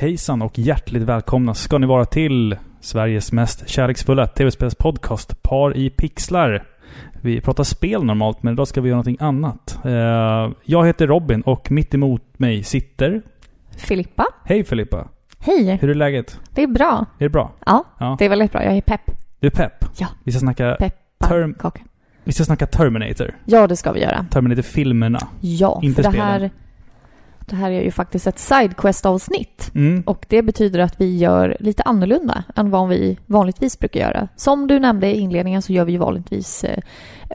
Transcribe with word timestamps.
Hejsan 0.00 0.42
och 0.42 0.58
hjärtligt 0.58 1.02
välkomna 1.02 1.54
ska 1.54 1.78
ni 1.78 1.86
vara 1.86 2.04
till 2.04 2.56
Sveriges 2.80 3.32
mest 3.32 3.68
kärleksfulla 3.68 4.26
tv-spelspodcast 4.26 5.42
Par 5.42 5.76
i 5.76 5.90
pixlar. 5.90 6.64
Vi 7.20 7.40
pratar 7.40 7.64
spel 7.64 8.04
normalt, 8.04 8.42
men 8.42 8.52
idag 8.52 8.68
ska 8.68 8.80
vi 8.80 8.88
göra 8.88 8.96
någonting 8.96 9.26
annat. 9.26 9.78
Eh, 9.84 10.50
Jag 10.64 10.86
heter 10.86 11.06
Robin 11.06 11.42
och 11.42 11.70
mitt 11.70 11.94
emot 11.94 12.22
mig 12.38 12.62
sitter... 12.62 13.22
Filippa. 13.76 14.26
Hej 14.44 14.64
Filippa! 14.64 15.08
Hej. 15.38 15.78
Hur 15.80 15.90
är 15.90 15.94
läget? 15.94 16.40
Det 16.54 16.62
är 16.62 16.66
bra. 16.66 17.06
Är 17.18 17.24
det 17.24 17.28
bra? 17.30 17.52
Ja, 17.66 17.84
Ja. 17.98 18.16
det 18.18 18.24
är 18.24 18.28
väldigt 18.28 18.52
bra. 18.52 18.64
Jag 18.64 18.76
är 18.76 18.80
pepp. 18.80 19.10
Du 19.40 19.46
är 19.46 19.50
pepp? 19.50 19.84
Ja. 19.98 20.06
Vi 20.24 20.32
ska 20.32 20.38
snacka, 20.40 20.76
Pepparkaka. 20.78 21.80
Vi 22.24 22.32
ska 22.32 22.44
snacka 22.44 22.66
Terminator. 22.66 23.34
Ja, 23.44 23.66
det 23.66 23.76
ska 23.76 23.92
vi 23.92 24.00
göra. 24.00 24.26
Terminator-filmerna. 24.30 25.18
Ja, 25.40 25.80
Inte 25.82 26.02
för 26.02 26.10
det 26.10 26.18
spelen. 26.18 26.50
Det 27.50 27.56
här 27.56 27.70
är 27.70 27.82
ju 27.82 27.90
faktiskt 27.90 28.26
ett 28.26 28.38
sidequest-avsnitt. 28.38 29.70
Mm. 29.74 30.02
Och 30.06 30.26
det 30.28 30.42
betyder 30.42 30.78
att 30.78 31.00
vi 31.00 31.16
gör 31.16 31.56
lite 31.60 31.82
annorlunda 31.82 32.44
än 32.56 32.70
vad 32.70 32.88
vi 32.88 33.18
vanligtvis 33.26 33.78
brukar 33.78 34.00
göra. 34.00 34.28
Som 34.36 34.66
du 34.66 34.78
nämnde 34.78 35.06
i 35.06 35.18
inledningen 35.18 35.62
så 35.62 35.72
gör 35.72 35.84
vi 35.84 35.92
ju 35.92 35.98
vanligtvis 35.98 36.64
eh, 36.64 36.78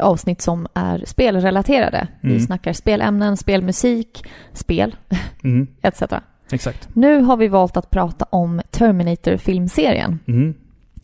avsnitt 0.02 0.42
som 0.42 0.68
är 0.73 1.04
spelrelaterade. 1.06 2.08
Mm. 2.23 2.36
Vi 2.36 2.42
snackar 2.42 2.73
spelämnen, 2.73 3.38
spelmusik, 3.38 4.23
spel 4.54 4.96
Mm. 5.44 5.68
etc. 5.82 6.04
Exakt. 6.52 6.90
Nu 6.94 7.22
har 7.22 7.38
vi 7.38 7.48
valt 7.48 7.78
att 7.78 7.90
prata 7.90 8.26
om 8.30 8.62
Terminator-filmserien. 8.72 10.20
Mm. 10.28 10.54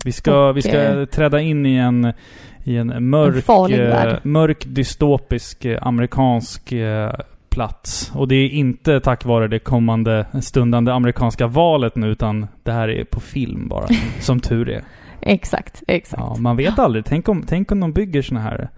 Vi 0.06 0.12
ska, 0.12 0.48
Och, 0.48 0.58
vi 0.58 0.62
ska 0.62 0.84
eh, 0.84 1.06
träda 1.06 1.40
in 1.40 1.66
i 1.66 1.76
en, 1.76 2.14
i 2.64 2.78
en 2.78 3.10
mörk, 3.10 3.72
En 3.72 4.08
eh, 4.08 4.18
mörk 4.24 4.66
dystopisk 4.68 5.66
amerikansk 5.82 6.74
plats. 7.52 8.12
Och 8.16 8.28
det 8.28 8.36
är 8.36 8.50
inte 8.50 9.00
tack 9.00 9.26
vare 9.26 9.48
det 9.48 9.60
kommande 9.60 10.26
stundande 10.42 10.92
amerikanska 10.92 11.48
valet 11.48 11.96
nu, 11.96 12.08
utan 12.08 12.48
det 12.64 12.72
här 12.72 12.90
är 12.90 13.04
på 13.04 13.20
film 13.20 13.68
bara. 13.68 13.88
som 14.20 14.40
tur 14.40 14.70
är. 14.70 14.84
Exakt, 15.22 15.84
exakt. 15.88 16.22
Ja, 16.22 16.36
man 16.40 16.58
vet 16.58 16.80
aldrig. 16.80 17.06
Tänk 17.06 17.30
om, 17.30 17.44
tänk 17.48 17.72
om 17.72 17.80
de 17.80 17.94
bygger 17.94 18.22
såna 18.22 18.40
här 18.40 18.70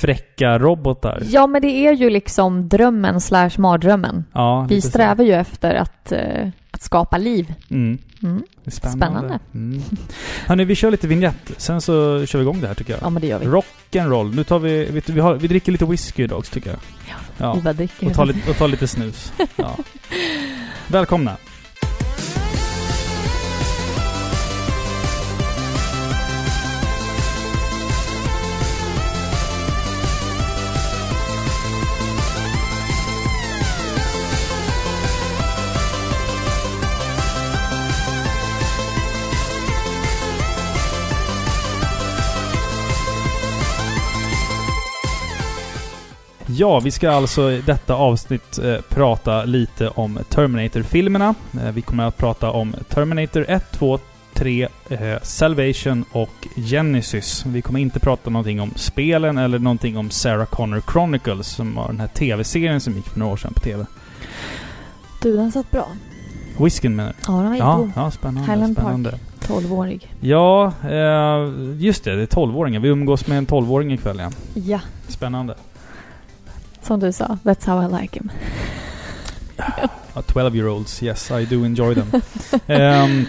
fräcka 0.00 0.58
robotar. 0.58 1.22
Ja, 1.24 1.46
men 1.46 1.62
det 1.62 1.86
är 1.86 1.92
ju 1.92 2.10
liksom 2.10 2.68
drömmen 2.68 3.20
slash 3.20 3.50
mardrömmen. 3.58 4.24
Ja, 4.32 4.66
Vi 4.68 4.80
strävar 4.80 5.24
ju 5.24 5.32
efter 5.32 5.74
att, 5.74 6.12
eh, 6.12 6.48
att 6.70 6.82
skapa 6.82 7.18
liv. 7.18 7.54
Mm. 7.70 7.98
Mm. 8.22 8.42
Spännande. 8.66 9.06
Spännande. 9.06 9.38
Mm. 9.54 9.82
Hörni, 10.46 10.64
vi 10.64 10.74
kör 10.74 10.90
lite 10.90 11.06
vignett. 11.08 11.52
Sen 11.56 11.80
så 11.80 12.26
kör 12.26 12.38
vi 12.38 12.42
igång 12.42 12.60
det 12.60 12.66
här 12.66 12.74
tycker 12.74 12.92
jag. 12.92 13.02
Ja, 13.02 13.10
men 13.10 13.22
det 13.22 13.28
gör 13.28 13.38
vi. 13.38 13.46
Rock'n'roll. 13.46 14.34
Nu 14.36 14.44
tar 14.44 14.58
vi, 14.58 14.84
vi, 14.90 15.02
vi, 15.06 15.20
har, 15.20 15.34
vi 15.34 15.48
dricker 15.48 15.72
lite 15.72 15.84
whisky 15.84 16.24
idag 16.24 16.44
tycker 16.44 16.70
jag. 16.70 16.78
Ja. 17.08 17.14
Vi 17.38 17.60
bara 17.60 17.72
dricker. 17.72 18.06
Och 18.06 18.14
tar 18.14 18.26
lite, 18.26 18.50
och 18.50 18.56
tar 18.56 18.68
lite 18.68 18.86
snus. 18.86 19.32
Ja. 19.56 19.76
Välkomna! 20.86 21.36
Ja, 46.58 46.80
vi 46.80 46.90
ska 46.90 47.10
alltså 47.10 47.50
i 47.52 47.60
detta 47.66 47.94
avsnitt 47.94 48.58
eh, 48.58 48.76
prata 48.88 49.44
lite 49.44 49.88
om 49.88 50.18
Terminator-filmerna. 50.28 51.34
Eh, 51.64 51.72
vi 51.72 51.82
kommer 51.82 52.04
att 52.04 52.16
prata 52.16 52.50
om 52.50 52.74
Terminator 52.88 53.44
1, 53.48 53.64
2, 53.72 53.98
3, 54.34 54.68
eh, 54.88 54.98
Salvation 55.22 56.04
och 56.12 56.46
Genesis. 56.56 57.44
Vi 57.46 57.62
kommer 57.62 57.80
inte 57.80 58.00
prata 58.00 58.30
någonting 58.30 58.60
om 58.60 58.70
spelen 58.76 59.38
eller 59.38 59.58
någonting 59.58 59.98
om 59.98 60.10
Sarah 60.10 60.46
Connor 60.46 60.82
Chronicles, 60.92 61.46
som 61.46 61.74
var 61.74 61.86
den 61.88 62.00
här 62.00 62.06
TV-serien 62.08 62.80
som 62.80 62.94
gick 62.96 63.06
för 63.08 63.18
några 63.18 63.32
år 63.32 63.36
sedan 63.36 63.52
på 63.54 63.60
TV. 63.60 63.86
Du, 65.22 65.36
den 65.36 65.52
satt 65.52 65.70
bra. 65.70 65.86
Whiskyn 66.58 66.96
menar 66.96 67.10
du? 67.10 67.32
Ja, 67.32 67.32
den 67.38 67.50
var 67.50 67.56
Ja, 67.56 67.88
ja, 67.96 68.10
spännande. 68.10 68.52
Highland 68.52 68.76
Park. 68.76 68.84
spännande. 68.86 69.18
12-årig. 69.40 70.12
Ja, 70.20 70.72
eh, 70.82 71.52
just 71.78 72.04
det. 72.04 72.16
Det 72.16 72.22
är 72.22 72.26
12-åringar. 72.26 72.80
Vi 72.80 72.88
umgås 72.88 73.26
med 73.26 73.38
en 73.38 73.46
12-åring 73.46 73.92
ikväll, 73.92 74.18
ja. 74.18 74.30
Ja, 74.54 74.80
Spännande. 75.08 75.54
Som 76.86 77.00
du 77.00 77.12
sa. 77.12 77.38
That's 77.42 77.66
how 77.66 77.82
I 77.82 78.02
like 78.02 78.18
him. 78.18 78.30
Ja, 80.14 80.22
12-year-olds, 80.26 81.02
yes, 81.02 81.30
I 81.30 81.44
do 81.44 81.64
enjoy 81.64 81.94
them. 81.94 82.20
Ehm, 82.66 83.26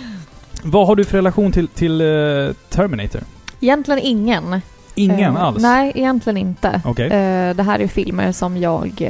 vad 0.64 0.88
har 0.88 0.96
du 0.96 1.06
för 1.06 1.18
relation 1.18 1.52
till, 1.52 1.68
till 1.68 2.02
eh, 2.02 2.54
Terminator? 2.70 3.22
Egentligen 3.60 4.00
ingen. 4.04 4.62
Ingen 4.96 5.36
Eh, 5.36 5.44
alls? 5.44 5.62
Nej, 5.62 5.92
egentligen 5.96 6.38
inte. 6.38 6.82
Okej. 6.86 7.06
Eh, 7.06 7.56
det 7.56 7.64
här 7.64 7.80
är 7.80 7.88
filmer 7.88 8.32
som 8.32 8.58
jag 8.58 9.04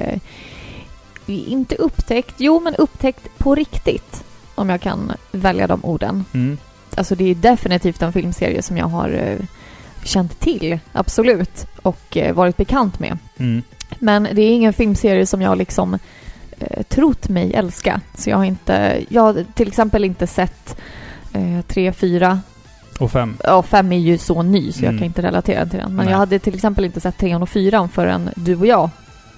inte 1.27 1.75
upptäckt, 1.75 2.35
jo 2.37 2.59
men 2.59 2.75
upptäckt 2.75 3.37
på 3.37 3.55
riktigt. 3.55 4.23
Om 4.55 4.69
jag 4.69 4.81
kan 4.81 5.11
välja 5.31 5.67
de 5.67 5.85
orden. 5.85 6.25
Mm. 6.33 6.57
Alltså 6.95 7.15
det 7.15 7.25
är 7.31 7.35
definitivt 7.35 8.01
en 8.01 8.13
filmserie 8.13 8.61
som 8.61 8.77
jag 8.77 8.87
har 8.87 9.37
känt 10.03 10.39
till, 10.39 10.79
absolut. 10.93 11.67
Och 11.81 12.17
varit 12.33 12.57
bekant 12.57 12.99
med. 12.99 13.17
Mm. 13.37 13.63
Men 13.99 14.23
det 14.33 14.41
är 14.41 14.51
ingen 14.55 14.73
filmserie 14.73 15.25
som 15.25 15.41
jag 15.41 15.57
liksom 15.57 15.93
eh, 16.59 16.83
trott 16.83 17.29
mig 17.29 17.53
älska. 17.53 18.01
Så 18.17 18.29
jag 18.29 18.37
har 18.37 18.45
inte, 18.45 19.03
jag 19.09 19.21
har 19.21 19.45
till 19.55 19.67
exempel 19.67 20.03
inte 20.03 20.27
sett 20.27 20.77
eh, 21.33 21.61
3, 21.67 21.93
4, 21.93 22.39
Och 22.99 23.11
fem? 23.11 23.37
ja 23.43 23.63
5 23.63 23.91
är 23.91 23.97
ju 23.99 24.17
så 24.17 24.41
ny 24.41 24.71
så 24.71 24.79
Mm. 24.79 24.91
jag 24.91 24.99
kan 24.99 25.05
inte 25.05 25.21
relatera 25.21 25.65
till 25.65 25.79
den. 25.79 25.95
Men 25.95 26.05
Nej. 26.05 26.11
jag 26.11 26.17
hade 26.19 26.39
till 26.39 26.55
exempel 26.55 26.85
inte 26.85 26.99
sett 26.99 27.17
3 27.17 27.35
och 27.35 27.49
4 27.49 27.89
förrän 27.93 28.29
du 28.35 28.55
och 28.55 28.65
jag 28.67 28.89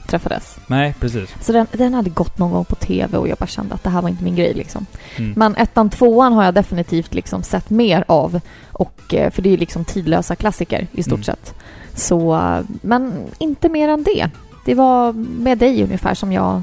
träffades. 0.08 0.58
Nej, 0.68 0.96
precis. 1.00 1.30
Så 1.41 1.52
den, 1.52 1.68
den 1.72 1.94
hade 1.94 2.09
gått 2.09 2.38
någon 2.38 2.52
gång 2.52 2.66
på 2.66 2.76
TV 2.76 3.18
och 3.18 3.28
jag 3.28 3.38
bara 3.38 3.47
kände 3.47 3.76
att 3.76 3.84
det 3.84 3.90
här 3.90 4.02
var 4.02 4.09
inte 4.09 4.24
min 4.24 4.36
grej 4.36 4.53
liksom. 4.53 4.86
Mm. 5.18 5.34
Men 5.36 5.56
ettan, 5.56 5.90
tvåan 5.90 6.34
har 6.34 6.44
jag 6.44 6.53
definitivt 6.53 7.14
liksom 7.14 7.44
sett 7.44 7.70
mer 7.70 8.03
av. 8.08 8.40
Och, 8.72 9.14
eh, 9.14 9.31
för 9.31 9.41
det 9.41 9.53
är 9.53 9.58
liksom 9.58 9.86
tidlösa 9.86 10.36
klassiker 10.36 10.88
i 10.91 11.03
stort 11.03 11.14
Mm. 11.14 11.24
sett. 11.24 11.53
Så, 11.96 12.36
eh, 12.36 12.59
men 12.81 13.14
inte 13.40 13.70
mer 13.70 13.90
än 13.90 14.03
det. 14.03 14.30
Det 14.69 14.75
var 14.75 15.13
med 15.13 15.57
dig 15.57 15.84
ungefär 15.84 16.13
som 16.13 16.31
jag 16.31 16.62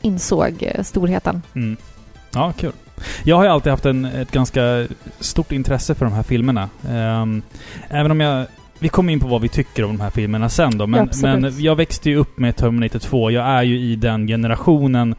insåg 0.00 0.54
eh, 0.60 0.82
storheten. 0.82 1.42
Mm. 1.54 1.76
Ja, 2.34 2.52
kul. 2.58 2.72
Jag 3.24 3.36
har 3.36 3.44
ju 3.44 3.50
alltid 3.50 3.70
haft 3.70 3.86
en, 3.86 4.04
ett 4.04 4.30
ganska 4.32 4.86
stort 5.20 5.52
intresse 5.52 5.94
för 5.94 6.04
de 6.04 6.14
här 6.14 6.22
filmerna. 6.22 6.68
Ehm, 6.88 7.42
även 7.88 8.10
om 8.10 8.20
jag... 8.20 8.46
Vi 8.78 8.88
kommer 8.88 9.12
in 9.12 9.20
på 9.20 9.26
vad 9.26 9.40
vi 9.40 9.48
tycker 9.48 9.84
om 9.84 9.96
de 9.96 10.02
här 10.02 10.10
filmerna 10.10 10.48
sen 10.48 10.78
då, 10.78 10.82
Ja, 10.82 10.86
men, 10.86 11.00
absolut. 11.00 11.40
men 11.54 11.62
jag 11.62 11.76
växte 11.76 12.10
ju 12.10 12.16
upp 12.16 12.38
med 12.38 12.56
Terminator 12.56 12.98
2. 12.98 13.30
Jag 13.30 13.46
är 13.46 13.62
ju 13.62 13.78
i 13.80 13.96
den 13.96 14.26
generationen 14.26 15.14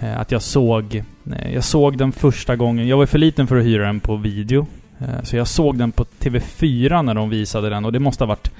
eh, 0.00 0.20
att 0.20 0.32
jag 0.32 0.42
såg... 0.42 0.94
eh, 1.32 1.54
Jag 1.54 1.64
såg 1.64 1.98
den 1.98 2.12
första 2.12 2.56
gången... 2.56 2.88
Jag 2.88 2.96
var 2.96 3.06
för 3.06 3.18
liten 3.18 3.46
för 3.46 3.56
att 3.56 3.64
hyra 3.64 3.86
den 3.86 4.00
på 4.00 4.16
video. 4.16 4.66
Eh, 4.98 5.22
så 5.22 5.36
jag 5.36 5.46
såg 5.48 5.78
den 5.78 5.92
på 5.92 6.04
TV4 6.20 7.02
när 7.02 7.14
de 7.14 7.30
visade 7.30 7.70
den 7.70 7.84
och 7.84 7.92
det 7.92 7.98
måste 8.00 8.24
ha 8.24 8.28
varit 8.28 8.50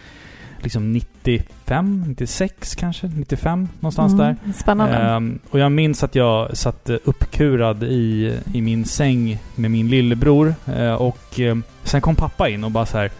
liksom 0.62 0.92
95, 0.92 2.04
96 2.08 2.74
kanske? 2.74 3.06
95? 3.06 3.68
Någonstans 3.80 4.12
där. 4.16 4.36
Mm, 4.44 4.52
Spännande. 4.52 4.96
Ehm, 4.96 5.38
och 5.50 5.58
jag 5.58 5.72
minns 5.72 6.02
att 6.02 6.14
jag 6.14 6.56
satt 6.56 6.90
eh, 6.90 6.96
uppkurad 7.04 7.82
i, 7.82 8.32
i 8.54 8.60
min 8.60 8.84
säng 8.84 9.38
med 9.54 9.70
min 9.70 9.88
lillebror. 9.88 10.54
Eh, 10.76 10.92
och 10.94 11.40
eh, 11.40 11.56
sen 11.82 12.00
kom 12.00 12.16
pappa 12.16 12.48
in 12.48 12.64
och 12.64 12.70
bara 12.70 12.86
så 12.86 12.98
här. 12.98 13.10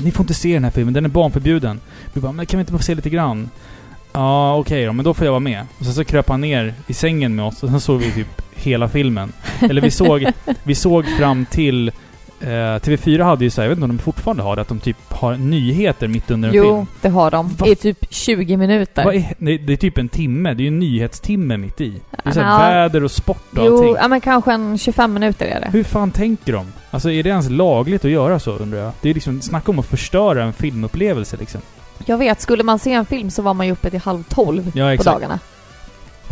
Ni 0.00 0.10
får 0.10 0.22
inte 0.22 0.34
se 0.34 0.54
den 0.54 0.64
här 0.64 0.70
filmen, 0.70 0.94
den 0.94 1.04
är 1.04 1.08
barnförbjuden. 1.08 1.80
Vi 2.12 2.20
bara, 2.20 2.32
men 2.32 2.46
kan 2.46 2.58
vi 2.58 2.62
inte 2.62 2.72
få 2.72 2.78
se 2.78 2.94
lite 2.94 3.10
grann? 3.10 3.50
Ja, 4.12 4.56
okej 4.56 4.86
då, 4.86 4.92
men 4.92 5.04
då 5.04 5.14
får 5.14 5.24
jag 5.24 5.32
vara 5.32 5.40
med. 5.40 5.66
Och 5.78 5.84
sen 5.84 5.94
så 5.94 6.04
kröp 6.04 6.28
han 6.28 6.40
ner 6.40 6.74
i 6.86 6.94
sängen 6.94 7.36
med 7.36 7.44
oss 7.44 7.62
och 7.62 7.68
sen 7.70 7.80
såg 7.80 8.00
vi 8.00 8.12
typ 8.12 8.42
hela 8.54 8.88
filmen. 8.88 9.32
Eller 9.60 9.82
vi 9.82 9.90
såg, 9.90 10.26
vi 10.62 10.74
såg 10.74 11.06
fram 11.18 11.46
till... 11.46 11.92
Eh, 12.40 12.46
TV4 12.46 13.22
hade 13.24 13.44
ju 13.44 13.50
så 13.50 13.60
här, 13.60 13.64
jag 13.66 13.68
vet 13.68 13.76
inte 13.76 13.84
om 13.90 13.96
de 13.96 14.02
fortfarande 14.02 14.42
har 14.42 14.56
det, 14.56 14.62
att 14.62 14.68
de 14.68 14.80
typ 14.80 14.96
har 15.08 15.36
nyheter 15.36 16.08
mitt 16.08 16.30
under 16.30 16.48
en 16.48 16.52
film. 16.52 16.64
jo, 16.66 16.86
det 17.02 17.08
har 17.08 17.30
de. 17.30 17.48
Va? 17.54 17.66
I 17.66 17.74
typ 17.76 18.06
20 18.10 18.56
minuter. 18.56 19.12
Är, 19.12 19.34
det, 19.66 19.72
är 19.72 19.76
typ 19.76 19.98
en 19.98 20.08
timme. 20.08 20.54
Det 20.54 20.60
är 20.60 20.64
ju 20.64 20.68
en 20.68 20.78
nyhetstimme 20.78 21.56
mitt 21.56 21.80
i. 21.80 21.90
Det 22.10 22.28
är 22.28 22.32
så 22.32 22.40
här 22.40 22.72
Ja. 22.76 22.82
väder 22.82 23.04
och 23.04 23.10
sport 23.10 23.58
och 23.58 23.66
Jo, 23.66 23.76
allting. 23.76 23.94
ja, 24.00 24.08
men 24.08 24.20
kanske 24.20 24.52
en 24.52 24.78
25 24.78 25.12
minuter 25.14 25.46
är 25.46 25.60
det. 25.60 25.68
Hur 25.72 25.84
fan 25.84 26.10
tänker 26.10 26.52
de? 26.52 26.66
Alltså 26.90 27.10
är 27.10 27.22
det 27.22 27.28
ens 27.30 27.50
lagligt 27.50 28.04
att 28.04 28.10
göra 28.10 28.38
så 28.38 28.50
undrar 28.50 28.78
jag? 28.78 28.92
Det 29.00 29.10
är 29.10 29.14
liksom, 29.14 29.40
snacka 29.42 29.70
om 29.70 29.78
att 29.78 29.86
förstöra 29.86 30.44
en 30.44 30.52
filmupplevelse 30.52 31.36
liksom. 31.36 31.60
Jag 32.06 32.18
vet, 32.18 32.40
skulle 32.40 32.62
man 32.62 32.78
se 32.78 32.92
en 32.92 33.06
film 33.06 33.30
så 33.30 33.42
var 33.42 33.54
man 33.54 33.66
ju 33.66 33.72
uppe 33.72 33.90
till 33.90 34.00
halv 34.00 34.22
tolv 34.22 34.72
Ja, 34.74 34.96
på 34.96 35.02
dagarna. 35.02 35.38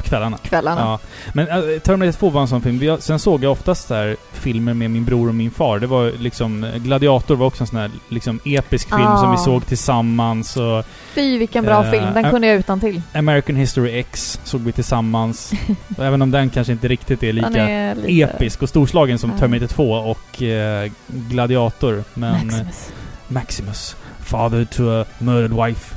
Kvällarna. 0.03 0.37
Kvällarna. 0.43 0.81
Ja. 0.81 0.99
Men 1.33 1.49
äh, 1.49 1.79
Terminator 1.79 2.19
2 2.19 2.31
var 2.31 2.41
en 2.41 2.49
sån 2.49 2.63
film. 2.63 2.79
Vi 2.79 2.89
har, 2.89 2.99
sen 2.99 3.19
såg 3.19 3.45
jag 3.45 3.53
oftast 3.53 3.91
här 3.91 4.17
filmer 4.33 4.75
med 4.75 4.91
min 4.91 5.05
bror 5.05 5.29
och 5.29 5.35
min 5.35 5.51
far. 5.51 5.79
Det 5.79 5.87
var 5.87 6.13
liksom... 6.19 6.67
Gladiator 6.77 7.37
var 7.37 7.47
också 7.47 7.63
en 7.63 7.67
sån 7.67 7.79
här 7.79 7.91
liksom 8.09 8.41
episk 8.45 8.89
film 8.89 9.03
Ah. 9.07 9.21
som 9.21 9.31
vi 9.33 9.37
såg 9.39 9.67
tillsammans 9.67 10.57
och 10.57 10.85
Fy 11.15 11.39
vilken 11.39 11.65
bra 11.65 11.85
Eh, 11.85 11.91
film, 11.91 12.07
den 12.15 12.31
kunde 12.31 12.47
jag 12.47 12.57
utan 12.57 12.81
till. 12.81 13.03
American 13.15 13.57
History 13.57 13.99
X 13.99 14.41
såg 14.45 14.61
vi 14.61 14.73
tillsammans. 14.73 15.53
Även 15.99 16.23
om 16.23 16.31
den 16.31 16.51
kanske 16.51 16.73
inte 16.73 16.89
riktigt 16.89 17.23
är 17.23 17.33
lika 17.33 17.49
är 17.69 17.95
lite... 17.95 18.09
episk 18.23 18.63
och 18.63 18.69
storslagen 18.69 19.19
som. 19.19 19.39
Terminator 19.39 19.67
2 19.67 19.93
och 19.93 20.43
eh, 20.43 20.91
Gladiator. 21.07 22.05
Men 22.15 22.47
Maximus. 22.47 22.93
Maximus, 23.29 23.97
father 24.21 24.65
to 24.65 24.89
a 24.91 25.05
murdered 25.19 25.67
wife. 25.67 25.95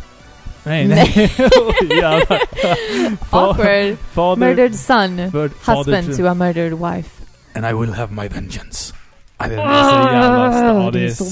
Nej, 0.67 0.87
Nej. 0.87 1.13
nej. 1.17 1.31
Awkward. 3.29 3.97
Father, 4.13 4.39
Murdered 4.39 4.75
son. 4.75 5.31
father 5.31 5.49
Husband 5.75 6.17
to 6.17 6.27
a 6.27 6.33
murdered 6.33 6.73
wife. 6.73 7.09
And 7.55 7.65
I 7.65 7.73
will 7.73 7.93
have 7.93 8.13
my 8.13 8.27
vengeance. 8.27 8.93
Ja, 9.37 9.47
Den 9.47 9.59
är 9.59 9.83
så 9.83 10.13
jävla 10.13 10.51
stark. 10.51 10.83
Ja, 10.83 10.91
det 10.91 10.99
Det 10.99 11.05
är 11.05 11.09
så 11.09 11.25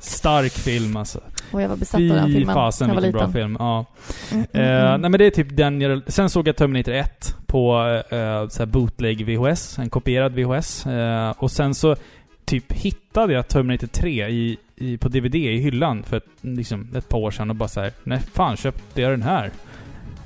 stark, 0.00 0.52
film 0.52 0.96
alltså. 0.96 1.20
Och 1.52 1.62
jag 1.62 1.68
var 1.68 1.76
besatt 1.76 2.00
av 2.00 2.06
den 2.06 2.26
Fy 2.26 2.32
filmen 2.32 2.54
fasen 2.54 2.88
jag 2.88 2.94
var 2.94 3.02
vilken 3.02 3.18
bra 3.18 3.32
film. 3.32 3.56
Ja. 3.58 3.86
Mm, 4.32 4.46
mm, 4.52 4.66
mm. 4.66 5.00
nej 5.00 5.10
men 5.10 5.18
det 5.18 5.26
är 5.26 5.30
typ 5.30 5.56
den 5.56 5.80
jag, 5.80 6.02
Sen 6.06 6.30
såg 6.30 6.48
jag 6.48 6.56
Terminator 6.56 6.92
1 6.92 7.36
på 7.46 7.76
uh, 8.12 8.48
så 8.48 8.66
bootleg 8.66 9.26
VHS, 9.26 9.78
en 9.78 9.90
kopierad 9.90 10.32
VHS. 10.34 10.86
Eh, 10.86 11.30
och 11.38 11.50
sen 11.50 11.74
så 11.74 11.96
typ 12.44 12.72
hittade 12.72 13.32
jag 13.32 13.48
Terminator 13.48 13.86
3 13.86 14.28
i, 14.28 14.58
i, 14.82 14.98
på 14.98 15.08
DVD 15.08 15.34
i 15.34 15.56
hyllan 15.58 16.02
för 16.02 16.16
ett, 16.16 16.26
liksom, 16.40 16.88
ett 16.96 17.08
par 17.08 17.18
år 17.18 17.30
sedan 17.30 17.50
och 17.50 17.56
bara 17.56 17.68
så 17.68 17.80
här, 17.80 17.92
nej 18.04 18.20
fan 18.34 18.56
köpte 18.56 19.00
jag 19.02 19.10
den 19.10 19.22
här? 19.22 19.50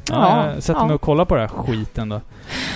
Ja, 0.08 0.14
Ja, 0.46 0.52
jag 0.54 0.62
sätter 0.62 0.80
ja. 0.80 0.86
mig 0.86 0.94
och 0.94 1.00
kollar 1.00 1.24
på 1.24 1.34
den 1.34 1.48
här 1.48 1.56
skiten 1.56 2.08
då. 2.08 2.20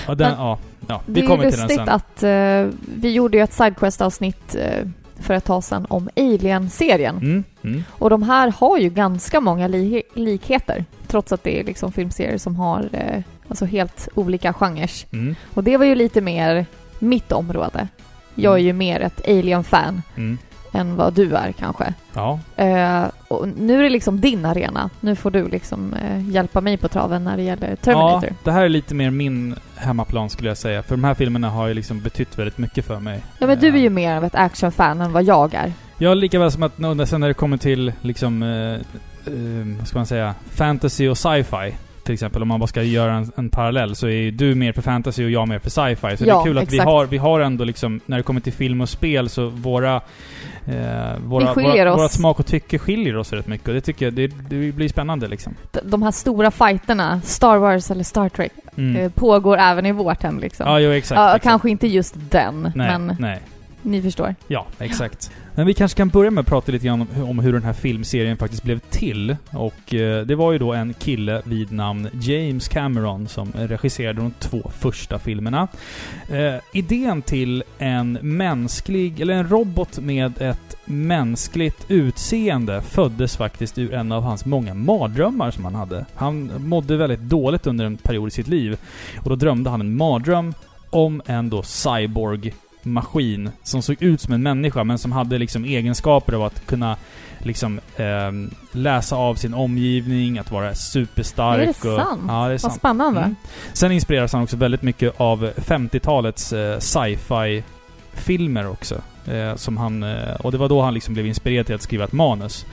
Och 0.08 0.16
den, 0.16 0.32
ja, 0.38 0.58
ja, 0.88 1.02
Det 1.06 1.12
vi 1.12 1.22
är 1.22 1.26
kommer 1.26 1.50
till 1.50 1.58
den 1.60 1.68
sen. 1.68 1.88
att 1.88 2.22
eh, 2.22 2.78
vi 2.96 3.12
gjorde 3.12 3.36
ju 3.36 3.42
ett 3.44 3.52
Sidequest-avsnitt 3.52 4.54
eh, 4.54 4.86
för 5.20 5.34
ett 5.34 5.44
tag 5.44 5.64
sedan 5.64 5.86
om 5.88 6.08
Alien-serien. 6.16 7.16
Mm, 7.16 7.44
mm. 7.62 7.82
Och 7.90 8.10
de 8.10 8.22
här 8.22 8.52
har 8.58 8.78
ju 8.78 8.88
ganska 8.90 9.40
många 9.40 9.66
li- 9.68 10.02
likheter. 10.14 10.84
Trots 11.06 11.32
att 11.32 11.44
det 11.44 11.60
är 11.60 11.64
liksom 11.64 11.92
filmserier 11.92 12.38
som 12.38 12.56
har 12.56 12.88
eh, 12.92 13.22
alltså 13.48 13.64
helt 13.64 14.08
olika 14.14 14.52
genrer. 14.52 14.90
Mm, 15.12 15.34
Och 15.54 15.64
det 15.64 15.76
var 15.76 15.84
ju 15.86 15.94
lite 15.94 16.20
mer 16.20 16.66
mitt 16.98 17.32
område. 17.32 17.88
Jag 18.34 18.54
är 18.54 18.58
ju 18.58 18.72
mer 18.72 19.00
ett 19.00 19.28
Alien-fan 19.28 20.02
mm. 20.16 20.38
Än 20.72 20.96
vad 20.96 21.12
du 21.14 21.36
är 21.36 21.52
kanske. 21.52 21.94
Ja, 22.12 22.38
Eh, 22.56 23.04
och 23.28 23.48
nu 23.48 23.78
är 23.78 23.82
det 23.82 23.90
liksom 23.90 24.20
din 24.20 24.44
arena. 24.44 24.90
Nu 25.00 25.16
får 25.16 25.30
du 25.30 25.48
liksom 25.48 25.94
eh, 25.94 26.28
hjälpa 26.30 26.60
mig 26.60 26.76
på 26.76 26.88
traven 26.88 27.24
när 27.24 27.36
det 27.36 27.42
gäller 27.42 27.76
Terminator. 27.76 28.28
Ja, 28.28 28.34
det 28.44 28.52
här 28.52 28.62
är 28.62 28.68
lite 28.68 28.94
mer 28.94 29.10
min 29.10 29.54
hemmaplan 29.76 30.30
skulle 30.30 30.48
jag 30.50 30.58
säga. 30.58 30.82
För 30.82 30.96
de 30.96 31.04
här 31.04 31.14
filmerna 31.14 31.50
har 31.50 31.68
ju 31.68 31.74
liksom 31.74 32.00
betytt 32.00 32.38
väldigt 32.38 32.58
mycket 32.58 32.84
för 32.84 33.00
mig. 33.00 33.22
Ja, 33.38 33.46
men 33.46 33.58
du 33.58 33.68
är 33.68 33.72
Eh, 33.72 33.82
ju 33.82 33.90
mer 33.90 34.16
av 34.16 34.24
ett 34.24 34.34
actionfan 34.34 35.00
än 35.00 35.12
vad 35.12 35.22
jag 35.22 35.54
är. 35.54 35.72
Ja, 35.98 36.14
lika 36.14 36.38
väl 36.38 36.50
som 36.50 36.62
att 36.62 37.08
sen 37.08 37.20
när 37.20 37.28
det 37.28 37.34
kommer 37.34 37.56
till 37.56 37.92
liksom, 38.00 38.42
eh, 38.42 38.74
eh, 39.34 39.78
vad 39.78 39.88
ska 39.88 39.98
man 39.98 40.06
säga, 40.06 40.34
fantasy 40.50 41.08
och 41.08 41.18
sci-fi. 41.18 41.74
Till 42.04 42.14
exempel 42.14 42.42
om 42.42 42.48
man 42.48 42.60
bara 42.60 42.66
ska 42.66 42.82
göra 42.82 43.12
en, 43.14 43.32
en 43.36 43.48
parallell 43.50 43.96
så 43.96 44.06
är 44.06 44.10
ju 44.10 44.30
du 44.30 44.54
mer 44.54 44.72
för 44.72 44.82
fantasy 44.82 45.24
och 45.24 45.30
jag 45.30 45.48
mer 45.48 45.58
för 45.58 45.70
sci-fi. 45.70 46.16
Så 46.16 46.24
det 46.24 46.30
Ja, 46.30 46.40
är 46.40 46.44
kul 46.44 46.58
att 46.58 46.72
vi 46.72 46.78
har, 46.78 47.06
vi 47.06 47.18
har 47.18 47.40
ändå 47.40 47.64
liksom, 47.64 48.00
när 48.06 48.16
det 48.16 48.22
kommer 48.22 48.40
till 48.40 48.52
film 48.52 48.80
och 48.80 48.88
spel 48.88 49.28
så 49.28 49.46
våra, 49.46 49.94
eh, 49.96 51.18
våra, 51.24 51.54
våra, 51.54 51.96
våra 51.96 52.08
smak 52.08 52.40
och 52.40 52.46
tycke 52.46 52.78
skiljer 52.78 53.16
oss 53.16 53.32
rätt 53.32 53.46
mycket. 53.46 53.68
Och 53.68 53.74
det 53.74 53.80
tycker 53.80 54.06
jag, 54.06 54.14
det, 54.14 54.26
det 54.26 54.72
blir 54.72 54.88
spännande 54.88 55.28
liksom. 55.28 55.54
De 55.84 56.02
här 56.02 56.10
stora 56.10 56.50
fighterna, 56.50 57.20
Star 57.24 57.56
Wars 57.56 57.90
eller 57.90 58.04
Star 58.04 58.28
Trek, 58.28 58.52
Mm. 58.76 58.96
eh, 58.96 59.10
pågår 59.10 59.56
även 59.58 59.86
i 59.86 59.92
vårt 59.92 60.22
hem 60.22 60.38
liksom. 60.38 60.66
Ja, 60.68 60.80
jo 60.80 60.90
exakt. 60.90 61.18
ja, 61.18 61.28
exakt. 61.28 61.42
kanske 61.44 61.70
inte 61.70 61.86
just 61.86 62.14
den, 62.30 62.62
Nej, 62.74 62.98
men 62.98 63.16
nej 63.18 63.38
ni 63.82 64.02
förstår. 64.02 64.34
Ja, 64.48 64.66
exakt. 64.78 65.30
Men 65.54 65.66
vi 65.66 65.74
kanske 65.74 65.96
kan 65.96 66.08
börja 66.08 66.30
med 66.30 66.42
att 66.42 66.46
prata 66.46 66.72
lite 66.72 66.86
grann 66.86 67.00
om, 67.00 67.22
om 67.22 67.38
hur 67.38 67.52
den 67.52 67.62
här 67.62 67.72
filmserien 67.72 68.36
faktiskt 68.36 68.62
blev 68.62 68.78
till. 68.78 69.36
Och 69.50 69.94
eh, 69.94 70.26
det 70.26 70.34
var 70.34 70.52
ju 70.52 70.58
då 70.58 70.72
en 70.72 70.94
kille 70.94 71.42
vid 71.44 71.72
namn 71.72 72.08
James 72.20 72.68
Cameron 72.68 73.28
som 73.28 73.52
regisserade 73.52 74.20
de 74.20 74.32
två 74.38 74.70
första 74.78 75.18
filmerna. 75.18 75.68
Eh, 76.30 76.54
idén 76.72 77.22
till 77.22 77.64
en 77.78 78.18
mänsklig, 78.22 79.20
eller 79.20 79.34
en 79.34 79.48
robot 79.48 79.98
med 79.98 80.42
ett 80.42 80.76
mänskligt 80.84 81.84
utseende 81.88 82.82
föddes 82.82 83.36
faktiskt 83.36 83.78
ur 83.78 83.94
en 83.94 84.12
av 84.12 84.22
hans 84.22 84.44
många 84.44 84.74
mardrömmar 84.74 85.50
som 85.50 85.64
han 85.64 85.74
hade. 85.74 86.06
Han 86.14 86.50
mådde 86.58 86.96
väldigt 86.96 87.20
dåligt 87.20 87.66
under 87.66 87.84
en 87.84 87.96
period 87.96 88.28
i 88.28 88.30
sitt 88.30 88.48
liv. 88.48 88.78
Och 89.22 89.30
då 89.30 89.36
drömde 89.36 89.70
han 89.70 89.80
en 89.80 89.96
mardröm 89.96 90.54
om 90.90 91.22
en 91.26 91.50
då 91.50 91.62
cyborg 91.62 92.54
maskin 92.84 93.50
som 93.62 93.82
såg 93.82 94.02
ut 94.02 94.20
som 94.20 94.34
en 94.34 94.42
människa 94.42 94.84
men 94.84 94.98
som 94.98 95.12
hade 95.12 95.38
liksom 95.38 95.64
egenskaper 95.64 96.32
av 96.32 96.42
att 96.42 96.66
kunna 96.66 96.96
liksom 97.38 97.80
ehm, 97.96 98.50
läsa 98.72 99.16
av 99.16 99.34
sin 99.34 99.54
omgivning, 99.54 100.38
att 100.38 100.50
vara 100.50 100.74
superstark. 100.74 101.60
Är 101.60 101.66
det 101.66 101.70
och, 101.70 102.00
sant? 102.00 102.22
Ja, 102.28 102.34
det 102.34 102.44
är 102.44 102.48
Vad 102.50 102.60
sant. 102.60 102.74
spännande. 102.74 103.20
Mm. 103.20 103.36
Sen 103.72 103.92
inspireras 103.92 104.32
han 104.32 104.42
också 104.42 104.56
väldigt 104.56 104.82
mycket 104.82 105.20
av 105.20 105.50
50-talets 105.56 106.52
eh, 106.52 106.78
sci-fi 106.78 107.64
filmer 108.12 108.68
också. 108.68 108.94
Eh, 109.26 109.56
som 109.56 109.76
han, 109.76 110.02
eh, 110.02 110.34
och 110.40 110.52
det 110.52 110.58
var 110.58 110.68
då 110.68 110.82
han 110.82 110.94
liksom 110.94 111.14
blev 111.14 111.26
inspirerad 111.26 111.66
till 111.66 111.74
att 111.74 111.82
skriva 111.82 112.04
ett 112.04 112.12
manus. 112.12 112.66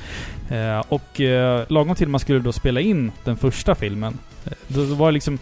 Eh, 0.50 0.84
och 0.90 1.22
eh, 1.22 1.64
lagom 1.68 1.96
till 1.96 2.08
man 2.08 2.20
skulle 2.20 2.40
då 2.40 2.52
spela 2.52 2.80
in 2.80 3.12
den 3.24 3.38
första 3.38 3.76
filmen, 3.76 4.18
eh, 4.46 4.52
då 4.68 4.84
var 4.84 5.08
det 5.08 5.12
liksom... 5.14 5.40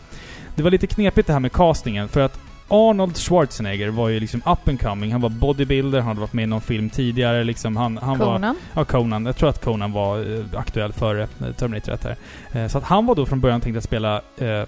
Det 0.55 0.63
var 0.63 0.71
lite 0.71 0.87
knepigt 0.87 1.27
det 1.27 1.33
här 1.33 1.39
med 1.39 1.51
castingen 1.51 2.07
för 2.07 2.19
att 2.21 2.39
Arnold 2.67 3.17
Schwarzenegger 3.17 3.89
var 3.89 4.09
ju 4.09 4.19
liksom 4.19 4.41
up 4.45 4.67
and 4.67 4.81
coming. 4.81 5.11
Han 5.11 5.21
var 5.21 5.29
bodybuilder, 5.29 5.99
han 5.99 6.07
hade 6.07 6.19
varit 6.19 6.33
med 6.33 6.43
i 6.43 6.47
någon 6.47 6.61
film 6.61 6.89
tidigare 6.89 7.43
liksom. 7.43 7.75
Han, 7.77 7.97
han 7.97 8.17
var... 8.17 8.33
Conan. 8.33 8.55
Ja, 8.73 8.85
Conan. 8.85 9.25
Jag 9.25 9.37
tror 9.37 9.49
att 9.49 9.63
Conan 9.63 9.91
var 9.91 10.37
eh, 10.37 10.45
aktuell 10.59 10.93
före 10.93 11.21
eh, 11.23 11.51
Terminator 11.57 11.93
1 11.93 12.03
här. 12.03 12.15
Eh, 12.63 12.67
så 12.67 12.77
att 12.77 12.83
han 12.83 13.05
var 13.05 13.15
då 13.15 13.25
från 13.25 13.39
början 13.39 13.61
tänkt 13.61 13.77
att 13.77 13.83
spela 13.83 14.21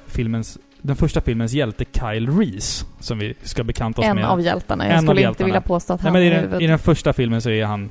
filmens, 0.08 0.58
den 0.82 0.96
första 0.96 1.22
filmens 1.22 1.54
hjälte 1.54 1.86
Kyle 1.94 2.30
Reese. 2.40 2.86
Som 3.00 3.20
vi 3.20 3.34
ska 3.44 3.64
bekanta 3.64 4.02
oss 4.02 4.08
En 4.08 4.16
med. 4.16 4.26
av 4.26 4.42
hjältarna. 4.42 4.84
En 4.84 4.90
Jag 4.90 4.98
av 4.98 5.02
skulle 5.02 5.12
inte 5.12 5.22
hjältarna. 5.22 5.46
vilja 5.46 5.62
påstå 5.62 5.94
att 5.94 6.04
Nej, 6.04 6.12
han 6.12 6.14
men 6.14 6.44
i, 6.44 6.48
den. 6.52 6.62
I 6.62 6.68
den 6.68 6.80
första 6.80 7.14
filmen 7.14 7.42
så 7.42 7.50
är 7.50 7.66
han 7.66 7.90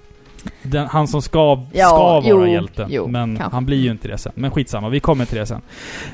den, 0.62 0.86
han 0.86 1.08
som 1.08 1.22
ska, 1.22 1.62
Ja, 1.72 1.86
ska 1.86 1.96
vara 1.98 2.22
jo, 2.26 2.46
hjälte. 2.46 2.86
jo, 2.90 3.06
men 3.08 3.36
kanske. 3.36 3.56
han 3.56 3.66
blir 3.66 3.78
ju 3.78 3.90
inte 3.90 4.08
det 4.08 4.18
sen. 4.18 4.32
Men 4.34 4.50
skitsamma, 4.50 4.88
vi 4.88 5.00
kommer 5.00 5.24
till 5.24 5.38
det 5.38 5.46
sen. 5.46 5.62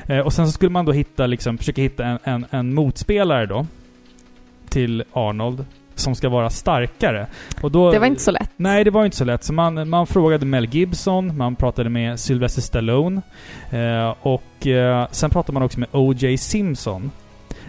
Eh, 0.05 0.19
och 0.19 0.33
sen 0.33 0.45
så 0.45 0.51
skulle 0.51 0.71
man 0.71 0.85
då 0.85 0.91
hitta, 0.91 1.27
liksom, 1.27 1.57
försöka 1.57 1.81
hitta 1.81 2.05
en, 2.05 2.19
en, 2.23 2.45
en 2.49 2.73
motspelare 2.73 3.45
då. 3.45 3.65
Till 4.69 5.03
Arnold. 5.13 5.65
Som 5.95 6.15
ska 6.15 6.29
vara 6.29 6.49
starkare. 6.49 7.27
Och 7.61 7.71
då, 7.71 7.91
Det 7.91 7.99
var 7.99 8.07
inte 8.07 8.21
så 8.21 8.31
lätt. 8.31 8.49
Nej, 8.55 8.83
det 8.83 8.91
var 8.91 9.05
inte 9.05 9.17
så 9.17 9.23
lätt. 9.25 9.43
Så 9.43 9.53
man, 9.53 9.89
man 9.89 10.07
frågade 10.07 10.45
Mel 10.45 10.65
Gibson, 10.65 11.37
man 11.37 11.55
pratade 11.55 11.89
med 11.89 12.19
Sylvester 12.19 12.61
Stallone. 12.61 13.21
Eh, 13.71 14.13
och 14.21 14.67
eh, 14.67 15.07
sen 15.11 15.29
pratade 15.29 15.53
man 15.53 15.63
också 15.63 15.79
med 15.79 15.89
O.J. 15.91 16.37
Simpson. 16.37 17.11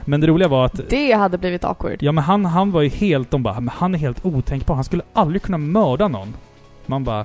Men 0.05 0.21
det 0.21 0.27
roliga 0.27 0.49
var 0.49 0.65
att... 0.65 0.81
Det 0.91 1.13
hade 1.13 1.39
blivit 1.39 1.65
awkward. 1.65 1.97
Ja 2.01 2.13
men 2.13 2.25
han, 2.25 2.45
han 2.45 2.73
var 2.73 2.83
ju 2.83 2.89
helt... 2.89 3.31
De 3.31 3.43
bara, 3.43 3.61
men 3.61 3.75
han 3.77 3.95
är 3.95 3.99
helt 3.99 4.25
otänkbar. 4.25 4.75
Han 4.75 4.85
skulle 4.85 5.03
aldrig 5.13 5.43
kunna 5.43 5.59
mörda 5.59 6.09
någon. 6.09 6.35
Man 6.87 7.05
bara... 7.05 7.25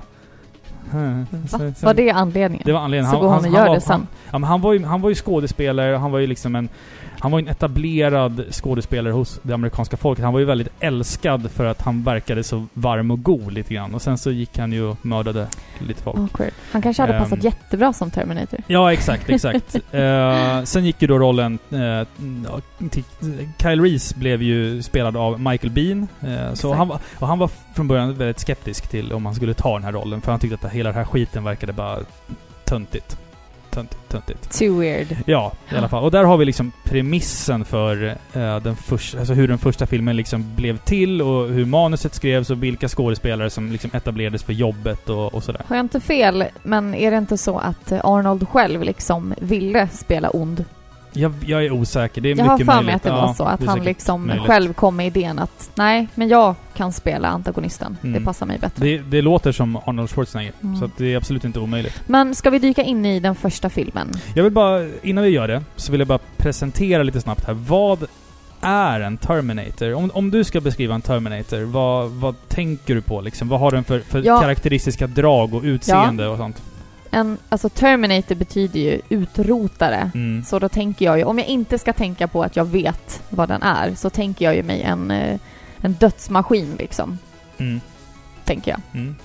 Va? 0.90 1.26
Sen- 1.48 1.74
Var 1.82 1.94
det 1.94 2.10
anledningen? 2.10 2.62
det 2.66 2.72
var 2.72 2.80
anledningen. 2.80 3.12
Så 3.12 3.20
går 3.20 3.28
hon 3.28 3.38
och 3.44 3.54
gör 3.54 3.66
var, 3.66 3.74
det 3.74 3.80
sen. 3.80 3.92
Han, 3.92 4.06
ja, 4.32 4.38
men 4.38 4.48
han, 4.48 4.60
var 4.60 4.72
ju, 4.72 4.84
han 4.84 5.00
var 5.00 5.08
ju 5.08 5.14
skådespelare, 5.14 5.96
han 5.96 6.12
var 6.12 6.18
ju 6.18 6.26
liksom 6.26 6.56
en... 6.56 6.68
Han 7.20 7.30
var 7.30 7.38
ju 7.38 7.44
en 7.44 7.50
etablerad 7.50 8.44
skådespelare 8.50 9.12
hos 9.12 9.40
det 9.42 9.54
amerikanska 9.54 9.96
folket. 9.96 10.24
Han 10.24 10.32
var 10.32 10.40
ju 10.40 10.46
väldigt 10.46 10.68
älskad 10.80 11.50
för 11.50 11.64
att 11.64 11.80
han 11.82 12.02
verkade 12.02 12.44
så 12.44 12.66
varm 12.72 13.10
och 13.10 13.22
god 13.22 13.52
lite 13.52 13.74
grann. 13.74 13.94
Och 13.94 14.02
sen 14.02 14.18
så 14.18 14.30
gick 14.30 14.58
han 14.58 14.72
ju 14.72 14.82
och 14.84 15.06
mördade 15.06 15.46
lite 15.78 16.02
folk. 16.02 16.18
Awkward. 16.18 16.50
Han 16.72 16.82
kanske 16.82 17.02
hade 17.02 17.14
Ehm. 17.14 17.22
passat 17.22 17.44
jättebra 17.44 17.92
som 17.92 18.10
Terminator. 18.10 18.58
Ja, 18.66 18.92
exakt, 18.92 19.30
exakt. 19.30 19.76
Eh, 19.92 20.62
sen 20.64 20.84
gick 20.84 21.02
ju 21.02 21.08
då 21.08 21.18
rollen 21.18 21.58
eh, 21.70 22.08
till, 22.90 23.04
Kyle 23.62 23.80
Reese 23.82 24.14
blev 24.16 24.42
ju 24.42 24.82
spelad 24.82 25.16
av 25.16 25.40
Michael 25.40 25.70
Bean. 25.72 26.08
Eh, 26.20 26.54
så 26.54 26.74
han, 26.74 26.88
var- 26.88 26.98
och 27.18 27.28
han 27.28 27.38
var 27.38 27.50
från 27.74 27.88
början 27.88 28.14
väldigt 28.14 28.38
skeptisk 28.40 28.88
till 28.88 29.12
om 29.12 29.26
han 29.26 29.34
skulle 29.34 29.54
ta 29.54 29.72
den 29.74 29.84
här 29.84 29.92
rollen. 29.92 30.20
För 30.20 30.30
han 30.30 30.40
tyckte 30.40 30.66
att 30.66 30.72
hela 30.72 30.88
den 30.88 30.98
här 30.98 31.04
skiten 31.04 31.44
verkade 31.44 31.72
bara 31.72 31.98
töntigt. 32.64 33.18
Töntigt, 33.70 34.08
töntigt. 34.08 34.58
Too 34.58 34.80
weird. 34.80 35.16
Ja, 35.26 35.52
i 35.72 35.76
alla 35.76 35.88
fall. 35.88 36.04
Och 36.04 36.10
där 36.10 36.24
har 36.24 36.36
vi 36.36 36.44
liksom 36.44 36.72
premissen 36.84 37.64
för 37.64 38.16
eh, 38.32 38.60
den 38.60 38.76
första, 38.76 39.18
alltså 39.18 39.34
hur 39.34 39.48
den 39.48 39.58
första 39.58 39.86
filmen 39.86 40.16
liksom 40.16 40.54
blev 40.56 40.76
till 40.78 41.22
och 41.22 41.48
hur 41.48 41.66
manuset 41.66 42.14
skrevs 42.14 42.50
och 42.50 42.62
vilka 42.62 42.88
skådespelare 42.88 43.50
som 43.50 43.72
liksom 43.72 43.90
etablerades 43.94 44.42
för 44.42 44.52
jobbet 44.52 45.08
och, 45.08 45.34
och 45.34 45.42
sådär. 45.42 45.62
Har 45.66 45.76
jag 45.76 45.84
inte 45.84 46.00
fel, 46.00 46.44
men 46.62 46.94
är 46.94 47.10
det 47.10 47.16
inte 47.16 47.38
så 47.38 47.58
att 47.58 47.92
eh, 47.92 48.00
Arnold 48.04 48.48
själv 48.48 48.82
liksom 48.82 49.34
ville 49.38 49.88
spela 49.88 50.30
ond? 50.30 50.64
Jag, 51.12 51.32
jag 51.46 51.64
är 51.64 51.70
osäker. 51.72 52.20
Det 52.20 52.30
är 52.30 52.36
Jag 52.36 52.44
har 52.44 52.52
mycket 52.52 52.66
för 52.66 52.72
möjligt. 52.74 52.86
mig 52.86 52.94
att 52.94 53.02
det 53.02 53.08
Ja, 53.08 53.26
var 53.26 53.34
så, 53.34 53.44
att 53.44 53.64
han 53.64 53.84
liksom 53.84 54.26
möjligt. 54.26 54.46
själv 54.46 54.72
kom 54.72 54.96
med 54.96 55.06
idén 55.06 55.38
att 55.38 55.70
nej, 55.74 56.08
men 56.14 56.28
jag 56.28 56.54
kan 56.76 56.92
spela 56.92 57.28
antagonisten. 57.28 57.96
Mm. 58.02 58.18
Det 58.20 58.24
passar 58.26 58.46
mig 58.46 58.58
bättre. 58.58 58.84
Det, 58.86 58.98
det 58.98 59.22
låter 59.22 59.52
som 59.52 59.76
Arnold 59.76 60.10
Schwarzenegger, 60.10 60.52
Mm. 60.62 60.76
så 60.80 60.90
det 60.96 61.12
är 61.12 61.16
absolut 61.16 61.44
inte 61.44 61.58
omöjligt. 61.60 62.02
Men 62.06 62.34
ska 62.34 62.50
vi 62.50 62.58
dyka 62.58 62.82
in 62.82 63.06
i 63.06 63.20
den 63.20 63.34
första 63.34 63.70
filmen? 63.70 64.12
Jag 64.34 64.42
vill 64.44 64.52
bara, 64.52 64.86
innan 65.02 65.24
vi 65.24 65.30
gör 65.30 65.48
det, 65.48 65.62
så 65.76 65.92
vill 65.92 66.00
jag 66.00 66.08
bara 66.08 66.18
presentera 66.36 67.02
lite 67.02 67.20
snabbt 67.20 67.44
här. 67.46 67.54
Vad 67.54 68.06
är 68.60 69.00
en 69.00 69.16
Terminator? 69.16 69.94
Om, 69.94 70.10
om 70.14 70.30
du 70.30 70.44
ska 70.44 70.60
beskriva 70.60 70.94
en 70.94 71.02
Terminator, 71.02 71.62
vad, 71.64 72.10
vad 72.10 72.34
tänker 72.48 72.94
du 72.94 73.00
på 73.02 73.20
liksom? 73.20 73.48
Vad 73.48 73.60
har 73.60 73.70
den 73.70 73.84
för, 73.84 74.00
för 74.00 74.22
Ja. 74.26 74.40
karaktäristiska 74.40 75.06
drag 75.06 75.54
och 75.54 75.62
utseende 75.62 76.26
och 76.28 76.36
sånt? 76.38 76.62
En, 77.10 77.38
alltså 77.48 77.68
Terminator 77.68 78.34
betyder 78.34 78.80
ju 78.80 79.00
utrotare. 79.08 80.10
Mm. 80.14 80.44
Så 80.44 80.58
då 80.58 80.68
tänker 80.68 81.04
jag 81.04 81.18
ju, 81.18 81.24
om 81.24 81.38
jag 81.38 81.46
inte 81.46 81.78
ska 81.78 81.92
tänka 81.92 82.28
på 82.28 82.42
att 82.42 82.56
jag 82.56 82.64
vet 82.64 83.22
vad 83.28 83.48
den 83.48 83.62
är, 83.62 83.94
så 83.94 84.10
tänker 84.10 84.44
jag 84.44 84.56
ju 84.56 84.62
mig 84.62 84.82
en, 84.82 85.10
eh, 85.10 85.38
en 85.80 85.92
dödsmaskin 85.92 86.76
liksom, 86.78 87.18
Mm. 87.58 87.80
tänker 88.44 88.70
jag. 88.70 88.80
Mm. 89.00 89.16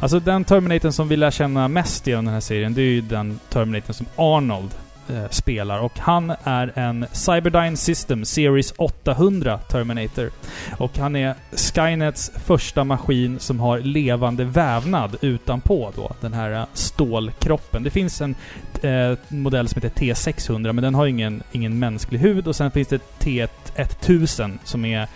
Alltså 0.00 0.20
den 0.20 0.44
Terminatorn 0.44 0.92
som 0.92 1.08
vi 1.08 1.16
lär 1.16 1.30
känna 1.30 1.68
mest 1.68 2.06
genom 2.06 2.24
den 2.24 2.34
här 2.34 2.40
serien, 2.40 2.74
det 2.74 2.80
är 2.82 2.84
ju 2.84 3.00
den 3.00 3.40
Terminatorn 3.48 3.94
som 3.94 4.06
Arnold 4.16 4.70
Eh, 5.10 5.28
spelar. 5.30 5.80
Och 5.80 5.98
han 5.98 6.32
är 6.44 6.72
en 6.74 7.06
Cyberdyne 7.12 7.76
System 7.76 8.24
Series 8.24 8.74
800 8.76 9.58
Terminator. 9.58 10.30
Och 10.78 10.98
han 10.98 11.16
är 11.16 11.34
Skynets 11.52 12.30
första 12.44 12.84
maskin 12.84 13.38
som 13.38 13.60
har 13.60 13.78
levande 13.78 14.44
vävnad 14.44 15.16
utanpå 15.20 15.92
då, 15.96 16.12
den 16.20 16.32
här 16.32 16.52
eh, 16.52 16.64
stålkroppen. 16.72 17.82
Det 17.82 17.90
finns 17.90 18.20
en 18.20 18.34
eh, 18.82 19.18
modell 19.28 19.68
som 19.68 19.82
heter 19.82 20.00
T600, 20.00 20.72
men 20.72 20.84
den 20.84 20.94
har 20.94 21.06
ingen, 21.06 21.42
ingen 21.52 21.78
mänsklig 21.78 22.18
hud. 22.18 22.48
Och 22.48 22.56
sen 22.56 22.70
finns 22.70 22.88
det 22.88 23.00
T1000 23.18 24.58
som 24.64 24.84
är 24.84 25.08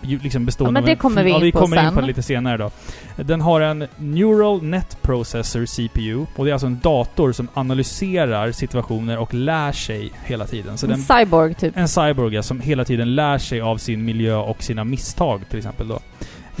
liksom 0.00 0.44
bestående 0.44 0.80
Ja, 0.80 0.82
men 0.82 0.90
det 0.90 0.96
kommer 0.96 1.24
vi 1.24 1.30
ja, 1.30 1.36
in 1.36 1.42
vi 1.42 1.52
på 1.52 1.58
kommer 1.58 1.76
in 1.76 1.82
sen. 1.84 1.94
på 1.94 2.00
det 2.00 2.06
lite 2.06 2.22
senare 2.22 2.56
då. 2.56 2.70
Den 3.16 3.40
har 3.40 3.60
en 3.60 3.86
Neural 3.96 4.62
Net 4.62 5.02
Processor 5.02 5.66
CPU 5.66 6.26
och 6.36 6.44
det 6.44 6.50
är 6.50 6.52
alltså 6.52 6.66
en 6.66 6.80
dator 6.82 7.32
som 7.32 7.48
analyserar 7.54 8.52
situationer 8.52 9.18
och 9.18 9.34
lär 9.34 9.72
sig 9.72 10.12
hela 10.24 10.46
tiden. 10.46 10.78
Så 10.78 10.86
en 10.86 10.90
den, 10.90 11.00
cyborg 11.00 11.54
typ. 11.54 11.76
en 11.76 11.88
cyborg 11.88 12.34
ja, 12.34 12.42
som 12.42 12.60
hela 12.60 12.84
tiden 12.84 13.14
lär 13.14 13.38
sig 13.38 13.60
av 13.60 13.76
sin 13.76 14.04
miljö 14.04 14.36
och 14.36 14.62
sina 14.62 14.84
misstag 14.84 15.48
till 15.48 15.58
exempel 15.58 15.88
då. 15.88 15.94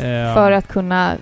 Eh, 0.04 0.34
För 0.34 0.52
att 0.52 0.68
kunna 0.68 1.16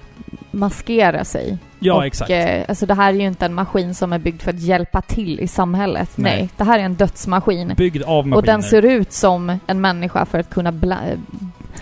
maskera 0.51 1.25
sig. 1.25 1.59
Ja, 1.79 1.95
och, 1.95 2.07
exakt. 2.07 2.31
Eh, 2.31 2.65
alltså 2.69 2.87
det 2.87 2.95
här 2.95 3.13
är 3.13 3.17
ju 3.17 3.27
inte 3.27 3.47
en 3.47 3.55
maskin 3.55 3.95
som 3.95 4.13
är 4.13 4.19
byggd 4.19 4.43
för 4.43 4.51
att 4.51 4.61
hjälpa 4.61 5.03
till 5.03 5.41
i 5.41 5.49
samhället. 5.49 6.11
Nej. 6.15 6.37
Nej, 6.37 6.49
det 6.57 6.65
här 6.65 6.79
är 6.79 6.83
en 6.83 6.95
dödsmaskin. 6.95 7.75
Byggd 7.77 8.03
av 8.03 8.27
maskiner. 8.27 8.37
Och 8.37 8.43
den 8.43 8.63
ser 8.63 8.85
ut 8.85 9.13
som 9.13 9.59
en 9.67 9.81
människa 9.81 10.25
för 10.27 10.39
att 10.39 10.51
kunna 10.51 10.73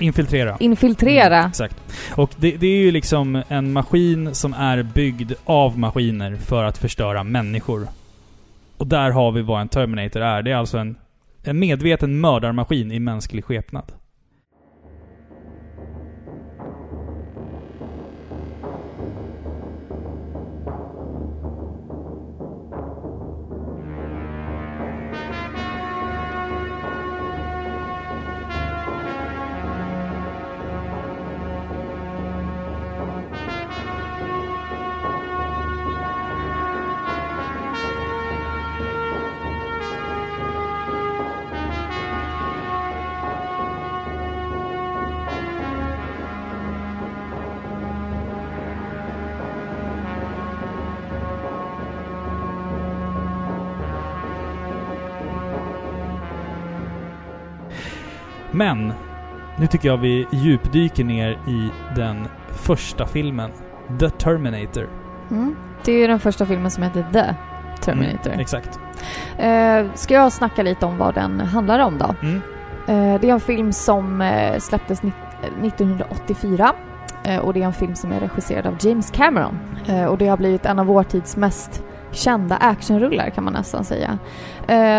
Infiltrera. 0.00 0.56
infiltrera. 0.60 1.38
Mm, 1.38 1.48
exakt. 1.48 1.76
Och 2.10 2.30
det, 2.36 2.56
det 2.56 2.66
är 2.66 2.78
ju 2.78 2.90
liksom 2.90 3.42
en 3.48 3.72
maskin 3.72 4.34
som 4.34 4.54
är 4.54 4.82
byggd 4.82 5.32
av 5.44 5.78
maskiner 5.78 6.36
för 6.36 6.64
att 6.64 6.78
förstöra 6.78 7.24
människor. 7.24 7.88
Och 8.76 8.86
där 8.86 9.10
har 9.10 9.32
vi 9.32 9.42
vad 9.42 9.60
en 9.60 9.68
Terminator 9.68 10.22
är. 10.22 10.42
Det 10.42 10.50
är 10.50 10.56
alltså 10.56 10.78
en, 10.78 10.96
en 11.42 11.58
medveten 11.58 12.20
mördarmaskin 12.20 12.92
i 12.92 12.98
mänsklig 12.98 13.44
skepnad. 13.44 13.92
Men, 58.58 58.92
nu 59.56 59.66
tycker 59.66 59.88
jag 59.88 59.96
vi 59.96 60.26
djupdyker 60.30 61.04
ner 61.04 61.30
i 61.30 61.70
den 61.96 62.28
första 62.48 63.06
filmen. 63.06 63.50
The 64.00 64.10
Terminator. 64.10 64.88
Mm. 65.30 65.56
Det 65.84 65.92
är 65.92 65.98
ju 65.98 66.06
den 66.06 66.20
första 66.20 66.46
filmen 66.46 66.70
som 66.70 66.82
heter 66.82 67.06
The 67.12 67.34
Terminator. 67.84 68.30
Mm, 68.30 68.40
exakt. 68.40 68.80
Eh, 69.38 69.84
ska 69.94 70.14
jag 70.14 70.32
snacka 70.32 70.62
lite 70.62 70.86
om 70.86 70.98
vad 70.98 71.14
den 71.14 71.40
handlar 71.40 71.78
om 71.78 71.98
då? 71.98 72.14
Mm. 72.22 72.36
Eh, 72.86 73.20
det 73.20 73.28
är 73.28 73.32
en 73.32 73.40
film 73.40 73.72
som 73.72 74.20
eh, 74.20 74.58
släpptes 74.58 75.02
nitt- 75.02 75.14
eh, 75.42 75.66
1984 75.66 76.72
eh, 77.24 77.38
och 77.38 77.54
det 77.54 77.62
är 77.62 77.66
en 77.66 77.72
film 77.72 77.94
som 77.94 78.12
är 78.12 78.20
regisserad 78.20 78.66
av 78.66 78.76
James 78.80 79.10
Cameron. 79.10 79.58
Eh, 79.86 80.04
och 80.04 80.18
det 80.18 80.28
har 80.28 80.36
blivit 80.36 80.66
en 80.66 80.78
av 80.78 80.86
vår 80.86 81.02
tids 81.02 81.36
mest 81.36 81.82
kända 82.10 82.56
actionrullar 82.56 83.30
kan 83.30 83.44
man 83.44 83.52
nästan 83.52 83.84
säga. 83.84 84.18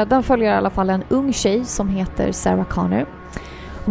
Den 0.08 0.24
följer 0.24 0.54
i 0.54 0.56
alla 0.56 0.70
fall 0.70 0.89
en 0.89 1.04
ung 1.10 1.34
tjej 1.34 1.66
som 1.66 1.89
heter 1.89 2.32
Sarah 2.32 2.66
Connor. 2.66 3.06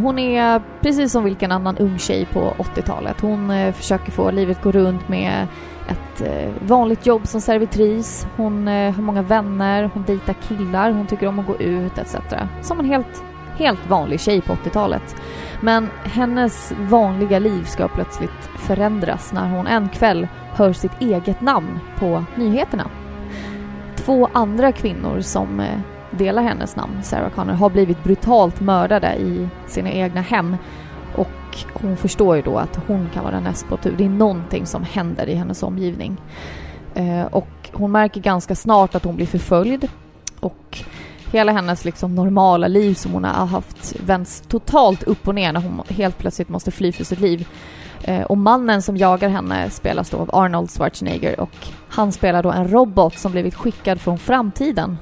Hon 0.03 0.19
är 0.19 0.63
precis 0.81 1.13
som 1.13 1.25
vilken 1.25 1.53
annan 1.53 1.79
ung 1.79 1.99
tjej 1.99 2.27
på 2.33 2.55
80-talet. 2.59 3.21
Hon 3.21 3.51
eh, 3.51 3.73
försöker 3.73 4.13
få 4.13 4.31
livet 4.31 4.63
gå 4.63 4.73
runt 4.73 5.09
med 5.09 5.47
ett 5.89 6.21
eh, 6.21 6.51
vanligt 6.61 7.07
jobb 7.07 7.27
som 7.27 7.41
servitris. 7.41 8.27
Hon 8.37 8.69
eh, 8.69 8.95
har 8.95 9.03
många 9.03 9.23
vänner, 9.23 9.91
hon 9.95 10.05
dejtar 10.05 10.33
killar, 10.49 10.91
hon 10.91 11.07
tycker 11.07 11.27
om 11.27 11.39
att 11.39 11.47
gå 11.47 11.57
ut 11.57 11.99
etc. 11.99 12.17
Som 12.63 12.81
en 12.81 12.87
helt, 12.87 13.23
helt 13.57 13.91
vanlig 13.91 14.21
tjej 14.21 14.41
på 14.41 14.53
80-talet. 14.53 15.17
Men 15.61 15.89
hennes 16.05 16.73
vanliga 16.79 17.39
liv 17.39 17.65
ska 17.65 17.89
plötsligt 17.89 18.51
förändras 18.57 19.33
när 19.33 19.49
hon 19.49 19.67
en 19.67 19.89
kväll 19.89 20.29
hör 20.55 20.73
sitt 20.73 21.01
eget 21.01 21.41
namn 21.41 21.79
på 21.99 22.25
nyheterna. 22.37 22.91
Två 23.97 24.29
andra 24.33 24.73
kvinnor 24.73 25.21
som 25.21 25.61
eh, 25.61 25.81
delar 26.11 26.43
hennes 26.43 26.77
namn, 26.77 27.03
Sarah 27.03 27.31
Connor, 27.31 27.53
har 27.53 27.71
blivit 27.71 28.05
brutalt 28.05 28.61
mördade 28.61 29.15
i 29.15 29.49
sina 29.67 29.91
egna 29.91 30.21
hem. 30.21 30.57
Och 31.17 31.59
hon 31.73 31.97
förstår 31.97 32.37
ju 32.37 32.43
då 32.43 32.59
att 32.59 32.81
hon 32.87 33.09
kan 33.15 33.25
vara 33.25 33.41
näst 33.41 33.69
på 33.69 33.77
tur. 33.77 33.95
Det 33.99 34.05
är 34.05 34.09
någonting 34.09 34.67
som 34.67 34.83
händer 34.83 35.29
i 35.29 35.35
hennes 35.35 35.63
omgivning. 35.63 36.17
Eh, 36.95 37.25
och 37.25 37.49
hon 37.73 37.93
märker 37.93 38.21
ganska 38.21 38.55
snart 38.55 38.95
att 38.95 39.05
hon 39.05 39.17
blir 39.17 39.27
förföljd. 39.27 39.89
Och 40.41 40.79
hela 41.33 41.53
hennes 41.53 41.85
liksom 41.85 42.15
normala 42.15 42.69
liv 42.69 42.95
som 42.95 43.13
hon 43.13 43.25
har 43.25 43.47
haft 43.47 43.97
vänds 44.01 44.43
totalt 44.49 45.03
upp 45.03 45.29
och 45.29 45.35
ner 45.35 45.53
när 45.53 45.61
hon 45.61 45.83
helt 45.89 46.19
plötsligt 46.19 46.49
måste 46.49 46.71
fly 46.71 46.93
för 46.93 47.05
sitt 47.05 47.21
liv. 47.21 47.49
Eh, 48.03 48.23
och 48.23 48.39
mannen 48.39 48.83
som 48.83 48.97
jagar 48.97 49.29
henne 49.29 49.71
spelas 49.71 50.11
då 50.11 50.17
av 50.17 50.31
Arnold 50.35 50.71
Schwarzenegger 50.71 51.41
och 51.41 51.69
han 51.89 52.13
spelar 52.13 52.43
då 52.43 52.51
en 52.53 52.69
robot 52.69 53.19
som 53.19 53.33
blivit 53.33 53.55
skickad 53.55 54.01
från 54.01 54.19
framtiden. 54.19 54.97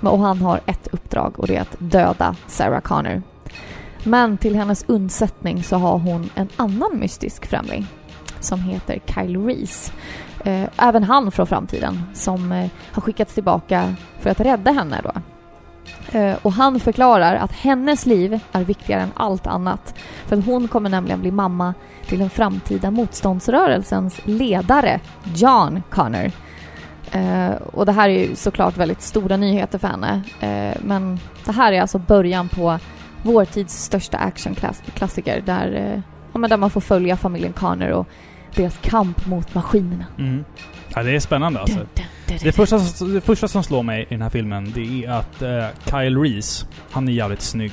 Och 0.00 0.18
han 0.18 0.38
har 0.38 0.60
ett 0.66 0.88
uppdrag 0.92 1.38
och 1.38 1.46
det 1.46 1.56
är 1.56 1.60
att 1.60 1.76
döda 1.78 2.36
Sarah 2.46 2.80
Connor. 2.80 3.22
Men 4.04 4.38
till 4.38 4.56
hennes 4.56 4.84
undsättning 4.88 5.62
så 5.62 5.76
har 5.76 5.98
hon 5.98 6.30
en 6.34 6.48
annan 6.56 6.98
mystisk 6.98 7.46
främling 7.46 7.86
som 8.40 8.60
heter 8.60 9.00
Kyle 9.06 9.46
Reese. 9.46 9.92
Eh, 10.44 10.68
även 10.76 11.04
han 11.04 11.32
från 11.32 11.46
framtiden 11.46 12.02
som 12.14 12.52
eh, 12.52 12.70
har 12.92 13.02
skickats 13.02 13.34
tillbaka 13.34 13.94
för 14.20 14.30
att 14.30 14.40
rädda 14.40 14.72
henne 14.72 15.00
då. 15.04 15.12
Eh, 16.18 16.36
och 16.42 16.52
han 16.52 16.80
förklarar 16.80 17.34
att 17.34 17.52
hennes 17.52 18.06
liv 18.06 18.40
är 18.52 18.64
viktigare 18.64 19.00
än 19.00 19.12
allt 19.14 19.46
annat. 19.46 19.94
För 20.26 20.36
att 20.36 20.44
hon 20.44 20.68
kommer 20.68 20.90
nämligen 20.90 21.20
bli 21.20 21.30
mamma 21.30 21.74
till 22.06 22.18
den 22.18 22.30
framtida 22.30 22.90
motståndsrörelsens 22.90 24.20
ledare, 24.24 25.00
John 25.34 25.82
Connor. 25.90 26.30
Eh, 27.12 27.52
och 27.52 27.86
det 27.86 27.92
här 27.92 28.08
är 28.08 28.28
ju 28.28 28.36
såklart 28.36 28.76
väldigt 28.76 29.02
stora 29.02 29.36
nyheter 29.36 29.78
för 29.78 29.88
henne. 29.88 30.22
Eh, 30.40 30.80
men 30.82 31.20
det 31.44 31.52
här 31.52 31.72
är 31.72 31.80
alltså 31.80 31.98
början 31.98 32.48
på 32.48 32.78
vår 33.22 33.44
tids 33.44 33.74
största 33.84 34.18
actionklassiker 34.18 35.42
där, 35.46 35.72
eh, 35.72 36.00
ja, 36.42 36.48
där 36.48 36.56
man 36.56 36.70
får 36.70 36.80
följa 36.80 37.16
familjen 37.16 37.52
Connor 37.52 37.88
och 37.88 38.08
deras 38.54 38.78
kamp 38.82 39.26
mot 39.26 39.54
maskinerna. 39.54 40.04
Mm. 40.18 40.44
Ja, 40.94 41.02
det 41.02 41.16
är 41.16 41.20
spännande 41.20 41.60
alltså. 41.60 41.78
Dun, 41.78 41.86
dun, 41.94 42.04
dun, 42.28 42.38
Det 42.42 42.52
första, 42.52 42.78
det 43.06 43.20
första 43.20 43.48
som 43.48 43.62
slår 43.62 43.82
mig 43.82 44.02
i 44.02 44.14
den 44.14 44.22
här 44.22 44.30
filmen, 44.30 44.72
det 44.74 45.04
är 45.04 45.10
att 45.10 45.42
eh, 45.42 45.64
Kyle 45.90 46.18
Reese, 46.18 46.66
han 46.90 47.08
är 47.08 47.12
jävligt 47.12 47.42
snygg. 47.42 47.72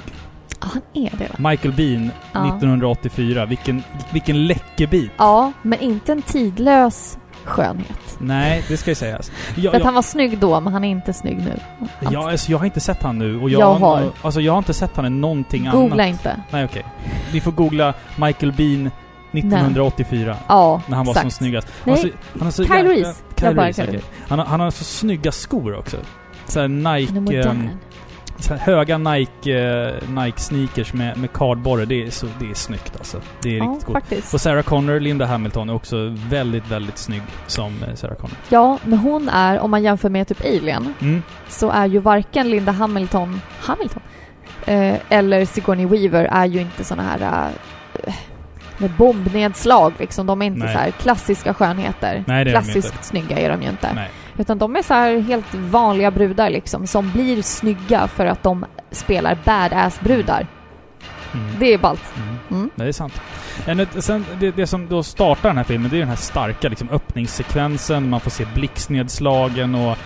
Ja, 0.62 0.68
han 0.74 0.82
är 0.94 1.12
det 1.18 1.28
va? 1.38 1.50
Michael 1.50 1.74
Bean, 1.74 2.12
Ja. 2.32 2.48
1984. 2.48 3.46
Vilken, 3.46 3.84
vilken 4.14 4.48
läckerbit. 4.48 5.12
Ja, 5.18 5.52
men 5.62 5.80
inte 5.80 6.12
en 6.12 6.22
tidlös 6.22 7.18
skönhet. 7.50 8.18
Nej, 8.20 8.64
det 8.68 8.78
ska 8.78 8.92
ju 8.92 8.96
sägas. 8.96 9.32
Jag, 9.56 9.56
För 9.56 9.68
att 9.70 9.74
jag, 9.80 9.86
han 9.86 9.94
var 9.94 10.02
snygg 10.02 10.38
då, 10.40 10.60
men 10.60 10.74
han 10.74 10.84
är 10.84 10.90
inte 10.90 11.14
snygg 11.14 11.38
nu. 11.38 11.60
jag, 12.00 12.16
alltså, 12.16 12.52
jag 12.52 12.58
har 12.58 12.66
inte 12.66 12.80
sett 12.80 13.04
han 13.04 13.18
nu. 13.20 13.40
Och 13.40 13.50
jag, 13.50 13.62
Jag 13.62 13.74
har. 13.76 14.12
Alltså, 14.22 14.42
jag 14.42 14.52
har 14.54 14.58
inte 14.58 14.74
sett 14.74 14.96
han 14.96 15.06
i 15.06 15.10
någonting 15.10 15.70
Googla 15.72 15.94
annat. 16.04 16.08
inte. 16.08 16.42
Nej, 16.52 16.66
okej. 16.66 16.86
Ni 17.34 17.42
får 17.42 17.52
googla 17.52 17.94
Michael 18.18 18.52
Bean 18.52 18.92
1984. 19.32 20.36
Ja, 20.48 20.82
När 20.88 20.96
han 20.98 21.06
var 21.06 21.12
exakt. 21.14 21.24
som 21.24 21.32
snyggast. 21.32 21.68
Nej, 21.84 21.96
han, 21.96 22.04
har 22.04 22.10
så, 22.40 22.44
han 22.44 22.52
så 22.52 22.64
Kyle 22.66 22.88
Reese. 22.88 23.24
Kyle 23.40 23.54
Reese, 23.60 23.80
okej. 23.80 24.02
Han, 24.28 24.40
har, 24.40 24.46
han 24.46 24.60
har 24.60 24.72
så 24.72 24.84
snygga 24.84 25.32
skor 25.32 25.76
också. 25.78 25.98
Såhär 26.46 26.68
Han 26.68 26.86
är 26.88 27.00
Nike... 27.00 27.14
modern. 27.14 27.58
här 27.58 27.78
höga 28.60 28.98
Nike, 28.98 29.60
eh, 29.60 30.10
Nike 30.10 30.40
sneakers 30.40 30.94
med, 30.94 31.18
med 31.18 31.34
kardborre. 31.34 31.86
Det 31.86 32.04
är, 32.04 32.10
så, 32.12 32.28
det 32.40 32.50
är 32.50 32.54
snyggt 32.54 32.94
alltså. 32.98 33.22
Det 33.42 33.50
är 33.50 33.58
Ja, 33.58 33.64
riktigt 33.64 33.86
coolt. 34.10 34.34
Och 34.34 34.42
Sarah 34.42 34.64
Connor, 34.64 35.00
Linda 35.00 35.26
Hamilton, 35.26 35.70
är 35.70 35.74
också 35.76 36.16
väldigt, 36.30 36.68
väldigt 36.72 36.98
snygg 36.98 37.22
som 37.48 37.84
eh, 37.84 37.96
Sarah 37.96 38.16
Connor. 38.16 38.36
Ja, 38.50 38.78
men 38.86 39.00
hon 39.00 39.30
är, 39.30 39.60
om 39.60 39.72
man 39.72 39.84
jämför 39.84 40.10
med 40.10 40.28
typ 40.28 40.42
Alien, 40.46 40.94
Mm. 41.02 41.24
så 41.48 41.70
är 41.72 41.86
ju 41.86 42.00
varken 42.00 42.50
Linda 42.50 42.72
Hamilton, 42.72 43.42
Hamilton, 43.60 44.02
eh, 44.66 44.96
eller 45.10 45.46
Sigourney 45.46 45.86
Weaver 45.86 46.26
är 46.32 46.46
ju 46.46 46.62
inte 46.62 46.84
såna 46.84 47.04
här 47.04 47.50
eh, 48.04 48.14
med 48.78 48.92
bombnedslag 48.92 49.94
liksom. 50.00 50.28
De 50.28 50.42
är 50.42 50.46
inte 50.46 50.66
Nej. 50.66 50.74
så 50.74 50.80
här 50.80 50.92
klassiska 50.92 51.54
skönheter. 51.54 52.24
Nej, 52.28 52.46
det 52.46 52.52
Klassiskt 52.52 53.04
snygga 53.06 53.40
är 53.40 53.50
de 53.50 53.62
ju 53.62 53.70
inte. 53.70 53.94
Nej. 53.94 54.10
Utan 54.40 54.58
de 54.58 54.76
är 54.76 54.82
så 54.82 54.94
här 54.94 55.20
helt 55.20 55.54
vanliga 55.54 56.12
brudar 56.12 56.50
liksom, 56.50 56.88
som 56.88 57.12
blir 57.12 57.42
snygga 57.42 58.08
för 58.08 58.26
att 58.26 58.44
de 58.44 58.66
spelar 58.92 59.38
badass-brudar. 59.46 60.48
Mm. 61.34 61.60
Det 61.60 61.74
är 61.74 61.78
ballt. 61.78 62.14
Mm. 62.18 62.36
Mm. 62.52 62.70
Det 62.76 62.84
är 62.86 62.92
sant. 62.92 63.22
Ett- 63.68 64.04
sen, 64.04 64.26
det, 64.40 64.52
det 64.52 64.68
som 64.68 64.88
då 64.88 65.04
startar 65.04 65.50
den 65.50 65.58
här 65.58 65.64
filmen, 65.64 65.90
det 65.92 65.98
är 65.98 66.00
den 66.00 66.10
här 66.10 66.16
starka 66.16 66.70
liksom, 66.70 66.90
öppningssekvensen. 66.90 68.10
Man 68.10 68.20
får 68.20 68.32
se 68.32 68.46
blixtnedslagen 68.56 69.76
och 69.76 69.98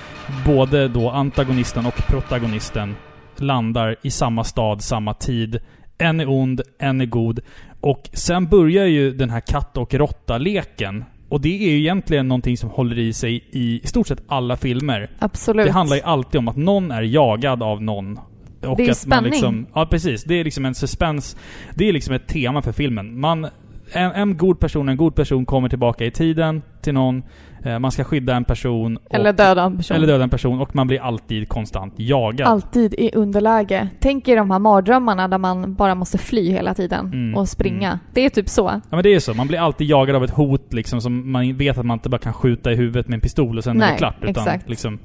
både 0.45 0.87
då 0.87 1.09
antagonisten 1.09 1.85
och 1.85 1.95
protagonisten 2.07 2.95
landar 3.37 3.95
i 4.01 4.11
samma 4.11 4.43
stad, 4.43 4.81
samma 4.83 5.13
tid. 5.13 5.59
En 5.97 6.19
är 6.19 6.29
ond, 6.29 6.61
en 6.79 7.01
är 7.01 7.05
god. 7.05 7.39
Och 7.81 8.09
sen 8.13 8.47
börjar 8.47 8.85
ju 8.85 9.11
den 9.11 9.29
här 9.29 9.39
katt 9.39 9.77
och 9.77 9.93
råtta-leken. 9.93 11.05
Och 11.29 11.41
det 11.41 11.65
är 11.65 11.71
ju 11.71 11.79
egentligen 11.79 12.27
någonting 12.27 12.57
som 12.57 12.69
håller 12.69 12.99
i 12.99 13.13
sig 13.13 13.35
i, 13.51 13.81
i 13.83 13.87
stort 13.87 14.07
sett 14.07 14.23
alla 14.27 14.57
filmer. 14.57 15.09
Absolut. 15.19 15.65
Det 15.65 15.71
handlar 15.71 15.95
ju 15.95 16.01
alltid 16.01 16.39
om 16.39 16.47
att 16.47 16.55
någon 16.55 16.91
är 16.91 17.01
jagad 17.01 17.63
av 17.63 17.81
någon. 17.81 18.19
Och 18.61 18.77
Det 18.77 18.85
är 18.85 18.91
att 18.91 18.97
spänning. 18.97 19.23
Man 19.23 19.31
liksom, 19.31 19.65
ja, 19.73 19.85
precis. 19.85 20.23
Det 20.23 20.33
är 20.33 20.43
liksom 20.43 20.65
en 20.65 20.75
suspens. 20.75 21.37
Det 21.75 21.89
är 21.89 21.93
liksom 21.93 22.13
ett 22.15 22.27
tema 22.27 22.61
för 22.61 22.71
filmen. 22.71 23.19
Man, 23.19 23.47
en, 23.91 24.11
en 24.11 24.37
god 24.37 24.59
person, 24.59 24.89
en 24.89 24.97
god 24.97 25.15
person 25.15 25.45
kommer 25.45 25.69
tillbaka 25.69 26.05
i 26.05 26.11
tiden 26.11 26.61
till 26.81 26.93
någon. 26.93 27.23
Eh, 27.65 27.79
man 27.79 27.91
ska 27.91 28.03
skydda 28.03 28.35
en 28.35 28.43
person. 28.43 28.97
Och, 28.97 29.15
Eller 29.15 29.33
döda 29.33 29.63
en 29.63 29.77
person. 29.77 29.97
eller 29.97 30.07
döda 30.07 30.23
en 30.23 30.29
person. 30.29 30.59
Och 30.61 30.75
man 30.75 30.87
blir 30.87 31.01
alltid 31.01 31.49
konstant 31.49 31.93
jagad. 31.97 32.47
Alltid 32.47 32.93
i 32.93 33.11
underläge. 33.15 33.87
Tänk 33.99 34.27
er 34.27 34.35
de 34.35 34.51
här 34.51 34.59
mardrömmarna 34.59 35.27
där 35.27 35.37
man 35.37 35.73
bara 35.75 35.95
måste 35.95 36.17
fly 36.17 36.51
hela 36.51 36.73
tiden 36.73 37.05
Mm, 37.05 37.35
och 37.35 37.49
springa. 37.49 37.87
mm. 37.87 37.99
Det 38.13 38.21
är 38.25 38.29
typ 38.29 38.49
så. 38.49 38.61
Ja 38.89 38.95
men 38.95 39.03
det 39.03 39.13
är 39.15 39.19
så. 39.19 39.33
Man 39.33 39.47
blir 39.47 39.59
alltid 39.59 39.87
jagad 39.87 40.15
av 40.15 40.23
ett 40.23 40.31
hot 40.31 40.73
liksom 40.73 41.01
som 41.01 41.31
man 41.31 41.57
vet 41.57 41.77
att 41.77 41.85
man 41.85 41.95
inte 41.97 42.09
bara 42.09 42.17
kan 42.17 42.33
skjuta 42.33 42.71
i 42.71 42.75
huvudet 42.75 43.07
med 43.07 43.13
en 43.17 43.21
pistol 43.21 43.57
och 43.57 43.63
sen 43.63 43.75
är 43.75 43.79
Nej, 43.79 43.91
det 43.91 43.97
klart. 43.97 44.15
Utan 44.21 44.29
exakt. 44.29 44.69
liksom... 44.69 44.99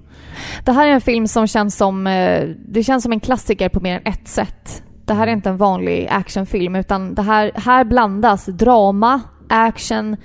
Det 0.65 0.73
här 0.73 0.87
är 0.87 0.93
en 0.93 1.01
film 1.01 1.27
som 1.27 1.47
känns 1.47 1.77
som... 1.77 2.07
eh, 2.07 2.49
Det 2.69 2.83
känns 2.83 3.03
som 3.03 3.13
en 3.13 3.21
klassiker 3.21 3.69
på 3.69 3.81
mer 3.81 3.97
än 3.97 4.13
ett 4.13 4.29
sätt. 4.29 4.83
Det 5.05 5.15
här 5.15 5.27
är 5.27 5.33
inte 5.33 5.49
en 5.49 5.57
vanlig 5.57 6.07
actionfilm 6.11 6.77
utan 6.77 7.15
det 7.15 7.23
här, 7.23 7.51
här 7.55 7.85
blandas 7.85 8.47
drama, 8.47 9.21
action, 9.49 10.17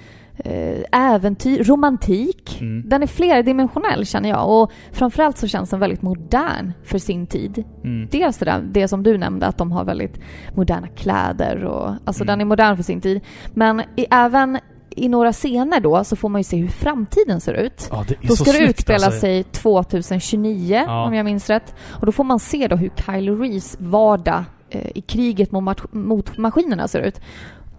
äventyr, 0.92 1.64
romantik. 1.64 2.58
Mm, 2.62 2.90
Den 2.90 3.04
är 3.04 3.08
flerdimensionell 3.08 4.06
känner 4.06 4.30
jag 4.30 4.50
och 4.62 4.72
framförallt 4.92 5.38
så 5.38 5.48
känns 5.48 5.70
den 5.70 5.80
väldigt 5.80 6.02
modern 6.02 6.72
för 6.84 6.98
sin 6.98 7.28
tid. 7.28 7.64
mm. 7.84 8.08
Dels 8.12 8.38
det, 8.38 8.46
där, 8.46 8.62
det 8.72 8.88
som 8.88 9.04
du 9.04 9.18
nämnde, 9.18 9.46
att 9.46 9.58
de 9.58 9.72
har 9.72 9.84
väldigt 9.86 10.20
moderna 10.56 10.88
kläder 10.88 11.64
och 11.66 11.88
alltså 12.06 12.24
Mm. 12.24 12.28
den 12.28 12.42
är 12.42 12.46
modern 12.46 12.76
för 12.76 12.84
sin 12.84 13.02
tid. 13.02 13.22
Men 13.54 13.80
i, 13.96 14.06
även 14.12 14.60
i 14.96 15.10
några 15.10 15.34
scener 15.34 15.80
då 15.80 16.04
så 16.04 16.16
får 16.16 16.30
man 16.30 16.40
ju 16.40 16.44
se 16.44 16.58
hur 16.58 16.68
framtiden 16.68 17.42
ser 17.42 17.54
ut. 17.54 17.88
Ja, 17.92 18.06
det 18.08 18.14
är 18.14 18.28
Då 18.28 18.36
så 18.36 18.44
ska 18.44 18.52
det 18.52 18.58
snyggt, 18.58 18.70
utspela 18.70 19.06
alltså. 19.06 19.20
sig 19.20 19.44
2029 19.44 20.84
Ja. 20.88 21.06
om 21.08 21.14
jag 21.14 21.24
minns 21.26 21.50
rätt. 21.50 21.76
Och 22.00 22.06
då 22.06 22.12
får 22.12 22.24
man 22.24 22.40
se 22.40 22.68
då 22.68 22.76
hur 22.76 22.92
Kylo 23.06 23.36
Rees 23.36 23.78
vardag 23.80 24.44
eh, 24.70 24.88
i 24.96 25.02
kriget 25.02 25.52
mot, 25.52 25.94
mot 25.94 26.38
maskinerna 26.38 26.88
ser 26.88 27.00
ut. 27.00 27.22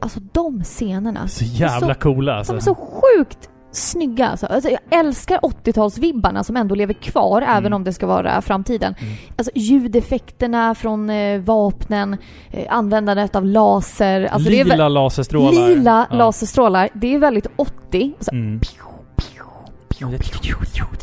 Alltså 0.05 0.21
de 0.33 0.65
scenerna. 0.65 1.29
Så 1.29 1.45
jävla 1.45 1.95
coola 1.95 2.35
alltså. 2.35 2.53
De 2.53 2.57
är 2.57 2.61
så 2.61 2.75
sjukt 2.75 3.51
snygga 3.73 4.29
alltså. 4.29 4.47
alltså 4.47 4.71
jag 4.71 4.81
älskar 5.01 5.39
80-talsvibbarna 5.39 6.43
som 6.43 6.57
ändå 6.57 6.75
lever 6.75 6.95
kvar 6.95 7.43
även 7.43 7.57
Mm. 7.59 7.73
om 7.73 7.85
det 7.85 7.93
ska 7.93 8.07
vara 8.07 8.43
framtiden. 8.43 8.95
Mm. 8.99 9.15
Alltså 9.37 9.53
ljudeffekterna 9.55 10.75
från 10.75 11.11
eh, 11.11 11.41
vapnen, 11.41 12.17
eh, 12.51 12.67
användandet 12.71 13.37
av 13.37 13.45
laser. 13.45 14.25
Alltså 14.25 14.51
det 14.51 14.61
är 14.61 14.65
Lila 14.65 14.89
laserstrålar. 14.89 15.69
lila 15.69 16.07
Ja. 16.11 16.17
laserstrålar. 16.17 16.89
Det 16.95 17.15
är 17.15 17.19
väldigt 17.19 17.47
80. 17.57 18.13
Alltså, 18.19 18.33
Mm. 18.33 18.61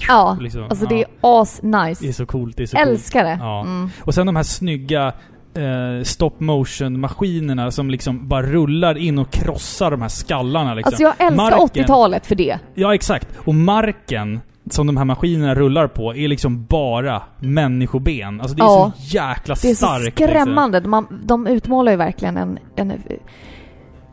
Ja, 0.08 0.38
Liksom, 0.42 0.64
alltså 0.64 0.86
ja. 0.86 0.90
det 0.90 1.02
är 1.04 1.08
as-nice. 1.22 2.02
Det 2.02 2.08
är 2.10 2.14
så 2.14 2.26
coolt, 2.26 2.58
det 2.58 2.64
är 2.64 2.68
så 2.68 2.78
coolt. 2.78 2.88
Älskar 2.90 3.24
det. 3.24 3.38
Ja. 3.42 3.62
Mm. 3.62 3.90
Och 4.02 4.14
sen 4.14 4.26
de 4.26 4.36
här 4.36 4.44
snygga 4.44 5.14
eh, 5.54 6.04
stop 6.04 6.32
motion 6.38 7.00
maskinerna 7.00 7.72
som 7.72 7.90
liksom 7.90 8.28
bara 8.28 8.42
rullar 8.42 8.98
in 8.98 9.20
och 9.20 9.32
krossar 9.32 9.92
de 9.92 10.02
här 10.02 10.10
skallarna 10.10 10.74
liksom. 10.74 10.88
Alltså 10.90 11.04
jag 11.04 11.14
älskar 11.28 11.36
Marken- 11.52 11.84
80-talet 11.84 12.26
för 12.26 12.36
det. 12.36 12.60
Ja, 12.76 12.96
exakt. 12.96 13.28
Och 13.38 13.56
marken 13.56 14.40
som 14.70 14.88
de 14.88 14.98
här 14.98 15.06
maskinerna 15.06 15.56
rullar 15.56 15.88
på 15.88 16.16
är 16.16 16.28
liksom 16.28 16.66
bara 16.66 17.22
människoben. 17.40 18.42
Alltså 18.42 18.56
det 18.58 18.62
är 18.62 18.66
Ja. 18.66 18.92
så 18.98 19.18
jäkla 19.18 19.56
Det 19.62 19.70
är 19.70 19.76
starkt. 19.76 20.00
så 20.02 20.06
liksom. 20.06 20.28
skrämmande. 20.28 20.80
De, 20.80 21.08
de 21.24 21.48
utmålar 21.48 21.92
ju 21.92 21.98
verkligen 21.98 22.38
en, 22.38 22.60
en 22.76 22.94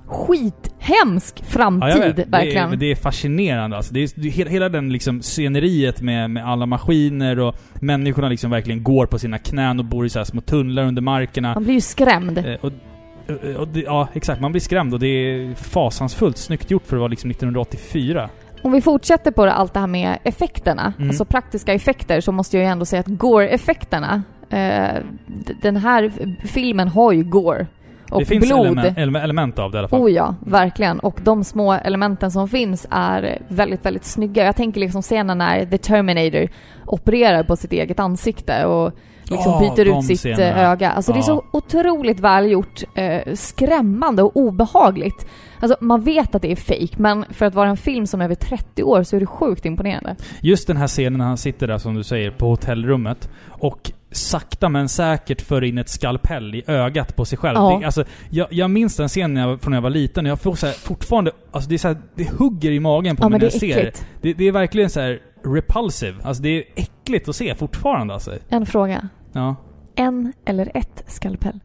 skithemsk 0.09 1.39
Ja, 1.41 1.45
framtid, 1.47 1.89
jag 1.91 1.99
vet. 1.99 2.17
Det 2.17 2.23
är, 2.23 2.27
verkligen. 2.27 2.79
det 2.79 2.91
är 2.91 2.95
fascinerande 2.97 3.77
alltså. 3.77 3.95
Det 3.95 4.01
är, 4.03 4.11
det 4.15 4.29
är 4.29 4.47
hela, 4.47 4.69
den 4.69 4.93
liksom 4.93 5.23
sceneriet 5.23 6.03
med, 6.03 6.31
med 6.31 6.47
alla 6.49 6.67
maskiner 6.67 7.39
och 7.39 7.55
människorna 7.81 8.29
liksom 8.29 8.51
verkligen 8.51 8.83
går 8.83 9.07
på 9.07 9.19
sina 9.19 9.39
knän 9.39 9.79
och 9.79 9.85
bor 9.85 10.07
i 10.07 10.09
så 10.09 10.25
små 10.25 10.41
tunnlar 10.41 10.83
under 10.83 11.03
markerna. 11.03 11.55
Man 11.55 11.65
blir 11.65 11.75
ju 11.75 11.81
skrämd. 11.81 12.39
Eh, 12.39 12.45
och, 12.61 12.73
och, 13.29 13.57
och 13.61 13.69
det, 13.69 13.81
ja, 13.81 14.09
exakt. 14.15 14.41
Man 14.41 14.53
blir 14.53 14.61
skrämd 14.61 14.95
och 14.95 15.01
det 15.01 15.07
är 15.07 15.55
fasansfullt 15.55 16.37
snyggt 16.39 16.71
gjort 16.71 16.87
för 16.87 16.97
att 16.97 17.01
vara 17.01 17.09
liksom 17.09 17.31
1984. 17.31 18.31
Om 18.63 18.73
vi 18.73 18.81
fortsätter 18.81 19.31
på 19.31 19.43
allt 19.45 19.75
det 19.75 19.81
här 19.81 19.87
med 19.87 20.19
effekterna, 20.25 20.93
Mm. 20.97 21.09
alltså 21.09 21.25
praktiska 21.25 21.73
effekter, 21.73 22.21
så 22.21 22.33
måste 22.33 22.57
jag 22.57 22.65
ju 22.65 22.71
ändå 22.71 22.85
säga 22.85 23.01
att 23.01 23.07
gore-effekterna, 23.07 24.23
eh, 24.51 25.03
den 25.63 25.77
här 25.77 26.13
filmen 26.47 26.89
har 26.89 27.13
ju 27.13 27.23
gore. 27.25 27.67
Och 28.11 28.21
det 28.21 28.25
finns 28.27 28.47
blod. 28.49 28.67
element, 28.67 28.97
ele- 28.99 29.23
element 29.23 29.59
av 29.59 29.71
det 29.71 29.77
i 29.77 29.79
alla 29.79 29.89
fall. 29.89 30.01
Oh 30.01 30.11
ja, 30.11 30.35
verkligen. 30.41 30.99
Och 31.01 31.21
de 31.25 31.45
små 31.45 31.73
elementen 31.73 32.31
som 32.31 32.49
finns 32.49 32.87
är 32.91 33.43
väldigt, 33.49 33.87
väldigt 33.87 34.05
snygga. 34.05 34.45
Jag 34.45 34.57
tänker 34.57 34.81
liksom 34.81 35.03
scenen 35.03 35.39
när 35.39 35.67
The 35.67 35.79
Terminator 35.79 36.49
opererar 36.87 37.43
på 37.43 37.57
sitt 37.57 37.73
eget 37.73 38.01
ansikte 38.01 38.67
och 38.67 38.93
liksom 39.25 39.53
Ja, 39.53 39.75
byter 39.77 39.99
ut 39.99 40.05
sitt 40.05 40.19
scenerna. 40.19 40.63
eh, 40.63 40.71
öga. 40.71 40.91
Alltså 40.91 41.13
det 41.13 41.19
är 41.19 41.23
så 41.23 41.43
otroligt 41.53 42.21
välgjort, 42.21 42.83
eh, 42.95 43.35
skrämmande 43.35 44.23
och 44.23 44.37
obehagligt. 44.37 45.27
Alltså 45.61 45.77
man 45.81 46.03
vet 46.03 46.35
att 46.35 46.43
det 46.43 46.53
är 46.53 46.57
fake, 46.57 46.95
men 46.97 47.25
för 47.31 47.47
att 47.47 47.55
vara 47.55 47.69
en 47.69 47.77
film 47.77 48.07
som 48.07 48.21
är 48.21 48.25
över 48.25 48.35
30 48.35 48.83
år 48.83 49.03
så 49.03 49.17
är 49.17 49.21
det 49.21 49.27
sjukt 49.27 49.65
imponerande. 49.67 50.17
Just 50.41 50.67
den 50.67 50.77
här 50.77 50.87
scenen 50.87 51.19
när 51.19 51.25
han 51.25 51.37
sitter 51.37 51.67
där 51.67 51.79
som 51.79 51.95
du 51.95 52.03
säger 52.05 52.31
på 52.31 52.49
hotellrummet 52.49 53.31
och 53.49 53.91
sakta 54.11 54.69
men 54.69 54.89
säkert 54.89 55.41
för 55.43 55.65
in 55.65 55.79
ett 55.79 55.89
skalpell 55.89 56.55
i 56.55 56.63
ögat 56.67 57.17
på 57.17 57.25
sig 57.25 57.39
själv. 57.39 57.57
Ja. 57.57 57.79
Det, 57.81 57.87
alltså, 57.87 58.05
jag, 58.31 58.47
jag 58.51 58.71
minns 58.71 58.97
den 58.97 59.09
scenen 59.09 59.35
när 59.35 59.49
jag, 59.49 59.61
från 59.61 59.71
när 59.71 59.77
jag 59.77 59.83
var 59.83 59.91
liten 59.91 60.27
jag 60.27 60.41
får 60.41 60.55
så 60.55 60.67
här, 60.67 60.73
fortfarande... 60.73 61.31
Alltså 61.51 61.69
det 61.69 61.77
är 61.77 61.79
så 61.79 61.89
här, 61.89 61.97
det 62.15 62.31
hugger 62.39 62.71
i 62.71 62.81
magen 62.81 63.17
på 63.17 63.25
Ja 63.25 63.29
mig 63.29 63.39
när 63.39 63.47
jag 63.47 63.53
ser 63.53 63.75
det. 63.85 64.05
det. 64.23 64.33
Det 64.33 64.45
är 64.49 64.53
verkligen 64.53 64.91
så 64.91 65.01
här 65.01 65.21
repulsive. 65.45 66.17
Alltså 66.23 66.43
det 66.43 66.49
är 66.49 66.65
äckligt 66.77 67.29
att 67.29 67.37
se 67.37 67.55
fortfarande 67.55 68.15
alltså. 68.15 68.33
En 68.49 68.67
fråga. 68.67 69.09
Ja. 69.33 69.57
En 69.95 70.33
eller 70.45 70.71
ett 70.75 71.05
skalpell? 71.07 71.61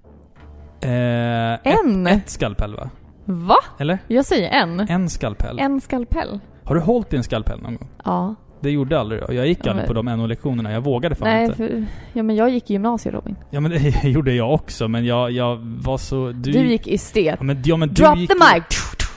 Eh, 0.81 0.89
En? 0.89 2.07
Ett, 2.07 2.17
ett 2.23 2.29
skalpell 2.29 2.75
va? 2.75 2.89
Va? 3.25 3.57
Eller? 3.79 3.97
Jag 4.07 4.25
säger 4.25 4.49
en. 4.49 4.79
En 4.79 5.09
skalpell. 5.09 5.59
En 5.59 5.81
skalpell? 5.81 6.39
Har 6.63 6.75
du 6.75 6.81
hållit 6.81 7.13
i 7.13 7.17
en 7.17 7.23
skalpell 7.23 7.61
någon 7.61 7.75
gång? 7.75 7.89
Ja. 8.05 8.35
Det 8.63 8.71
gjorde 8.71 8.99
aldrig 8.99 9.21
jag. 9.21 9.33
Jag 9.33 9.47
gick 9.47 9.59
Ja, 9.63 9.71
aldrig 9.71 9.87
på 9.87 9.93
de 9.93 10.05
NO-lektionerna. 10.05 10.71
Jag 10.71 10.81
vågade 10.81 11.15
fan 11.15 11.27
Nej, 11.29 11.43
inte. 11.45 11.57
för, 11.57 11.85
ja 12.13 12.23
men 12.23 12.35
jag 12.35 12.49
gick 12.49 12.69
i 12.69 12.73
gymnasiet 12.73 13.15
Robin. 13.15 13.35
Ja 13.49 13.59
men 13.59 13.71
det 13.71 14.03
gjorde 14.09 14.33
jag 14.33 14.53
också, 14.53 14.87
men 14.87 15.05
jag, 15.05 15.31
jag 15.31 15.55
var 15.61 15.97
så... 15.97 16.31
Du, 16.31 16.51
gick 16.51 16.87
estet. 16.87 17.35
Ja 17.39 17.43
men, 17.43 17.61
ja, 17.65 17.77
men 17.77 17.89
du 17.89 17.93
Drop 18.03 18.17
gick 18.17 18.29
the 18.29 18.35
mic! 18.35 18.63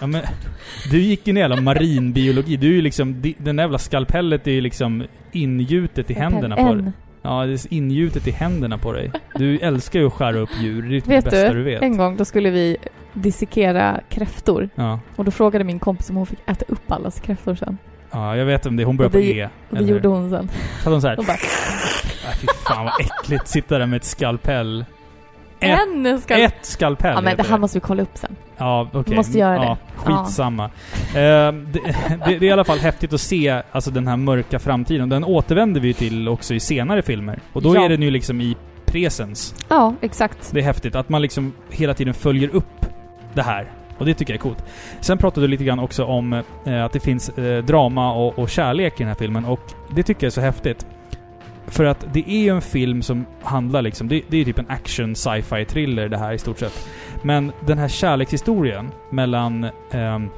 Ja, 0.01 0.07
men, 0.07 0.23
du 0.91 0.99
gick 1.01 1.27
ju 1.27 1.31
en 1.31 1.37
jävla 1.37 1.61
marinbiologi. 1.61 2.57
Du 2.57 2.67
är 2.69 2.73
ju 2.73 2.83
liksom... 2.83 3.23
Den 3.39 3.57
där 3.57 3.65
jävla 3.65 3.79
skalpellet 3.79 4.47
är 4.47 4.51
ju 4.51 4.61
liksom 4.61 5.05
ingjutet 5.33 6.11
i 6.11 6.15
händerna 6.15 6.57
på 6.57 6.75
dig. 6.75 6.93
Ja, 7.23 7.47
det 7.47 7.53
är 7.53 7.61
ingjutet 7.75 8.29
i 8.29 8.31
händerna 8.31 8.79
på 8.79 8.93
dig. 8.93 9.11
Du 9.35 9.59
älskar 9.59 10.01
ju 10.01 10.07
att 10.07 10.13
skära 10.13 10.39
upp 10.39 10.51
djur. 10.61 10.83
Det 10.83 10.97
är 10.97 11.01
det 11.01 11.09
Vet 11.09 11.25
bästa 11.25 11.49
du, 11.49 11.55
du 11.55 11.63
vet. 11.63 11.83
en 11.83 11.97
gång 11.97 12.17
då 12.17 12.25
skulle 12.25 12.51
vi 12.51 12.77
dissekera 13.13 14.01
kräftor. 14.09 14.69
Ja. 14.75 15.01
Och 15.17 15.25
då 15.25 15.31
frågade 15.31 15.65
min 15.65 15.79
kompis 15.79 16.11
om 16.11 16.17
hon 16.17 16.27
fick 16.27 16.39
äta 16.47 16.65
upp 16.69 16.93
allas 16.93 17.21
kräftor 17.21 17.55
sen. 17.55 17.79
ja, 18.11 18.37
jag 18.37 18.45
vet 18.45 18.67
om 18.67 18.77
det. 18.77 18.85
Hon 18.85 18.97
börjar 18.97 19.11
på 19.11 19.21
E. 19.21 19.49
Det 19.71 19.77
eller 19.77 19.89
gjorde 19.89 20.09
hon 20.09 20.31
sen. 20.31 20.51
Så 20.83 20.91
hade 20.91 21.07
hon. 21.07 21.17
Hon 21.17 21.27
bara, 21.27 21.37
Nej, 22.25 22.35
fy 22.41 22.47
fan 22.67 22.85
vad 22.85 23.01
äckligt. 23.01 23.49
Sitta 23.49 23.79
där 23.79 23.87
med 23.87 23.97
ett 23.97 24.05
skalpell. 24.05 24.85
Ett, 25.61 25.79
en 25.81 26.21
skalpell! 26.21 26.45
ett 26.45 26.67
skalpell 26.67 27.13
Ja 27.15 27.21
men 27.21 27.37
det 27.37 27.43
här 27.43 27.59
måste 27.59 27.79
vi 27.79 27.81
kolla 27.81 28.03
upp 28.03 28.11
sen. 28.15 28.37
Ja, 28.57 28.89
okej. 28.93 29.03
Vi 29.07 29.17
måste 29.17 29.39
göra 29.39 29.55
ja, 29.57 29.79
det. 29.95 30.01
Skitsamma. 30.01 30.65
Eh, 30.65 30.71
det, 31.15 31.53
det, 32.27 32.27
det 32.27 32.35
är 32.37 32.43
i 32.43 32.51
alla 32.51 32.65
fall 32.65 32.79
häftigt 32.79 33.13
att 33.13 33.21
se 33.21 33.63
alltså, 33.73 33.91
den 33.91 34.09
här 34.09 34.17
mörka 34.17 34.59
framtiden. 34.59 35.09
Den 35.09 35.25
återvänder 35.25 35.81
vi 35.81 35.95
till 35.95 36.29
också 36.29 36.55
i 36.55 36.61
senare 36.61 37.03
filmer. 37.03 37.39
Och 37.53 37.63
då 37.63 37.75
Ja. 37.75 37.85
är 37.85 37.89
den 37.89 38.03
ju 38.03 38.11
liksom 38.11 38.41
i 38.41 38.57
presence. 38.87 39.55
Ja, 39.69 39.95
exakt. 40.01 40.51
Det 40.53 40.61
är 40.61 40.65
häftigt 40.65 40.95
att 40.97 41.09
man 41.09 41.23
liksom 41.23 41.53
hela 41.71 41.95
tiden 41.95 42.15
följer 42.15 42.49
upp 42.49 42.87
det 43.35 43.43
här. 43.43 43.71
Och 43.99 44.07
det 44.07 44.15
tycker 44.15 44.33
jag 44.33 44.39
är 44.39 44.43
coolt. 44.43 44.65
Sen 45.01 45.19
pratade 45.19 45.47
du 45.47 45.51
lite 45.51 45.65
grann 45.65 45.79
också 45.79 46.05
om 46.05 46.33
eh, 46.65 46.85
att 46.85 46.93
det 46.93 47.01
finns 47.01 47.29
eh, 47.29 47.65
drama 47.65 48.13
och, 48.13 48.39
och 48.39 48.51
kärlek 48.51 48.93
i 48.93 48.97
den 48.99 49.09
här 49.09 49.15
filmen 49.15 49.45
och 49.45 49.61
det 49.95 50.03
tycker 50.03 50.27
jag 50.27 50.31
är 50.31 50.35
så 50.35 50.41
häftigt. 50.41 50.87
För 51.67 51.85
att 51.85 52.07
det 52.13 52.31
är 52.31 52.39
ju 52.39 52.49
en 52.49 52.63
film 52.63 53.03
som 53.03 53.27
handlar 53.43 53.83
liksom... 53.83 54.09
Det, 54.09 54.23
det 54.29 54.37
är 54.37 54.39
ju 54.39 54.45
typ 54.45 54.59
en 54.59 54.71
action 54.71 55.15
sci-fi 55.15 55.65
thriller 55.65 56.09
det 56.09 56.19
här 56.19 56.33
i 56.33 56.39
stort 56.39 56.59
sett. 56.59 56.89
Men 57.23 57.53
den 57.67 57.79
här 57.79 57.89
kärlekshistorien 57.89 58.91
mellan 59.11 59.67
ehm, 59.91 60.29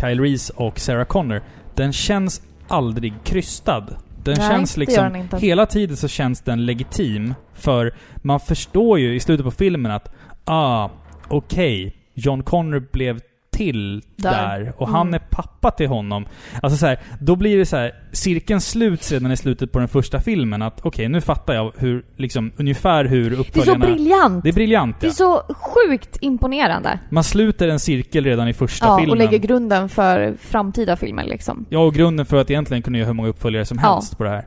Kyle 0.00 0.20
Reese 0.20 0.50
och 0.50 0.78
Sarah 0.78 1.04
Connor, 1.04 1.42
den 1.74 1.92
känns 1.92 2.42
aldrig 2.68 3.14
krystad. 3.24 3.86
Den 4.24 4.34
Nej, 4.38 4.48
känns 4.48 4.76
liksom... 4.76 5.26
den. 5.30 5.40
Hela 5.40 5.66
tiden 5.66 5.96
så 5.96 6.08
känns 6.08 6.40
den 6.40 6.66
legitim. 6.66 7.34
För 7.54 7.94
man 8.16 8.40
förstår 8.40 8.98
ju 8.98 9.14
i 9.14 9.20
slutet 9.20 9.44
på 9.44 9.50
filmen 9.50 9.92
att 9.92 10.14
ah, 10.44 10.90
okej, 11.28 11.96
John 12.14 12.42
Connor 12.42 12.86
blev 12.92 13.20
till 13.50 14.02
där, 14.16 14.60
Där. 14.60 14.72
och 14.76 14.88
han 14.88 15.00
Mm. 15.08 15.14
är 15.14 15.18
pappa 15.30 15.70
till 15.70 15.88
honom. 15.88 16.26
Alltså 16.62 16.76
så 16.78 16.86
här, 16.86 16.98
då 17.20 17.36
blir 17.36 17.58
det 17.58 17.66
så 17.66 17.76
här, 17.76 17.92
cirkeln 18.12 18.60
sluts 18.60 19.12
redan 19.12 19.32
i 19.32 19.36
slutet 19.36 19.72
på 19.72 19.78
den 19.78 19.88
första 19.88 20.20
filmen 20.20 20.62
att 20.62 20.80
okej, 20.82 21.08
nu 21.08 21.20
fattar 21.20 21.54
jag 21.54 21.72
hur, 21.76 22.04
liksom, 22.16 22.52
ungefär 22.56 23.04
hur 23.04 23.30
Det 23.30 23.34
är 23.34 23.36
så 23.36 23.40
uppföljarna... 23.40 23.86
briljant! 23.86 24.42
Det 24.44 24.48
är 24.50 24.52
briljant 24.52 25.00
Det 25.00 25.06
är 25.06 25.08
ja. 25.08 25.14
så 25.14 25.42
sjukt 25.54 26.18
imponerande. 26.20 26.98
Man 27.10 27.24
sluter 27.24 27.68
en 27.68 27.80
cirkel 27.80 28.24
redan 28.24 28.48
i 28.48 28.52
första 28.52 28.86
Ja, 28.86 28.96
filmen. 28.98 29.10
och 29.10 29.16
lägger 29.16 29.38
grunden 29.38 29.88
för 29.88 30.34
framtida 30.40 30.96
filmer 30.96 31.24
liksom. 31.24 31.66
Ja, 31.68 31.78
och 31.78 31.94
grunden 31.94 32.26
för 32.26 32.36
att 32.40 32.50
egentligen 32.50 32.82
kunna 32.82 32.98
göra 32.98 33.06
hur 33.06 33.14
många 33.14 33.28
uppföljare 33.28 33.64
som 33.64 33.78
Ja. 33.82 33.94
helst 33.94 34.18
på 34.18 34.24
det 34.24 34.30
här. 34.30 34.46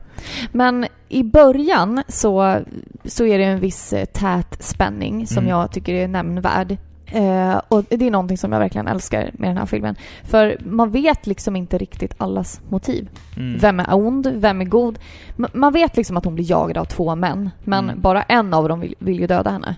Men 0.51 0.86
i 1.10 1.23
början 1.23 2.03
så, 2.08 2.60
så 3.06 3.25
är 3.25 3.38
det 3.38 3.43
en 3.43 3.60
viss 3.60 3.93
eh, 3.93 4.06
tät 4.06 4.58
spänning 4.63 5.27
som 5.27 5.38
Mm. 5.38 5.49
jag 5.49 5.71
tycker 5.71 5.93
är 5.93 6.08
nämnvärd. 6.08 6.77
Eh, 7.12 7.62
och 7.67 7.84
det 7.89 8.08
är 8.08 8.12
någonting 8.12 8.38
som 8.38 8.52
jag 8.52 8.60
verkligen 8.60 8.88
älskar 8.88 9.30
med 9.34 9.50
den 9.50 9.58
här 9.58 9.65
filmen. 9.65 9.96
För 10.24 10.58
man 10.65 10.89
vet 10.91 11.28
liksom 11.28 11.56
inte 11.56 11.78
riktigt 11.78 12.13
allas 12.17 12.62
motiv. 12.70 13.10
Mm. 13.38 13.58
Vem 13.60 13.80
är 13.80 13.93
ond? 13.96 14.28
Vem 14.36 14.62
är 14.62 14.65
god? 14.65 15.00
M- 15.38 15.48
man 15.54 15.74
vet 15.74 15.98
liksom 15.98 16.17
att 16.17 16.26
hon 16.26 16.36
blir 16.36 16.50
jagad 16.52 16.78
av 16.78 16.86
två 16.86 17.15
män. 17.15 17.50
Men 17.63 17.84
Mm. 17.89 18.02
bara 18.02 18.24
en 18.24 18.54
av 18.54 18.70
dem 18.70 18.80
vill, 18.80 18.96
vill 19.00 19.20
ju 19.20 19.28
döda 19.28 19.50
henne. 19.52 19.76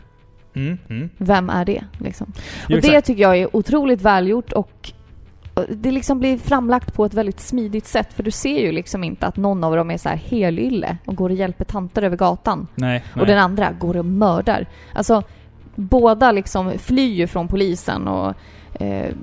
Mm, 0.56 0.78
mm. 0.90 1.10
Vem 1.18 1.50
är 1.50 1.66
det? 1.66 1.84
Liksom? 1.98 2.34
Jo, 2.68 2.76
Och 2.78 2.82
det 2.82 3.02
tycker 3.02 3.22
jag 3.22 3.38
är 3.38 3.56
otroligt 3.56 4.02
välgjort 4.02 4.52
och 4.52 4.92
det 5.70 5.92
liksom 5.92 6.20
blir 6.20 6.38
framlagt 6.38 6.94
på 6.94 7.06
ett 7.06 7.14
väldigt 7.14 7.40
smidigt 7.40 7.86
sätt 7.86 8.14
för 8.14 8.24
du 8.24 8.32
ser 8.32 8.60
ju 8.60 8.72
liksom 8.72 9.04
inte 9.04 9.28
att 9.28 9.38
någon 9.38 9.64
av 9.64 9.76
dem 9.76 9.92
är 9.92 9.98
så 9.98 10.10
här 10.10 10.16
helylle 10.16 10.98
och 11.06 11.16
går 11.16 11.30
och 11.30 11.36
hjälper 11.36 11.66
tanter 11.66 12.02
över 12.02 12.18
gatan 12.18 12.68
Nej, 12.76 13.04
nej. 13.14 13.22
och 13.22 13.28
den 13.28 13.38
andra 13.38 13.72
går 13.72 13.98
och 13.98 14.06
mördar. 14.06 14.66
Alltså 14.94 15.24
båda 15.80 16.32
liksom 16.32 16.74
flyr 16.80 17.28
från 17.28 17.48
polisen 17.48 18.08
och 18.08 18.34
eh, 18.82 19.14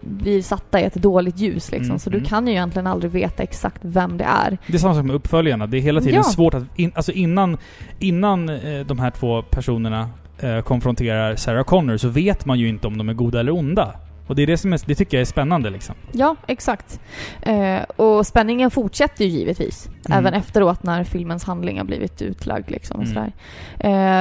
blir 0.00 0.42
satta 0.42 0.80
i 0.80 0.84
ett 0.84 0.94
dåligt 0.94 1.38
ljus 1.38 1.70
liksom. 1.70 1.90
Mm, 1.90 1.98
så 1.98 2.10
du 2.10 2.16
mm. 2.16 2.28
kan 2.28 2.46
ju 2.46 2.52
egentligen 2.52 2.86
aldrig 2.86 3.12
veta 3.12 3.42
exakt 3.42 3.78
vem 3.82 4.18
det 4.18 4.24
är. 4.24 4.58
Det 4.66 4.74
är 4.74 4.78
samma 4.78 4.94
sak 4.94 5.04
med 5.04 5.14
uppföljarna. 5.14 5.66
Det 5.66 5.76
är 5.76 5.80
hela 5.80 6.00
tiden 6.00 6.14
Ja. 6.14 6.22
svårt 6.22 6.54
att... 6.54 6.64
In, 6.76 6.92
alltså 6.94 7.12
innan, 7.12 7.58
innan 7.98 8.48
eh, 8.48 8.86
de 8.86 8.98
här 8.98 9.10
två 9.10 9.42
personerna 9.42 10.08
eh, 10.38 10.60
konfronterar 10.60 11.36
Sarah 11.36 11.64
Connor 11.64 11.96
så 11.96 12.08
vet 12.08 12.46
man 12.46 12.58
ju 12.58 12.68
inte 12.68 12.86
om 12.86 12.98
de 12.98 13.08
är 13.08 13.14
goda 13.14 13.40
eller 13.40 13.52
onda. 13.54 13.94
Och 14.30 14.36
det 14.36 14.42
är 14.42 14.46
det 14.46 14.56
som 14.56 14.72
är, 14.72 14.80
det 14.86 14.94
tycker 14.94 15.16
jag 15.16 15.20
är 15.20 15.24
spännande 15.24 15.70
liksom. 15.70 15.94
Ja, 16.12 16.36
exakt. 16.46 17.00
Eh, 17.42 17.82
och 17.82 18.26
spänningen 18.26 18.70
fortsätter 18.70 19.24
ju 19.24 19.30
givetvis. 19.30 19.86
Mm. 20.06 20.18
Även 20.18 20.34
efteråt 20.34 20.82
när 20.82 21.04
filmens 21.04 21.44
handling 21.44 21.78
har 21.78 21.84
blivit 21.84 22.22
utlagd. 22.22 22.70
Liksom, 22.70 23.00
och 23.00 23.06
Mm. 23.06 23.14
sådär. 23.14 23.32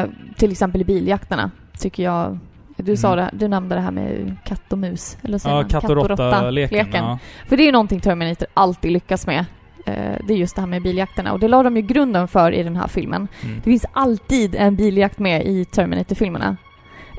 Eh, 0.02 0.10
till 0.38 0.52
exempel 0.52 0.82
i 0.82 0.84
biljakterna 0.84 1.52
tycker 1.80 2.04
jag... 2.04 2.40
Du 2.78 2.98
sa 2.98 3.14
Mm. 3.14 3.26
det, 3.26 3.38
du 3.38 3.48
nämnde 3.48 3.76
det 3.76 3.82
här 3.82 3.92
med 3.92 4.36
katt 4.46 4.74
och 4.74 4.78
mus. 4.78 5.18
Eller 5.22 5.42
Ja, 5.46 5.64
katt 5.70 5.84
och 5.84 5.96
råtta-leken. 5.96 6.88
Ja. 6.94 7.20
För 7.50 7.58
det 7.58 7.64
är 7.64 7.66
ju 7.66 7.72
någonting 7.72 8.00
Terminator 8.00 8.48
alltid 8.54 8.92
lyckas 8.92 9.28
med. 9.28 9.46
Eh, 9.86 10.16
det 10.28 10.34
är 10.34 10.38
just 10.38 10.56
det 10.56 10.62
här 10.62 10.68
med 10.68 10.82
biljakterna. 10.82 11.34
Och 11.34 11.40
det 11.40 11.48
la 11.48 11.64
de 11.64 11.76
ju 11.76 11.82
grunden 11.82 12.28
för 12.28 12.52
i 12.52 12.64
den 12.64 12.76
här 12.76 12.88
filmen. 12.88 13.28
Mm. 13.44 13.56
Det 13.56 13.64
finns 13.64 13.86
alltid 13.94 14.56
en 14.56 14.76
biljakt 14.76 15.20
med 15.20 15.46
i 15.46 15.66
Terminator-filmerna. 15.66 16.58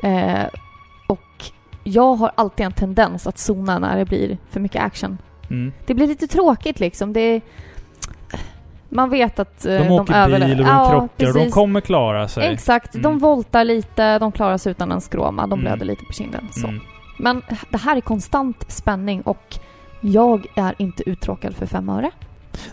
Eh, 0.03 0.45
och 1.07 1.21
jag 1.85 2.15
har 2.15 2.31
alltid 2.35 2.67
en 2.67 2.73
tendens 2.73 3.27
att 3.27 3.39
zona 3.39 3.79
när 3.79 3.97
det 3.97 4.05
blir 4.05 4.39
för 4.51 4.61
mycket 4.61 4.83
action. 4.83 5.19
Mm. 5.51 5.73
Det 5.87 5.95
blir 5.95 6.07
lite 6.07 6.27
tråkigt 6.27 6.81
liksom. 6.81 7.13
Det 7.13 7.41
man 8.89 9.11
vet 9.11 9.39
att 9.39 9.67
eh, 9.67 9.75
De 9.79 9.91
åker 9.91 10.15
överlever. 10.15 10.47
bil 10.55 10.61
och 10.61 10.67
de 10.67 10.71
Ja, 10.73 10.91
krockar 10.91 11.03
och 11.05 11.11
de 11.19 11.33
precis. 11.33 11.55
kommer 11.55 11.81
klara 11.81 12.29
sig. 12.29 12.47
Exakt. 12.53 12.95
Mm. 12.95 13.03
De 13.03 13.19
voltar 13.19 13.65
lite, 13.65 14.19
de 14.19 14.33
klarar 14.33 14.59
sig 14.59 14.71
utan 14.71 14.93
en 14.93 15.01
skråma, 15.01 15.43
de 15.47 15.53
Mm. 15.53 15.61
blöder 15.61 15.85
lite 15.87 16.05
på 16.05 16.13
kinden. 16.13 16.49
Så. 16.51 16.67
Mm. 16.67 16.81
Men 17.19 17.43
det 17.71 17.79
här 17.79 17.97
är 17.97 18.01
konstant 18.01 18.65
spänning 18.73 19.23
och 19.23 19.59
jag 20.01 20.47
är 20.57 20.75
inte 20.79 21.11
uttråkad 21.11 21.55
för 21.57 21.67
fem 21.67 21.89
öre. 21.89 22.11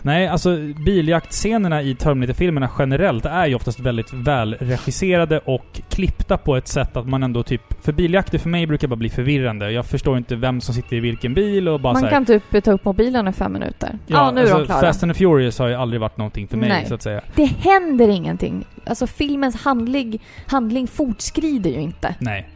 Nej, 0.02 0.28
alltså 0.28 0.56
biljaktscenerna 0.84 1.82
i 1.82 1.94
Terminator-filmerna 1.94 2.70
generellt 2.78 3.26
är 3.26 3.46
ju 3.46 3.54
oftast 3.54 3.80
väldigt 3.80 4.12
välregisserade 4.12 5.38
och 5.38 5.80
klippta 5.88 6.36
på 6.36 6.56
ett 6.56 6.68
sätt 6.68 6.96
att 6.96 7.08
man 7.08 7.22
ändå 7.22 7.42
typ... 7.42 7.84
För 7.84 7.92
biljakter 7.92 8.38
för 8.38 8.48
mig 8.48 8.66
brukar 8.66 8.88
bara 8.88 8.96
bli 8.96 9.08
förvirrande. 9.08 9.70
Jag 9.70 9.86
förstår 9.86 10.18
inte 10.18 10.36
vem 10.36 10.60
som 10.60 10.74
sitter 10.74 10.96
i 10.96 11.00
vilken 11.00 11.34
bil 11.34 11.68
och 11.68 11.80
bara 11.80 11.92
Man 11.92 12.00
så 12.00 12.06
här, 12.06 12.12
kan 12.12 12.26
typ 12.26 12.64
ta 12.64 12.72
upp 12.72 12.84
mobilen 12.84 13.28
i 13.28 13.32
fem 13.32 13.52
minuter. 13.52 13.98
Ja, 14.06 14.30
nu 14.30 14.40
är 14.40 14.42
alltså, 14.42 14.58
de 14.58 14.66
klara. 14.66 14.80
Fast 14.80 15.02
and 15.02 15.16
Furious 15.16 15.58
har 15.58 15.68
ju 15.68 15.74
aldrig 15.74 16.00
varit 16.00 16.16
någonting 16.16 16.48
för 16.48 16.56
mig, 16.56 16.68
Nej. 16.68 16.86
så 16.86 16.94
att 16.94 17.02
säga. 17.02 17.20
Det 17.34 17.44
händer 17.44 18.08
ingenting. 18.08 18.64
Alltså 18.86 19.06
filmens 19.06 19.56
handling, 19.56 20.22
handling 20.46 20.86
fortskrider 20.86 21.70
ju 21.70 21.80
inte. 21.80 22.14
Nej. 22.18 22.48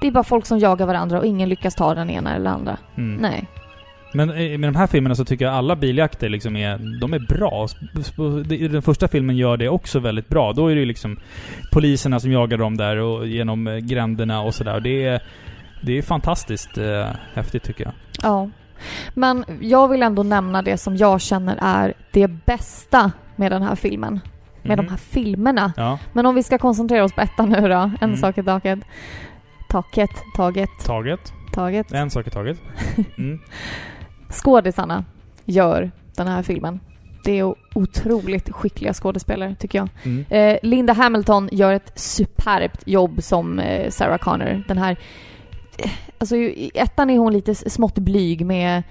Det 0.00 0.06
är 0.06 0.12
bara 0.12 0.24
folk 0.24 0.46
som 0.46 0.58
jagar 0.58 0.86
varandra 0.86 1.18
och 1.18 1.26
ingen 1.26 1.48
lyckas 1.48 1.74
ta 1.74 1.94
den 1.94 2.10
ena 2.10 2.36
eller 2.36 2.50
andra. 2.50 2.76
Mm. 2.96 3.16
Nej. 3.16 3.48
Men 4.14 4.28
med 4.60 4.60
de 4.72 4.76
här 4.76 4.86
filmerna 4.86 5.14
så 5.14 5.24
tycker 5.24 5.44
jag 5.44 5.54
alla 5.54 5.76
biljakter 5.76 6.28
liksom 6.28 6.56
är... 6.56 7.00
De 7.00 7.12
är 7.12 7.18
bra. 7.18 7.66
Den 8.70 8.82
första 8.82 9.08
filmen 9.08 9.36
gör 9.36 9.56
det 9.56 9.68
också 9.68 9.98
väldigt 9.98 10.28
bra. 10.28 10.52
Då 10.52 10.68
är 10.68 10.74
det 10.74 10.80
ju 10.80 10.86
liksom 10.86 11.16
poliserna 11.72 12.20
som 12.20 12.32
jagar 12.32 12.58
dem 12.58 12.76
där 12.76 12.96
och 12.96 13.26
genom 13.26 13.66
eh, 13.66 13.76
gränderna 13.76 14.40
och 14.42 14.54
sådär. 14.54 14.80
Det 14.80 15.04
är... 15.04 15.22
Det 15.84 15.98
är 15.98 16.02
fantastiskt 16.02 16.78
eh, 16.78 17.06
häftigt 17.34 17.62
tycker 17.62 17.84
jag. 17.84 17.92
Ja. 18.22 18.48
Men 19.14 19.44
jag 19.60 19.88
vill 19.88 20.02
ändå 20.02 20.22
nämna 20.22 20.62
det 20.62 20.76
som 20.78 20.96
jag 20.96 21.20
känner 21.20 21.58
är 21.62 21.94
det 22.12 22.28
bästa 22.28 23.12
med 23.36 23.52
den 23.52 23.62
här 23.62 23.74
filmen. 23.74 24.20
Med 24.62 24.78
Mhm. 24.78 24.86
de 24.86 24.90
här 24.90 24.98
filmerna. 24.98 25.72
Ja, 25.76 25.98
Men 26.12 26.26
om 26.26 26.34
vi 26.34 26.42
ska 26.42 26.58
koncentrera 26.58 27.04
oss 27.04 27.12
på 27.12 27.20
ettan 27.20 27.48
nu 27.48 27.68
då. 27.68 27.74
En 27.74 27.96
Mm. 28.00 28.16
sak 28.16 28.38
i 28.38 28.42
taget. 28.42 28.78
Taket, 29.68 30.10
taget, 30.36 30.70
taget. 30.84 31.32
taget. 31.52 31.92
En 31.92 32.10
sak 32.10 32.26
i 32.26 32.30
taget. 32.30 32.58
Mm. 33.18 33.38
Skådisarna 34.32 35.04
gör 35.44 35.90
den 36.16 36.26
här 36.28 36.42
filmen. 36.42 36.80
Det 37.24 37.38
är 37.38 37.54
otroligt 37.74 38.50
skickliga 38.52 38.92
skådespelare 38.94 39.54
tycker 39.58 39.78
jag. 39.78 39.88
Mm. 40.02 40.24
Eh, 40.30 40.58
Linda 40.62 40.92
Hamilton 40.92 41.48
gör 41.52 41.72
ett 41.72 41.92
superbt 41.94 42.82
jobb 42.86 43.22
som 43.22 43.58
eh, 43.58 43.90
Sarah 43.90 44.18
Connor. 44.18 44.64
Den 44.68 44.78
här... 44.78 44.96
Eh, 45.78 45.90
alltså 46.18 46.36
i 46.36 46.70
ettan 46.74 47.10
är 47.10 47.18
hon 47.18 47.32
lite 47.32 47.54
smått 47.54 47.98
blyg 47.98 48.46
med... 48.46 48.82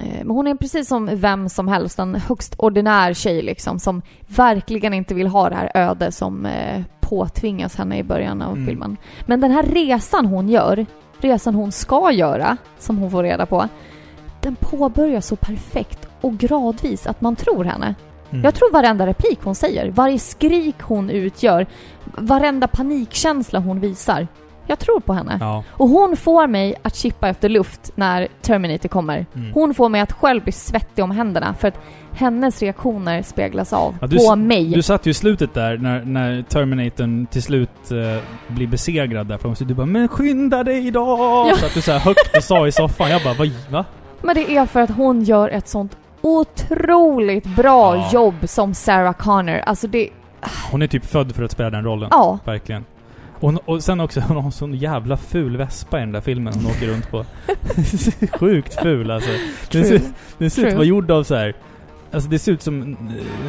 Eh, 0.00 0.06
men 0.24 0.30
hon 0.30 0.46
är 0.46 0.54
precis 0.54 0.88
som 0.88 1.10
vem 1.12 1.48
som 1.48 1.68
helst, 1.68 1.98
en 1.98 2.14
högst 2.14 2.54
ordinär 2.58 3.14
tjej 3.14 3.42
liksom 3.42 3.78
som 3.78 4.02
verkligen 4.26 4.94
inte 4.94 5.14
vill 5.14 5.26
ha 5.26 5.48
det 5.50 5.56
här 5.56 5.70
öde 5.74 6.12
som 6.12 6.46
eh, 6.46 6.82
påtvingas 7.00 7.76
henne 7.76 7.98
i 7.98 8.02
början 8.02 8.42
av 8.42 8.52
Mm. 8.52 8.66
filmen. 8.66 8.96
Men 9.26 9.40
den 9.40 9.50
här 9.50 9.62
resan 9.62 10.26
hon 10.26 10.48
gör, 10.48 10.86
resan 11.18 11.54
hon 11.54 11.72
ska 11.72 12.12
göra, 12.12 12.56
som 12.78 12.98
hon 12.98 13.10
får 13.10 13.22
reda 13.22 13.46
på, 13.46 13.68
den 14.46 14.56
påbörjas 14.56 15.26
så 15.26 15.36
perfekt 15.36 16.08
och 16.20 16.38
gradvis 16.38 17.06
att 17.06 17.20
man 17.20 17.36
tror 17.36 17.64
henne. 17.64 17.94
Mm. 18.30 18.44
Jag 18.44 18.54
tror 18.54 18.72
varenda 18.72 19.06
replik 19.06 19.38
hon 19.42 19.54
säger, 19.54 19.90
varje 19.90 20.18
skrik 20.18 20.76
hon 20.80 21.10
utgör, 21.10 21.66
varenda 22.04 22.68
panikkänsla 22.68 23.58
hon 23.58 23.80
visar. 23.80 24.26
Jag 24.66 24.78
tror 24.78 25.00
på 25.00 25.12
henne. 25.12 25.38
Ja. 25.40 25.64
Och 25.70 25.88
hon 25.88 26.16
får 26.16 26.46
mig 26.46 26.74
att 26.82 26.96
chippa 26.96 27.28
efter 27.28 27.48
luft 27.48 27.90
när 27.94 28.28
Terminator 28.42 28.88
kommer. 28.88 29.26
Mm. 29.34 29.52
Hon 29.52 29.74
får 29.74 29.88
mig 29.88 30.00
att 30.00 30.12
själv 30.12 30.42
bli 30.42 30.52
svettig 30.52 31.04
om 31.04 31.10
händerna 31.10 31.54
för 31.54 31.68
att 31.68 31.78
hennes 32.12 32.62
reaktioner 32.62 33.22
speglas 33.22 33.72
av 33.72 33.94
Ja, 34.00 34.06
du 34.06 34.16
på 34.16 34.36
mig. 34.36 34.64
Du 34.64 34.82
satt 34.82 35.06
ju 35.06 35.10
i 35.10 35.14
slutet 35.14 35.54
där 35.54 35.78
när, 35.78 36.04
när 36.04 36.42
Terminatorn 36.42 37.26
till 37.26 37.42
slut 37.42 37.90
eh, 37.90 38.22
blir 38.54 38.66
besegrad 38.66 39.26
där 39.26 39.38
framme. 39.38 39.56
Så 39.56 39.64
du 39.64 39.74
bara 39.74 39.86
'Men 39.86 40.08
skynda 40.08 40.64
dig 40.64 40.90
då!' 40.90 41.46
Ja. 41.50 41.56
Så 41.56 41.66
att 41.66 41.74
du 41.74 41.80
så 41.80 41.92
högt 41.92 42.36
och 42.36 42.44
sa 42.44 42.66
i 42.66 42.72
soffan. 42.72 43.10
Jag 43.10 43.22
bara 43.22 43.34
'Vad? 43.34 43.50
Va?' 43.70 43.84
Men 44.22 44.34
det 44.34 44.56
är 44.56 44.66
för 44.66 44.80
att 44.80 44.90
hon 44.90 45.22
gör 45.24 45.48
ett 45.48 45.68
sånt 45.68 45.96
otroligt 46.20 47.44
bra 47.56 47.96
Ja. 47.96 48.10
jobb 48.12 48.34
som 48.48 48.74
Sarah 48.74 49.12
Connor. 49.12 49.58
Alltså 49.66 49.86
det... 49.86 50.08
Hon 50.70 50.82
är 50.82 50.86
typ 50.86 51.04
född 51.06 51.34
för 51.34 51.42
att 51.42 51.50
spela 51.50 51.70
den 51.70 51.84
rollen. 51.84 52.08
Ja. 52.12 52.38
Verkligen. 52.44 52.84
Och, 53.40 53.40
hon- 53.52 53.58
och 53.64 53.82
sen 53.82 54.00
också, 54.00 54.20
hon 54.28 54.36
har 54.36 54.44
en 54.44 54.52
sån 54.52 54.74
jävla 54.74 55.16
ful 55.16 55.56
vespa 55.56 55.96
i 55.98 56.00
den 56.00 56.12
där 56.12 56.20
filmen 56.20 56.54
hon 56.54 56.66
åker 56.66 56.86
runt 56.86 57.10
på. 57.10 57.24
Sjukt 58.38 58.74
ful 58.82 59.10
alltså. 59.10 59.30
Den 59.72 59.84
ser, 59.84 60.00
den 60.38 60.50
ser 60.50 60.62
ut 60.62 60.68
att 60.68 60.74
vara 60.74 60.84
gjord 60.84 61.10
av 61.10 61.22
så 61.24 61.34
här. 61.34 61.54
Alltså 62.12 62.30
det 62.30 62.38
ser 62.38 62.52
ut 62.52 62.62
som 62.62 62.96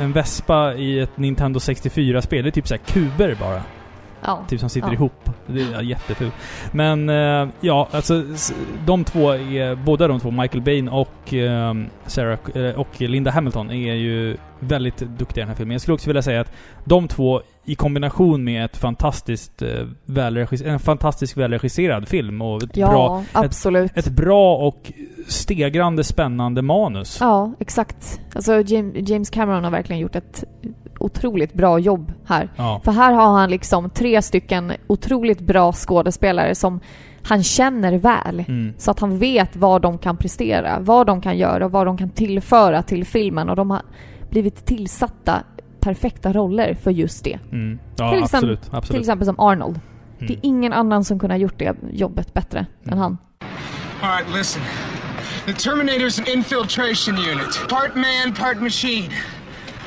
en 0.01 0.11
vespa 0.13 0.73
i 0.73 0.99
ett 0.99 1.17
Nintendo 1.17 1.59
64-spel. 1.59 2.43
Det 2.43 2.49
är 2.49 2.51
typ 2.51 2.67
så 2.67 2.73
här 2.73 2.81
kuber 2.81 3.37
bara. 3.39 3.61
Ja. 4.27 4.39
Typ 4.49 4.59
som 4.59 4.69
sitter 4.69 4.87
Ja. 4.87 4.93
ihop. 4.93 5.29
Det 5.47 5.61
är 5.61 5.81
jättefult. 5.81 6.33
Men 6.71 7.09
eh, 7.09 7.47
ja, 7.61 7.87
alltså 7.91 8.23
de 8.85 9.03
två 9.03 9.31
är, 9.31 9.75
båda 9.75 10.07
de 10.07 10.19
två, 10.19 10.31
Michael 10.31 10.61
Bain 10.63 10.89
och 10.89 11.33
eh, 11.33 11.73
Sarah 12.05 12.39
eh, 12.55 12.79
och 12.79 13.01
Linda 13.01 13.31
Hamilton 13.31 13.71
är 13.71 13.93
ju 13.95 14.37
väldigt 14.59 14.97
duktiga 14.97 15.41
i 15.41 15.43
den 15.43 15.47
här 15.49 15.55
filmen. 15.55 15.71
Jag 15.71 15.81
skulle 15.81 15.95
också 15.95 16.09
vilja 16.09 16.21
säga 16.21 16.41
att 16.41 16.51
de 16.83 17.07
två 17.07 17.41
i 17.65 17.75
kombination 17.75 18.43
med 18.43 18.65
ett 18.65 18.77
fantastiskt 18.77 19.61
eh, 19.61 19.69
välregis- 20.05 20.67
en 20.67 20.79
fantastisk 20.79 21.37
välregisserad 21.37 22.07
film 22.07 22.41
och 22.41 22.63
ett 22.63 22.77
Ja, 22.77 22.87
bra, 22.89 23.23
absolut. 23.33 23.97
ett 23.97 24.09
bra 24.09 24.55
och 24.57 24.91
stegrande 25.27 26.03
spännande 26.03 26.61
manus. 26.61 27.17
Ja, 27.21 27.53
exakt. 27.59 28.19
Alltså 28.35 28.61
James 28.95 29.29
Cameron 29.29 29.63
har 29.63 29.71
verkligen 29.71 29.99
gjort 30.01 30.15
ett 30.15 30.43
otroligt 30.99 31.53
bra 31.53 31.79
jobb 31.79 32.13
här. 32.27 32.49
Ja. 32.55 32.81
För 32.85 32.91
här 32.91 33.13
har 33.13 33.27
han 33.39 33.49
liksom 33.49 33.89
tre 33.89 34.21
stycken 34.21 34.73
otroligt 34.87 35.39
bra 35.39 35.73
skådespelare 35.73 36.55
som 36.55 36.79
han 37.23 37.43
känner 37.43 37.97
väl. 37.97 38.39
Mm. 38.47 38.73
Så 38.77 38.91
att 38.91 38.99
han 38.99 39.17
vet 39.19 39.55
vad 39.55 39.81
de 39.81 39.97
kan 39.97 40.17
prestera, 40.17 40.79
vad 40.79 41.07
de 41.07 41.21
kan 41.21 41.37
göra 41.37 41.65
och 41.65 41.71
vad 41.71 41.85
de 41.87 41.97
kan 41.97 42.09
tillföra 42.09 42.81
till 42.83 43.05
filmen. 43.05 43.49
Och 43.49 43.55
de 43.55 43.71
har 43.71 43.81
blivit 44.29 44.65
tillsatta 44.65 45.43
perfekta 45.79 46.33
roller 46.33 46.73
för 46.73 46.91
just 46.91 47.23
det. 47.23 47.39
Mm. 47.51 47.79
Ja, 47.97 48.11
Till 48.11 48.23
exempel- 48.23 48.37
absolut. 48.51 48.61
Till 48.61 48.75
absolut. 48.75 48.99
exempel 48.99 49.25
som 49.25 49.39
Arnold. 49.39 49.79
Det 50.19 50.25
Mm. 50.25 50.35
är 50.41 50.45
ingen 50.47 50.73
annan 50.73 51.03
som 51.03 51.19
ha 51.19 51.35
gjort 51.37 51.59
det 51.59 51.75
jobbet 51.91 52.33
bättre 52.33 52.59
än 52.59 52.87
Mm. 52.93 52.99
han. 52.99 53.17
All 54.01 54.09
right, 54.17 54.37
listen. 54.37 54.61
The 55.45 55.51
Terminator's 55.51 56.19
an 56.21 56.27
infiltration 56.37 57.15
unit. 57.15 57.67
Part 57.69 57.95
man, 57.95 58.33
part 58.39 58.61
machine. 58.61 59.09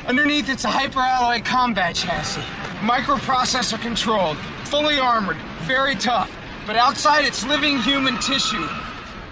Underneath, 0.07 0.49
it's 0.49 0.65
a 0.65 0.67
hyperalloy 0.67 1.45
combat 1.45 1.95
chassis. 1.95 2.41
Microprocessor 2.81 3.79
controlled. 3.81 4.37
Fully 4.65 4.99
armored. 4.99 5.37
Very 5.67 5.95
tough. 5.95 6.29
But 6.67 6.75
outside, 6.75 7.25
it's 7.25 7.47
living 7.47 7.77
human 7.77 8.17
tissue. 8.17 8.67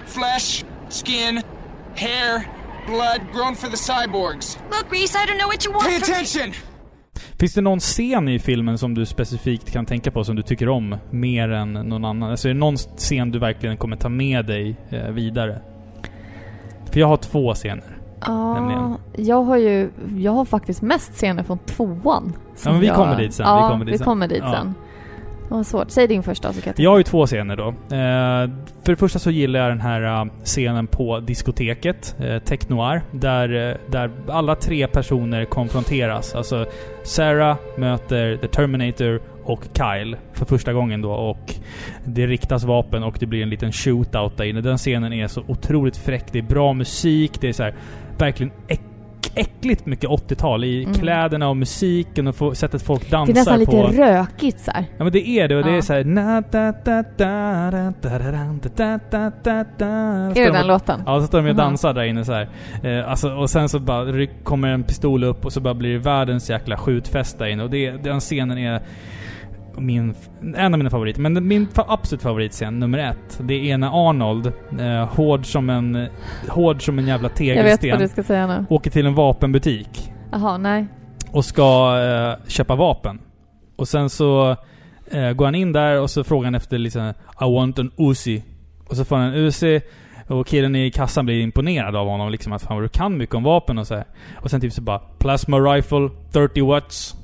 Flesh, 0.06 0.64
skin, 0.90 1.44
hair, 1.96 2.46
blood, 2.88 3.32
grown 3.32 3.56
for 3.56 3.70
the 3.70 3.78
cyborgs. 3.78 4.58
Look, 4.70 4.92
Reese, 4.92 5.16
I 5.16 5.26
don't 5.26 5.38
know 5.38 5.48
what 5.48 5.66
you 5.66 5.72
want 5.72 5.88
Pay 5.88 5.98
attention! 5.98 6.54
Finns 7.40 7.54
det 7.54 7.62
någon 7.62 7.80
scen 7.80 8.28
i 8.28 8.40
filmen 8.40 8.78
som 8.78 8.94
du 8.94 9.06
specifikt 9.06 9.72
kan 9.72 9.86
tänka 9.86 10.12
på 10.12 10.24
som 10.24 10.36
du 10.36 10.44
tycker 10.44 10.70
om 10.70 10.98
mer 11.12 11.50
än 11.50 11.74
någon 11.74 12.06
annan? 12.06 12.32
Alltså 12.32 12.50
är 12.50 12.54
det 12.54 12.60
någon 12.60 12.78
scen 12.78 13.32
du 13.32 13.40
verkligen 13.40 13.78
kommer 13.78 13.98
ta 13.98 14.10
med 14.10 14.46
dig 14.46 14.76
eh, 14.90 15.10
vidare? 15.10 15.62
För 16.92 17.00
jag 17.00 17.08
har 17.08 17.18
två 17.18 17.54
scener. 17.54 17.99
Ja, 18.26 18.54
Nämligen. 18.54 18.96
jag 19.18 19.44
har 19.44 19.58
ju, 19.58 19.90
jag 20.18 20.32
har 20.32 20.46
faktiskt 20.46 20.82
mest 20.82 21.14
scener 21.14 21.44
från 21.44 21.58
tvåan. 21.58 22.34
som 22.56 22.72
men 22.72 22.82
vi 22.82 22.88
jag, 22.88 22.96
kommer 22.96 23.18
dit 23.18 23.34
sen, 23.34 23.46
vi 23.46 23.50
Ja, 23.62 23.70
kommer 23.70 23.86
dit 23.86 23.94
vi 23.94 23.98
sen. 23.98 24.06
kommer 24.06 24.28
dit 24.28 24.44
Ja. 24.46 24.52
sen. 24.52 24.74
Vad 25.52 25.68
svårt. 25.68 25.92
Säg 25.92 26.08
din 26.08 26.24
första 26.24 26.48
så 26.48 26.62
kan 26.62 26.70
jag 26.70 26.76
tänka. 26.76 26.84
Jag 26.84 26.90
har 26.92 26.98
ju 26.98 27.04
två 27.04 27.26
scener 27.26 27.56
då. 27.56 27.68
Eh, 27.68 28.50
för 28.84 28.92
det 28.92 28.96
första 28.96 29.20
så 29.20 29.32
gillar 29.32 29.60
jag 29.60 29.70
den 29.72 29.82
här 29.82 30.02
eh, 30.22 30.26
scenen 30.44 30.88
på 30.88 31.20
diskoteket, 31.20 32.16
eh, 32.20 32.40
Tech 32.40 32.60
Noir, 32.70 33.02
där, 33.12 33.78
där 33.88 34.12
alla 34.28 34.56
tre 34.56 34.88
personer 34.88 35.46
konfronteras. 35.46 36.36
Alltså 36.36 36.66
Sarah 37.04 37.58
möter 37.78 38.38
The 38.38 38.48
Terminator 38.48 39.22
och 39.44 39.64
Kyle 39.74 40.18
för 40.34 40.46
första 40.46 40.74
gången 40.74 41.02
då 41.02 41.12
och 41.12 41.54
det 42.06 42.28
riktas 42.28 42.64
vapen 42.64 43.04
och 43.04 43.16
det 43.20 43.26
blir 43.26 43.44
en 43.44 43.50
liten 43.50 43.72
shootout 43.72 44.38
där 44.38 44.46
inne. 44.46 44.62
Den 44.62 44.78
scenen 44.78 45.14
är 45.14 45.28
så 45.28 45.42
otroligt 45.48 45.98
fräck. 45.98 46.26
Det 46.32 46.40
är 46.40 46.44
bra 46.44 46.74
musik, 46.74 47.42
det 47.42 47.50
är 47.50 47.54
så 47.54 47.64
här 47.64 47.74
verkligen 48.20 48.54
äck, 48.68 48.82
äckligt 49.36 49.86
mycket 49.86 50.10
80-tal 50.10 50.64
i 50.64 50.84
mm. 50.84 50.94
kläderna 50.94 51.50
och 51.50 51.58
musiken 51.58 52.28
och 52.28 52.58
sättet 52.58 52.82
folk 52.82 53.10
dansar 53.10 53.26
på. 53.26 53.34
Det 53.34 53.40
är 53.52 53.58
nästan 53.58 53.66
på. 53.66 53.88
lite 53.88 54.02
rökigt 54.02 54.60
så 54.60 54.72
här. 54.72 54.86
Ja 54.98 55.04
men 55.04 55.14
det 55.14 55.28
är 55.28 55.48
det 55.48 55.56
och 55.56 55.64
det 55.64 55.72
är 55.72 55.82
såhär... 55.82 56.06
Är 60.38 60.46
det 60.46 60.52
den 60.52 60.68
låten? 60.68 61.04
Ja, 61.06 61.22
så 61.22 61.28
står 61.28 61.42
de 61.42 61.50
och 61.50 61.56
dansar 61.56 61.94
där 61.94 62.04
inne 62.04 62.26
så 62.26 62.34
här. 62.34 62.50
Eh, 62.84 63.10
alltså, 63.10 63.32
och 63.32 63.50
sen 63.50 63.70
så 63.70 63.80
bara 63.80 64.28
kommer 64.44 64.68
en 64.68 64.84
pistol 64.84 65.24
upp 65.24 65.46
och 65.46 65.54
så 65.54 65.62
bara 65.62 65.74
blir 65.74 65.94
det 65.94 66.00
världens 66.00 66.50
jäkla 66.50 66.78
skjutfest 66.78 67.40
där 67.40 67.48
inne 67.48 67.64
och 67.64 67.70
det, 67.70 67.92
den 67.92 68.20
scenen 68.20 68.58
är 68.58 68.82
min, 69.78 70.16
en 70.56 70.74
av 70.74 70.78
mina 70.78 70.90
favoriter. 70.90 71.22
Men 71.22 71.48
min 71.48 71.68
absolut 71.76 72.22
favoritscen, 72.22 72.80
nummer 72.80 72.98
ett, 72.98 73.40
det 73.44 73.72
är 73.72 73.78
när 73.78 74.10
Arnold, 74.10 74.54
eh, 74.80 75.06
hård 75.16 75.46
som 75.46 75.70
en, 75.70 76.08
hård 76.50 76.86
som 76.86 77.00
en 77.00 77.08
jävla 77.08 77.30
Jag 77.38 77.46
vet 77.46 77.66
vad 77.66 77.80
tegelsten, 77.80 78.00
du 78.00 78.08
ska 78.08 78.24
säga 78.24 78.48
nu. 78.48 78.66
åker 78.70 78.92
till 78.92 79.06
en 79.06 79.16
vapenbutik 79.16 80.12
Jaha, 80.32 80.58
nej. 80.58 80.88
och 81.32 81.46
ska 81.46 81.98
eh, 82.00 82.48
köpa 82.48 82.76
vapen. 82.76 83.20
Och 83.76 83.88
sen 83.88 84.10
så 84.10 84.56
eh, 85.12 85.32
går 85.32 85.46
han 85.46 85.56
in 85.56 85.72
där 85.72 86.02
och 86.02 86.10
så 86.10 86.24
frågar 86.24 86.46
han 86.46 86.56
efter 86.56 86.78
liksom 86.78 87.14
I 87.42 87.54
want 87.56 87.80
an 87.80 87.92
Uzi. 87.98 88.44
Och 88.88 88.98
så 88.98 89.06
får 89.06 89.16
han 89.16 89.26
en 89.26 89.34
Uzi 89.34 89.82
och 90.28 90.48
killen 90.48 90.76
i 90.76 90.92
kassan 90.92 91.26
blir 91.26 91.42
imponerad 91.42 91.96
av 91.96 92.08
honom 92.08 92.32
liksom 92.32 92.54
att 92.54 92.62
fan 92.62 92.76
vad 92.76 92.84
du 92.84 92.90
kan 92.90 93.18
mycket 93.18 93.36
om 93.36 93.44
vapen 93.44 93.78
och 93.78 93.88
så 93.88 93.96
här. 93.96 94.06
Och 94.42 94.50
sen 94.50 94.62
typ 94.62 94.74
så 94.74 94.82
bara 94.82 95.00
Plasma 95.00 95.58
rifle, 95.60 96.10
30 96.32 96.62
watts. 96.62 97.16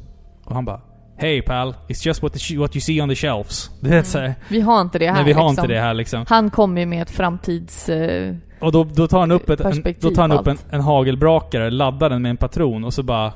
Och 0.43 0.55
han 0.55 0.65
bara 0.65 0.81
Hey 1.17 1.41
pal, 1.41 1.75
it's 1.88 2.06
just 2.08 2.23
what, 2.23 2.34
the, 2.34 2.58
what 2.58 2.75
you 2.75 2.82
see 2.82 3.01
on 3.01 3.10
the 3.10 3.15
shelves. 3.15 3.69
Så 4.04 4.19
här. 4.19 4.36
Vi 4.49 4.62
har 4.62 4.82
inte 4.82 4.99
det 4.99 5.08
här 5.08 5.13
Nej 5.13 5.23
vi 5.23 5.34
har 5.34 5.49
liksom. 5.49 5.63
inte 5.63 5.73
det 5.73 5.80
här 5.80 5.93
liksom. 5.93 6.25
Han 6.30 6.49
kommer 6.49 6.82
ju 6.82 6.88
med 6.88 7.01
ett 7.01 7.12
framtids... 7.12 7.89
eh, 7.89 8.36
Och 8.60 8.71
då, 8.71 8.84
då 8.84 9.08
tar 9.08 9.19
han 9.19 9.32
upp, 9.32 9.49
ett, 9.49 9.60
en, 9.62 9.84
då 9.99 10.10
tar 10.10 10.21
han 10.21 10.32
upp 10.32 10.47
en, 10.47 10.58
en 10.69 10.82
hagelbrakare, 10.82 11.69
laddar 11.71 12.10
den 12.10 12.21
med 12.21 12.30
en 12.30 12.38
patron 12.38 12.84
och 12.84 12.93
så 12.93 13.04
bara 13.04 13.34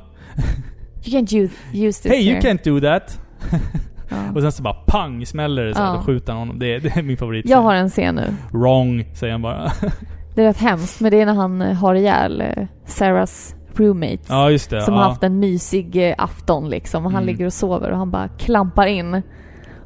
you 1.05 1.19
can't 1.19 1.35
use, 1.37 1.53
use 1.73 2.03
this 2.03 2.11
Hey 2.11 2.21
you 2.29 2.35
here. 2.35 2.41
can't 2.53 2.63
do 2.63 2.79
that! 2.81 3.19
Ja. 4.09 4.17
Och 4.35 4.41
sen 4.41 4.51
så 4.51 4.63
bara 4.63 4.73
pang 4.73 5.25
smäller 5.25 5.63
det 5.65 5.75
så 5.75 5.81
Ja. 5.81 5.93
då 5.93 6.01
skjuter 6.03 6.33
han 6.33 6.39
honom. 6.39 6.59
Det, 6.59 6.75
är- 6.75 6.79
det 6.79 6.97
är 6.97 7.01
min 7.01 7.17
favorit. 7.17 7.45
Jag 7.49 7.61
har 7.61 7.73
en 7.73 7.89
scen 7.89 8.15
nu. 8.15 8.35
Wrong, 8.51 9.05
säger 9.13 9.31
han 9.33 9.41
bara. 9.41 9.71
Det 10.35 10.41
är 10.41 10.45
rätt 10.45 10.57
hemskt, 10.57 10.99
men 11.01 11.11
det 11.11 11.21
är 11.21 11.25
när 11.25 11.33
han 11.33 11.61
eh, 11.61 11.73
har 11.73 11.95
ihjäl 11.95 12.41
eh, 12.41 12.65
Sarahs 12.85 13.55
roommate. 13.79 14.17
ja, 14.27 14.51
just 14.51 14.69
det. 14.69 14.81
som 14.81 14.93
ja. 14.93 14.99
har 14.99 15.09
haft 15.09 15.23
en 15.23 15.39
mysig 15.39 16.09
eh, 16.09 16.15
afton 16.17 16.69
liksom. 16.69 17.05
Och 17.05 17.11
han 17.11 17.23
Mm. 17.23 17.33
ligger 17.33 17.45
och 17.45 17.53
sover 17.53 17.91
och 17.91 17.97
han 17.97 18.11
bara 18.11 18.27
klampar 18.27 18.85
in. 18.87 19.13
Och 19.13 19.21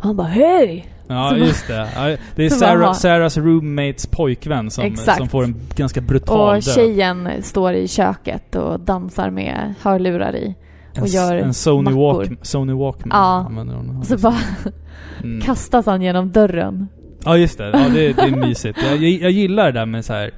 han 0.03 0.15
bara 0.15 0.27
hej! 0.27 0.87
Ja, 1.07 1.29
Så 1.29 1.37
just 1.37 1.67
det. 1.67 1.87
Ja, 1.95 2.17
det 2.35 2.45
är 2.45 2.49
Sarah, 2.59 2.93
Sarahs 2.93 3.37
roommates 3.37 4.07
pojkvän 4.07 4.71
som, 4.71 4.95
som 4.95 5.29
får 5.29 5.43
en 5.43 5.55
ganska 5.75 6.01
brutal 6.01 6.39
Och 6.47 6.53
död. 6.53 6.63
tjejen 6.63 7.29
står 7.41 7.73
i 7.73 7.87
köket 7.87 8.55
och 8.55 8.79
dansar 8.79 9.29
med 9.29 9.73
hörlurar 9.81 10.35
i. 10.35 10.55
en, 10.93 11.01
och 11.01 11.07
gör 11.07 11.35
en 11.35 11.53
Sony, 11.53 11.83
mackor. 11.91 12.13
Walk, 12.13 12.31
Sony 12.41 12.73
Walkman 12.73 13.17
Ja. 13.19 13.45
använder 13.47 13.75
hon. 13.75 13.97
Och 13.97 14.05
så 14.05 14.17
bara 14.17 14.37
Mm. 15.23 15.41
kastas 15.41 15.85
han 15.85 16.01
genom 16.01 16.31
dörren. 16.31 16.87
Ja, 17.25 17.37
just 17.37 17.57
det. 17.57 17.69
Ja, 17.73 17.79
det, 17.93 18.13
det 18.13 18.21
är 18.21 18.35
mysigt. 18.35 18.79
Jag, 18.83 18.97
jag, 18.97 19.11
jag 19.11 19.31
gillar 19.31 19.65
det 19.65 19.79
där 19.79 19.85
med 19.85 20.05
så 20.05 20.13
här 20.13 20.31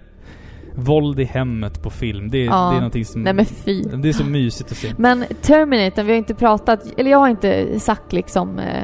våld 0.75 1.19
i 1.19 1.23
hemmet 1.23 1.81
på 1.83 1.89
film. 1.89 2.29
Det, 2.29 2.43
Ja. 2.43 2.51
det 2.69 2.75
är 2.75 2.79
någonting 2.79 3.05
som... 3.05 3.21
Nej 3.23 3.33
men 3.33 3.45
fy. 3.45 3.81
det 3.83 4.09
är 4.09 4.13
så 4.13 4.23
mysigt 4.23 4.71
att 4.71 4.77
se. 4.77 4.93
Men 4.97 5.25
Terminator, 5.41 6.03
vi 6.03 6.11
har 6.11 6.17
inte 6.17 6.33
pratat, 6.35 6.79
eller 6.97 7.11
jag 7.11 7.17
har 7.17 7.27
inte 7.29 7.79
sagt 7.79 8.13
liksom 8.13 8.59
eh, 8.59 8.83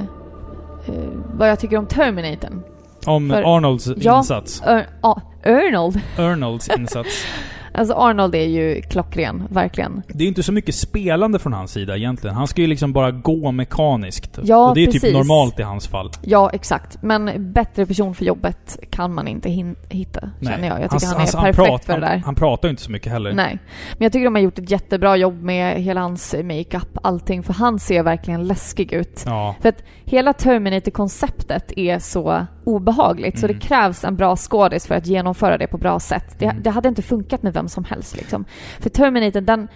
eh, 0.87 0.93
vad 1.33 1.49
jag 1.49 1.59
tycker 1.59 1.77
om 1.77 1.85
Terminatorn. 1.85 2.61
Om 3.05 3.29
För- 3.29 3.55
Arnolds 3.57 3.87
Ja. 3.97 4.17
insats. 4.17 4.63
Ja, 4.65 5.21
Arnold. 5.45 5.99
Arnolds 6.17 6.69
insats. 6.77 7.09
Alltså 7.73 7.93
Arnold 7.93 8.35
är 8.35 8.45
ju 8.47 8.81
klockren, 8.81 9.43
verkligen. 9.49 10.01
Det 10.07 10.23
är 10.23 10.27
inte 10.27 10.43
så 10.43 10.51
mycket 10.51 10.75
spelande 10.75 11.39
från 11.39 11.53
hans 11.53 11.71
sida 11.71 11.97
egentligen. 11.97 12.35
Han 12.35 12.47
ska 12.47 12.61
ju 12.61 12.67
liksom 12.67 12.93
bara 12.93 13.11
gå 13.11 13.51
mekaniskt. 13.51 14.39
Ja, 14.43 14.69
och 14.69 14.75
det 14.75 14.81
är 14.81 14.85
typ 14.85 14.93
precis. 15.01 15.13
normalt 15.13 15.59
i 15.59 15.63
hans 15.63 15.87
fall. 15.87 16.11
Ja, 16.21 16.49
exakt. 16.53 16.97
Men 17.03 17.53
bättre 17.53 17.85
person 17.85 18.15
för 18.15 18.25
jobbet 18.25 18.79
kan 18.89 19.13
man 19.13 19.27
inte 19.27 19.49
hin- 19.49 19.75
hitta, 19.89 20.29
känner 20.41 20.67
jag. 20.67 20.81
Jag 20.81 20.91
tycker 20.91 21.07
han, 21.07 21.21
är 21.21 21.53
perfekt 21.53 21.57
prat- 21.57 21.85
för 21.85 21.93
det 21.93 21.99
där. 21.99 22.07
Han, 22.07 22.21
han 22.23 22.35
pratar 22.35 22.67
ju 22.67 22.69
inte 22.69 22.83
så 22.83 22.91
mycket 22.91 23.11
heller. 23.11 23.33
Nej. 23.33 23.59
Men 23.97 24.05
jag 24.05 24.11
tycker 24.11 24.25
de 24.25 24.35
har 24.35 24.41
gjort 24.41 24.59
ett 24.59 24.71
jättebra 24.71 25.17
jobb 25.17 25.41
med 25.41 25.83
hela 25.83 26.01
hans 26.01 26.35
makeup, 26.43 26.97
allting. 27.03 27.43
För 27.43 27.53
han 27.53 27.79
ser 27.79 28.03
verkligen 28.03 28.47
läskig 28.47 28.93
ut. 28.93 29.23
Ja. 29.25 29.55
För 29.61 29.69
att 29.69 29.83
hela 30.05 30.33
Terminator-konceptet 30.33 31.71
är 31.75 31.99
så 31.99 32.45
obehagligt, 32.63 33.39
så 33.39 33.45
Mm. 33.45 33.57
det 33.59 33.67
krävs 33.67 34.03
en 34.03 34.15
bra 34.15 34.35
skådis 34.35 34.87
för 34.87 34.95
att 34.95 35.07
genomföra 35.07 35.57
det 35.57 35.67
på 35.67 35.77
bra 35.77 35.99
sätt. 35.99 36.35
Det, 36.39 36.45
Mm. 36.45 36.63
det 36.63 36.69
hade 36.69 36.89
inte 36.89 37.01
funkat 37.01 37.43
med 37.43 37.53
vem 37.53 37.67
som 37.67 37.83
helst 37.83 38.15
liksom. 38.17 38.45
För 38.79 38.89
Terminator, 38.89 39.41
den, 39.41 39.67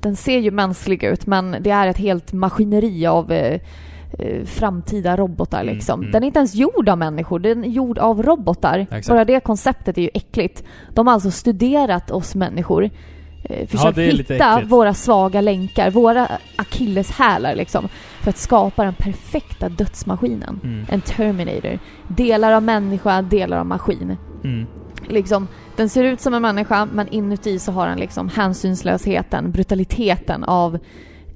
den 0.00 0.16
ser 0.16 0.38
ju 0.38 0.50
mänsklig 0.50 1.02
ut, 1.04 1.26
men 1.26 1.56
det 1.60 1.70
är 1.70 1.86
ett 1.86 1.98
helt 1.98 2.32
maskineri 2.32 3.06
av 3.06 3.32
eh, 3.32 3.60
eh, 4.18 4.44
framtida 4.44 5.16
robotar 5.16 5.62
Mm, 5.62 5.74
liksom. 5.74 6.00
mm. 6.00 6.12
Den 6.12 6.22
är 6.22 6.26
inte 6.26 6.38
ens 6.38 6.54
gjord 6.54 6.88
av 6.88 6.98
människor, 6.98 7.38
den 7.38 7.64
är 7.64 7.68
gjord 7.68 7.98
av 7.98 8.22
robotar. 8.22 8.78
Exakt. 8.78 9.08
Bara 9.08 9.24
det 9.24 9.40
konceptet 9.40 9.98
är 9.98 10.02
ju 10.02 10.10
äckligt. 10.14 10.64
De 10.94 11.06
har 11.06 11.14
alltså 11.14 11.30
studerat 11.30 12.10
oss 12.10 12.34
människor. 12.34 12.90
Eh, 13.44 13.66
försökt 13.66 13.98
är 13.98 14.12
lite 14.12 14.34
hitta 14.34 14.60
våra 14.60 14.94
svaga 14.94 15.40
länkar, 15.40 15.90
våra 15.90 16.28
akilleshälar 16.56 17.54
liksom. 17.54 17.88
För 18.20 18.30
att 18.30 18.38
skapa 18.38 18.84
den 18.84 18.94
perfekta 18.94 19.68
dödsmaskinen. 19.68 20.60
Mm. 20.64 20.86
En 20.88 21.00
Terminator. 21.00 21.78
Delar 22.08 22.52
av 22.52 22.62
människa, 22.62 23.22
delar 23.22 23.58
av 23.58 23.66
maskin. 23.66 24.16
Mm. 24.44 24.66
Liksom, 25.08 25.48
den 25.76 25.76
Den 25.76 25.88
ser 25.88 26.04
ut 26.04 26.20
som 26.20 26.34
en 26.34 26.42
människa 26.42 26.88
men 26.92 27.08
inuti 27.08 27.58
så 27.58 27.72
har 27.72 27.86
den 27.86 27.98
liksom 27.98 28.28
hänsynslösheten, 28.28 29.50
brutaliteten 29.50 30.44
av 30.44 30.78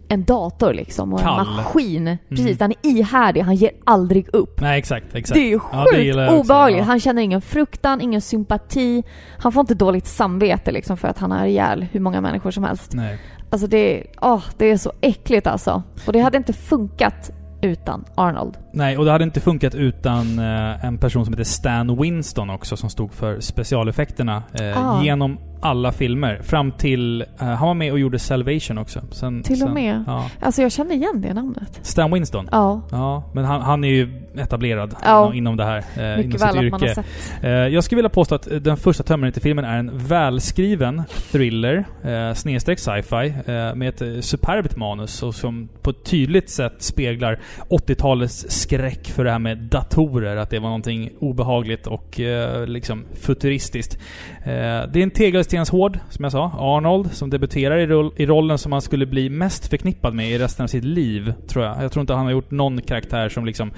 en 0.09 0.25
dator 0.25 0.75
liksom 0.75 1.13
och 1.13 1.21
Kall. 1.21 1.41
en 1.47 1.55
maskin. 1.57 2.19
Precis, 2.29 2.47
Mm. 2.47 2.57
den 2.59 2.71
är 2.71 2.97
ihärdig, 2.99 3.41
han 3.41 3.55
ger 3.55 3.71
aldrig 3.85 4.29
upp. 4.35 4.61
Nej, 4.61 4.79
exakt. 4.79 5.15
exakt. 5.15 5.35
Det 5.35 5.41
är 5.41 5.49
ju 5.49 5.61
Ja, 5.73 5.87
sjukt 5.93 6.17
också, 6.17 6.37
obehagligt. 6.41 6.79
ja. 6.79 6.85
Han 6.85 7.01
känner 7.01 7.23
ingen 7.23 7.41
fruktan, 7.41 8.01
ingen 8.01 8.21
sympati. 8.21 9.03
Han 9.39 9.53
får 9.53 9.61
inte 9.61 9.75
dåligt 9.75 10.07
samvete 10.07 10.73
liksom 10.73 10.97
för 10.97 11.09
att 11.09 11.19
han 11.19 11.31
har 11.31 11.47
ihjäl 11.47 11.87
hur 11.93 12.01
många 12.01 12.21
människor 12.21 12.51
som 12.51 12.65
helst. 12.65 12.93
Nej. 12.95 13.19
Alltså 13.51 13.67
det, 13.67 14.05
åh, 14.21 14.43
det 14.59 14.71
är 14.71 14.77
så 14.77 14.93
äckligt 15.01 15.47
alltså. 15.47 15.83
Och 16.07 16.13
det 16.13 16.21
hade 16.21 16.37
inte 16.37 16.53
funkat 16.53 17.31
utan 17.63 18.05
Arnold. 18.15 18.57
Nej, 18.73 18.99
och 18.99 19.05
det 19.05 19.11
hade 19.13 19.25
inte 19.25 19.41
funkat 19.41 19.75
utan 19.75 20.39
eh, 20.39 20.85
en 20.85 20.99
person 20.99 21.25
som 21.25 21.35
heter 21.35 21.45
Stan 21.45 21.97
Winston 22.03 22.51
också, 22.51 22.77
som 22.77 22.91
stod 22.91 23.13
för 23.13 23.41
specialeffekterna 23.41 24.43
eh, 24.61 24.87
Ah. 24.91 25.03
genom 25.03 25.39
alla 25.61 25.93
filmer. 25.93 26.41
Fram 26.43 26.73
till... 26.73 27.21
Eh, 27.41 27.47
han 27.47 27.67
var 27.69 27.75
med 27.75 27.93
och 27.93 27.99
gjorde 27.99 28.19
Salvation 28.19 28.79
också. 28.79 29.01
Sen, 29.11 29.43
Till 29.43 29.53
och 29.53 29.59
sen, 29.59 29.75
med? 29.75 30.05
Ja. 30.07 30.31
Alltså 30.41 30.63
jag 30.63 30.73
känner 30.73 30.95
igen 30.95 31.21
det 31.21 31.35
namnet. 31.35 31.79
Stan 31.83 32.13
Winston? 32.13 32.49
Ja, 32.53 32.83
Ja, 32.91 33.31
men 33.35 33.45
han, 33.45 33.61
han 33.61 33.85
är 33.85 33.89
ju 33.89 34.23
etablerad 34.39 34.95
Ja. 35.05 35.21
inom, 35.25 35.35
inom 35.35 35.57
det 35.57 35.65
här. 35.65 35.85
Eh, 35.97 36.25
inom 36.25 36.39
sitt 36.39 36.55
yrke. 36.55 36.71
man 36.71 36.81
har 36.81 36.89
sett. 36.89 37.07
Eh, 37.43 37.51
jag 37.51 37.85
skulle 37.85 37.97
vilja 37.97 38.09
påstå 38.09 38.35
att 38.35 38.49
den 38.61 38.77
första 38.77 39.03
Terminator-filmen 39.03 39.65
är 39.65 39.79
en 39.79 39.99
välskriven 39.99 41.03
thriller, 41.33 41.85
eh, 42.05 42.35
snedstreck 42.35 42.79
sci-fi, 42.79 43.33
med 43.75 43.89
ett 43.89 44.25
superbt 44.25 44.77
manus 44.77 45.23
och 45.23 45.35
som 45.35 45.69
på 45.83 45.91
ett 45.91 46.05
tydligt 46.05 46.51
sätt 46.51 46.75
speglar 46.79 47.39
80-talets 47.69 48.47
skräck 48.49 49.07
för 49.09 49.25
det 49.25 49.31
här 49.31 49.39
med 49.39 49.59
datorer. 49.59 50.37
Att 50.37 50.51
det 50.51 50.59
var 50.59 50.69
någonting 50.69 51.11
obehagligt 51.21 51.87
och 51.87 52.21
liksom 52.67 53.05
futuristiskt. 53.21 53.99
Det 54.45 54.51
är 54.95 54.97
en 54.97 55.11
tegelstenshård, 55.57 55.99
som 56.11 56.23
jag 56.23 56.33
sa. 56.33 56.53
Arnold, 56.59 57.13
som 57.13 57.31
debuterar 57.31 57.79
i, 57.79 57.87
roll, 57.87 58.13
i 58.17 58.27
rollen 58.27 58.59
som 58.59 58.73
han 58.73 58.83
skulle 58.83 59.07
bli 59.07 59.31
mest 59.31 59.67
förknippad 59.67 60.15
med 60.15 60.31
i 60.31 60.39
resten 60.39 60.65
av 60.65 60.69
sitt 60.69 60.85
liv, 60.85 61.35
tror 61.49 61.65
jag. 61.65 61.83
Jag 61.83 61.93
tror 61.93 62.01
inte 62.01 62.15
han 62.15 62.25
har 62.25 62.33
gjort 62.33 62.51
någon 62.51 62.81
karaktär 62.81 63.29
som 63.29 63.47
liksom 63.47 63.71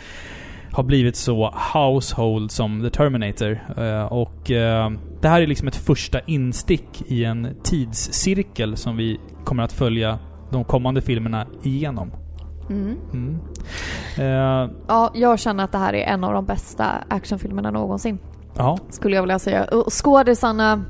har 0.72 0.82
blivit 0.82 1.16
så 1.16 1.54
household 1.74 2.50
som 2.50 2.82
The 2.82 2.90
Terminator. 2.90 3.60
Eh, 3.76 4.04
och 4.12 4.50
eh, 4.50 4.90
det 5.20 5.28
här 5.28 5.42
är 5.42 5.46
liksom 5.46 5.68
ett 5.68 5.76
första 5.76 6.20
instick 6.20 7.02
i 7.06 7.24
en 7.24 7.48
tidscirkel 7.62 8.76
som 8.76 8.96
vi 8.96 9.20
kommer 9.44 9.62
att 9.62 9.72
följa 9.72 10.18
de 10.50 10.64
kommande 10.64 11.00
filmerna 11.02 11.46
igenom. 11.62 12.10
Mm. 12.70 12.96
Mm. 13.12 13.38
Eh, 14.18 14.70
Ja, 14.88 15.10
jag 15.14 15.38
känner 15.38 15.64
att 15.64 15.72
det 15.72 15.78
här 15.78 15.94
är 15.94 16.04
en 16.04 16.24
av 16.24 16.32
de 16.32 16.44
bästa 16.46 16.84
actionfilmerna 17.08 17.70
någonsin. 17.70 18.18
ja, 18.56 18.78
Skulle 18.90 19.14
jag 19.16 19.22
vilja 19.22 19.38
säga. 19.38 19.66
Skådisarna 19.90 20.84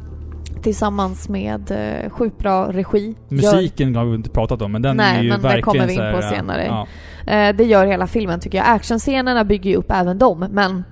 tillsammans 0.63 1.29
med 1.29 1.71
eh, 1.71 2.11
sjukt 2.11 2.39
bra 2.39 2.73
regi. 2.73 3.15
gör- 3.29 3.37
musiken 3.37 3.97
har 3.97 4.05
vi 4.05 4.15
inte 4.15 4.31
pratat 4.31 4.63
om, 4.63 4.73
men 4.73 4.83
den 4.83 4.97
Nej, 4.97 5.19
är 5.19 5.23
ju 5.23 5.29
men 5.29 5.41
verkligen 5.41 5.63
kommer 5.63 5.87
vi 5.87 5.93
in 5.95 6.01
här, 6.01 6.13
på 6.13 6.23
senare. 6.23 6.65
Ja, 6.67 6.87
Eh, 7.27 7.57
det 7.57 7.65
gör 7.65 7.87
hela 7.87 8.07
filmen 8.07 8.41
tycker 8.41 8.59
jag. 8.59 8.67
Actionscenerna 8.69 9.45
bygger 9.45 9.71
ju 9.71 9.77
upp 9.77 9.91
även 9.91 10.19
dem, 10.19 10.47
men 10.51 10.85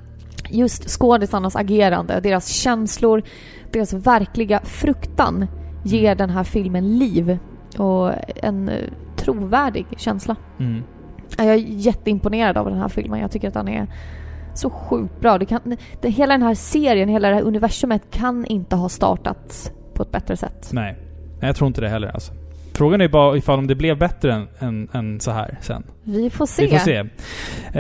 just 0.50 0.90
skådisarnas 0.90 1.56
agerande, 1.56 2.20
deras 2.20 2.48
känslor, 2.48 3.22
deras 3.72 3.92
verkliga 3.92 4.60
fruktan 4.64 5.46
ger 5.84 6.14
den 6.14 6.30
här 6.30 6.44
filmen 6.44 6.98
liv 6.98 7.38
och 7.78 8.10
en 8.42 8.68
eh, 8.68 8.74
trovärdig 9.16 9.86
känsla. 9.96 10.36
mm. 10.58 10.82
Jag 11.38 11.46
är 11.46 11.54
jätteimponerad 11.56 12.56
av 12.56 12.70
den 12.70 12.78
här 12.78 12.88
filmen. 12.88 13.20
Jag 13.20 13.30
tycker 13.30 13.48
att 13.48 13.54
den 13.54 13.68
är 13.68 13.86
så 14.58 14.70
sjukt 14.70 15.20
bra. 15.20 15.38
Det 15.38 15.46
kan, 15.46 15.76
det, 16.00 16.08
hela 16.08 16.34
den 16.34 16.42
här 16.42 16.54
serien, 16.54 17.08
hela 17.08 17.28
det 17.28 17.34
här 17.34 17.42
universumet 17.42 18.02
kan 18.10 18.44
inte 18.46 18.76
ha 18.76 18.88
startats 18.88 19.72
på 19.94 20.02
ett 20.02 20.12
bättre 20.12 20.36
sätt. 20.36 20.70
Nej. 20.72 20.96
Nej, 21.40 21.48
jag 21.48 21.56
tror 21.56 21.68
inte 21.68 21.80
det 21.80 21.88
heller 21.88 22.08
alltså. 22.08 22.32
Frågan 22.76 23.00
är 23.00 23.08
bara 23.08 23.36
ifall 23.36 23.58
om 23.58 23.66
det 23.66 23.74
blev 23.74 23.98
bättre 23.98 24.32
än, 24.32 24.48
än, 24.58 24.88
än 24.92 25.20
så 25.20 25.30
här 25.30 25.58
sen. 25.60 25.82
Vi 26.04 26.30
får 26.30 26.46
se. 26.46 26.62
Vi 26.62 26.68
får 26.68 26.78
se. 26.78 26.96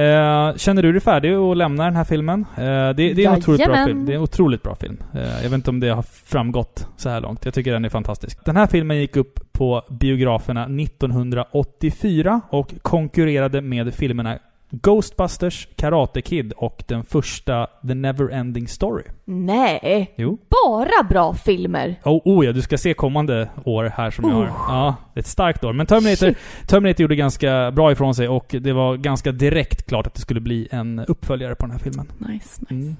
Eh, 0.00 0.56
känner 0.56 0.82
du 0.82 0.92
dig 0.92 1.00
färdig 1.00 1.32
att 1.32 1.56
lämna 1.56 1.84
den 1.84 1.96
här 1.96 2.04
filmen? 2.04 2.46
Eh, 2.56 2.64
det, 2.64 2.92
det 2.92 3.24
är 3.24 3.28
en 3.28 3.38
otroligt 3.38 3.64
bra 3.64 3.84
film. 3.86 4.06
Det 4.06 4.12
är 4.12 4.16
en 4.16 4.22
otroligt 4.22 4.62
bra 4.62 4.74
film. 4.74 4.96
Eh, 5.14 5.20
jag 5.22 5.42
vet 5.42 5.52
inte 5.52 5.70
om 5.70 5.80
det 5.80 5.88
har 5.88 6.02
framgått 6.02 6.88
så 6.96 7.08
här 7.08 7.20
långt. 7.20 7.44
Jag 7.44 7.54
tycker 7.54 7.72
den 7.72 7.84
är 7.84 7.88
fantastisk. 7.88 8.44
Den 8.44 8.56
här 8.56 8.66
filmen 8.66 8.96
gick 8.96 9.16
upp 9.16 9.52
på 9.52 9.82
biograferna 9.90 10.62
1984 10.64 12.40
och 12.50 12.74
konkurrerade 12.82 13.60
med 13.60 13.94
filmerna 13.94 14.38
Ghostbusters, 14.70 15.68
Karate 15.76 16.22
Kid 16.22 16.52
och 16.56 16.84
den 16.86 17.04
första 17.04 17.66
The 17.88 17.94
Neverending 17.94 18.68
Story. 18.68 19.02
Nej, 19.24 20.14
Jo. 20.16 20.38
bara 20.50 21.08
bra 21.08 21.34
filmer. 21.34 22.00
Oh, 22.04 22.20
oh 22.24 22.46
ja, 22.46 22.52
du 22.52 22.62
ska 22.62 22.78
se 22.78 22.94
kommande 22.94 23.48
år 23.64 23.92
här 23.96 24.10
som 24.10 24.28
jag 24.28 24.36
har. 24.36 24.44
Oh. 24.44 24.66
Ja, 24.68 24.94
ett 25.14 25.26
starkt 25.26 25.64
år. 25.64 25.72
Men 25.72 25.86
Terminator, 25.86 26.26
Shit. 26.26 26.68
Terminator 26.68 27.00
gjorde 27.00 27.16
ganska 27.16 27.70
bra 27.70 27.92
ifrån 27.92 28.14
sig 28.14 28.28
och 28.28 28.46
det 28.60 28.72
var 28.72 28.96
ganska 28.96 29.32
direkt 29.32 29.86
klart 29.88 30.06
att 30.06 30.14
det 30.14 30.20
skulle 30.20 30.40
bli 30.40 30.68
en 30.70 30.98
uppföljare 30.98 31.54
på 31.54 31.66
den 31.66 31.70
här 31.72 31.78
filmen. 31.78 32.12
Nice, 32.18 32.32
nice. 32.60 32.74
Mm. 32.74 32.96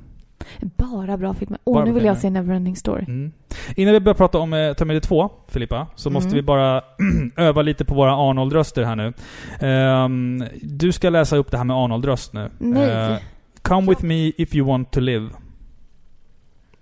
Bara 0.61 1.17
bra 1.17 1.35
filmer. 1.35 1.59
Åh, 1.65 1.85
nu 1.85 1.93
vill 1.93 2.05
jag 2.05 2.17
se 2.17 2.21
filmer. 2.21 2.41
Neverending 2.41 2.77
Story. 2.77 3.05
Mm. 3.09 3.33
Innan 3.77 3.93
vi 3.95 4.01
börjar 4.01 4.15
prata 4.15 4.39
om 4.39 4.53
eh, 4.53 4.73
Terminator 4.73 5.01
2, 5.09 5.31
Filippa, 5.49 5.87
så 5.95 6.11
måste 6.11 6.27
Mm. 6.29 6.37
vi 6.37 6.43
bara 6.43 6.83
öva 7.37 7.63
lite 7.63 7.85
på 7.85 7.95
våra 7.95 8.13
Arnold-röster 8.17 8.83
här 8.85 8.97
nu. 8.97 9.13
Ehm, 9.61 10.45
du 10.63 10.93
ska 10.93 11.11
läsa 11.11 11.37
upp 11.37 11.51
det 11.51 11.57
här 11.57 11.65
med 11.65 11.77
Arnold-röst 11.77 12.33
nu. 12.33 12.51
Nej. 12.59 12.91
Eh, 13.13 13.17
Come 13.63 13.89
with 13.89 14.05
me 14.05 14.33
if 14.37 14.55
you 14.55 14.67
want 14.69 14.91
to 14.91 15.01
live. 15.01 15.29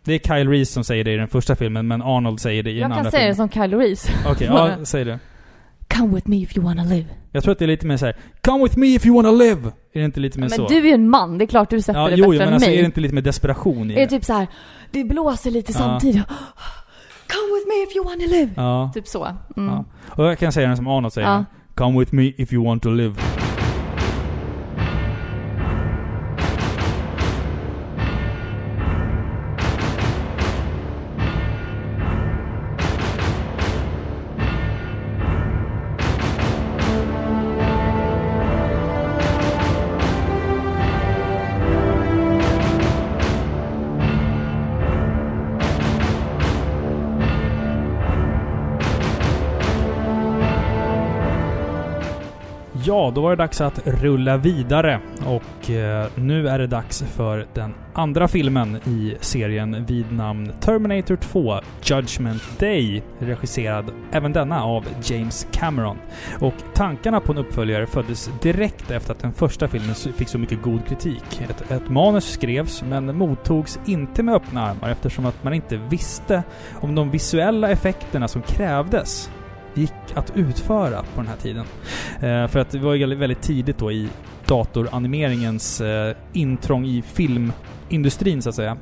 Det 0.04 0.12
är 0.14 0.18
Kyle 0.18 0.50
Reese 0.50 0.70
som 0.72 0.84
säger 0.84 1.04
det 1.04 1.12
i 1.12 1.16
den 1.16 1.28
första 1.28 1.56
filmen, 1.56 1.86
men 1.88 2.02
Arnold 2.02 2.40
säger 2.40 2.62
det 2.62 2.70
i 2.70 2.72
den 2.72 2.80
Jag 2.82 2.90
andra 2.90 3.02
kan 3.02 3.10
säga 3.10 3.26
det 3.28 3.34
filmen. 3.34 3.48
som 3.50 3.62
Kyle 3.62 3.78
Reese. 3.78 4.10
Okej, 4.30 4.46
ja, 4.46 4.76
säg 4.84 5.04
det. 5.04 5.18
Come 5.96 6.14
with 6.14 6.28
me 6.30 6.36
if 6.36 6.56
you 6.56 6.66
wanna 6.66 6.84
live. 6.84 7.06
Jag 7.32 7.42
tror 7.42 7.52
att 7.52 7.58
det 7.58 7.64
är 7.64 7.66
lite 7.66 7.86
mer 7.86 7.96
såhär 7.96 8.16
Come 8.40 8.64
with 8.64 8.78
me 8.78 8.86
if 8.86 9.06
you 9.06 9.16
wanna 9.16 9.30
live! 9.30 9.68
Är 9.92 9.98
det 10.00 10.04
inte 10.04 10.20
lite 10.20 10.38
mer 10.38 10.48
Men 10.48 10.56
så? 10.56 10.68
du 10.68 10.76
är 10.76 10.82
ju 10.82 10.90
en 10.90 11.08
man, 11.08 11.38
det 11.38 11.44
är 11.44 11.46
klart 11.46 11.70
du 11.70 11.80
sätter 11.82 12.00
ja, 12.00 12.08
det 12.08 12.14
jo, 12.16 12.30
bättre 12.30 12.38
men 12.38 12.48
än 12.48 12.54
alltså, 12.54 12.68
mig. 12.68 12.78
är 12.78 12.82
det 12.82 12.86
inte 12.86 13.00
lite 13.00 13.14
mer 13.14 13.22
desperation 13.22 13.90
i 13.90 13.94
Är 13.94 13.96
det 13.96 14.04
det? 14.04 14.10
typ 14.10 14.24
så 14.24 14.32
här, 14.32 14.46
det 14.90 15.04
blåser 15.04 15.50
lite 15.50 15.72
Ja. 15.72 15.78
samtidigt. 15.78 16.22
Come 17.28 17.54
with 17.54 17.68
me 17.68 17.82
if 17.90 17.96
you 17.96 18.04
wanna 18.04 18.24
live. 18.26 18.50
Ja. 18.56 18.90
Typ 18.94 19.08
så. 19.08 19.24
Mm. 19.56 19.68
ja. 19.74 19.84
Och 20.10 20.24
jag 20.24 20.38
kan 20.38 20.52
säga 20.52 20.68
den 20.68 20.76
som 20.76 20.86
Arnold 20.86 21.12
säger. 21.12 21.28
Ja. 21.28 21.44
Come 21.74 21.98
with 21.98 22.14
me 22.14 22.32
if 22.36 22.52
you 22.52 22.64
want 22.64 22.82
to 22.82 22.90
live. 22.90 23.14
Ja, 53.04 53.10
då 53.10 53.20
var 53.20 53.30
det 53.30 53.36
dags 53.36 53.60
att 53.60 53.86
rulla 53.86 54.36
vidare. 54.36 55.00
Och 55.26 55.70
eh, 55.70 56.06
nu 56.14 56.48
är 56.48 56.58
det 56.58 56.66
dags 56.66 57.02
för 57.02 57.46
den 57.54 57.74
andra 57.94 58.28
filmen 58.28 58.76
i 58.76 59.16
serien 59.20 59.84
vid 59.84 60.12
namn 60.12 60.52
Terminator 60.60 61.16
2 61.16 61.60
Judgment 61.82 62.42
Day. 62.58 63.02
Regisserad 63.18 63.90
även 64.12 64.32
denna 64.32 64.64
av 64.64 64.84
James 65.02 65.46
Cameron. 65.52 65.96
Och 66.40 66.54
tankarna 66.74 67.20
på 67.20 67.32
en 67.32 67.38
uppföljare 67.38 67.86
föddes 67.86 68.30
direkt 68.42 68.90
efter 68.90 69.12
att 69.12 69.18
den 69.18 69.32
första 69.32 69.68
filmen 69.68 69.94
fick 69.94 70.28
så 70.28 70.38
mycket 70.38 70.62
god 70.62 70.86
kritik. 70.86 71.40
Ett, 71.50 71.70
ett 71.70 71.88
manus 71.88 72.32
skrevs 72.32 72.82
men 72.88 73.16
mottogs 73.16 73.78
inte 73.86 74.22
med 74.22 74.34
öppna 74.34 74.62
armar 74.62 74.90
eftersom 74.90 75.26
att 75.26 75.44
man 75.44 75.54
inte 75.54 75.76
visste 75.76 76.42
om 76.80 76.94
de 76.94 77.10
visuella 77.10 77.70
effekterna 77.70 78.28
som 78.28 78.42
krävdes 78.42 79.30
gick 79.74 79.92
att 80.14 80.32
utföra 80.36 81.02
på 81.02 81.20
den 81.20 81.26
här 81.26 81.36
tiden. 81.36 81.64
Eh, 82.20 82.48
för 82.48 82.58
att 82.58 82.70
det 82.70 82.78
var 82.78 82.94
ju 82.94 83.14
väldigt 83.14 83.42
tidigt 83.42 83.78
då 83.78 83.92
i 83.92 84.08
datoranimeringens 84.46 85.80
eh, 85.80 86.16
intrång 86.32 86.86
i 86.86 87.02
filmindustrin 87.02 88.42
så 88.42 88.48
att 88.48 88.54
säga. 88.54 88.76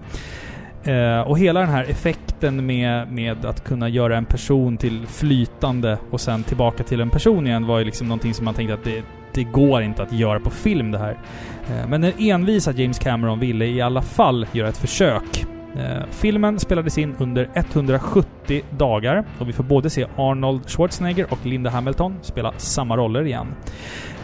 Eh, 0.84 1.20
och 1.20 1.38
hela 1.38 1.60
den 1.60 1.68
här 1.68 1.84
effekten 1.84 2.66
med, 2.66 3.12
med 3.12 3.44
att 3.44 3.64
kunna 3.64 3.88
göra 3.88 4.16
en 4.16 4.24
person 4.24 4.76
till 4.76 5.06
flytande 5.06 5.98
och 6.10 6.20
sen 6.20 6.42
tillbaka 6.42 6.84
till 6.84 7.00
en 7.00 7.10
person 7.10 7.46
igen 7.46 7.66
var 7.66 7.78
ju 7.78 7.84
liksom 7.84 8.08
någonting 8.08 8.34
som 8.34 8.44
man 8.44 8.54
tänkte 8.54 8.74
att 8.74 8.84
det, 8.84 9.02
det 9.34 9.44
går 9.44 9.82
inte 9.82 10.02
att 10.02 10.12
göra 10.12 10.40
på 10.40 10.50
film 10.50 10.90
det 10.90 10.98
här. 10.98 11.18
Eh, 11.70 11.88
men 11.88 12.00
den 12.00 12.12
envisa 12.18 12.72
James 12.72 12.98
Cameron 12.98 13.40
ville 13.40 13.66
i 13.66 13.80
alla 13.80 14.02
fall 14.02 14.46
göra 14.52 14.68
ett 14.68 14.78
försök. 14.78 15.46
Eh, 15.76 16.04
filmen 16.10 16.58
spelades 16.58 16.98
in 16.98 17.14
under 17.18 17.50
170 17.54 18.62
dagar 18.70 19.24
och 19.38 19.48
vi 19.48 19.52
får 19.52 19.64
både 19.64 19.90
se 19.90 20.06
Arnold 20.16 20.70
Schwarzenegger 20.70 21.32
och 21.32 21.46
Linda 21.46 21.70
Hamilton 21.70 22.18
spela 22.22 22.52
samma 22.56 22.96
roller 22.96 23.24
igen. 23.24 23.46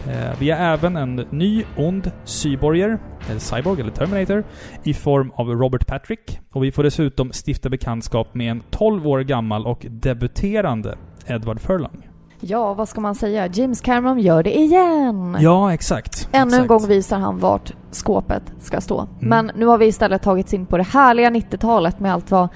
Eh, 0.08 0.38
vi 0.40 0.50
har 0.50 0.58
även 0.58 0.96
en 0.96 1.14
ny 1.30 1.64
ond 1.76 2.10
cyborger, 2.24 2.98
eller 3.30 3.40
cyborg 3.40 3.80
eller 3.80 3.92
Terminator, 3.92 4.44
i 4.84 4.94
form 4.94 5.32
av 5.34 5.48
Robert 5.48 5.86
Patrick. 5.86 6.40
Och 6.52 6.64
vi 6.64 6.72
får 6.72 6.82
dessutom 6.82 7.30
stifta 7.46 7.68
bekantskap 7.68 8.34
med 8.34 8.50
en 8.50 8.62
12 8.70 9.06
år 9.06 9.20
gammal 9.20 9.66
och 9.66 9.86
debuterande 9.90 10.98
Edward 11.26 11.60
Furlong. 11.60 12.07
Ja, 12.40 12.74
vad 12.74 12.88
ska 12.88 13.00
man 13.00 13.14
säga? 13.14 13.46
James 13.46 13.80
Cameron 13.80 14.18
gör 14.18 14.42
det 14.42 14.58
igen! 14.58 15.36
Ja, 15.40 15.74
exakt. 15.74 16.28
Ännu 16.32 16.42
en 16.42 16.48
exakt. 16.48 16.68
gång 16.68 16.86
visar 16.88 17.18
han 17.18 17.38
vart 17.38 17.72
skåpet 17.90 18.42
ska 18.60 18.80
stå. 18.80 18.98
Mm. 19.00 19.08
Men 19.20 19.50
nu 19.56 19.66
har 19.66 19.78
vi 19.78 19.86
istället 19.86 20.22
tagit 20.22 20.52
in 20.52 20.66
på 20.66 20.76
det 20.76 20.82
härliga 20.86 21.30
90-talet 21.30 22.00
med 22.00 22.12
allt 22.12 22.30
vad 22.30 22.48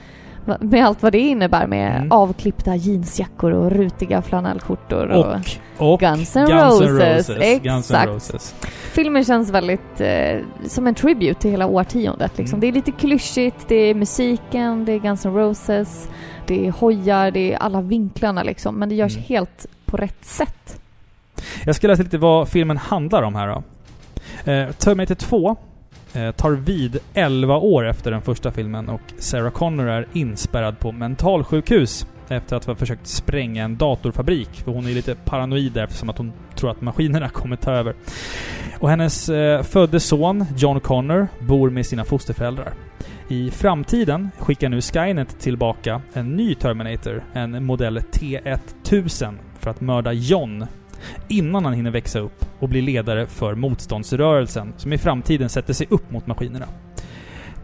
med 0.61 0.87
allt 0.87 1.03
vad 1.03 1.13
det 1.13 1.19
innebär 1.19 1.67
med 1.67 1.97
Mm. 1.97 2.13
avklippta 2.13 2.77
jeansjackor 2.77 3.53
och 3.53 3.71
rutiga 3.71 4.23
flanellskjortor. 4.23 5.07
Och, 5.11 5.27
Och, 5.79 5.93
och 5.93 6.01
Guns 6.01 6.37
N' 6.37 6.47
Roses, 6.47 6.89
Roses. 7.29 7.31
Exakt. 7.41 8.09
Roses. 8.09 8.55
Filmen 8.93 9.25
känns 9.25 9.51
väldigt 9.51 10.01
eh, 10.01 10.39
som 10.67 10.87
en 10.87 10.95
tribute 10.95 11.41
till 11.41 11.51
hela 11.51 11.67
årtiondet. 11.67 12.39
Liksom. 12.39 12.57
Mm. 12.57 12.61
Det 12.61 12.67
är 12.67 12.73
lite 12.73 12.91
klyschigt, 12.93 13.69
det 13.69 13.75
är 13.75 13.95
musiken, 13.95 14.85
det 14.85 14.93
är 14.93 14.99
Guns 14.99 15.27
N' 15.27 15.35
Roses, 15.35 16.09
det 16.47 16.67
är 16.67 16.71
hojar, 16.71 17.31
det 17.31 17.53
är 17.53 17.57
alla 17.57 17.81
vinklarna 17.81 18.43
liksom. 18.43 18.75
Men 18.75 18.89
det 18.89 18.95
görs 18.95 19.13
Mm. 19.17 19.25
helt 19.29 19.67
på 19.85 19.97
rätt 19.97 20.25
sätt. 20.25 20.81
Jag 21.65 21.77
ska 21.77 21.87
läsa 21.87 22.03
lite 22.03 22.19
vad 22.19 22.49
filmen 22.49 22.77
handlar 22.77 23.23
om 23.23 23.35
här 23.35 23.49
då. 23.49 23.63
Eh, 24.53 24.73
Terminator 24.73 25.15
2 25.15 25.57
eh, 26.13 26.31
tar 26.31 26.51
vid 26.51 26.99
11 27.15 27.57
år 27.57 27.89
efter 27.89 28.11
den 28.11 28.23
första 28.23 28.51
filmen 28.51 28.89
och 28.89 29.01
Sarah 29.19 29.51
Connor 29.51 29.89
är 29.89 30.07
inspärrad 30.13 30.79
på 30.79 30.93
mentalsjukhus 30.93 32.07
efter 32.37 32.57
att 32.57 32.65
ha 32.65 32.75
försökt 32.75 33.07
spränga 33.07 33.65
en 33.65 33.77
datorfabrik. 33.77 34.49
För 34.53 34.73
hon 34.73 34.87
är 34.87 34.91
lite 34.91 35.15
paranoid 35.15 35.73
där 35.73 35.85
eftersom 35.85 36.09
att 36.11 36.19
hon 36.19 36.33
tror 36.55 36.71
att 36.71 36.81
maskinerna 36.81 37.29
kommer 37.33 37.57
ta 37.57 37.73
över. 37.73 37.95
Och 38.79 38.91
hennes 38.91 39.29
eh, 39.29 39.63
födde 39.63 40.01
son, 40.01 40.45
John 40.57 40.81
Connor, 40.81 41.29
bor 41.39 41.71
med 41.71 41.87
sina 41.87 42.05
fosterföräldrar. 42.05 42.75
I 43.29 43.51
framtiden 43.51 44.31
skickar 44.39 44.69
nu 44.69 44.81
Skynet 44.81 45.41
tillbaka 45.41 46.03
en 46.13 46.37
ny 46.37 46.55
Terminator, 46.55 47.25
en 47.33 47.65
modell 47.65 47.99
T1000, 47.99 49.35
för 49.59 49.71
att 49.71 49.81
mörda 49.81 50.13
John 50.13 50.67
innan 51.29 51.65
han 51.65 51.75
hinner 51.75 51.91
växa 51.91 52.19
upp 52.19 52.47
och 52.59 52.69
bli 52.69 52.81
ledare 52.81 53.27
för 53.27 53.55
motståndsrörelsen 53.55 54.73
som 54.77 54.93
i 54.93 54.99
framtiden 54.99 55.49
sätter 55.49 55.73
sig 55.73 55.87
upp 55.91 56.11
mot 56.11 56.27
maskinerna. 56.27 56.67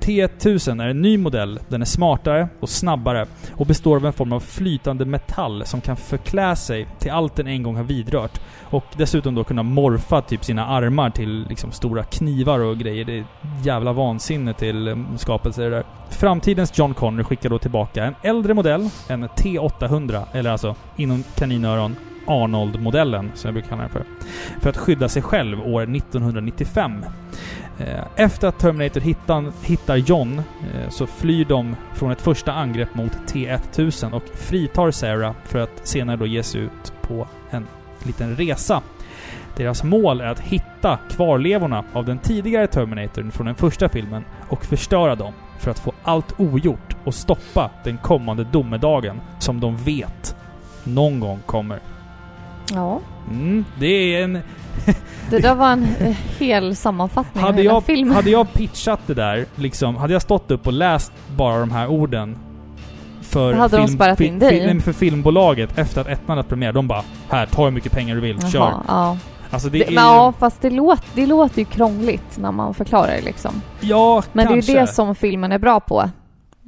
T1000 0.00 0.82
är 0.82 0.88
en 0.88 1.02
ny 1.02 1.18
modell. 1.18 1.60
Den 1.68 1.82
är 1.82 1.86
smartare 1.86 2.48
och 2.60 2.68
snabbare 2.68 3.26
och 3.56 3.66
består 3.66 3.96
av 3.96 4.06
en 4.06 4.12
form 4.12 4.32
av 4.32 4.40
flytande 4.40 5.04
metall 5.04 5.66
som 5.66 5.80
kan 5.80 5.96
förklä 5.96 6.56
sig 6.56 6.86
till 6.98 7.10
allt 7.10 7.36
den 7.36 7.46
en 7.46 7.62
gång 7.62 7.76
har 7.76 7.84
vidrört. 7.84 8.40
Och 8.62 8.84
dessutom 8.96 9.34
då 9.34 9.44
kunna 9.44 9.62
morfa 9.62 10.22
typ 10.22 10.44
sina 10.44 10.66
armar 10.66 11.10
till 11.10 11.46
liksom 11.48 11.72
stora 11.72 12.04
knivar 12.04 12.58
och 12.58 12.78
grejer. 12.78 13.04
Det 13.04 13.18
är 13.18 13.24
jävla 13.62 13.92
vansinne 13.92 14.54
till 14.54 14.88
mm, 14.88 15.18
skapelser 15.18 15.38
skapelse 15.38 15.62
det 15.62 15.70
där. 15.70 15.84
Framtidens 16.10 16.78
John 16.78 16.94
Connor 16.94 17.22
skickar 17.22 17.50
då 17.50 17.58
tillbaka 17.58 18.04
en 18.04 18.14
äldre 18.22 18.54
modell, 18.54 18.90
en 19.08 19.28
T800, 19.28 20.22
eller 20.32 20.50
alltså 20.50 20.74
inom 20.96 21.24
kaninöron 21.34 21.96
Arnold-modellen, 22.26 23.30
som 23.34 23.48
jag 23.48 23.54
brukar 23.54 23.68
kalla 23.68 23.82
den 23.82 23.90
för. 23.90 24.04
För 24.60 24.70
att 24.70 24.76
skydda 24.76 25.08
sig 25.08 25.22
själv 25.22 25.60
år 25.60 25.82
1995. 25.82 27.04
Eh, 27.78 28.04
Efter 28.16 28.48
att 28.48 28.58
Terminator 28.58 29.00
hittar, 29.00 29.52
hittar 29.62 29.96
John 29.96 30.38
eh, 30.38 30.88
så 30.88 31.06
flyr 31.06 31.44
de 31.44 31.76
från 31.94 32.10
ett 32.10 32.20
första 32.20 32.52
angrepp 32.52 32.94
mot 32.94 33.12
T1000 33.12 34.12
och 34.12 34.22
fritar 34.34 34.90
Sarah 34.90 35.32
för 35.44 35.58
att 35.58 35.80
senare 35.86 36.16
då 36.16 36.26
ge 36.26 36.42
sig 36.42 36.60
ut 36.60 36.92
på 37.02 37.26
en 37.50 37.66
liten 38.02 38.36
resa. 38.36 38.82
Deras 39.56 39.84
mål 39.84 40.20
är 40.20 40.26
att 40.26 40.40
hitta 40.40 40.98
kvarlevorna 41.10 41.84
av 41.92 42.04
den 42.04 42.18
tidigare 42.18 42.66
Terminatorn 42.66 43.30
från 43.30 43.46
den 43.46 43.54
första 43.54 43.88
filmen 43.88 44.24
och 44.48 44.64
förstöra 44.64 45.14
dem 45.14 45.32
för 45.58 45.70
att 45.70 45.78
få 45.78 45.92
allt 46.02 46.40
ogjort 46.40 46.96
och 47.04 47.14
stoppa 47.14 47.70
den 47.84 47.98
kommande 47.98 48.44
domedagen 48.44 49.20
som 49.38 49.60
de 49.60 49.76
vet 49.76 50.36
någon 50.84 51.20
gång 51.20 51.38
kommer. 51.46 51.78
Ja, 52.74 53.00
Mm, 53.30 53.64
det 53.78 53.86
är 53.86 54.24
en... 54.24 54.38
det 55.30 55.38
där 55.38 55.54
var 55.54 55.70
en 55.72 55.84
eh, 56.00 56.16
hel 56.38 56.76
sammanfattning 56.76 57.44
av 57.44 57.50
Hade 57.50 57.62
hela 57.62 57.74
jag, 57.74 57.84
filmen. 57.84 58.14
hade 58.14 58.30
jag 58.30 58.52
pitchat 58.52 59.00
det 59.06 59.14
där, 59.14 59.44
liksom, 59.56 59.96
hade 59.96 60.12
jag 60.12 60.22
stått 60.22 60.50
upp 60.50 60.66
och 60.66 60.72
läst 60.72 61.12
bara 61.36 61.60
de 61.60 61.70
här 61.70 61.86
orden 61.88 62.38
för, 63.22 63.52
hade 63.54 63.76
de 63.76 63.88
spärrat 63.88 64.20
in 64.20 64.38
dig. 64.38 64.60
film, 64.60 64.80
för 64.80 64.92
filmbolaget 64.92 65.78
efter 65.78 66.00
att 66.00 66.06
ettan 66.06 66.36
hade 66.36 66.48
premiär. 66.48 66.72
De 66.72 66.88
bara 66.88 67.02
Här, 67.28 67.46
ta 67.46 67.64
hur 67.64 67.70
mycket 67.70 67.92
pengar 67.92 68.14
du 68.14 68.20
vill, 68.20 68.38
kör. 68.52 68.58
Jaha, 68.58 68.82
ja. 68.88 69.16
Alltså 69.50 69.68
det, 69.68 69.78
Det, 69.78 69.88
är 69.88 69.92
ja, 69.92 70.32
fast 70.38 70.60
det, 70.62 70.70
låt, 70.70 71.02
det 71.14 71.26
låter 71.26 71.58
ju 71.58 71.64
krångligt 71.64 72.38
när 72.38 72.52
man 72.52 72.74
förklarar 72.74 73.06
det 73.12 73.20
liksom. 73.24 73.62
Ja, 73.80 74.22
Men 74.32 74.46
kanske. 74.46 74.72
det 74.72 74.78
är 74.78 74.80
ju 74.80 74.86
det 74.86 74.92
som 74.92 75.14
filmen 75.14 75.52
är 75.52 75.58
bra 75.58 75.80
på. 75.80 76.10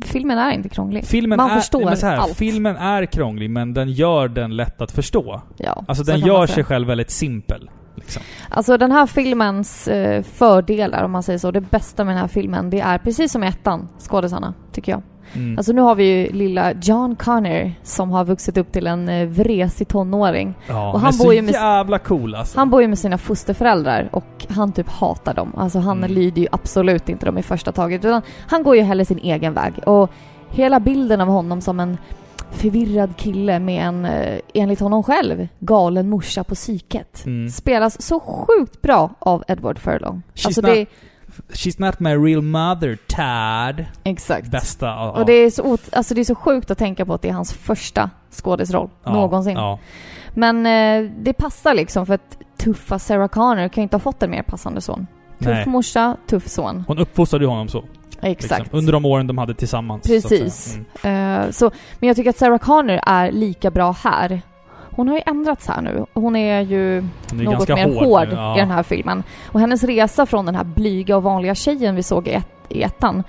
Filmen 0.05 0.39
är 0.39 0.53
inte 0.53 0.69
krånglig. 0.69 1.05
Filmen 1.07 1.37
man 1.37 1.51
är, 1.51 1.57
förstår 1.57 1.85
men 1.85 1.97
så 1.97 2.07
här, 2.07 2.17
allt. 2.17 2.37
Filmen 2.37 2.77
är 2.77 3.07
krånglig, 3.07 3.51
men 3.51 3.75
den 3.75 3.93
gör 3.93 4.29
den 4.29 4.57
lätt 4.57 4.81
att 4.81 4.93
förstå. 4.93 5.41
Ja, 5.57 5.85
Alltså 5.89 6.05
så 6.05 6.11
den 6.11 6.21
gör 6.21 6.47
sig 6.47 6.65
själv 6.65 6.87
väldigt 6.89 7.11
simpel. 7.11 7.71
Liksom. 8.01 8.23
Alltså 8.49 8.77
den 8.77 8.93
här 8.93 9.07
filmens 9.07 9.89
eh, 9.89 10.23
fördelar, 10.23 11.03
om 11.05 11.11
man 11.13 11.23
säger 11.23 11.39
så, 11.39 11.51
det 11.51 11.61
bästa 11.61 12.05
med 12.05 12.15
den 12.15 12.21
här 12.21 12.29
filmen, 12.29 12.71
det 12.71 12.81
är 12.81 12.99
precis 12.99 13.33
som 13.33 13.45
i 13.45 13.47
ettan, 13.47 13.89
skådisarna, 13.99 14.55
tycker 14.73 14.93
jag. 14.93 15.03
Mm. 15.33 15.59
Alltså 15.59 15.73
nu 15.73 15.81
har 15.81 15.95
vi 15.95 16.05
ju 16.05 16.33
lilla 16.33 16.73
John 16.83 17.17
Connor 17.17 17.73
som 17.83 18.11
har 18.11 18.25
vuxit 18.25 18.57
upp 18.57 18.73
till 18.73 18.87
en 18.87 19.09
eh, 19.09 19.27
vresig 19.29 19.89
tonåring. 19.89 20.55
ja, 20.69 20.93
och 20.93 21.01
han 21.01 21.13
bor 21.19 21.35
ju 21.35 21.43
med- 21.43 21.55
jävla 21.55 21.99
cool 21.99 22.35
alltså. 22.35 22.59
Han 22.59 22.71
bor 22.71 22.83
ju 22.83 22.89
med 22.89 22.99
sina 22.99 23.19
fosterföräldrar 23.19 24.09
och 24.13 24.47
han 24.49 24.73
typ 24.73 24.89
hatar 24.89 25.35
dem. 25.35 25.53
Alltså 25.57 25.79
han 25.79 25.99
Mm. 25.99 26.11
lyder 26.11 26.43
ju 26.43 26.49
absolut 26.53 27.09
inte 27.09 27.27
dem 27.27 27.39
i 27.39 27.43
första 27.43 27.73
taget. 27.73 28.05
Utan 28.05 28.23
han 28.47 28.63
går 28.63 28.77
ju 28.77 28.83
hellre 28.83 29.05
sin 29.05 29.19
egen 29.19 29.55
väg. 29.55 29.73
Och 29.87 30.11
hela 30.51 30.81
bilden 30.81 31.21
av 31.21 31.29
honom 31.29 31.61
som 31.61 31.81
en 31.81 31.99
förvirrad 32.53 33.17
kille 33.17 33.59
med 33.59 33.87
en, 33.87 34.05
eh, 34.05 34.41
enligt 34.55 34.81
honom 34.81 35.03
själv, 35.03 35.49
galen 35.59 36.09
morsa 36.09 36.45
på 36.45 36.55
psyket. 36.55 37.27
Mm. 37.27 37.49
Spelas 37.51 38.03
så 38.03 38.21
sjukt 38.21 38.83
bra 38.83 39.11
av 39.19 39.45
Edward 39.49 39.79
Furlong. 39.79 40.23
She's 40.35 40.47
alltså 40.47 40.61
not- 40.61 40.75
det 40.75 40.87
She's 41.49 41.81
not 41.81 42.01
my 42.01 42.11
real 42.15 42.43
mother, 42.43 42.99
Tad. 43.09 43.85
exakt. 44.05 44.51
Bästa. 44.51 44.87
Ja, 44.87 45.11
Och 45.11 45.27
det 45.27 45.33
är, 45.33 45.51
så, 45.51 45.79
alltså 45.93 46.15
det 46.15 46.21
är 46.21 46.25
så 46.25 46.35
sjukt 46.35 46.71
att 46.71 46.79
tänka 46.79 47.07
på 47.07 47.15
att 47.15 47.23
det 47.23 47.29
är 47.29 47.33
hans 47.33 47.53
första 47.53 48.11
skådisroll 48.31 48.91
ja, 49.05 49.13
någonsin. 49.13 49.57
Ja. 49.57 49.79
Men 50.35 50.67
eh, 50.67 51.11
det 51.19 51.33
passar 51.33 51.75
liksom 51.75 52.07
för 52.07 52.15
att 52.15 52.39
tuffa 52.59 52.99
Sarah 52.99 53.29
Connor 53.29 53.69
kan 53.69 53.81
ju 53.81 53.83
inte 53.83 53.97
ha 53.97 54.01
fått 54.01 54.23
en 54.23 54.31
mer 54.31 54.43
passande 54.43 54.81
son. 54.81 55.07
Tuff 55.39 55.47
Nej. 55.49 55.67
morsa, 55.69 56.17
tuff 56.27 56.49
son. 56.49 56.85
Hon 56.87 56.99
uppfostrade 56.99 57.45
ju 57.45 57.49
honom 57.49 57.69
så. 57.69 57.85
Exakt. 58.23 58.61
Liksom, 58.61 58.79
under 58.79 58.93
de 58.93 59.05
åren 59.05 59.27
de 59.27 59.39
hade 59.39 59.55
tillsammans. 59.55 60.03
så 60.03 60.09
Precis. 60.09 60.55
säga. 60.55 60.85
Mm. 61.03 61.41
Eh, 61.43 61.51
så, 61.51 61.71
men 61.99 62.07
jag 62.07 62.17
tycker 62.17 62.31
att 62.31 62.39
Sarah 62.39 62.59
Connor 62.59 63.01
är 63.07 63.33
lika 63.33 63.71
bra 63.71 63.93
här. 63.93 64.43
Hon 64.97 65.09
har 65.09 65.17
ju 65.17 65.23
ändrats 65.27 65.67
här 65.69 65.83
nu. 65.83 66.05
Hon 66.15 66.37
är 66.37 66.61
ju 66.61 67.05
Hon 67.31 67.41
är 67.41 67.45
något 67.45 67.69
mer 67.69 67.85
hård, 67.85 68.05
hård, 68.05 68.29
nu, 68.29 68.35
ja. 68.35 68.57
i 68.57 68.61
den 68.61 68.71
här 68.71 68.83
filmen. 68.83 69.23
Och 69.47 69.61
hennes 69.61 69.85
resa 69.85 70.27
från 70.27 70.47
den 70.47 70.55
här 70.55 70.65
blyga 70.65 71.17
och 71.17 71.23
vanliga 71.23 71.55
tjejen 71.55 71.95
vi 71.95 72.03
såg 72.03 72.29
i, 72.29 72.33
ett, 72.33 72.49
i 72.69 72.83
ettan, 72.83 73.23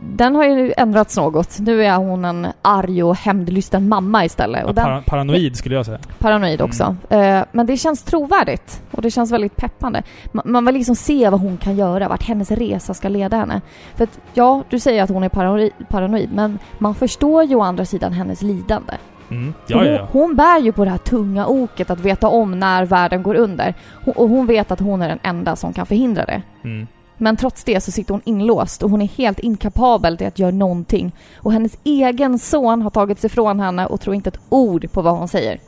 den 0.00 0.34
har 0.34 0.44
ju 0.44 0.72
ändrats 0.76 1.16
något. 1.16 1.58
Nu 1.60 1.84
är 1.84 1.96
hon 1.96 2.24
en 2.24 2.46
arg 2.62 3.02
och 3.02 3.16
hämndlysten 3.16 3.88
mamma 3.88 4.24
istället. 4.24 4.60
Ja, 4.62 4.68
Och 4.68 4.74
den, 4.74 4.84
para- 4.84 5.02
paranoid 5.02 5.56
skulle 5.56 5.74
jag 5.74 5.86
säga. 5.86 5.98
paranoid 6.18 6.60
också. 6.60 6.96
Mm. 7.08 7.36
Eh, 7.38 7.44
men 7.52 7.66
det 7.66 7.76
känns 7.76 8.02
trovärdigt 8.02 8.82
och 8.90 9.02
det 9.02 9.10
känns 9.10 9.32
väldigt 9.32 9.56
peppande. 9.56 10.02
Man, 10.32 10.42
man 10.52 10.64
vill 10.66 10.74
liksom 10.74 10.96
se 10.96 11.30
vad 11.30 11.40
hon 11.40 11.56
kan 11.56 11.76
göra, 11.76 12.08
vart 12.08 12.22
hennes 12.22 12.50
resa 12.50 12.94
ska 12.94 13.08
leda 13.08 13.36
henne. 13.36 13.60
För 13.94 14.04
att, 14.04 14.20
ja, 14.34 14.62
du 14.68 14.78
säger 14.78 15.02
att 15.02 15.10
hon 15.10 15.22
är 15.22 15.28
paranoid, 15.28 15.72
paranoid 15.88 16.28
men 16.34 16.58
man 16.78 16.94
förstår 16.94 17.44
ju 17.44 17.54
å 17.54 17.60
andra 17.62 17.84
sidan 17.84 18.12
hennes 18.12 18.42
lidande. 18.42 18.92
Mm. 19.30 19.54
Ja, 19.66 19.84
ja, 19.84 19.90
ja. 19.90 20.08
Hon, 20.12 20.22
hon 20.22 20.36
bär 20.36 20.60
ju 20.60 20.72
på 20.72 20.84
det 20.84 20.90
här 20.90 20.98
tunga 20.98 21.46
oket 21.46 21.90
att 21.90 22.00
veta 22.00 22.28
om 22.28 22.58
när 22.60 22.84
världen 22.84 23.22
går 23.22 23.34
under. 23.34 23.74
Hon, 24.04 24.14
och 24.16 24.28
hon 24.28 24.46
vet 24.46 24.70
att 24.70 24.80
hon 24.80 25.02
är 25.02 25.08
den 25.08 25.18
enda 25.22 25.56
som 25.56 25.72
kan 25.72 25.86
förhindra 25.86 26.24
det. 26.24 26.42
Mm. 26.64 26.86
Men 27.18 27.36
trots 27.36 27.64
det 27.64 27.80
så 27.80 27.92
sitter 27.92 28.14
hon 28.14 28.22
inlåst 28.24 28.82
och 28.82 28.90
hon 28.90 29.02
är 29.02 29.06
helt 29.08 29.38
inkapabel 29.38 30.16
till 30.16 30.26
att 30.26 30.38
göra 30.38 30.50
någonting. 30.50 31.12
Och 31.36 31.52
hennes 31.52 31.78
egen 31.84 32.38
son 32.38 32.82
har 32.82 32.90
tagits 32.90 33.24
ifrån 33.24 33.60
henne 33.60 33.86
och 33.86 34.00
tror 34.00 34.14
inte 34.16 34.28
ett 34.28 34.40
ord 34.48 34.92
på 34.92 35.02
vad 35.02 35.18
hon 35.18 35.28
säger. 35.28 35.58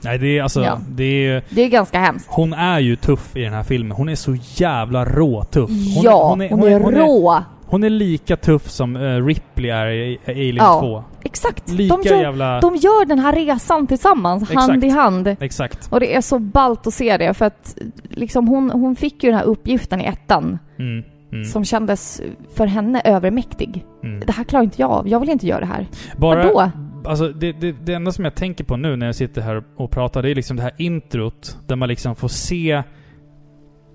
Nej, 0.00 0.18
det 0.18 0.38
är 0.38 0.42
alltså... 0.42 0.64
Ja. 0.64 0.78
Det 0.88 1.04
är, 1.26 1.42
Det 1.50 1.62
är 1.62 1.68
ganska 1.68 1.98
hemskt. 2.00 2.26
hon 2.30 2.52
är 2.52 2.78
ju 2.80 2.96
tuff 2.96 3.36
i 3.36 3.40
den 3.42 3.52
här 3.52 3.62
filmen. 3.62 3.96
Hon 3.96 4.08
är 4.08 4.14
så 4.14 4.36
jävla 4.54 5.04
råtuff. 5.04 5.70
Hon 5.70 6.02
ja, 6.04 6.28
hon 6.28 6.40
är, 6.40 6.50
hon 6.50 6.62
är, 6.62 6.80
hon 6.80 6.94
är, 6.94 6.98
rå. 6.98 7.42
hon 7.66 7.84
är 7.84 7.90
lika 7.90 8.36
tuff 8.36 8.70
som 8.70 8.96
eh, 8.96 9.24
Ripley 9.24 9.70
är 9.70 9.86
i 9.86 10.18
Alien 10.26 10.56
Ja. 10.56 10.80
2. 10.80 11.04
Exakt. 11.22 11.70
Lika 11.70 11.96
De 11.96 12.08
gör, 12.08 12.22
jävla... 12.22 12.60
de 12.60 12.76
gör 12.76 13.04
den 13.04 13.18
här 13.18 13.32
resan 13.32 13.86
tillsammans, 13.86 14.42
Exakt. 14.42 14.60
hand 14.60 14.84
i 14.84 14.88
hand. 14.88 15.36
Exakt. 15.40 15.88
Och 15.92 16.00
det 16.00 16.14
är 16.16 16.20
så 16.20 16.38
ballt 16.38 16.86
att 16.86 16.94
se 16.94 17.16
det 17.16 17.34
för 17.34 17.44
att 17.44 17.76
liksom 18.10 18.48
hon, 18.48 18.70
hon 18.70 18.96
fick 18.96 19.24
ju 19.24 19.30
den 19.30 19.38
här 19.38 19.46
uppgiften 19.46 20.00
i 20.00 20.04
ettan. 20.04 20.58
Mm. 20.78 21.04
Mm. 21.32 21.44
som 21.44 21.64
kändes 21.64 22.22
för 22.54 22.66
henne 22.66 23.02
övermäktig. 23.04 23.84
Mm. 24.04 24.20
Det 24.26 24.32
här 24.32 24.44
klarar 24.44 24.64
inte 24.64 24.80
jag 24.82 24.90
av. 24.90 25.08
Jag 25.08 25.20
vill 25.20 25.30
inte 25.30 25.46
göra 25.46 25.60
det 25.60 25.66
här. 25.66 25.86
Bara, 26.16 26.42
Vadå? 26.42 26.70
Alltså 27.04 27.28
det, 27.28 27.52
det, 27.52 27.76
det 27.84 27.94
enda 27.94 28.12
som 28.12 28.24
jag 28.24 28.34
tänker 28.34 28.64
på 28.64 28.76
nu 28.76 28.96
när 28.96 29.06
jag 29.06 29.14
sitter 29.14 29.42
här 29.42 29.62
och 29.76 29.90
pratar, 29.90 30.22
det 30.22 30.30
är 30.30 30.34
liksom 30.34 30.56
det 30.56 30.62
här 30.62 30.72
introt 30.76 31.58
där 31.66 31.76
man 31.76 31.88
liksom 31.88 32.16
får 32.16 32.28
se 32.28 32.82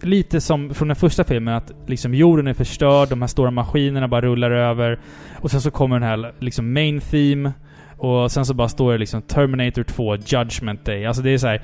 Lite 0.03 0.41
som 0.41 0.73
från 0.73 0.87
den 0.87 0.95
första 0.95 1.23
filmen, 1.23 1.53
att 1.53 1.71
liksom 1.87 2.13
jorden 2.13 2.47
är 2.47 2.53
förstörd, 2.53 3.09
de 3.09 3.21
här 3.21 3.27
stora 3.27 3.51
maskinerna 3.51 4.07
bara 4.07 4.21
rullar 4.21 4.51
över. 4.51 4.99
Och 5.39 5.51
sen 5.51 5.61
så 5.61 5.71
kommer 5.71 5.99
den 5.99 6.09
här 6.09 6.33
liksom 6.39 6.73
main 6.73 6.99
theme. 6.99 7.51
Och 7.97 8.31
sen 8.31 8.45
så 8.45 8.53
bara 8.53 8.67
står 8.69 8.91
det 8.91 8.97
liksom 8.97 9.21
Terminator 9.21 9.83
2 9.83 10.15
Judgment 10.15 10.85
Day. 10.85 11.05
Alltså 11.05 11.21
det 11.21 11.29
är 11.29 11.37
så 11.37 11.47
här. 11.47 11.61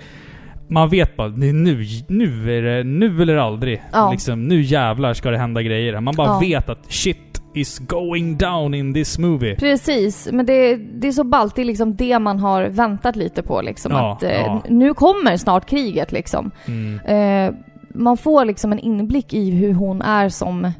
Man 0.69 0.89
vet 0.89 1.15
bara, 1.15 1.27
nu, 1.27 1.85
nu 2.07 2.57
är 2.57 2.61
det, 2.61 2.83
nu 2.83 3.21
eller 3.21 3.35
aldrig. 3.35 3.83
Ja. 3.91 4.11
Liksom, 4.11 4.43
nu 4.43 4.61
jävlar 4.61 5.13
ska 5.13 5.31
det 5.31 5.37
hända 5.37 5.61
grejer. 5.61 5.99
Man 6.01 6.15
bara 6.15 6.27
Ja. 6.27 6.39
vet 6.39 6.69
att 6.69 6.91
shit 6.93 7.17
is 7.53 7.79
going 7.79 8.37
down 8.37 8.73
in 8.73 8.93
this 8.93 9.17
movie. 9.17 9.55
Precis, 9.55 10.29
men 10.31 10.45
det, 10.45 10.75
det 10.75 11.07
är 11.07 11.11
så 11.11 11.23
ballt. 11.23 11.55
Det 11.55 11.61
är 11.61 11.65
liksom 11.65 11.95
det 11.95 12.19
man 12.19 12.39
har 12.39 12.63
väntat 12.63 13.15
lite 13.15 13.43
på 13.43 13.61
liksom. 13.61 13.91
Ja, 13.91 14.11
att 14.13 14.23
eh, 14.23 14.31
ja. 14.31 14.63
nu 14.69 14.93
kommer 14.93 15.37
snart 15.37 15.69
kriget 15.69 16.11
liksom. 16.11 16.51
Mm. 16.67 16.99
Eh, 17.05 17.55
man 17.93 18.17
får 18.17 18.45
liksom 18.45 18.71
en 18.71 18.79
inblick 18.79 19.33
i 19.33 19.51
hur 19.51 19.73
hon 19.73 20.01
är 20.01 20.29
som 20.29 20.71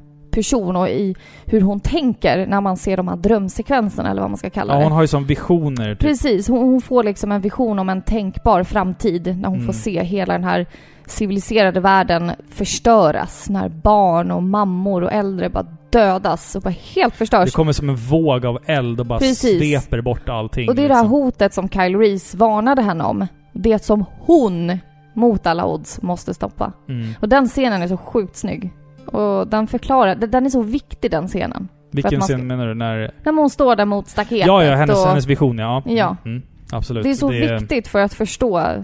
person 0.42 0.76
och 0.76 0.90
i 0.90 1.16
hur 1.46 1.62
hon 1.62 1.80
tänker 1.80 2.46
när 2.48 2.62
man 2.62 2.78
ser 2.78 2.98
de 2.98 3.08
här 3.08 3.16
drömsekvenserna 3.16 4.10
eller 4.12 4.22
vad 4.22 4.30
man 4.30 4.38
ska 4.38 4.50
kalla 4.50 4.74
Ja, 4.74 4.78
det. 4.80 4.84
hon 4.86 4.92
har 4.94 5.02
ju 5.02 5.08
som 5.08 5.26
visioner. 5.26 5.90
Typ. 5.96 6.00
Precis, 6.00 6.48
hon, 6.48 6.60
hon 6.60 6.82
får 6.82 7.04
liksom 7.04 7.32
en 7.32 7.42
vision 7.42 7.80
om 7.80 7.90
en 7.90 8.02
tänkbar 8.02 8.64
framtid 8.64 9.38
när 9.42 9.50
hon 9.50 9.58
Mm. 9.58 9.66
får 9.66 9.74
se 9.74 10.04
hela 10.04 10.34
den 10.34 10.44
här 10.44 10.66
civiliserade 11.06 11.80
världen 11.80 12.32
förstöras. 12.50 13.50
När 13.50 13.70
barn 13.70 14.32
och 14.32 14.44
mammor 14.44 15.04
och 15.04 15.12
äldre 15.14 15.50
bara 15.50 15.66
dödas 15.90 16.56
och 16.56 16.62
bara 16.62 16.74
helt 16.96 17.16
förstörs. 17.16 17.46
Det 17.46 17.56
kommer 17.56 17.72
som 17.72 17.90
en 17.90 17.96
våg 17.96 18.46
av 18.46 18.58
eld 18.66 19.00
och 19.00 19.06
bara 19.06 19.20
Precis. 19.20 19.60
sveper 19.60 20.02
bort 20.02 20.30
allting. 20.30 20.70
Och 20.70 20.76
det 20.76 20.84
är 20.84 20.88
det 20.90 20.96
här 20.96 21.04
liksom. 21.04 21.22
hotet 21.24 21.54
som 21.54 21.70
Kyle 21.70 21.96
Reese 22.00 22.36
varnade 22.36 22.82
henne 22.82 23.04
om. 23.04 23.28
Det 23.54 23.84
som 23.84 24.06
hon, 24.20 24.78
mot 25.14 25.48
alla 25.48 25.66
odds, 25.66 26.02
måste 26.02 26.34
stoppa. 26.34 26.72
Mm. 26.90 27.14
Och 27.22 27.30
den 27.30 27.48
scenen 27.48 27.82
är 27.82 27.88
så 27.88 27.98
sjukt 27.98 28.36
snygg. 28.36 28.72
Och 29.08 29.47
den 29.47 29.68
förklarar, 29.68 30.16
den- 30.16 30.45
är 30.45 30.49
så 30.49 30.62
viktig 30.62 31.12
den 31.12 31.28
scenen. 31.28 31.68
Vilken 31.91 32.22
ska- 32.22 32.34
scen 32.34 32.47
menar 32.47 32.68
du? 32.68 32.74
När... 32.74 33.12
När 33.24 33.34
hon 33.34 33.49
står 33.49 33.76
där 33.76 33.86
mot 33.86 34.08
staketet 34.08 34.47
Ja, 34.47 34.64
ja, 34.64 34.76
hennes, 34.76 34.97
och 35.03 35.08
hennes 35.08 35.26
vision, 35.26 35.58
ja. 35.58 35.82
Mm, 35.86 35.97
Ja. 35.97 36.16
Mm, 36.26 36.41
absolut. 36.72 37.03
Det 37.03 37.10
är 37.10 37.14
så 37.14 37.28
viktigt 37.30 37.88
för 37.88 37.99
att 37.99 38.14
förstå 38.14 38.60
eh, 38.60 38.76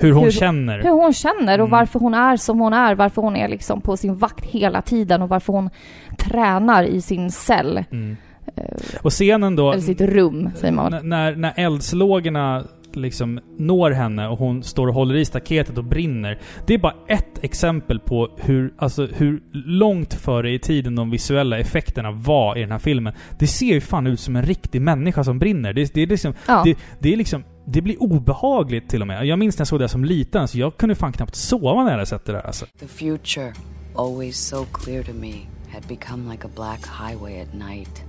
Hur 0.00 0.12
hon 0.12 0.30
känner. 0.30 0.82
hur 0.82 0.90
hon 0.90 1.12
känner 1.12 1.60
och 1.60 1.66
Mm. 1.66 1.70
varför 1.78 1.98
hon 2.00 2.14
är 2.14 2.36
som 2.36 2.60
hon 2.60 2.72
är, 2.72 2.94
varför 2.94 3.22
hon 3.22 3.36
är 3.36 3.48
liksom 3.48 3.80
på 3.80 3.96
sin 3.96 4.14
vakt 4.14 4.44
hela 4.44 4.82
tiden 4.82 5.22
och 5.22 5.28
varför 5.28 5.52
hon 5.52 5.70
tränar 6.18 6.82
i 6.84 7.00
sin 7.00 7.30
cell. 7.30 7.84
Mm. 7.90 8.16
eh, 8.56 8.64
Och 9.02 9.10
scenen 9.12 9.56
då... 9.56 9.70
Eller 9.72 9.82
sitt 9.82 10.00
rum, 10.00 10.50
säger 10.54 10.74
man. 10.74 10.98
När, 11.02 11.36
när 11.36 11.52
eldslågorna 11.56 12.64
liksom 12.96 13.40
når 13.58 13.90
henne 13.90 14.28
och 14.28 14.38
hon 14.38 14.62
står 14.62 14.88
och 14.88 14.94
håller 14.94 15.14
i 15.14 15.24
staketet 15.24 15.78
och 15.78 15.84
brinner. 15.84 16.38
Det 16.66 16.74
är 16.74 16.78
bara 16.78 16.94
ett 17.08 17.44
exempel 17.44 18.00
på 18.00 18.28
hur, 18.36 18.74
alltså, 18.78 19.06
hur 19.06 19.42
långt 19.52 20.14
före 20.14 20.52
i 20.52 20.58
tiden 20.58 20.96
de 20.96 21.10
visuella 21.10 21.58
effekterna 21.58 22.10
var 22.10 22.58
i 22.58 22.60
den 22.60 22.72
här 22.72 22.78
filmen. 22.78 23.12
Det 23.38 23.46
ser 23.46 23.66
ju 23.66 23.80
fan 23.80 24.06
ut 24.06 24.20
som 24.20 24.36
en 24.36 24.42
riktig 24.42 24.82
människa 24.82 25.24
som 25.24 25.38
brinner. 25.38 25.72
Det, 25.72 25.94
det 25.94 26.02
är 26.02 26.06
liksom... 26.06 26.34
Ja. 26.46 26.62
Det, 26.64 26.78
det 26.98 27.12
är 27.12 27.16
liksom... 27.16 27.44
Det 27.66 27.80
blir 27.82 28.02
obehagligt 28.02 28.88
till 28.88 29.00
och 29.00 29.06
med. 29.06 29.26
Jag 29.26 29.38
minns 29.38 29.58
när 29.58 29.60
jag 29.60 29.68
såg 29.68 29.80
det 29.80 29.88
som 29.88 30.04
liten, 30.04 30.48
så 30.48 30.58
jag 30.58 30.76
kunde 30.76 30.94
fan 30.94 31.12
knappt 31.12 31.34
sova 31.34 31.84
när 31.84 31.98
jag 31.98 32.08
sett 32.08 32.24
det 32.24 32.32
där 32.32 32.46
alltså. 32.46 32.66
The 32.80 32.86
future, 32.86 33.52
always 33.96 34.36
so 34.36 34.64
clear 34.64 35.02
to 35.02 35.12
me, 35.12 35.32
had 35.72 35.88
become 35.88 36.32
like 36.32 36.46
a 36.46 36.50
black 36.56 36.80
highway 36.86 37.40
at 37.40 37.54
night. 37.54 38.04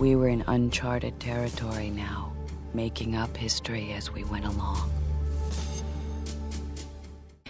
We 0.00 0.16
were 0.16 0.28
in 0.28 0.42
uncharted 0.46 1.12
territory 1.18 1.90
now, 1.90 2.29
making 2.72 3.18
up 3.18 3.36
history 3.36 3.84
as 3.98 4.10
we 4.10 4.20
went 4.32 4.44
along. 4.44 4.76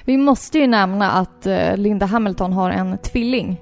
Vi 0.04 0.16
måste 0.16 0.58
ju 0.58 0.66
nämna 0.66 1.10
att 1.10 1.46
eh, 1.46 1.76
Linda 1.76 2.06
Hamilton 2.06 2.52
har 2.52 2.70
en 2.70 2.98
tvilling. 2.98 3.60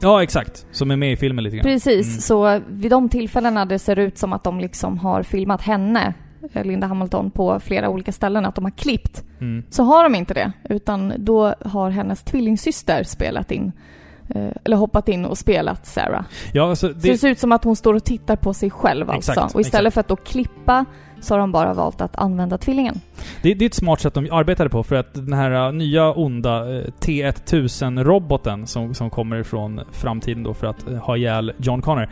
Ja, 0.00 0.22
exakt. 0.22 0.66
Som 0.70 0.90
är 0.90 0.96
med 0.96 1.12
i 1.12 1.16
filmen 1.16 1.44
lite 1.44 1.56
grann. 1.56 1.64
Precis, 1.64 2.06
Mm. 2.06 2.20
så 2.20 2.60
vid 2.68 2.90
de 2.90 3.08
tillfällena 3.08 3.64
det 3.64 3.78
ser 3.78 3.98
ut 3.98 4.18
som 4.18 4.32
att 4.32 4.44
de 4.44 4.60
liksom 4.60 4.98
har 4.98 5.22
filmat 5.22 5.62
henne, 5.62 6.14
eh, 6.52 6.64
Linda 6.64 6.86
Hamilton, 6.86 7.30
på 7.30 7.60
flera 7.60 7.88
olika 7.88 8.12
ställen, 8.12 8.44
att 8.46 8.54
de 8.54 8.64
har 8.64 8.70
klippt, 8.72 9.24
Mm. 9.40 9.62
så 9.70 9.82
har 9.82 10.02
de 10.02 10.14
inte 10.14 10.34
det. 10.34 10.52
Utan 10.68 11.12
då 11.18 11.54
har 11.64 11.90
hennes 11.90 12.22
tvillingsyster 12.22 13.02
spelat 13.04 13.50
in, 13.52 13.72
eller 14.64 14.76
hoppat 14.76 15.08
in 15.08 15.24
och 15.24 15.38
spelat 15.38 15.86
Sarah. 15.86 16.24
Ja, 16.52 16.70
alltså, 16.70 16.88
Så 16.88 16.92
det 16.94 17.10
det, 17.12 17.18
ser 17.18 17.28
ut 17.28 17.38
som 17.38 17.52
att 17.52 17.64
hon 17.64 17.76
står 17.76 17.94
och 17.94 18.04
tittar 18.04 18.36
på 18.36 18.54
sig 18.54 18.70
själv 18.70 19.10
alltså. 19.10 19.32
Exakt, 19.32 19.54
och 19.54 19.60
istället 19.60 19.90
exakt. 19.90 19.94
för 19.94 20.00
att 20.00 20.08
då 20.08 20.16
klippa 20.16 20.84
så 21.24 21.34
har 21.34 21.38
de 21.38 21.52
bara 21.52 21.74
valt 21.74 22.00
att 22.00 22.16
använda 22.16 22.58
tvillingen. 22.58 23.00
Det, 23.42 23.54
det 23.54 23.64
är 23.64 23.66
ett 23.66 23.74
smart 23.74 24.00
sätt 24.00 24.14
de 24.14 24.28
arbetade 24.32 24.70
på 24.70 24.82
för 24.82 24.96
att 24.96 25.14
den 25.14 25.32
här 25.32 25.68
uh, 25.68 25.74
nya 25.74 26.12
onda 26.12 26.64
uh, 26.64 26.84
T1000-roboten 27.00 28.66
som, 28.66 28.94
som 28.94 29.10
kommer 29.10 29.36
ifrån 29.36 29.80
framtiden 29.92 30.42
då 30.42 30.54
för 30.54 30.66
att 30.66 30.88
uh, 30.88 30.96
ha 30.96 31.16
ihjäl 31.16 31.52
John 31.58 31.82
Connor. 31.82 32.08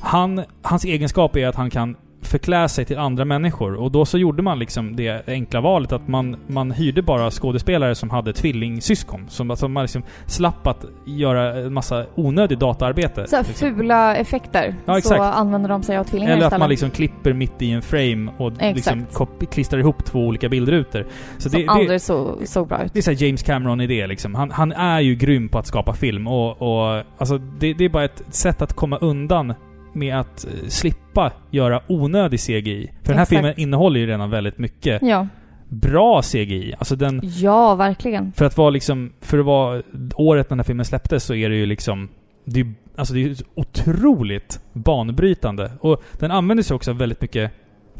Han, 0.00 0.44
hans 0.62 0.84
egenskap 0.84 1.36
är 1.36 1.48
att 1.48 1.54
han 1.54 1.70
kan 1.70 1.96
förklä 2.26 2.68
sig 2.68 2.84
till 2.84 2.98
andra 2.98 3.24
människor. 3.24 3.74
Och 3.74 3.90
då 3.90 4.04
så 4.04 4.18
gjorde 4.18 4.42
man 4.42 4.58
liksom 4.58 4.96
det 4.96 5.28
enkla 5.28 5.60
valet 5.60 5.92
att 5.92 6.08
man, 6.08 6.36
man 6.46 6.70
hyrde 6.70 7.02
bara 7.02 7.30
skådespelare 7.30 7.94
som 7.94 8.10
hade 8.10 8.32
tvillingsyskon. 8.32 9.26
Som, 9.28 9.50
alltså 9.50 9.68
man 9.68 9.84
liksom 9.84 10.02
slapp 10.26 10.66
att 10.66 10.84
göra 11.04 11.56
en 11.56 11.72
massa 11.72 12.06
onödigt 12.14 12.60
dataarbete. 12.60 13.26
Så 13.26 13.38
liksom. 13.38 13.54
fula 13.54 14.16
effekter. 14.16 14.74
Ja, 14.84 14.92
så 14.92 14.98
exakt. 14.98 15.20
använder 15.20 15.68
de 15.68 15.82
sig 15.82 15.96
av 15.96 16.04
tvillingar 16.04 16.32
Eller 16.32 16.42
att 16.42 16.46
istället. 16.46 16.60
man 16.60 16.70
liksom 16.70 16.90
klipper 16.90 17.32
mitt 17.32 17.62
i 17.62 17.70
en 17.70 17.82
frame 17.82 18.32
och 18.38 18.52
liksom 18.52 19.00
Exakt. 19.00 19.50
klistrar 19.50 19.80
ihop 19.80 20.04
två 20.04 20.26
olika 20.26 20.48
bildrutor. 20.48 21.06
Så 21.38 21.50
som 21.50 21.60
det, 21.60 21.66
det, 21.66 21.72
aldrig 21.72 22.00
så, 22.00 22.36
såg 22.44 22.68
bra 22.68 22.84
ut. 22.84 22.92
det 22.92 22.98
är 22.98 23.02
så 23.02 23.10
här 23.10 23.24
James 23.24 23.42
Cameron-idé 23.42 24.06
liksom. 24.06 24.34
Han, 24.34 24.50
han 24.50 24.72
är 24.72 25.00
ju 25.00 25.14
grym 25.14 25.48
på 25.48 25.58
att 25.58 25.66
skapa 25.66 25.94
film 25.94 26.26
och, 26.26 26.62
och 26.62 27.02
alltså 27.18 27.38
det, 27.38 27.72
det 27.74 27.84
är 27.84 27.88
bara 27.88 28.04
ett 28.04 28.22
sätt 28.30 28.62
att 28.62 28.72
komma 28.72 28.98
undan 28.98 29.54
med 29.96 30.20
att 30.20 30.44
eh, 30.44 30.68
slippa 30.68 31.32
göra 31.50 31.80
onödig 31.86 32.40
CGI. 32.40 32.90
För 33.02 33.08
den 33.08 33.16
här 33.16 33.22
Exakt. 33.22 33.28
filmen 33.28 33.54
innehåller 33.60 34.00
ju 34.00 34.06
redan 34.06 34.30
väldigt 34.30 34.58
mycket 34.58 35.02
Ja. 35.02 35.26
bra 35.68 36.22
CGI. 36.22 36.74
Alltså 36.78 36.96
den... 36.96 37.20
ja, 37.24 37.74
verkligen. 37.74 38.32
För 38.32 38.44
att 38.44 38.56
vara 38.56 38.70
liksom... 38.70 39.12
För 39.20 39.38
att 39.38 39.44
vara 39.46 39.82
året 40.14 40.46
när 40.46 40.56
den 40.56 40.58
här 40.58 40.64
filmen 40.64 40.84
släpptes 40.84 41.24
så 41.24 41.34
är 41.34 41.48
det 41.48 41.56
ju 41.56 41.66
liksom... 41.66 42.08
Det 42.44 42.60
är, 42.60 42.74
alltså 42.96 43.14
det 43.14 43.24
är 43.24 43.36
otroligt 43.54 44.60
banbrytande. 44.72 45.70
Och 45.80 46.02
den 46.18 46.30
använder 46.30 46.64
sig 46.64 46.74
också 46.74 46.90
av 46.90 46.98
väldigt 46.98 47.20
mycket 47.20 47.52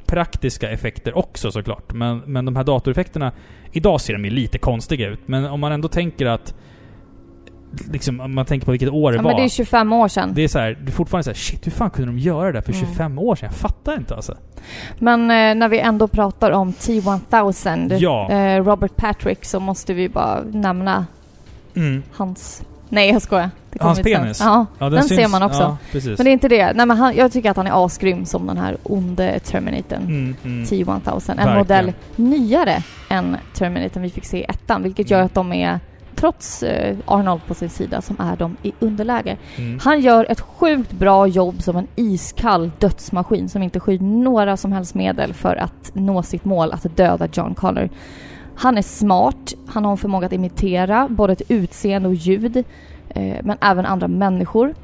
praktiska 0.06 0.70
effekter 0.70 1.18
också 1.18 1.52
såklart. 1.52 1.92
Men, 1.92 2.18
men 2.26 2.44
de 2.44 2.56
här 2.56 2.64
datoreffekterna... 2.64 3.32
Idag 3.72 4.00
ser 4.00 4.12
de 4.12 4.24
ju 4.24 4.30
lite 4.30 4.58
konstiga 4.58 5.08
ut. 5.08 5.20
Men 5.26 5.44
om 5.44 5.60
man 5.60 5.72
ändå 5.72 5.88
tänker 5.88 6.26
att... 6.26 6.54
Liksom, 7.92 8.20
om 8.20 8.34
man 8.34 8.44
tänker 8.46 8.64
på 8.64 8.70
vilket 8.70 8.88
år 8.90 9.12
det 9.12 9.16
Ja, 9.16 9.22
var. 9.22 9.30
men 9.30 9.36
det 9.40 9.44
är 9.46 9.48
25 9.48 9.92
år 9.92 10.08
sedan. 10.08 10.32
det 10.34 10.42
är 10.44 10.48
så 10.48 10.58
här, 10.58 10.78
det 10.82 10.90
är 10.90 10.92
fortfarande 10.92 11.24
så 11.24 11.30
här, 11.30 11.34
shit 11.34 11.66
hur 11.66 11.70
fan 11.72 11.90
kunde 11.90 12.12
de 12.12 12.18
göra 12.18 12.46
det 12.46 12.52
där 12.52 12.60
för 12.60 12.72
Mm. 12.72 12.86
25 12.86 13.18
år 13.18 13.36
sedan? 13.36 13.48
Jag 13.52 13.56
fattar 13.58 13.96
inte 13.96 14.14
alltså. 14.14 14.34
Men 14.98 15.20
eh, 15.20 15.54
när 15.54 15.68
vi 15.68 15.78
ändå 15.78 16.08
pratar 16.08 16.50
om 16.50 16.72
T-1000, 16.72 17.96
Ja. 17.98 18.30
eh, 18.30 18.64
Robert 18.64 18.96
Patrick, 18.96 19.44
så 19.44 19.60
måste 19.60 19.94
vi 19.94 20.08
bara 20.08 20.40
nämna 20.52 21.06
Mm. 21.76 22.02
hans... 22.12 22.62
Nej, 22.88 23.10
jag 23.10 23.22
skojar. 23.22 23.50
Hans 23.80 24.00
penis? 24.02 24.40
Ja, 24.40 24.66
Ja, 24.78 24.90
den, 24.90 25.02
ser 25.04 25.28
man 25.28 25.42
också. 25.42 25.76
Ja. 25.92 26.00
Men 26.16 26.24
det 26.24 26.30
är 26.30 26.32
inte 26.32 26.48
det. 26.48 26.72
Nej, 26.72 26.86
men 26.86 26.96
han, 26.96 27.16
jag 27.16 27.32
tycker 27.32 27.50
att 27.50 27.56
han 27.56 27.66
är 27.66 27.84
asgrym 27.86 28.24
som 28.24 28.46
den 28.46 28.56
här 28.58 28.76
onde 28.82 29.38
Terminatorn. 29.38 30.02
Mm, 30.02 30.36
mm. 30.44 30.66
T-1000. 30.66 31.30
En 31.30 31.36
Verkligen. 31.36 31.58
modell 31.58 31.92
nyare 32.16 32.82
än 33.08 33.36
Terminatorn 33.54 34.02
vi 34.02 34.10
fick 34.10 34.24
se 34.24 34.38
i 34.38 34.44
ettan, 34.44 34.82
vilket 34.82 35.10
gör 35.10 35.18
Mm. 35.18 35.26
att 35.26 35.34
de 35.34 35.52
är, 35.52 35.80
trots 36.16 36.62
eh, 36.62 36.96
Arnold 37.04 37.46
på 37.46 37.54
sin 37.54 37.70
sida, 37.70 38.02
som 38.02 38.16
är 38.20 38.36
de 38.36 38.56
i 38.62 38.72
underläge. 38.80 39.36
Mm. 39.56 39.78
Han 39.82 40.00
gör 40.00 40.26
ett 40.28 40.40
sjukt 40.40 40.92
bra 40.92 41.26
jobb 41.26 41.62
som 41.62 41.76
en 41.76 41.86
iskall 41.96 42.70
dödsmaskin 42.78 43.48
som 43.48 43.62
inte 43.62 43.80
skyr 43.80 44.00
några 44.00 44.56
som 44.56 44.72
helst 44.72 44.94
medel 44.94 45.34
för 45.34 45.56
att 45.56 45.90
nå 45.92 46.22
sitt 46.22 46.44
mål, 46.44 46.72
att 46.72 46.96
döda 46.96 47.28
John 47.32 47.54
Connor. 47.54 47.88
Han 48.54 48.78
är 48.78 48.82
smart, 48.82 49.54
han 49.66 49.84
har 49.84 49.92
en 49.92 49.98
förmåga 49.98 50.26
att 50.26 50.32
imitera 50.32 51.08
både 51.10 51.32
ett 51.32 51.42
utseende 51.48 52.08
och 52.08 52.14
ljud, 52.14 52.56
eh, 53.08 53.36
men 53.42 53.56
även 53.60 53.86
andra 53.86 54.08
människor. 54.08 54.74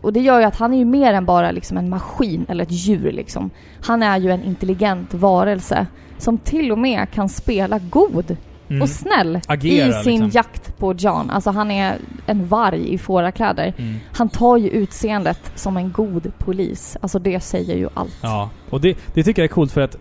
Och 0.00 0.12
det 0.12 0.20
gör 0.20 0.38
ju 0.38 0.44
att 0.44 0.56
han 0.56 0.74
är 0.74 0.78
ju 0.78 0.84
mer 0.84 1.14
än 1.14 1.24
bara 1.24 1.50
liksom 1.50 1.76
en 1.76 1.90
maskin 1.90 2.46
eller 2.48 2.64
ett 2.64 2.72
djur 2.72 3.12
liksom. 3.12 3.50
Han 3.80 4.02
är 4.02 4.18
ju 4.18 4.30
en 4.30 4.42
intelligent 4.44 5.14
varelse 5.14 5.86
som 6.18 6.38
till 6.38 6.72
och 6.72 6.78
med 6.78 7.10
kan 7.10 7.28
spela 7.28 7.78
god 7.78 8.36
Mm. 8.72 8.82
och 8.82 8.88
snäll 8.88 9.40
Agera, 9.46 10.00
i 10.00 10.04
sin 10.04 10.12
liksom. 10.24 10.30
jakt 10.30 10.78
på 10.78 10.94
John. 10.94 11.30
Alltså 11.30 11.50
han 11.50 11.70
är 11.70 11.96
en 12.26 12.46
varg 12.46 12.94
i 12.94 12.98
fårakläder. 12.98 13.72
Mm. 13.78 13.96
Han 14.12 14.28
tar 14.28 14.56
ju 14.56 14.68
utseendet 14.68 15.52
som 15.54 15.76
en 15.76 15.92
god 15.92 16.32
polis. 16.38 16.96
Alltså 17.00 17.18
det 17.18 17.40
säger 17.40 17.76
ju 17.76 17.88
allt. 17.94 18.16
Ja, 18.22 18.50
och 18.70 18.80
det, 18.80 18.98
det 19.14 19.22
tycker 19.22 19.42
jag 19.42 19.50
är 19.50 19.54
coolt 19.54 19.72
för 19.72 19.80
att 19.80 19.96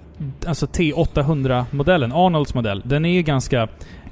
alltså 0.47 0.65
T800-modellen, 0.65 2.11
Arnolds 2.13 2.53
modell, 2.53 2.81
den 2.85 3.05
är 3.05 3.09
ju 3.13 3.21
ganska 3.21 3.61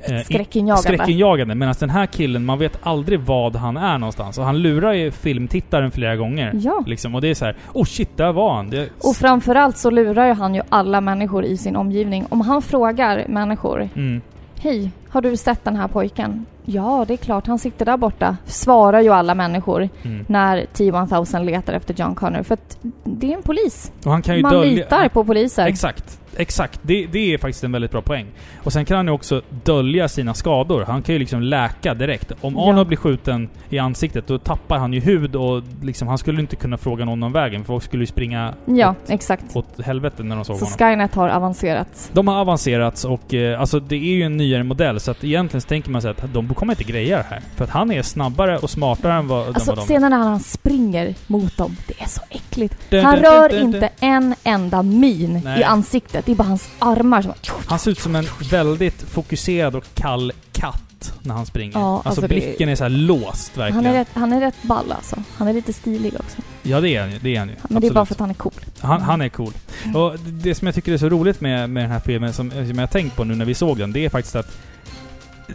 eh, 0.02 0.18
Skräckinjagande. 0.26 0.84
skräckinjagande. 0.84 1.56
Medan 1.56 1.76
den 1.80 1.90
här 1.90 2.06
killen, 2.06 2.46
man 2.46 2.60
vet 2.60 2.80
aldrig 2.82 3.20
vad 3.20 3.56
han 3.56 3.78
är 3.78 3.98
någonstans. 3.98 4.38
Och 4.38 4.46
han 4.46 4.58
lurar 4.62 4.94
ju 4.94 5.12
filmtittaren 5.12 5.92
flera 5.92 6.16
gånger. 6.16 6.52
Ja. 6.54 6.84
Liksom. 6.88 7.16
Och 7.16 7.22
det 7.22 7.28
är 7.28 7.34
så 7.36 7.46
här, 7.46 7.56
oh 7.74 7.86
shit, 7.86 8.18
där 8.18 8.32
var 8.34 8.54
han. 8.54 8.70
Det, 8.70 8.90
Och 9.00 9.16
framförallt 9.16 9.78
så 9.78 9.90
lurar 9.90 10.28
ju 10.28 10.34
han 10.34 10.56
ju 10.56 10.62
alla 10.70 11.02
människor 11.02 11.46
i 11.46 11.58
sin 11.58 11.76
omgivning. 11.76 12.26
Om 12.30 12.42
han 12.42 12.62
frågar 12.62 13.26
människor 13.28 13.90
mm, 13.96 14.22
Hej, 14.62 14.92
har 15.10 15.22
du 15.22 15.38
sett 15.38 15.64
den 15.64 15.76
här 15.76 15.88
pojken? 15.88 16.46
Ja, 16.66 17.06
det 17.08 17.14
är 17.14 17.18
klart, 17.18 17.48
han 17.48 17.60
sitter 17.60 17.86
där 17.86 17.98
borta. 17.98 18.38
Svarar 18.46 19.02
ju 19.02 19.10
alla 19.10 19.36
människor 19.36 19.90
mm. 20.04 20.26
när 20.28 20.66
T-1000 20.74 21.44
letar 21.44 21.74
efter 21.74 21.94
John 21.94 22.16
Connor. 22.16 22.44
För 22.44 22.54
att 22.54 22.78
det 23.04 23.32
är 23.32 23.38
en 23.38 23.42
polis. 23.44 23.92
Och 24.06 24.12
han 24.12 24.22
kan 24.22 24.36
ju 24.36 24.42
Man 24.42 24.54
dölja... 24.54 24.72
litar 24.72 25.10
på 25.10 25.24
poliser. 25.24 25.66
Exakt. 25.66 26.19
Exakt. 26.38 26.80
Det, 26.84 27.06
det 27.12 27.34
är 27.34 27.38
faktiskt 27.38 27.64
en 27.64 27.72
väldigt 27.72 27.92
bra 27.92 28.02
poäng. 28.02 28.26
Och 28.64 28.74
sen 28.74 28.86
kan 28.86 28.98
han 28.98 29.06
ju 29.06 29.12
också 29.12 29.42
dölja 29.64 30.08
sina 30.08 30.34
skador. 30.34 30.84
Han 30.88 31.02
kan 31.02 31.14
ju 31.16 31.20
liksom 31.20 31.42
läka 31.42 31.94
direkt. 31.94 32.32
Om 32.42 32.56
Ja. 32.56 32.70
Arnold 32.70 32.88
blir 32.88 32.98
skjuten 32.98 33.50
i 33.70 33.80
ansiktet, 33.80 34.28
då 34.28 34.38
tappar 34.38 34.78
han 34.78 34.94
ju 34.94 35.00
hud 35.00 35.36
och 35.36 35.64
liksom, 35.82 36.08
han 36.08 36.18
skulle 36.18 36.42
inte 36.42 36.56
kunna 36.56 36.78
fråga 36.78 37.06
någon 37.06 37.24
om 37.24 37.32
vägen. 37.32 37.62
För 37.62 37.68
folk 37.74 37.84
skulle 37.84 38.04
ju 38.04 38.08
springa 38.08 38.54
Ja, 38.66 38.90
åt, 38.90 39.10
exakt. 39.10 39.56
åt 39.56 39.82
helvete 39.86 40.24
när 40.24 40.36
de 40.36 40.46
såg 40.46 40.56
Så 40.58 40.66
honom. 40.66 40.78
Skynet 40.78 41.16
har 41.16 41.30
avancerat. 41.30 42.10
De 42.14 42.28
har 42.28 42.36
avancerats 42.36 43.06
och 43.06 43.34
eh, 43.34 43.60
alltså 43.60 43.80
det 43.80 43.96
är 43.96 44.00
ju 44.16 44.24
en 44.24 44.38
nyare 44.38 44.64
modell 44.64 45.00
så 45.00 45.12
att 45.12 45.24
egentligen 45.24 45.62
så 45.62 45.68
tänker 45.68 45.92
man 45.92 46.02
sig 46.02 46.12
att 46.12 46.34
de 46.34 46.54
kommer 46.54 46.74
inte 46.74 46.84
greja 46.84 47.18
det 47.18 47.26
här. 47.30 47.42
För 47.56 47.64
att 47.64 47.70
han 47.70 47.92
är 47.92 48.02
snabbare 48.02 48.58
och 48.58 48.70
smartare 48.70 49.14
än 49.14 49.28
vad, 49.28 49.48
än 49.48 49.54
Alltså 49.56 49.76
vad 49.76 49.88
de 49.88 49.96
är. 49.96 50.00
när 50.00 50.18
han 50.18 50.40
springer 50.40 51.16
mot 51.28 51.58
dem, 51.58 51.76
det 51.88 52.02
är 52.02 52.08
så 52.08 52.22
äckligt. 52.30 52.76
Han 53.04 53.16
rör 53.18 53.62
inte 53.62 53.90
en 54.00 54.36
enda 54.44 54.84
min 54.84 55.42
Nej. 55.44 55.60
i 55.60 55.64
ansiktet. 55.64 56.19
Det 56.26 56.32
är 56.32 56.36
bara 56.36 56.48
hans 56.48 56.70
armar 56.80 57.22
som... 57.22 57.34
Han 57.68 57.80
ser 57.80 57.92
ut 57.92 58.00
som 58.00 58.16
en 58.16 58.28
väldigt 58.52 59.02
fokuserad 59.02 59.76
och 59.76 59.84
kall 59.94 60.32
katt 60.52 61.14
när 61.22 61.36
han 61.36 61.46
springer. 61.46 61.80
Ja, 61.80 61.94
alltså, 61.96 62.08
alltså 62.10 62.22
det- 62.22 62.28
blicken 62.28 62.70
är 62.70 62.76
så 62.76 62.84
här 62.84 62.90
låst 62.90 63.58
verkligen. 63.58 63.86
Han 63.86 63.96
är, 63.96 64.00
rätt, 64.00 64.08
han 64.14 64.34
är 64.34 64.40
rätt 64.42 64.64
ball 64.64 64.92
alltså. 64.92 65.16
Han 65.38 65.48
är 65.48 65.54
lite 65.54 65.74
stilig 65.74 66.14
också. 66.20 66.38
Ja 66.64 66.82
det 66.82 66.90
är 66.96 67.02
han 67.02 67.12
ju. 67.12 67.20
Det 67.20 67.36
är 67.36 67.40
han 67.40 67.50
ju. 67.50 67.56
Men 67.70 67.82
det 67.82 67.88
är 67.88 67.92
bara 67.94 68.02
Absolut. 68.02 68.08
för 68.08 68.16
att 68.16 68.20
han 68.20 68.30
är 68.30 68.34
cool. 68.34 68.54
Han, 68.80 69.02
han 69.02 69.22
är 69.22 69.30
cool. 69.30 69.54
Mm. 69.84 69.96
Och 69.96 70.20
det 70.20 70.56
som 70.56 70.66
jag 70.66 70.76
tycker 70.76 70.92
är 70.94 70.98
så 70.98 71.10
roligt 71.10 71.42
med, 71.42 71.70
med 71.70 71.84
den 71.84 71.92
här 71.92 72.00
filmen, 72.00 72.34
som, 72.34 72.52
som 72.52 72.80
jag 72.80 72.92
tänkt 72.92 73.16
på 73.16 73.24
nu 73.24 73.36
när 73.36 73.46
vi 73.46 73.54
såg 73.54 73.78
den, 73.78 73.92
det 73.94 74.06
är 74.06 74.10
faktiskt 74.10 74.36
att 74.36 74.58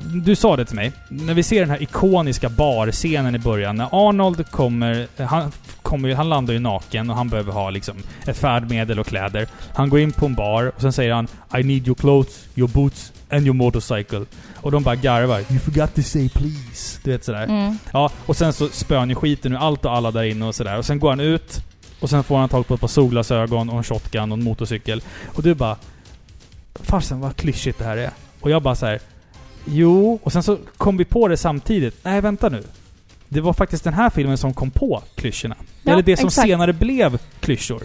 du 0.02 0.36
sa 0.36 0.56
det 0.56 0.64
till 0.64 0.76
mig. 0.76 0.92
När 1.08 1.34
vi 1.34 1.42
ser 1.42 1.60
den 1.60 1.70
här 1.70 1.82
ikoniska 1.82 2.48
barscenen 2.48 3.34
i 3.34 3.38
början, 3.38 3.76
när 3.76 4.08
Arnold 4.08 4.50
kommer... 4.50 5.06
Han, 5.24 5.52
kommer, 5.82 6.14
han 6.14 6.28
landar 6.28 6.54
ju 6.54 6.60
naken 6.60 7.10
och 7.10 7.16
han 7.16 7.28
behöver 7.28 7.52
ha 7.52 7.70
liksom 7.70 7.96
ett 8.26 8.38
färdmedel 8.38 8.98
och 8.98 9.06
kläder. 9.06 9.46
Han 9.74 9.88
går 9.88 10.00
in 10.00 10.12
på 10.12 10.26
en 10.26 10.34
bar 10.34 10.72
och 10.76 10.80
sen 10.80 10.92
säger 10.92 11.14
han 11.14 11.28
I 11.58 11.62
need 11.62 11.86
your 11.86 11.94
clothes, 11.94 12.46
your 12.54 12.68
boots 12.68 13.12
and 13.30 13.46
your 13.46 13.54
motorcycle. 13.54 14.24
Och 14.56 14.70
de 14.70 14.82
bara 14.82 14.96
garvar. 14.96 15.38
You 15.38 15.58
forgot 15.58 15.94
to 15.94 16.02
say 16.02 16.28
please. 16.28 17.00
Du 17.04 17.10
vet 17.10 17.24
sådär. 17.24 17.44
Mm. 17.44 17.78
Ja, 17.92 18.10
och 18.26 18.36
sen 18.36 18.52
så 18.52 18.68
spöar 18.68 18.98
han 18.98 19.08
ju 19.08 19.14
skiten 19.14 19.52
ur 19.52 19.56
allt 19.56 19.84
och 19.84 19.92
alla 19.92 20.10
där 20.10 20.22
inne 20.22 20.44
och 20.44 20.54
sådär. 20.54 20.78
Och 20.78 20.84
sen 20.84 20.98
går 20.98 21.10
han 21.10 21.20
ut 21.20 21.62
och 22.00 22.10
sen 22.10 22.24
får 22.24 22.38
han 22.38 22.48
tag 22.48 22.66
på 22.66 22.74
ett 22.74 22.80
par 22.80 22.88
solglasögon 22.88 23.70
och 23.70 23.76
en 23.76 23.84
shotgun 23.84 24.32
och 24.32 24.38
en 24.38 24.44
motorcykel. 24.44 25.02
Och 25.26 25.42
du 25.42 25.54
bara... 25.54 25.76
Farsan 26.82 27.20
vad 27.20 27.36
klyschigt 27.36 27.78
det 27.78 27.84
här 27.84 27.96
är. 27.96 28.10
Och 28.40 28.50
jag 28.50 28.62
bara 28.62 28.74
så 28.74 28.86
här. 28.86 29.00
Jo, 29.66 30.18
och 30.22 30.32
sen 30.32 30.42
så 30.42 30.58
kom 30.76 30.96
vi 30.96 31.04
på 31.04 31.28
det 31.28 31.36
samtidigt. 31.36 31.96
Nej, 32.02 32.20
vänta 32.20 32.48
nu. 32.48 32.62
Det 33.28 33.40
var 33.40 33.52
faktiskt 33.52 33.84
den 33.84 33.94
här 33.94 34.10
filmen 34.10 34.38
som 34.38 34.54
kom 34.54 34.70
på 34.70 35.02
klyschorna. 35.14 35.54
Ja, 35.82 35.92
Eller 35.92 36.02
det 36.02 36.16
som 36.16 36.26
exakt. 36.26 36.48
senare 36.48 36.72
blev 36.72 37.18
klyschor. 37.40 37.82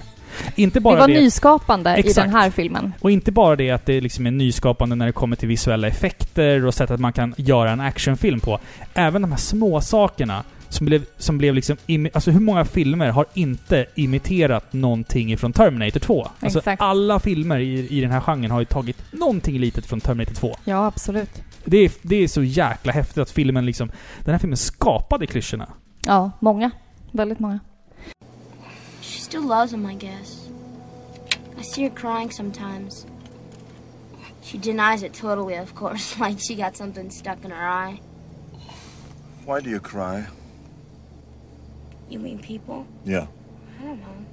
Inte 0.56 0.80
Det 0.80 0.84
bara 0.84 1.00
var 1.00 1.08
det, 1.08 1.14
nyskapande 1.22 1.90
i 1.98 2.00
Exakt. 2.00 2.16
den 2.16 2.30
här 2.36 2.50
filmen. 2.50 2.94
och 3.02 3.12
inte 3.12 3.32
bara 3.32 3.56
det 3.56 3.72
att 3.72 3.86
det 3.86 4.02
liksom 4.02 4.28
är 4.28 4.32
nyskapande 4.32 4.96
när 4.96 5.06
det 5.06 5.12
kommer 5.12 5.36
till 5.36 5.48
visuella 5.48 5.88
effekter 5.88 6.66
och 6.66 6.74
sätt 6.74 6.92
att 6.92 7.00
man 7.00 7.14
kan 7.14 7.34
göra 7.38 7.72
en 7.72 7.80
actionfilm 7.82 8.40
på. 8.40 8.60
Även 8.94 9.22
de 9.22 9.32
här 9.32 9.38
små 9.40 9.82
sakerna 9.82 10.44
som 10.70 10.86
blev, 10.86 11.06
som 11.18 11.38
blev 11.38 11.56
liksom... 11.56 11.78
Alltså 12.14 12.32
hur 12.32 12.40
många 12.40 12.66
filmer 12.66 13.10
har 13.10 13.26
inte 13.34 13.86
imiterat 13.96 14.74
någonting 14.74 15.32
ifrån 15.32 15.54
Terminator 15.54 16.00
2? 16.00 16.28
Alltså 16.40 16.60
Exakt. 16.60 16.82
alla 16.82 17.20
filmer 17.20 17.60
i, 17.60 17.88
i 17.98 18.02
den 18.02 18.12
här 18.12 18.20
genren 18.22 18.52
har 18.52 18.60
ju 18.60 18.66
tagit 18.66 18.98
någonting 19.12 19.60
litet 19.60 19.86
från 19.86 20.02
Terminator 20.02 20.34
2. 20.36 20.56
Ja, 20.64 20.86
absolut. 20.86 21.42
Det 21.70 21.78
är, 21.78 21.92
det 22.02 22.16
är 22.16 22.28
så 22.28 22.44
jäkla 22.44 22.92
häftigt 22.92 23.18
att 23.18 23.32
filmen 23.32 23.66
liksom... 23.66 23.92
Den 24.24 24.34
här 24.34 24.40
filmen 24.40 24.58
skapade 24.58 25.28
klyschorna. 25.28 25.74
Ja, 26.06 26.32
många. 26.40 26.72
Väldigt 27.12 27.40
många. 27.40 27.60
She 29.02 29.22
still 29.22 29.42
loves 29.42 29.74
him, 29.74 29.90
I 29.90 29.96
guess. 29.96 30.50
I 31.60 31.64
see 31.64 31.84
her 31.84 31.90
crying 31.96 32.32
sometimes. 32.32 33.06
She 34.42 34.58
denies 34.58 35.04
it 35.04 35.14
totally, 35.14 35.60
of 35.60 35.76
course, 35.76 36.20
like 36.28 36.40
she 36.40 36.56
got 36.56 36.76
something 36.76 37.12
stuck 37.12 37.46
in 37.46 37.52
her 37.52 37.68
eye. 37.68 38.02
Why 39.46 39.62
do 39.62 39.70
you 39.70 39.80
cry? 39.80 40.26
You 42.10 42.20
mean 42.20 42.40
people? 42.40 42.86
Yeah. 43.06 43.28
I 43.80 43.86
don't 43.86 44.00
know. 44.00 44.26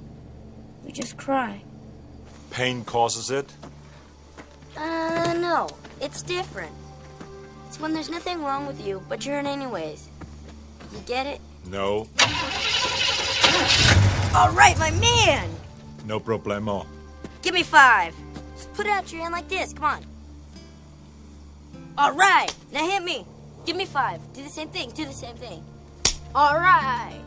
We 0.85 0.91
just 0.91 1.17
cry. 1.17 1.61
Pain 2.49 2.83
causes 2.83 3.29
it? 3.29 3.45
Uh, 4.75 5.33
no. 5.33 5.67
It's 6.01 6.23
different. 6.23 6.73
It's 7.67 7.79
when 7.81 7.93
there's 7.93 8.09
nothing 8.09 8.41
wrong 8.43 8.65
with 8.65 8.85
you, 8.87 9.01
but 9.09 9.25
you're 9.25 9.39
in 9.39 9.45
anyways. 9.45 10.07
You 10.93 10.99
get 11.05 11.27
it? 11.27 11.41
No. 11.69 12.07
All 14.33 14.51
right, 14.51 14.77
my 14.79 14.91
man! 14.91 15.49
No 16.05 16.19
problemo. 16.19 16.85
Give 17.41 17.53
me 17.53 17.63
five. 17.63 18.13
Just 18.55 18.73
put 18.73 18.87
out 18.87 19.11
your 19.11 19.21
hand 19.21 19.33
like 19.33 19.49
this. 19.49 19.73
Come 19.73 19.83
on. 19.83 20.05
All 21.97 22.13
right. 22.13 22.55
Now 22.71 22.89
hit 22.89 23.03
me. 23.03 23.25
Give 23.65 23.75
me 23.75 23.85
five. 23.85 24.21
Do 24.33 24.43
the 24.43 24.49
same 24.49 24.69
thing. 24.69 24.91
Do 24.95 25.03
the 25.03 25.13
same 25.13 25.35
thing. 25.35 25.61
All 26.33 26.55
right. 26.55 27.19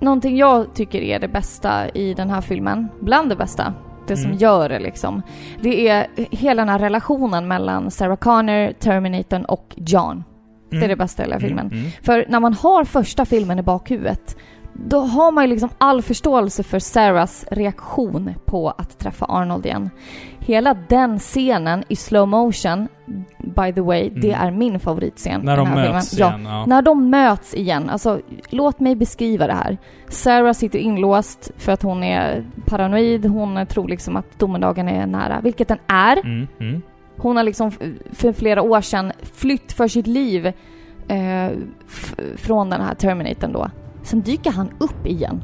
Någonting 0.00 0.36
jag 0.36 0.74
tycker 0.74 1.02
är 1.02 1.18
det 1.18 1.28
bästa 1.28 1.88
i 1.88 2.14
den 2.14 2.30
här 2.30 2.40
filmen, 2.40 2.88
bland 3.00 3.28
det 3.28 3.36
bästa, 3.36 3.74
det 4.06 4.16
som 4.16 4.26
Mm. 4.26 4.38
gör 4.38 4.68
det 4.68 4.78
liksom, 4.78 5.22
det 5.60 5.88
är 5.88 6.06
hela 6.30 6.62
den 6.62 6.68
här 6.68 6.78
relationen 6.78 7.48
mellan 7.48 7.90
Sarah 7.90 8.16
Connor, 8.16 8.72
Terminatorn 8.72 9.44
och 9.44 9.74
John. 9.76 10.24
Det 10.70 10.84
är 10.84 10.88
det 10.88 10.96
bästa 10.96 11.22
i 11.22 11.26
hela 11.26 11.40
filmen. 11.40 11.66
Mm, 11.66 11.78
mm. 11.78 11.90
För 12.02 12.24
när 12.28 12.40
man 12.40 12.54
har 12.54 12.84
första 12.84 13.24
filmen 13.24 13.58
i 13.58 13.62
bakhuvudet, 13.62 14.36
då 14.74 14.98
har 15.00 15.32
man 15.32 15.44
ju 15.44 15.50
liksom 15.50 15.68
all 15.78 16.02
förståelse 16.02 16.62
för 16.62 16.78
Sarahs 16.78 17.46
reaktion 17.50 18.34
på 18.44 18.70
att 18.70 18.98
träffa 18.98 19.24
Arnold 19.24 19.66
igen. 19.66 19.90
Hela 20.38 20.74
den 20.88 21.18
scenen 21.18 21.84
i 21.88 21.96
slow 21.96 22.28
motion, 22.28 22.88
by 23.38 23.72
the 23.72 23.80
way, 23.80 24.10
det 24.10 24.32
Mm. 24.32 24.46
är 24.46 24.50
min 24.50 24.80
favoritscen 24.80 25.40
När 25.40 25.56
de 25.56 25.68
möts 25.70 26.10
filmen. 26.16 26.40
igen. 26.40 26.52
Ja. 26.52 26.64
När 26.66 26.82
de 26.82 27.10
möts 27.10 27.54
igen, 27.54 27.90
alltså 27.90 28.20
låt 28.50 28.80
mig 28.80 28.96
beskriva 28.96 29.46
det 29.46 29.52
här. 29.54 29.78
Sarah 30.08 30.52
sitter 30.52 30.78
inlåst 30.78 31.50
för 31.56 31.72
att 31.72 31.82
hon 31.82 32.02
är 32.04 32.44
paranoid, 32.66 33.26
hon 33.26 33.66
tror 33.66 33.88
liksom 33.88 34.16
att 34.16 34.38
domedagen 34.38 34.88
är 34.88 35.06
nära, 35.06 35.40
vilket 35.42 35.68
den 35.68 35.78
är. 35.86 36.16
Mm, 36.16 36.46
mm. 36.60 36.82
Hon 37.16 37.36
har 37.36 37.44
liksom 37.44 37.70
för 38.12 38.32
flera 38.32 38.62
år 38.62 38.80
sedan 38.80 39.12
flytt 39.34 39.72
för 39.72 39.88
sitt 39.88 40.06
liv 40.06 40.46
eh, 41.08 41.50
från 42.36 42.70
den 42.70 42.80
här 42.80 42.94
Terminatorn 42.94 43.52
då. 43.52 43.70
Sen 44.04 44.20
dyker 44.20 44.50
han 44.50 44.70
upp 44.78 45.06
igen. 45.06 45.42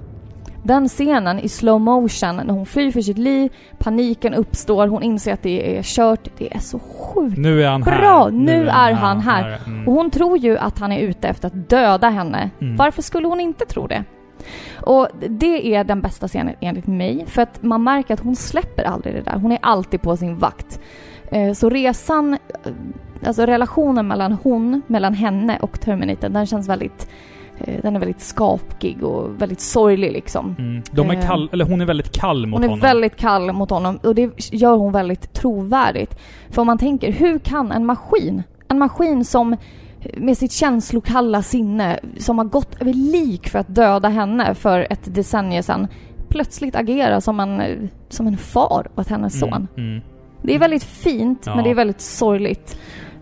Den 0.63 0.89
scenen 0.89 1.39
i 1.39 1.49
slow 1.49 1.81
motion 1.81 2.37
när 2.37 2.51
hon 2.55 2.67
flyr 2.67 2.91
för 2.91 3.01
sitt 3.01 3.19
liv, 3.19 3.53
paniken 3.79 4.35
uppstår, 4.35 4.87
hon 4.89 5.03
inser 5.03 5.33
att 5.33 5.43
det 5.43 5.79
är 5.79 5.83
kört. 5.83 6.29
Det 6.39 6.55
är 6.55 6.59
så 6.59 6.79
sjukt. 6.79 7.39
Nu 7.39 7.63
är 7.63 7.69
han 7.69 7.83
här. 7.83 7.99
Bra, 7.99 8.29
nu 8.33 8.69
är 8.69 8.93
han 8.93 9.21
här. 9.21 9.59
Mm. 9.67 9.89
Och 9.89 9.95
hon 9.95 10.11
tror 10.11 10.39
ju 10.39 10.59
att 10.59 10.79
han 10.79 10.93
är 10.93 10.99
ute 11.01 11.29
efter 11.29 11.47
att 11.47 11.71
döda 11.71 12.09
henne. 12.09 12.51
Mm. 12.61 12.77
Varför 12.77 13.03
skulle 13.03 13.27
hon 13.29 13.41
inte 13.41 13.65
tro 13.67 13.87
det? 13.87 14.05
Och 14.75 15.09
det 15.29 15.75
är 15.75 15.85
den 15.85 16.01
bästa 16.01 16.29
scenen 16.29 16.55
enligt 16.61 16.87
mig, 16.87 17.25
för 17.27 17.43
att 17.43 17.63
man 17.63 17.83
märker 17.85 18.15
att 18.15 18.21
hon 18.21 18.37
släpper 18.37 18.85
aldrig 18.85 19.15
det 19.15 19.23
där. 19.23 19.39
Hon 19.39 19.53
är 19.53 19.59
alltid 19.63 20.03
på 20.03 20.17
sin 20.17 20.37
vakt. 20.39 20.81
Eh, 21.31 21.53
Så 21.53 21.71
resan, 21.71 22.33
eh, 22.33 22.39
alltså 23.27 23.47
relationen 23.47 24.09
mellan 24.09 24.33
hon, 24.43 24.83
mellan 24.87 25.15
henne 25.15 25.59
och 25.63 25.81
Terminator, 25.81 26.29
den 26.29 26.47
känns 26.47 26.69
väldigt, 26.69 27.09
den 27.83 27.97
är 27.97 28.01
väldigt 28.01 28.21
skaplig 28.21 29.05
och 29.05 29.43
väldigt 29.43 29.61
sorglig 29.61 30.13
liksom. 30.13 30.55
Mm. 30.59 30.83
De 30.93 31.11
är 31.11 31.15
Eh, 31.17 31.27
kall, 31.27 31.49
eller 31.53 31.65
hon 31.65 31.81
är 31.81 31.85
väldigt 31.87 32.13
kall 32.13 32.47
mot 32.47 32.57
Hon 32.59 32.65
är 32.65 32.69
honom. 32.69 32.81
väldigt 32.81 33.17
kall 33.17 33.53
mot 33.53 33.71
honom 33.71 33.99
och 34.03 34.15
det 34.15 34.31
gör 34.53 34.77
hon 34.77 34.93
väldigt 34.93 35.33
trovärdigt. 35.33 36.19
För 36.51 36.61
om 36.63 36.67
man 36.67 36.79
tänker, 36.79 37.13
hur 37.13 37.39
kan 37.39 37.73
en 37.73 37.87
maskin, 37.87 38.43
en 38.69 38.79
maskin 38.79 39.25
som 39.25 39.57
med 40.17 40.39
sitt 40.39 40.53
känslokalla 40.53 41.43
sinne, 41.43 41.99
som 42.19 42.39
har 42.39 42.45
gått 42.45 42.81
över 42.83 42.93
lik 42.93 43.49
för 43.49 43.59
att 43.59 43.75
döda 43.75 44.09
henne 44.09 44.55
för 44.55 44.87
ett 44.91 45.15
decennium 45.15 45.63
sedan, 45.63 45.87
plötsligt 46.29 46.77
agera 46.77 47.21
som 47.21 47.41
en, 47.41 47.89
som 48.09 48.27
en 48.27 48.37
far 48.37 48.87
åt 48.97 49.09
hennes 49.09 49.41
son. 49.41 49.69
Mm, 49.77 49.91
mm. 49.91 50.03
Det 50.43 50.55
är 50.55 50.59
väldigt 50.59 50.85
fint, 50.85 51.43
Ja. 51.47 51.55
men 51.55 51.65
det 51.65 51.71
är 51.71 51.75
väldigt 51.75 52.01
sorgligt. 52.01 52.79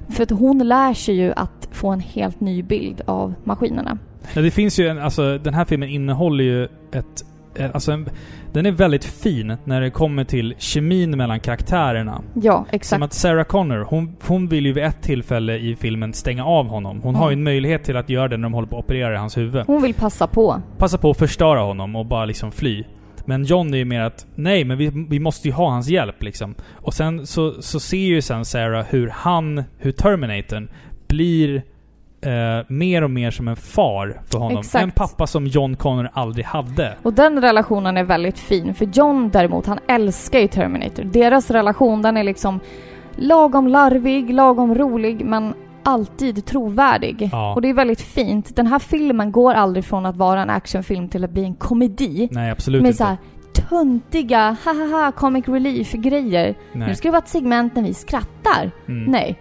För 0.09 0.23
att 0.23 0.31
hon 0.31 0.59
lär 0.59 0.95
sig 0.95 1.15
ju 1.15 1.33
att 1.37 1.69
få 1.73 1.89
en 1.89 2.01
helt 2.01 2.41
ny 2.41 2.63
bild 2.63 3.03
av 3.07 3.35
maskinerna. 3.45 3.99
Ja, 4.35 4.43
det 4.43 4.51
finns 4.51 4.79
ju 4.79 4.89
en, 4.89 4.99
alltså 4.99 5.39
den 5.39 5.55
här 5.55 5.65
filmen 5.65 5.89
innehåller 5.89 6.45
ju 6.45 6.65
ett 6.65 7.25
eh, 7.59 7.71
alltså 7.75 7.93
en, 7.93 8.09
den 8.53 8.67
är 8.67 8.73
väldigt 8.73 9.05
fin 9.05 9.57
när 9.65 9.81
det 9.81 9.91
kommer 9.91 10.25
till 10.25 10.55
kemin 10.59 11.11
mellan 11.11 11.41
karaktärerna. 11.41 12.23
Ja, 12.35 12.67
exakt. 12.71 12.89
Som 12.89 13.03
att 13.03 13.13
Sarah 13.13 13.45
Connor, 13.45 13.87
hon, 13.91 14.17
hon 14.27 14.49
vill 14.49 14.67
ju 14.67 14.73
vid 14.73 14.85
ett 14.85 15.03
tillfälle 15.03 15.57
i 15.59 15.77
filmen 15.77 16.13
stänga 16.13 16.45
av 16.45 16.67
honom. 16.67 17.01
Hon 17.03 17.15
har 17.15 17.31
ju 17.31 17.33
en 17.33 17.43
möjlighet 17.43 17.85
till 17.85 17.97
att 17.97 18.09
göra 18.09 18.29
det 18.29 18.37
när 18.37 18.43
de 18.43 18.55
håller 18.55 18.69
på 18.69 18.79
att 18.79 18.85
operera 18.85 19.15
i 19.15 19.17
hans 19.17 19.37
huvud. 19.37 19.65
Hon 19.67 19.83
vill 19.83 19.95
passa 19.95 20.27
på. 20.27 20.63
Passa 20.79 20.99
på 20.99 21.11
att 21.11 21.19
förstöra 21.19 21.61
honom 21.61 21.97
och 21.97 22.07
bara 22.07 22.25
liksom 22.25 22.53
fly. 22.53 22.85
Men 23.25 23.45
John 23.45 23.75
är 23.75 23.79
ju 23.79 23.85
mer 23.85 24.01
att, 24.01 24.27
nej 24.35 24.65
men 24.65 24.79
vi, 24.79 25.07
vi 25.09 25.21
måste 25.21 25.49
ju 25.49 25.55
ha 25.55 25.71
hans 25.71 25.89
hjälp 25.89 26.23
liksom. 26.23 26.55
Och 26.73 26.95
sen 26.95 27.27
så, 27.27 27.63
så 27.63 27.81
ser 27.81 27.97
ju 27.97 28.23
sen 28.23 28.45
Sarah 28.45 28.87
hur 28.91 29.09
han, 29.09 29.65
hur 29.79 29.93
Terminatorn 29.93 30.69
blir 31.09 31.63
eh, 32.21 32.65
mer 32.69 33.05
och 33.05 33.11
mer 33.11 33.31
som 33.31 33.49
en 33.49 33.57
far 33.57 34.21
för 34.31 34.39
honom. 34.39 34.59
Exakt. 34.59 34.83
En 34.83 34.91
pappa 34.91 35.27
som 35.27 35.47
John 35.47 35.77
Connor 35.77 36.11
aldrig 36.13 36.45
hade. 36.45 36.97
Och 37.03 37.13
den 37.13 37.41
relationen 37.41 37.97
är 37.97 38.05
väldigt 38.05 38.39
fin, 38.39 38.75
för 38.75 38.85
John 38.85 39.31
däremot, 39.33 39.67
han 39.67 39.79
älskar 39.89 40.39
ju 40.39 40.49
Terminator. 40.49 41.05
Deras 41.05 41.51
relation, 41.51 42.03
den 42.03 42.17
är 42.17 42.25
liksom 42.25 42.61
lagom 43.17 43.69
larvig, 43.69 44.35
lagom 44.35 44.75
rolig, 44.75 45.25
men 45.25 45.55
alltid 45.83 46.45
trovärdig. 46.45 47.29
Ja. 47.33 47.55
Och 47.55 47.63
det 47.63 47.69
är 47.69 47.75
väldigt 47.75 48.01
fint. 48.01 48.57
Den 48.57 48.67
här 48.67 48.79
filmen 48.79 49.33
går 49.33 49.55
aldrig 49.55 49.85
från 49.85 50.07
att 50.07 50.17
vara 50.17 50.43
en 50.43 50.51
actionfilm 50.51 51.09
till 51.09 51.25
att 51.25 51.31
bli 51.31 51.45
en 51.45 51.55
komedi. 51.55 52.29
Nej, 52.33 52.51
absolut 52.51 52.83
med 52.83 52.89
inte. 52.89 52.99
så 52.99 53.05
här 53.05 53.17
töntiga, 53.53 54.57
hahaha, 54.65 55.13
comic 55.13 55.49
relief-grejer. 55.49 56.55
Nu 56.73 56.95
ska 56.95 57.09
det 57.09 57.13
vara 57.13 57.23
ett 57.23 57.29
segment 57.29 57.77
när 57.77 57.83
vi 57.83 57.95
skrattar. 57.95 58.71
Mm. 58.89 59.05
Nej. 59.11 59.39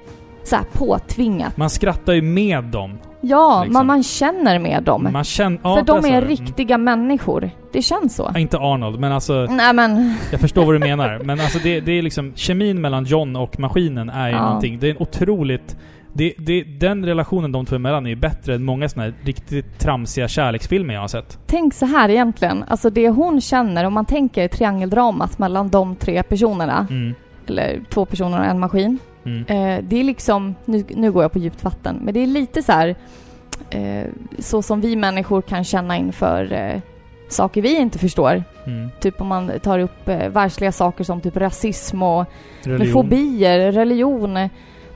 Så 0.47 0.55
här 0.55 0.63
påtvingat. 0.73 1.57
Man 1.57 1.69
skrattar 1.69 2.13
ju 2.13 2.21
med 2.21 2.63
dem. 2.63 2.97
Ja, 3.21 3.59
liksom. 3.63 3.73
man, 3.73 3.85
man 3.85 4.03
känner 4.03 4.59
med 4.59 4.83
dem. 4.83 5.07
Man 5.13 5.23
känner... 5.23 5.59
Ja, 5.63 5.75
för 5.75 5.83
de 5.83 6.05
är 6.05 6.21
du. 6.21 6.27
riktiga 6.27 6.77
människor. 6.77 7.49
Det 7.71 7.81
känns 7.81 8.15
så. 8.15 8.27
Mm. 8.27 8.41
Inte 8.41 8.57
Arnold, 8.57 8.99
men 8.99 9.11
alltså... 9.11 9.33
Nej 9.49 9.73
men, 9.73 10.13
Jag 10.31 10.39
förstår 10.41 10.65
vad 10.65 10.75
du 10.75 10.79
menar. 10.79 11.19
Men 11.23 11.39
alltså 11.39 11.59
det, 11.59 11.79
det 11.79 11.91
är 11.91 12.01
liksom... 12.01 12.33
Kemin 12.35 12.81
mellan 12.81 13.03
John 13.05 13.35
och 13.35 13.59
maskinen 13.59 14.09
är 14.09 14.27
ju 14.29 14.33
Ja. 14.35 14.45
någonting... 14.45 14.79
Det 14.79 14.87
är 14.87 14.91
en 14.91 14.97
otroligt... 15.01 15.77
Det, 16.13 16.33
det, 16.37 16.63
den 16.63 17.05
relationen 17.05 17.51
de 17.51 17.65
två 17.65 17.75
emellan 17.75 18.05
är 18.05 18.09
ju 18.09 18.15
bättre 18.15 18.55
än 18.55 18.63
många 18.63 18.89
såna 18.89 19.03
här 19.03 19.13
riktigt 19.23 19.79
tramsiga 19.79 20.27
kärleksfilmer 20.27 20.93
jag 20.93 21.01
har 21.01 21.07
sett. 21.07 21.39
tänk 21.47 21.73
så 21.73 21.85
här 21.85 22.09
egentligen. 22.09 22.63
Alltså 22.67 22.89
det 22.89 23.09
hon 23.09 23.41
känner, 23.41 23.83
om 23.85 23.93
man 23.93 24.05
tänker 24.05 24.47
triangeldramat 24.47 25.39
mellan 25.39 25.69
de 25.69 25.95
tre 25.95 26.23
personerna, 26.23 26.87
Mm. 26.89 27.13
eller 27.47 27.79
två 27.89 28.05
personer 28.05 28.39
och 28.39 28.45
en 28.45 28.59
maskin. 28.59 28.99
Mm. 29.27 29.45
Eh, 29.47 29.83
det 29.83 29.99
är 29.99 30.03
liksom, 30.03 30.55
nu, 30.65 30.83
nu 30.89 31.11
går 31.11 31.23
jag 31.23 31.31
på 31.31 31.39
djupt 31.39 31.63
vatten, 31.63 31.99
men 32.01 32.13
det 32.13 32.19
är 32.19 32.27
lite 32.27 32.63
så 32.63 32.71
här 32.71 32.95
eh, 33.69 34.05
så 34.39 34.61
som 34.61 34.81
vi 34.81 34.95
människor 34.95 35.41
kan 35.41 35.63
känna 35.63 35.97
inför 35.97 36.53
eh, 36.53 36.81
saker 37.29 37.61
vi 37.61 37.77
inte 37.77 37.99
förstår. 37.99 38.43
Mm. 38.65 38.89
Typ 38.99 39.21
om 39.21 39.27
man 39.27 39.51
tar 39.63 39.79
upp 39.79 40.09
eh, 40.09 40.29
världsliga 40.29 40.71
saker 40.71 41.03
som 41.03 41.21
typ 41.21 41.37
rasism 41.37 42.03
och 42.03 42.25
Religion. 42.63 42.93
fobier, 42.93 43.71
religion. 43.71 44.37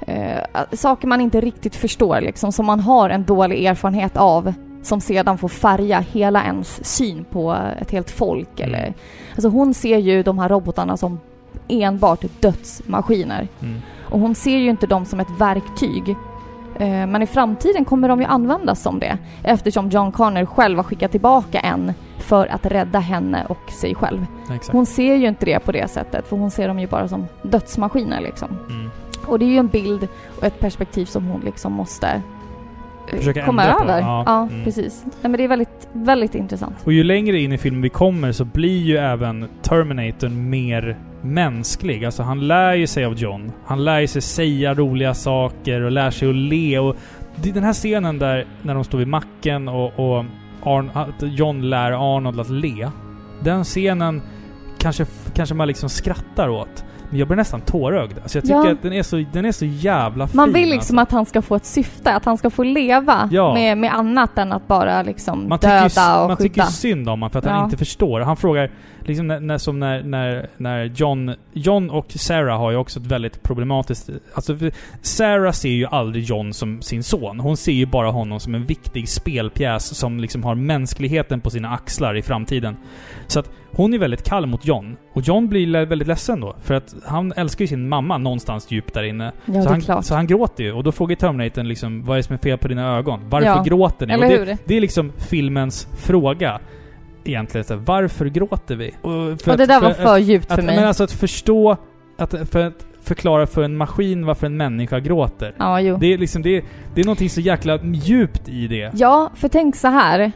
Eh, 0.08 0.42
saker 0.72 1.08
man 1.08 1.22
inte 1.22 1.42
riktigt 1.42 1.76
förstår 1.76 2.22
liksom, 2.22 2.52
som 2.52 2.66
man 2.66 2.80
har 2.80 3.10
en 3.10 3.24
dålig 3.24 3.66
erfarenhet 3.66 4.18
av. 4.18 4.54
Som 4.84 5.02
sedan 5.02 5.38
får 5.38 5.48
färga 5.48 6.00
hela 6.00 6.44
ens 6.44 6.86
syn 6.96 7.26
på 7.32 7.58
ett 7.82 7.92
helt 7.92 8.12
folk. 8.12 8.60
Mm. 8.60 8.70
Eller, 8.70 8.94
alltså 9.32 9.50
hon 9.50 9.74
ser 9.74 9.98
ju 9.98 10.24
de 10.24 10.40
här 10.40 10.50
robotarna 10.50 10.98
som 10.98 11.20
enbart 11.68 12.26
dödsmaskiner. 12.40 13.48
Mm. 13.62 13.82
Och 14.12 14.20
hon 14.20 14.36
ser 14.36 14.58
ju 14.58 14.70
inte 14.70 14.88
dem 14.88 15.06
som 15.06 15.20
ett 15.20 15.30
verktyg. 15.40 16.10
Eh, 16.76 16.88
Men 17.08 17.22
i 17.22 17.28
framtiden 17.28 17.86
kommer 17.86 18.08
de 18.10 18.20
ju 18.20 18.26
användas 18.26 18.82
som 18.82 19.00
det. 19.00 19.18
Eftersom 19.44 19.90
John 19.90 20.12
Connor 20.12 20.46
själv 20.46 20.78
har 20.78 20.84
skickat 20.84 21.12
tillbaka 21.12 21.60
en 21.60 21.94
för 22.18 22.48
att 22.48 22.66
rädda 22.66 23.00
henne 23.00 23.46
och 23.50 23.72
sig 23.72 23.96
själv. 23.96 24.26
Exakt. 24.44 24.72
Hon 24.74 24.86
ser 24.86 25.16
ju 25.16 25.28
inte 25.28 25.46
det 25.46 25.60
på 25.60 25.72
det 25.72 25.88
sättet, 25.90 26.28
för 26.28 26.38
hon 26.38 26.52
ser 26.52 26.68
dem 26.68 26.80
ju 26.80 26.88
bara 26.88 27.08
som 27.08 27.26
dödsmaskiner 27.44 28.22
liksom. 28.22 28.48
Mm. 28.70 28.90
Och 29.26 29.40
det 29.40 29.46
är 29.46 29.50
ju 29.50 29.58
en 29.58 29.68
bild 29.68 30.08
och 30.38 30.44
ett 30.44 30.60
perspektiv 30.60 31.06
som 31.06 31.26
hon 31.26 31.42
liksom 31.42 31.74
måste 31.74 32.08
eh, 33.08 33.18
Försöka 33.18 33.46
komma 33.46 33.64
över. 33.64 34.00
Ja. 34.00 34.24
Ja, 34.26 34.48
Mm. 34.52 34.64
precis. 34.64 35.02
Nej, 35.06 35.14
men 35.22 35.32
det 35.32 35.44
är 35.44 35.48
väldigt, 35.48 35.88
väldigt 35.94 36.36
intressant. 36.36 36.76
Och 36.84 36.94
ju 36.94 37.04
längre 37.04 37.40
in 37.40 37.54
i 37.54 37.58
filmen 37.58 37.82
vi 37.82 37.90
kommer 37.90 38.32
så 38.32 38.46
blir 38.46 38.82
ju 38.82 38.98
även 38.98 39.48
Terminator 39.62 40.30
mer 40.30 40.98
mänsklig. 41.22 42.06
Alltså 42.06 42.24
han 42.24 42.48
lär 42.48 42.74
ju 42.74 42.88
sig 42.88 43.06
av 43.06 43.14
John. 43.14 43.52
Han 43.66 43.84
lär 43.84 44.00
ju 44.00 44.08
sig 44.08 44.22
säga 44.22 44.74
roliga 44.74 45.14
saker 45.14 45.82
och 45.82 45.92
lär 45.92 46.12
sig 46.12 46.30
att 46.30 46.36
le. 46.36 46.80
Och 46.80 46.96
den 47.36 47.64
här 47.64 47.74
scenen 47.74 48.20
där 48.20 48.46
när 48.62 48.74
de 48.76 48.84
står 48.84 48.98
vid 48.98 49.08
macken 49.08 49.68
och, 49.68 50.00
och 50.00 50.26
John 51.22 51.62
lär 51.70 52.16
Arnold 52.18 52.40
att 52.40 52.50
le. 52.50 52.90
Den 53.44 53.64
scenen 53.64 54.22
kanske, 54.78 55.06
kanske 55.36 55.56
man 55.56 55.68
liksom 55.68 55.90
skrattar 55.90 56.50
åt. 56.50 56.84
Men 57.10 57.20
jag 57.20 57.28
blir 57.28 57.38
nästan 57.38 57.62
tårögd. 57.62 58.14
Alltså 58.24 58.38
jag 58.38 58.44
tycker 58.44 58.56
Ja. 58.66 58.72
att 58.72 58.82
den 58.82 58.94
är, 58.94 59.04
så, 59.04 59.26
den 59.34 59.46
är 59.46 59.52
så 59.52 59.66
jävla 59.66 60.28
fin. 60.28 60.38
Man 60.38 60.54
vill 60.54 60.70
liksom 60.70 61.00
alltså. 61.00 61.10
att 61.16 61.18
han 61.18 61.26
ska 61.26 61.42
få 61.42 61.56
ett 61.56 61.66
syfte, 61.66 62.14
att 62.16 62.26
han 62.26 62.38
ska 62.38 62.50
få 62.50 62.64
leva 62.64 63.30
Ja. 63.32 63.54
med, 63.54 63.78
med 63.78 63.94
annat 63.94 64.38
än 64.38 64.52
att 64.52 64.68
bara 64.68 65.04
liksom 65.04 65.50
Man 65.50 65.60
tycker, 65.60 65.84
ju, 65.84 65.90
döda 65.90 66.22
och 66.22 66.28
man 66.28 66.38
tycker 66.38 66.54
skydda. 66.54 66.66
ju 66.66 66.72
synd 66.72 67.10
om 67.10 67.12
honom 67.12 67.30
för 67.30 67.40
att 67.40 67.46
Ja. 67.46 67.52
han 67.52 67.64
inte 67.66 67.78
förstår. 67.78 68.20
Han 68.22 68.38
frågar, 68.38 68.72
liksom 69.12 69.28
när, 69.28 69.40
när, 69.40 69.58
som 69.58 69.80
när, 69.80 70.04
när, 70.04 70.50
när 70.58 70.84
John... 70.84 71.36
John 71.54 71.90
och 71.90 72.06
Sarah 72.10 72.58
har 72.58 72.72
ju 72.72 72.78
också 72.78 73.00
ett 73.00 73.06
väldigt 73.06 73.44
problematiskt... 73.44 74.10
Alltså, 74.34 74.58
Sarah 75.02 75.52
ser 75.52 75.70
ju 75.70 75.86
aldrig 75.86 76.24
John 76.24 76.54
som 76.54 76.82
sin 76.82 77.04
son. 77.04 77.40
Hon 77.40 77.58
ser 77.58 77.72
ju 77.72 77.86
bara 77.86 78.12
honom 78.12 78.40
som 78.40 78.56
en 78.56 78.66
viktig 78.66 79.10
spelpjäs 79.10 79.98
som 79.98 80.20
liksom 80.20 80.44
har 80.44 80.56
mänskligheten 80.56 81.42
på 81.42 81.50
sina 81.50 81.70
axlar 81.70 82.18
i 82.18 82.22
framtiden. 82.22 82.78
Så 83.28 83.40
att 83.40 83.52
hon 83.72 83.94
är 83.94 83.98
väldigt 83.98 84.24
kall 84.24 84.46
mot 84.46 84.66
John. 84.66 84.98
Och 85.14 85.22
John 85.22 85.50
blir 85.50 85.86
väldigt 85.86 86.08
ledsen 86.08 86.40
då. 86.40 86.56
För 86.62 86.74
att 86.74 86.96
han 87.06 87.34
älskar 87.36 87.64
ju 87.64 87.68
sin 87.68 87.90
mamma 87.90 88.18
någonstans 88.18 88.72
djupt 88.72 88.94
där 88.94 89.04
inne. 89.04 89.32
Ja, 89.46 89.62
så, 89.62 89.70
han, 89.70 89.82
klart. 89.82 90.06
så 90.06 90.16
han 90.16 90.28
gråter 90.28 90.64
ju. 90.64 90.74
Och 90.74 90.84
då 90.84 90.92
frågar 90.92 91.16
Terminatorn 91.16 91.68
liksom, 91.68 92.04
vad 92.04 92.16
är 92.16 92.18
det 92.18 92.24
som 92.24 92.34
är 92.34 92.38
fel 92.38 92.58
på 92.58 92.68
dina 92.68 92.98
ögon? 92.98 93.20
Varför 93.30 93.48
Ja, 93.48 93.64
gråter 93.64 94.08
ni? 94.08 94.14
eller 94.14 94.40
och 94.40 94.46
det, 94.46 94.58
det 94.66 94.78
är 94.78 94.82
liksom 94.82 95.12
filmens 95.18 95.88
fråga. 95.98 96.60
Egentligen. 97.24 97.66
Så 97.66 97.74
här, 97.74 97.82
varför 97.86 98.26
gråter 98.26 98.76
vi? 98.76 98.88
Och, 99.02 99.42
för 99.42 99.52
och 99.52 99.58
det 99.58 99.64
att- 99.64 99.70
där 99.70 99.82
var 99.82 99.90
att- 99.90 99.98
för 99.98 100.18
djupt 100.18 100.48
för 100.48 100.58
att, 100.60 100.64
mig. 100.66 100.76
Men 100.76 100.88
alltså 100.88 101.04
att 101.04 101.12
förstå... 101.12 101.78
Att, 102.18 102.50
för 102.52 102.68
att 102.68 102.86
förklara 103.04 103.48
för 103.48 103.64
en 103.64 103.78
maskin 103.78 104.26
varför 104.26 104.46
en 104.48 104.58
människa 104.58 105.00
gråter. 105.00 105.54
ja, 105.58 105.80
jo. 105.82 105.98
Det 105.98 106.14
är 106.14 106.18
liksom, 106.18 106.42
det 106.42 106.58
är, 106.58 106.64
det 106.96 107.02
är 107.02 107.06
någonting 107.06 107.30
så 107.30 107.42
jäkla 107.42 107.80
djupt 107.84 108.50
i 108.50 108.68
det. 108.68 108.92
Ja, 108.94 109.30
för 109.36 109.48
tänk 109.48 109.76
så 109.76 109.88
här. 109.88 110.32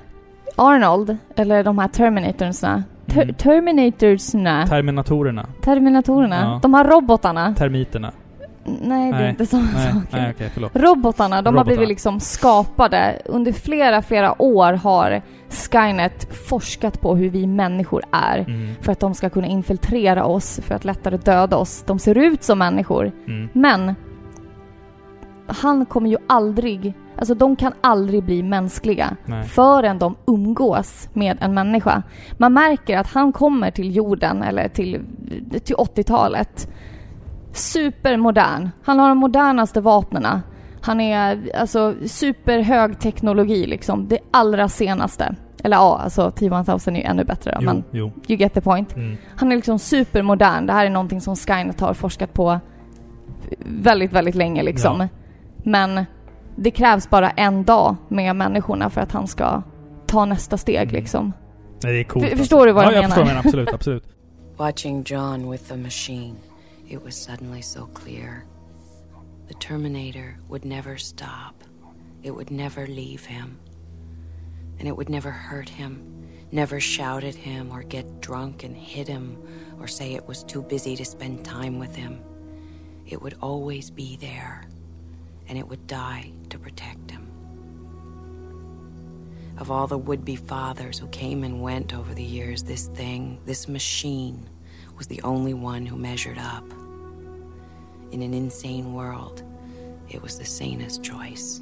Arnold, 0.56 1.18
eller 1.36 1.64
de 1.64 1.78
här 1.80 1.88
Terminatorsna. 1.88 2.84
Ter- 3.06 3.22
Mm. 3.24 3.36
Terminatorsna. 3.36 4.68
Terminatorerna. 4.68 5.46
Terminatorerna. 5.62 6.36
Ja. 6.42 6.60
De 6.62 6.74
här 6.74 6.84
robotarna. 6.90 7.54
Termiterna. 7.58 8.12
Nej, 8.82 9.12
det 9.12 9.18
är 9.18 9.30
inte 9.30 9.46
samma 9.46 9.68
Nej, 9.76 9.94
sak. 9.94 10.04
nej 10.12 10.34
förlåt. 10.54 10.72
Robotarna, 10.76 11.42
de 11.42 11.46
har 11.48 11.52
Robotarna. 11.52 11.64
blivit 11.64 11.88
liksom 11.88 12.20
skapade. 12.20 13.22
Under 13.26 13.52
flera, 13.52 14.02
flera 14.02 14.42
år 14.42 14.74
har 14.74 15.22
Skynet 15.50 16.28
forskat 16.50 17.02
på 17.02 17.16
hur 17.16 17.30
vi 17.30 17.48
människor 17.48 18.04
är. 18.12 18.38
Mm, 18.40 18.76
För 18.82 18.92
att 18.92 19.00
de 19.00 19.14
ska 19.14 19.30
kunna 19.30 19.48
infiltrera 19.48 20.26
oss, 20.26 20.60
för 20.64 20.76
att 20.76 20.86
lättare 20.86 21.18
döda 21.18 21.58
oss. 21.58 21.84
De 21.88 22.00
ser 22.00 22.18
ut 22.18 22.44
som 22.44 22.60
människor. 22.60 23.12
mm, 23.28 23.50
Men 23.54 23.96
han 25.48 25.86
kommer 25.86 26.10
ju 26.10 26.18
aldrig, 26.28 26.94
alltså 27.18 27.36
de 27.36 27.56
kan 27.56 27.74
aldrig 27.82 28.24
bli 28.24 28.44
mänskliga 28.44 29.16
nej. 29.26 29.44
förrän 29.44 30.00
de 30.00 30.16
umgås 30.28 31.10
med 31.14 31.38
en 31.42 31.54
människa. 31.54 32.04
Man 32.38 32.54
märker 32.54 32.98
att 32.98 33.08
han 33.08 33.32
kommer 33.34 33.72
till 33.72 33.96
jorden, 33.96 34.44
eller 34.44 34.68
till, 34.70 35.02
till 35.64 35.76
80-talet, 35.76 36.68
supermodern. 37.58 38.70
Han 38.84 39.00
har 39.00 39.10
de 39.10 39.18
modernaste 39.18 39.82
vapnena. 39.82 40.42
Han 40.82 41.02
är 41.02 41.52
alltså 41.60 41.94
superhög 42.06 43.00
teknologi 43.00 43.66
liksom, 43.66 44.08
det 44.08 44.20
allra 44.32 44.70
senaste. 44.70 45.36
Eller 45.64 45.78
ja, 45.78 46.00
alltså 46.04 46.32
T-1000 46.32 46.92
är 46.92 46.96
ju 46.96 47.02
ännu 47.02 47.24
bättre 47.24 47.52
då, 47.52 47.58
Jo, 47.62 47.66
men 47.66 47.84
jo. 47.92 48.12
you 48.28 48.40
get 48.40 48.54
the 48.54 48.62
point. 48.62 48.96
Mm. 48.96 49.18
Han 49.36 49.52
är 49.52 49.56
liksom 49.56 49.80
supermodern. 49.80 50.66
Det 50.66 50.74
här 50.74 50.86
är 50.86 50.90
någonting 50.90 51.22
som 51.22 51.36
Skynet 51.36 51.80
har 51.80 51.94
forskat 51.94 52.34
på 52.34 52.60
väldigt, 53.66 54.12
väldigt 54.14 54.36
länge 54.36 54.64
liksom. 54.64 55.00
Ja. 55.02 55.08
Men 55.64 56.06
det 56.56 56.72
krävs 56.72 57.10
bara 57.10 57.30
en 57.30 57.64
dag 57.64 57.96
med 58.08 58.36
människorna 58.36 58.90
för 58.90 59.02
att 59.02 59.12
han 59.12 59.28
ska 59.28 59.62
ta 60.06 60.26
nästa 60.26 60.58
steg 60.58 60.84
Mm. 60.90 60.96
liksom. 60.96 61.34
Nej, 61.84 61.94
det 61.94 62.00
är 62.00 62.04
coolt. 62.04 62.26
För- 62.30 62.38
förstår 62.38 62.66
du 62.68 62.72
vad 62.72 62.86
ja, 62.86 62.92
jag 62.92 63.04
jag 63.04 63.10
förstår 63.10 63.26
menar? 63.26 63.36
vad 63.44 63.54
du 63.54 63.58
menar. 63.58 63.66
Absolut, 63.70 63.74
absolut. 63.74 64.04
Watching 64.58 65.04
John 65.06 65.52
with 65.52 65.64
the 65.64 65.76
machine, 65.78 66.36
it 66.88 67.02
was 67.02 67.16
suddenly 67.16 67.62
so 67.62 67.88
clear. 67.88 68.46
The 69.48 69.54
Terminator 69.56 70.38
would 70.48 70.66
never 70.66 70.98
stop. 70.98 71.64
It 72.24 72.32
would 72.32 72.52
never 72.52 72.88
leave 72.88 73.26
him. 73.26 73.60
And 74.80 74.88
it 74.88 74.96
would 74.96 75.10
never 75.10 75.32
hurt 75.32 75.70
him, 75.70 76.28
never 76.52 76.80
shout 76.80 77.24
at 77.24 77.36
him 77.36 77.72
or 77.72 77.84
get 77.84 78.22
drunk 78.22 78.64
and 78.64 78.76
hit 78.76 79.08
him 79.08 79.38
or 79.80 79.88
say 79.88 80.14
it 80.14 80.28
was 80.28 80.44
too 80.44 80.62
busy 80.62 80.96
to 80.96 81.06
spend 81.06 81.46
time 81.46 81.80
with 81.80 81.96
him. 81.96 82.22
It 83.06 83.22
would 83.22 83.36
always 83.42 83.90
be 83.90 84.18
there, 84.18 84.64
and 85.48 85.58
it 85.58 85.68
would 85.68 85.86
die 85.88 86.32
to 86.50 86.58
protect 86.58 87.12
him. 87.12 87.30
Of 89.58 89.72
all 89.72 89.88
the 89.88 89.98
would 89.98 90.26
be 90.26 90.36
fathers 90.36 91.00
who 91.00 91.08
came 91.08 91.44
and 91.44 91.62
went 91.62 91.94
over 91.94 92.14
the 92.14 92.24
years, 92.24 92.64
this 92.64 92.88
thing, 92.88 93.40
this 93.46 93.68
machine, 93.68 94.50
was 94.98 95.08
the 95.08 95.22
only 95.24 95.54
one 95.54 95.86
who 95.86 95.98
measured 95.98 96.38
up. 96.38 96.74
In 98.12 98.22
an 98.22 98.34
insane 98.34 98.94
world, 98.94 99.44
it 100.10 100.22
was 100.22 100.38
the 100.38 100.46
sanest 100.46 101.04
choice. 101.04 101.62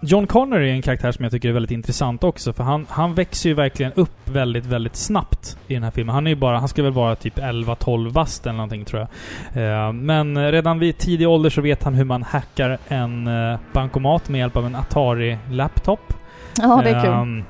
John 0.00 0.26
Connor 0.26 0.60
är 0.60 0.72
en 0.72 0.82
karaktär 0.82 1.12
som 1.12 1.22
jag 1.22 1.32
tycker 1.32 1.48
är 1.48 1.52
väldigt 1.52 1.70
intressant 1.70 2.24
också, 2.24 2.52
för 2.52 2.64
han, 2.64 2.86
han 2.88 3.14
växer 3.14 3.48
ju 3.48 3.54
verkligen 3.54 3.92
upp 3.92 4.10
väldigt, 4.24 4.66
väldigt 4.66 4.96
snabbt 4.96 5.58
i 5.66 5.74
den 5.74 5.82
här 5.82 5.90
filmen. 5.90 6.14
Han 6.14 6.26
är 6.26 6.30
ju 6.30 6.36
bara, 6.36 6.58
han 6.58 6.68
ska 6.68 6.82
väl 6.82 6.92
vara 6.92 7.14
typ 7.14 7.38
11-12 7.38 8.12
bast 8.12 8.46
eller 8.46 8.56
någonting 8.56 8.84
tror 8.84 9.06
jag. 9.54 9.86
Eh, 9.86 9.92
men 9.92 10.52
redan 10.52 10.78
vid 10.78 10.98
tidig 10.98 11.28
ålder 11.28 11.50
så 11.50 11.60
vet 11.60 11.82
han 11.82 11.94
hur 11.94 12.04
man 12.04 12.22
hackar 12.22 12.78
en 12.88 13.26
eh, 13.26 13.58
bankomat 13.72 14.28
med 14.28 14.38
hjälp 14.38 14.56
av 14.56 14.66
en 14.66 14.76
Atari-laptop. 14.76 16.12
Ja, 16.58 16.80
det 16.84 16.90
är 16.90 17.04
kul. 17.04 17.44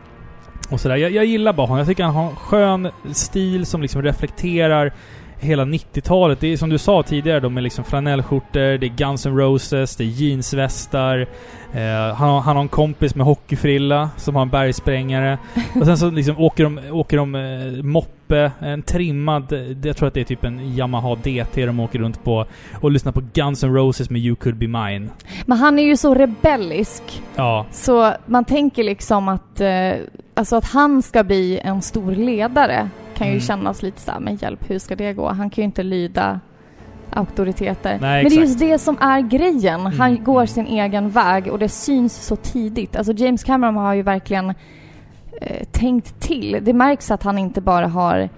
Och 0.70 0.80
sådär. 0.80 0.96
Jag, 0.96 1.10
jag 1.10 1.24
gillar 1.24 1.52
bara 1.52 1.66
honom. 1.66 1.78
Jag 1.78 1.86
tycker 1.86 2.04
han 2.04 2.14
har 2.14 2.30
en 2.30 2.36
skön 2.36 2.88
stil 3.12 3.66
som 3.66 3.82
liksom 3.82 4.02
reflekterar 4.02 4.92
hela 5.38 5.64
90-talet. 5.64 6.40
Det 6.40 6.52
är 6.52 6.56
som 6.56 6.68
du 6.68 6.78
sa 6.78 7.02
tidigare 7.02 7.40
då 7.40 7.48
med 7.48 7.62
liksom 7.62 7.84
flanellskjortor, 7.84 8.78
det 8.78 8.86
är 8.86 8.96
Guns 8.96 9.26
N' 9.26 9.36
Roses, 9.36 9.96
det 9.96 10.04
är 10.04 10.08
jeansvästar. 10.08 11.26
Eh, 11.72 12.14
han, 12.14 12.28
har, 12.28 12.40
han 12.40 12.56
har 12.56 12.62
en 12.62 12.68
kompis 12.68 13.14
med 13.14 13.26
hockeyfrilla 13.26 14.10
som 14.16 14.34
har 14.34 14.42
en 14.42 14.48
bergsprängare. 14.48 15.38
Och 15.80 15.86
sen 15.86 15.98
så 15.98 16.10
liksom 16.10 16.38
åker 16.38 16.64
de, 16.64 16.80
åker 16.90 17.16
de 17.16 17.34
eh, 17.34 17.82
moppe, 17.82 18.50
en 18.60 18.82
trimmad, 18.82 19.52
eh, 19.52 19.60
jag 19.82 19.96
tror 19.96 20.08
att 20.08 20.14
det 20.14 20.20
är 20.20 20.24
typ 20.24 20.44
en 20.44 20.76
Yamaha 20.76 21.14
DT 21.14 21.66
de 21.66 21.80
åker 21.80 21.98
runt 21.98 22.24
på. 22.24 22.46
Och 22.80 22.90
lyssnar 22.90 23.12
på 23.12 23.22
Guns 23.32 23.64
N' 23.64 23.74
Roses 23.74 24.10
med 24.10 24.20
You 24.20 24.36
Could 24.36 24.56
Be 24.56 24.66
Mine. 24.66 25.08
Men 25.46 25.58
han 25.58 25.78
är 25.78 25.82
ju 25.82 25.96
så 25.96 26.14
rebellisk. 26.14 27.22
Ja, 27.36 27.66
Så 27.70 28.12
man 28.26 28.44
tänker 28.44 28.84
liksom 28.84 29.28
att, 29.28 29.60
eh, 29.60 29.92
alltså 30.36 30.56
att 30.56 30.64
han 30.64 31.02
ska 31.02 31.24
bli 31.24 31.60
en 31.64 31.82
stor 31.82 32.12
ledare 32.12 32.88
kan 33.14 33.26
ju 33.26 33.32
Mm. 33.32 33.40
kännas 33.40 33.82
lite 33.82 34.00
så 34.00 34.10
här, 34.12 34.20
men 34.20 34.36
hjälp, 34.36 34.70
hur 34.70 34.78
ska 34.78 34.96
det 34.96 35.12
gå? 35.12 35.28
Han 35.28 35.50
kan 35.50 35.62
ju 35.62 35.64
inte 35.64 35.82
lyda 35.82 36.40
auktoriteter. 37.10 37.98
Nej, 38.00 38.22
men 38.22 38.32
det 38.32 38.38
är 38.38 38.40
just 38.40 38.58
det 38.58 38.78
som 38.78 38.96
är 39.00 39.20
grejen. 39.20 39.80
Han 39.86 40.10
Mm, 40.10 40.24
går 40.24 40.36
mm. 40.40 40.46
sin 40.46 40.66
egen 40.66 41.10
väg 41.10 41.46
och 41.52 41.58
det 41.58 41.68
syns 41.68 42.26
så 42.26 42.36
tidigt. 42.36 42.96
Alltså 42.96 43.12
James 43.12 43.44
Cameron 43.44 43.76
har 43.76 43.94
ju 43.94 44.02
verkligen 44.02 44.54
eh, 45.40 45.64
tänkt 45.72 46.20
till. 46.20 46.58
Det 46.62 46.72
märks 46.72 47.10
att 47.10 47.22
han 47.22 47.38
inte 47.38 47.60
bara 47.60 47.86
har 47.88 48.28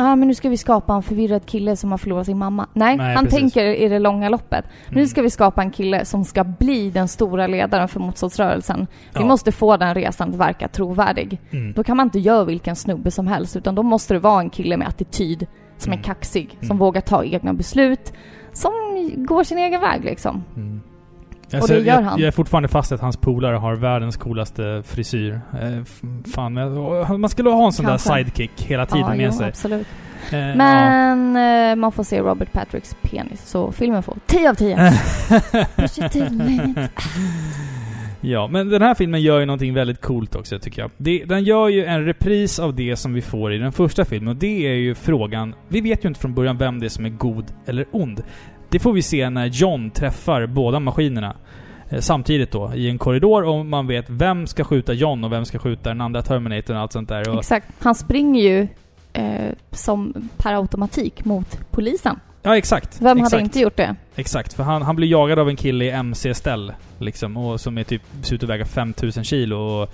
ah, 0.00 0.16
men 0.16 0.28
nu 0.28 0.34
ska 0.34 0.48
vi 0.48 0.56
skapa 0.56 0.94
en 0.94 1.02
förvirrad 1.02 1.46
kille 1.46 1.76
som 1.76 1.90
har 1.90 1.98
förlorat 1.98 2.26
sin 2.26 2.38
mamma. 2.38 2.66
Nej, 2.72 2.96
Nej, 2.96 3.14
han 3.14 3.24
precis. 3.24 3.38
tänker 3.40 3.64
i 3.64 3.88
det 3.88 3.98
långa 3.98 4.28
loppet. 4.28 4.64
Nu 4.88 4.96
Mm. 4.96 5.06
ska 5.06 5.22
vi 5.22 5.30
skapa 5.30 5.62
en 5.62 5.70
kille 5.70 6.04
som 6.04 6.24
ska 6.24 6.44
bli 6.44 6.90
den 6.90 7.08
stora 7.08 7.46
ledaren 7.46 7.88
för 7.88 8.00
motståndsrörelsen. 8.00 8.86
Vi 9.14 9.20
Ja. 9.20 9.26
måste 9.26 9.52
få 9.52 9.76
den 9.76 9.94
resan 9.94 10.28
att 10.30 10.34
verka 10.36 10.68
trovärdig. 10.68 11.40
Mm. 11.50 11.72
Då 11.72 11.84
kan 11.84 11.96
man 11.96 12.06
inte 12.06 12.18
göra 12.18 12.44
vilken 12.44 12.76
snubbe 12.76 13.10
som 13.10 13.26
helst, 13.26 13.56
utan 13.56 13.74
då 13.74 13.82
måste 13.82 14.14
det 14.14 14.20
vara 14.20 14.40
en 14.40 14.50
kille 14.50 14.76
med 14.76 14.88
attityd, 14.88 15.46
som 15.76 15.92
Mm. 15.92 16.00
är 16.00 16.04
kaxig, 16.04 16.50
som 16.60 16.66
Mm. 16.66 16.78
vågar 16.78 17.00
ta 17.00 17.24
egna 17.24 17.52
beslut, 17.52 18.12
som 18.52 18.72
går 19.16 19.44
sin 19.44 19.58
egen 19.58 19.80
väg 19.80 20.04
liksom. 20.04 20.44
Mm. 20.56 20.80
Det 21.50 21.56
Alltså, 21.56 21.74
gör 21.74 21.84
jag, 21.84 22.02
han. 22.02 22.20
jag 22.20 22.26
är 22.26 22.30
fortfarande 22.30 22.68
fast 22.68 22.92
i 22.92 22.94
att 22.94 23.00
hans 23.00 23.16
polare 23.16 23.56
har 23.56 23.74
världens 23.76 24.16
coolaste 24.16 24.82
frisyr. 24.86 25.40
Eh, 25.62 25.84
fan, 26.34 26.52
man 27.20 27.28
skulle 27.30 27.50
ha 27.50 27.66
en 27.66 27.72
sån 27.72 27.86
Kanske. 27.86 28.10
där 28.10 28.16
sidekick 28.16 28.62
hela 28.62 28.86
tiden 28.86 29.06
ja, 29.08 29.14
med 29.14 29.26
jo, 29.26 29.32
sig. 29.32 29.48
absolut. 29.48 29.86
Eh, 30.32 30.38
ja. 30.38 30.54
Men 30.54 31.36
eh, 31.70 31.76
man 31.76 31.92
får 31.92 32.04
se 32.04 32.20
Robert 32.20 32.52
Patricks 32.52 32.96
penis, 33.02 33.46
så 33.48 33.72
filmen 33.72 34.02
får 34.02 34.16
10 34.26 34.50
av 34.50 34.54
10. 34.54 34.76
Push 35.76 35.98
it 35.98 36.12
to 36.12 36.18
the 36.18 36.30
limit. 36.30 36.78
Ja, 38.22 38.48
men 38.48 38.68
den 38.68 38.82
här 38.82 38.94
filmen 38.94 39.22
gör 39.22 39.40
ju 39.40 39.46
någonting 39.46 39.74
väldigt 39.74 40.00
coolt 40.00 40.34
också 40.34 40.58
tycker 40.58 40.82
jag. 40.82 40.90
Det, 40.96 41.24
den 41.24 41.44
gör 41.44 41.68
ju 41.68 41.84
en 41.84 42.04
repris 42.04 42.58
av 42.58 42.74
det 42.74 42.96
som 42.96 43.12
vi 43.12 43.20
får 43.22 43.52
i 43.52 43.58
den 43.58 43.72
första 43.72 44.04
filmen 44.04 44.28
och 44.28 44.36
det 44.36 44.66
är 44.66 44.74
ju 44.74 44.94
frågan... 44.94 45.54
Vi 45.68 45.80
vet 45.80 46.04
ju 46.04 46.08
inte 46.08 46.20
från 46.20 46.34
början 46.34 46.56
vem 46.58 46.80
det 46.80 46.86
är 46.86 46.88
som 46.90 47.04
är 47.04 47.10
god 47.10 47.44
eller 47.66 47.86
ond. 47.92 48.22
Det 48.70 48.78
får 48.78 48.92
vi 48.92 49.02
se 49.02 49.30
när 49.30 49.46
John 49.46 49.90
träffar 49.90 50.46
båda 50.46 50.80
maskinerna. 50.80 51.36
Eh, 51.88 52.00
samtidigt 52.00 52.50
då, 52.50 52.74
i 52.74 52.90
en 52.90 52.98
korridor 52.98 53.42
och 53.42 53.66
man 53.66 53.86
vet 53.86 54.10
vem 54.10 54.46
ska 54.46 54.64
skjuta 54.64 54.92
John 54.92 55.24
och 55.24 55.32
vem 55.32 55.44
ska 55.44 55.58
skjuta 55.58 55.88
den 55.88 56.00
andra 56.00 56.22
Terminatorn 56.22 56.76
och 56.76 56.82
allt 56.82 56.92
sånt 56.92 57.08
där. 57.08 57.38
Exakt. 57.38 57.66
Han 57.78 57.94
springer 57.94 58.42
ju 58.42 58.68
eh, 59.12 59.52
som 59.70 60.28
per 60.36 60.54
automatik 60.54 61.24
mot 61.24 61.58
polisen 61.70 62.20
ja, 62.42 62.56
exakt. 62.56 63.00
Vem 63.00 63.18
exakt. 63.18 63.32
hade 63.32 63.44
inte 63.44 63.60
gjort 63.60 63.76
det? 63.76 63.96
Exakt, 64.16 64.52
för 64.52 64.62
han, 64.62 64.82
han 64.82 64.96
blir 64.96 65.08
jagad 65.08 65.38
av 65.38 65.48
en 65.48 65.56
kille 65.56 65.84
i 65.84 65.90
MC-ställ. 65.90 66.72
Liksom, 66.98 67.36
och 67.36 67.60
som 67.60 67.78
är 67.78 67.84
typ, 67.84 68.02
ser 68.22 68.34
ut 68.34 68.42
att 68.42 68.48
väga 68.48 68.64
5000 68.64 69.24
kilo 69.24 69.56
och, 69.56 69.92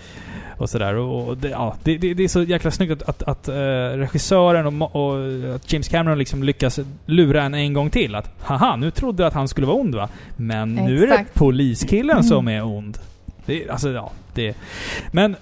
och 0.58 0.70
sådär. 0.70 0.94
Och, 0.94 1.28
och 1.28 1.36
det, 1.38 1.48
ja, 1.48 1.76
det, 1.82 1.98
det, 1.98 2.14
det 2.14 2.24
är 2.24 2.28
så 2.28 2.42
jäkla 2.42 2.70
snyggt 2.70 2.92
att, 2.92 3.02
att, 3.08 3.22
att 3.22 3.48
eh, 3.48 3.54
regissören 3.98 4.82
och, 4.82 4.96
och 4.96 5.14
James 5.66 5.88
Cameron 5.88 6.18
liksom 6.18 6.42
lyckas 6.42 6.80
lura 7.06 7.42
en 7.42 7.54
en 7.54 7.72
gång 7.72 7.90
till. 7.90 8.14
Att 8.14 8.30
haha, 8.40 8.76
nu 8.76 8.90
trodde 8.90 9.22
jag 9.22 9.28
att 9.28 9.34
han 9.34 9.48
skulle 9.48 9.66
vara 9.66 9.76
ond 9.76 9.94
va? 9.94 10.08
Men 10.36 10.74
nu 10.74 11.02
är 11.02 11.06
det 11.06 11.12
Exakt. 11.12 11.34
poliskillen 11.34 12.16
Mm. 12.16 12.28
som 12.28 12.48
är 12.48 12.64
ond. 12.64 12.98
Det, 13.46 13.70
alltså 13.70 13.88
ja, 13.90 14.10
det... 14.34 14.56
Men 15.10 15.36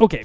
okej. 0.00 0.24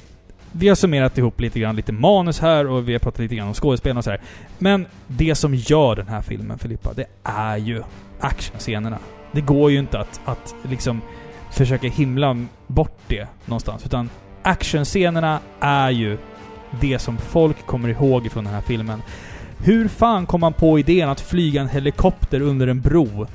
Vi 0.55 0.67
har 0.67 0.75
summerat 0.75 1.17
ihop 1.17 1.39
lite 1.39 1.59
grann, 1.59 1.75
lite 1.75 1.91
manus 1.91 2.39
här 2.39 2.67
och 2.67 2.89
vi 2.89 2.93
har 2.93 2.99
pratat 2.99 3.19
lite 3.19 3.35
grann 3.35 3.47
om 3.47 3.53
skådespelarna 3.53 3.97
och 3.97 4.03
sådär. 4.03 4.21
Men 4.57 4.85
det 5.07 5.35
som 5.35 5.55
gör 5.55 5.95
den 5.95 6.07
här 6.07 6.21
filmen, 6.21 6.57
Filippa, 6.57 6.93
det 6.93 7.05
är 7.23 7.57
ju 7.57 7.83
actionscenerna. 8.19 8.97
Det 9.31 9.41
går 9.41 9.71
ju 9.71 9.79
inte 9.79 9.99
att, 9.99 10.21
att 10.25 10.55
liksom 10.69 11.01
försöka 11.51 11.87
himla 11.87 12.45
bort 12.67 12.99
det 13.07 13.27
någonstans. 13.45 13.85
Utan 13.85 14.09
actionscenerna 14.43 15.39
är 15.59 15.89
ju 15.89 16.17
det 16.81 16.99
som 16.99 17.17
folk 17.17 17.65
kommer 17.65 17.89
ihåg 17.89 18.31
från 18.31 18.43
den 18.43 18.53
här 18.53 18.61
filmen. 18.61 19.01
Hur 19.57 19.87
fan 19.87 20.25
kom 20.25 20.41
man 20.41 20.53
på 20.53 20.79
idén 20.79 21.09
att 21.09 21.21
flyga 21.21 21.61
en 21.61 21.69
helikopter 21.69 22.41
under 22.41 22.67
en 22.67 22.81
bro? 22.81 23.27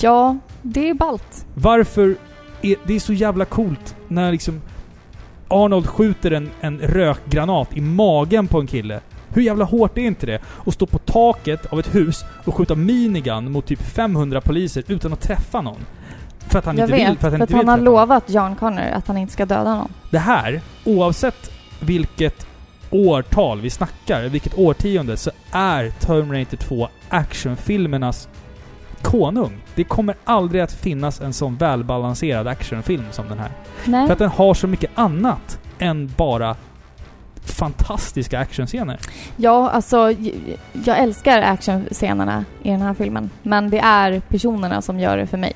Ja, 0.00 0.38
det 0.62 0.90
är 0.90 0.94
ballt. 0.94 1.46
Varför? 1.54 2.16
Är, 2.62 2.76
det 2.86 2.94
är 2.94 3.00
så 3.00 3.12
jävla 3.12 3.44
coolt 3.44 3.96
när 4.08 4.32
liksom 4.32 4.60
Arnold 5.48 5.86
skjuter 5.86 6.30
en, 6.30 6.50
en 6.60 6.78
rökgranat 6.78 7.76
i 7.76 7.80
magen 7.80 8.46
på 8.46 8.60
en 8.60 8.66
kille. 8.66 9.00
Hur 9.28 9.42
jävla 9.42 9.64
hårt 9.64 9.98
är 9.98 10.02
inte 10.02 10.26
det? 10.26 10.40
Att 10.66 10.74
stå 10.74 10.86
på 10.86 10.98
taket 10.98 11.66
av 11.66 11.78
ett 11.80 11.94
hus 11.94 12.24
och 12.44 12.54
skjuta 12.54 12.74
minigun 12.74 13.52
mot 13.52 13.66
typ 13.66 13.82
500 13.82 14.40
poliser 14.40 14.84
utan 14.88 15.12
att 15.12 15.20
träffa 15.20 15.60
någon. 15.60 15.84
För 16.38 16.58
att 16.58 16.64
han 16.64 16.78
Jag 16.78 16.84
inte 16.84 16.96
vet, 16.96 17.10
vill, 17.10 17.18
för 17.18 17.28
att 17.28 17.32
han 17.32 17.42
inte 17.42 17.54
han 17.54 17.60
vill 17.60 17.68
har 17.68 17.76
träffa 17.76 17.84
lovat 17.84 18.30
John 18.30 18.56
Connor 18.56 18.90
att 18.92 19.08
han 19.08 19.16
inte 19.16 19.32
ska 19.32 19.46
döda 19.46 19.76
någon. 19.76 19.92
Det 20.10 20.18
här, 20.18 20.60
oavsett 20.84 21.50
vilket 21.80 22.46
årtal 22.90 23.60
vi 23.60 23.70
snackar, 23.70 24.28
vilket 24.28 24.58
årtionde, 24.58 25.16
så 25.16 25.30
är 25.52 25.90
Terminator 25.90 26.56
2 26.56 26.88
actionfilmernas 27.08 28.28
konung. 29.04 29.58
Det 29.74 29.84
kommer 29.84 30.14
aldrig 30.24 30.62
att 30.62 30.72
finnas 30.72 31.20
en 31.20 31.32
sån 31.32 31.56
välbalanserad 31.56 32.46
actionfilm 32.48 33.04
som 33.10 33.28
den 33.28 33.38
här. 33.38 33.50
Nej. 33.84 34.06
För 34.06 34.12
att 34.12 34.18
den 34.18 34.30
har 34.30 34.54
så 34.54 34.66
mycket 34.66 34.90
annat 34.94 35.58
än 35.78 36.12
bara 36.16 36.56
fantastiska 37.44 38.38
actionscener. 38.38 38.98
Ja, 39.36 39.70
alltså 39.70 40.12
jag 40.84 40.98
älskar 40.98 41.42
actionscenerna 41.42 42.44
i 42.62 42.70
den 42.70 42.82
här 42.82 42.94
filmen. 42.94 43.30
Men 43.42 43.70
det 43.70 43.78
är 43.78 44.20
personerna 44.20 44.82
som 44.82 45.00
gör 45.00 45.16
det 45.16 45.26
för 45.26 45.38
mig. 45.38 45.52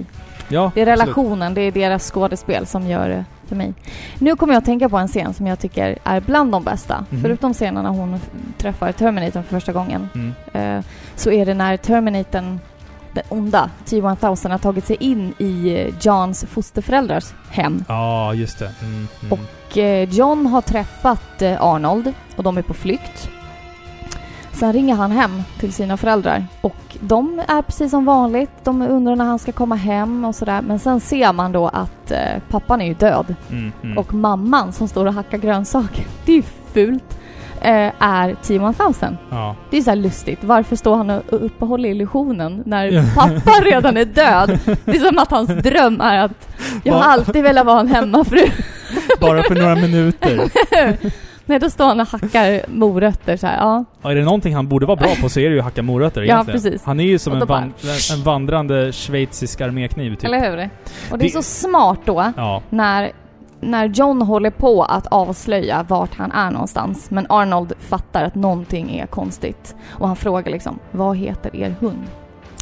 Ja, 0.48 0.70
Det 0.74 0.80
är 0.80 0.86
absolut. 0.86 1.06
relationen, 1.06 1.54
det 1.54 1.60
är 1.60 1.72
deras 1.72 2.10
skådespel 2.12 2.66
som 2.66 2.86
gör 2.86 3.08
det 3.08 3.24
för 3.46 3.56
mig. 3.56 3.74
Nu 4.18 4.36
kommer 4.36 4.54
jag 4.54 4.58
att 4.58 4.64
tänka 4.64 4.88
på 4.88 4.96
en 4.98 5.08
scen 5.08 5.34
som 5.34 5.46
jag 5.46 5.58
tycker 5.58 5.98
är 6.04 6.20
bland 6.20 6.52
de 6.52 6.64
bästa. 6.64 7.04
Mhm. 7.10 7.22
Förutom 7.22 7.54
scenen 7.54 7.84
när 7.84 7.90
hon 7.90 8.20
träffar 8.58 8.92
Terminatorn 8.92 9.42
för 9.42 9.50
första 9.50 9.72
gången. 9.72 10.08
Mm. 10.14 10.32
eh, 10.78 10.84
så 11.14 11.30
är 11.30 11.46
det 11.46 11.54
när 11.54 11.76
Terminatorn, 11.76 12.60
onda, 13.28 13.70
T-1000 13.86 14.50
har 14.50 14.58
tagit 14.58 14.86
sig 14.86 14.96
in 15.00 15.34
i 15.38 15.74
eh, 15.78 15.94
Johns 16.00 16.44
fosterföräldrars 16.44 17.32
hem. 17.50 17.84
Ja, 17.88 18.34
just 18.34 18.58
det. 18.58 18.72
Mm, 18.82 19.08
mm. 19.22 19.32
Och 19.32 19.78
eh, 19.78 20.08
John 20.10 20.46
har 20.46 20.60
träffat 20.60 21.42
eh, 21.42 21.62
Arnold 21.62 22.12
och 22.36 22.42
de 22.42 22.58
är 22.58 22.62
på 22.62 22.74
flykt. 22.74 23.30
Sen 24.52 24.72
ringer 24.72 24.94
han 24.94 25.10
hem 25.10 25.42
till 25.60 25.72
sina 25.72 25.96
föräldrar 25.96 26.46
och 26.60 26.96
de 27.00 27.42
är 27.48 27.62
precis 27.62 27.90
som 27.90 28.04
vanligt. 28.04 28.50
De 28.64 28.82
undrar 28.82 29.16
när 29.16 29.24
han 29.24 29.38
ska 29.38 29.52
komma 29.52 29.74
hem 29.74 30.24
och 30.24 30.34
sådär. 30.34 30.62
Men 30.62 30.78
sen 30.78 31.00
ser 31.00 31.32
man 31.32 31.52
då 31.52 31.68
att 31.68 32.12
pappan 32.48 32.80
är 32.80 32.86
ju 32.86 32.94
död 32.94 33.34
Mm, 33.50 33.72
mm. 33.82 33.98
och 33.98 34.14
mamman 34.14 34.72
som 34.72 34.88
står 34.88 35.06
och 35.06 35.14
hackar 35.14 35.38
grönsaker, 35.38 36.06
det 36.24 36.32
är 36.32 36.36
ju 36.36 36.42
fult, 36.72 37.17
eh, 37.62 37.92
är 37.98 38.34
T-1000. 38.42 39.16
ja. 39.30 39.56
Det 39.70 39.76
är 39.78 39.82
så 39.82 39.94
lustigt. 39.94 40.38
Varför 40.44 40.76
står 40.76 40.96
han 40.96 41.10
och 41.10 41.22
uppehåller 41.30 41.88
illusionen 41.88 42.62
när 42.66 43.14
pappa 43.14 43.50
redan 43.64 43.96
är 43.96 44.04
död? 44.04 44.58
Det 44.84 44.90
är 44.96 44.98
som 45.08 45.18
att 45.18 45.30
hans 45.30 45.48
dröm 45.50 46.00
är 46.00 46.18
att 46.18 46.48
jag 46.84 46.94
har 46.94 47.12
alltid 47.12 47.42
velat 47.42 47.66
vara 47.66 47.80
en 47.80 47.88
hemmafru. 47.88 48.46
Bara 49.20 49.42
för 49.42 49.54
några 49.54 49.74
minuter. 49.74 50.40
Nej, 51.46 51.58
då 51.58 51.70
står 51.70 51.84
han 51.86 52.00
och 52.00 52.08
hackar 52.08 52.60
morötter 52.68 53.36
så 53.36 53.46
här. 53.46 53.56
Ja, 53.56 53.84
Ja, 54.02 54.10
är 54.10 54.14
det 54.14 54.22
någonting 54.24 54.54
han 54.54 54.68
borde 54.68 54.86
vara 54.86 54.96
bra 54.96 55.08
på 55.22 55.28
så 55.28 55.40
är 55.40 55.48
det 55.48 55.54
ju 55.54 55.58
att 55.58 55.64
hacka 55.64 55.82
morötter 55.82 56.20
Ja, 56.22 56.26
egentligen. 56.34 56.60
precis. 56.62 56.84
Han 56.84 57.00
är 57.00 57.04
ju 57.04 57.18
som 57.18 57.32
en, 57.32 57.38
bara- 57.38 57.46
van, 57.60 57.72
en 58.16 58.22
vandrande 58.22 58.92
schweizisk 58.92 59.60
armékniv 59.60 60.14
typ. 60.14 60.24
eller 60.24 60.50
hur? 60.50 60.70
Och 61.10 61.18
det 61.18 61.24
är 61.24 61.26
Det- 61.26 61.32
så 61.32 61.42
smart 61.42 61.98
då 62.04 62.32
Ja. 62.36 62.62
när 62.70 63.12
när 63.60 63.86
John 63.86 64.22
håller 64.22 64.50
på 64.50 64.82
att 64.82 65.06
avslöja 65.06 65.84
vart 65.88 66.14
han 66.14 66.32
är 66.32 66.50
någonstans, 66.50 67.10
men 67.10 67.26
Arnold 67.28 67.72
fattar 67.78 68.24
att 68.24 68.34
någonting 68.34 68.98
är 68.98 69.06
konstigt. 69.06 69.76
Och 69.90 70.06
han 70.06 70.16
frågar 70.16 70.52
liksom, 70.52 70.78
vad 70.90 71.16
heter 71.16 71.56
er 71.56 71.74
hund? 71.80 72.02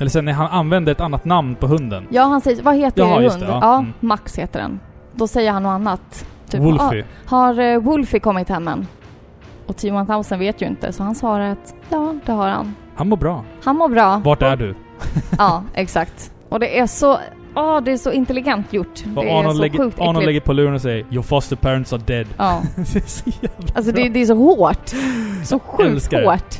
Eller 0.01 0.11
sen 0.11 0.25
när 0.25 0.33
han 0.33 0.47
använder 0.51 0.93
ett 0.93 1.01
annat 1.01 1.25
namn 1.25 1.55
på 1.55 1.67
hunden. 1.67 2.07
Ja, 2.11 2.23
han 2.23 2.41
säger, 2.41 2.63
vad 2.63 2.77
heter 2.77 3.03
Jaha, 3.03 3.23
er 3.23 3.31
hund? 3.31 3.43
det, 3.43 3.47
ja. 3.49 3.59
ja, 3.63 3.79
Mm. 3.79 3.93
Max 4.01 4.39
heter 4.39 4.61
den. 4.61 4.81
Då 5.15 5.27
säger 5.27 5.53
han 5.53 5.63
något 5.63 5.71
annat. 5.71 6.27
Typ, 6.49 6.61
Wolfie. 6.61 7.05
"Ah, 7.05 7.37
har 7.37 7.61
uh, 7.61 7.79
Wolfie 7.79 8.21
kommit 8.21 8.49
hem 8.49 8.69
än? 8.69 8.87
Och 9.67 9.77
T-1000 9.77 10.39
vet 10.39 10.63
ju 10.63 10.67
inte, 10.67 10.93
så 10.93 11.03
han 11.03 11.15
svarar 11.15 11.51
att 11.53 11.75
ja, 11.89 12.15
det 12.27 12.33
har 12.33 12.49
han. 12.49 12.75
Han 12.97 13.09
mår 13.09 13.17
bra. 13.17 13.45
Han 13.65 13.77
mår 13.77 13.89
bra. 13.89 14.21
Vart 14.25 14.43
är 14.43 14.57
du? 14.57 14.75
Ja, 15.39 15.63
exakt. 15.75 16.33
Och 16.49 16.61
det 16.61 16.79
är 16.79 16.87
så... 16.87 17.19
Ja, 17.57 17.81
det 17.81 17.93
är 17.93 17.97
så 17.97 18.13
intelligent 18.13 18.73
gjort. 18.73 19.03
Och 19.17 19.25
Det 19.25 19.31
är 19.31 19.39
Arnold, 19.39 19.57
så 19.57 19.63
lägger, 19.63 19.79
sjukt 19.79 19.99
Arnold 20.01 20.17
äckligt. 20.17 20.27
lägger 20.27 20.41
på 20.41 20.53
luren 20.53 20.75
och 20.75 20.83
säger 20.83 21.05
“Your 21.11 21.23
foster 21.23 21.57
parents 21.57 21.93
are 21.93 22.03
dead”. 22.07 22.27
Ja. 22.39 22.63
det 22.77 22.97
är 22.97 23.09
så 23.09 23.31
jävla 23.43 23.75
Alltså 23.75 23.93
det, 23.93 24.09
det 24.09 24.21
är 24.21 24.27
så 24.27 24.35
hårt. 24.35 24.91
Så 25.45 25.59
sjukt 25.59 25.91
älskar 25.91 26.21
det. 26.21 26.27
hårt. 26.27 26.55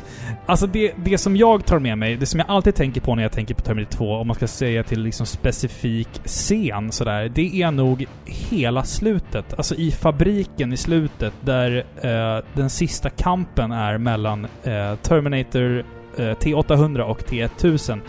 Alltså 0.47 0.67
det, 0.67 0.93
det 0.97 1.19
som 1.19 1.37
jag 1.37 1.67
tar 1.67 1.79
med 1.79 1.99
mig, 1.99 2.17
det 2.17 2.27
som 2.27 2.41
jag 2.41 2.51
alltid 2.51 2.75
tänker 2.75 3.01
på 3.01 3.15
när 3.15 3.23
jag 3.23 3.33
tänker 3.33 3.55
på 3.55 3.63
Terminator 3.63 3.97
2, 3.97 4.15
om 4.15 4.27
man 4.27 4.37
ska 4.37 4.47
säga 4.47 4.83
till 4.83 5.01
liksom 5.03 5.27
specifik 5.27 6.09
scen 6.25 6.93
sådär, 6.93 7.29
det 7.35 7.63
är 7.63 7.71
nog 7.71 8.07
hela 8.25 8.85
slutet. 8.85 9.55
Alltså 9.57 9.75
i 9.75 9.91
fabriken 9.91 10.73
i 10.73 10.77
slutet 10.77 11.33
där 11.41 11.85
eh, 12.01 12.45
den 12.55 12.71
sista 12.71 13.11
kampen 13.11 13.73
är 13.73 13.99
mellan 13.99 14.45
eh, 14.45 14.95
Terminator 15.03 15.85
eh, 16.17 16.23
T800 16.23 17.01
och 17.01 17.23
T1000. 17.23 18.01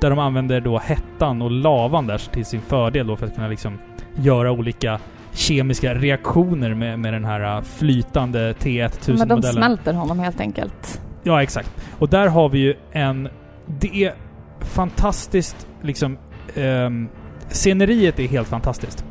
Där 0.00 0.10
de 0.10 0.18
använder 0.18 0.60
då 0.60 0.78
hettan 0.78 1.42
och 1.42 1.50
lavan 1.50 2.06
där 2.06 2.18
till 2.18 2.44
sin 2.44 2.60
fördel 2.60 3.06
då 3.06 3.16
för 3.16 3.26
att 3.26 3.34
kunna 3.34 3.48
liksom 3.48 3.78
göra 4.16 4.52
olika 4.52 5.00
kemiska 5.32 5.94
reaktioner 5.94 6.74
med, 6.74 6.98
med 6.98 7.12
den 7.12 7.24
här 7.24 7.56
eh, 7.56 7.62
flytande 7.62 8.38
Men 8.38 8.54
de 8.70 8.88
T1000-modellen. 8.88 9.42
smälter 9.42 9.92
honom 9.92 10.18
helt 10.18 10.40
enkelt. 10.40 11.00
Ja, 11.22 11.42
exakt. 11.42 11.70
Och 11.98 12.08
där 12.08 12.28
har 12.28 12.48
vi 12.48 12.58
ju 12.58 12.74
en... 12.92 13.28
Det 13.66 14.04
är 14.04 14.14
fantastiskt 14.60 15.66
liksom... 15.82 16.18
ehm, 16.54 17.08
sceneriet 17.48 18.18
är 18.20 18.28
helt 18.28 18.48
fantastiskt. 18.48 19.04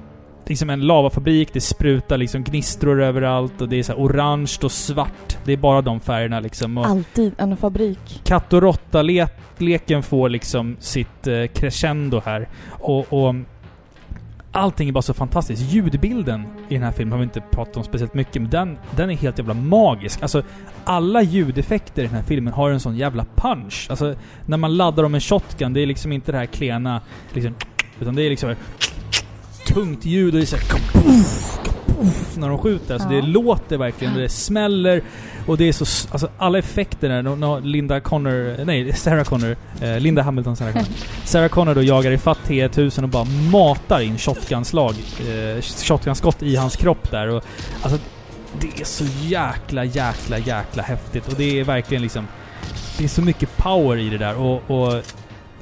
Det 0.45 0.47
är 0.47 0.51
liksom 0.51 0.69
en 0.69 0.81
lavafabrik, 0.81 1.53
det 1.53 1.61
sprutar 1.61 2.17
liksom 2.17 2.43
gnistror 2.43 3.01
överallt 3.01 3.61
och 3.61 3.69
det 3.69 3.79
är 3.79 3.83
så 3.83 3.93
orange 3.93 4.51
och 4.63 4.71
svart. 4.71 5.37
Det 5.45 5.53
är 5.53 5.57
bara 5.57 5.81
de 5.81 5.99
färgerna 5.99 6.39
liksom. 6.39 6.77
Och 6.77 6.85
Alltid 6.85 7.33
en 7.37 7.57
fabrik. 7.57 8.21
katt 8.23 8.53
och 8.53 8.61
råtta-leken 8.61 10.03
får 10.03 10.29
liksom 10.29 10.77
sitt 10.79 11.27
eh, 11.27 11.45
crescendo 11.45 12.21
här. 12.25 12.47
Och, 12.69 13.13
och 13.13 13.35
allting 14.51 14.89
är 14.89 14.93
bara 14.93 15.01
så 15.01 15.13
fantastiskt. 15.13 15.73
Ljudbilden 15.73 16.43
i 16.69 16.73
den 16.73 16.83
här 16.83 16.91
filmen 16.91 17.11
har 17.11 17.19
vi 17.19 17.23
inte 17.23 17.41
pratat 17.41 17.77
om 17.77 17.83
speciellt 17.83 18.13
mycket, 18.13 18.41
men 18.41 18.51
den, 18.51 18.77
den 18.95 19.09
är 19.09 19.15
helt 19.15 19.37
jävla 19.37 19.53
magisk. 19.53 20.21
Alltså, 20.21 20.43
alla 20.83 21.21
ljudeffekter 21.21 22.03
i 22.03 22.05
den 22.05 22.15
här 22.15 22.23
filmen 22.23 22.53
har 22.53 22.69
en 22.69 22.79
sån 22.79 22.97
jävla 22.97 23.25
punch. 23.35 23.87
Alltså, 23.89 24.15
när 24.45 24.57
man 24.57 24.77
laddar 24.77 25.03
om 25.03 25.15
en 25.15 25.21
shotgun, 25.21 25.73
det 25.73 25.81
är 25.81 25.85
liksom 25.85 26.11
inte 26.11 26.31
det 26.31 26.37
här 26.37 26.45
klena, 26.45 27.01
liksom, 27.33 27.55
utan 27.99 28.15
det 28.15 28.23
är 28.23 28.29
liksom 28.29 28.55
tungt 29.75 30.05
ljud 30.05 30.33
och 30.33 30.39
det 30.39 30.43
är 30.43 30.45
såhär 30.45 30.63
kapoof, 30.63 31.59
kapoof 31.63 32.37
när 32.37 32.49
de 32.49 32.57
skjuter. 32.57 32.93
Alltså 32.93 33.09
Ja. 33.13 33.15
det 33.15 33.27
låter 33.27 33.77
verkligen, 33.77 34.13
det 34.13 34.29
smäller 34.29 35.01
och 35.47 35.57
det 35.57 35.67
är 35.67 35.73
så... 35.73 36.09
Alltså 36.11 36.29
alla 36.37 36.57
effekter 36.57 37.09
när 37.09 37.61
Linda 37.61 37.99
Connor... 37.99 38.65
Nej, 38.65 38.93
Sarah 38.93 39.23
Connor. 39.23 39.55
Eh, 39.81 39.99
Linda 39.99 40.21
Hamilton, 40.21 40.55
Sarah 40.55 40.73
Connor. 40.73 40.87
Sarah 41.23 41.49
Connor 41.49 41.75
då 41.75 41.83
jagar 41.83 42.11
ifatt 42.11 42.39
T1000 42.47 43.03
och 43.03 43.09
bara 43.09 43.25
matar 43.51 44.01
in 44.01 44.17
shotgunslag, 44.17 44.93
eh, 45.19 45.61
shotgunskott 45.61 46.43
i 46.43 46.55
hans 46.55 46.75
kropp 46.75 47.11
där 47.11 47.27
och... 47.27 47.43
Alltså, 47.81 47.99
det 48.61 48.81
är 48.81 48.85
så 48.85 49.05
jäkla, 49.21 49.83
jäkla, 49.83 50.37
jäkla 50.37 50.83
häftigt 50.83 51.27
och 51.27 51.33
det 51.37 51.59
är 51.59 51.63
verkligen 51.63 52.03
liksom... 52.03 52.27
Det 52.97 53.03
är 53.03 53.07
så 53.07 53.21
mycket 53.21 53.57
power 53.57 53.97
i 53.97 54.09
det 54.09 54.17
där 54.17 54.35
och... 54.35 54.71
och 54.71 55.03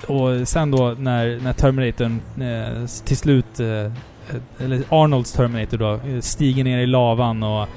och 0.08 0.48
sen 0.48 0.72
då 0.72 0.96
när, 1.00 1.40
när 1.44 1.54
Terminatorn 1.54 2.22
eh, 2.42 2.86
till 3.06 3.18
slut, 3.18 3.60
eh, 3.60 3.92
eller 4.66 4.82
Arnolds 4.90 5.32
Terminator 5.32 5.78
då, 5.78 5.92
eh, 5.94 6.20
stiger 6.20 6.64
ner 6.64 6.80
i 6.80 6.88
lavan 6.88 7.44
och 7.44 7.68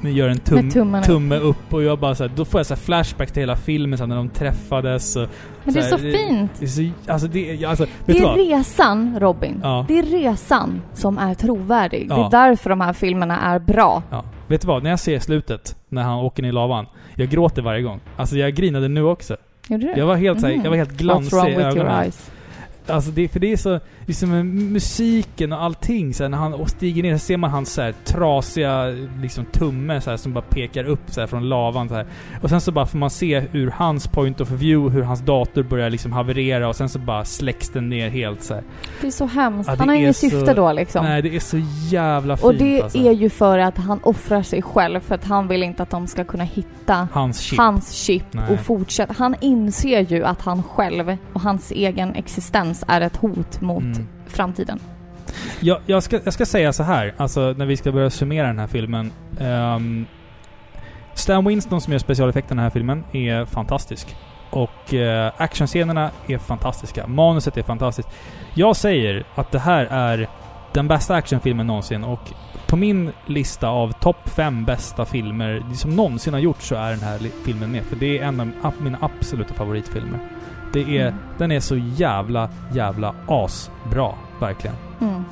gör 0.00 0.28
en 0.28 0.38
tum, 0.38 0.68
upp. 0.94 1.04
tumme 1.04 1.36
upp 1.38 1.74
och 1.74 1.82
jag 1.82 1.98
bara 1.98 2.14
så 2.14 2.24
här, 2.24 2.32
då 2.36 2.44
får 2.44 2.58
jag 2.60 2.66
så 2.66 2.76
flashback 2.76 3.30
till 3.30 3.42
hela 3.42 3.56
filmen 3.56 3.98
så 3.98 4.04
här, 4.04 4.08
när 4.08 4.16
de 4.16 4.28
träffades 4.28 5.16
och... 5.16 5.28
Men 5.64 5.74
det 5.74 5.80
är 5.80 5.84
här, 5.84 5.90
så 5.90 5.98
fint. 5.98 6.50
Det 6.58 6.64
är 6.64 6.68
så, 6.68 7.12
alltså 7.12 7.26
det, 7.28 7.64
alltså, 7.64 7.86
Det 8.06 8.18
är 8.18 8.22
vad? 8.22 8.36
resan, 8.36 9.20
Robin. 9.20 9.60
Ja. 9.62 9.84
Det 9.88 9.98
är 9.98 10.02
resan 10.02 10.82
som 10.94 11.18
är 11.18 11.34
trovärdig. 11.34 12.08
Det 12.08 12.14
Ja. 12.14 12.26
är 12.26 12.30
därför 12.30 12.70
de 12.70 12.80
här 12.80 12.92
filmerna 12.92 13.40
är 13.40 13.58
bra. 13.58 14.02
Ja. 14.10 14.24
Vet 14.46 14.60
du 14.60 14.66
vad? 14.66 14.82
När 14.82 14.90
jag 14.90 15.00
ser 15.00 15.18
slutet, 15.18 15.76
när 15.88 16.02
han 16.02 16.18
åker 16.18 16.42
ner 16.42 16.48
i 16.48 16.52
lavan, 16.52 16.86
jag 17.14 17.28
gråter 17.28 17.62
varje 17.62 17.82
gång. 17.82 18.00
Alltså 18.16 18.36
jag 18.36 18.54
grinade 18.54 18.88
nu 18.88 19.02
också. 19.02 19.36
Gjorde 19.68 19.86
du? 19.86 19.98
Jag 20.00 20.06
var 20.06 20.16
helt, 20.16 20.42
Mm. 20.42 20.62
jag 20.62 20.70
var 20.70 20.76
helt 20.76 20.92
glansig 20.96 21.36
i 21.36 21.48
with 21.48 21.58
your 21.60 21.68
ögonen. 21.70 22.12
Alltså 22.90 23.10
det, 23.10 23.28
för 23.28 23.40
det 23.40 23.52
är 23.52 23.56
så, 23.56 23.80
liksom 24.06 24.30
med 24.30 24.46
musiken 24.46 25.52
och 25.52 25.62
allting 25.62 26.14
så 26.14 26.24
här, 26.24 26.28
när 26.28 26.38
han 26.38 26.68
stiger 26.68 27.02
ner 27.02 27.12
så 27.12 27.18
ser 27.18 27.36
man 27.36 27.50
hans 27.50 27.72
så 27.72 27.82
här, 27.82 27.94
trasiga 28.04 28.84
liksom 29.22 29.44
tumme 29.44 30.00
så 30.00 30.10
här, 30.10 30.16
som 30.16 30.32
bara 30.32 30.44
pekar 30.48 30.84
upp 30.84 31.00
så 31.10 31.20
här, 31.20 31.26
från 31.26 31.48
lavan 31.48 31.88
så 31.88 31.94
här. 31.94 32.06
Och 32.42 32.48
sen 32.50 32.60
så 32.60 32.72
bara 32.72 32.86
får 32.86 32.98
man 32.98 33.10
se 33.10 33.42
ur 33.52 33.70
hans 33.70 34.06
point 34.08 34.40
of 34.40 34.50
view 34.50 34.96
hur 34.96 35.02
hans 35.02 35.20
dator 35.20 35.62
börjar 35.62 35.90
liksom 35.90 36.12
haverera 36.12 36.68
och 36.68 36.76
sen 36.76 36.88
så 36.88 36.98
bara 36.98 37.24
släcks 37.24 37.68
den 37.68 37.88
ner 37.88 38.08
helt 38.08 38.42
så 38.42 38.54
här. 38.54 38.62
Det 39.00 39.06
är 39.06 39.10
så 39.10 39.26
hemskt. 39.26 39.68
Ja, 39.70 39.76
han 39.78 39.88
har 39.88 39.96
inget 39.96 40.16
så- 40.16 40.30
syfte 40.30 40.54
då 40.54 40.72
liksom. 40.72 41.04
Nej, 41.04 41.22
det 41.22 41.36
är 41.36 41.40
så 41.40 41.58
jävla 41.90 42.36
fint 42.36 42.44
och 42.44 42.54
det 42.54 42.82
alltså. 42.82 42.98
är 42.98 43.12
ju 43.12 43.30
för 43.30 43.58
att 43.58 43.78
han 43.78 44.00
offrar 44.02 44.42
sig 44.42 44.62
själv 44.62 45.00
för 45.00 45.14
att 45.14 45.24
han 45.24 45.48
vill 45.48 45.62
inte 45.62 45.82
att 45.82 45.90
de 45.90 46.06
ska 46.06 46.24
kunna 46.24 46.44
hitta 46.44 47.08
Hans 47.12 47.40
chip. 47.40 47.58
hans 47.58 47.92
chip 47.92 48.24
Nej. 48.30 48.44
och 48.52 48.60
fortsätta. 48.60 49.14
Han 49.18 49.34
inser 49.40 50.00
ju 50.00 50.24
att 50.24 50.40
han 50.42 50.62
själv 50.62 51.16
och 51.32 51.40
hans 51.40 51.70
egen 51.70 52.14
existens 52.14 52.77
är 52.88 53.00
ett 53.00 53.16
hot 53.16 53.60
mot 53.60 53.82
Mm. 53.82 54.08
framtiden. 54.26 54.78
Jag, 55.60 55.78
jag, 55.86 56.02
ska, 56.02 56.20
jag 56.24 56.34
ska 56.34 56.46
säga 56.46 56.72
så 56.72 56.82
här, 56.82 57.14
alltså 57.16 57.54
när 57.56 57.66
vi 57.66 57.76
ska 57.76 57.92
börja 57.92 58.10
summera 58.10 58.46
den 58.46 58.58
här 58.58 58.66
filmen. 58.66 59.12
Um, 59.40 60.06
Stan 61.14 61.44
Winston 61.44 61.80
som 61.80 61.92
gör 61.92 61.98
specialeffekterna 61.98 62.54
i 62.54 62.62
den 62.62 62.64
här 62.64 62.70
filmen 62.70 63.04
är 63.12 63.44
fantastisk. 63.44 64.16
Och 64.50 64.92
uh, 64.92 65.30
actionscenerna 65.36 66.10
är 66.26 66.38
fantastiska. 66.38 67.06
Manuset 67.06 67.56
är 67.56 67.62
fantastiskt. 67.62 68.08
Jag 68.54 68.76
säger 68.76 69.24
att 69.34 69.50
det 69.50 69.58
här 69.58 69.86
är 69.90 70.28
den 70.72 70.88
bästa 70.88 71.14
actionfilmen 71.14 71.66
någonsin 71.66 72.04
och 72.04 72.20
på 72.66 72.76
min 72.76 73.12
lista 73.26 73.68
av 73.68 73.92
topp 73.92 74.28
fem 74.28 74.64
bästa 74.64 75.04
filmer 75.04 75.62
som 75.74 75.96
någonsin 75.96 76.32
har 76.32 76.40
gjorts 76.40 76.66
så 76.66 76.74
är 76.74 76.90
den 76.90 77.00
här 77.00 77.18
filmen 77.44 77.72
med. 77.72 77.84
För 77.84 77.96
det 77.96 78.18
är 78.18 78.22
en 78.24 78.40
av 78.62 78.72
mina 78.78 78.98
absoluta 79.00 79.54
favoritfilmer. 79.54 80.18
Det 80.72 80.98
är, 80.98 81.08
Mm. 81.08 81.20
Den 81.38 81.52
är 81.52 81.60
så 81.60 81.76
jävla, 81.76 82.48
jävla 82.72 83.14
asbra. 83.28 84.12
Verkligen. 84.40 84.76
Mm. 85.00 85.24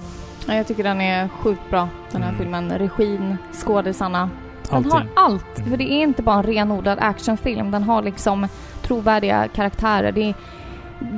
Ja, 0.48 0.54
jag 0.54 0.66
tycker 0.66 0.84
den 0.84 1.00
är 1.00 1.28
sjukt 1.28 1.70
bra, 1.70 1.88
den 2.12 2.22
här 2.22 2.28
Mm. 2.28 2.40
filmen. 2.40 2.70
Regin, 2.78 3.36
skådisarna. 3.52 4.30
Den 4.68 4.76
Allting. 4.76 4.92
har 4.92 5.06
allt. 5.16 5.58
Mm. 5.58 5.70
För 5.70 5.76
det 5.76 5.92
är 5.92 6.02
inte 6.02 6.22
bara 6.22 6.36
en 6.36 6.42
renodlad 6.42 6.98
actionfilm. 7.00 7.70
Den 7.70 7.82
har 7.82 8.02
liksom 8.02 8.48
trovärdiga 8.82 9.48
karaktärer. 9.48 10.12
Det 10.12 10.22
är, 10.28 10.34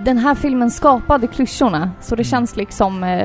den 0.05 0.19
här 0.19 0.35
filmen 0.35 0.71
skapade 0.71 1.27
klyschorna. 1.27 1.91
Så 2.01 2.15
det 2.15 2.23
Mm. 2.23 2.31
känns 2.31 2.57
liksom 2.57 3.05
eh, 3.05 3.25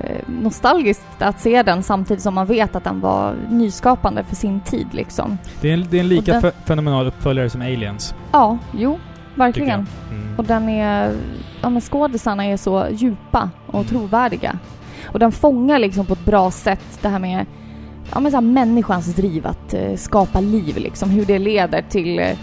eh, 0.00 0.16
nostalgiskt 0.26 1.06
att 1.22 1.40
se 1.40 1.62
den 1.62 1.82
samtidigt 1.82 2.22
som 2.22 2.34
man 2.34 2.46
vet 2.46 2.76
att 2.76 2.84
den 2.84 3.00
var 3.00 3.34
nyskapande 3.50 4.24
för 4.24 4.36
sin 4.36 4.60
tid 4.60 4.86
liksom. 4.90 5.38
Det 5.60 5.68
är 5.70 5.74
en, 5.74 5.86
det 5.90 5.96
är 5.96 6.00
en 6.00 6.08
lika 6.08 6.32
den- 6.32 6.42
fe- 6.42 6.52
fenomenal 6.64 7.06
uppföljare 7.06 7.50
som 7.50 7.60
Aliens. 7.60 8.14
Ja, 8.32 8.58
jo, 8.72 8.98
verkligen. 9.36 9.86
Mm. 10.10 10.36
Och 10.38 10.44
den 10.44 10.68
är... 10.68 11.16
Ja 11.62 11.70
men 11.70 11.80
skådisarna 11.80 12.44
är 12.44 12.56
så 12.56 12.86
djupa 12.90 13.50
och 13.66 13.74
Mm. 13.74 13.86
trovärdiga. 13.86 14.58
Och 15.12 15.18
den 15.18 15.32
fångar 15.32 15.78
liksom 15.78 16.06
på 16.06 16.12
ett 16.12 16.24
bra 16.24 16.50
sätt 16.50 16.98
det 17.02 17.08
här 17.08 17.18
med 17.18 17.46
ja, 18.14 18.20
men 18.20 18.30
så 18.32 18.36
här, 18.36 18.42
människans 18.42 19.14
driv 19.14 19.46
att 19.46 19.74
eh, 19.74 19.96
skapa 19.96 20.40
liv 20.40 20.76
liksom. 20.76 21.10
Hur 21.10 21.24
det 21.24 21.38
leder 21.38 21.82
till 21.82 22.18
eh, 22.18 22.36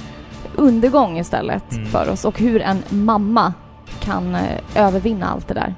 undergång 0.56 1.18
istället 1.20 1.72
Mm. 1.74 1.86
för 1.86 2.10
oss. 2.10 2.26
Och 2.26 2.40
hur 2.40 2.62
en 2.62 2.84
mamma 2.90 3.54
kan 4.00 4.36
eh, 4.36 4.42
övervinna 4.76 5.30
allt 5.30 5.48
det 5.48 5.54
där. 5.54 5.76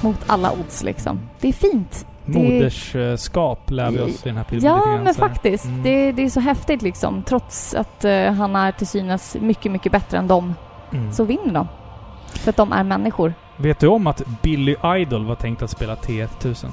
Mot 0.00 0.18
alla 0.26 0.52
odds 0.52 0.82
liksom. 0.82 1.20
Det 1.40 1.48
är 1.48 1.52
fint. 1.52 2.06
Moderskap 2.24 3.70
lär 3.70 3.90
vi 3.90 4.00
oss 4.00 4.26
i 4.26 4.28
den 4.28 4.36
här 4.36 4.44
filmen 4.44 4.66
Ja, 4.66 4.84
grann, 4.86 5.04
men 5.04 5.14
faktiskt. 5.14 5.64
Mm. 5.64 5.82
Det, 5.82 6.12
det 6.12 6.22
är 6.24 6.28
så 6.28 6.40
häftigt 6.40 6.82
liksom. 6.82 7.22
Trots 7.22 7.74
att 7.74 8.04
eh, 8.04 8.32
han 8.32 8.56
är 8.56 8.72
till 8.72 8.86
synes 8.86 9.36
mycket, 9.40 9.72
mycket 9.72 9.92
bättre 9.92 10.18
än 10.18 10.28
dem 10.28 10.54
Mm. 10.92 11.12
så 11.12 11.24
vinner 11.24 11.54
de. 11.54 11.68
För 12.34 12.50
att 12.50 12.56
de 12.56 12.72
är 12.72 12.84
människor. 12.84 13.34
Vet 13.56 13.80
du 13.80 13.86
om 13.86 14.06
att 14.06 14.22
Billy 14.42 14.76
Idol 14.84 15.24
var 15.24 15.34
tänkt 15.34 15.62
att 15.62 15.70
spela 15.70 15.94
T1000? 15.94 16.66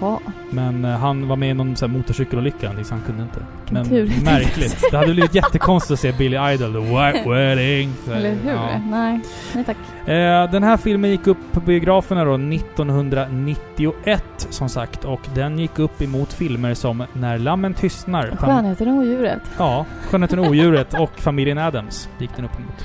Jaha. 0.00 0.18
Men 0.50 0.84
eh, 0.84 0.90
han 0.90 1.28
var 1.28 1.36
med 1.36 1.50
i 1.50 1.54
någon 1.54 1.76
så 1.76 1.86
här 1.86 1.92
motorcykelolycka 1.92 2.72
så 2.84 2.94
han 2.94 3.02
kunde 3.06 3.22
inte. 3.22 3.40
Men 3.70 3.88
tur, 3.88 4.12
märkligt. 4.24 4.84
Det 4.90 4.96
hade 4.96 5.12
blivit 5.12 5.34
jättekonstigt 5.34 5.92
att 5.92 6.00
se 6.00 6.12
Billy 6.12 6.36
Idol, 6.54 6.72
The 6.72 6.78
White 6.78 7.22
Wedding. 7.30 7.92
Så 8.06 8.12
Eller 8.12 8.34
hur? 8.34 8.50
ja. 8.50 8.78
Nej. 8.90 9.20
Nej 9.54 9.64
tack. 9.64 9.76
Eh, 10.08 10.50
den 10.50 10.62
här 10.62 10.76
filmen 10.76 11.10
gick 11.10 11.26
upp 11.26 11.38
på 11.52 11.60
biograferna 11.60 12.24
då 12.24 12.34
1991 12.34 14.22
som 14.50 14.68
sagt 14.68 15.04
och 15.04 15.20
den 15.34 15.58
gick 15.58 15.78
upp 15.78 16.02
emot 16.02 16.32
filmer 16.32 16.74
som 16.74 17.04
När 17.12 17.38
lammen 17.38 17.74
tystnar. 17.74 18.36
Skönheten 18.36 18.88
och 18.88 18.94
odjuret. 18.94 19.40
ja, 19.58 19.86
Skönheten 20.10 20.38
och 20.38 20.46
odjuret 20.46 20.94
och 20.94 21.10
Familjen 21.16 21.58
Adams 21.58 22.08
gick 22.18 22.30
den 22.36 22.44
upp 22.44 22.58
emot. 22.60 22.84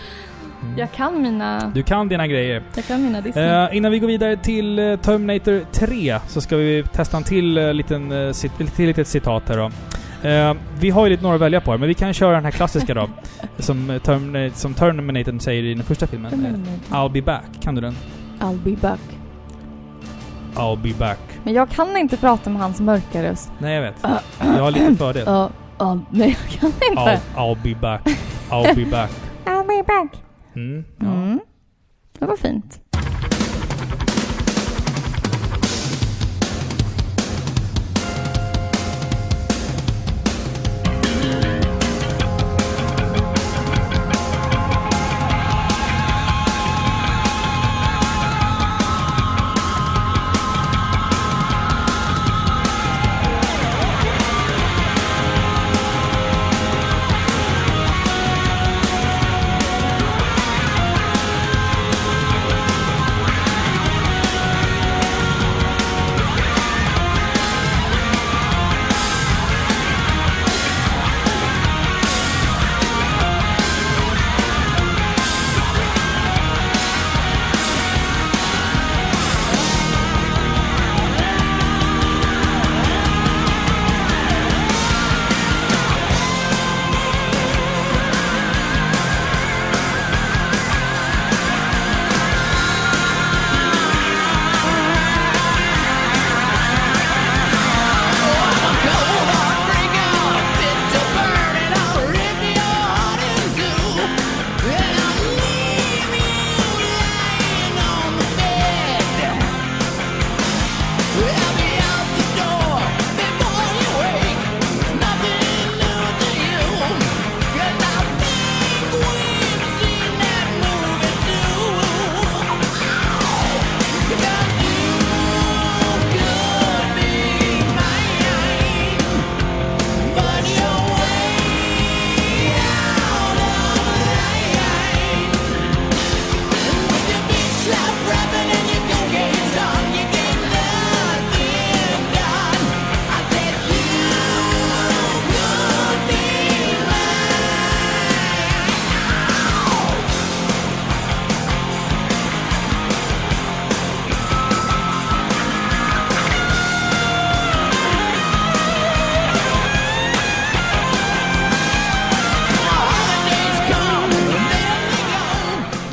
Mm. 0.64 0.78
Jag 0.78 0.92
kan 0.92 1.22
mina... 1.22 1.72
Du 1.76 1.84
kan 1.84 2.08
dina 2.08 2.28
grejer. 2.28 2.64
Jag 2.76 2.86
kan 2.86 3.04
mina 3.04 3.22
Disney. 3.22 3.46
Eh, 3.46 3.78
innan 3.78 3.92
vi 3.92 4.00
går 4.00 4.08
vidare 4.08 4.38
till 4.38 4.80
eh, 4.80 4.96
Terminator 4.96 5.62
3 5.72 6.20
så 6.28 6.42
ska 6.42 6.58
vi 6.58 6.84
testa 6.94 7.18
en 7.18 7.24
till, 7.24 7.58
uh, 7.58 7.74
liten, 7.74 8.12
uh, 8.12 8.32
cit- 8.34 8.76
till 8.76 8.86
litet 8.88 9.08
citat 9.08 9.50
här 9.50 9.58
då. 9.58 9.72
Eh, 10.30 10.54
vi 10.80 10.90
har 10.90 11.06
ju 11.06 11.10
lite 11.12 11.24
några 11.24 11.36
att 11.36 11.42
välja 11.42 11.62
på 11.62 11.72
här, 11.72 11.78
men 11.78 11.88
vi 11.88 11.94
kan 11.94 12.14
köra 12.14 12.36
den 12.36 12.44
här 12.46 12.52
klassiska 12.52 12.94
då. 12.94 13.10
som, 13.60 13.90
uh, 13.90 14.00
Terminator, 14.02 14.56
som 14.56 14.74
Terminator 14.74 15.40
säger 15.40 15.64
i 15.64 15.74
den 15.74 15.84
första 15.84 16.08
filmen. 16.08 16.46
Eh, 16.92 16.96
I'll 16.96 17.12
be 17.12 17.22
back. 17.22 17.44
Kan 17.62 17.76
du 17.76 17.82
den? 17.82 17.96
I'll 18.40 18.64
be 18.64 18.76
back. 18.82 19.00
I'll 20.56 20.78
be 20.82 20.94
back. 21.00 21.20
Men 21.44 21.54
jag 21.54 21.70
kan 21.70 21.98
inte 21.98 22.18
prata 22.18 22.50
med 22.50 22.62
hans 22.62 22.80
mörka 22.82 23.24
röst. 23.24 23.52
Nej, 23.60 23.76
jag 23.76 23.82
vet. 23.82 23.96
Jag 24.40 24.64
har 24.64 24.72
lite 24.72 24.96
fördel. 24.96 25.24
Ja, 25.26 25.50
ja, 25.80 26.00
nej 26.12 26.38
jag 26.42 26.60
kan 26.60 26.72
inte. 26.90 27.02
I'll, 27.02 27.20
I'll 27.36 27.64
be 27.64 27.76
back. 27.82 28.02
I'll 28.50 28.76
be 28.76 28.86
back. 28.92 29.12
I'll 29.46 29.68
be 29.68 29.84
back. 29.84 30.12
Mm, 30.56 30.84
ja. 31.02 31.06
Mm. 31.26 31.40
Det 32.20 32.28
var 32.28 32.36
fint. 32.36 32.81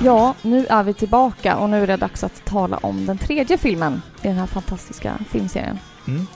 Ja, 0.09 0.35
nu 0.43 0.67
är 0.67 0.83
vi 0.83 0.95
tillbaka 0.95 1.57
och 1.57 1.71
nu 1.71 1.83
är 1.83 1.87
det 1.87 1.97
dags 1.97 2.25
att 2.25 2.45
tala 2.45 2.77
om 2.77 3.07
den 3.07 3.19
tredje 3.19 3.59
filmen 3.59 4.03
i 4.23 4.29
den 4.29 4.37
här 4.37 4.47
fantastiska 4.47 5.19
filmserien. 5.31 5.79
Mm. 6.09 6.27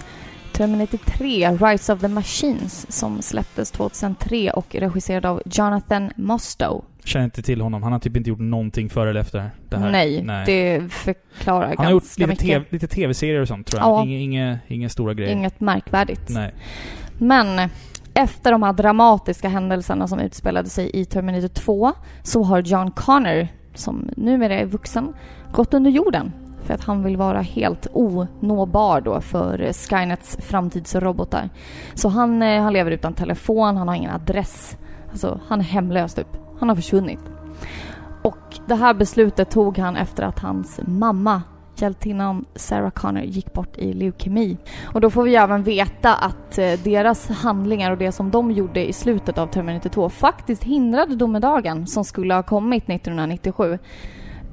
Terminator 0.53 0.99
3, 0.99 1.51
Rise 1.51 1.93
of 1.93 2.01
the 2.01 2.09
Machines, 2.09 2.93
som 2.93 3.23
släpptes 3.23 3.71
2003 3.71 4.51
och 4.51 4.75
regisserad 4.75 5.27
av 5.27 5.43
Jonathan 5.47 6.11
Mostow. 6.17 6.85
Känner 7.05 7.25
inte 7.25 7.43
till 7.43 7.61
honom. 7.61 7.83
Han 7.83 7.93
har 7.93 7.99
typ 7.99 8.17
inte 8.17 8.31
gjort 8.31 8.39
någonting 8.39 8.91
före 8.91 9.11
eller 9.11 9.21
efter 9.21 9.51
det 9.69 9.79
här. 9.79 9.91
Nej, 9.91 10.23
det 10.47 10.93
förklarar 10.93 11.75
Han 11.77 11.87
har 11.87 11.93
gjort 11.93 12.03
ganska 12.03 12.27
lite, 12.27 12.45
mycket. 12.45 12.47
TV, 12.47 12.65
lite 12.69 12.87
tv-serier 12.87 13.41
och 13.41 13.49
sånt 13.49 13.67
tror 13.67 13.83
jag. 13.83 13.91
Ja. 13.91 14.05
Inga, 14.05 14.59
inga 14.67 14.89
stora 14.89 15.15
grejer. 15.15 15.33
Inget 15.33 15.61
märkvärdigt. 15.61 16.29
Nej. 16.29 16.55
Men 17.19 17.71
efter 18.15 18.53
de 18.53 18.63
här 18.63 18.73
dramatiska 18.73 19.49
händelserna 19.49 20.09
som 20.09 20.21
utspelade 20.21 20.69
sig 20.69 20.91
i 20.95 21.05
Terminator 21.05 21.49
2 21.49 21.93
så 22.23 22.43
har 22.43 22.63
John 22.63 22.91
Connor, 22.91 23.49
som 23.75 24.11
numera 24.17 24.55
är 24.55 24.67
vuxen, 24.67 25.15
gått 25.53 25.75
under 25.75 25.91
jorden 25.91 26.33
för 26.63 26.75
att 26.75 26.85
han 26.85 27.03
vill 27.03 27.17
vara 27.17 27.41
helt 27.41 27.87
onåbar 27.93 29.01
då 29.01 29.21
för 29.21 29.73
Skynets 29.73 30.37
framtidsrobotar. 30.41 31.51
Så 31.95 32.09
han, 32.09 32.43
eh, 32.43 32.63
han 32.63 32.73
lever 32.73 32.91
utan 32.91 33.15
telefon, 33.15 33.77
han 33.77 33.89
har 33.89 33.95
ingen 33.95 34.11
adress. 34.11 34.77
Alltså, 35.11 35.41
han 35.49 35.61
är 35.61 35.65
hemlös 35.65 36.15
typ. 36.15 36.37
Han 36.59 36.69
har 36.69 36.77
försvunnit. 36.77 37.21
Och 38.23 38.59
det 38.67 38.75
här 38.75 38.95
beslutet 38.95 39.51
tog 39.51 39.79
han 39.79 39.97
efter 39.97 40.23
att 40.23 40.39
hans 40.39 40.81
mamma, 40.87 41.43
hjältinnan 41.81 42.45
Sarah 42.55 42.91
Connor, 42.91 43.23
gick 43.23 43.53
bort 43.53 43.79
i 43.79 43.93
leukemi. 43.93 44.57
Och 44.85 45.01
då 45.01 45.11
får 45.11 45.23
vi 45.23 45.37
även 45.37 45.63
veta 45.63 46.15
att 46.15 46.59
eh, 46.59 46.73
deras 46.85 47.29
handlingar 47.29 47.91
och 47.91 47.99
det 47.99 48.13
som 48.13 48.31
de 48.31 48.51
gjorde 48.51 48.89
i 48.89 48.93
slutet 48.93 49.39
av 49.39 49.47
Terminator 49.47 49.91
2 49.91 50.09
faktiskt 50.09 50.65
hindrade 50.65 51.17
domedagen 51.17 51.87
som 51.87 52.05
skulle 52.05 52.35
ha 52.35 52.43
kommit 52.43 52.89
1997. 52.89 53.79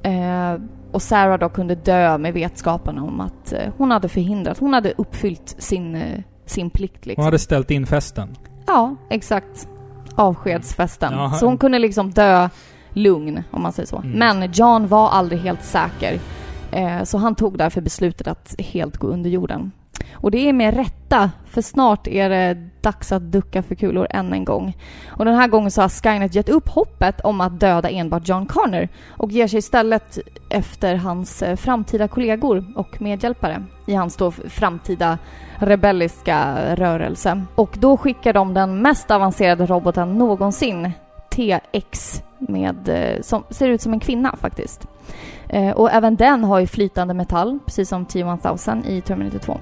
Eh, 0.02 0.60
och 0.92 1.02
Sarah 1.02 1.38
då 1.38 1.48
kunde 1.48 1.74
dö 1.74 2.18
med 2.18 2.34
vetskapen 2.34 2.98
om 2.98 3.20
att 3.20 3.52
eh, 3.52 3.72
hon 3.76 3.90
hade 3.90 4.08
förhindrat, 4.08 4.58
hon 4.58 4.72
hade 4.72 4.92
uppfyllt 4.96 5.54
sin, 5.58 5.94
eh, 5.94 6.20
sin 6.46 6.70
plikt 6.70 7.06
liksom. 7.06 7.22
Hon 7.22 7.24
hade 7.24 7.38
ställt 7.38 7.70
in 7.70 7.86
festen. 7.86 8.36
Ja, 8.66 8.96
exakt. 9.10 9.68
Avskedsfesten. 10.14 11.12
Jaha. 11.12 11.30
Så 11.30 11.46
hon 11.46 11.58
kunde 11.58 11.78
liksom 11.78 12.10
dö 12.10 12.48
lugn, 12.92 13.42
om 13.50 13.62
man 13.62 13.72
säger 13.72 13.86
så. 13.86 13.96
Mm. 13.96 14.18
Men 14.18 14.52
John 14.52 14.86
var 14.86 15.08
aldrig 15.08 15.40
helt 15.40 15.64
säker. 15.64 16.20
Eh, 16.72 17.02
så 17.02 17.18
han 17.18 17.34
tog 17.34 17.58
därför 17.58 17.80
beslutet 17.80 18.26
att 18.26 18.54
helt 18.58 18.96
gå 18.96 19.06
under 19.06 19.30
jorden. 19.30 19.72
Och 20.12 20.30
det 20.30 20.48
är 20.48 20.52
med 20.52 20.74
rätta, 20.74 21.30
för 21.46 21.62
snart 21.62 22.06
är 22.06 22.30
det 22.30 22.68
dags 22.80 23.12
att 23.12 23.22
ducka 23.22 23.62
för 23.62 23.74
kulor 23.74 24.06
än 24.10 24.32
en 24.32 24.44
gång. 24.44 24.76
Och 25.08 25.24
den 25.24 25.34
här 25.34 25.48
gången 25.48 25.70
så 25.70 25.82
har 25.82 25.88
Skynet 25.88 26.34
gett 26.34 26.48
upp 26.48 26.68
hoppet 26.68 27.20
om 27.20 27.40
att 27.40 27.60
döda 27.60 27.90
enbart 27.90 28.28
John 28.28 28.46
Connor 28.46 28.88
och 29.08 29.30
ger 29.30 29.46
sig 29.46 29.58
istället 29.58 30.18
efter 30.50 30.94
hans 30.94 31.42
eh, 31.42 31.56
framtida 31.56 32.08
kollegor 32.08 32.64
och 32.76 33.02
medhjälpare 33.02 33.62
i 33.86 33.94
hans 33.94 34.16
då 34.16 34.30
framtida 34.30 35.18
rebelliska 35.56 36.56
rörelse. 36.76 37.42
Och 37.54 37.76
då 37.78 37.96
skickar 37.96 38.32
de 38.32 38.54
den 38.54 38.82
mest 38.82 39.10
avancerade 39.10 39.66
roboten 39.66 40.18
någonsin, 40.18 40.92
TX, 41.30 42.22
med, 42.38 42.88
eh, 42.88 43.22
som 43.22 43.44
ser 43.50 43.68
ut 43.68 43.82
som 43.82 43.92
en 43.92 44.00
kvinna 44.00 44.36
faktiskt. 44.36 44.86
Eh, 45.52 45.70
och 45.70 45.90
även 45.90 46.16
den 46.16 46.44
har 46.44 46.58
ju 46.58 46.66
flytande 46.66 47.14
metall, 47.14 47.58
precis 47.66 47.88
som 47.88 48.06
T-1000 48.06 48.86
i 48.86 49.00
Terminator 49.00 49.38
2. 49.38 49.60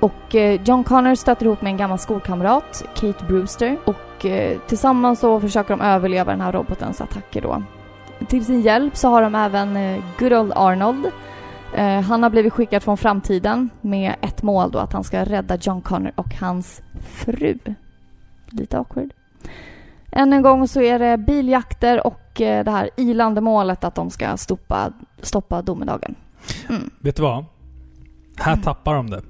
Och 0.00 0.34
eh, 0.34 0.62
John 0.64 0.84
Connor 0.84 1.14
stöter 1.14 1.46
ihop 1.46 1.62
med 1.62 1.70
en 1.70 1.76
gammal 1.76 1.98
skolkamrat, 1.98 2.84
Kate 2.94 3.24
Brewster. 3.28 3.76
Och 3.84 4.26
eh, 4.26 4.58
tillsammans 4.66 5.20
så 5.20 5.40
försöker 5.40 5.76
de 5.76 5.80
överleva 5.80 6.32
den 6.32 6.40
här 6.40 6.52
robotens 6.52 7.00
attacker 7.00 7.42
då. 7.42 7.62
Till 8.28 8.44
sin 8.44 8.60
hjälp 8.60 8.96
så 8.96 9.08
har 9.08 9.22
de 9.22 9.34
även 9.34 9.76
eh, 9.76 10.02
Good 10.18 10.32
Old 10.32 10.52
Arnold. 10.56 11.06
Eh, 11.74 12.00
han 12.00 12.22
har 12.22 12.30
blivit 12.30 12.52
skickad 12.52 12.82
från 12.82 12.96
framtiden 12.96 13.70
med 13.80 14.14
ett 14.20 14.42
mål 14.42 14.70
då 14.70 14.78
att 14.78 14.92
han 14.92 15.04
ska 15.04 15.24
rädda 15.24 15.56
John 15.56 15.80
Connor 15.80 16.12
och 16.14 16.34
hans 16.40 16.82
fru. 17.00 17.58
Lite 18.50 18.78
awkward. 18.78 19.12
Än 20.12 20.32
en 20.32 20.42
gång 20.42 20.68
så 20.68 20.80
är 20.82 20.98
det 20.98 21.16
biljakter 21.18 22.06
och 22.06 22.40
eh, 22.40 22.64
det 22.64 22.70
här 22.70 22.90
ilande 22.96 23.40
målet 23.40 23.84
att 23.84 23.94
de 23.94 24.10
ska 24.10 24.36
stoppa, 24.36 24.92
stoppa 25.22 25.62
domedagen. 25.62 26.14
Mm. 26.68 26.90
Vet 26.98 27.16
du 27.16 27.22
vad? 27.22 27.44
Här 28.36 28.56
tappar 28.56 28.94
de 28.94 29.10
det. 29.10 29.22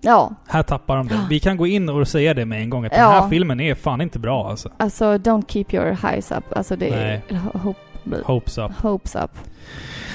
Ja, 0.00 0.34
Här 0.48 0.62
tappar 0.62 0.96
de 0.96 1.08
det. 1.08 1.26
Vi 1.30 1.40
kan 1.40 1.56
gå 1.56 1.66
in 1.66 1.88
och 1.88 2.08
säga 2.08 2.34
det 2.34 2.44
med 2.44 2.60
en 2.62 2.70
gång 2.70 2.84
att 2.84 2.92
den 2.92 3.00
Ja. 3.00 3.10
här 3.10 3.28
filmen 3.28 3.60
är 3.60 3.74
fan 3.74 4.00
inte 4.00 4.18
bra 4.18 4.50
alltså. 4.50 4.70
alltså 4.76 5.04
don't 5.04 5.44
keep 5.48 5.64
your 5.72 5.90
highs 6.10 6.32
up. 6.32 6.56
Alltså 6.56 6.76
det 6.76 6.88
är... 6.88 7.22
Hope, 7.58 7.78
Hopes 8.24 8.58
up. 8.58 8.72
hopes 8.72 9.14
up. 9.16 9.30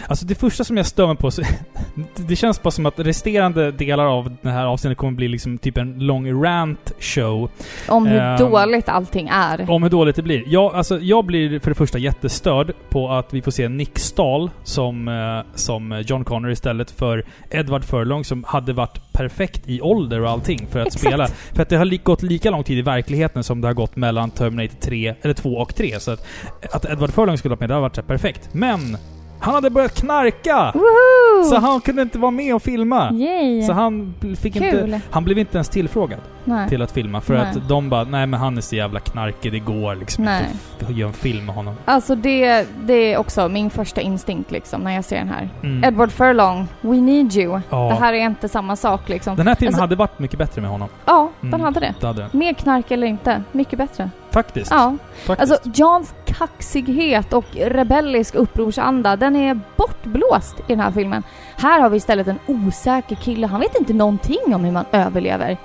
Alltså 0.09 0.25
det 0.25 0.35
första 0.35 0.63
som 0.63 0.77
jag 0.77 0.85
stör 0.85 1.07
mig 1.07 1.15
på, 1.15 1.31
så, 1.31 1.41
det 2.15 2.35
känns 2.35 2.63
bara 2.63 2.71
som 2.71 2.85
att 2.85 2.99
resterande 2.99 3.71
delar 3.71 4.05
av 4.05 4.35
det 4.41 4.49
här 4.49 4.65
avsnittet 4.65 4.97
kommer 4.97 5.13
bli 5.13 5.27
liksom 5.27 5.57
typ 5.57 5.77
en 5.77 5.99
lång 5.99 6.43
rant 6.43 6.91
show 6.99 7.49
Om 7.89 8.05
hur 8.07 8.19
Ehm, 8.19 8.37
dåligt 8.39 8.89
allting 8.89 9.27
är. 9.33 9.69
om 9.71 9.83
hur 9.83 9.89
dåligt 9.89 10.15
det 10.15 10.21
blir. 10.21 10.43
Jag, 10.47 10.75
alltså, 10.75 10.99
jag 10.99 11.25
blir 11.25 11.59
för 11.59 11.71
det 11.71 11.75
första 11.75 11.97
jättestörd 11.97 12.73
på 12.89 13.11
att 13.11 13.33
vi 13.33 13.41
får 13.41 13.51
se 13.51 13.69
Nick 13.69 13.99
Stahl 13.99 14.49
som, 14.63 15.07
eh, 15.07 15.55
som 15.55 16.03
John 16.07 16.23
Connor 16.25 16.51
istället 16.51 16.91
för 16.91 17.25
Edward 17.49 17.83
Furlong 17.83 18.23
som 18.23 18.43
hade 18.47 18.73
varit 18.73 19.13
perfekt 19.13 19.61
i 19.69 19.81
ålder 19.81 20.21
och 20.21 20.29
allting 20.29 20.67
för 20.71 20.79
att 20.79 20.87
Exakt. 20.87 21.01
spela. 21.05 21.27
För 21.27 21.61
att 21.61 21.69
det 21.69 21.77
har 21.77 21.85
li- 21.85 21.97
gått 22.03 22.21
lika 22.23 22.51
lång 22.51 22.63
tid 22.63 22.77
i 22.77 22.81
verkligheten 22.81 23.43
som 23.43 23.61
det 23.61 23.67
har 23.67 23.73
gått 23.73 23.95
mellan 23.95 24.31
Terminator 24.31 24.75
3, 24.81 25.15
eller 25.21 25.33
2 25.33 25.49
och 25.57 25.75
3. 25.75 25.99
Så 25.99 26.11
att, 26.11 26.25
att 26.71 26.85
Edward 26.85 27.11
Furlong 27.13 27.37
skulle 27.37 27.49
vara 27.49 27.59
med, 27.59 27.69
det 27.69 27.73
har 27.73 27.81
varit 27.81 28.07
perfekt. 28.07 28.49
Men! 28.51 28.97
Han 29.41 29.53
hade 29.53 29.69
börjat 29.69 29.95
knarka! 29.95 30.71
Woho! 30.73 31.43
Så 31.49 31.59
han 31.59 31.81
kunde 31.81 32.01
inte 32.01 32.19
vara 32.19 32.31
med 32.31 32.55
och 32.55 32.61
filma. 32.63 33.11
Yay! 33.13 33.61
Så 33.63 33.73
han 33.73 34.13
fick 34.41 34.53
Kul. 34.53 34.63
inte... 34.93 35.01
Han 35.11 35.23
blev 35.23 35.37
inte 35.37 35.57
ens 35.57 35.69
tillfrågad 35.69 36.19
Nej. 36.43 36.69
till 36.69 36.81
att 36.81 36.91
filma. 36.91 37.21
För 37.21 37.33
Nej. 37.33 37.43
att 37.43 37.67
de 37.69 37.89
bara, 37.89 38.03
nej 38.03 38.25
men 38.27 38.39
han 38.39 38.57
är 38.57 38.61
så 38.61 38.75
jävla 38.75 38.99
knarkig, 38.99 39.51
det 39.51 39.59
går 39.59 39.95
liksom 39.95 40.23
Nej. 40.25 40.45
inte 40.79 40.85
att 40.91 40.97
göra 40.97 41.07
en 41.07 41.13
film 41.13 41.45
med 41.45 41.55
honom. 41.55 41.75
Alltså 41.85 42.15
det, 42.15 42.67
det 42.85 43.13
är 43.13 43.17
också 43.17 43.49
min 43.49 43.69
första 43.69 44.01
instinkt 44.01 44.51
liksom 44.51 44.81
när 44.81 44.95
jag 44.95 45.05
ser 45.05 45.17
den 45.17 45.29
här. 45.29 45.49
Mm. 45.63 45.83
Edward 45.83 46.11
Furlong, 46.11 46.67
we 46.81 46.95
need 46.95 47.35
you. 47.35 47.61
Ja. 47.69 47.77
Det 47.89 47.95
här 48.05 48.13
är 48.13 48.25
inte 48.25 48.49
samma 48.49 48.75
sak 48.75 49.09
liksom. 49.09 49.35
Den 49.35 49.47
här 49.47 49.55
filmen 49.55 49.73
Alltså- 49.73 49.81
hade 49.83 49.95
varit 49.95 50.19
mycket 50.19 50.39
bättre 50.39 50.61
med 50.61 50.71
honom. 50.71 50.89
Ja, 51.05 51.29
Mm. 51.41 51.51
den 51.51 51.61
hade 51.61 51.79
det. 51.79 51.93
Det 51.99 52.07
hade. 52.07 52.27
Mer 52.31 52.53
knark 52.53 52.91
eller 52.91 53.07
inte, 53.07 53.43
mycket 53.51 53.77
bättre. 53.77 54.09
Faktiskt. 54.31 54.71
Ja. 54.71 54.95
Faktiskt. 55.25 55.51
Alltså 55.51 55.69
Johns 55.73 56.13
kaxighet 56.25 57.33
och 57.33 57.45
rebellisk 57.55 58.35
upprorsanda, 58.35 59.15
den 59.15 59.35
är 59.35 59.59
bortblåst 59.77 60.55
i 60.59 60.63
den 60.67 60.79
här 60.79 60.91
filmen. 60.91 61.23
Här 61.57 61.79
har 61.79 61.89
vi 61.89 61.97
istället 61.97 62.27
en 62.27 62.39
osäker 62.47 63.15
kille, 63.15 63.47
han 63.47 63.59
vet 63.59 63.79
inte 63.79 63.93
någonting 63.93 64.55
om 64.55 64.63
hur 64.63 64.71
man 64.71 64.85
överlever. 64.91 65.57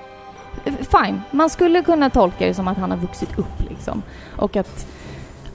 Fine, 0.65 1.23
man 1.31 1.51
skulle 1.51 1.83
kunna 1.83 2.11
tolka 2.11 2.47
det 2.47 2.55
som 2.55 2.69
att 2.69 2.79
han 2.79 2.91
har 2.91 2.99
vuxit 2.99 3.39
upp 3.39 3.61
liksom. 3.71 4.03
Och 4.37 4.57
att 4.57 4.87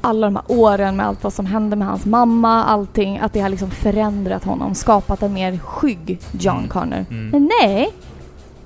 alla 0.02 0.28
de 0.28 0.36
här 0.36 0.46
åren 0.48 0.96
med 0.96 1.06
allt 1.06 1.24
vad 1.24 1.34
som 1.34 1.46
hände 1.46 1.76
med 1.76 1.88
hans 1.88 2.06
mamma, 2.06 2.64
allting, 2.64 3.18
att 3.20 3.34
det 3.34 3.40
har 3.40 3.50
liksom 3.50 3.72
förändrat 3.72 4.44
honom, 4.44 4.76
skapat 4.76 5.22
en 5.22 5.34
mer 5.34 5.58
skygg 5.58 6.20
John 6.32 6.58
Mm. 6.58 6.70
Connor. 6.70 7.06
Mm. 7.10 7.30
Men 7.30 7.50
nej! 7.62 7.94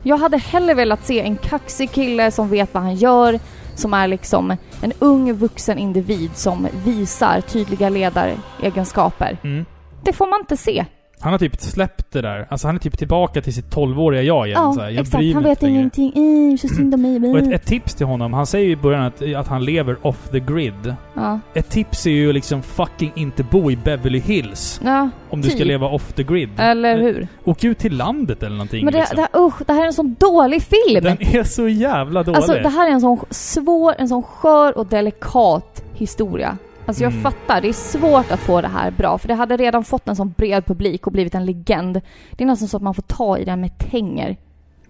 Jag 0.04 0.18
hade 0.18 0.38
hellre 0.38 0.74
velat 0.74 1.06
se 1.06 1.22
en 1.22 1.36
kaxig 1.38 1.92
kille 1.92 2.32
som 2.32 2.50
vet 2.50 2.74
vad 2.74 2.84
han 2.84 2.96
gör, 2.96 3.40
som 3.76 3.94
är 3.94 4.08
liksom 4.08 4.58
en 4.82 4.94
ung 5.00 5.34
vuxen 5.34 5.78
individ 5.78 6.32
som 6.36 6.68
visar 6.86 7.42
tydliga 7.42 7.90
ledaregenskaper. 7.90 9.38
Mm. 9.44 9.66
Det 10.04 10.14
får 10.14 10.28
man 10.28 10.40
inte 10.40 10.58
se. 10.58 10.86
Han 11.24 11.32
har 11.32 11.40
typ 11.40 11.62
släppt 11.62 12.12
det 12.12 12.22
där. 12.22 12.48
Alltså 12.50 12.68
han 12.68 12.76
är 12.76 12.80
typ 12.80 12.98
tillbaka 12.98 13.42
till 13.42 13.54
sitt 13.54 13.76
12-åriga 13.76 14.22
jag 14.22 14.48
igen. 14.48 14.62
Ja, 14.62 14.74
så 14.74 14.82
här. 14.82 14.90
Jag 14.90 15.02
exakt. 15.02 15.34
Han 15.34 15.44
vet 15.44 15.62
längre. 15.62 15.80
ingenting. 15.80 16.52
Eh, 16.52 16.58
så 16.58 16.68
synd 16.68 16.94
om 16.94 17.02
mig. 17.02 17.32
Och 17.32 17.38
ett, 17.38 17.48
eh. 17.48 17.52
ett 17.54 17.66
tips 17.66 17.96
till 17.96 18.06
honom. 18.06 18.34
Han 18.34 18.46
säger 18.46 18.66
ju 18.66 18.72
i 18.72 18.76
början 18.76 19.04
att, 19.04 19.34
att 19.36 19.48
han 19.48 19.66
lever 19.66 20.08
off 20.08 20.30
the 20.32 20.40
grid. 20.40 20.96
Ja. 21.14 21.40
Ett 21.54 21.70
tips 21.70 22.06
är 22.06 22.12
ju 22.12 22.34
liksom 22.34 22.62
fucking 22.62 23.12
inte 23.16 23.44
bo 23.44 23.72
i 23.72 23.76
Beverly 23.76 24.20
Hills. 24.20 24.82
ja, 24.84 25.10
Om 25.30 25.42
du 25.42 25.50
ska 25.50 25.58
Typ. 25.58 25.68
leva 25.68 25.88
off 25.88 26.14
the 26.14 26.24
grid. 26.24 26.50
eller 26.58 26.98
hur? 26.98 27.28
Åk 27.44 27.64
ut 27.64 27.78
till 27.78 27.98
landet 27.98 28.44
eller 28.44 28.56
någonting 28.56 28.86
Men 28.86 28.94
det, 28.94 29.00
liksom. 29.00 29.18
det, 29.18 29.40
usch, 29.40 29.62
det 29.68 29.74
här 29.74 29.82
är 29.82 29.88
en 29.88 29.94
sån 29.94 30.16
dålig 30.20 30.62
film! 30.62 31.04
Den 31.04 31.18
är 31.22 31.44
så 31.44 31.68
jävla 31.68 32.24
dålig. 32.24 32.38
Alltså 32.38 32.54
det 32.54 32.70
här 32.70 32.88
är 32.88 32.92
en 32.92 33.02
sån 33.02 33.20
svår, 33.30 33.96
en 33.98 34.08
sån 34.08 34.24
skör 34.24 34.78
och 34.78 34.86
delikat 34.86 35.84
historia. 35.94 36.58
Alltså 36.86 37.04
jag 37.04 37.12
Mm. 37.12 37.24
fattar, 37.24 37.62
det 37.62 37.68
är 37.70 37.74
svårt 37.74 38.32
att 38.32 38.40
få 38.40 38.62
det 38.62 38.68
här 38.68 38.92
bra 38.92 39.18
för 39.18 39.28
det 39.28 39.34
hade 39.34 39.58
redan 39.58 39.84
fått 39.84 40.08
en 40.08 40.16
sån 40.16 40.34
bred 40.38 40.66
publik 40.66 41.08
och 41.08 41.14
blivit 41.14 41.36
en 41.36 41.46
legend. 41.46 42.02
Det 42.32 42.44
är 42.44 42.48
nästan 42.48 42.68
så 42.68 42.78
att 42.78 42.84
man 42.84 42.94
får 42.94 43.04
ta 43.04 43.38
i 43.38 43.46
den 43.46 43.62
med 43.62 43.78
tänger 43.78 44.38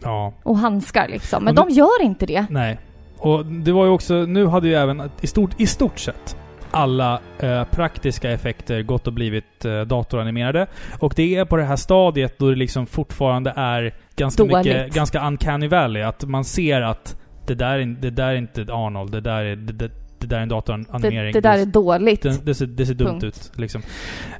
Ja. 0.04 0.34
och 0.44 0.58
handskar 0.58 1.08
liksom. 1.08 1.44
Men 1.44 1.58
Och 1.58 1.68
de 1.68 1.74
gör 1.74 2.02
inte 2.04 2.26
det. 2.26 2.46
Nej. 2.50 2.78
Och 3.18 3.46
det 3.46 3.72
var 3.72 3.86
ju 3.86 3.92
också, 3.92 4.14
nu 4.14 4.48
hade 4.48 4.68
ju 4.68 4.74
även 4.74 5.10
i 5.22 5.28
stort, 5.28 5.52
i 5.58 5.68
stort 5.68 6.00
sett 6.00 6.38
alla 6.72 7.20
eh, 7.40 7.64
praktiska 7.64 8.32
effekter 8.32 8.82
gått 8.82 9.08
och 9.08 9.14
blivit 9.14 9.66
eh, 9.66 9.82
datoranimerade. 9.82 10.68
Och 11.00 11.14
det 11.16 11.36
är 11.36 11.46
på 11.46 11.58
det 11.58 11.64
här 11.64 11.76
stadiet 11.76 12.40
då 12.40 12.50
det 12.50 12.56
liksom 12.56 12.86
fortfarande 12.86 13.54
är 13.56 13.94
ganska 14.16 14.44
Dåligt. 14.44 14.58
mycket, 14.66 14.94
ganska 14.94 15.28
uncanny 15.28 15.68
valley. 15.68 16.02
Att 16.04 16.24
man 16.26 16.44
ser 16.44 16.82
att 16.82 17.18
det 17.48 17.54
där 17.56 17.80
är, 17.80 17.86
det 17.86 18.10
där 18.10 18.28
är 18.28 18.36
inte 18.36 18.62
Arnold, 18.70 19.12
det 19.12 19.22
där 19.22 19.44
är, 19.44 19.56
det, 19.56 19.74
det, 19.74 19.92
det 20.28 20.36
där 20.36 20.38
är 20.38 20.42
en 20.42 20.50
Det, 20.50 20.56
datoranimering. 20.56 21.34
det 21.34 21.42
där 21.42 21.58
är 21.60 21.66
dåligt. 21.66 22.22
det, 22.22 22.46
det, 22.46 22.56
ser, 22.56 22.66
det 22.66 22.86
ser 22.86 22.94
dumt 22.94 23.08
Punkt. 23.08 23.24
ut 23.24 23.52
liksom. 23.56 23.82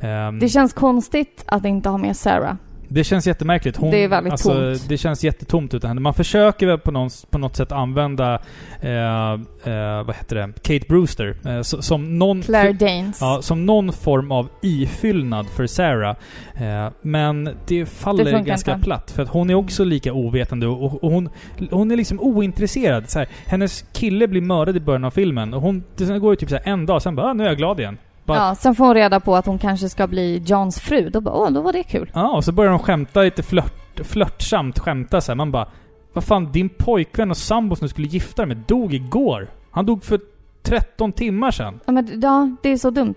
Ehm, 0.02 0.40
Det 0.40 0.50
känns 0.50 0.74
konstigt 0.74 1.44
att 1.48 1.66
inte 1.66 1.90
ha 1.90 1.98
med 1.98 2.18
Sarah. 2.18 2.56
Det 2.88 3.04
känns 3.04 3.28
jättemärkligt. 3.28 3.78
Hon, 3.78 3.92
Det 3.92 4.04
är 4.04 4.08
väldigt 4.08 4.32
alltså, 4.32 4.54
tomt. 4.54 4.90
Det 4.90 4.98
känns 4.98 5.24
jättetomt 5.24 5.74
utan 5.74 5.88
henne. 5.88 6.02
Man 6.02 6.14
försöker 6.14 6.68
väl 6.68 6.78
på, 6.78 6.92
någon, 6.92 7.10
på 7.30 7.38
något 7.38 7.56
sätt 7.56 7.72
använda, 7.72 8.42
eh, 8.82 9.32
eh, 9.64 10.04
vad 10.06 10.16
heter 10.16 10.36
det, 10.36 10.54
Kate 10.62 10.86
Brewster 10.88 11.36
eh, 11.46 11.48
so- 11.50 11.82
som 11.82 12.20
någon... 12.20 12.42
Claire 12.42 12.74
Danes. 12.74 13.18
Ja, 13.22 13.40
som 13.42 13.66
någon 13.66 13.94
form 13.94 14.32
av 14.32 14.50
ifyllnad 14.62 15.48
för 15.48 15.68
Sarah. 15.68 16.16
Eh, 16.56 16.92
men 17.02 17.50
det 17.68 17.86
faller 17.86 18.26
Det 18.26 18.42
ganska 18.42 18.74
inte. 18.74 18.84
platt. 18.84 19.12
För 19.12 19.24
att 19.24 19.30
hon 19.30 19.50
är 19.50 19.56
också 19.56 19.84
lika 19.84 20.14
ovetande 20.14 20.68
och, 20.68 21.04
och 21.04 21.12
hon, 21.12 21.30
hon 21.72 21.92
är 21.92 21.96
liksom 21.96 22.20
ointresserad. 22.20 23.10
Så 23.10 23.20
här, 23.20 23.28
hennes 23.46 23.86
kille 23.94 24.28
blir 24.28 24.42
mördad 24.42 24.78
i 24.78 24.80
början 24.80 25.04
av 25.04 25.12
filmen 25.12 25.54
och 25.54 25.62
hon, 25.62 25.84
det 25.96 26.20
går 26.20 26.32
ju 26.32 26.36
typ 26.36 26.50
så 26.50 26.60
en 26.64 26.86
dag, 26.86 27.02
sen 27.02 27.16
bara 27.16 27.28
ah, 27.28 27.34
nu 27.34 27.44
är 27.44 27.48
jag 27.48 27.58
glad 27.58 27.80
igen. 27.80 27.98
Bara, 28.26 28.38
Ja, 28.38 28.56
sen 28.56 28.76
får 28.76 28.86
hon 28.86 28.94
reda 28.96 29.20
på 29.20 29.36
att 29.36 29.46
hon 29.46 29.60
kanske 29.60 29.90
ska 29.90 30.08
bli 30.08 30.38
Johns 30.46 30.80
fru. 30.80 31.10
Då 31.10 31.22
bara, 31.22 31.36
åh, 31.36 31.52
då 31.52 31.62
var 31.62 31.74
det 31.74 31.84
kul. 31.84 32.12
Ja, 32.14 32.30
och 32.36 32.44
så 32.44 32.52
börjar 32.52 32.72
de 32.72 32.80
skämta 32.80 33.22
lite 33.22 33.44
flört, 33.44 34.00
flörtsamt, 34.04 34.80
skämta 34.80 35.22
så 35.22 35.32
här. 35.32 35.36
Man 35.36 35.52
bara... 35.52 35.68
Vad 36.14 36.24
fan, 36.24 36.52
din 36.52 36.70
pojkvän 36.70 37.30
och 37.32 37.38
sambo 37.38 37.76
som 37.76 37.86
du 37.86 37.90
skulle 37.90 38.08
gifta 38.08 38.42
dig 38.46 38.56
med 38.56 38.64
dog 38.68 38.94
igår. 38.94 39.48
Han 39.72 39.86
dog 39.86 40.04
för 40.04 40.20
13 40.64 41.12
timmar 41.12 41.52
sedan. 41.52 41.80
Ja, 41.86 41.92
men, 41.94 42.22
ja, 42.22 42.50
det 42.64 42.70
är 42.70 42.78
så 42.78 42.90
dumt. 42.90 43.16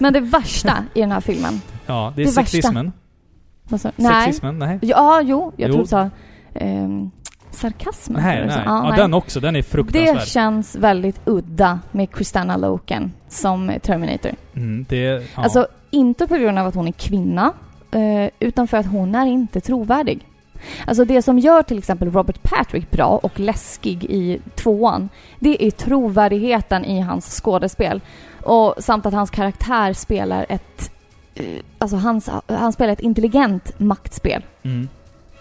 Men 0.00 0.12
det 0.12 0.20
värsta 0.20 0.72
i 0.94 1.00
den 1.00 1.12
här 1.12 1.20
filmen... 1.20 1.60
Ja, 1.86 2.12
det 2.16 2.22
är 2.22 2.26
Det 2.26 2.32
sexismen. 2.32 2.92
Nej. 3.96 4.24
Sexismen? 4.24 4.58
Nej. 4.58 4.78
Ja, 4.82 5.20
jo, 5.24 5.52
jag 5.56 5.68
Jo. 5.68 5.72
tror 5.74 5.82
du 5.82 5.88
sa... 5.88 6.10
ehm, 6.54 7.10
sarkasmen. 7.50 8.22
Nej, 8.22 8.40
så. 8.40 8.46
nej. 8.46 8.62
Ja, 8.66 8.82
Ja, 8.84 8.88
nej. 8.88 8.98
den 8.98 9.14
också. 9.14 9.40
Den 9.40 9.56
är 9.56 9.62
fruktansvärd. 9.62 10.16
Det 10.16 10.26
känns 10.26 10.76
väldigt 10.76 11.20
udda 11.24 11.80
med 11.92 12.08
Christina 12.14 12.56
Loken 12.56 13.12
som 13.32 13.72
Terminator. 13.82 14.32
Mm, 14.54 14.86
det, 14.88 14.98
ja. 15.04 15.20
Alltså, 15.34 15.66
inte 15.90 16.26
på 16.26 16.36
grund 16.36 16.58
av 16.58 16.66
att 16.66 16.74
hon 16.74 16.88
är 16.88 16.92
kvinna, 16.92 17.52
eh, 17.90 18.30
utan 18.40 18.68
för 18.68 18.76
att 18.76 18.86
hon 18.86 19.14
är 19.14 19.26
inte 19.26 19.60
trovärdig. 19.60 20.26
Alltså 20.86 21.04
det 21.04 21.22
som 21.22 21.38
gör 21.38 21.62
till 21.62 21.78
exempel 21.78 22.10
Robert 22.10 22.42
Patrick 22.42 22.90
bra 22.90 23.20
och 23.22 23.40
läskig 23.40 24.04
i 24.04 24.40
tvåan, 24.54 25.08
det 25.38 25.64
är 25.66 25.70
trovärdigheten 25.70 26.84
i 26.84 27.00
hans 27.00 27.40
skådespel. 27.40 28.00
Och 28.42 28.74
samt 28.78 29.06
att 29.06 29.14
hans 29.14 29.30
karaktär 29.30 29.92
spelar 29.92 30.46
ett... 30.48 30.90
eh, 31.34 31.44
Alltså 31.78 31.96
hans, 31.96 32.30
han 32.46 32.72
spelar 32.72 32.92
ett 32.92 33.00
intelligent 33.00 33.78
maktspel. 33.78 34.42
Mm. 34.62 34.88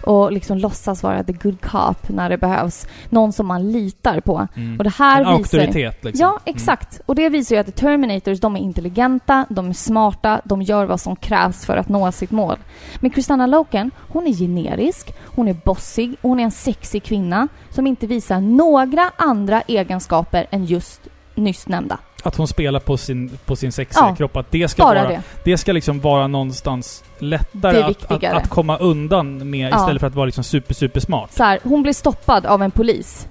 Och 0.03 0.32
liksom 0.32 0.57
låtsas 0.57 1.03
vara 1.03 1.23
the 1.23 1.34
good 1.34 1.61
cop 1.61 2.10
när 2.10 2.30
det 2.30 2.38
behövs. 2.38 2.88
Någon 3.10 3.34
som 3.34 3.48
man 3.48 3.72
litar 3.72 4.19
på. 4.19 4.48
Mm. 4.56 4.78
Och 4.78 4.84
det 4.84 4.94
här 4.98 5.22
en 5.22 5.38
visar... 5.38 5.60
auktoritet 5.60 6.03
liksom. 6.03 6.22
Ja, 6.22 6.40
exakt. 6.45 7.02
Och 7.06 7.15
det 7.15 7.30
visar 7.30 7.56
ju 7.56 7.61
att 7.61 7.76
Terminators, 7.76 8.40
de 8.40 8.56
är 8.56 8.60
intelligenta, 8.60 9.45
de 9.49 9.69
är 9.69 9.73
smarta, 9.73 10.41
de 10.44 10.61
gör 10.61 10.86
vad 10.86 11.02
som 11.02 11.15
krävs 11.15 11.65
för 11.65 11.78
att 11.78 11.90
nå 11.90 12.11
sitt 12.11 12.32
mål. 12.32 12.57
Men 12.99 13.11
Christina 13.11 13.48
Loken, 13.48 13.91
hon 14.10 14.28
är 14.28 14.34
generisk, 14.34 15.14
hon 15.26 15.48
är 15.48 15.53
bossig, 15.65 16.15
hon 16.22 16.40
är 16.40 16.44
en 16.44 16.52
sexig 16.52 17.03
kvinna 17.03 17.48
som 17.69 17.88
inte 17.88 18.07
visar 18.07 18.41
några 18.41 19.11
andra 19.15 19.61
egenskaper 19.61 20.48
än 20.52 20.65
just 20.65 21.02
nyss 21.36 21.68
nämnda. 21.68 21.98
Att 22.23 22.35
hon 22.35 22.48
spelar 22.48 22.80
på 22.80 22.98
sin, 22.98 23.31
på 23.45 23.56
sin 23.56 23.72
sexiga 23.72 24.06
Ja, 24.07 24.15
kropp. 24.15 24.38
Att 24.38 24.52
det 24.52 24.68
ska 24.68 24.84
vara... 24.84 25.07
det. 25.07 25.22
Det 25.43 25.57
ska 25.57 25.72
liksom 25.72 25.99
vara 25.99 26.27
någonstans 26.27 27.03
lättare 27.19 27.81
att, 27.84 28.11
att, 28.11 28.23
att 28.23 28.49
komma 28.49 28.77
undan 28.77 29.49
med 29.49 29.72
Ja. 29.72 29.77
istället 29.80 29.99
för 29.99 30.07
att 30.07 30.15
vara 30.15 30.26
liksom 30.26 30.43
super, 30.43 30.73
super 30.73 30.99
smart. 30.99 31.34
Så 31.34 31.43
här, 31.43 31.60
hon 31.64 31.84
blir 31.84 31.93
stoppad 31.93 32.45
av 32.45 32.61
en 32.64 32.72
polis. 32.72 33.27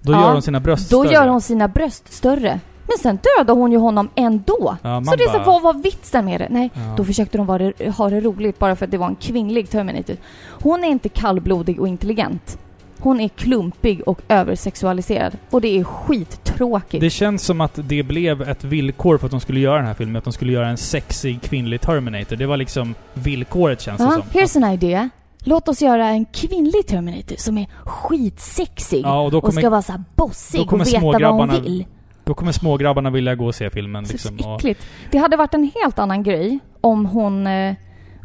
Då 0.00 0.12
Ja, 0.12 0.20
gör 0.20 0.32
hon 0.32 0.42
sina 0.42 0.60
bröst 0.60 0.90
Då 0.90 1.02
större. 1.04 1.14
gör 1.14 1.28
hon 1.28 1.40
sina 1.40 1.68
bröst 1.68 2.12
större. 2.12 2.60
Men 2.88 2.98
sen 2.98 3.18
dödar 3.38 3.54
hon 3.54 3.72
ju 3.72 3.78
honom 3.78 4.08
ändå. 4.14 4.76
Ja, 4.82 5.02
så 5.04 5.16
det 5.16 5.24
är 5.24 5.32
så, 5.32 5.38
vad 5.50 5.62
var 5.62 5.74
vitsen 5.74 6.24
med 6.24 6.40
det? 6.40 6.48
Nej, 6.50 6.70
Ja. 6.74 6.80
då 6.96 7.04
försökte 7.04 7.38
de 7.38 7.48
ha 7.96 8.08
det 8.10 8.20
roligt 8.20 8.58
bara 8.58 8.76
för 8.76 8.84
att 8.84 8.90
det 8.90 8.98
var 8.98 9.06
en 9.06 9.14
kvinnlig 9.16 9.70
Terminator. 9.70 10.16
Hon 10.62 10.84
är 10.84 10.88
inte 10.88 11.08
kallblodig 11.08 11.80
och 11.80 11.88
intelligent. 11.88 12.58
Hon 13.04 13.20
är 13.20 13.28
klumpig 13.28 14.02
och 14.08 14.20
översexualiserad. 14.28 15.36
Och 15.50 15.60
det 15.60 15.78
är 15.78 15.84
skittråkigt. 15.84 17.00
Det 17.00 17.10
känns 17.10 17.42
som 17.44 17.60
att 17.60 17.78
det 17.84 18.02
blev 18.02 18.42
ett 18.42 18.64
villkor 18.64 19.18
för 19.18 19.26
att 19.26 19.30
de 19.30 19.40
skulle 19.40 19.60
göra 19.60 19.76
den 19.76 19.86
här 19.86 19.94
filmen. 19.94 20.16
Att 20.16 20.24
de 20.24 20.32
skulle 20.32 20.52
göra 20.52 20.68
en 20.68 20.76
sexig 20.76 21.42
kvinnlig 21.42 21.80
Terminator. 21.80 22.36
Det 22.36 22.46
var 22.46 22.56
liksom 22.56 22.94
villkoret 23.14 23.80
känns 23.80 23.98
det 23.98 24.04
Ja, 24.04 24.10
som. 24.10 24.22
here's 24.22 24.56
an 24.64 24.72
idea. 24.72 25.10
Låt 25.46 25.68
oss 25.68 25.82
göra 25.82 26.06
en 26.08 26.24
kvinnlig 26.24 26.86
Terminator 26.86 27.36
som 27.38 27.58
är 27.58 27.66
skitsexig 27.84 29.02
Ja, 29.04 29.20
och 29.20 29.30
då 29.30 29.36
och 29.38 29.44
kommer- 29.44 29.60
ska 29.60 29.70
vara 29.70 29.82
så 29.82 29.92
bossig 30.16 30.66
kommer 30.68 30.84
och 30.84 31.14
veta 31.14 31.30
vad 31.32 31.50
hon 31.50 31.62
vill. 31.62 31.86
Då 32.24 32.34
kommer 32.34 32.52
smågrabbarna 32.52 33.10
vilja 33.10 33.34
gå 33.34 33.46
och 33.46 33.54
se 33.54 33.70
filmen 33.70 34.06
Så 34.06 34.12
liksom. 34.12 34.38
så 34.38 34.48
Och, 34.50 34.56
äckligt. 34.58 34.86
Det 35.10 35.18
hade 35.18 35.36
varit 35.36 35.54
en 35.54 35.70
helt 35.82 35.98
annan 35.98 36.22
grej 36.22 36.58
om 36.80 37.06
hon... 37.06 37.46
Eh, 37.46 37.74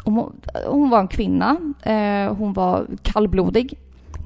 om 0.03 0.15
hon, 0.15 0.41
hon 0.67 0.89
var 0.89 0.99
en 0.99 1.07
kvinna. 1.07 1.57
Eh, 1.81 2.33
hon 2.35 2.53
var 2.53 2.85
kallblodig. 3.01 3.77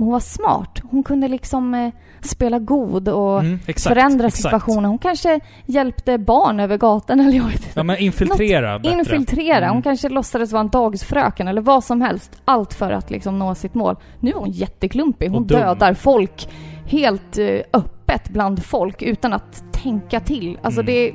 Hon 0.03 0.11
var 0.11 0.19
smart. 0.19 0.79
Hon 0.83 1.03
kunde 1.03 1.27
liksom 1.27 1.73
eh, 1.73 1.91
spela 2.21 2.59
god 2.59 3.09
och 3.09 3.39
Mm, 3.39 3.59
exakt, 3.67 3.93
förändra 3.95 4.27
exakt. 4.27 4.43
situationen. 4.43 4.85
Hon 4.85 4.97
kanske 4.97 5.39
hjälpte 5.65 6.17
barn 6.17 6.59
över 6.59 6.77
gatan 6.77 7.19
eller 7.19 7.37
jag 7.37 7.43
vet 7.45 7.53
inte. 7.55 7.69
ja 7.75 7.83
men 7.83 7.97
infiltrera 7.97 8.79
bättre. 8.79 8.97
Infiltrera. 8.99 9.57
Mm. 9.57 9.69
Hon 9.69 9.81
kanske 9.81 10.09
låtsades 10.09 10.51
vara 10.51 10.61
en 10.61 10.69
dagisfröken 10.69 11.47
eller 11.47 11.61
vad 11.61 11.83
som 11.83 12.01
helst. 12.01 12.41
Allt 12.45 12.73
för 12.73 12.91
att 12.91 13.11
liksom 13.11 13.39
nå 13.39 13.55
sitt 13.55 13.73
mål. 13.73 13.95
Nu 14.19 14.29
är 14.31 14.35
hon 14.35 14.51
jätteklumpig. 14.51 15.29
Hon 15.29 15.47
dödar 15.47 15.93
folk 15.93 16.47
helt 16.85 17.37
eh, 17.37 17.45
öppet 17.73 18.29
bland 18.29 18.63
folk 18.65 19.01
utan 19.01 19.33
att 19.33 19.63
tänka 19.73 20.19
till. 20.19 20.57
Alltså 20.61 20.81
Mm. 20.81 20.93
det... 20.93 21.11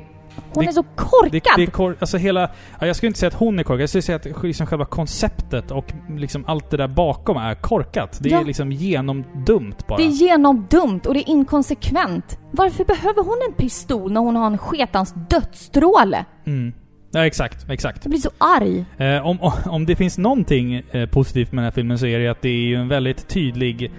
Hon 0.53 0.63
Det- 0.63 0.69
är 0.69 0.71
så 0.73 0.83
korkad! 0.83 1.31
Det, 1.31 1.41
det 1.55 1.63
är 1.63 1.71
kor- 1.71 1.95
alltså 1.99 2.17
hela... 2.17 2.49
Ja, 2.79 2.87
jag 2.87 2.95
skulle 2.95 3.07
inte 3.07 3.19
säga 3.19 3.27
att 3.27 3.33
hon 3.33 3.59
är 3.59 3.63
korkad. 3.63 3.81
Jag 3.81 3.89
skulle 3.89 4.01
säga 4.01 4.15
att 4.15 4.43
liksom 4.43 4.67
själva 4.67 4.85
konceptet 4.85 5.71
och 5.71 5.93
liksom 6.17 6.45
allt 6.47 6.69
det 6.69 6.77
där 6.77 6.87
bakom 6.87 7.37
är 7.37 7.55
korkat. 7.55 8.17
Det 8.21 8.29
är 8.29 8.33
Ja. 8.33 8.41
liksom 8.41 8.71
genomdumt 8.71 9.87
bara. 9.87 9.97
Det 9.97 10.03
är 10.03 10.07
genomdumt 10.07 11.05
och 11.05 11.13
det 11.13 11.19
är 11.19 11.29
inkonsekvent. 11.29 12.39
Varför 12.51 12.85
behöver 12.85 13.23
hon 13.23 13.37
en 13.49 13.53
pistol 13.53 14.11
när 14.11 14.21
hon 14.21 14.35
har 14.35 14.47
en 14.47 14.57
sketans 14.57 15.13
dödsstråle? 15.29 16.25
Mm. 16.45 16.73
Ja, 17.11 17.25
exakt. 17.25 17.69
Exakt. 17.69 17.99
Jag 18.05 18.09
blir 18.09 18.19
så 18.21 18.29
arg. 18.37 18.85
Eh, 18.97 19.25
om, 19.27 19.51
om 19.65 19.85
det 19.85 19.95
finns 19.95 20.17
någonting 20.17 20.75
eh, 20.91 21.05
positivt 21.09 21.51
med 21.51 21.57
den 21.57 21.63
här 21.63 21.71
filmen 21.71 21.97
så 21.99 22.05
är 22.05 22.19
det 22.19 22.27
att 22.27 22.41
det 22.41 22.49
är 22.49 22.67
ju 22.67 22.75
en 22.75 22.87
väldigt 22.87 23.27
tydlig 23.27 23.91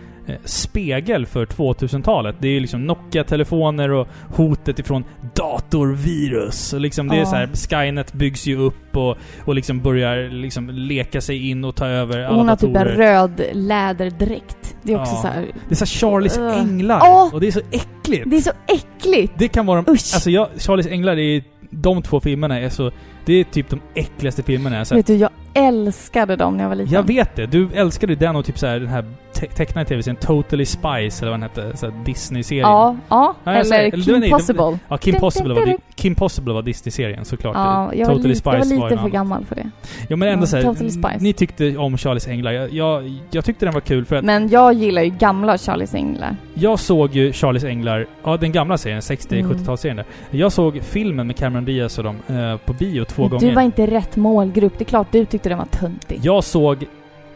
spegel 0.44 1.27
för 1.27 1.47
2000-talet. 1.47 2.36
Det 2.39 2.48
är 2.48 2.52
ju 2.52 2.61
liksom 2.61 2.86
Nokia-telefoner 2.86 3.90
och 3.90 4.09
hotet 4.36 4.78
ifrån 4.78 5.05
datorvirus. 5.35 6.73
Och 6.73 6.81
liksom 6.81 7.09
det 7.09 7.15
är 7.15 7.19
Ja. 7.19 7.27
så 7.27 7.36
här, 7.36 7.47
Skynet 7.86 8.12
byggs 8.12 8.47
ju 8.47 8.59
upp 8.59 8.97
och, 8.97 9.16
och 9.44 9.55
liksom 9.55 9.81
börjar 9.81 10.28
liksom 10.31 10.69
leka 10.70 11.20
sig 11.20 11.48
in 11.51 11.65
och 11.65 11.74
ta 11.74 11.86
över 11.86 12.19
alla 12.24 12.36
Hon 12.36 12.48
har 12.48 12.57
typ 12.57 12.66
en 12.66 12.73
datorer. 12.73 12.97
röd 12.97 13.43
läderdräkt. 13.52 14.77
Det 14.82 14.93
är 14.93 15.01
också 15.01 15.15
Ja. 15.15 15.20
så 15.23 15.28
här. 15.28 15.47
det 15.69 15.74
är 15.74 15.74
så 15.74 15.85
här 15.85 16.11
Charlies 16.11 16.39
Ugh. 16.39 16.59
änglar. 16.61 17.01
Åh! 17.02 17.35
Och 17.35 17.40
det 17.40 17.47
är 17.47 17.51
så 17.52 17.61
äckligt. 17.70 18.31
Det 18.31 18.36
är 18.36 18.40
så 18.40 18.52
äckligt! 18.69 19.32
Det 19.39 19.48
kan 19.48 19.66
vara 19.66 19.82
de, 19.82 19.93
Usch. 19.93 20.15
Alltså 20.15 20.31
jag, 20.31 20.48
Charlies 20.59 20.86
änglar 20.86 21.19
är 21.19 21.43
de 21.70 22.02
två 22.02 22.20
filmerna 22.20 22.60
är 22.60 22.68
så... 22.68 22.90
Det 23.24 23.32
är 23.32 23.44
typ 23.44 23.68
de 23.70 23.80
äckligaste 23.94 24.42
filmerna 24.42 24.76
jag 24.76 24.80
har 24.80 24.84
sett. 24.84 24.98
Vet 24.98 25.06
du, 25.06 25.16
jag 25.16 25.30
älskade 25.55 26.36
dem 26.36 26.56
när 26.56 26.64
jag 26.64 26.68
var 26.68 26.76
liten. 26.76 26.94
Jag 26.94 27.02
vet 27.06 27.36
det. 27.36 27.47
Du 27.47 27.68
älskade 27.74 28.14
den 28.14 28.36
och 28.36 28.44
typ 28.44 28.59
så 28.59 28.66
här 28.66 28.80
den 28.80 28.88
här 28.88 29.05
te 29.32 29.47
tecknade 29.47 29.86
tv-serien 29.88 30.16
Totally 30.16 30.64
Spice 30.66 31.24
eller 31.24 31.30
vad 31.30 31.32
den 31.40 31.42
hette. 31.42 31.76
Så 31.76 31.92
Disney-serien. 32.05 32.62
Ja, 32.68 32.97
ja. 33.09 33.34
Ja, 33.44 33.64
säger- 33.64 33.82
eller 33.82 33.92
eller 33.94 34.05
Kim 34.05 34.20
nej, 34.20 34.30
det- 34.30 34.36
Possible. 34.36 34.78
Ja, 34.88 34.97
Kim 34.97 35.14
Possible 35.14 35.55
var, 35.55 35.76
Kim 35.94 36.14
Possible 36.14 36.52
var 36.52 36.62
Disney-serien 36.62 37.24
såklart. 37.24 37.56
Ja, 37.56 37.94
jag 37.94 38.06
var, 38.06 38.14
Totally 38.14 38.34
lite, 38.34 38.48
jag 38.48 38.52
var 38.52 38.60
Spice 38.64 38.74
lite 38.74 38.84
en 38.84 38.88
för 38.90 38.97
annan. 38.98 39.10
gammal 39.10 39.44
för 39.44 39.55
det. 39.55 39.70
Ja 40.09 40.16
men 40.16 40.28
ändå 40.28 40.42
Ja, 40.42 40.47
så 40.47 40.56
här, 40.56 40.62
Totally 40.64 40.90
Spice. 40.90 41.18
Ni 41.20 41.32
tyckte 41.32 41.76
om 41.76 41.97
Charlies 41.98 42.28
änglar. 42.28 42.52
Jag, 42.52 42.72
jag, 42.72 43.12
jag 43.30 43.44
tyckte 43.44 43.66
den 43.66 43.74
var 43.74 43.80
kul 43.80 44.05
för 44.05 44.16
att 44.16 44.24
Men 44.24 44.48
jag 44.48 44.72
gillar 44.72 45.02
ju 45.02 45.10
gamla 45.10 45.59
Charlies 45.59 45.94
Änglar. 45.94 46.36
jag 46.55 46.78
såg 46.78 47.14
ju 47.14 47.32
Charlies 47.32 47.64
änglar, 47.64 48.06
ja 48.24 48.36
den 48.36 48.52
gamla 48.52 48.78
serien, 48.78 49.01
Mm. 49.10 49.51
60-70-talsserien 49.51 49.97
där. 49.97 50.05
Jag 50.30 50.52
såg 50.52 50.80
filmen 50.82 51.26
med 51.26 51.36
Cameron 51.36 51.60
Diaz 51.65 51.99
och 51.99 52.05
dem 52.05 52.16
eh, 52.28 52.57
på 52.57 52.73
bio 52.73 53.05
två 53.05 53.28
gånger. 53.28 53.49
Du 53.49 53.55
var 53.55 53.62
inte 53.62 53.87
rätt 53.87 54.16
målgrupp. 54.16 54.73
Det 54.78 54.82
är 54.82 54.87
klart 54.87 55.07
du 55.12 55.24
tyckte 55.24 55.49
den 55.49 55.59
var 55.59 55.66
töntig. 55.66 56.20
Jag 56.23 56.45
såg 56.45 56.85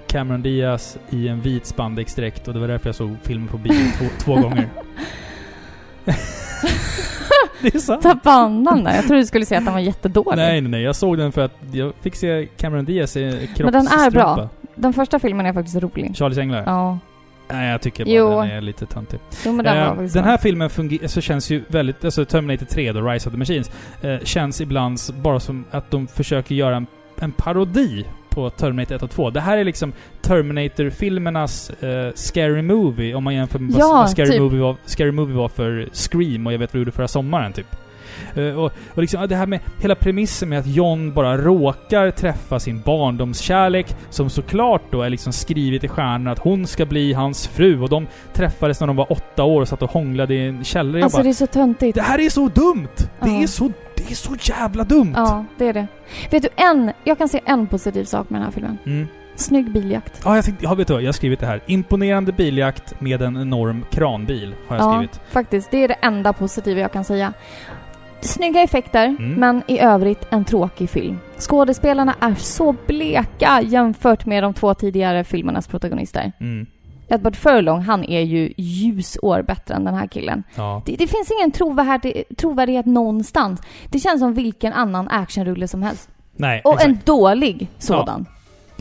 Cameron 0.06 0.42
Diaz 0.42 0.98
i 1.10 1.28
en 1.28 1.40
vit 1.40 1.66
spandexdräkt 1.66 2.48
och 2.48 2.54
det 2.54 2.60
var 2.60 2.68
därför 2.68 2.88
jag 2.88 2.94
såg 2.96 3.16
filmen 3.22 3.48
på 3.48 3.58
bio 3.58 3.72
två, 3.98 4.04
två 4.18 4.34
gånger. 4.40 4.68
det 7.62 7.74
är 7.74 7.78
sant. 7.78 8.02
Tappa 8.02 8.30
andan 8.30 8.84
där. 8.84 8.94
Jag 8.94 9.04
trodde 9.04 9.22
du 9.22 9.26
skulle 9.26 9.46
säga 9.46 9.58
att 9.58 9.64
den 9.64 9.74
var 9.74 9.80
jättedålig. 9.80 10.36
Nej, 10.36 10.60
nej, 10.60 10.70
nej. 10.70 10.82
Jag 10.82 10.96
såg 10.96 11.18
den 11.18 11.32
för 11.32 11.40
att 11.44 11.52
jag 11.72 11.92
fick 12.00 12.16
se 12.16 12.46
Cameron 12.56 12.84
Diaz 12.84 13.16
i 13.16 13.48
Men 13.58 13.72
den 13.72 13.86
är 13.86 14.10
bra. 14.10 14.34
kroppsstrumpa. 14.34 14.48
Den 14.74 14.92
första 14.92 15.18
filmen 15.18 15.46
är 15.46 15.52
faktiskt 15.52 15.76
rolig. 15.76 16.16
Charlies 16.16 16.38
änglar? 16.38 16.62
Ja. 16.66 16.98
Nej, 17.48 17.70
jag 17.70 17.80
tycker 17.80 18.04
bara 18.04 18.14
Jo. 18.14 18.30
den 18.40 18.50
är 18.50 18.60
lite 18.60 18.86
töntig. 18.86 19.20
Jo 19.44 19.52
men 19.52 19.64
den 19.64 19.76
Eh, 19.76 20.04
den 20.12 20.24
här 20.24 20.36
filmen 20.36 20.70
så 21.06 21.20
känns 21.20 21.50
ju 21.50 21.62
väldigt, 21.68 22.04
alltså 22.04 22.24
Terminator 22.24 22.66
3 22.66 22.92
då, 22.92 23.00
Rise 23.00 23.28
of 23.28 23.32
the 23.32 23.38
Machines, 23.38 23.70
eh, 24.02 24.18
känns 24.24 24.60
ibland 24.60 24.98
bara 25.22 25.40
som 25.40 25.64
att 25.70 25.90
de 25.90 26.06
försöker 26.06 26.54
göra 26.54 26.76
en, 26.76 26.86
en 27.20 27.32
parodi 27.32 28.04
på 28.30 28.50
Terminator 28.50 28.94
1 28.96 29.02
och 29.02 29.10
2. 29.10 29.30
Det 29.30 29.40
här 29.40 29.58
är 29.58 29.64
liksom 29.64 29.92
Terminator-filmernas 30.22 31.70
eh, 31.82 32.12
Scary 32.14 32.62
Movie, 32.62 33.14
om 33.14 33.24
man 33.24 33.34
jämför 33.34 33.58
med 33.58 33.74
Ja, 33.78 33.88
vad, 33.88 33.96
vad 33.96 34.10
Scary, 34.10 34.30
typ. 34.30 34.40
Movie 34.40 34.60
var, 34.60 34.76
Scary 34.84 35.12
Movie 35.12 35.36
var 35.36 35.48
för 35.48 35.88
Scream 35.92 36.46
och 36.46 36.52
jag 36.52 36.58
vet 36.58 36.70
vad 36.74 36.78
jag 36.78 36.80
gjorde 36.80 36.92
förra 36.92 37.08
sommaren, 37.08 37.52
typ. 37.52 37.66
Eh, 38.34 38.58
och, 38.58 38.72
och 38.94 39.00
liksom 39.02 39.20
ja, 39.20 39.26
det 39.26 39.36
här 39.36 39.46
med 39.46 39.60
hela 39.80 39.94
premissen 39.94 40.48
med 40.48 40.58
att 40.58 40.66
John 40.66 41.12
bara 41.14 41.36
råkar 41.38 42.10
träffa 42.10 42.60
sin 42.60 42.80
barndomskärlek, 42.80 43.96
som 44.10 44.30
såklart 44.30 44.82
då 44.90 45.02
är 45.02 45.10
liksom 45.10 45.32
skrivet 45.32 45.84
i 45.84 45.88
stjärnorna 45.88 46.30
att 46.32 46.38
hon 46.38 46.66
ska 46.66 46.86
bli 46.86 47.12
hans 47.12 47.48
fru, 47.48 47.80
och 47.80 47.88
de 47.88 48.06
träffades 48.32 48.80
när 48.80 48.86
de 48.86 48.96
var 48.96 49.12
åtta 49.12 49.44
år 49.44 49.60
och 49.60 49.68
satt 49.68 49.82
och 49.82 49.90
hånglade 49.90 50.34
i 50.34 50.46
en 50.48 50.64
källare. 50.64 51.02
Alltså 51.02 51.18
bara, 51.18 51.22
det 51.22 51.28
är 51.28 51.32
så 51.32 51.46
töntigt. 51.46 51.94
det 51.94 52.02
här 52.02 52.20
är 52.20 52.30
så 52.30 52.48
dumt! 52.48 52.88
Det 52.96 53.30
Ja. 53.30 53.42
är 53.42 53.46
så, 53.46 53.72
det 53.96 54.10
är 54.10 54.14
så 54.14 54.36
jävla 54.40 54.84
dumt! 54.84 55.12
Ja, 55.16 55.44
det 55.58 55.68
är 55.68 55.72
det. 55.72 55.86
Vet 56.30 56.42
du, 56.42 56.48
en... 56.56 56.92
Jag 57.04 57.18
kan 57.18 57.28
se 57.28 57.40
en 57.44 57.66
positiv 57.66 58.04
sak 58.04 58.30
med 58.30 58.40
den 58.40 58.44
här 58.44 58.52
filmen. 58.52 58.78
Mm. 58.86 59.06
Snygg 59.36 59.72
biljakt. 59.72 60.20
Ja, 60.24 60.36
jag, 60.36 60.44
tänkte, 60.44 60.64
ja, 60.64 60.74
vet 60.74 60.88
du? 60.88 60.94
Jag 60.94 61.04
har 61.06 61.12
skrivit 61.12 61.40
det 61.40 61.46
här. 61.46 61.60
Imponerande 61.66 62.32
biljakt 62.32 63.00
med 63.00 63.22
en 63.22 63.36
enorm 63.36 63.84
kranbil, 63.90 64.54
har 64.68 64.76
jag 64.76 64.84
Ja, 64.86 64.92
skrivit. 64.94 65.20
faktiskt. 65.30 65.70
Det 65.70 65.84
är 65.84 65.88
det 65.88 65.94
enda 66.02 66.32
positiva 66.32 66.80
jag 66.80 66.92
kan 66.92 67.04
säga. 67.04 67.32
Snygga 68.24 68.60
effekter, 68.62 69.06
Mm. 69.06 69.32
men 69.34 69.62
i 69.68 69.78
övrigt 69.80 70.26
en 70.30 70.44
tråkig 70.44 70.90
film. 70.90 71.18
Skådespelarna 71.38 72.14
är 72.20 72.34
så 72.34 72.74
bleka 72.86 73.60
jämfört 73.62 74.26
med 74.26 74.42
de 74.42 74.54
två 74.54 74.74
tidigare 74.74 75.24
filmernas 75.24 75.68
protagonister. 75.68 76.32
Mm. 76.40 76.66
Edward 77.08 77.36
Furlong, 77.36 77.80
han 77.80 78.04
är 78.04 78.20
ju 78.20 78.52
ljusår 78.56 79.42
bättre 79.42 79.74
än 79.74 79.84
den 79.84 79.94
här 79.94 80.06
killen. 80.06 80.42
Ja. 80.54 80.82
Det, 80.86 80.92
det 80.96 81.06
finns 81.06 81.30
ingen 81.38 81.50
trovärdig, 81.50 82.22
trovärdighet 82.36 82.86
någonstans. 82.86 83.60
Det 83.90 83.98
känns 83.98 84.20
som 84.20 84.32
vilken 84.34 84.72
annan 84.72 85.08
actionrulle 85.08 85.68
som 85.68 85.82
helst. 85.82 86.08
Nej, 86.36 86.60
Och 86.64 86.72
exakt. 86.74 86.88
en 86.88 86.98
dålig 87.04 87.68
sådan. 87.78 88.26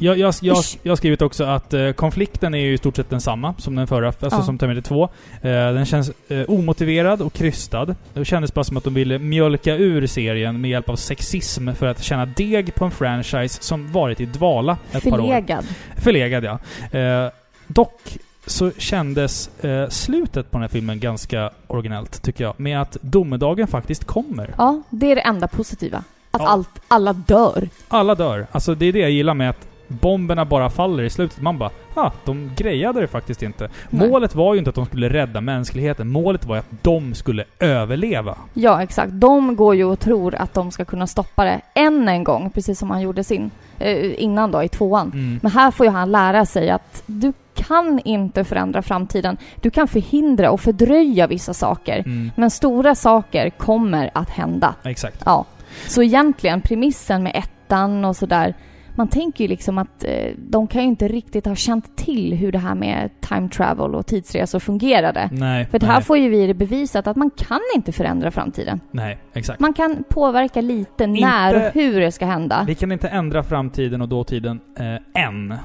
Jag, 0.04 0.18
jag, 0.18 0.34
jag, 0.42 0.58
jag 0.84 0.92
har 0.92 0.96
skrivit 0.96 1.22
också 1.22 1.44
att 1.44 1.74
eh, 1.74 1.92
konflikten 1.92 2.54
är 2.54 2.58
ju 2.60 2.74
i 2.74 2.78
stort 2.78 2.96
sett 2.96 3.10
densamma 3.10 3.54
som 3.58 3.76
den 3.76 3.88
förra, 3.88 4.08
alltså 4.08 4.26
Ja. 4.32 4.44
som 4.44 4.58
Terminator 4.58 4.82
2. 4.82 5.04
Eh, 5.04 5.74
den 5.74 5.86
känns 5.86 6.12
eh, 6.28 6.44
omotiverad 6.48 7.22
och 7.22 7.34
krystad. 7.34 7.96
Det 8.14 8.26
kändes 8.26 8.54
bara 8.54 8.64
som 8.64 8.78
att 8.78 8.84
de 8.84 8.94
ville 8.94 9.20
mjölka 9.20 9.76
ur 9.76 10.08
serien 10.08 10.62
med 10.62 10.72
hjälp 10.72 10.90
av 10.90 10.96
sexism 10.96 11.70
för 11.74 11.88
att 11.88 12.04
tjäna 12.04 12.26
deg 12.26 12.76
på 12.76 12.86
en 12.86 12.92
franchise 12.92 13.64
som 13.64 13.92
varit 13.92 14.22
i 14.22 14.26
dvala 14.26 14.78
ett 14.92 15.04
par 15.04 15.12
år. 15.20 15.28
Förlegad. 15.28 15.66
Förlegad, 15.98 16.44
ja. 16.44 16.60
Eh, 17.00 17.32
dock 17.68 18.18
så 18.46 18.72
kändes 18.78 19.64
eh, 19.64 19.90
slutet 19.90 20.52
på 20.52 20.58
den 20.58 20.62
här 20.62 20.70
filmen 20.70 21.00
ganska 21.00 21.52
originellt, 21.68 22.22
tycker 22.24 22.44
jag. 22.44 22.60
Med 22.60 22.82
att 22.82 22.98
domedagen 23.02 23.68
faktiskt 23.68 24.06
kommer. 24.06 24.54
Ja, 24.58 24.82
det 24.90 25.12
är 25.12 25.16
det 25.16 25.22
enda 25.22 25.48
positiva. 25.48 26.04
Att 26.32 26.42
Ja. 26.42 26.48
allt, 26.48 26.70
alla 26.88 27.14
dör. 27.14 27.70
Alla 27.88 28.16
dör. 28.16 28.48
Alltså 28.52 28.76
det 28.76 28.86
är 28.86 28.94
det 28.94 29.00
jag 29.00 29.12
gillar 29.12 29.34
med 29.34 29.50
att 29.50 29.68
bomberna 29.94 30.46
bara 30.46 30.70
faller 30.70 31.04
i 31.04 31.10
slutet. 31.10 31.42
Man 31.42 31.58
bara, 31.58 31.70
ah, 31.94 32.12
de 32.26 32.52
grejade 32.56 33.02
det 33.02 33.08
faktiskt 33.08 33.44
inte. 33.44 33.70
Nej. 33.90 34.10
Målet 34.10 34.36
var 34.36 34.54
ju 34.54 34.60
inte 34.60 34.70
att 34.70 34.76
de 34.76 34.86
skulle 34.86 35.10
rädda 35.10 35.42
mänskligheten. 35.42 36.08
Målet 36.08 36.46
var 36.46 36.56
ju 36.56 36.60
att 36.60 36.84
de 36.84 37.14
skulle 37.14 37.44
överleva. 37.60 38.38
Ja, 38.54 38.84
exakt. 38.84 39.12
De 39.14 39.56
går 39.56 39.76
ju 39.76 39.86
och 39.86 40.00
tror 40.00 40.36
att 40.36 40.54
de 40.54 40.72
ska 40.72 40.86
kunna 40.86 41.08
stoppa 41.08 41.46
det 41.46 41.62
än 41.74 42.08
en 42.08 42.24
gång, 42.24 42.50
precis 42.50 42.80
som 42.80 42.92
han 42.92 43.02
gjorde 43.02 43.24
sin 43.24 43.52
eh, 43.80 44.24
innan 44.24 44.52
då, 44.52 44.64
i 44.64 44.70
tvåan. 44.70 45.12
Mm. 45.14 45.40
Men 45.42 45.52
här 45.52 45.72
får 45.72 45.86
ju 45.86 45.92
han 45.92 46.12
lära 46.12 46.46
sig 46.46 46.70
att 46.70 47.04
du 47.06 47.34
kan 47.54 48.00
inte 48.06 48.44
förändra 48.44 48.82
framtiden. 48.82 49.38
Du 49.62 49.70
kan 49.70 49.88
förhindra 49.88 50.52
och 50.52 50.62
fördröja 50.62 51.28
vissa 51.28 51.54
saker. 51.54 52.00
Mm. 52.00 52.32
Men 52.36 52.50
stora 52.50 52.96
saker 52.96 53.50
kommer 53.50 54.10
att 54.14 54.30
hända. 54.30 54.76
Exakt. 54.84 55.22
Ja. 55.26 55.46
Så 55.88 56.04
egentligen, 56.04 56.62
premissen 56.62 57.24
med 57.24 57.36
ettan 57.36 58.06
och 58.06 58.16
sådär. 58.16 58.54
Man 58.96 59.08
tänker 59.08 59.44
ju 59.44 59.48
liksom 59.48 59.78
att 59.78 60.04
eh, 60.04 60.32
de 60.38 60.68
kan 60.68 60.82
ju 60.82 60.88
inte 60.88 61.08
riktigt 61.08 61.46
ha 61.46 61.56
känt 61.56 61.98
till 61.98 62.34
hur 62.34 62.52
det 62.52 62.60
här 62.60 62.76
med 62.76 63.10
time 63.22 63.50
travel 63.50 63.96
och 63.96 64.06
tidsresor 64.06 64.60
fungerade. 64.60 65.30
Nej. 65.32 65.66
För 65.66 65.80
det 65.80 65.86
nej, 65.86 65.96
här 65.96 66.02
får 66.02 66.18
ju 66.18 66.30
vi 66.30 66.48
det 66.48 66.54
bevisat 66.54 67.08
att 67.08 67.16
man 67.16 67.30
kan 67.38 67.60
inte 67.76 67.92
förändra 67.92 68.32
framtiden. 68.32 68.80
Nej, 68.92 69.18
exakt. 69.34 69.60
Man 69.60 69.74
kan 69.74 70.04
påverka 70.10 70.62
lite 70.62 71.08
när 71.08 71.56
och 71.56 71.74
hur 71.74 72.00
det 72.00 72.12
ska 72.12 72.26
hända. 72.26 72.64
Vi 72.68 72.76
kan 72.76 72.92
inte 72.92 73.08
ändra 73.08 73.44
framtiden 73.44 74.02
och 74.02 74.10
dåtiden 74.10 74.60
eh, 74.80 75.24
än. 75.24 75.56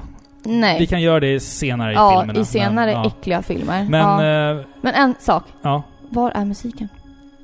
Nej. 0.43 0.79
Vi 0.79 0.87
kan 0.87 1.01
göra 1.01 1.19
det 1.19 1.39
senare 1.39 1.91
i 1.91 1.95
ja, 1.95 2.19
filmerna. 2.19 2.39
i 2.39 2.45
senare 2.45 2.93
men, 2.93 3.03
ja. 3.03 3.07
äckliga 3.07 3.41
filmer. 3.41 3.87
Men, 3.89 4.01
ja. 4.01 4.51
eh, 4.51 4.65
Men 4.81 4.93
en 4.93 5.15
sak. 5.19 5.43
ja. 5.61 5.83
Var 6.09 6.31
är 6.31 6.45
musiken? 6.45 6.87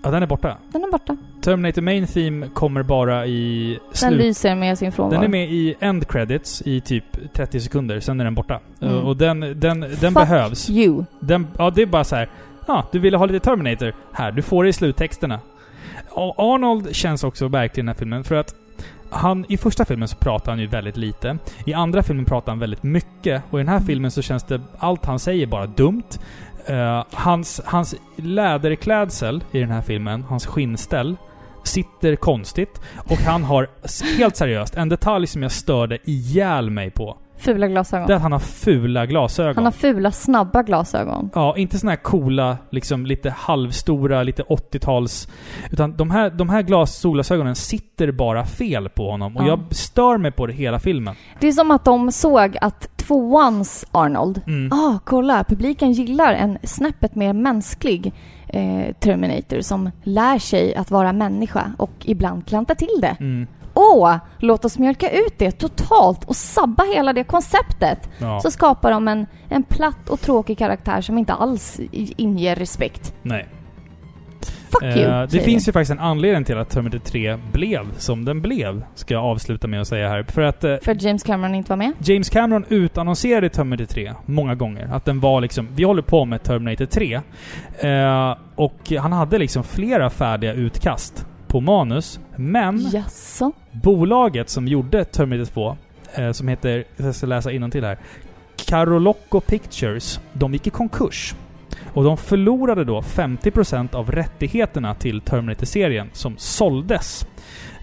Ja, 0.05 0.11
den 0.11 0.23
är 0.23 0.27
borta. 0.27 0.57
Den 0.71 0.83
är 0.83 0.91
borta. 0.91 1.17
Terminator 1.41 1.81
Main 1.81 2.07
Theme 2.07 2.47
kommer 2.53 2.83
bara 2.83 3.25
i 3.25 3.79
Den 3.89 3.97
slut. 3.97 4.17
lyser 4.19 4.55
med 4.55 4.77
sin 4.77 4.91
frånvaro. 4.91 5.15
Den 5.21 5.23
är 5.23 5.31
med 5.31 5.51
i 5.51 5.75
end 5.79 6.07
credits 6.07 6.61
i 6.65 6.81
typ 6.81 7.33
30 7.33 7.59
sekunder, 7.59 7.99
sen 7.99 8.19
är 8.19 8.23
den 8.23 8.35
borta. 8.35 8.59
Mm. 8.81 8.95
Och 8.95 9.17
den, 9.17 9.39
den, 9.39 9.79
den 9.79 9.89
Fuck 9.99 10.13
behövs. 10.13 10.69
you. 10.69 11.03
Den, 11.19 11.47
ja, 11.57 11.69
det 11.69 11.81
är 11.81 11.85
bara 11.85 12.03
så 12.03 12.15
här. 12.15 12.29
Ja, 12.67 12.85
du 12.91 12.99
ville 12.99 13.17
ha 13.17 13.25
lite 13.25 13.39
Terminator. 13.45 13.93
Här, 14.11 14.31
du 14.31 14.41
får 14.41 14.63
det 14.63 14.69
i 14.69 14.73
sluttexterna. 14.73 15.39
Och 16.09 16.35
Arnold 16.37 16.95
känns 16.95 17.23
också 17.23 17.47
verkligen 17.47 17.85
i 17.85 17.87
den 17.87 17.95
här 17.95 17.99
filmen 17.99 18.23
för 18.23 18.35
att 18.35 18.55
han, 19.09 19.45
i 19.49 19.57
första 19.57 19.85
filmen 19.85 20.07
så 20.07 20.15
pratar 20.15 20.51
han 20.51 20.59
ju 20.59 20.67
väldigt 20.67 20.97
lite. 20.97 21.37
I 21.65 21.73
andra 21.73 22.03
filmen 22.03 22.25
pratar 22.25 22.51
han 22.51 22.59
väldigt 22.59 22.83
mycket. 22.83 23.43
Och 23.49 23.59
i 23.59 23.63
den 23.63 23.69
här 23.73 23.79
filmen 23.79 24.11
så 24.11 24.21
känns 24.21 24.43
det, 24.43 24.61
allt 24.77 25.05
han 25.05 25.19
säger 25.19 25.47
bara 25.47 25.65
dumt. 25.67 26.03
Eh, 26.67 27.03
hans, 27.11 27.61
hans 27.65 27.95
läderklädsel 28.15 29.43
i 29.51 29.59
den 29.59 29.71
här 29.71 29.81
filmen, 29.81 30.23
hans 30.23 30.45
skinnställ, 30.45 31.17
sitter 31.63 32.15
konstigt. 32.15 32.81
Och 33.09 33.17
han 33.17 33.43
har, 33.43 33.67
helt 34.17 34.35
seriöst, 34.35 34.75
en 34.75 34.89
detalj 34.89 35.27
som 35.27 35.41
jag 35.43 35.51
störde 35.51 35.97
ihjäl 36.03 36.69
mig 36.69 36.91
på. 36.91 37.17
Fula 37.37 37.67
glasögon. 37.67 38.07
Det 38.07 38.13
är 38.13 38.15
att 38.15 38.21
han 38.21 38.31
har 38.31 38.39
fula 38.39 39.05
glasögon. 39.05 39.55
Han 39.55 39.65
har 39.65 39.71
fula, 39.71 40.11
snabba 40.11 40.63
glasögon. 40.63 41.29
Ja, 41.35 41.57
inte 41.57 41.79
såna 41.79 41.91
här 41.91 41.97
coola, 41.97 42.57
liksom 42.69 43.05
lite 43.05 43.29
halvstora, 43.29 44.23
lite 44.23 44.43
80-tals... 44.43 45.27
Utan 45.71 45.95
de 45.97 46.11
här, 46.11 46.29
de 46.29 46.49
här 46.49 46.61
glas, 46.61 46.95
solglasögonen 46.95 47.55
sitter 47.55 48.11
bara 48.11 48.45
fel 48.45 48.89
på 48.89 49.11
honom. 49.11 49.37
Och 49.37 49.43
Ja. 49.43 49.47
jag 49.47 49.75
stör 49.75 50.17
mig 50.17 50.31
på 50.31 50.47
det 50.47 50.53
hela 50.53 50.79
filmen. 50.79 51.15
Det 51.39 51.47
är 51.47 51.51
som 51.51 51.71
att 51.71 51.85
de 51.85 52.11
såg 52.11 52.57
att 52.61 52.94
tvåans 53.07 53.85
Arnold, 53.91 54.41
Mm. 54.47 54.71
ah, 54.79 54.99
kolla, 55.05 55.43
publiken 55.43 55.91
gillar 55.91 56.33
en 56.33 56.57
snäppet 56.63 57.15
mer 57.15 57.33
mänsklig 57.33 58.13
eh, 58.47 58.93
Terminator 58.99 59.61
som 59.61 59.91
lär 60.03 60.39
sig 60.39 60.75
att 60.75 60.91
vara 60.91 61.13
människa 61.13 61.71
och 61.77 61.91
ibland 62.03 62.47
klantar 62.47 62.75
till 62.75 63.01
det. 63.01 63.15
Mm. 63.19 63.47
Åh, 63.73 64.15
låt 64.39 64.65
oss 64.65 64.77
mjölka 64.79 65.09
ut 65.09 65.33
det 65.37 65.51
totalt 65.51 66.23
och 66.23 66.35
sabba 66.35 66.83
hela 66.83 67.13
det 67.13 67.23
konceptet. 67.23 68.09
Ja. 68.17 68.39
Så 68.39 68.51
skapar 68.51 68.91
de 68.91 69.07
en, 69.07 69.25
en 69.49 69.63
platt 69.63 70.09
och 70.09 70.21
tråkig 70.21 70.57
karaktär 70.57 71.01
som 71.01 71.17
inte 71.17 71.33
alls 71.33 71.79
inger 72.17 72.55
respekt. 72.55 73.13
Nej. 73.21 73.47
Fuck 74.45 74.83
Eh, 74.83 74.97
you, 74.97 75.27
det 75.27 75.39
finns 75.39 75.67
vi. 75.67 75.69
ju 75.69 75.73
faktiskt 75.73 75.91
en 75.91 75.99
anledning 75.99 76.43
till 76.43 76.57
att 76.57 76.69
Terminator 76.69 76.99
3 76.99 77.37
blev 77.51 77.97
som 77.97 78.25
den 78.25 78.41
blev. 78.41 78.83
Ska 78.95 79.13
jag 79.13 79.23
avsluta 79.23 79.67
med 79.67 79.81
att 79.81 79.87
säga 79.87 80.09
här. 80.09 80.23
För 80.23 80.41
att 80.41 80.63
eh, 80.63 80.75
För 80.81 80.91
att 80.91 81.01
James 81.01 81.23
Cameron 81.23 81.55
inte 81.55 81.69
var 81.69 81.77
med? 81.77 81.91
James 81.99 82.29
Cameron 82.29 82.65
utannonserade 82.69 83.49
Terminator 83.49 83.85
3 83.85 84.13
många 84.25 84.55
gånger. 84.55 84.89
Att 84.93 85.05
den 85.05 85.19
var 85.19 85.41
liksom, 85.41 85.67
vi 85.75 85.83
håller 85.83 86.01
på 86.01 86.25
med 86.25 86.43
Terminator 86.43 86.85
3. 86.85 87.21
Eh, 87.79 88.37
och 88.55 88.91
han 88.99 89.11
hade 89.11 89.37
liksom 89.37 89.63
flera 89.63 90.09
färdiga 90.09 90.53
utkast 90.53 91.25
på 91.47 91.61
manus. 91.61 92.19
Men 92.35 92.89
Jaså? 92.93 93.51
bolaget 93.71 94.49
som 94.49 94.67
gjorde 94.67 95.05
Terminator 95.05 95.45
2, 95.45 95.77
eh, 96.15 96.31
som 96.31 96.47
heter, 96.47 96.83
jag 96.97 97.15
ska 97.15 97.27
läsa 97.27 97.49
till 97.71 97.83
här, 97.83 97.97
Carolocco 98.67 99.39
Pictures, 99.39 100.19
de 100.33 100.53
gick 100.53 100.67
i 100.67 100.69
konkurs. 100.69 101.35
Och 101.95 102.03
de 102.03 102.17
förlorade 102.17 102.83
då 102.83 103.01
50% 103.01 103.95
av 103.95 104.11
rättigheterna 104.11 104.95
till 104.95 105.21
Terminator-serien 105.21 106.09
som 106.13 106.37
såldes. 106.37 107.27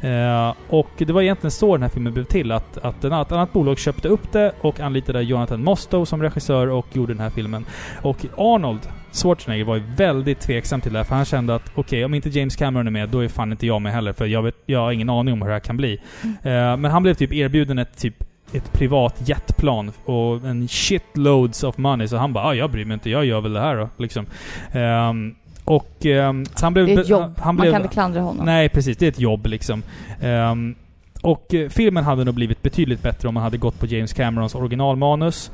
Eh, 0.01 0.55
och 0.68 0.90
det 0.98 1.12
var 1.12 1.22
egentligen 1.22 1.51
så 1.51 1.72
den 1.72 1.82
här 1.82 1.89
filmen 1.89 2.12
blev 2.12 2.24
till. 2.24 2.52
Att, 2.52 2.78
att 2.78 3.05
ett 3.05 3.12
annat, 3.12 3.52
bolag 3.52 3.78
köpte 3.78 4.09
upp 4.09 4.32
det 4.32 4.52
och 4.60 4.80
anlitade 4.80 5.22
Jonathan 5.22 5.64
Mostow 5.64 6.05
som 6.05 6.22
regissör 6.22 6.66
och 6.66 6.86
gjorde 6.93 7.12
den 7.12 7.20
här 7.20 7.30
filmen. 7.30 7.64
Och 8.02 8.16
Arnold 8.36 8.89
Schwarzenegger 9.12 9.64
var 9.64 9.76
ju 9.76 9.82
väldigt 9.97 10.40
tveksam 10.40 10.80
till 10.80 10.93
det 10.93 10.98
här, 10.98 11.05
för 11.05 11.14
han 11.14 11.24
kände 11.24 11.55
att 11.55 11.72
okej, 11.74 12.05
om 12.05 12.14
inte 12.14 12.28
James 12.28 12.56
Cameron 12.56 12.86
är 12.86 12.90
med, 12.90 13.09
då 13.09 13.18
är 13.24 13.28
fan 13.28 13.52
inte 13.52 13.66
jag 13.66 13.82
med 13.82 13.93
heller, 13.93 14.12
för 14.12 14.26
jag, 14.26 14.43
vet, 14.43 14.55
jag 14.66 14.78
har 14.78 14.93
ingen 14.93 15.10
aning 15.10 15.34
om 15.34 15.43
hur 15.43 15.48
det 15.48 15.55
här 15.55 15.60
kan 15.60 15.76
bli. 15.76 16.01
Eh, 16.22 16.76
men 16.76 16.84
han 16.84 17.02
blev 17.02 17.14
typ 17.14 17.32
erbjuden 17.32 17.78
ett 17.78 17.97
typ 17.97 18.24
ett 18.53 18.73
privat 18.73 19.29
jetplan 19.29 19.93
och 20.05 20.45
en 20.45 20.69
shitloads 20.69 21.65
of 21.65 21.79
money, 21.79 22.09
så 22.09 22.16
han 22.16 22.33
bara 22.33 22.45
ah, 22.45 22.55
jag 22.55 22.70
bryr 22.70 22.85
mig 22.85 22.95
inte, 22.95 23.11
jag 23.11 23.24
gör 23.24 23.41
väl 23.41 23.53
det 23.53 23.61
här 23.61 23.77
då, 23.77 23.89
liksom. 23.97 24.27
Ehm, 24.73 25.35
och 25.65 26.07
ehm, 26.07 26.47
så 26.47 26.66
han 26.66 26.74
blev... 26.74 26.87
Det 26.87 26.93
är 26.93 27.01
ett 27.01 27.09
jobb. 27.09 27.39
Han 27.39 27.55
Man 27.55 27.57
blev, 27.57 27.73
kan 27.73 27.83
inte 27.83 27.93
klandra 27.93 28.20
honom. 28.20 28.47
Nej, 28.47 28.69
precis. 28.69 28.97
Det 28.97 29.07
är 29.07 29.09
ett 29.09 29.20
jobb 29.20 29.47
liksom. 29.47 29.83
Ehm, 30.20 30.74
och 31.23 31.55
eh, 31.55 31.69
filmen 31.69 32.05
hade 32.05 32.24
nog 32.24 32.35
blivit 32.35 32.62
betydligt 32.62 33.03
bättre 33.03 33.29
om 33.29 33.35
man 33.35 33.43
hade 33.43 33.59
gått 33.59 33.81
på 33.81 33.87
James 33.87 34.12
Camerons 34.12 34.55
originalmanus. 34.55 35.51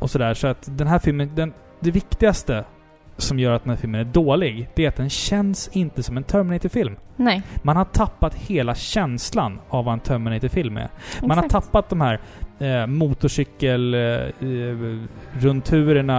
Och 0.00 0.10
sådär. 0.10 0.34
Så 0.34 0.46
att 0.46 0.68
den 0.78 0.86
här 0.86 0.98
filmen, 0.98 1.30
den, 1.34 1.52
det 1.80 1.90
viktigaste 1.90 2.64
som 3.22 3.38
gör 3.38 3.52
att 3.52 3.64
den 3.64 3.70
här 3.70 3.76
filmen 3.76 4.00
är 4.00 4.04
dålig, 4.04 4.68
det 4.74 4.84
är 4.84 4.88
att 4.88 4.96
den 4.96 5.10
känns 5.10 5.70
inte 5.72 6.02
som 6.02 6.16
en 6.16 6.24
Terminator-film. 6.24 6.96
Nej. 7.16 7.42
Man 7.62 7.76
har 7.76 7.84
tappat 7.84 8.34
hela 8.34 8.74
känslan 8.74 9.60
av 9.68 9.84
vad 9.84 9.94
en 9.94 10.00
Terminator-film 10.00 10.76
är. 10.76 10.88
Man 11.20 11.30
har 11.30 11.44
exakt. 11.44 11.64
tappat 11.64 11.88
de 11.88 12.00
här 12.00 12.20
eh, 12.58 12.86
motorcykel... 12.86 13.94
Eh, 13.94 14.00
eh, 14.00 14.98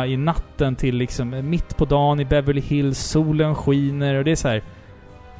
i 0.06 0.18
natten 0.18 0.76
till 0.76 0.96
liksom 0.96 1.34
eh, 1.34 1.42
mitt 1.42 1.78
på 1.78 1.86
dagen 1.86 2.20
i 2.20 2.26
Beverly 2.26 2.62
Hills, 2.62 3.00
solen 3.00 3.56
skiner 3.56 4.16
och 4.16 4.24
det 4.24 4.32
är 4.32 4.36
så 4.36 4.48
här. 4.48 4.64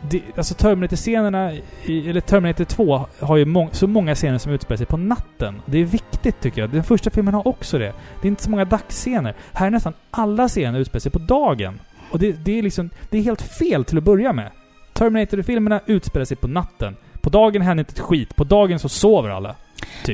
Det, 0.10 0.22
alltså 0.38 0.54
Terminator-scenerna, 0.54 1.52
eller 1.86 2.22
Terminator 2.22 2.64
2, 2.64 3.06
har 3.20 3.38
ju 3.38 3.46
mång, 3.46 3.70
så 3.72 3.88
många 3.88 4.16
scener 4.16 4.38
som 4.38 4.52
utspelar 4.52 4.78
sig 4.78 4.86
på 4.86 4.98
natten. 4.98 5.62
Det 5.66 5.78
är 5.78 5.86
viktigt 5.86 6.42
tycker 6.42 6.62
jag. 6.62 6.70
Den 6.70 6.84
första 6.84 7.10
filmen 7.10 7.34
har 7.34 7.48
också 7.48 7.78
det. 7.78 7.94
Det 8.22 8.28
är 8.28 8.30
inte 8.30 8.44
så 8.44 8.50
många 8.50 8.66
dagsscener. 8.66 9.36
Här 9.54 9.68
är 9.68 9.72
nästan 9.72 9.94
alla 10.12 10.48
scener 10.48 10.80
utspelar 10.80 11.00
sig 11.00 11.12
på 11.12 11.20
dagen. 11.20 11.80
Och 12.12 12.20
det, 12.20 12.32
det 12.32 12.60
är 12.60 12.64
liksom, 12.64 12.90
det 13.10 13.18
är 13.18 13.22
helt 13.22 13.42
fel 13.42 13.86
till 13.86 13.98
att 13.98 14.04
börja 14.04 14.34
med. 14.34 14.52
Terminator-filmerna 14.94 15.80
utspelar 15.86 16.26
sig 16.26 16.38
på 16.38 16.48
natten. 16.48 16.96
På 17.22 17.30
dagen 17.30 17.62
händer 17.62 17.82
inte 17.82 17.92
ett 17.92 18.00
skit. 18.00 18.36
På 18.36 18.44
dagen 18.44 18.80
så 18.80 18.90
sover 18.90 19.30
alla. 19.30 19.56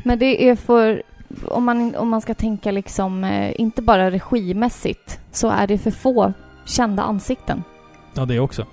Men 0.04 0.20
det 0.20 0.50
är 0.50 0.56
för... 0.56 1.04
Om 1.46 1.64
man, 1.64 1.96
om 1.96 2.10
man 2.10 2.22
ska 2.22 2.34
tänka 2.34 2.72
liksom, 2.72 3.24
eh, 3.24 3.62
inte 3.62 3.82
bara 3.82 4.12
regimässigt, 4.12 5.20
så 5.32 5.50
är 5.50 5.68
det 5.68 5.78
för 5.78 5.92
få 5.92 6.34
kända 6.66 7.04
ansikten. 7.04 7.64
Ja, 8.14 8.26
det 8.26 8.40
också. 8.40 8.66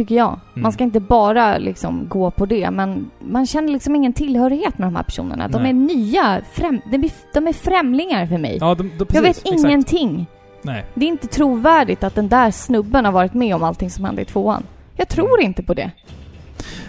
Tycker 0.00 0.14
jag. 0.14 0.28
Mm. 0.28 0.62
Man 0.62 0.72
ska 0.72 0.84
inte 0.84 1.00
bara 1.00 1.58
liksom 1.58 2.08
gå 2.08 2.30
på 2.30 2.46
det, 2.46 2.70
men 2.70 3.10
man 3.18 3.46
känner 3.46 3.72
liksom 3.72 3.96
ingen 3.96 4.12
tillhörighet 4.12 4.78
med 4.78 4.86
de 4.88 4.96
här 4.96 5.02
personerna. 5.02 5.48
De 5.48 5.62
Nej. 5.62 5.70
är 5.70 5.74
nya, 5.74 6.40
främ, 6.52 6.80
de, 7.32 7.46
är, 7.48 7.52
främlingar 7.52 8.26
för 8.26 8.38
mig. 8.38 8.58
Ja, 8.60 8.74
de, 8.74 8.90
de, 8.98 9.04
precis, 9.04 9.14
jag 9.14 9.22
vet 9.22 9.36
exakt. 9.38 9.64
ingenting. 9.64 10.26
Nej. 10.62 10.84
Det 10.94 11.04
är 11.04 11.08
inte 11.08 11.26
trovärdigt 11.26 12.04
att 12.04 12.14
den 12.14 12.28
där 12.28 12.50
snubben 12.50 13.04
har 13.04 13.12
varit 13.12 13.34
med 13.34 13.54
om 13.54 13.62
allting 13.62 13.90
som 13.90 14.04
hände 14.04 14.22
i 14.22 14.24
tvåan. 14.24 14.62
Jag 14.96 15.08
tror 15.08 15.40
inte 15.40 15.62
på 15.62 15.74
det. 15.74 15.90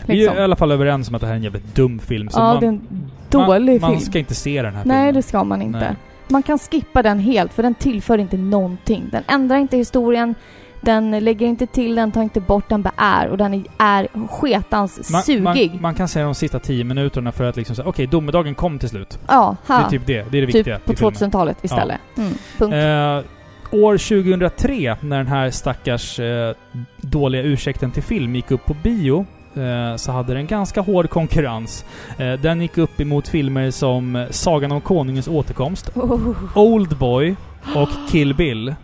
Vi 0.06 0.16
Liksom. 0.16 0.36
är 0.38 0.42
i 0.42 0.44
alla 0.44 0.56
fall 0.56 0.72
överens 0.72 1.10
om 1.10 1.16
att 1.16 1.22
det 1.22 1.28
här 1.28 1.34
är 1.34 1.38
en 1.38 1.44
jävligt 1.44 1.76
dum 1.76 2.00
film. 2.00 2.30
Så 2.30 2.40
Ja, 2.40 2.44
man, 2.44 2.60
det 2.60 2.66
är 2.66 2.70
en 2.70 3.12
dålig 3.30 3.82
man, 3.82 3.90
film. 3.90 3.94
Man 3.94 4.02
ska 4.02 4.20
inte 4.20 4.36
se 4.36 4.62
den 4.62 4.76
här 4.76 4.86
Nej, 4.86 4.98
filmen. 4.98 5.14
det 5.14 5.22
ska 5.22 5.44
man 5.44 5.62
inte. 5.62 5.80
Nej. 5.80 5.96
Man 6.28 6.44
kan 6.44 6.60
skippa 6.60 7.04
den 7.04 7.20
helt, 7.20 7.54
för 7.54 7.64
den 7.64 7.76
tillför 7.76 8.18
inte 8.18 8.38
någonting. 8.38 9.04
Den 9.12 9.24
ändrar 9.28 9.58
inte 9.58 9.78
historien, 9.78 10.36
den 10.82 11.12
lägger 11.20 11.48
inte 11.48 11.68
till, 11.68 11.96
den 11.96 12.12
tar 12.12 12.22
inte 12.22 12.40
bort, 12.40 12.70
den 12.70 12.82
bara 12.82 12.94
är. 12.98 13.28
Och 13.28 13.38
den 13.38 13.66
är, 13.78 14.08
sketans 14.28 15.10
Man, 15.12 15.22
sugig. 15.24 15.42
man, 15.74 15.82
man 15.82 15.96
kan 15.96 16.08
säga 16.08 16.26
de 16.26 16.36
sista 16.36 16.60
tio 16.60 16.84
minuterna 16.84 17.32
för 17.32 17.44
att 17.44 17.56
liksom 17.56 17.76
säga 17.76 17.88
okej, 17.88 18.08
domedagen 18.08 18.56
kom 18.56 18.80
till 18.80 18.90
slut. 18.90 19.20
ja, 19.28 19.56
Det 19.68 19.74
är 19.74 19.78
ha. 19.82 19.90
typ 19.90 20.06
det. 20.06 20.14
Det 20.32 20.38
är 20.38 20.42
det 20.42 20.46
viktiga 20.46 20.78
Typ 20.78 20.86
på 20.86 20.94
i 20.94 20.96
filmen. 20.96 21.14
2000-talet 21.14 21.58
istället. 21.62 21.98
Mm, 22.18 22.34
punkt. 22.58 22.74
Eh, 22.74 23.80
år 23.80 23.98
2003, 23.98 24.96
när 25.02 25.18
den 25.18 25.28
här 25.28 25.50
stackars 25.50 26.20
eh, 26.20 26.56
dåliga 27.02 27.42
ursäkten 27.42 27.92
till 27.92 28.04
film 28.04 28.36
gick 28.36 28.52
upp 28.52 28.66
på 28.66 28.76
bio, 28.84 29.26
eh, 29.56 29.96
så 29.96 30.12
hade 30.12 30.34
den 30.34 30.48
ganska 30.48 30.82
hård 30.82 31.10
konkurrens. 31.10 31.86
Eh, 32.18 32.34
den 32.34 32.62
gick 32.62 32.78
upp 32.78 33.02
emot 33.02 33.28
filmer 33.28 33.72
som 33.72 34.26
Sagan 34.30 34.72
om 34.72 34.82
Konungens 34.82 35.28
återkomst, 35.28 35.90
Oh. 35.96 36.36
Oldboy 36.56 37.36
och 37.76 37.90
Kill 38.10 38.34
Bill. 38.36 38.76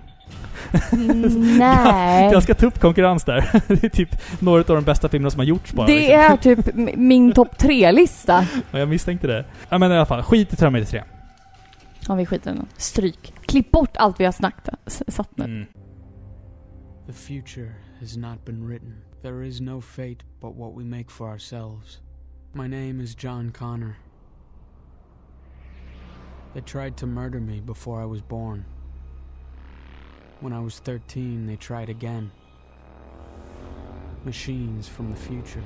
Nej. 1.57 2.31
Ganska 2.31 2.53
tuff 2.53 2.79
konkurrens 2.79 3.23
där. 3.23 3.61
det 3.67 3.83
är 3.83 3.89
typ 3.89 4.09
några 4.39 4.59
av 4.59 4.65
de 4.65 4.83
bästa 4.83 5.09
filmerna 5.09 5.29
som 5.29 5.39
har 5.39 5.45
gjorts 5.45 5.73
bara. 5.73 5.87
Det 5.87 5.99
liksom. 5.99 6.15
är 6.15 6.37
typ 6.37 6.75
min 6.97 7.31
topp 7.31 7.57
tre-lista. 7.57 8.45
Ja, 8.71 8.79
jag 8.79 8.89
misstänkte 8.89 9.27
det. 9.27 9.45
Ja, 9.69 9.77
men 9.77 9.91
i 9.91 9.95
alla 9.95 10.05
fall, 10.05 10.23
skit 10.23 10.53
i 10.53 10.55
Terminator 10.55 10.89
3. 10.89 11.03
Ja, 12.07 12.15
vi 12.15 12.25
skiter 12.25 12.51
i 12.51 12.55
den. 12.55 12.67
Stryk. 12.77 13.33
Klipp 13.41 13.71
bort 13.71 13.97
allt 13.97 14.19
vi 14.19 14.25
har 14.25 14.31
snackat, 14.31 15.01
satt 15.07 15.37
nu. 15.37 15.45
Mm. 15.45 15.65
The 17.07 17.13
future 17.13 17.71
has 17.99 18.17
not 18.17 18.45
been 18.45 18.67
written. 18.67 18.95
There 19.21 19.47
is 19.47 19.61
no 19.61 19.81
fate 19.81 20.25
but 20.41 20.55
what 20.55 20.77
we 20.77 20.83
make 20.83 21.09
for 21.09 21.29
ourselves. 21.29 21.99
My 22.53 22.67
name 22.67 23.03
is 23.03 23.23
John 23.23 23.51
Connor. 23.51 23.95
They 26.53 26.61
tried 26.61 26.97
to 26.97 27.05
murder 27.05 27.39
me 27.39 27.61
before 27.61 28.01
I 28.01 28.05
was 28.05 28.21
born. 28.21 28.65
When 30.39 30.53
I 30.53 30.63
was 30.63 30.79
13, 30.79 31.47
they 31.47 31.57
tried 31.57 31.89
again. 31.89 32.31
Machines 34.23 34.87
from 34.87 35.13
the 35.13 35.19
future. 35.19 35.63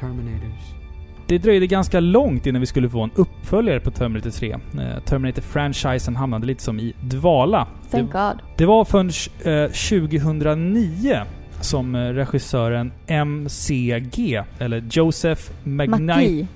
Terminators. 0.00 0.74
Det 1.26 1.38
dröjde 1.38 1.66
ganska 1.66 2.00
långt 2.00 2.46
innan 2.46 2.60
vi 2.60 2.66
skulle 2.66 2.90
få 2.90 3.02
en 3.02 3.10
uppföljare 3.14 3.80
på 3.80 3.90
Terminator 3.90 4.30
3. 4.30 4.52
Eh, 4.52 4.58
Terminator-franchisen 5.04 6.16
hamnade 6.16 6.46
lite 6.46 6.62
som 6.62 6.80
i 6.80 6.94
dvala. 7.00 7.66
Thank 7.90 8.12
det, 8.12 8.18
God. 8.18 8.38
det 8.56 8.66
var 8.66 8.84
förrän 8.84 9.10
eh, 9.44 9.70
2009 9.70 11.20
som 11.60 11.94
eh, 11.94 11.98
regissören 11.98 12.92
MCG, 13.06 14.42
eller 14.58 14.84
Joseph 14.90 15.42
McKnight... 15.62 16.00
Magi. 16.00 16.46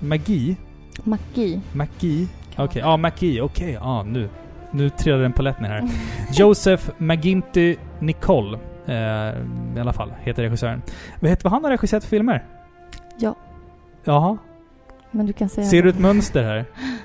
Magi? 0.00 0.56
Magi. 1.04 1.60
McGee? 1.72 2.26
Okej, 2.56 2.82
ja 2.82 2.96
McGee. 2.96 3.40
Okej, 3.40 3.72
ja 3.72 4.02
nu. 4.02 4.28
Nu 4.70 4.90
trillade 4.90 5.22
den 5.22 5.32
på 5.32 5.42
lätt 5.42 5.60
ner 5.60 5.68
här. 5.68 5.88
Joseph 6.32 6.90
McGinty 6.98 7.76
Nicole. 8.00 8.58
Eh, 8.86 8.94
I 9.76 9.80
alla 9.80 9.92
fall, 9.92 10.12
heter 10.22 10.42
regissören. 10.42 10.82
Vet 11.20 11.38
du 11.40 11.42
vad 11.44 11.52
han 11.52 11.64
har 11.64 11.70
regisserat 11.70 12.04
för 12.04 12.10
filmer? 12.10 12.44
Ja. 13.18 13.34
Jaha. 14.04 14.38
Men 15.10 15.26
du 15.26 15.32
kan 15.32 15.48
säga 15.48 15.66
Ser 15.66 15.82
du 15.82 15.88
ett 15.88 15.98
mönster 15.98 16.42
här? 16.42 16.64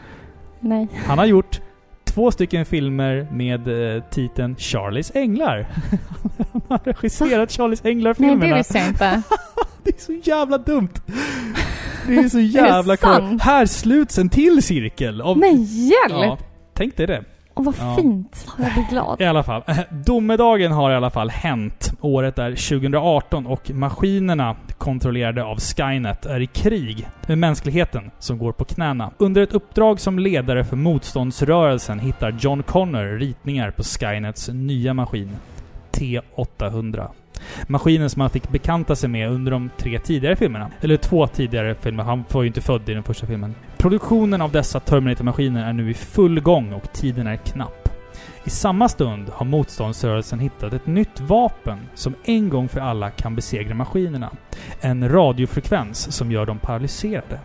Nej. 0.60 0.88
Han 1.06 1.18
har 1.18 1.26
gjort 1.26 1.61
två 2.03 2.31
stycken 2.31 2.65
filmer 2.65 3.27
med 3.31 3.95
eh, 3.95 4.03
titeln 4.03 4.56
Charlies 4.56 5.11
Änglar. 5.15 5.68
Han 6.52 6.61
har 6.69 6.77
regisserat 6.84 7.52
Charlies 7.52 7.84
Nej, 7.84 7.94
Änglar-filmerna. 7.94 8.45
det 8.48 8.56
visste 8.56 8.77
jag 8.77 8.88
inte. 8.88 9.22
Det 9.84 9.90
är 9.98 10.02
så 10.02 10.14
jävla 10.30 10.57
dumt! 10.57 10.90
Det 12.07 12.15
är 12.15 12.30
så 12.30 12.40
jävla 12.60 12.98
kul. 12.98 13.10
sant? 13.10 13.41
Här 13.41 13.65
sluts 13.65 14.18
en 14.18 14.30
till 14.30 14.64
cirkel. 14.64 15.22
Av, 15.22 15.38
Men 15.38 15.64
hjälp! 15.64 16.10
ja, 16.10 16.38
tänk 16.73 16.98
dig 16.98 17.07
det. 17.07 17.23
Åh, 17.56 17.66
vad 17.66 17.76
Ja. 17.80 17.96
fint. 17.96 18.48
Jag 18.58 18.74
blir 18.74 18.90
glad. 18.90 19.16
I 19.22 19.26
alla 19.26 19.44
fall. 19.44 19.64
Domedagen 20.06 20.72
har 20.72 20.92
i 20.92 20.96
alla 20.96 21.10
fall 21.10 21.30
hänt. 21.30 21.94
Året 22.02 22.40
är 22.40 22.50
2018 22.50 23.48
och 23.48 23.72
maskinerna 23.72 24.56
kontrollerade 24.78 25.44
av 25.44 25.60
Skynet 25.60 26.26
är 26.26 26.40
i 26.40 26.48
krig 26.48 27.08
med 27.28 27.38
mänskligheten 27.38 28.12
som 28.20 28.38
går 28.38 28.52
på 28.52 28.66
knäna. 28.66 29.12
Under 29.18 29.42
ett 29.42 29.54
uppdrag 29.54 30.00
som 30.00 30.20
ledare 30.20 30.64
för 30.66 30.76
motståndsrörelsen 30.76 32.00
hittar 32.00 32.36
John 32.40 32.64
Connor 32.64 33.20
ritningar 33.20 33.72
på 33.72 33.84
Skynets 33.84 34.50
nya 34.54 34.94
maskin. 34.94 35.32
T800. 35.92 37.08
Maskinen 37.68 38.10
som 38.10 38.22
han 38.22 38.30
fick 38.30 38.50
bekanta 38.50 38.96
sig 38.96 39.10
med 39.10 39.30
under 39.30 39.52
de 39.52 39.70
tre 39.78 40.00
tidigare 40.00 40.36
filmerna. 40.36 40.70
Eller 40.82 40.98
två 40.98 41.28
tidigare 41.28 41.76
filmer. 41.76 42.04
Han 42.04 42.24
var 42.32 42.42
ju 42.42 42.48
inte 42.48 42.62
född 42.62 42.90
i 42.90 42.94
den 42.94 43.04
första 43.04 43.28
filmen. 43.28 43.56
Produktionen 43.84 44.41
av 44.41 44.51
dessa 44.51 44.80
Terminator-maskiner 44.80 45.65
är 45.65 45.73
nu 45.73 45.89
i 45.91 45.93
full 45.93 46.39
gång 46.39 46.73
och 46.73 46.93
tiden 46.93 47.27
är 47.27 47.35
knapp. 47.35 47.89
I 48.43 48.49
samma 48.49 48.89
stund 48.89 49.30
har 49.30 49.45
motståndsrörelsen 49.45 50.39
hittat 50.39 50.73
ett 50.73 50.88
nytt 50.88 51.19
vapen 51.19 51.80
som 51.93 52.15
en 52.23 52.49
gång 52.49 52.68
för 52.68 52.80
alla 52.80 53.10
kan 53.10 53.35
besegra 53.35 53.76
maskinerna. 53.76 54.31
En 54.81 55.10
radiofrekvens 55.10 56.15
som 56.15 56.31
gör 56.31 56.45
dem 56.45 56.60
paralyserade. 56.60 57.39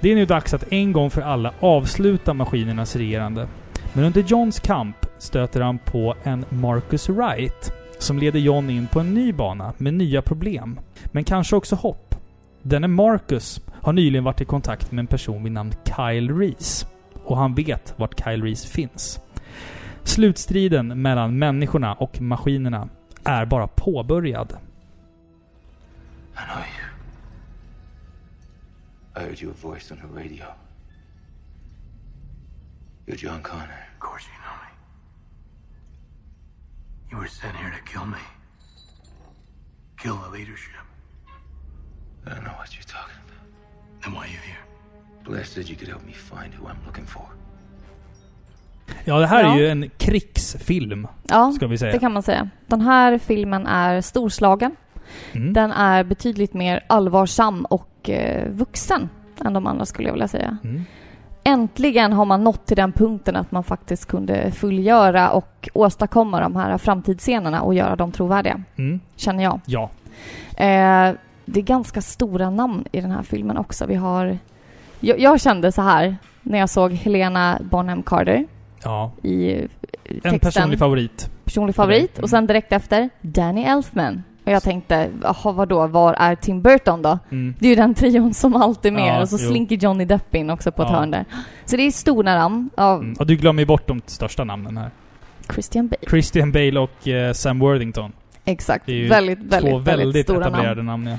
Det 0.00 0.12
är 0.12 0.14
nu 0.14 0.26
dags 0.26 0.54
att 0.54 0.72
en 0.72 0.92
gång 0.92 1.10
för 1.10 1.22
alla 1.22 1.52
avsluta 1.60 2.34
maskinernas 2.34 2.96
regerande. 2.96 3.48
Men 3.92 4.04
under 4.04 4.22
Johns 4.22 4.60
kamp 4.60 4.96
stöter 5.18 5.60
han 5.60 5.78
på 5.78 6.14
en 6.22 6.44
Marcus 6.48 7.08
Wright 7.08 7.72
som 7.98 8.18
leder 8.18 8.40
John 8.40 8.70
in 8.70 8.86
på 8.86 9.00
en 9.00 9.14
ny 9.14 9.32
bana 9.32 9.72
med 9.78 9.94
nya 9.94 10.22
problem. 10.22 10.80
Men 11.04 11.24
kanske 11.24 11.56
också 11.56 11.76
hopp. 11.76 12.14
Denne 12.62 12.88
Marcus 12.88 13.60
har 13.82 13.92
nyligen 13.92 14.24
varit 14.24 14.40
i 14.40 14.44
kontakt 14.44 14.92
med 14.92 15.02
en 15.02 15.06
person 15.06 15.42
vid 15.42 15.52
namn 15.52 15.72
Kyle 15.84 16.38
Reese. 16.38 16.86
Och 17.24 17.36
han 17.36 17.54
vet 17.54 17.94
vart 17.96 18.24
Kyle 18.24 18.42
Reese 18.42 18.68
finns. 18.68 19.20
Slutstriden 20.04 21.02
mellan 21.02 21.38
människorna 21.38 21.94
och 21.94 22.20
maskinerna 22.20 22.88
är 23.24 23.46
bara 23.46 23.66
påbörjad. 23.66 24.52
I 26.34 26.44
know 26.46 26.58
you. 26.58 26.88
I 29.16 29.20
heard 29.20 29.42
your 29.42 29.54
voice 29.54 29.90
on 29.90 29.98
the 29.98 30.20
radio. 30.20 30.44
You're 33.06 33.26
John 33.26 33.42
Connor. 33.42 33.86
Of 33.94 34.00
course 34.00 34.26
you 34.26 34.38
know 34.42 34.56
me. 34.62 34.70
You 37.10 37.18
were 37.18 37.28
sent 37.28 37.56
here 37.56 37.70
to 37.70 37.92
kill 37.92 38.06
me. 38.06 38.22
Kill 39.98 40.16
the 40.24 40.38
leadership. 40.38 40.84
I 42.26 42.30
don't 42.30 42.44
know 42.44 42.56
what 42.58 42.74
you're 42.74 42.88
talking. 42.88 43.21
Then 44.04 44.12
why 44.12 44.18
are 44.18 44.26
you 44.26 44.40
here? 44.46 44.58
Blair 45.24 45.44
said 45.44 45.68
you 45.68 45.78
could 45.78 45.88
help 45.88 46.02
me 46.06 46.12
find 46.12 46.54
who 46.54 46.66
I'm 46.68 46.86
looking 46.86 47.06
for. 47.06 47.22
Ja, 49.04 49.18
det 49.18 49.26
här 49.26 49.42
Ja. 49.44 49.54
är 49.54 49.58
ju 49.58 49.68
en 49.68 49.90
krigsfilm, 49.98 51.06
Ja, 51.28 51.52
ska 51.52 51.66
vi 51.66 51.78
säga. 51.78 51.92
det 51.92 51.98
kan 51.98 52.12
man 52.12 52.22
säga. 52.22 52.48
Den 52.66 52.80
här 52.80 53.18
filmen 53.18 53.66
är 53.66 54.00
storslagen. 54.00 54.76
Mm. 55.32 55.52
Den 55.52 55.72
är 55.72 56.04
betydligt 56.04 56.54
mer 56.54 56.84
allvarsam 56.86 57.64
och 57.64 58.10
eh, 58.10 58.48
vuxen 58.50 59.08
än 59.44 59.52
de 59.52 59.66
andra 59.66 59.86
skulle 59.86 60.08
jag 60.08 60.12
vilja 60.12 60.28
säga. 60.28 60.56
Mm. 60.64 60.84
Äntligen 61.44 62.12
har 62.12 62.24
man 62.24 62.44
nått 62.44 62.66
till 62.66 62.76
den 62.76 62.92
punkten 62.92 63.36
att 63.36 63.52
man 63.52 63.64
faktiskt 63.64 64.06
kunde 64.06 64.50
fullgöra 64.52 65.30
och 65.30 65.68
åstadkomma 65.74 66.40
de 66.40 66.56
här 66.56 66.78
framtidsscenerna 66.78 67.62
och 67.62 67.74
göra 67.74 67.96
dem 67.96 68.12
trovärdiga, 68.12 68.62
Mm. 68.78 69.00
känner 69.16 69.42
jag. 69.44 69.60
Ja. 69.66 69.90
Eh, 70.56 71.14
det 71.44 71.60
är 71.60 71.64
ganska 71.64 72.00
stora 72.02 72.50
namn 72.50 72.84
i 72.92 73.00
den 73.00 73.10
här 73.10 73.22
filmen 73.22 73.56
också. 73.56 73.86
Vi 73.86 73.94
har... 73.94 74.38
Jag, 75.00 75.20
jag 75.20 75.40
kände 75.40 75.72
så 75.72 75.82
här 75.82 76.16
när 76.42 76.58
jag 76.58 76.70
såg 76.70 76.92
Helena 76.92 77.58
Bonham 77.70 78.02
Carter 78.02 78.46
Ja. 78.84 79.12
i 79.22 79.52
eh, 79.52 79.58
texten. 80.04 80.32
En 80.34 80.38
personlig 80.40 80.78
favorit. 80.78 81.30
personlig 81.44 81.74
favorit. 81.74 82.12
Mm. 82.18 82.22
Och 82.22 82.30
sen 82.30 82.46
direkt 82.46 82.72
efter, 82.72 83.10
Danny 83.20 83.62
Elfman. 83.62 84.22
Och 84.44 84.52
jag 84.52 84.62
tänkte, 84.62 85.08
jaha 85.22 85.52
vadå, 85.52 85.86
var 85.86 86.14
är 86.14 86.34
Tim 86.34 86.62
Burton 86.62 87.02
då? 87.02 87.18
Mm. 87.30 87.54
Det 87.58 87.66
är 87.66 87.70
ju 87.70 87.76
den 87.76 87.94
trion 87.94 88.34
som 88.34 88.56
alltid 88.56 88.92
är 88.92 88.96
med. 88.96 89.16
Ja, 89.16 89.20
och 89.22 89.28
så 89.28 89.36
jo. 89.40 89.48
slinker 89.50 89.76
Johnny 89.76 90.04
Depp 90.04 90.34
in 90.34 90.50
också 90.50 90.72
på 90.72 90.82
ett 90.82 90.88
Ja. 90.90 90.96
hörn 90.96 91.10
där. 91.10 91.24
Så 91.64 91.76
det 91.76 91.82
är 91.82 91.90
stora 91.90 92.34
namn 92.34 92.70
av 92.74 93.00
Mm. 93.00 93.14
Och 93.18 93.26
du 93.26 93.36
glömmer 93.36 93.62
ju 93.62 93.66
bort 93.66 93.86
de 93.86 94.02
största 94.06 94.44
namnen 94.44 94.76
här. 94.76 94.90
Christian 95.52 95.88
Bale. 95.88 96.10
Christian 96.10 96.52
Bale 96.52 96.80
och 96.80 97.08
eh, 97.08 97.32
Sam 97.32 97.58
Worthington. 97.58 98.12
Exakt. 98.44 98.86
Det 98.86 98.92
är 98.92 98.96
ju 98.96 99.08
Väldigt, 99.08 99.38
väldigt, 99.38 99.70
Två 99.72 99.78
väldigt, 99.78 100.06
väldigt 100.06 100.26
stora 100.26 100.46
etablerade 100.46 100.82
namn. 100.82 101.04
namn. 101.04 101.18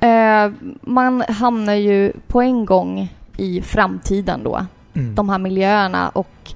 ja. 0.00 0.06
Eh, 0.46 0.52
man 0.82 1.20
hamnar 1.28 1.74
ju 1.74 2.12
på 2.26 2.40
en 2.42 2.64
gång 2.64 3.12
i 3.36 3.62
framtiden 3.62 4.40
då. 4.44 4.66
Mm. 4.94 5.14
De 5.14 5.28
här 5.28 5.38
miljöerna 5.38 6.08
och 6.08 6.52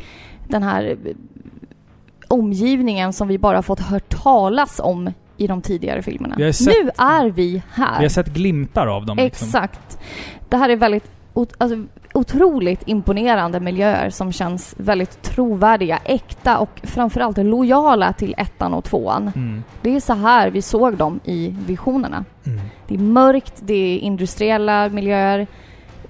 den 0.49 0.63
här 0.63 0.97
omgivningen 2.29 3.13
som 3.13 3.29
vi 3.29 3.39
bara 3.39 3.63
fått 3.63 3.81
hört 3.81 4.09
talas 4.23 4.81
om 4.85 5.11
i 5.37 5.47
de 5.47 5.63
tidigare 5.63 6.03
filmerna. 6.03 6.53
Sett- 6.53 6.67
Nu 6.67 6.91
är 6.99 7.31
vi 7.31 7.63
här. 7.73 7.99
Vi 7.99 8.05
har 8.05 8.09
sett 8.09 8.27
glimtar 8.27 8.87
av 8.87 9.07
dem. 9.07 9.17
liksom. 9.17 9.47
Exakt. 9.49 9.99
Det 10.49 10.57
här 10.57 10.69
är 10.69 10.77
väldigt 10.77 11.11
alltså, 11.59 11.85
otroligt 12.15 12.83
imponerande 12.87 13.61
miljöer 13.61 14.11
som 14.11 14.33
känns 14.33 14.75
väldigt 14.79 15.23
trovärdiga, 15.23 15.99
äkta 16.05 16.59
och 16.59 16.81
framförallt 16.83 17.39
lojala 17.39 18.13
till 18.13 18.35
ettan 18.39 18.75
och 18.75 18.85
tvåan. 18.85 19.33
Mm. 19.37 19.65
Det 19.83 19.97
är 19.97 20.01
så 20.01 20.13
här 20.13 20.51
vi 20.51 20.63
såg 20.63 20.97
dem 20.97 21.21
i 21.25 21.55
visionerna. 21.67 22.25
Mm. 22.47 22.61
Det 22.89 22.95
är 22.95 22.99
mörkt, 22.99 23.55
det 23.61 23.75
är 23.75 23.99
industriella 23.99 24.89
miljöer 24.89 25.47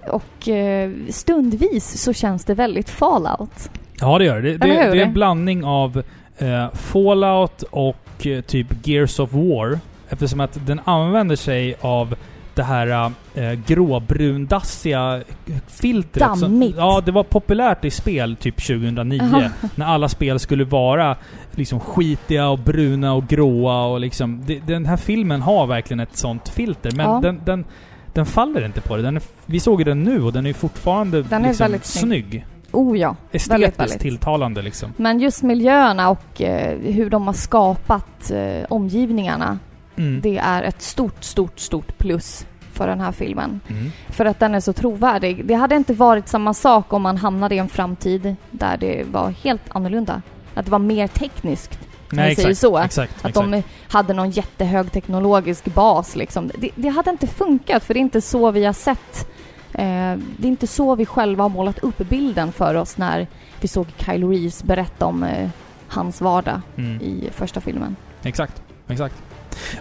och 0.06 0.48
eh, 0.48 0.90
stundvis 1.08 2.02
så 2.02 2.12
känns 2.12 2.44
det 2.44 2.54
väldigt 2.54 2.90
fallout. 2.90 3.70
Ja, 4.00 4.18
det 4.18 4.24
gör 4.24 4.40
det. 4.40 4.50
Det, 4.50 4.58
det, 4.58 4.66
det 4.66 5.00
är 5.00 5.06
en 5.06 5.12
blandning 5.12 5.64
av 5.64 6.02
eh, 6.38 6.70
Fallout 6.72 7.62
och 7.62 8.26
eh, 8.26 8.40
typ 8.40 8.86
Gears 8.86 9.20
of 9.20 9.32
War. 9.32 9.78
Eftersom 10.08 10.40
att 10.40 10.66
den 10.66 10.80
använder 10.84 11.36
sig 11.36 11.74
av 11.80 12.14
det 12.56 12.62
här 12.62 13.12
eh, 13.34 13.52
gråbrundassiga 13.66 15.22
filtret. 15.66 16.30
som- 16.30 16.40
Dammigt. 16.40 16.76
ja, 16.76 17.02
det 17.04 17.12
var 17.12 17.22
populärt 17.22 17.84
i 17.84 17.90
spel 17.90 18.36
typ 18.36 18.56
2009. 18.66 19.20
Jaha. 19.32 19.50
när 19.74 19.86
alla 19.86 20.08
spel 20.08 20.38
skulle 20.38 20.64
vara 20.64 21.16
liksom 21.50 21.80
skitiga 21.80 22.48
och 22.48 22.58
bruna 22.58 23.12
och 23.14 23.26
gråa 23.28 23.84
och 23.86 24.00
liksom... 24.00 24.42
Det, 24.46 24.60
den 24.66 24.86
här 24.86 24.96
filmen 24.96 25.42
har 25.42 25.66
verkligen 25.66 26.00
ett 26.00 26.16
sånt 26.16 26.48
filter. 26.48 26.90
Men 26.96 27.06
Ja. 27.10 27.20
den, 27.22 27.40
den, 27.44 27.64
den 28.12 28.26
faller 28.26 28.64
inte 28.66 28.80
på 28.80 28.96
det. 28.96 29.02
Den 29.02 29.16
är, 29.16 29.22
vi 29.46 29.60
såg 29.60 29.80
ju 29.80 29.84
den 29.84 30.02
nu 30.02 30.22
och 30.22 30.32
den 30.32 30.46
är 30.46 30.52
fortfarande 30.52 31.22
Den 31.22 31.44
är 31.44 31.48
liksom 31.48 31.64
väldigt 31.64 31.84
snygg. 31.84 32.24
snygg. 32.30 32.46
Oh 32.72 32.98
ja, 32.98 33.16
Estetiskt 33.32 33.50
väldigt, 33.50 33.78
väldigt. 33.80 34.00
tilltalande 34.00 34.62
liksom. 34.62 34.92
Men 34.96 35.20
just 35.20 35.42
miljöerna 35.42 36.10
och 36.10 36.42
eh, 36.42 36.78
hur 36.78 37.10
de 37.10 37.26
har 37.26 37.34
skapat 37.34 38.30
eh, 38.30 38.64
omgivningarna 38.68 39.58
Mm. 39.96 40.20
Det 40.20 40.38
är 40.38 40.62
ett 40.62 40.82
stort, 40.82 41.24
stort, 41.24 41.58
stort 41.58 41.98
plus 41.98 42.46
för 42.72 42.86
den 42.86 43.00
här 43.00 43.12
filmen. 43.12 43.60
Mm. 43.68 43.90
För 44.08 44.24
att 44.24 44.40
den 44.40 44.54
är 44.54 44.60
så 44.60 44.72
trovärdig. 44.72 45.44
Det 45.46 45.54
hade 45.54 45.76
inte 45.76 45.94
varit 45.94 46.28
samma 46.28 46.54
sak 46.54 46.92
om 46.92 47.02
man 47.02 47.16
hamnade 47.16 47.54
i 47.54 47.58
en 47.58 47.68
framtid 47.68 48.36
där 48.50 48.76
det 48.76 49.04
var 49.10 49.30
helt 49.30 49.62
annorlunda. 49.68 50.22
Att 50.54 50.64
det 50.64 50.70
var 50.70 50.78
mer 50.78 51.06
tekniskt. 51.08 51.78
Nej, 52.10 52.28
vi 52.28 52.34
säger 52.34 52.48
exakt, 52.48 52.60
så. 52.60 52.78
exakt, 52.78 53.24
att 53.24 53.28
exakt. 53.30 53.50
de 53.50 53.62
hade 53.88 54.12
någon 54.12 54.30
jättehög 54.30 54.92
teknologisk 54.92 55.64
bas 55.64 56.16
liksom. 56.16 56.50
Det, 56.58 56.70
det 56.74 56.88
hade 56.88 57.10
inte 57.10 57.26
funkat 57.26 57.84
för 57.84 57.94
det 57.94 58.00
är 58.00 58.02
inte 58.02 58.20
så 58.20 58.50
vi 58.50 58.64
har 58.64 58.72
sett. 58.72 59.28
Eh, 59.72 60.14
det 60.36 60.42
är 60.42 60.48
inte 60.48 60.66
så 60.66 60.94
vi 60.94 61.06
själva 61.06 61.44
har 61.44 61.48
målat 61.48 61.78
upp 61.78 61.98
bilden 61.98 62.52
för 62.52 62.74
oss 62.74 62.98
när 62.98 63.26
vi 63.60 63.68
såg 63.68 63.86
Kyle 63.96 64.28
Reese 64.28 64.62
berätta 64.64 65.06
om 65.06 65.22
eh, 65.22 65.48
hans 65.88 66.20
vardag 66.20 66.60
Mm. 66.76 67.00
i 67.02 67.28
första 67.32 67.60
filmen. 67.60 67.96
Exakt, 68.22 68.62
exakt. 68.88 69.14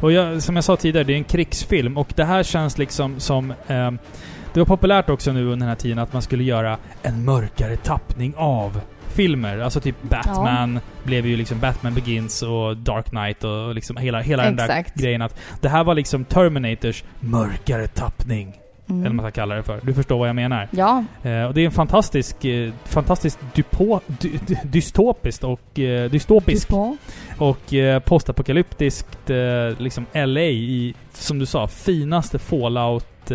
Och 0.01 0.11
jag, 0.11 0.43
som 0.43 0.55
jag 0.55 0.65
sa 0.65 0.75
tidigare, 0.75 1.03
det 1.03 1.13
är 1.13 1.17
en 1.17 1.23
krigsfilm 1.23 1.97
och 1.97 2.13
det 2.15 2.25
här 2.25 2.43
känns 2.43 2.77
liksom 2.77 3.19
som... 3.19 3.53
ehm, 3.67 3.97
det 4.53 4.59
var 4.59 4.65
populärt 4.65 5.09
också 5.09 5.31
nu 5.31 5.43
under 5.43 5.57
den 5.57 5.67
här 5.67 5.75
tiden 5.75 5.99
att 5.99 6.13
man 6.13 6.21
skulle 6.21 6.43
göra 6.43 6.77
en 7.01 7.25
mörkare 7.25 7.75
tappning 7.75 8.33
av 8.37 8.81
filmer. 9.07 9.57
Alltså 9.59 9.79
typ 9.79 9.95
Batman 10.01 10.79
blev 11.03 11.25
ju 11.25 11.37
liksom 11.37 11.59
Batman 11.59 11.93
Begins 11.93 12.41
och 12.43 12.77
Dark 12.77 13.05
Knight 13.05 13.43
och 13.43 13.75
liksom 13.75 13.97
hela, 13.97 14.21
hela 14.21 14.43
den 14.43 14.55
där 14.55 14.85
grejen 14.93 15.21
att 15.21 15.39
det 15.61 15.69
här 15.69 15.83
var 15.83 15.95
liksom 15.95 16.25
Terminators 16.25 17.03
mörkare 17.19 17.87
tappning. 17.87 18.55
Mm. 18.93 19.05
Eller 19.05 19.09
vad 19.09 19.15
man 19.15 19.31
ska 19.31 19.41
kalla 19.41 19.55
det 19.55 19.63
för. 19.63 19.79
Du 19.83 19.93
förstår 19.93 20.17
vad 20.19 20.29
jag 20.29 20.35
menar. 20.35 20.67
Ja, 20.71 21.03
Eh, 21.23 21.43
och 21.43 21.53
det 21.53 21.61
är 21.61 21.65
en 21.65 21.71
fantastisk, 21.71 22.45
eh, 22.45 22.71
fantastiskt 22.85 23.39
dypo, 23.55 23.99
dy, 24.07 24.29
dy, 24.47 24.55
dystopiskt 24.63 25.43
och 25.43 25.79
eh, 25.79 26.09
dystopisk 26.11 26.67
Dupont. 26.69 26.99
och 27.37 27.73
eh, 27.73 27.99
postapokalyptiskt 27.99 29.29
eh, 29.29 29.37
liksom 29.77 30.05
LA 30.13 30.41
i, 30.41 30.93
som 31.13 31.39
du 31.39 31.45
sa, 31.45 31.67
finaste 31.67 32.39
fallout 32.39 33.31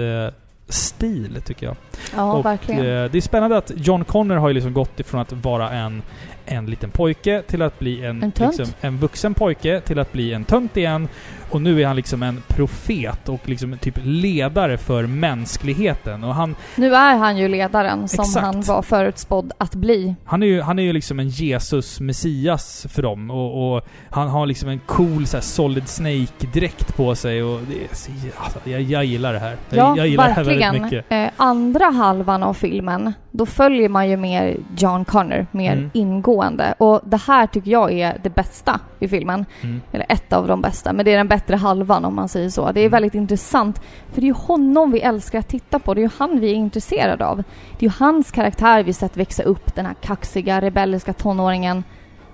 stil 0.69 1.41
tycker 1.45 1.67
jag. 1.67 1.77
Ja, 2.17 2.33
och, 2.33 2.45
verkligen. 2.45 2.81
Eh, 2.81 3.11
det 3.11 3.19
är 3.19 3.21
spännande 3.21 3.57
att 3.57 3.73
John 3.77 4.05
Connor 4.05 4.37
har 4.37 4.49
ju 4.49 4.55
liksom 4.55 4.73
gått 4.73 5.01
ifrån 5.01 5.21
att 5.21 5.33
vara 5.33 5.71
en, 5.71 6.03
en 6.47 6.67
liten 6.67 6.91
pojke 6.91 7.43
till 7.47 7.63
att 7.63 7.79
bli 7.79 8.05
en, 8.05 8.23
En 8.23 8.33
liksom, 8.37 8.67
en 8.81 8.99
vuxen 8.99 9.35
pojke 9.35 9.81
till 9.81 9.99
att 9.99 10.13
bli 10.13 10.33
en 10.33 10.45
tönt 10.45 10.77
igen. 10.77 11.09
Och 11.51 11.63
nu 11.63 11.83
är 11.83 11.87
han 11.87 11.97
liksom 11.97 12.23
en 12.23 12.43
profet 12.49 13.29
och 13.29 13.49
liksom 13.49 13.79
typ 13.79 13.99
ledare 14.03 14.79
för 14.79 15.07
mänskligheten. 15.07 16.25
Och 16.25 16.35
han, 16.35 16.55
Nu 16.77 16.95
är 16.95 17.17
han 17.17 17.37
ju 17.37 17.49
ledaren 17.49 18.09
som 18.09 18.23
Exakt. 18.25 18.45
han 18.47 18.63
var 18.63 18.83
förutspådd 18.83 19.53
att 19.59 19.75
bli. 19.75 20.15
Han 20.25 20.43
är 20.43 20.47
ju, 20.47 20.61
han 20.63 20.79
är 20.79 20.83
ju 20.83 20.93
liksom 20.93 21.19
en 21.19 21.29
Jesus 21.29 22.01
Messias 22.01 22.87
för 22.91 23.03
dem 23.03 23.31
och, 23.31 23.75
och 23.77 23.87
han 24.11 24.29
har 24.29 24.47
liksom 24.47 24.69
en 24.69 24.79
cool 24.87 25.27
så 25.27 25.41
Solid 25.41 25.89
Snake-dräkt 25.89 26.97
på 26.97 27.15
sig 27.15 27.43
och 27.43 27.61
det 27.69 27.75
är 27.85 27.95
så, 27.97 28.11
alltså, 28.37 28.59
jag, 28.71 28.81
jag 28.83 29.05
gillar 29.05 29.33
det 29.33 29.39
här. 29.39 29.57
Jag, 29.71 29.79
Ja, 29.79 29.97
jag 29.97 30.09
gillar 30.09 30.27
det 30.29 30.33
här 30.33 30.45
verkligen. 30.45 30.73
väldigt 30.73 30.93
mycket. 30.93 31.13
Eh, 31.13 31.29
andra 31.37 31.85
halvan 31.85 32.43
av 32.43 32.55
filmen, 32.55 33.13
då 33.31 33.47
följer 33.47 33.89
man 33.89 34.09
ju 34.09 34.17
mer 34.17 34.57
John 34.79 35.05
Connor, 35.05 35.47
mer 35.51 35.73
Mm. 35.73 35.91
ingående. 35.95 36.75
Och 36.79 37.01
det 37.05 37.21
här 37.27 37.47
tycker 37.47 37.71
jag 37.71 37.93
är 37.93 38.19
det 38.23 38.31
bästa 38.35 38.81
i 39.01 39.09
filmen. 39.09 39.45
Mm. 39.63 39.81
Eller 39.93 40.07
ett 40.09 40.33
av 40.33 40.47
de 40.47 40.61
bästa, 40.63 40.93
men 40.93 41.05
det 41.05 41.13
är 41.13 41.17
den 41.17 41.29
bättre 41.29 41.57
halvan 41.57 42.05
om 42.05 42.15
man 42.15 42.29
säger 42.29 42.51
så. 42.51 42.73
Det 42.73 42.81
är 42.81 42.83
Mm. 42.83 42.93
väldigt 42.93 43.15
intressant, 43.15 43.81
för 44.13 44.21
det 44.21 44.25
är 44.25 44.29
ju 44.29 44.33
honom 44.35 44.91
vi 44.91 45.01
älskar 45.01 45.39
att 45.39 45.49
titta 45.49 45.79
på. 45.79 45.95
Det 45.95 46.01
är 46.01 46.03
ju 46.03 46.11
han 46.19 46.41
vi 46.41 46.51
är 46.51 46.55
intresserade 46.55 47.27
av. 47.27 47.37
Det 47.79 47.87
är 47.87 47.91
ju 47.91 47.95
hans 47.99 48.31
karaktär 48.31 48.83
vi 48.83 48.93
sett 48.93 49.17
växa 49.17 49.43
upp, 49.43 49.75
den 49.75 49.87
här 49.87 49.95
kaxiga, 49.95 50.61
rebelliska 50.61 51.13
tonåringen. 51.13 51.85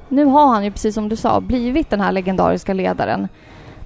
Nu 0.08 0.24
har 0.24 0.46
han 0.46 0.64
ju, 0.64 0.70
precis 0.70 0.94
som 0.94 1.08
du 1.08 1.16
sa, 1.16 1.40
blivit 1.40 1.90
den 1.90 2.00
här 2.00 2.12
legendariska 2.12 2.72
ledaren. 2.74 3.28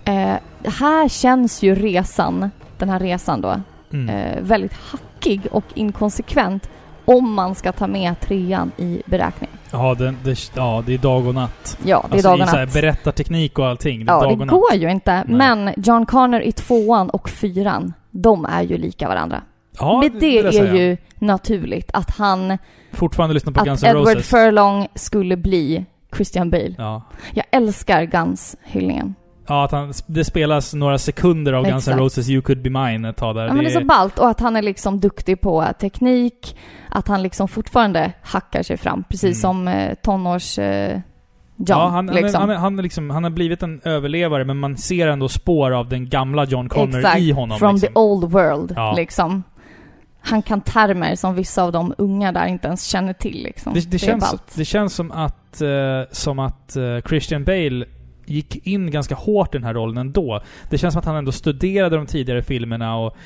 Eh, 0.05 0.35
här 0.65 1.09
känns 1.09 1.63
ju 1.63 1.75
resan, 1.75 2.51
den 2.79 2.89
här 2.89 2.99
resan 2.99 3.41
då, 3.41 3.61
Mm. 3.93 4.09
eh, 4.09 4.43
väldigt 4.43 4.73
hackig 4.73 5.41
och 5.51 5.65
inkonsekvent 5.75 6.71
om 7.09 7.35
man 7.35 7.55
ska 7.55 7.73
ta 7.73 7.87
med 7.87 8.21
trean 8.21 8.73
i 8.77 9.03
beräkning. 9.07 9.51
Ja, 9.71 9.95
det, 9.95 10.15
det, 10.25 10.51
ja, 10.57 10.83
det 10.87 10.95
är 10.95 10.99
dag 10.99 11.27
och 11.27 11.35
natt. 11.35 11.79
Ja, 11.85 12.07
det 12.11 12.15
är 12.15 12.15
alltså, 12.15 12.29
dag 12.29 12.39
i 12.39 12.43
och 12.43 12.49
så 12.49 12.57
här 12.57 12.65
natt. 12.67 12.75
berättarteknik 12.75 13.59
och 13.59 13.67
allting. 13.67 14.05
Det 14.05 14.13
är 14.13 14.15
Ja, 14.15 14.21
dag 14.21 14.31
det 14.31 14.33
och 14.33 14.47
natt. 14.47 14.51
går 14.51 14.75
ju 14.75 14.91
inte. 14.91 15.25
Men 15.27 15.75
John 15.77 16.07
Connor 16.07 16.41
i 16.41 16.53
tvåan 16.53 17.11
och 17.11 17.29
fyran, 17.29 17.93
de 18.11 18.45
är 18.45 18.63
ju 18.63 18.79
lika 18.79 19.09
varandra. 19.09 19.43
Ja, 19.79 20.01
Men 20.03 20.19
det 20.21 20.35
jag 20.35 20.55
är 20.55 20.75
ju 20.75 20.97
naturligt 21.15 21.91
att 21.93 22.11
han, 22.11 22.59
Fortfarande 22.93 23.35
lyssna 23.35 23.53
på 23.53 23.61
att 23.61 23.67
Guns 23.67 23.83
N' 23.85 23.91
Edward 23.91 24.07
Roses. 24.17 24.29
Furlong 24.29 24.89
skulle 24.95 25.37
bli 25.37 25.85
Christian 26.17 26.51
Bale. 26.51 26.75
Ja. 26.79 27.03
Jag 27.35 27.45
älskar 27.51 28.03
Guns-hyllningen. 28.03 29.15
Ja, 29.49 29.65
att 29.65 29.73
han, 29.73 29.93
det 30.07 30.25
spelas 30.25 30.75
några 30.75 30.99
sekunder 30.99 31.53
av 31.53 31.65
Guns 31.65 31.89
N'. 31.89 31.99
Roses 31.99 32.29
You 32.29 32.43
Could 32.43 32.63
Be 32.63 32.71
Mine 32.71 33.09
ett 33.09 33.17
tag 33.17 33.35
där. 33.37 33.47
Ja, 33.47 33.53
men 33.55 33.65
det 33.65 33.71
är 33.71 33.81
så 33.81 33.85
ballt 33.87 34.19
och 34.19 34.29
att 34.31 34.41
han 34.41 34.57
är 34.57 34.63
liksom 34.63 35.01
duktig 35.01 35.41
på 35.41 35.67
teknik, 35.81 36.57
att 36.91 37.09
han 37.09 37.23
liksom 37.23 37.49
fortfarande 37.49 38.13
hackar 38.23 38.63
sig 38.63 38.77
fram, 38.77 39.05
precis 39.09 39.25
Mm. 39.25 39.35
som 39.35 39.69
eh, 39.69 39.95
tonårs 40.03 40.59
eh, 40.59 41.01
John. 41.57 41.67
ja, 41.79 41.89
han, 41.89 42.07
liksom. 42.07 42.41
han, 42.41 42.51
han, 42.51 42.59
han, 42.61 42.77
liksom, 42.77 43.11
han 43.11 43.25
har 43.25 43.31
blivit 43.31 43.63
en 43.63 43.81
överlevare 43.85 44.45
men 44.45 44.59
man 44.59 44.77
ser 44.77 45.09
ändå 45.09 45.29
spår 45.29 45.71
av 45.71 45.89
den 45.89 46.09
gamla 46.09 46.45
John 46.45 46.69
Connor 46.69 46.99
Exakt, 46.99 47.19
i 47.21 47.31
honom. 47.31 47.59
from 47.59 47.75
liksom. 47.75 47.93
the 47.95 47.99
old 48.01 48.25
world, 48.33 48.73
Ja. 48.77 48.93
liksom. 48.97 49.43
Han 50.21 50.43
kan 50.43 50.61
termer 50.61 51.15
som 51.15 51.35
vissa 51.35 51.63
av 51.63 51.73
de 51.73 51.95
unga 51.99 52.33
där 52.33 52.47
inte 52.47 52.67
ens 52.69 52.85
känner 52.85 53.13
till, 53.13 53.43
liksom. 53.43 53.75
Det, 53.75 53.91
det, 53.91 53.97
är 53.97 53.99
känns, 53.99 54.35
det 54.57 54.65
känns 54.65 54.95
som 54.95 55.13
att, 55.13 55.61
eh, 55.61 55.69
som 56.11 56.39
att 56.39 56.77
Christian 57.09 57.45
Bale 57.45 57.85
gick 58.31 58.67
in 58.67 58.91
ganska 58.91 59.15
hårt 59.15 59.55
i 59.55 59.59
den 59.59 59.65
här 59.65 59.75
rollen 59.75 59.97
ändå. 59.99 60.43
Det 60.71 60.79
känns 60.79 60.95
som 60.95 60.99
att 60.99 61.05
han 61.05 61.17
ändå 61.17 61.33
studerade 61.33 61.97
de 61.97 62.07
tidigare 62.07 62.43
filmerna 62.43 62.97
och 62.97 63.17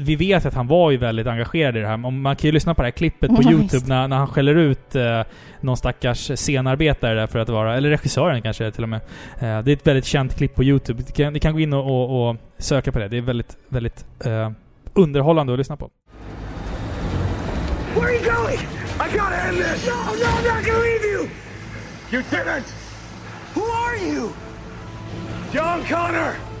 vi 0.00 0.16
vet 0.16 0.46
att 0.46 0.54
han 0.54 0.66
var 0.66 0.90
ju 0.90 0.96
väldigt 0.96 1.26
engagerad 1.26 1.76
i 1.76 1.80
det 1.80 1.86
här. 1.86 1.96
Man 1.96 2.36
kan 2.36 2.48
ju 2.48 2.52
lyssna 2.52 2.74
på 2.74 2.82
det 2.82 2.86
här 2.86 2.90
klippet 2.92 3.30
på 3.30 3.42
Ja, 3.42 3.50
YouTube 3.50 3.72
visst. 3.72 3.86
när, 3.86 4.08
när 4.08 4.16
han 4.16 4.26
skäller 4.26 4.54
ut 4.54 4.94
eh, 4.96 5.20
någon 5.60 5.76
stackars 5.76 6.30
scenarbetare 6.34 7.14
där 7.14 7.26
för 7.26 7.38
att 7.38 7.48
vara, 7.48 7.76
eller 7.76 7.90
regissören 7.90 8.42
kanske 8.42 8.70
till 8.70 8.82
och 8.82 8.88
med. 8.88 9.00
Eh, 9.38 9.60
det 9.62 9.70
är 9.70 9.72
ett 9.72 9.86
väldigt 9.86 10.04
känt 10.04 10.36
klipp 10.36 10.54
på 10.54 10.64
YouTube. 10.64 11.02
Ni 11.06 11.12
kan, 11.12 11.32
ni 11.32 11.40
kan 11.40 11.52
gå 11.52 11.60
in 11.60 11.72
och, 11.72 11.84
och, 11.84 12.30
och 12.30 12.36
söka 12.58 12.92
på 12.92 12.98
det. 12.98 13.08
Det 13.08 13.16
är 13.16 13.20
väldigt, 13.22 13.56
väldigt 13.68 14.04
eh, 14.24 14.50
underhållande 14.94 15.52
att 15.52 15.58
lyssna 15.58 15.76
på. 15.76 15.90
Where 17.94 18.06
are 18.06 18.12
you 18.14 18.24
going? 18.24 18.58
I 18.58 19.16
gotta 19.18 19.34
end 19.48 19.56
this! 19.56 19.86
No, 19.86 19.92
no, 19.92 20.24
I'm 20.24 20.56
not 20.56 20.64
gonna 20.66 20.78
leave 20.78 21.04
you! 21.04 21.28
You 22.12 22.22
didn't! 22.30 22.83
Who 23.54 23.60
are 23.60 23.96
you? 24.08 24.28
John 25.52 25.82
Connor! 25.88 26.54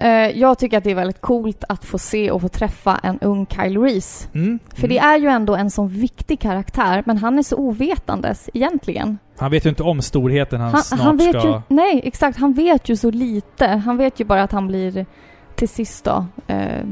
Eh, 0.00 0.38
jag 0.38 0.58
tycker 0.58 0.78
att 0.78 0.84
det 0.84 0.90
är 0.90 0.94
väldigt 0.94 1.20
coolt 1.20 1.64
att 1.68 1.84
få 1.84 1.98
se 1.98 2.30
och 2.30 2.40
få 2.40 2.48
träffa 2.48 3.00
en 3.02 3.18
ung 3.20 3.46
Kyle 3.46 3.78
Reese. 3.78 4.28
Mm. 4.34 4.58
För 4.74 4.88
det 4.88 4.98
är 4.98 5.18
ju 5.18 5.28
ändå 5.28 5.56
en 5.56 5.70
sån 5.70 5.88
viktig 5.88 6.40
karaktär, 6.40 7.02
men 7.06 7.18
han 7.18 7.38
är 7.38 7.42
så 7.42 7.56
ovetandes 7.56 8.50
egentligen. 8.54 9.18
Han 9.38 9.50
vet 9.50 9.66
ju 9.66 9.68
inte 9.68 9.82
om 9.82 10.02
storheten 10.02 10.60
han, 10.60 10.72
Han, 10.72 10.82
snart 10.82 11.00
han 11.00 11.16
vet 11.16 11.40
ska... 11.40 11.48
ju, 11.48 11.60
nej 11.68 12.00
exakt, 12.04 12.38
han 12.38 12.52
vet 12.52 12.88
ju 12.88 12.96
så 12.96 13.10
lite. 13.10 13.66
Han 13.66 13.96
vet 13.96 14.20
ju 14.20 14.24
bara 14.24 14.42
att 14.42 14.52
han 14.52 14.66
blir 14.66 15.06
till 15.54 15.68
sist 15.68 16.04
då 16.04 16.26
eh, 16.46 16.84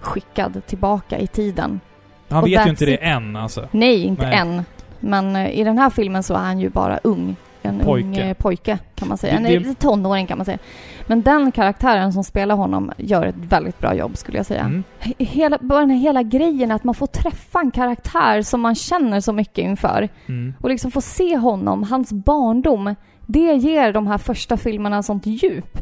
skickad 0.00 0.62
tillbaka 0.66 1.18
i 1.18 1.26
tiden. 1.26 1.80
Han 2.28 2.42
och 2.42 2.48
vet 2.48 2.66
ju 2.66 2.70
inte 2.70 2.86
det 2.86 2.96
än 2.96 3.36
alltså. 3.36 3.68
Nej, 3.70 4.04
inte 4.04 4.26
Nej. 4.26 4.38
än. 4.38 4.64
Men 5.00 5.36
eh, 5.36 5.58
i 5.58 5.64
den 5.64 5.78
här 5.78 5.90
filmen 5.90 6.22
så 6.22 6.34
är 6.34 6.38
han 6.38 6.60
ju 6.60 6.68
bara 6.70 6.98
ung. 7.02 7.36
En 7.62 7.78
Pojke. 7.78 8.06
ung 8.06 8.16
eh, 8.16 8.34
pojke 8.34 8.78
kan 8.94 9.08
man 9.08 9.18
säga. 9.18 9.32
Det- 9.40 9.54
En 9.56 9.62
det- 9.62 9.68
eh, 9.68 9.74
tonåring 9.74 10.26
kan 10.26 10.38
man 10.38 10.44
säga. 10.44 10.58
Men 11.06 11.22
den 11.22 11.52
karaktären 11.52 12.12
som 12.12 12.24
spelar 12.24 12.56
honom 12.56 12.92
gör 12.96 13.26
ett 13.26 13.34
väldigt 13.38 13.78
bra 13.80 13.94
jobb 13.94 14.16
skulle 14.16 14.36
jag 14.38 14.46
säga. 14.46 14.60
Mm. 14.60 14.84
He- 15.00 15.14
Hela, 15.24 15.58
bara 15.60 15.80
den 15.80 15.90
här 15.90 15.98
hela 15.98 16.22
grejen 16.22 16.70
att 16.70 16.84
man 16.84 16.94
får 16.94 17.06
träffa 17.06 17.60
en 17.60 17.70
karaktär 17.70 18.42
som 18.42 18.60
man 18.60 18.74
känner 18.74 19.20
så 19.20 19.32
mycket 19.32 19.58
inför. 19.58 20.08
Mm. 20.28 20.54
Och 20.60 20.68
liksom 20.68 20.90
få 20.90 21.00
se 21.00 21.36
honom, 21.36 21.82
hans 21.82 22.12
barndom. 22.12 22.94
Det 23.26 23.54
ger 23.54 23.92
de 23.92 24.06
här 24.06 24.18
första 24.18 24.56
filmerna 24.56 25.02
sånt 25.02 25.26
djup. 25.26 25.78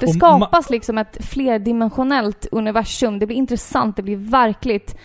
Det 0.00 0.06
skapas 0.08 0.70
liksom 0.70 0.98
ett 0.98 1.24
flerdimensionellt 1.24 2.46
universum. 2.52 3.18
Det 3.18 3.26
blir 3.26 3.36
intressant, 3.36 3.96
det 3.96 4.02
blir 4.02 4.16
verkligt. 4.16 4.96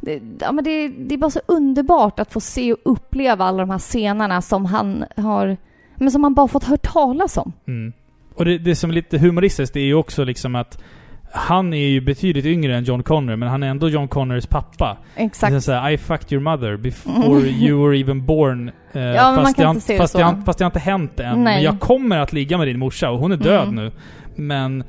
Det, 0.00 0.20
ja, 0.40 0.52
men 0.52 0.64
det, 0.64 0.88
det 0.88 1.14
är 1.14 1.18
bara 1.18 1.30
så 1.30 1.40
underbart 1.46 2.20
att 2.20 2.32
få 2.32 2.40
se 2.40 2.72
och 2.72 2.78
uppleva 2.84 3.44
alla 3.44 3.58
de 3.58 3.70
här 3.70 3.78
scenerna 3.78 4.42
som 4.42 4.64
han 4.64 5.04
har... 5.16 5.56
Men 5.96 6.10
som 6.10 6.24
han 6.24 6.34
bara 6.34 6.48
fått 6.48 6.64
hört 6.64 6.82
talas 6.92 7.36
om. 7.36 7.52
Mm. 7.66 7.92
Och 8.34 8.44
det, 8.44 8.58
det 8.58 8.76
som 8.76 8.90
är 8.90 8.94
lite 8.94 9.18
humoristiskt 9.18 9.76
är 9.76 9.80
ju 9.80 9.94
också 9.94 10.24
liksom 10.24 10.54
att 10.54 10.82
han 11.32 11.72
är 11.74 11.86
ju 11.88 12.00
betydligt 12.00 12.44
yngre 12.44 12.76
än 12.76 12.84
John 12.84 13.02
Connor, 13.02 13.36
men 13.36 13.48
han 13.48 13.62
är 13.62 13.68
ändå 13.68 13.88
John 13.88 14.08
Connors 14.08 14.46
pappa. 14.46 14.96
Exakt. 15.16 15.50
Det 15.52 15.56
är 15.56 15.60
så 15.60 15.72
här, 15.72 15.90
I 15.90 15.98
fucked 15.98 16.32
your 16.32 16.42
mother 16.42 16.76
before 16.76 17.40
you 17.48 17.86
were 17.88 17.98
even 18.00 18.26
born. 18.26 18.70
Eh, 18.92 19.00
Ja, 19.02 19.32
man 19.32 19.44
fast, 19.44 19.86
det 19.86 19.98
fast, 19.98 20.12
så. 20.12 20.18
det 20.18 20.24
har, 20.24 20.42
fast 20.46 20.58
det 20.58 20.64
har 20.64 20.70
inte 20.70 20.78
hänt 20.78 21.20
än. 21.20 21.44
Nej. 21.44 21.54
Men 21.54 21.62
jag 21.62 21.80
kommer 21.80 22.18
att 22.18 22.32
ligga 22.32 22.58
med 22.58 22.66
din 22.66 22.78
morsa 22.78 23.10
och 23.10 23.18
hon 23.18 23.32
är 23.32 23.36
död 23.36 23.68
Mm. 23.68 23.74
nu. 23.74 23.92
Men 24.36 24.84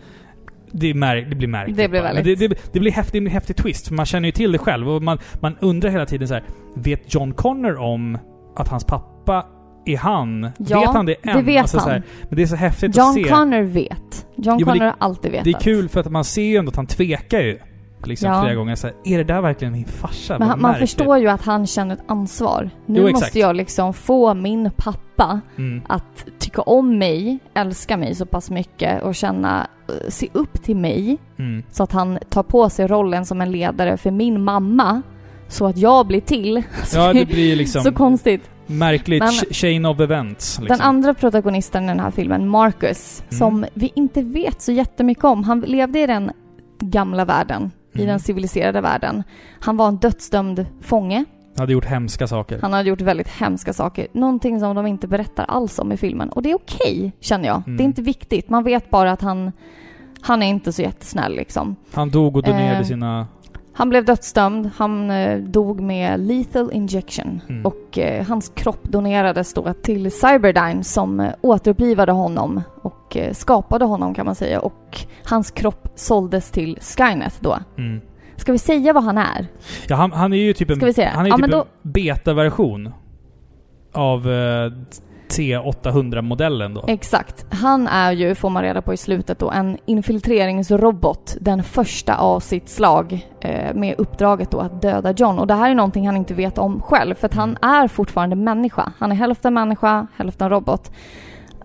det, 0.73 0.89
är 0.89 0.93
märk, 0.93 1.29
det 1.29 1.35
blir 1.35 1.47
märkligt. 1.47 1.77
Det 1.77 1.87
blir 1.87 2.01
väldigt- 2.01 2.39
det, 2.39 2.47
det, 2.47 2.73
det 2.73 2.79
blir 2.79 2.91
häftigt, 2.91 3.21
en 3.21 3.27
häftig 3.27 3.55
twist, 3.55 3.87
för 3.87 3.95
man 3.95 4.05
känner 4.05 4.27
ju 4.27 4.31
till 4.31 4.51
det 4.51 4.57
själv. 4.57 4.89
Och 4.89 5.03
man, 5.03 5.17
man 5.41 5.55
undrar 5.61 5.89
hela 5.89 6.05
tiden 6.05 6.27
så 6.27 6.33
här, 6.33 6.43
vet 6.75 7.13
John 7.13 7.33
Connor 7.33 7.77
om 7.77 8.17
att 8.55 8.67
hans 8.67 8.83
pappa 8.85 9.45
är 9.85 9.97
han? 9.97 10.51
Ja, 10.57 10.79
vet 10.79 10.89
han 10.89 11.05
det 11.05 11.15
än? 11.23 11.37
det 11.37 11.43
vet 11.43 11.61
alltså, 11.61 11.77
Så 11.79 11.83
han. 11.83 11.91
här, 11.91 12.03
men 12.29 12.35
det 12.35 12.41
är 12.41 12.47
så 12.47 12.55
häftigt 12.55 12.89
att 12.89 12.95
John 12.97 13.13
se. 13.13 13.23
Connor 13.23 13.61
vet. 13.61 14.27
John 14.37 14.57
Jo, 14.59 14.65
Connor 14.65 14.85
har 14.85 14.95
alltid 14.97 15.31
vetat. 15.31 15.45
Det 15.45 15.51
är 15.51 15.59
kul 15.59 15.89
för 15.89 15.99
att 15.99 16.11
man 16.11 16.23
ser 16.23 16.41
ju 16.43 16.55
ändå 16.57 16.69
att 16.69 16.75
han 16.75 16.87
tvekar 16.87 17.39
ju. 17.41 17.59
Liksom 18.07 18.29
Ja. 18.29 18.41
flera 18.41 18.55
gånger. 18.55 18.75
Så 18.75 18.87
här, 18.87 18.95
är 19.03 19.17
det 19.17 19.23
där 19.23 19.41
verkligen 19.41 19.73
min 19.73 19.85
farsa? 19.85 20.39
Men 20.39 20.47
han, 20.47 20.61
man 20.61 20.75
förstår 20.75 21.17
ju 21.17 21.27
att 21.27 21.41
han 21.45 21.67
känner 21.67 21.95
ett 21.95 22.03
ansvar. 22.07 22.69
Nu 22.85 22.99
Jo, 22.99 23.11
måste 23.11 23.39
jag 23.39 23.55
liksom 23.55 23.93
få 23.93 24.33
min 24.33 24.71
pappa 24.77 25.41
Mm. 25.57 25.81
att 25.89 26.25
tycka 26.39 26.61
om 26.61 26.97
mig, 26.97 27.39
älska 27.53 27.97
mig 27.97 28.15
så 28.15 28.25
pass 28.25 28.49
mycket 28.51 29.03
och 29.03 29.15
känna, 29.15 29.67
eh, 29.87 30.09
se 30.09 30.27
upp 30.33 30.61
till 30.63 30.75
mig. 30.77 31.17
Mm. 31.39 31.63
Så 31.71 31.83
att 31.83 31.91
han 31.91 32.19
tar 32.29 32.43
på 32.43 32.69
sig 32.69 32.87
rollen 32.87 33.25
som 33.25 33.41
en 33.41 33.51
ledare 33.51 33.97
för 33.97 34.11
min 34.11 34.43
mamma. 34.43 35.01
Så 35.47 35.65
att 35.65 35.77
jag 35.77 36.07
blir 36.07 36.21
till. 36.21 36.63
Ja, 36.93 37.13
det 37.13 37.25
blir 37.25 37.55
liksom 37.55 37.81
så 37.83 37.91
konstigt. 37.91 38.49
märkligt 38.67 39.19
Men- 39.19 39.29
ch- 39.29 39.53
chain 39.53 39.85
of 39.85 39.99
events. 39.99 40.59
Liksom. 40.59 40.77
Den 40.77 40.81
andra 40.87 41.13
protagonisten 41.13 41.83
i 41.83 41.87
den 41.87 41.99
här 41.99 42.11
filmen, 42.11 42.47
Marcus, 42.47 43.21
Mm. 43.29 43.37
som 43.39 43.65
vi 43.73 43.91
inte 43.95 44.21
vet 44.21 44.61
så 44.61 44.71
jättemycket 44.71 45.23
om. 45.23 45.43
Han 45.43 45.59
levde 45.59 45.99
i 45.99 46.07
den 46.07 46.31
gamla 46.79 47.25
världen, 47.25 47.71
i 47.93 47.97
Mm. 47.97 48.07
den 48.07 48.19
civiliserade 48.19 48.81
världen. 48.81 49.23
Han 49.59 49.77
var 49.77 49.87
en 49.87 49.97
dödsdömd 49.97 50.65
fånge. 50.81 51.25
hade 51.57 51.73
gjort 51.73 51.85
hemska 51.85 52.27
saker. 52.27 52.59
Han 52.61 52.73
hade 52.73 52.89
gjort 52.89 53.01
väldigt 53.01 53.27
hemska 53.27 53.73
saker. 53.73 54.07
Någonting 54.11 54.59
som 54.59 54.75
de 54.75 54.87
inte 54.87 55.07
berättar 55.07 55.43
alls 55.43 55.79
om 55.79 55.91
i 55.91 55.97
filmen. 55.97 56.29
Och 56.29 56.41
det 56.41 56.51
är 56.51 56.55
okej, 56.55 57.11
känner 57.19 57.47
jag. 57.47 57.63
Mm. 57.67 57.77
Det 57.77 57.83
är 57.83 57.85
inte 57.85 58.01
viktigt. 58.01 58.49
Man 58.49 58.63
vet 58.63 58.89
bara 58.89 59.11
att 59.11 59.21
han, 59.21 59.51
han 60.21 60.43
är 60.43 60.47
inte 60.47 60.73
så 60.73 60.81
jättesnäll 60.81 61.35
liksom. 61.35 61.75
Han 61.93 62.09
dog 62.09 62.35
och 62.35 62.43
donerade 62.43 62.77
Eh, 62.79 62.83
sina... 62.83 63.27
Han 63.81 63.89
blev 63.89 64.05
dödsdömd. 64.05 64.69
Han 64.75 65.11
eh, 65.11 65.37
dog 65.39 65.79
med 65.81 66.19
lethal 66.19 66.71
injection. 66.73 67.41
Mm. 67.49 67.65
Och 67.65 67.97
eh, 67.97 68.25
hans 68.27 68.49
kropp 68.55 68.83
donerades 68.83 69.53
då 69.53 69.73
till 69.73 70.11
Cyberdyne 70.11 70.83
som 70.83 71.19
eh, 71.19 71.31
återupplivade 71.41 72.11
honom 72.11 72.61
och 72.81 73.17
eh, 73.17 73.33
skapade 73.33 73.85
honom 73.85 74.13
kan 74.13 74.25
man 74.25 74.35
säga. 74.35 74.59
Och 74.59 74.97
hans 75.25 75.51
kropp 75.51 75.87
såldes 75.95 76.51
till 76.51 76.77
Skynet 76.81 77.37
då. 77.39 77.57
Mm. 77.77 78.01
Ska 78.35 78.51
vi 78.51 78.57
säga 78.57 78.93
vad 78.93 79.03
han 79.03 79.17
är? 79.17 79.47
Ja, 79.87 79.95
han, 79.95 80.11
han 80.11 80.33
är 80.33 80.37
ju 80.37 80.53
typ 80.53 80.69
en? 80.69 80.79
Han 81.13 81.25
är 81.25 81.29
Ja, 81.29 81.37
typ 81.37 81.51
då- 81.51 81.65
beta-version 81.81 82.93
av 83.93 84.31
eh, 84.31 84.71
T800-modellen 85.31 86.73
då. 86.73 86.83
Exakt. 86.87 87.45
Han 87.49 87.87
är 87.87 88.11
ju, 88.11 88.35
får 88.35 88.49
man 88.49 88.63
reda 88.63 88.81
på 88.81 88.93
i 88.93 88.97
slutet 88.97 89.39
då, 89.39 89.51
en 89.51 89.77
infiltreringsrobot. 89.85 91.37
Den 91.41 91.63
första 91.63 92.15
av 92.15 92.39
sitt 92.39 92.69
slag 92.69 93.27
eh, 93.41 93.73
med 93.73 93.95
uppdraget 93.97 94.51
då 94.51 94.59
att 94.59 94.81
döda 94.81 95.11
John. 95.11 95.39
Och 95.39 95.47
det 95.47 95.53
här 95.53 95.69
är 95.69 95.75
någonting 95.75 96.05
han 96.05 96.17
inte 96.17 96.33
vet 96.33 96.57
om 96.57 96.81
själv. 96.81 97.15
För 97.15 97.25
att 97.25 97.33
han 97.33 97.57
är 97.61 97.87
fortfarande 97.87 98.35
människa. 98.35 98.91
Han 98.97 99.11
är 99.11 99.15
hälften 99.15 99.53
människa, 99.53 100.07
hälften 100.15 100.49
robot. 100.49 100.91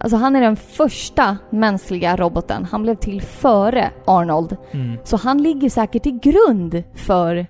Alltså 0.01 0.17
han 0.17 0.37
är 0.37 0.41
den 0.41 0.57
första 0.57 1.37
mänskliga 1.51 2.17
roboten. 2.17 2.67
Han 2.71 2.83
blev 2.83 2.95
till 2.95 3.23
före 3.23 3.91
Arnold. 4.07 4.57
Mm. 4.73 4.99
Så 5.05 5.17
han 5.17 5.43
ligger 5.43 5.71
säkert 5.71 6.03
till 6.03 6.19
grund 6.19 6.83
för 6.95 7.47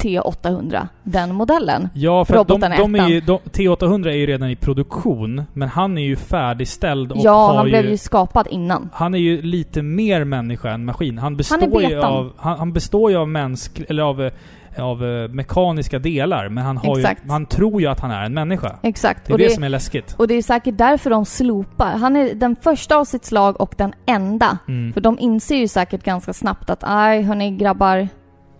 T800, 0.00 0.88
den 1.02 1.34
modellen. 1.34 1.88
Ja, 1.94 2.24
för 2.24 2.44
de, 2.44 2.60
de 2.60 2.94
är 2.94 3.08
ju, 3.08 3.20
de, 3.20 3.38
T800 3.38 4.06
är 4.08 4.12
ju 4.16 4.26
redan 4.26 4.50
i 4.50 4.56
produktion, 4.56 5.42
men 5.52 5.68
han 5.68 5.98
är 5.98 6.02
ju 6.02 6.16
färdigställd 6.16 7.12
och 7.12 7.18
Ja, 7.20 7.52
han 7.56 7.64
ju... 7.66 7.70
blev 7.70 7.90
ju 7.90 7.96
skapad 7.96 8.46
innan. 8.50 8.90
Han 8.92 9.14
är 9.14 9.18
ju 9.18 9.42
lite 9.42 9.82
mer 9.82 10.24
människa 10.24 10.70
än 10.70 10.84
maskin. 10.84 11.18
Han 11.18 11.24
Han 11.24 11.36
består 11.36 11.82
ju 11.82 11.88
betan. 11.88 12.12
av... 12.12 12.32
Han, 12.36 12.58
han 12.58 12.72
består 12.72 13.10
ju 13.10 13.16
av 13.16 13.28
mänsk... 13.28 13.80
Eller 13.88 14.02
av, 14.02 14.30
av 14.78 15.04
eh, 15.04 15.28
mekaniska 15.28 15.98
delar, 15.98 16.48
men 16.48 16.64
han 16.64 16.76
har 16.76 16.98
Exakt. 16.98 17.24
ju... 17.24 17.30
Han 17.30 17.46
tror 17.46 17.80
ju 17.80 17.86
att 17.86 18.00
han 18.00 18.10
är 18.10 18.24
en 18.24 18.34
människa. 18.34 18.76
Exakt. 18.82 19.26
Det 19.26 19.30
är 19.30 19.34
Och 19.34 19.38
det, 19.38 19.44
det- 19.44 19.50
som 19.54 19.64
är 19.64 19.68
läskigt. 19.68 20.14
Och 20.18 20.28
det 20.28 20.34
är 20.34 20.42
säkert 20.42 20.78
därför 20.78 21.10
de 21.10 21.24
slopar. 21.24 21.92
Han 21.96 22.16
är 22.16 22.34
den 22.34 22.56
första 22.56 22.96
av 22.96 23.04
sitt 23.04 23.24
slag 23.24 23.60
och 23.60 23.74
den 23.78 23.92
enda. 24.06 24.58
Mm. 24.68 24.92
För 24.92 25.00
de 25.00 25.18
inser 25.18 25.56
ju 25.56 25.68
säkert 25.68 26.02
ganska 26.02 26.32
snabbt 26.32 26.70
att 26.70 26.84
aj 26.86 27.22
hörni 27.22 27.50
grabbar, 27.56 28.08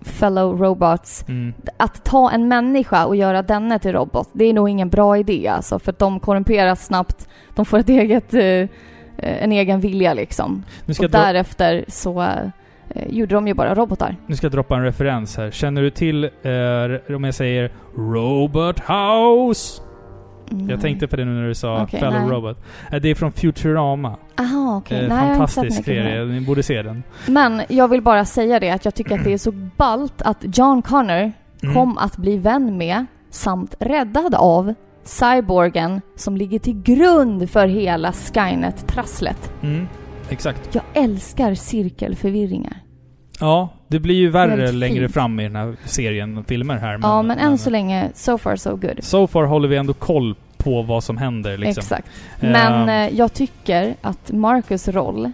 fellow 0.03 0.59
robots. 0.59 1.25
Mm. 1.29 1.55
Att 1.77 2.05
ta 2.05 2.31
en 2.31 2.49
människa 2.49 3.05
och 3.05 3.17
göra 3.17 3.43
denne 3.43 3.79
till 3.79 3.93
robot, 3.93 4.29
det 4.33 4.45
är 4.45 4.53
nog 4.53 4.69
ingen 4.69 4.89
bra 4.89 5.19
idé 5.19 5.49
alltså. 5.49 5.79
För 5.79 5.93
att 5.93 5.99
de 5.99 6.21
korrumperas 6.21 6.87
snabbt. 6.87 7.29
De 7.55 7.65
får 7.65 7.79
ett 7.79 7.89
eget, 7.89 8.35
eh, 8.35 8.69
en 9.17 9.53
egen 9.53 9.81
vilja 9.81 10.15
liksom. 10.15 10.65
Och 10.99 11.11
därefter 11.11 11.85
så 11.89 12.21
eh, 12.21 13.09
gjorde 13.09 13.35
de 13.35 13.49
ju 13.49 13.55
bara 13.55 13.75
robotar. 13.75 14.17
Nu 14.27 14.37
ska 14.37 14.45
jag 14.45 14.53
droppa 14.53 14.77
en 14.77 14.85
referens 14.85 15.37
här. 15.37 15.51
Känner 15.51 15.83
du 15.83 15.91
till, 15.91 16.25
eh, 16.25 17.15
om 17.17 17.25
jag 17.25 17.35
säger 17.35 17.73
Robot 17.97 18.81
House? 18.81 19.83
Mm. 20.53 20.71
Jag 20.71 20.81
tänkte 20.81 21.07
på 21.09 21.17
det 21.17 21.25
nu 21.25 21.31
när 21.41 21.49
du 21.49 21.55
sa 21.55 21.83
Okej, 21.83 22.01
Fellow 22.01 22.21
nej. 22.21 22.31
Robot. 22.31 22.59
Eh, 22.93 23.01
Det 23.01 23.09
är 23.09 23.15
från 23.15 23.33
Futurama. 23.33 24.17
Aha, 24.39 24.77
okej. 24.77 25.03
Eh, 25.05 25.09
Nej, 25.09 25.37
fantastisk 25.37 25.85
serie. 25.85 26.25
Ni 26.25 26.41
borde 26.41 26.63
se 26.63 26.83
den. 26.83 27.03
Men 27.27 27.63
jag 27.69 27.89
vill 27.89 28.03
bara 28.03 28.25
säga 28.25 28.61
det 28.61 28.71
att 28.71 28.85
jag 28.85 28.95
tycker 28.95 29.19
att 29.19 29.25
det 29.25 29.33
är 29.33 29.39
så 29.39 29.53
ballt 29.53 30.23
att 30.23 30.59
John 30.59 30.83
Connor 30.83 31.33
Mm. 31.63 31.75
kom 31.75 31.99
att 31.99 32.17
bli 32.17 32.37
vän 32.39 32.77
med 32.79 33.07
samt 33.31 33.75
räddad 33.79 34.35
av 34.35 34.75
cyborgen 35.05 36.01
som 36.17 36.37
ligger 36.37 36.59
till 36.59 36.83
grund 36.83 37.51
för 37.51 37.67
hela 37.67 38.13
Skynet-trasslet. 38.13 39.53
Mm. 39.63 39.87
Exakt. 40.29 40.75
Jag 40.75 40.83
älskar 40.95 41.55
cirkelförvirringar. 41.55 42.77
Ja, 43.41 43.69
det 43.89 44.01
blir 44.01 44.15
ju 44.15 44.31
värre 44.31 44.73
längre 44.73 45.01
fint. 45.01 45.15
fram 45.15 45.41
i 45.41 45.43
den 45.43 45.57
här 45.57 45.77
serien 45.85 46.45
filmer 46.45 46.77
här. 46.77 46.99
ja, 47.03 47.23
men 47.23 47.39
än 47.39 47.59
så 47.59 47.71
länge, 47.71 48.11
so 48.15 48.39
far 48.39 48.57
so 48.57 48.77
good. 48.77 49.05
So 49.05 49.27
far 49.27 49.45
håller 49.45 49.69
vi 49.69 49.77
ändå 49.77 49.93
koll 49.93 50.35
på 50.57 50.83
vad 50.83 51.05
som 51.05 51.17
händer 51.17 51.59
liksom. 51.59 51.81
Exakt. 51.81 52.09
Men 52.41 52.89
eh, 52.89 53.17
jag 53.19 53.33
tycker 53.33 53.95
att 54.01 54.33
Marcus 54.33 54.89
roll 54.89 55.33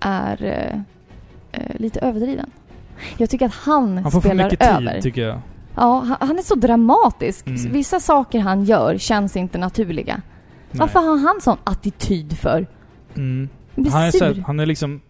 är 0.00 0.44
eh, 0.44 0.80
eh, 1.52 1.76
lite 1.80 2.00
överdriven. 2.00 2.50
Jag 3.16 3.30
tycker 3.30 3.46
att 3.46 3.54
han, 3.54 3.98
han 3.98 4.12
får 4.12 4.20
för 4.20 4.34
mycket 4.34 4.60
tid 4.60 4.68
över. 4.68 5.00
tycker 5.00 5.22
jag. 5.22 5.38
Ja, 5.76 6.04
han- 6.06 6.28
han 6.28 6.38
är 6.38 6.42
så 6.42 6.54
dramatisk. 6.54 7.46
Mm. 7.46 7.72
Vissa 7.72 8.00
saker 8.00 8.40
han 8.40 8.64
gör 8.64 8.98
känns 8.98 9.36
inte 9.36 9.58
naturliga. 9.58 10.22
Varför 10.70 11.00
har 11.00 11.18
han 11.18 11.40
sån 11.40 11.56
attityd 11.64 12.38
för? 12.38 12.66
Mm. 13.16 13.48
Han 13.92 14.02
är, 14.02 14.10
så 14.10 14.24
här, 14.24 14.44
han 14.46 14.60
är 14.60 14.66
liksom... 14.66 15.00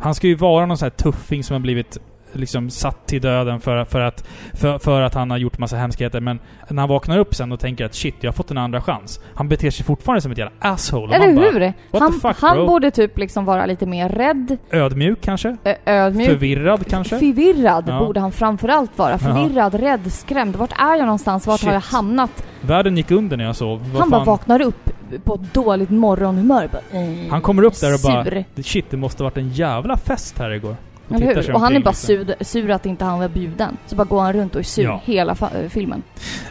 Han 0.00 0.14
ska 0.14 0.26
ju 0.26 0.34
vara 0.34 0.66
någon 0.66 0.78
sån 0.78 0.86
här 0.86 0.90
tuffing 0.90 1.44
som 1.44 1.54
har 1.54 1.60
blivit 1.60 1.98
liksom 2.32 2.70
satt 2.70 3.06
till 3.06 3.20
döden 3.20 3.60
för, 3.60 3.84
för, 3.84 4.00
att, 4.00 4.24
för, 4.54 4.78
för 4.78 5.00
att 5.00 5.14
han 5.14 5.30
har 5.30 5.38
gjort 5.38 5.58
massa 5.58 5.76
hemskheter. 5.76 6.20
Men 6.20 6.38
när 6.68 6.82
han 6.82 6.88
vaknar 6.88 7.18
upp 7.18 7.34
sen 7.34 7.52
och 7.52 7.60
tänker 7.60 7.84
att 7.84 7.94
shit, 7.94 8.14
jag 8.20 8.28
har 8.28 8.32
fått 8.32 8.50
en 8.50 8.58
andra 8.58 8.80
chans. 8.82 9.20
Han 9.34 9.48
beter 9.48 9.70
sig 9.70 9.84
fortfarande 9.84 10.20
som 10.20 10.32
ett 10.32 10.38
jävla 10.38 10.52
asshole. 10.60 11.14
Eller 11.16 11.34
bara, 11.34 11.50
hur? 11.50 11.72
What 11.90 12.02
Han, 12.02 12.12
fuck 12.12 12.36
han 12.40 12.66
borde 12.66 12.90
typ 12.90 13.18
liksom 13.18 13.44
vara 13.44 13.66
lite 13.66 13.86
mer 13.86 14.08
rädd, 14.08 14.56
Ödmjuk 14.70 15.20
kanske? 15.20 15.56
ö- 15.64 15.74
ödmjuk. 15.86 16.28
Förvirrad 16.28 16.86
kanske? 16.86 17.18
Förvirrad 17.18 17.84
Ja. 17.88 17.98
borde 17.98 18.20
han 18.20 18.32
framförallt 18.32 18.98
vara. 18.98 19.18
Förvirrad, 19.18 19.74
rädd, 19.74 20.12
skrämd. 20.12 20.56
Vart 20.56 20.72
är 20.80 20.94
jag 20.96 21.00
någonstans? 21.04 21.46
Vart 21.46 21.62
har 21.64 21.72
jag 21.72 21.82
Shit. 21.82 21.92
hamnat? 21.92 22.46
Världen 22.60 22.96
gick 22.96 23.10
under 23.10 23.36
när 23.36 23.44
jag 23.44 23.56
sov. 23.56 23.90
Vad 23.92 24.00
han 24.00 24.10
bara 24.10 24.20
fan? 24.20 24.26
vaknar 24.26 24.62
upp 24.62 24.90
på 25.24 25.34
ett 25.34 25.54
dåligt 25.54 25.90
morgonhumör. 25.90 26.68
Bara, 26.72 27.00
eh, 27.00 27.30
Han 27.30 27.40
kommer 27.42 27.62
upp 27.62 27.80
där 27.80 27.94
och 27.94 28.00
bara... 28.04 28.24
Sur. 28.24 28.44
Shit, 28.62 28.90
det 28.90 28.96
måste 28.96 29.22
varit 29.22 29.36
en 29.36 29.48
jävla 29.48 29.96
fest 29.96 30.38
här 30.38 30.50
igår. 30.50 30.76
Och 31.10 31.16
Eller 31.16 31.42
hur? 31.42 31.54
Och 31.54 31.60
han 31.60 31.76
är 31.76 31.80
bara 31.80 31.90
liksom. 31.90 32.06
sur, 32.06 32.44
sur 32.44 32.70
att 32.70 32.86
inte 32.86 33.04
han 33.04 33.18
var 33.20 33.28
bjuden. 33.28 33.76
Så 33.86 33.96
bara 33.96 34.04
går 34.04 34.20
han 34.20 34.32
runt 34.32 34.54
och 34.54 34.58
är 34.60 34.64
sur 34.64 34.84
Ja. 34.84 35.00
hela 35.04 35.34
filmen. 35.68 36.02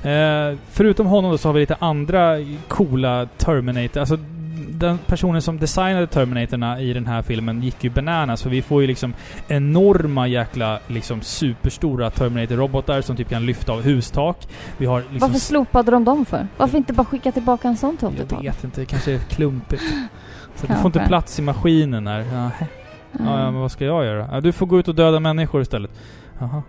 Eh, 0.04 0.58
förutom 0.72 1.08
honom 1.08 1.32
då 1.32 1.38
så 1.38 1.48
har 1.50 1.54
vi 1.54 1.60
lite 1.60 1.76
andra 1.80 2.36
coola 2.68 3.28
Terminator. 3.38 4.00
Alltså 4.00 4.18
den 4.70 4.98
personen 5.08 5.42
som 5.42 5.60
designade 5.60 6.08
Terminatorna 6.08 6.82
i 6.82 6.94
den 6.94 7.06
här 7.08 7.22
filmen 7.22 7.62
gick 7.64 7.84
ju 7.84 7.90
bananas. 7.90 8.44
För 8.44 8.50
vi 8.50 8.62
får 8.62 8.82
ju 8.82 8.88
liksom 8.88 9.14
enorma 9.48 10.28
jäkla 10.28 10.80
liksom 10.88 11.22
superstora 11.22 12.10
Terminator-robotar 12.10 13.02
som 13.02 13.16
typ 13.16 13.30
kan 13.30 13.46
lyfta 13.46 13.72
av 13.72 13.82
hustak. 13.82 14.48
Vi 14.78 14.86
har 14.86 15.00
liksom... 15.00 15.20
Varför 15.20 15.40
slopade 15.40 15.92
de 15.92 16.04
dem 16.06 16.26
för? 16.26 16.48
Varför 16.58 16.78
inte 16.78 16.94
bara 16.94 17.06
skicka 17.06 17.32
tillbaka 17.32 17.68
en 17.68 17.78
sån 17.78 17.98
till 17.98 18.08
Jag 18.18 18.26
80-talet? 18.28 18.46
vet 18.46 18.64
inte, 18.64 18.82
det 18.82 18.86
kanske 18.86 19.12
är 19.14 19.20
klumpigt. 19.20 19.84
Så 20.56 20.68
det 20.68 20.76
får 20.76 20.86
inte 20.86 21.00
plats 21.08 21.40
i 21.40 21.42
maskinen 21.42 22.08
här. 22.08 22.26
Ja, 22.34 22.52
ja, 23.12 23.40
ja, 23.40 23.52
men 23.52 23.62
vad 23.62 23.72
ska 23.72 23.86
jag 23.86 24.06
göra? 24.06 24.28
Ja, 24.32 24.42
du 24.42 24.52
får 24.52 24.66
gå 24.66 24.80
ut 24.80 24.88
och 24.88 24.96
döda 24.96 25.20
människor 25.20 25.62
istället. 25.62 25.92
Jaha. 26.40 26.62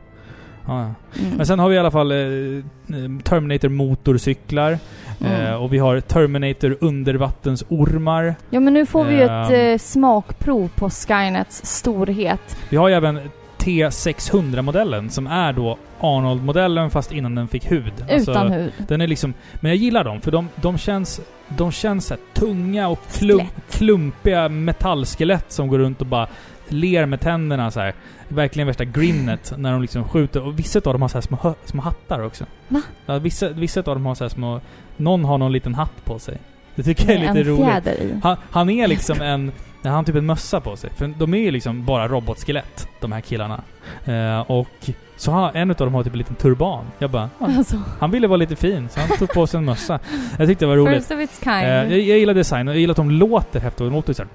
Ja, 0.66 0.80
ja. 0.82 1.20
Mm. 1.22 1.36
Men 1.36 1.46
sen 1.46 1.58
har 1.58 1.68
vi 1.68 1.74
i 1.74 1.78
alla 1.78 1.90
fall 1.90 2.12
eh, 2.12 2.16
Terminator 3.24 3.68
motorcyklar. 3.68 4.78
Mm. 5.20 5.46
Eh, 5.46 5.54
och 5.62 5.72
vi 5.72 5.78
har 5.78 6.00
Terminator 6.00 6.76
undervattensormar. 6.80 8.34
Ja 8.50 8.60
men 8.60 8.72
nu 8.74 8.86
får 8.86 9.04
vi 9.04 9.14
ju 9.14 9.22
ett 9.22 9.50
Ehm. 9.50 9.72
eh, 9.72 9.78
smakprov 9.78 10.68
på 10.74 10.90
Skynets 10.90 11.66
storhet. 11.66 12.56
Vi 12.68 12.76
har 12.76 12.88
ju 12.88 12.94
även 12.94 13.20
T600-modellen 13.60 15.10
som 15.10 15.26
är 15.26 15.52
då 15.52 15.78
Arnold-modellen 16.00 16.90
fast 16.90 17.12
innan 17.12 17.34
den 17.34 17.48
fick 17.48 17.70
hud. 17.70 17.92
Alltså, 18.10 18.30
Utan 18.30 18.52
hud. 18.52 18.72
Den 18.88 19.00
är 19.00 19.06
liksom... 19.06 19.34
Men 19.60 19.70
jag 19.70 19.76
gillar 19.76 20.04
dem 20.04 20.20
för 20.20 20.30
de, 20.30 20.48
de 20.56 20.78
känns... 20.78 21.20
De 21.48 21.72
känns 21.72 22.06
så 22.06 22.16
tunga 22.32 22.88
och 22.88 23.00
klump, 23.12 23.42
Skelett. 23.42 23.70
klumpiga 23.70 24.48
metallskelett 24.48 25.52
som 25.52 25.68
går 25.68 25.78
runt 25.78 26.00
och 26.00 26.06
bara 26.06 26.28
ler 26.68 27.06
med 27.06 27.20
tänderna 27.20 27.70
så 27.70 27.80
här. 27.80 27.94
Verkligen 28.28 28.66
värsta 28.66 28.84
grinnet 28.84 29.52
när 29.58 29.72
de 29.72 29.82
liksom 29.82 30.04
skjuter. 30.04 30.42
Och 30.46 30.58
vissa 30.58 30.78
av 30.78 30.92
dem 30.92 31.02
har 31.02 31.08
så 31.08 31.16
här 31.16 31.22
små, 31.22 31.54
små 31.64 31.82
hattar 31.82 32.20
också. 32.20 32.44
Va? 32.68 32.82
Ja, 33.06 33.18
vissa, 33.18 33.48
vissa 33.48 33.80
av 33.80 33.84
dem 33.84 34.06
har 34.06 34.14
så 34.14 34.24
här 34.24 34.28
små... 34.28 34.60
Någon 34.96 35.24
har 35.24 35.38
någon 35.38 35.52
liten 35.52 35.74
hatt 35.74 36.04
på 36.04 36.18
sig. 36.18 36.38
Det 36.82 36.94
tycker 36.94 37.12
jag 37.12 37.22
är 37.24 37.34
lite 37.34 37.50
roligt. 37.50 38.22
Han, 38.22 38.36
han 38.50 38.70
är 38.70 38.88
liksom 38.88 39.20
en... 39.20 39.52
Han 39.82 39.92
har 39.92 40.02
typ 40.02 40.16
en 40.16 40.26
mössa 40.26 40.60
på 40.60 40.76
sig. 40.76 40.90
För 40.96 41.06
de 41.18 41.34
är 41.34 41.38
ju 41.38 41.50
liksom 41.50 41.84
bara 41.84 42.08
robotskelett, 42.08 42.88
de 43.00 43.12
här 43.12 43.20
killarna. 43.20 43.62
Eh, 44.04 44.40
och 44.50 44.68
så 45.16 45.32
har 45.32 45.50
en 45.54 45.70
av 45.70 45.76
dem 45.76 45.94
har 45.94 46.04
typ 46.04 46.12
en 46.12 46.18
liten 46.18 46.36
turban. 46.36 46.84
Jag 46.98 47.10
bara... 47.10 47.30
"Ah, 47.38 47.44
Alltså, 47.56 47.76
Han 48.00 48.10
ville 48.10 48.26
vara 48.26 48.36
lite 48.36 48.56
fin, 48.56 48.88
så 48.88 49.00
han 49.00 49.08
tog 49.18 49.28
på 49.28 49.46
sig 49.46 49.58
en 49.58 49.64
mössa. 49.64 49.98
Jag 50.38 50.48
tyckte 50.48 50.64
det 50.64 50.68
var 50.68 50.76
roligt. 50.76 50.96
first 50.96 51.10
of 51.10 51.20
its 51.20 51.38
kind. 51.44 51.56
Eh, 51.56 51.68
jag, 51.68 51.90
jag 51.92 52.18
gillar 52.18 52.34
designen 52.34 52.68
och 52.68 52.74
jag 52.74 52.80
gillar 52.80 52.92
att 52.92 52.96
de 52.96 53.10
låter 53.10 53.60
häftigt. 53.60 53.78
De 53.78 53.92
låter 53.92 54.12
såhär... 54.12 54.30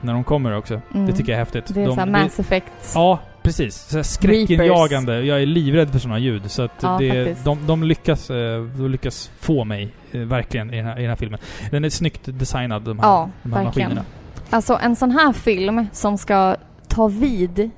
När 0.00 0.12
de 0.12 0.24
kommer 0.24 0.56
också. 0.56 0.80
Mm. 0.94 1.06
Det 1.06 1.12
tycker 1.12 1.32
jag 1.32 1.36
är 1.36 1.44
häftigt. 1.44 1.74
det 1.74 1.82
är 1.82 1.86
de, 1.86 1.94
såhär 1.94 2.06
Mass 2.06 2.38
Effect. 2.40 2.72
Ja, 2.94 3.18
precis. 3.42 3.74
Så 3.76 4.04
skräckinjagande. 4.04 5.20
Jag 5.22 5.42
är 5.42 5.46
livrädd 5.46 5.90
för 5.90 5.98
sådana 5.98 6.18
ljud. 6.18 6.50
Så 6.50 6.62
att 6.62 6.82
Ja, 6.82 6.96
det, 6.98 7.44
de, 7.44 7.66
de, 7.66 7.82
lyckas, 7.82 8.30
eh, 8.30 8.62
de 8.64 8.90
lyckas 8.90 9.30
få 9.40 9.64
mig, 9.64 9.94
eh, 10.12 10.20
verkligen, 10.20 10.74
i 10.74 10.76
den, 10.76 10.86
här, 10.86 10.98
i 10.98 11.00
den 11.00 11.08
här 11.08 11.16
filmen. 11.16 11.40
Den 11.70 11.84
är 11.84 11.90
snyggt 11.90 12.20
designad, 12.24 12.82
de 12.82 12.98
här, 12.98 13.08
Ja, 13.08 13.30
de 13.42 13.52
här 13.52 13.64
verkligen. 13.64 13.88
maskinerna. 13.88 14.06
Alltså 14.50 14.78
en 14.82 14.96
sån 14.96 15.10
här 15.10 15.32
film 15.32 15.86
som 15.92 16.18
ska 16.18 16.56
ta 16.88 17.08
vid 17.08 17.70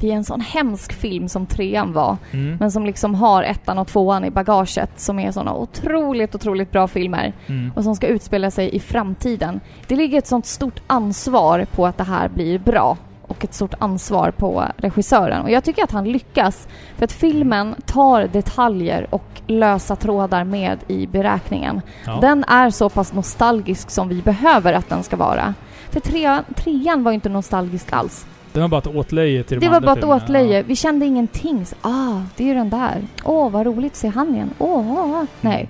vid 0.00 0.10
en 0.10 0.24
sån 0.24 0.40
hemsk 0.40 0.92
film 0.92 1.28
som 1.28 1.46
trean 1.46 1.92
var. 1.92 2.16
Mm. 2.30 2.56
Men 2.60 2.70
som 2.70 2.86
liksom 2.86 3.14
har 3.14 3.42
ettan 3.42 3.78
och 3.78 3.88
tvåan 3.88 4.24
i 4.24 4.30
bagaget 4.30 4.90
som 4.96 5.18
är 5.18 5.32
såna 5.32 5.54
otroligt, 5.54 6.34
otroligt 6.34 6.72
bra 6.72 6.88
filmer. 6.88 7.32
Mm. 7.46 7.72
Och 7.76 7.84
som 7.84 7.94
ska 7.96 8.06
utspela 8.06 8.50
sig 8.50 8.76
i 8.76 8.80
framtiden. 8.80 9.60
Det 9.86 9.96
ligger 9.96 10.18
ett 10.18 10.26
sånt 10.26 10.46
stort 10.46 10.80
ansvar 10.86 11.66
på 11.74 11.86
att 11.86 11.98
det 11.98 12.04
här 12.04 12.28
blir 12.28 12.58
bra. 12.58 12.96
Och 13.28 13.44
ett 13.44 13.54
stort 13.54 13.74
ansvar 13.78 14.30
på 14.30 14.64
regissören. 14.76 15.42
Och 15.42 15.50
jag 15.50 15.64
tycker 15.64 15.84
att 15.84 15.90
han 15.90 16.04
lyckas. 16.04 16.68
För 16.96 17.04
att 17.04 17.12
filmen 17.12 17.74
tar 17.86 18.26
detaljer 18.26 19.06
och 19.10 19.40
lösa 19.46 19.96
trådar 19.96 20.44
med 20.44 20.78
i 20.88 21.06
beräkningen. 21.06 21.80
Ja. 22.06 22.18
Den 22.20 22.44
är 22.44 22.70
så 22.70 22.88
pass 22.88 23.12
nostalgisk 23.12 23.90
som 23.90 24.08
vi 24.08 24.22
behöver 24.22 24.72
att 24.72 24.88
den 24.88 25.02
ska 25.02 25.16
vara. 25.16 25.54
För 25.90 26.00
trean, 26.00 26.44
trean 26.56 27.04
var 27.04 27.10
ju 27.10 27.14
inte 27.14 27.28
nostalgisk 27.28 27.92
alls. 27.92 28.26
Det 28.52 28.60
var 28.60 28.68
bara 28.68 28.78
ett 28.78 28.86
åtlöje 28.86 29.42
till 29.42 29.60
de 29.60 29.66
Det 29.66 29.72
var 29.72 29.80
bara 29.80 29.98
ett 29.98 30.04
åtlöje. 30.04 30.62
Vi 30.62 30.76
kände 30.76 31.06
ingenting. 31.06 31.66
Så, 31.66 31.76
ah, 31.82 32.20
det 32.36 32.44
är 32.44 32.48
ju 32.48 32.54
den 32.54 32.70
där. 32.70 33.02
Åh, 33.24 33.50
vad 33.50 33.66
roligt 33.66 33.92
att 33.92 33.98
se 33.98 34.08
han 34.08 34.34
igen. 34.34 34.50
Åh, 34.58 34.92
åh. 34.92 35.24
Nej. 35.40 35.68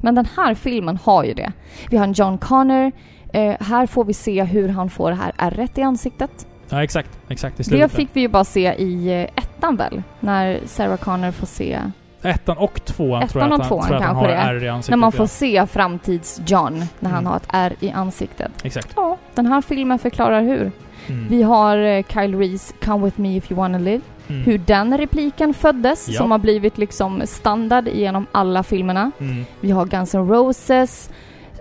Men 0.00 0.14
den 0.14 0.28
här 0.36 0.54
filmen 0.54 0.98
har 1.04 1.24
ju 1.24 1.34
det. 1.34 1.52
Vi 1.90 1.96
har 1.96 2.04
en 2.04 2.12
John 2.12 2.38
Connor. 2.38 2.92
Eh, 3.32 3.56
här 3.60 3.86
får 3.86 4.04
vi 4.04 4.14
se 4.14 4.44
hur 4.44 4.68
han 4.68 4.90
får 4.90 5.10
det 5.10 5.16
här 5.16 5.32
ärret 5.38 5.78
i 5.78 5.82
ansiktet. 5.82 6.46
Ja, 6.68 6.82
exakt. 6.82 7.10
Exakt. 7.28 7.54
I 7.54 7.56
Det 7.58 7.64
slutet. 7.64 7.92
fick 7.92 8.08
vi 8.12 8.20
ju 8.20 8.28
bara 8.28 8.44
se 8.44 8.74
i 8.74 9.08
eh, 9.22 9.42
ettan 9.44 9.76
väl? 9.76 10.02
När 10.20 10.60
Sarah 10.66 10.96
Connor 10.96 11.30
får 11.30 11.46
se... 11.46 11.80
Ettan 12.22 12.56
och 12.56 12.84
tvåan 12.84 13.28
tror 13.28 13.42
jag 13.42 13.48
Ettan 13.52 13.60
att 13.60 13.70
och 13.70 13.78
han, 13.80 13.86
tvåan 13.86 13.86
tror 13.86 13.96
att 13.96 14.02
han 14.02 14.14
kanske 14.14 14.20
har 14.20 14.28
det 14.28 14.58
ärr 14.58 14.64
i 14.64 14.68
ansiktet. 14.68 14.90
När 14.90 14.96
man 14.96 15.10
ja. 15.14 15.16
får 15.16 15.26
se 15.26 15.66
framtids-John 15.66 16.84
när 17.00 17.10
han 17.10 17.18
Mm. 17.18 17.26
har 17.30 17.36
ett 17.36 17.46
ärr 17.52 17.74
i 17.80 17.90
ansiktet. 17.90 18.52
Exakt. 18.64 18.92
Ja, 18.96 19.16
den 19.34 19.46
här 19.46 19.60
filmen 19.60 19.98
förklarar 19.98 20.42
hur. 20.42 20.72
Mm. 21.08 21.26
Vi 21.30 21.42
har 21.42 21.76
eh, 21.78 22.04
Kyle 22.12 22.34
Reese, 22.38 22.74
Come 22.84 23.04
With 23.04 23.20
Me 23.20 23.36
If 23.36 23.50
You 23.50 23.58
Wanna 23.60 23.78
Live. 23.78 24.00
Mm. 24.28 24.42
Hur 24.42 24.58
den 24.58 24.98
repliken 24.98 25.54
föddes, 25.54 26.08
Ja. 26.08 26.18
som 26.18 26.30
har 26.30 26.38
blivit 26.38 26.78
liksom 26.78 27.22
standard 27.26 27.88
genom 27.88 28.26
alla 28.32 28.62
filmerna. 28.62 29.10
Mm. 29.20 29.44
Vi 29.60 29.70
har 29.70 29.86
Guns 29.86 30.14
N' 30.14 30.28
Roses. 30.28 31.10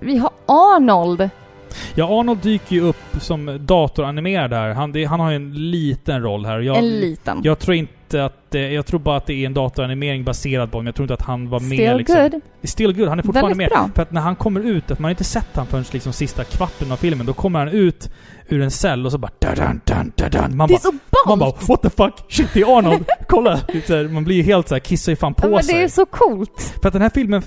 Vi 0.02 0.18
har 0.18 0.30
Arnold. 0.46 1.30
Ja, 1.96 2.20
Arnold 2.20 2.40
dyker 2.40 2.76
ju 2.76 2.82
upp 2.82 3.22
som 3.22 3.66
datoranimerad 3.66 4.54
här. 4.54 4.74
Han, 4.74 4.92
det, 4.92 5.06
han 5.06 5.20
har 5.20 5.30
ju 5.30 5.36
en 5.36 5.72
liten 5.72 6.22
roll 6.22 6.46
här. 6.46 6.60
Jag, 6.60 6.78
en 6.78 6.90
liten. 6.90 7.42
Jag 7.44 7.60
tror 7.60 7.76
inte 7.76 8.26
att 8.26 8.45
det, 8.56 8.72
Jag 8.72 8.86
tror 8.86 9.00
bara 9.00 9.18
att 9.18 9.26
det 9.26 9.34
är 9.34 9.46
en 9.46 9.54
datoranimering 9.54 10.24
baserad 10.24 10.72
på 10.72 10.78
honom. 10.78 10.86
Jag 10.86 10.96
tror 10.96 11.04
inte 11.04 11.14
att 11.14 11.22
han 11.22 11.50
var 11.50 11.60
med 11.60 11.68
Still 11.78 11.98
liksom... 11.98 12.16
good. 12.32 12.42
Still 12.64 12.94
good. 12.96 13.08
Han 13.10 13.20
är 13.20 13.24
fortfarande 13.24 13.50
Väldigt 13.56 13.72
med. 13.74 13.80
bra. 13.88 13.90
För 13.96 14.02
att 14.02 14.12
när 14.12 14.22
han 14.22 14.36
kommer 14.36 14.62
ut, 14.62 14.92
att 14.92 15.00
man 15.00 15.04
har 15.04 15.10
inte 15.10 15.24
sett 15.24 15.48
han 15.54 15.66
förrän 15.68 15.86
liksom 15.92 16.14
sista 16.14 16.44
kvarten 16.44 16.92
av 16.92 16.96
filmen. 16.96 17.26
Då 17.26 17.34
kommer 17.34 17.60
han 17.60 17.68
ut 17.68 18.10
ur 18.50 18.62
en 18.62 18.72
cell 18.72 19.06
och 19.06 19.12
så 19.12 19.18
bara... 19.18 19.32
Dun, 19.40 19.82
dun, 19.86 20.12
dun, 20.16 20.30
dun. 20.30 20.58
Man 20.58 20.68
Det 20.68 20.74
är 20.74 20.92
bara, 20.92 21.24
så 21.24 21.30
man 21.30 21.40
bara! 21.40 21.54
What 21.68 21.82
the 21.82 21.90
fuck? 21.90 22.14
Shit, 22.30 22.48
det 22.54 22.62
är 22.62 22.78
Arnold! 22.78 23.06
Kolla! 23.28 23.56
Här, 23.56 24.08
man 24.14 24.24
blir 24.24 24.36
ju 24.36 24.42
helt 24.44 24.68
såhär, 24.68 24.80
kissar 24.80 25.12
ju 25.12 25.16
fan 25.16 25.34
på 25.34 25.48
Ja, 25.48 25.52
men 25.52 25.64
sig. 25.64 25.76
det 25.76 25.84
är 25.84 25.88
så 25.88 26.06
coolt. 26.06 26.76
För 26.82 26.88
att 26.88 26.94
den 26.94 27.02
här 27.02 27.10
filmen, 27.10 27.42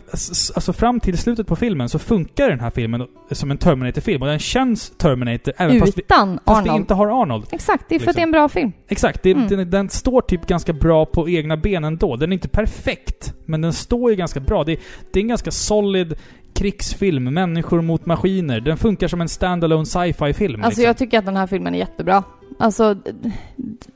alltså 0.54 0.72
fram 0.72 1.00
till 1.00 1.18
slutet 1.18 1.46
på 1.46 1.56
filmen 1.56 1.88
så 1.88 1.98
funkar 1.98 2.48
den 2.50 2.60
här 2.60 2.70
filmen 2.70 3.06
som 3.32 3.50
en 3.50 3.58
Terminator-film. 3.58 4.22
Och 4.22 4.28
den 4.28 4.38
känns 4.38 4.90
Terminator 4.98 5.54
även 5.56 5.80
fast 5.80 5.98
vi, 5.98 6.02
Utan 6.02 6.38
fast 6.46 6.66
vi 6.66 6.70
inte 6.70 6.94
har 6.94 7.22
Arnold. 7.22 7.46
Exakt, 7.50 7.84
det 7.88 7.94
är 7.94 7.98
för 7.98 8.06
liksom. 8.06 8.10
att 8.10 8.16
det 8.16 8.20
är 8.20 8.26
en 8.26 8.30
bra 8.32 8.48
film. 8.48 8.72
Exakt, 8.88 9.22
det, 9.22 9.30
Mm. 9.32 9.48
den, 9.48 9.70
den 9.70 9.88
står 9.88 10.20
typ 10.20 10.46
ganska 10.46 10.72
bra 10.72 10.97
på 11.04 11.28
egna 11.28 11.56
ben 11.56 11.84
ändå. 11.84 12.16
Den 12.16 12.32
är 12.32 12.34
inte 12.34 12.48
perfekt, 12.48 13.34
men 13.44 13.60
den 13.60 13.72
står 13.72 14.10
ju 14.10 14.16
ganska 14.16 14.40
bra. 14.40 14.64
Det, 14.64 14.80
det 15.12 15.18
är 15.18 15.22
en 15.22 15.28
ganska 15.28 15.50
solid 15.50 16.14
krigsfilm, 16.52 17.24
människor 17.24 17.80
mot 17.80 18.06
maskiner. 18.06 18.60
Den 18.60 18.76
funkar 18.76 19.08
som 19.08 19.20
en 19.20 19.28
standalone 19.28 19.86
sci-fi 19.86 20.32
film. 20.32 20.54
Alltså 20.54 20.68
liksom. 20.68 20.84
jag 20.84 20.96
tycker 20.96 21.18
att 21.18 21.26
den 21.26 21.36
här 21.36 21.46
filmen 21.46 21.74
är 21.74 21.78
jättebra. 21.78 22.24
Alltså, 22.58 22.96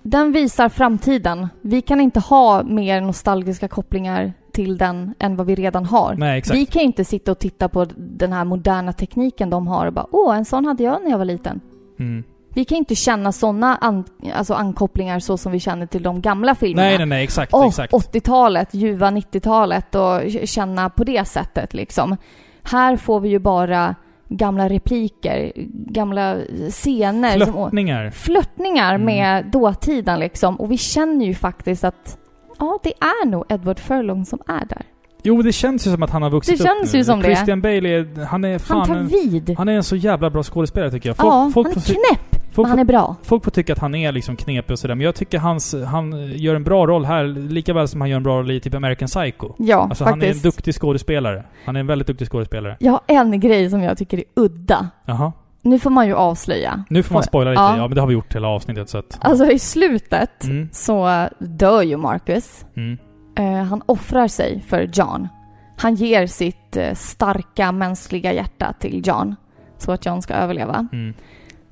den 0.03 0.33
visar 0.33 0.69
framtiden. 0.69 1.49
Vi 1.61 1.81
kan 1.81 2.01
inte 2.01 2.21
ha 2.21 2.63
mer 2.63 3.01
nostalgiska 3.01 3.69
kopplingar 3.69 4.33
till 4.53 4.79
den 4.79 5.15
än 5.19 5.37
vad 5.37 5.47
vi 5.47 5.55
redan 5.55 5.85
har. 5.85 6.15
Nej. 6.15 6.43
Vi 6.53 6.67
kan 6.67 6.83
inte 6.83 7.05
sitta 7.05 7.33
och 7.33 7.39
titta 7.39 7.69
på 7.69 7.87
den 7.97 8.33
här 8.33 8.45
moderna 8.45 8.93
tekniken 8.93 9.51
de 9.51 9.67
har 9.67 9.87
och 9.87 9.93
bara 9.93 10.07
åh, 10.11 10.37
en 10.37 10.45
sån 10.45 10.65
hade 10.65 10.83
jag 10.83 11.03
när 11.03 11.11
jag 11.11 11.19
var 11.19 11.25
liten. 11.25 11.61
Mm. 11.99 12.25
Vi 12.55 12.65
kan 12.65 12.79
inte 12.79 12.95
känna 12.95 13.33
såna 13.33 13.77
an, 13.77 14.05
alltså 14.35 14.55
ankopplingar 14.55 15.19
så 15.19 15.37
som 15.37 15.53
vi 15.53 15.61
känner 15.61 15.87
till 15.87 16.03
de 16.03 16.21
gamla 16.21 16.55
filmerna. 16.55 16.89
Nej, 16.89 16.99
nej, 16.99 17.07
nej, 17.07 17.25
exakt, 17.25 17.55
Åh, 17.55 17.67
exakt. 17.67 17.93
80-talet, 17.93 18.75
ljuva 18.75 19.11
90-talet 19.11 19.95
och 19.95 20.21
känna 20.45 20.91
på 20.91 21.05
det 21.05 21.25
sättet 21.25 21.75
liksom. 21.75 22.17
Här 22.63 22.97
får 22.97 23.21
vi 23.21 23.29
ju 23.29 23.39
bara 23.39 23.95
gamla 24.29 24.69
repliker, 24.69 25.53
gamla 25.93 26.37
scener. 26.71 27.39
som- 27.39 27.53
Flörtningar. 27.53 28.11
flörtningar 28.11 28.95
Mm. 28.95 29.05
med 29.05 29.47
dåtiden 29.47 30.19
liksom. 30.21 30.57
Och 30.61 30.71
vi 30.71 30.79
känner 30.79 31.27
ju 31.27 31.35
faktiskt 31.35 31.85
att 31.85 32.19
ja, 32.59 32.79
det 32.83 32.93
är 33.01 33.27
nog 33.27 33.45
Edward 33.49 33.79
Furlong 33.79 34.25
som 34.25 34.39
är 34.47 34.65
där. 34.67 34.83
Jo, 35.23 35.43
det 35.43 35.53
känns 35.53 35.87
ju 35.87 35.91
som 35.91 36.03
att 36.03 36.11
han 36.11 36.23
har 36.23 36.31
vuxit 36.31 36.59
Det 36.59 36.63
upp 36.65 36.69
känns 36.79 36.93
nu. 36.93 36.99
ju 36.99 37.05
som 37.05 37.19
det. 37.21 37.25
Christian 37.25 37.61
Bale 37.61 37.89
är... 37.89 38.25
Han 38.25 38.45
är 38.45 38.59
fan... 38.59 38.77
Han 38.79 38.87
tar 38.89 38.95
en, 38.97 39.07
vid. 39.07 39.55
han 39.59 39.69
är 39.69 39.73
en 39.73 39.83
så 39.85 39.97
jävla 39.97 40.31
bra 40.31 40.43
skådespelare 40.43 40.91
tycker 40.91 41.09
jag. 41.09 41.17
Folk, 41.17 41.27
ja, 41.33 41.51
folk, 41.55 41.67
han 41.69 41.77
är 41.77 41.81
får, 41.81 41.93
knäpp, 41.95 42.43
folk, 42.53 42.67
men 42.67 42.71
han 42.71 42.79
är 42.79 42.85
bra. 42.85 43.17
folk 43.23 43.45
får 43.45 43.51
tycka 43.51 43.73
att 43.73 43.79
han 43.79 43.95
är 43.95 44.13
liksom 44.13 44.37
knepig 44.37 44.73
och 44.73 44.79
sådär, 44.79 44.95
men 44.95 45.05
jag 45.05 45.15
tycker 45.15 45.39
hans, 45.39 45.75
han 45.87 46.33
gör 46.37 46.55
en 46.55 46.65
bra 46.65 46.87
roll 46.87 47.05
här, 47.05 47.25
lika 47.25 47.75
väl 47.75 47.89
som 47.89 48.01
han 48.01 48.11
gör 48.11 48.17
en 48.17 48.23
bra 48.23 48.39
roll 48.39 48.51
i 48.51 48.61
typ 48.61 48.75
American 48.75 49.09
Psycho. 49.09 49.53
Ja, 49.59 49.77
Alltså 49.89 50.05
han 50.05 50.13
är 50.13 50.17
en 50.17 50.21
faktiskt. 50.35 50.43
duktig 50.57 50.75
skådespelare. 50.75 51.45
Han 51.65 51.77
är 51.77 51.81
en 51.81 51.87
väldigt 51.87 52.07
duktig 52.07 52.29
skådespelare. 52.29 52.77
Jag 52.81 52.93
har 52.93 53.01
en 53.07 53.41
grej 53.41 53.71
som 53.71 53.83
jag 53.83 53.99
tycker 53.99 54.19
är 54.19 54.25
udda. 54.37 54.89
Jaha. 55.07 55.33
Nu 55.65 55.79
får 55.79 55.91
man 55.91 56.07
ju 56.07 56.15
avslöja. 56.15 56.85
Nu 56.91 57.03
får 57.03 57.15
man 57.15 57.23
spoila 57.23 57.51
lite, 57.51 57.63
Ja. 57.63 57.77
ja. 57.77 57.89
men 57.89 57.95
det 57.95 58.01
har 58.01 58.09
vi 58.09 58.15
gjort 58.15 58.35
hela 58.35 58.49
avsnittet 58.49 58.89
så 58.89 58.99
att... 58.99 59.19
Alltså 59.21 59.51
i 59.51 59.59
slutet 59.59 60.45
Mm. 60.45 60.69
så 60.73 61.29
dör 61.39 61.83
ju 61.83 61.97
Marcus. 61.97 62.65
Mm. 62.77 62.99
Eh, 63.35 63.65
han 63.65 63.83
offrar 63.87 64.29
sig 64.29 64.65
för 64.69 64.91
John. 64.93 65.29
Han 65.77 65.95
ger 65.95 66.27
sitt 66.27 66.77
eh, 66.77 66.95
starka 66.95 67.73
mänskliga 67.73 68.33
hjärta 68.33 68.75
till 68.79 69.07
John. 69.07 69.37
Så 69.79 69.93
att 69.93 70.07
John 70.07 70.23
ska 70.23 70.35
överleva. 70.35 70.89
Mm. 70.93 71.15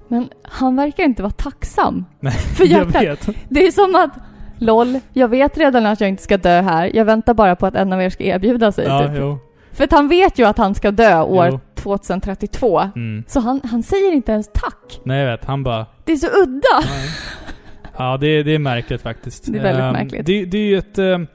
Men 0.08 0.28
han 0.42 0.76
verkar 0.76 1.04
inte 1.04 1.22
vara 1.22 1.32
tacksam 1.32 2.04
Nej, 2.20 2.32
för 2.32 2.64
hjärtat. 2.64 3.28
Det 3.48 3.66
är 3.66 3.70
som 3.70 3.94
att 3.94 4.10
LOL, 4.58 5.00
jag 5.12 5.28
vet 5.28 5.58
redan 5.58 5.86
att 5.86 6.00
jag 6.00 6.08
inte 6.08 6.22
ska 6.22 6.36
dö 6.36 6.60
här. 6.60 6.90
Jag 6.94 7.04
väntar 7.04 7.34
bara 7.34 7.56
på 7.56 7.66
att 7.66 7.74
en 7.74 7.92
av 7.92 8.02
er 8.02 8.10
ska 8.10 8.24
erbjuda 8.24 8.72
sig. 8.72 8.86
Ja, 8.86 9.08
typ. 9.08 9.50
För 9.72 9.84
att 9.84 9.92
han 9.92 10.08
vet 10.08 10.38
ju 10.38 10.44
att 10.44 10.58
han 10.58 10.74
ska 10.74 10.90
dö 10.90 11.22
år 11.22 11.48
Jo. 11.50 11.60
2032. 11.74 12.80
Mm. 12.80 13.24
Så 13.28 13.40
han, 13.40 13.60
han 13.70 13.82
säger 13.82 14.12
inte 14.12 14.32
ens 14.32 14.50
tack. 14.54 15.00
Nej, 15.04 15.20
jag 15.20 15.30
vet. 15.30 15.44
Han 15.44 15.62
bara... 15.62 15.86
Det 16.04 16.12
är 16.12 16.16
så 16.16 16.26
udda. 16.26 16.88
Ja, 18.00 18.16
det, 18.16 18.42
det 18.42 18.54
är 18.54 18.58
märkligt 18.58 19.02
faktiskt. 19.02 19.52
Det 19.52 19.58
är 19.58 19.62
väldigt 19.62 19.82
Ehm, 19.84 19.92
märkligt. 19.92 20.26
Det, 20.26 20.44
det 20.44 20.58
är 20.58 20.66
ju 20.68 20.78
ett... 20.78 20.98
ehm, 20.98 21.26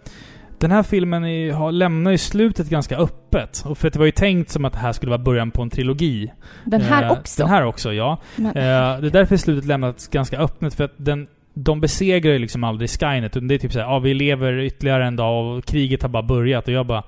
den 0.60 0.72
här 0.72 0.84
filmen 0.84 1.26
är, 1.26 1.52
har, 1.54 1.72
lämnar 1.72 2.12
ju 2.12 2.18
slutet 2.18 2.70
ganska 2.70 2.98
öppet. 2.98 3.64
Och 3.66 3.78
för 3.78 3.88
att 3.88 3.94
det 3.94 4.00
var 4.00 4.06
ju 4.06 4.12
tänkt 4.12 4.50
som 4.52 4.66
att 4.66 4.74
det 4.74 4.80
här 4.80 4.92
skulle 4.92 5.10
vara 5.10 5.22
början 5.22 5.52
på 5.52 5.62
en 5.62 5.70
trilogi. 5.70 6.32
Den 6.66 6.82
här 6.82 7.04
Eh, 7.04 7.12
också. 7.12 7.42
Den 7.44 7.50
här 7.52 7.66
också, 7.66 7.94
ja. 7.94 8.18
Men- 8.36 8.46
Eh, 8.48 8.54
det 9.02 9.08
är 9.08 9.10
därför 9.12 9.38
slutet 9.38 9.66
lämnats 9.66 10.08
ganska 10.08 10.38
öppet, 10.38 10.74
för 10.74 10.84
att 10.84 10.94
den, 10.98 11.28
de 11.54 11.82
besegrar 11.82 12.32
ju 12.34 12.40
liksom 12.40 12.64
aldrig 12.64 12.90
Skynet. 12.90 13.38
Utan 13.38 13.48
det 13.48 13.56
är 13.56 13.60
typ 13.60 13.72
såhär, 13.74 13.86
ja 13.86 14.00
vi 14.00 14.14
lever 14.14 14.60
ytterligare 14.60 15.06
en 15.06 15.16
dag 15.16 15.58
och 15.58 15.66
kriget 15.66 16.02
har 16.02 16.10
bara 16.10 16.24
börjat. 16.24 16.68
Och 16.68 16.74
jag 16.74 16.86
bara, 16.86 17.04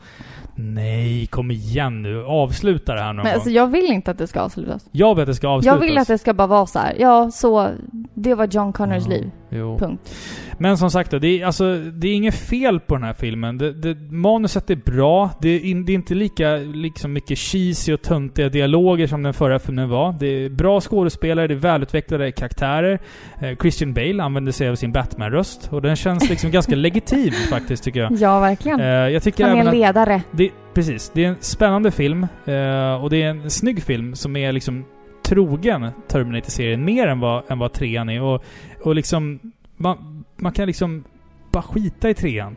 nej 0.59 1.25
kom 1.27 1.51
igen 1.51 2.01
nu. 2.01 2.23
Avsluta 2.25 2.93
det 2.93 2.99
här 3.01 3.07
någon 3.07 3.15
Men 3.15 3.25
gång. 3.25 3.33
alltså 3.33 3.49
jag 3.49 3.67
vill 3.67 3.85
inte 3.91 4.11
att 4.11 4.17
det 4.17 4.27
ska 4.27 4.39
avslutas. 4.41 4.85
jag 4.91 5.15
vill 5.15 5.21
att 5.21 5.27
det 5.27 5.35
ska 5.35 5.47
avslutas. 5.47 5.75
Jag 5.75 5.81
vill 5.87 5.97
att 5.97 6.07
det 6.07 6.17
ska 6.17 6.33
bara 6.33 6.47
vara 6.47 6.65
så 6.65 6.79
här. 6.79 6.95
ja 6.99 7.31
så, 7.31 7.69
det 8.13 8.35
var 8.35 8.47
John 8.47 8.73
Connors 8.73 9.03
Ja. 9.03 9.09
liv. 9.09 9.31
Jo. 9.49 9.77
Punkt. 9.77 10.11
Men 10.57 10.77
som 10.77 10.91
sagt 10.91 11.11
det 11.11 11.27
är, 11.27 11.45
alltså, 11.45 11.75
det 11.75 12.07
är 12.07 12.13
inget 12.13 12.35
fel 12.35 12.79
på 12.79 12.95
den 12.95 13.03
här 13.03 13.13
filmen. 13.13 13.57
Det, 13.57 13.73
det, 13.73 13.95
manuset 14.11 14.69
är 14.69 14.75
bra. 14.75 15.29
Det 15.41 15.49
är, 15.49 15.59
in, 15.59 15.85
det 15.85 15.91
är 15.91 15.93
inte 15.93 16.13
lika 16.13 16.55
liksom 16.55 17.13
mycket 17.13 17.37
cheesy 17.37 17.93
och 17.93 18.01
töntiga 18.01 18.49
dialoger 18.49 19.07
som 19.07 19.23
den 19.23 19.33
förra 19.33 19.59
filmen 19.59 19.89
var. 19.89 20.15
Det 20.19 20.27
är 20.27 20.49
bra 20.49 20.81
skådespelare, 20.81 21.47
det 21.47 21.53
är 21.53 21.55
välutvecklade 21.55 22.31
karaktärer. 22.31 22.99
Eh, 23.41 23.57
Christian 23.61 23.93
Bale 23.93 24.23
använder 24.23 24.51
sig 24.51 24.69
av 24.69 24.75
sin 24.75 24.91
Batman-röst. 24.91 25.69
Och 25.73 25.81
den 25.81 25.95
känns 25.95 26.29
liksom 26.29 26.51
ganska 26.51 26.75
legitim 26.87 27.33
faktiskt, 27.49 27.83
tycker 27.83 27.99
jag. 27.99 28.11
Ja, 28.11 28.39
verkligen. 28.39 28.79
Eh, 28.79 28.85
jag 28.85 29.23
tycker 29.23 29.47
Han 29.47 29.57
är 29.57 29.65
en 29.65 29.79
ledare. 29.79 30.21
det, 30.31 30.49
precis. 30.73 31.11
Det 31.13 31.23
är 31.23 31.29
en 31.29 31.37
spännande 31.39 31.91
film. 31.91 32.23
Eh, 32.23 33.03
och 33.03 33.09
det 33.09 33.23
är 33.23 33.29
en 33.29 33.49
snygg 33.49 33.83
film 33.83 34.15
som 34.15 34.35
är 34.35 34.51
liksom 34.51 34.85
trogen 35.23 35.91
Terminator-serien 36.07 36.85
mer 36.85 37.07
än 37.07 37.19
vad, 37.19 37.51
än 37.51 37.59
vad 37.59 37.73
trean 37.73 38.09
är. 38.09 38.21
Och, 38.21 38.43
och 38.83 38.95
liksom... 38.95 39.39
Man, 39.79 40.16
man 40.37 40.51
kan 40.51 40.67
liksom 40.67 41.03
bara 41.51 41.63
skita 41.63 42.09
i 42.09 42.13
trean. 42.13 42.55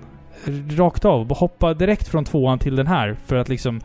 Rakt 0.70 1.05
av. 1.05 1.27
Bara 1.27 1.35
hoppa 1.35 1.74
direkt 1.74 2.09
från 2.09 2.24
tvåan 2.24 2.59
till 2.59 2.77
den 2.77 2.86
här. 2.86 3.16
För 3.27 3.36
att 3.36 3.48
liksom... 3.48 3.81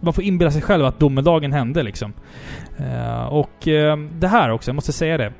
Man 0.00 0.12
får 0.12 0.24
inbilla 0.24 0.50
sig 0.50 0.62
själv 0.62 0.84
att 0.84 1.00
domedagen 1.00 1.52
hände 1.52 1.82
liksom. 1.82 2.12
Eh, 2.76 3.26
och 3.26 3.68
eh, 3.68 3.96
det 3.96 4.28
här 4.28 4.50
också, 4.50 4.70
jag 4.70 4.74
måste 4.74 4.92
säga 4.92 5.18
det. 5.18 5.32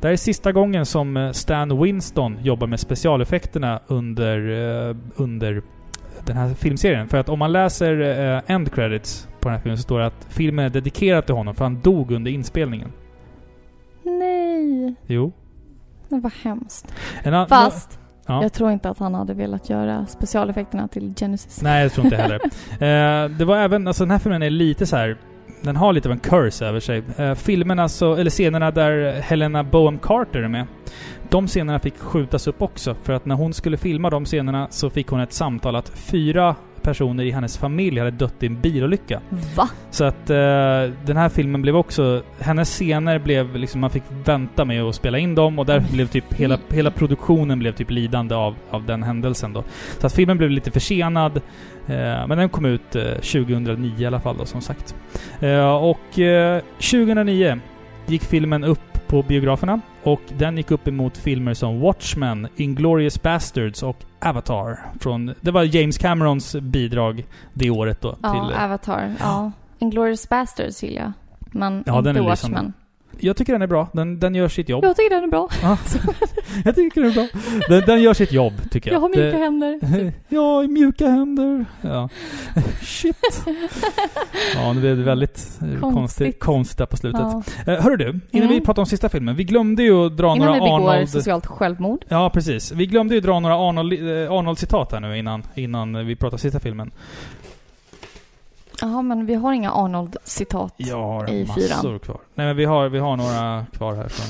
Det 0.00 0.08
här 0.08 0.12
är 0.12 0.16
sista 0.16 0.52
gången 0.52 0.86
som 0.86 1.16
eh, 1.16 1.30
Stan 1.30 1.82
Winston 1.82 2.38
jobbar 2.42 2.66
med 2.66 2.80
specialeffekterna 2.80 3.80
under, 3.86 4.38
eh, 4.88 4.96
under 5.16 5.62
den 6.26 6.36
här 6.36 6.54
filmserien. 6.54 7.08
För 7.08 7.18
att 7.18 7.28
om 7.28 7.38
man 7.38 7.52
läser 7.52 8.00
eh, 8.00 8.42
end 8.46 8.72
credits 8.72 9.28
på 9.40 9.48
den 9.48 9.56
här 9.56 9.62
filmen 9.62 9.76
så 9.76 9.82
står 9.82 9.98
det 9.98 10.06
att 10.06 10.26
filmen 10.28 10.64
är 10.64 10.70
dedikerad 10.70 11.26
till 11.26 11.34
honom 11.34 11.54
för 11.54 11.64
han 11.64 11.80
dog 11.80 12.12
under 12.12 12.30
inspelningen. 12.30 12.92
Nej, 14.02 14.94
Jo. 15.06 15.32
Det 16.14 16.20
var 16.22 16.32
hemskt. 16.44 16.94
An- 17.24 17.48
Fast, 17.48 17.98
Ja. 18.26 18.42
jag 18.42 18.52
tror 18.52 18.70
inte 18.70 18.90
att 18.90 18.98
han 18.98 19.14
hade 19.14 19.34
velat 19.34 19.70
göra 19.70 20.06
specialeffekterna 20.06 20.88
till 20.88 21.14
Genesis. 21.16 21.62
Nej, 21.62 21.82
jag 21.82 21.92
tror 21.92 22.04
inte 22.06 22.16
heller. 22.16 22.34
eh, 23.24 23.28
det 23.30 23.44
var 23.44 23.56
även, 23.56 23.88
alltså 23.88 24.04
den 24.04 24.10
här 24.10 24.18
filmen 24.18 24.42
är 24.42 24.50
lite 24.50 24.86
så 24.86 24.96
här. 24.96 25.16
Den 25.62 25.76
har 25.76 25.92
lite 25.92 26.08
av 26.08 26.12
en 26.12 26.18
curse 26.18 26.66
över 26.66 26.80
sig. 26.80 27.02
Eh, 27.16 27.34
filmerna 27.34 27.88
så, 27.88 28.14
eller 28.14 28.30
scenerna 28.30 28.70
där 28.70 29.12
Helena 29.20 29.64
Bohem 29.64 29.98
Carter 29.98 30.42
är 30.42 30.48
med. 30.48 30.66
De 31.28 31.46
scenerna 31.46 31.78
fick 31.78 31.98
skjutas 31.98 32.46
upp 32.46 32.62
också. 32.62 32.94
För 33.02 33.12
att 33.12 33.26
när 33.26 33.34
hon 33.34 33.52
skulle 33.54 33.76
filma 33.76 34.10
de 34.10 34.24
scenerna 34.24 34.66
så 34.70 34.90
fick 34.90 35.06
hon 35.08 35.20
ett 35.20 35.32
samtal 35.32 35.76
att 35.76 35.88
fyra 35.88 36.54
personer 36.84 37.24
i 37.24 37.30
hennes 37.30 37.58
familj 37.58 37.98
hade 37.98 38.10
dött 38.10 38.42
i 38.42 38.46
en 38.46 38.60
bilolycka. 38.60 39.20
Va? 39.56 39.68
Så 39.90 40.04
att 40.04 40.30
eh, 40.30 40.36
den 41.06 41.16
här 41.16 41.28
filmen 41.28 41.62
blev 41.62 41.76
också... 41.76 42.22
Hennes 42.38 42.70
scener 42.70 43.18
blev 43.18 43.56
liksom... 43.56 43.80
Man 43.80 43.90
fick 43.90 44.02
vänta 44.24 44.64
med 44.64 44.82
att 44.82 44.94
spela 44.94 45.18
in 45.18 45.34
dem 45.34 45.58
och 45.58 45.66
där 45.66 45.84
blev 45.92 46.06
typ 46.06 46.32
hela, 46.34 46.58
hela 46.68 46.90
produktionen 46.90 47.58
blev 47.58 47.72
typ 47.72 47.90
lidande 47.90 48.34
av, 48.34 48.54
av 48.70 48.86
den 48.86 49.02
händelsen 49.02 49.52
då. 49.52 49.64
Så 49.98 50.06
att 50.06 50.14
filmen 50.14 50.38
blev 50.38 50.50
lite 50.50 50.70
försenad. 50.70 51.36
Eh, 51.86 52.26
men 52.26 52.38
den 52.38 52.48
kom 52.48 52.64
ut 52.64 52.96
eh, 52.96 53.02
2009 53.02 53.92
i 53.98 54.06
alla 54.06 54.20
fall 54.20 54.36
då, 54.38 54.44
som 54.44 54.60
sagt. 54.60 54.94
Eh, 55.40 55.74
och 55.74 56.18
eh, 56.18 56.62
2009 56.76 57.60
gick 58.06 58.22
filmen 58.22 58.64
upp 58.64 58.80
på 59.06 59.22
biograferna 59.22 59.80
och 60.04 60.20
den 60.38 60.56
gick 60.56 60.70
upp 60.70 60.88
emot 60.88 61.16
filmer 61.16 61.54
som 61.54 61.80
Watchmen, 61.80 62.48
Inglourious 62.56 63.22
Bastards 63.22 63.82
och 63.82 63.96
Avatar. 64.20 64.78
Från, 65.00 65.34
det 65.40 65.50
var 65.50 65.62
James 65.62 65.98
Camerons 65.98 66.56
bidrag 66.56 67.26
det 67.54 67.70
året 67.70 68.00
då. 68.00 68.16
Ja, 68.22 68.32
till, 68.32 68.56
Avatar. 68.56 69.14
Ja. 69.20 69.52
Inglourious 69.78 70.28
Basterds 70.28 70.82
gillar 70.82 71.02
jag. 71.02 71.12
Men 71.52 71.84
Ja, 71.86 71.98
inte. 71.98 72.20
Watchmen. 72.20 72.72
Jag 73.20 73.36
tycker 73.36 73.52
den 73.52 73.62
är 73.62 73.66
bra. 73.66 73.88
Den, 73.92 74.20
den 74.20 74.34
gör 74.34 74.48
sitt 74.48 74.68
jobb. 74.68 74.84
Jag 74.84 74.96
tycker 74.96 75.14
den 75.14 75.24
är 75.24 75.28
bra. 75.28 75.48
Ja. 75.62 75.78
jag 76.64 76.74
tycker 76.74 77.00
den 77.00 77.10
är 77.10 77.14
bra. 77.14 77.26
Den, 77.68 77.82
den 77.86 78.02
gör 78.02 78.14
sitt 78.14 78.32
jobb, 78.32 78.52
tycker 78.70 78.90
jag. 78.90 78.96
Jag 78.96 79.00
har 79.00 79.08
mjuka 79.08 79.38
Det- 79.38 79.44
händer. 79.44 80.12
Ja, 80.28 80.62
mjuka 80.62 81.08
händer. 81.08 81.64
Ja. 81.80 82.08
Shit. 82.82 83.16
Ja, 84.54 84.72
det 84.74 84.80
blev 84.80 84.96
väldigt 84.96 85.38
eh, 85.38 85.66
Konstigt. 85.66 85.80
konstigt, 85.80 86.40
konstigt 86.40 86.78
där 86.78 86.86
på 86.86 86.96
slutet. 86.96 87.20
Ja. 87.66 87.72
Eh, 87.72 87.80
hörru 87.82 87.96
du, 87.96 88.04
innan 88.08 88.20
Mm. 88.32 88.48
vi 88.48 88.60
pratar 88.60 88.82
om 88.82 88.86
sista 88.86 89.08
filmen. 89.08 89.36
Vi 89.36 89.44
glömde 89.44 89.82
ju 89.82 90.06
att 90.06 90.16
dra 90.16 90.26
Innan 90.36 90.38
vi 90.38 90.58
några 90.58 90.76
begår 90.76 90.90
Arnold... 90.92 91.08
socialt 91.08 91.46
självmord. 91.46 92.04
Ja, 92.08 92.30
precis. 92.34 92.72
Vi 92.72 92.86
glömde 92.86 93.14
ju 93.14 93.20
dra 93.20 93.40
några 93.40 93.54
Arnold, 93.68 93.92
eh, 93.92 94.32
Arnold-citat 94.32 94.92
här 94.92 95.00
nu 95.00 95.18
innan, 95.18 95.42
innan 95.54 96.06
vi 96.06 96.16
pratar 96.16 96.36
sista 96.36 96.60
filmen. 96.60 96.90
Jaha, 98.84 99.02
men 99.02 99.26
vi 99.26 99.34
har 99.34 99.52
inga 99.52 99.70
Arnold-citat 99.72 100.74
Jag 100.76 101.02
har 101.02 101.30
i 101.30 101.46
massor 101.46 101.60
fyran. 101.82 101.98
kvar. 101.98 102.18
Nej 102.34 102.46
men 102.46 102.56
vi 102.56 102.64
har, 102.64 102.88
vi 102.88 102.98
har 102.98 103.16
några 103.16 103.66
kvar 103.72 103.94
här 103.94 104.08
från... 104.08 104.26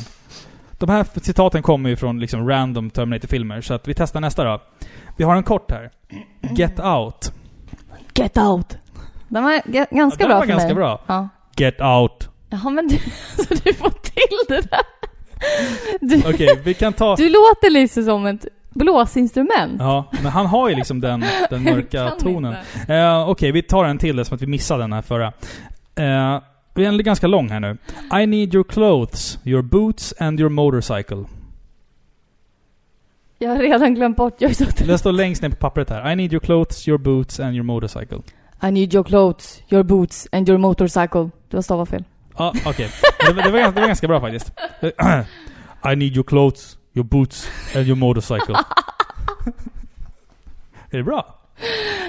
De 0.79 0.89
här 0.89 1.07
citaten 1.23 1.63
kommer 1.63 1.91
ju 1.91 1.97
från 1.97 2.21
liksom 2.21 2.49
random 2.49 2.91
Terminator-filmer, 2.91 3.61
så 3.61 3.75
att 3.75 3.89
vi 3.89 3.95
testar 3.95 4.21
nästa 4.21 4.45
då. 4.45 4.63
Vi 5.17 5.25
har 5.25 5.37
en 5.37 5.43
kort 5.43 5.71
här. 5.71 5.91
Get 6.41 6.81
out. 6.81 7.33
Get 8.15 8.39
out! 8.39 8.77
Den 9.29 9.45
var 9.45 9.63
g- 9.73 9.87
ganska 9.91 10.25
Ja, 10.25 10.29
bra 10.29 10.35
var 10.37 10.43
för 10.43 10.49
ganska 10.49 10.67
mig. 10.67 10.75
bra. 10.75 11.01
Ja. 11.07 11.29
Get 11.57 11.81
out. 11.81 12.29
Jaha, 12.51 12.71
men 12.71 12.89
du, 12.89 12.97
så 13.37 13.55
du 13.65 13.75
får 13.75 13.91
till 13.91 14.39
det 14.49 14.61
där. 14.61 14.81
Du, 16.01 16.23
Okej, 16.35 16.61
vi 16.65 16.75
kan 16.75 16.93
ta... 16.93 17.17
du 17.17 17.29
låter 17.29 17.71
lite 17.71 18.03
som 18.05 18.27
ett 18.27 18.47
blåsinstrument. 18.75 19.77
Ja, 19.79 20.05
men 20.23 20.27
han 20.33 20.47
har 20.47 20.69
ju 20.69 20.75
liksom 20.75 21.01
den, 21.01 21.25
den 21.51 21.63
mörka 21.63 22.11
tonen. 22.11 22.55
Eh, 22.89 23.29
Okej, 23.29 23.53
vi 23.53 23.63
tar 23.63 23.85
en 23.85 23.99
till 23.99 24.25
som 24.25 24.35
att 24.35 24.43
vi 24.43 24.47
missade 24.47 24.83
den 24.83 24.93
här 24.93 25.03
förra. 25.03 25.33
Vi 26.75 26.85
är 26.85 26.99
ganska 27.03 27.27
lång 27.27 27.49
här 27.49 27.61
nu. 27.61 27.77
I 28.23 28.27
need 28.27 28.55
your 28.55 28.65
clothes, 28.65 29.39
your 29.45 29.63
boots 29.63 30.15
and 30.21 30.41
your 30.41 30.51
motorcycle. 30.51 31.25
Jag 33.39 33.51
har 33.51 33.59
redan 33.59 33.95
glömt 33.95 34.17
bort. 34.17 34.35
Jag 34.39 34.51
är 34.51 34.55
så 34.55 34.65
trött. 34.65 34.89
Det 34.89 34.99
står 34.99 35.13
längst 35.13 35.43
ner 35.43 35.49
på 35.51 35.57
pappret 35.57 35.91
här. 35.91 36.13
I 36.13 36.17
need 36.17 36.33
your 36.33 36.41
clothes, 36.41 36.89
your 36.89 36.99
boots 36.99 37.41
and 37.41 37.55
your 37.55 37.65
motorcycle. 37.65 38.19
I 38.63 38.71
need 38.71 38.95
your 38.95 39.05
clothes, 39.05 39.63
your 39.69 39.83
boots 39.83 40.29
and 40.33 40.49
your 40.49 40.59
motorcycle. 40.59 41.31
Du 41.49 41.57
har 41.57 41.63
stavat 41.63 41.89
fel. 41.89 42.05
Ja, 42.39 42.53
okej. 42.67 42.89
Det, 43.27 43.33
var- 43.33 43.43
det, 43.43 43.51
ganska- 43.51 43.71
det 43.75 43.81
var 43.81 43.87
ganska 43.87 44.09
bra 44.09 44.21
faktiskt. 44.21 44.53
I 45.93 45.97
need 45.97 46.15
your 46.17 46.25
clothes, 46.25 46.77
your 46.95 47.05
boots 47.07 47.49
and 47.77 47.87
your 47.87 47.97
motorcycle. 47.97 48.55
är 50.91 50.97
det 50.97 51.03
bra? 51.03 51.35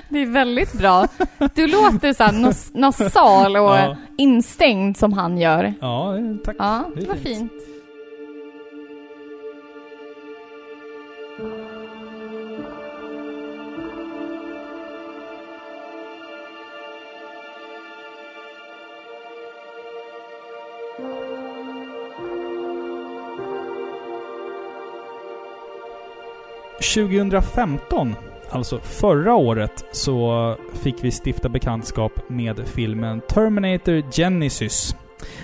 Det 0.10 0.20
är 0.20 0.26
väldigt 0.26 0.74
bra. 0.74 1.08
Du 1.56 1.68
låter 1.68 2.14
så 2.14 2.24
nos- 2.24 2.72
nasal 2.74 3.56
och 3.58 3.76
Ja. 3.78 3.96
instängd 4.18 4.98
som 4.98 5.14
han 5.14 5.38
gör. 5.38 5.74
Ja, 5.82 6.14
tack. 6.46 6.56
Ja, 6.60 6.84
det 6.96 7.06
var 7.08 7.16
fint. 7.16 7.52
fint. 7.52 7.52
2015, 26.94 28.16
alltså 28.50 28.80
förra 28.80 29.36
året, 29.36 29.86
så 29.92 30.56
fick 30.74 30.96
vi 31.04 31.12
stifta 31.26 31.50
bekantskap 31.50 32.12
med 32.28 32.60
filmen 32.68 33.22
Terminator 33.28 34.12
Genesis. 34.12 34.96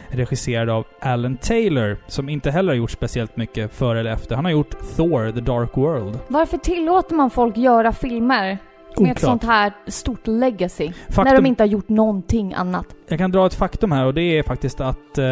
Regisserad 0.09 0.69
av 0.69 0.85
Alan 0.99 1.38
Taylor, 1.38 1.97
som 2.07 2.30
inte 2.30 2.51
heller 2.51 2.69
har 2.72 2.77
gjort 2.77 2.91
speciellt 2.91 3.38
mycket 3.38 3.73
före 3.73 3.99
eller 3.99 4.11
efter. 4.11 4.35
Han 4.35 4.45
har 4.45 4.51
gjort 4.51 4.76
Thor, 4.95 5.31
The 5.31 5.39
Dark 5.41 5.77
World. 5.77 6.19
Varför 6.27 6.57
tillåter 6.57 7.15
man 7.15 7.30
folk 7.30 7.57
göra 7.57 7.91
filmer 7.91 8.43
med 8.43 8.53
ett 8.91 8.99
Oklart. 8.99 9.19
sånt 9.19 9.43
här 9.43 9.73
stort 9.88 10.27
legacy? 10.27 10.85
När 11.07 11.13
Faktum- 11.15 11.35
de 11.35 11.45
inte 11.45 11.63
har 11.63 11.68
gjort 11.68 11.89
någonting 11.89 12.53
annat. 12.53 12.85
Jag 13.07 13.19
kan 13.19 13.31
dra 13.31 13.45
ett 13.45 13.53
faktum 13.53 13.91
här 13.91 14.05
och 14.05 14.13
det 14.13 14.22
är 14.38 14.43
faktiskt 14.43 14.81
att 14.81 15.18
eh, 15.18 15.26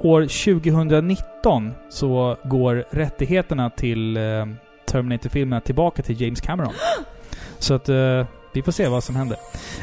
år 0.00 0.20
2019 0.26 1.70
så 1.90 2.36
går 2.44 2.84
rättigheterna 2.90 3.70
till 3.70 4.16
eh, 4.16 4.22
Terminator-filmerna 4.92 5.60
tillbaka 5.60 6.02
till 6.02 6.20
James 6.22 6.40
Cameron. 6.40 6.72
Så 7.58 7.74
att 7.74 7.88
eh, 7.88 8.26
vi 8.52 8.62
får 8.62 8.72
se 8.72 8.88
vad 8.88 9.04
som 9.04 9.16
händer. 9.16 9.38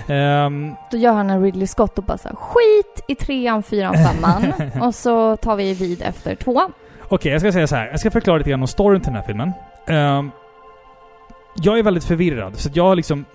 Ehm, 0.08 0.76
Då 0.92 0.98
gör 0.98 1.14
han 1.14 1.30
en 1.30 1.44
Ridley 1.44 1.68
Scott 1.68 1.98
och 1.98 2.04
bara 2.04 2.18
så 2.18 2.28
här, 2.28 2.36
skit 2.36 3.04
i 3.08 3.16
trean, 3.16 3.64
fyran, 3.64 3.96
femman. 3.96 4.54
och 4.82 4.96
så 4.96 5.38
tar 5.38 5.56
vi 5.56 5.74
vid 5.74 6.02
efter 6.02 6.36
tvåan. 6.36 6.74
Okej, 7.08 7.32
jag 7.32 7.42
ska 7.42 7.52
säga 7.52 7.68
så 7.68 7.76
här. 7.76 7.88
Jag 7.88 8.00
ska 8.00 8.12
förklara 8.12 8.38
lite 8.38 8.50
grann 8.50 8.62
om 8.62 8.68
storyn 8.68 9.02
till 9.02 9.14
den 9.14 9.22
här 9.22 9.28
filmen. 9.28 9.52
Ehm, 9.88 10.32
jag 11.56 11.80
är 11.80 11.84
väldigt 11.84 12.04
förvirrad, 12.04 12.56
så 12.56 12.70
jag 12.74 12.84
har 12.84 12.96
liksom... 12.96 13.26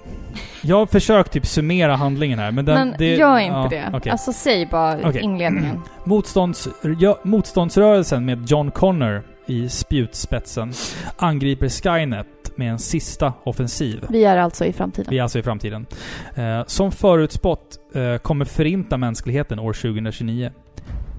Jag 0.62 0.76
har 0.76 0.86
försökt 0.86 1.32
typ 1.32 1.46
summera 1.46 1.96
handlingen 1.96 2.38
här, 2.38 2.50
men 2.50 2.64
den... 2.64 2.74
Men 2.74 2.94
det, 2.98 3.14
gör 3.14 3.38
inte 3.38 3.56
ja, 3.56 3.68
det. 3.70 3.96
okej. 3.96 4.12
Alltså 4.12 4.32
säg 4.32 4.66
bara 4.66 5.08
Okej. 5.08 5.22
inledningen. 5.22 5.80
Motstånds, 6.04 6.68
ja, 6.98 7.18
motståndsrörelsen 7.22 8.24
med 8.24 8.50
John 8.50 8.70
Connor 8.70 9.22
i 9.46 9.68
spjutspetsen 9.68 10.72
angriper 11.16 11.68
Skynet 11.68 12.26
med 12.56 12.70
en 12.70 12.78
sista 12.78 13.32
offensiv. 13.44 14.04
Vi 14.08 14.24
är 14.24 14.36
alltså 14.36 14.64
i 14.64 14.72
framtiden. 14.72 15.10
Vi 15.10 15.18
är 15.18 15.22
alltså 15.22 15.38
i 15.38 15.42
framtiden. 15.42 15.86
Eh, 16.34 16.64
som 16.66 16.92
förutspått 16.92 17.78
eh, 17.94 18.16
kommer 18.16 18.44
förinta 18.44 18.96
mänskligheten 18.96 19.58
år 19.58 19.72
2029. 19.72 20.50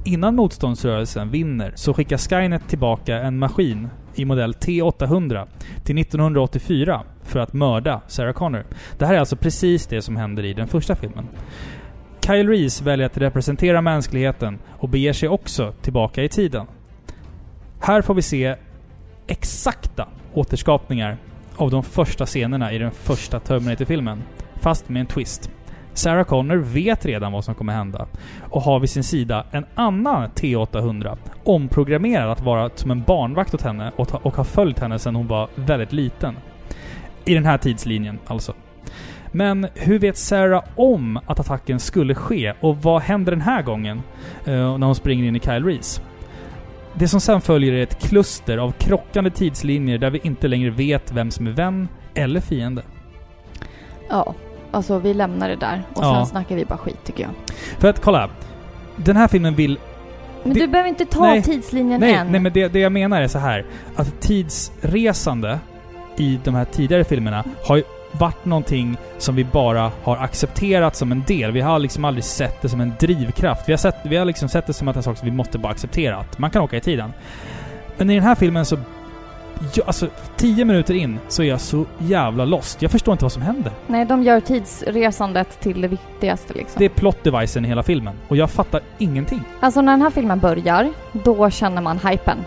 Innan 0.05 0.35
motståndsrörelsen 0.35 1.29
vinner 1.29 1.73
så 1.75 1.93
skickar 1.93 2.17
Skynet 2.17 2.67
tillbaka 2.67 3.17
en 3.17 3.39
maskin 3.39 3.87
i 4.15 4.25
modell 4.25 4.53
T800 4.53 5.47
till 5.83 5.97
1984 5.97 7.01
för 7.23 7.39
att 7.39 7.53
mörda 7.53 8.01
Sarah 8.07 8.33
Connor. 8.33 8.65
Det 8.97 9.05
här 9.05 9.13
är 9.13 9.19
alltså 9.19 9.35
precis 9.35 9.87
det 9.87 10.01
som 10.01 10.15
händer 10.15 10.45
i 10.45 10.53
den 10.53 10.67
första 10.67 10.95
filmen. 10.95 11.27
Kyle 12.25 12.49
Reese 12.49 12.81
väljer 12.81 13.05
att 13.05 13.17
representera 13.17 13.81
mänskligheten 13.81 14.59
och 14.69 14.89
beger 14.89 15.13
sig 15.13 15.29
också 15.29 15.73
tillbaka 15.81 16.23
i 16.23 16.29
tiden. 16.29 16.67
Här 17.85 18.01
får 18.01 18.13
vi 18.13 18.21
se 18.21 18.55
exakta 19.27 20.07
återskapningar 20.33 21.17
av 21.55 21.71
de 21.71 21.83
första 21.83 22.25
scenerna 22.25 22.73
i 22.73 22.77
den 22.77 22.91
första 22.91 23.39
Terminator-filmen. 23.39 24.23
Fast 24.55 24.89
med 24.89 24.99
en 24.99 25.05
twist. 25.05 25.51
Sarah 25.93 26.23
Connor 26.23 26.55
vet 26.55 27.05
redan 27.05 27.31
vad 27.31 27.45
som 27.45 27.55
kommer 27.55 27.73
hända 27.73 28.07
och 28.49 28.61
har 28.61 28.79
vid 28.79 28.89
sin 28.89 29.03
sida 29.03 29.45
en 29.51 29.65
annan 29.75 30.29
T800 30.29 31.17
omprogrammerad 31.43 32.31
att 32.31 32.41
vara 32.41 32.69
som 32.75 32.91
en 32.91 33.01
barnvakt 33.01 33.53
åt 33.53 33.61
henne 33.61 33.91
och, 33.95 34.07
ta, 34.07 34.17
och 34.17 34.35
har 34.35 34.43
följt 34.43 34.79
henne 34.79 34.99
sedan 34.99 35.15
hon 35.15 35.27
var 35.27 35.49
väldigt 35.55 35.93
liten. 35.93 36.35
I 37.25 37.33
den 37.33 37.45
här 37.45 37.57
tidslinjen 37.57 38.19
alltså. 38.27 38.53
Men 39.31 39.67
hur 39.73 39.99
vet 39.99 40.17
Sarah 40.17 40.63
om 40.75 41.19
att 41.25 41.39
attacken 41.39 41.79
skulle 41.79 42.15
ske 42.15 42.53
och 42.59 42.77
vad 42.77 43.01
händer 43.01 43.31
den 43.31 43.41
här 43.41 43.61
gången 43.61 44.01
Uh, 44.47 44.77
när 44.77 44.85
hon 44.85 44.95
springer 44.95 45.25
in 45.25 45.35
i 45.35 45.39
Kyle 45.39 45.65
Reese? 45.65 46.01
Det 46.97 47.07
som 47.07 47.19
sen 47.21 47.41
följer 47.41 47.73
är 47.73 47.83
ett 47.83 47.99
kluster 47.99 48.57
av 48.57 48.71
krockande 48.71 49.29
tidslinjer 49.29 49.97
där 49.97 50.09
vi 50.09 50.19
inte 50.23 50.47
längre 50.47 50.69
vet 50.69 51.11
vem 51.11 51.31
som 51.31 51.47
är 51.47 51.51
vän 51.51 51.87
eller 52.13 52.39
fiende. 52.41 52.81
Ja, 54.09 54.33
alltså 54.71 54.99
vi 54.99 55.13
lämnar 55.13 55.49
det 55.49 55.55
där 55.55 55.83
och 55.93 56.03
Ja. 56.03 56.15
sen 56.15 56.25
snackar 56.25 56.55
vi 56.55 56.65
bara 56.65 56.77
skit 56.77 56.97
tycker 57.03 57.23
jag. 57.23 57.31
För 57.79 57.87
att 57.87 58.01
kolla. 58.01 58.29
Den 58.95 59.15
här 59.17 59.27
filmen 59.27 59.55
vill... 59.55 59.79
Men 60.43 60.53
Det- 60.53 60.59
du 60.59 60.67
behöver 60.67 60.89
inte 60.89 61.05
ta 61.05 61.21
Nej, 61.21 61.41
tidslinjen 61.43 61.99
Nej, 61.99 62.13
än. 62.13 62.31
nej 62.31 62.39
men 62.41 62.53
det, 62.53 62.67
det 62.67 62.79
jag 62.79 62.91
menar 62.91 63.21
är 63.21 63.27
så 63.27 63.39
här 63.39 63.65
Att 63.95 64.21
tidsresande 64.21 65.59
i 66.17 66.39
de 66.43 66.55
här 66.55 66.65
tidigare 66.65 67.03
filmerna 67.03 67.43
har 67.63 67.75
ju 67.77 67.83
varit 68.19 68.45
någonting 68.45 68.97
som 69.17 69.35
vi 69.35 69.43
bara 69.43 69.91
har 70.03 70.17
accepterat 70.17 70.95
som 70.95 71.11
en 71.11 71.23
del. 71.27 71.51
Vi 71.51 71.61
har 71.61 71.79
liksom 71.79 72.05
aldrig 72.05 72.23
sett 72.23 72.61
det 72.61 72.69
som 72.69 72.81
en 72.81 72.93
drivkraft. 72.99 73.69
Vi 73.69 73.73
har, 73.73 73.77
sett, 73.77 73.95
vi 74.03 74.17
har 74.17 74.25
liksom 74.25 74.49
sett 74.49 74.67
det 74.67 74.73
som 74.73 74.87
att 74.87 74.95
en 74.95 75.03
sak 75.03 75.17
som 75.17 75.25
vi 75.25 75.35
måste 75.35 75.57
bara 75.57 75.71
acceptera. 75.71 76.17
Att 76.17 76.39
man 76.39 76.49
kan 76.49 76.61
åka 76.61 76.77
i 76.77 76.81
tiden. 76.81 77.13
Men 77.97 78.09
i 78.09 78.13
den 78.13 78.23
här 78.23 78.35
filmen 78.35 78.65
så... 78.65 78.77
Jag, 79.73 79.87
alltså, 79.87 80.07
tio 80.37 80.65
minuter 80.65 80.93
in 80.93 81.19
så 81.27 81.43
är 81.43 81.47
jag 81.47 81.61
så 81.61 81.85
jävla 81.97 82.45
lost. 82.45 82.81
Jag 82.81 82.91
förstår 82.91 83.11
inte 83.11 83.25
vad 83.25 83.31
som 83.31 83.41
händer. 83.41 83.71
Nej, 83.87 84.05
de 84.05 84.23
gör 84.23 84.39
tidsresandet 84.39 85.59
till 85.59 85.81
det 85.81 85.87
viktigaste 85.87 86.53
liksom. 86.53 86.79
Det 86.79 86.85
är 86.85 86.89
plot-devicen 86.89 87.65
i 87.65 87.67
hela 87.67 87.83
filmen. 87.83 88.15
Och 88.27 88.37
jag 88.37 88.49
fattar 88.49 88.81
ingenting. 88.97 89.41
Alltså 89.59 89.81
när 89.81 89.91
den 89.91 90.01
här 90.01 90.09
filmen 90.09 90.39
börjar, 90.39 90.93
då 91.11 91.49
känner 91.49 91.81
man 91.81 91.99
hypen. 91.99 92.37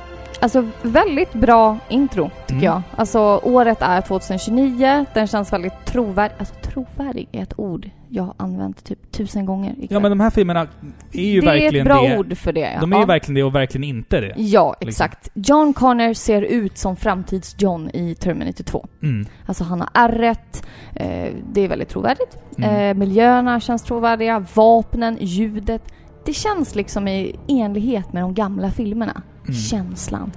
Alltså 0.40 0.66
väldigt 0.82 1.32
bra 1.32 1.78
intro, 1.88 2.30
tycker 2.40 2.52
Mm. 2.52 2.64
jag. 2.64 2.82
Alltså 2.96 3.40
året 3.44 3.78
är 3.80 4.00
2029, 4.00 5.04
den 5.14 5.26
känns 5.26 5.52
väldigt 5.52 5.84
trovärdig. 5.84 6.34
Alltså 6.38 6.54
trovärdig 6.62 7.28
är 7.32 7.42
ett 7.42 7.58
ord 7.58 7.90
jag 8.10 8.22
har 8.22 8.34
använt 8.36 8.84
typ 8.84 9.12
tusen 9.12 9.46
gånger 9.46 9.70
ikväll. 9.72 9.86
Ja 9.90 10.00
men 10.00 10.10
de 10.10 10.20
här 10.20 10.30
filmerna 10.30 10.66
är 11.12 11.22
ju 11.22 11.40
det 11.40 11.46
är 11.46 11.50
verkligen 11.52 11.86
ett 11.86 11.92
bra 11.92 12.02
det. 12.02 12.18
ord 12.18 12.36
för 12.36 12.52
det. 12.52 12.78
De 12.80 12.92
är 12.92 12.96
ja. 12.96 13.00
ju 13.02 13.06
verkligen 13.06 13.34
det 13.34 13.42
och 13.42 13.54
verkligen 13.54 13.84
inte 13.84 14.20
det. 14.20 14.34
Ja, 14.36 14.76
liksom. 14.80 14.88
exakt. 14.88 15.30
John 15.34 15.72
Connor 15.72 16.12
ser 16.14 16.42
ut 16.42 16.78
som 16.78 16.96
framtids-John 16.96 17.90
i 17.94 18.14
Terminator 18.14 18.64
2. 18.64 18.86
Mm. 19.02 19.26
Alltså 19.46 19.64
han 19.64 19.80
har 19.80 19.88
ärret, 19.94 20.66
eh, 20.94 21.32
det 21.52 21.60
är 21.60 21.68
väldigt 21.68 21.88
trovärdigt. 21.88 22.38
Mm. 22.58 22.70
Eh, 22.90 22.94
miljöerna 22.94 23.60
känns 23.60 23.82
trovärdiga, 23.82 24.44
vapnen, 24.54 25.18
ljudet. 25.20 25.82
Det 26.24 26.32
känns 26.32 26.74
liksom 26.74 27.08
i 27.08 27.36
enlighet 27.48 28.12
med 28.12 28.22
de 28.22 28.34
gamla 28.34 28.70
filmerna. 28.70 29.22
Mm. 29.48 29.60
Känslan. 29.60 30.32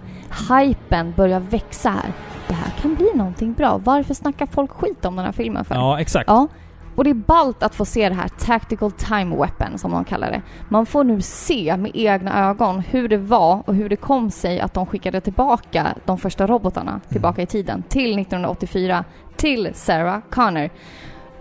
Hypen 0.49 1.13
börjar 1.17 1.39
växa 1.39 1.89
här. 1.89 2.13
Det 2.47 2.53
här 2.53 2.73
kan 2.81 2.95
bli 2.95 3.09
någonting 3.15 3.53
bra. 3.53 3.77
Varför 3.77 4.13
snackar 4.13 4.45
folk 4.45 4.71
skit 4.71 5.05
om 5.05 5.15
den 5.15 5.25
här 5.25 5.31
filmen 5.31 5.65
för? 5.65 5.75
Ja, 5.75 5.99
exakt. 5.99 6.29
Ja. 6.29 6.47
Och 6.95 7.03
det 7.03 7.09
är 7.09 7.13
ballt 7.13 7.63
att 7.63 7.75
få 7.75 7.85
se 7.85 8.09
det 8.09 8.15
här 8.15 8.27
Tactical 8.27 8.91
Time 8.91 9.35
Weapon 9.35 9.77
som 9.77 9.91
de 9.91 10.05
kallar 10.05 10.31
det. 10.31 10.41
Man 10.69 10.85
får 10.85 11.03
nu 11.03 11.21
se 11.21 11.77
med 11.77 11.91
egna 11.93 12.49
ögon 12.49 12.79
hur 12.79 13.09
det 13.09 13.17
var 13.17 13.63
och 13.65 13.75
hur 13.75 13.89
det 13.89 13.95
kom 13.95 14.31
sig 14.31 14.59
att 14.59 14.73
de 14.73 14.85
skickade 14.85 15.21
tillbaka 15.21 15.95
de 16.05 16.17
första 16.17 16.47
robotarna 16.47 17.01
tillbaka 17.09 17.41
i 17.41 17.45
tiden 17.45 17.83
till 17.89 18.19
1984 18.19 19.03
till 19.35 19.69
Sarah 19.73 20.19
Connor. 20.29 20.69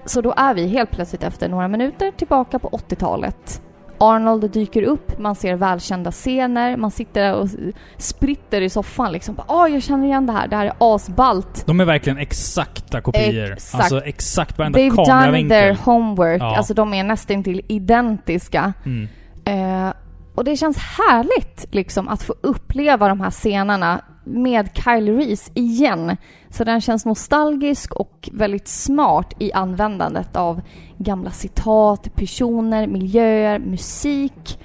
Så 0.05 0.20
då 0.20 0.34
är 0.36 0.55
vi 0.55 0.66
helt 0.66 0.90
plötsligt 0.90 1.22
efter 1.22 1.48
några 1.48 1.68
minuter 1.68 2.10
tillbaka 2.10 2.59
på 2.59 2.68
80-talet. 2.68 3.62
Arnold 4.01 4.51
dyker 4.51 4.82
upp, 4.82 5.18
man 5.18 5.35
ser 5.35 5.55
välkända 5.55 6.12
scener, 6.12 6.77
man 6.77 6.90
sitter 6.90 7.35
och 7.35 7.48
spritter 7.97 8.60
i 8.60 8.70
soffan 8.70 9.12
liksom. 9.12 9.40
Åh, 9.48 9.68
jag 9.68 9.82
känner 9.82 10.05
igen 10.06 10.27
det 10.27 10.32
här, 10.32 10.48
det 10.48 10.56
här 10.56 10.66
är 10.66 10.72
asballt. 10.78 11.66
De 11.66 11.81
är 11.81 11.85
verkligen 11.85 12.18
exakta 12.18 13.01
kopior. 13.01 13.52
Exakt. 13.52 13.74
Alltså 13.82 14.05
exakt 14.05 14.59
varenda 14.59 14.78
They've 14.78 14.97
done 14.97 15.06
kameravinkel. 15.06 15.48
their 15.48 15.74
homework. 15.85 16.43
Ja. 16.43 16.56
Alltså 16.56 16.74
de 16.74 16.94
är 16.94 17.05
nästan 17.05 17.44
till 17.44 17.62
identiska. 17.68 18.72
Mm. 18.86 19.09
Eh, 19.44 19.93
och 20.35 20.44
det 20.44 20.57
känns 20.57 20.78
härligt 20.78 21.66
liksom 21.70 22.09
att 22.09 22.23
få 22.23 22.35
uppleva 22.40 23.09
de 23.09 23.20
här 23.20 23.31
scenerna 23.31 24.01
med 24.24 24.69
Kyle 24.74 25.16
Reese 25.16 25.51
igen. 25.55 26.16
Så 26.48 26.65
den 26.65 26.81
känns 26.81 27.07
nostalgisk 27.07 27.93
och 27.93 28.28
väldigt 28.32 28.69
smart 28.69 29.35
i 29.39 29.52
användandet 29.52 30.36
av 30.36 30.61
gamla 30.98 31.31
citat, 31.31 32.15
personer, 32.15 32.86
miljöer, 32.86 33.59
musik, 33.59 34.59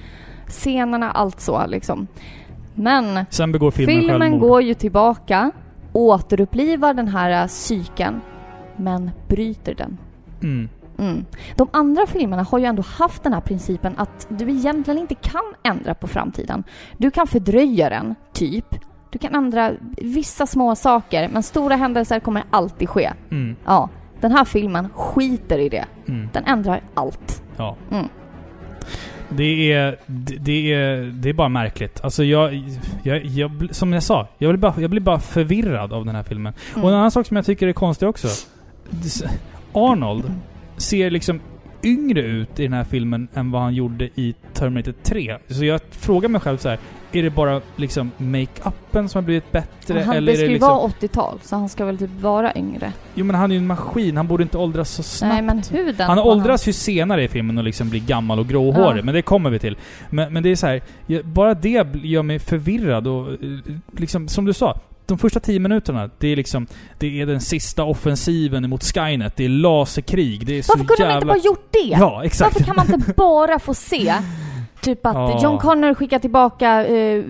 scenerna, 0.47 1.11
allt 1.11 1.39
så 1.39 1.67
liksom. 1.67 2.07
Men 2.73 3.25
filmen, 3.31 3.71
filmen 3.71 4.39
går 4.39 4.61
ju 4.61 4.73
tillbaka, 4.73 5.51
återupplivar 5.93 6.93
den 6.93 7.07
här 7.07 7.41
äh, 7.41 7.47
psyken, 7.47 8.21
men 8.75 9.11
bryter 9.27 9.75
den. 9.75 9.97
Mm. 10.43 10.69
Mm. 10.97 11.25
De 11.55 11.67
andra 11.73 12.07
filmerna 12.07 12.43
har 12.43 12.59
ju 12.59 12.65
ändå 12.65 12.83
haft 12.87 13.23
den 13.23 13.33
här 13.33 13.41
principen 13.41 13.93
att 13.97 14.27
du 14.29 14.49
egentligen 14.49 14.99
inte 14.99 15.15
kan 15.15 15.53
ändra 15.63 15.93
på 15.93 16.07
framtiden. 16.07 16.63
Du 16.97 17.11
kan 17.11 17.27
fördröja 17.27 17.89
den, 17.89 18.15
typ. 18.33 18.65
Du 19.09 19.19
kan 19.19 19.35
ändra 19.35 19.71
vissa 19.97 20.47
små 20.47 20.75
saker, 20.75 21.29
men 21.29 21.43
stora 21.43 21.75
händelser 21.75 22.19
kommer 22.19 22.43
alltid 22.49 22.89
ske. 22.89 23.11
Mm. 23.31 23.55
Ja, 23.65 23.89
den 24.21 24.31
här 24.31 24.45
filmen 24.45 24.89
skiter 24.89 25.59
i 25.59 25.69
det. 25.69 25.85
Mm. 26.07 26.29
Den 26.33 26.43
ändrar 26.45 26.81
allt. 26.93 27.43
Ja. 27.57 27.75
Mm. 27.91 28.07
Det 29.29 29.73
är, 29.73 29.97
det, 30.39 30.73
är, 30.73 30.97
det 31.01 31.29
är 31.29 31.33
bara 31.33 31.49
märkligt. 31.49 32.01
Alltså 32.03 32.23
jag, 32.23 32.63
jag, 33.03 33.25
jag, 33.25 33.67
som 33.71 33.93
jag 33.93 34.03
sa, 34.03 34.27
jag 34.37 34.51
blir, 34.51 34.61
bara, 34.61 34.81
jag 34.81 34.89
blir 34.89 35.01
bara 35.01 35.19
förvirrad 35.19 35.93
av 35.93 36.05
den 36.05 36.15
här 36.15 36.23
filmen. 36.23 36.53
Mm. 36.73 36.83
Och 36.83 36.89
en 36.89 36.97
annan 36.97 37.11
sak 37.11 37.27
som 37.27 37.37
jag 37.37 37.45
tycker 37.45 37.67
är 37.67 37.73
konstig 37.73 38.09
också. 38.09 38.27
Arnold 39.73 40.31
ser 40.77 41.11
liksom 41.11 41.39
yngre 41.83 42.21
ut 42.21 42.59
i 42.59 42.63
den 42.63 42.73
här 42.73 42.83
filmen 42.83 43.27
än 43.33 43.51
vad 43.51 43.61
han 43.61 43.73
gjorde 43.73 44.05
i 44.05 44.35
Terminator 44.53 44.93
3. 45.03 45.37
Så 45.47 45.65
jag 45.65 45.81
frågar 45.91 46.29
mig 46.29 46.41
själv 46.41 46.57
så 46.57 46.69
här. 46.69 46.79
Är 47.11 47.23
det 47.23 47.29
bara 47.29 47.61
liksom 47.75 48.11
make-upen 48.17 49.07
som 49.07 49.19
har 49.19 49.21
blivit 49.21 49.51
bättre? 49.51 49.99
han, 49.99 50.15
eller 50.15 50.33
är 50.33 50.37
det 50.37 50.47
liksom... 50.47 50.69
vara 50.69 50.87
80-tal, 50.89 51.39
så 51.41 51.55
han 51.55 51.69
ska 51.69 51.85
väl 51.85 51.97
typ 51.97 52.21
vara 52.21 52.55
yngre. 52.55 52.93
Jo 53.13 53.25
men 53.25 53.35
han 53.35 53.51
är 53.51 53.55
ju 53.55 53.59
en 53.59 53.67
maskin, 53.67 54.17
han 54.17 54.27
borde 54.27 54.43
inte 54.43 54.57
åldras 54.57 54.89
så 54.91 55.03
snabbt. 55.03 55.33
Nej, 55.33 55.41
men 55.41 55.61
huden 55.71 56.07
Han 56.07 56.19
åldras 56.19 56.67
ju 56.67 56.73
senare 56.73 57.23
i 57.23 57.27
filmen 57.27 57.57
och 57.57 57.63
liksom 57.63 57.89
blir 57.89 58.01
gammal 58.01 58.39
och 58.39 58.47
gråhårig, 58.47 58.99
Ja. 58.99 59.03
men 59.05 59.13
det 59.15 59.21
kommer 59.21 59.49
vi 59.49 59.59
till. 59.59 59.77
Men, 60.09 60.33
men 60.33 60.43
det 60.43 60.49
är 60.49 60.55
så 60.55 60.67
här, 60.67 60.81
bara 61.23 61.53
det 61.53 61.69
gör 62.03 62.23
mig 62.23 62.39
förvirrad 62.39 63.07
och 63.07 63.31
eh, 63.31 63.37
liksom, 63.97 64.27
som 64.27 64.45
du 64.45 64.53
sa, 64.53 64.79
de 65.05 65.17
första 65.17 65.39
tio 65.39 65.59
minuterna, 65.59 66.09
det 66.17 66.27
är 66.27 66.35
liksom, 66.35 66.67
det 66.97 67.21
är 67.21 67.25
den 67.25 67.41
sista 67.41 67.83
offensiven 67.83 68.69
mot 68.69 68.83
Skynet, 68.83 69.35
det 69.35 69.45
är 69.45 69.49
laserkrig, 69.49 70.45
det 70.45 70.57
är 70.57 70.61
så 70.61 70.73
Varför 70.73 70.85
kunde 70.85 71.11
jävla... 71.11 71.13
de 71.13 71.37
inte 71.37 71.47
bara 71.47 71.51
gjort 71.51 71.67
det? 71.71 71.97
Ja, 71.99 72.25
exakt. 72.25 72.53
Varför 72.53 72.65
kan 72.65 72.75
man 72.75 72.93
inte 72.93 73.13
bara 73.13 73.59
få 73.59 73.73
se 73.73 74.13
Typ 74.85 75.05
att 75.05 75.15
Ja. 75.15 75.39
John 75.43 75.57
Connor 75.57 75.93
skickar 75.93 76.19
tillbaka 76.19 76.85
eh, 76.85 77.23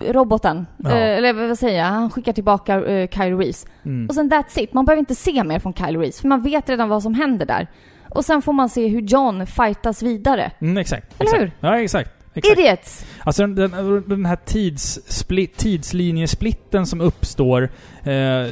roboten. 0.00 0.66
Ja. 0.76 0.90
Eh, 0.90 1.18
eller 1.18 1.48
vad 1.48 1.58
säger 1.58 1.78
jag? 1.78 1.86
Han 1.86 2.10
skickar 2.10 2.32
tillbaka 2.32 2.84
eh, 2.84 3.08
Kyle 3.08 3.36
Reese. 3.36 3.66
Mm. 3.84 4.08
Och 4.08 4.14
sen 4.14 4.30
that's 4.30 4.58
it. 4.58 4.72
Man 4.72 4.84
behöver 4.84 4.98
inte 4.98 5.14
se 5.14 5.44
mer 5.44 5.58
från 5.58 5.74
Kyle 5.74 5.98
Reese. 5.98 6.20
För 6.20 6.28
man 6.28 6.42
vet 6.42 6.68
redan 6.68 6.88
vad 6.88 7.02
som 7.02 7.14
händer 7.14 7.46
där. 7.46 7.68
Och 8.08 8.24
sen 8.24 8.42
får 8.42 8.52
man 8.52 8.68
se 8.68 8.88
hur 8.88 9.00
John 9.00 9.46
fightas 9.46 10.02
vidare. 10.02 10.50
Mm, 10.60 10.76
exakt. 10.76 11.20
Eller 11.20 11.30
exakt. 11.30 11.42
hur? 11.42 11.52
Ja, 11.60 11.80
exakt. 11.80 12.10
exakt. 12.34 12.58
Idiots! 12.58 13.06
Alltså 13.24 13.46
den, 13.46 13.54
den, 13.54 14.04
den 14.08 14.26
här 14.26 14.36
tidssplit, 14.44 15.56
tidslinjesplitten 15.56 16.86
som 16.86 17.00
uppstår. 17.00 17.70
Eh, 18.02 18.46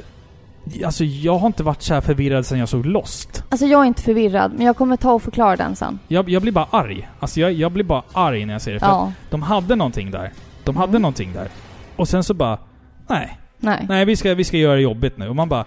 alltså 0.85 1.05
jag 1.05 1.39
har 1.39 1.47
inte 1.47 1.63
varit 1.63 1.83
så 1.83 1.95
här 1.95 2.01
förvirrad 2.01 2.47
sedan 2.47 2.59
jag 2.59 2.69
såg 2.69 2.87
Lost. 2.87 3.45
Alltså 3.49 3.67
jag 3.67 3.81
är 3.81 3.85
inte 3.85 4.03
förvirrad, 4.03 4.53
men 4.57 4.67
jag 4.67 4.77
kommer 4.77 4.97
ta 4.97 5.13
och 5.13 5.23
förklara 5.23 5.57
den 5.57 5.77
sen. 5.77 5.99
Jag, 6.09 6.29
jag 6.29 6.43
blir 6.43 6.53
bara 6.53 6.67
arg. 6.71 7.09
Alltså 7.21 7.41
jag, 7.41 7.53
jag 7.53 7.73
blir 7.73 7.85
bara 7.85 8.03
arg 8.13 8.47
när 8.47 8.55
jag 8.55 8.63
ser 8.63 8.73
det. 8.73 8.81
För 8.81 8.87
Ja. 8.87 9.13
de 9.31 9.43
hade 9.43 9.77
någonting 9.77 10.11
där. 10.11 10.33
De 10.65 10.77
hade 10.77 10.91
Mm. 10.91 11.03
någonting 11.03 11.33
där. 11.33 11.49
Och 11.97 12.09
sen 12.09 12.25
så 12.25 12.35
bara... 12.35 12.59
Nej. 13.09 13.39
Nej. 13.59 13.87
Nej, 13.89 14.05
vi 14.05 14.17
ska, 14.17 14.35
vi 14.35 14.45
ska 14.45 14.57
göra 14.57 14.75
det 14.77 14.83
jobbigt 14.83 15.19
nu. 15.19 15.29
Och 15.29 15.37
man 15.37 15.49
bara... 15.49 15.65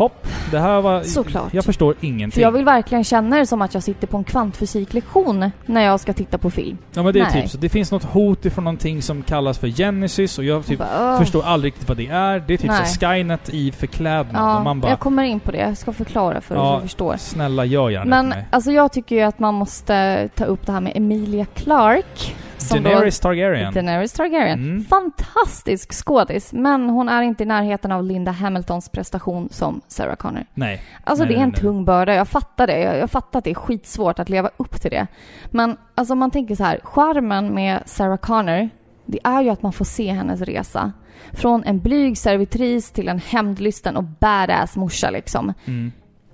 hopp, 0.00 0.26
det 0.50 0.58
här 0.58 0.80
var... 0.80 1.02
Såklart. 1.02 1.54
Jag 1.54 1.64
förstår 1.64 1.94
ingenting. 2.00 2.30
För 2.30 2.40
jag 2.40 2.52
vill 2.52 2.64
verkligen 2.64 3.04
känna 3.04 3.36
det 3.36 3.46
som 3.46 3.62
att 3.62 3.74
jag 3.74 3.82
sitter 3.82 4.06
på 4.06 4.16
en 4.16 4.24
kvantfysiklektion 4.24 5.50
när 5.66 5.82
jag 5.84 6.00
ska 6.00 6.12
titta 6.12 6.38
på 6.38 6.50
film. 6.50 6.78
Ja 6.94 7.02
men 7.02 7.12
det 7.12 7.18
är 7.20 7.22
Nej. 7.32 7.42
typ 7.42 7.50
så. 7.50 7.58
Det 7.58 7.68
finns 7.68 7.92
något 7.92 8.04
hot 8.04 8.44
ifrån 8.46 8.64
någonting 8.64 9.02
som 9.02 9.22
kallas 9.22 9.58
för 9.58 9.68
Genesis 9.68 10.38
och 10.38 10.44
jag 10.44 10.66
typ 10.66 10.78
bara, 10.78 11.18
förstår 11.18 11.42
aldrig 11.44 11.72
riktigt 11.72 11.88
vad 11.88 11.96
det 11.96 12.06
är. 12.06 12.44
Det 12.46 12.52
är 12.54 12.58
typ 12.58 12.70
Nej. 12.70 12.86
så 12.86 13.00
Skynet 13.00 13.48
i 13.48 13.72
förklädnad. 13.72 14.42
och 14.42 14.50
Ja, 14.50 14.62
man 14.64 14.80
bara... 14.80 14.90
jag 14.90 14.98
kommer 15.00 15.22
in 15.24 15.40
på 15.40 15.50
det. 15.52 15.58
Jag 15.58 15.76
ska 15.78 15.92
förklara 15.92 16.40
för 16.40 16.54
Ja, 16.54 16.74
att 16.76 16.82
du 16.82 16.88
förstår. 16.88 17.16
Snälla 17.18 17.64
gör 17.64 17.90
gärna 17.90 18.04
Men 18.10 18.28
mig. 18.28 18.44
alltså 18.50 18.70
jag 18.72 18.92
tycker 18.92 19.16
ju 19.16 19.22
att 19.22 19.38
man 19.38 19.54
måste 19.54 20.28
ta 20.34 20.44
upp 20.44 20.66
det 20.66 20.72
här 20.72 20.80
med 20.80 20.92
Emilia 20.96 21.44
Clarke. 21.54 22.32
Som 22.60 22.82
Daenerys 22.82 23.20
Targaryen. 23.20 23.74
Daenerys 23.74 24.12
Targaryen. 24.12 24.58
Mm. 24.58 24.84
Fantastisk 24.84 25.92
skådis, 25.92 26.52
men 26.52 26.90
hon 26.90 27.08
är 27.08 27.22
inte 27.22 27.42
i 27.42 27.46
närheten 27.46 27.92
av 27.92 28.04
Linda 28.04 28.30
Hamiltons 28.30 28.88
prestation 28.88 29.48
som 29.50 29.80
Sarah 29.88 30.16
Connor. 30.16 30.44
Nej. 30.54 30.82
Alltså 31.04 31.24
Nej, 31.24 31.34
det 31.34 31.40
är 31.40 31.42
en 31.42 31.48
nej. 31.48 31.60
tung 31.60 31.84
börda, 31.84 32.14
jag 32.14 32.28
fattar 32.28 32.66
det. 32.66 32.80
Jag, 32.80 32.98
jag 32.98 33.10
fattar 33.10 33.38
att 33.38 33.44
det 33.44 33.50
är 33.50 33.54
skitsvårt 33.54 34.18
att 34.18 34.28
leva 34.28 34.50
upp 34.56 34.80
till 34.80 34.90
det. 34.90 35.06
Men 35.50 35.76
alltså 35.94 36.14
man 36.14 36.30
tänker 36.30 36.54
så 36.54 36.64
här, 36.64 36.80
charmen 36.82 37.54
med 37.54 37.82
Sarah 37.86 38.16
Connor, 38.16 38.68
det 39.06 39.18
är 39.24 39.42
ju 39.42 39.50
att 39.50 39.62
man 39.62 39.72
får 39.72 39.84
se 39.84 40.12
hennes 40.12 40.40
resa. 40.40 40.92
Från 41.32 41.64
en 41.64 41.80
blyg 41.80 42.18
servitris 42.18 42.90
till 42.90 43.08
en 43.08 43.18
hämndlysten 43.18 43.96
och 43.96 44.04
badass 44.04 44.76
morsa 44.76 45.10
liksom. 45.10 45.52
Mm. 45.64 45.92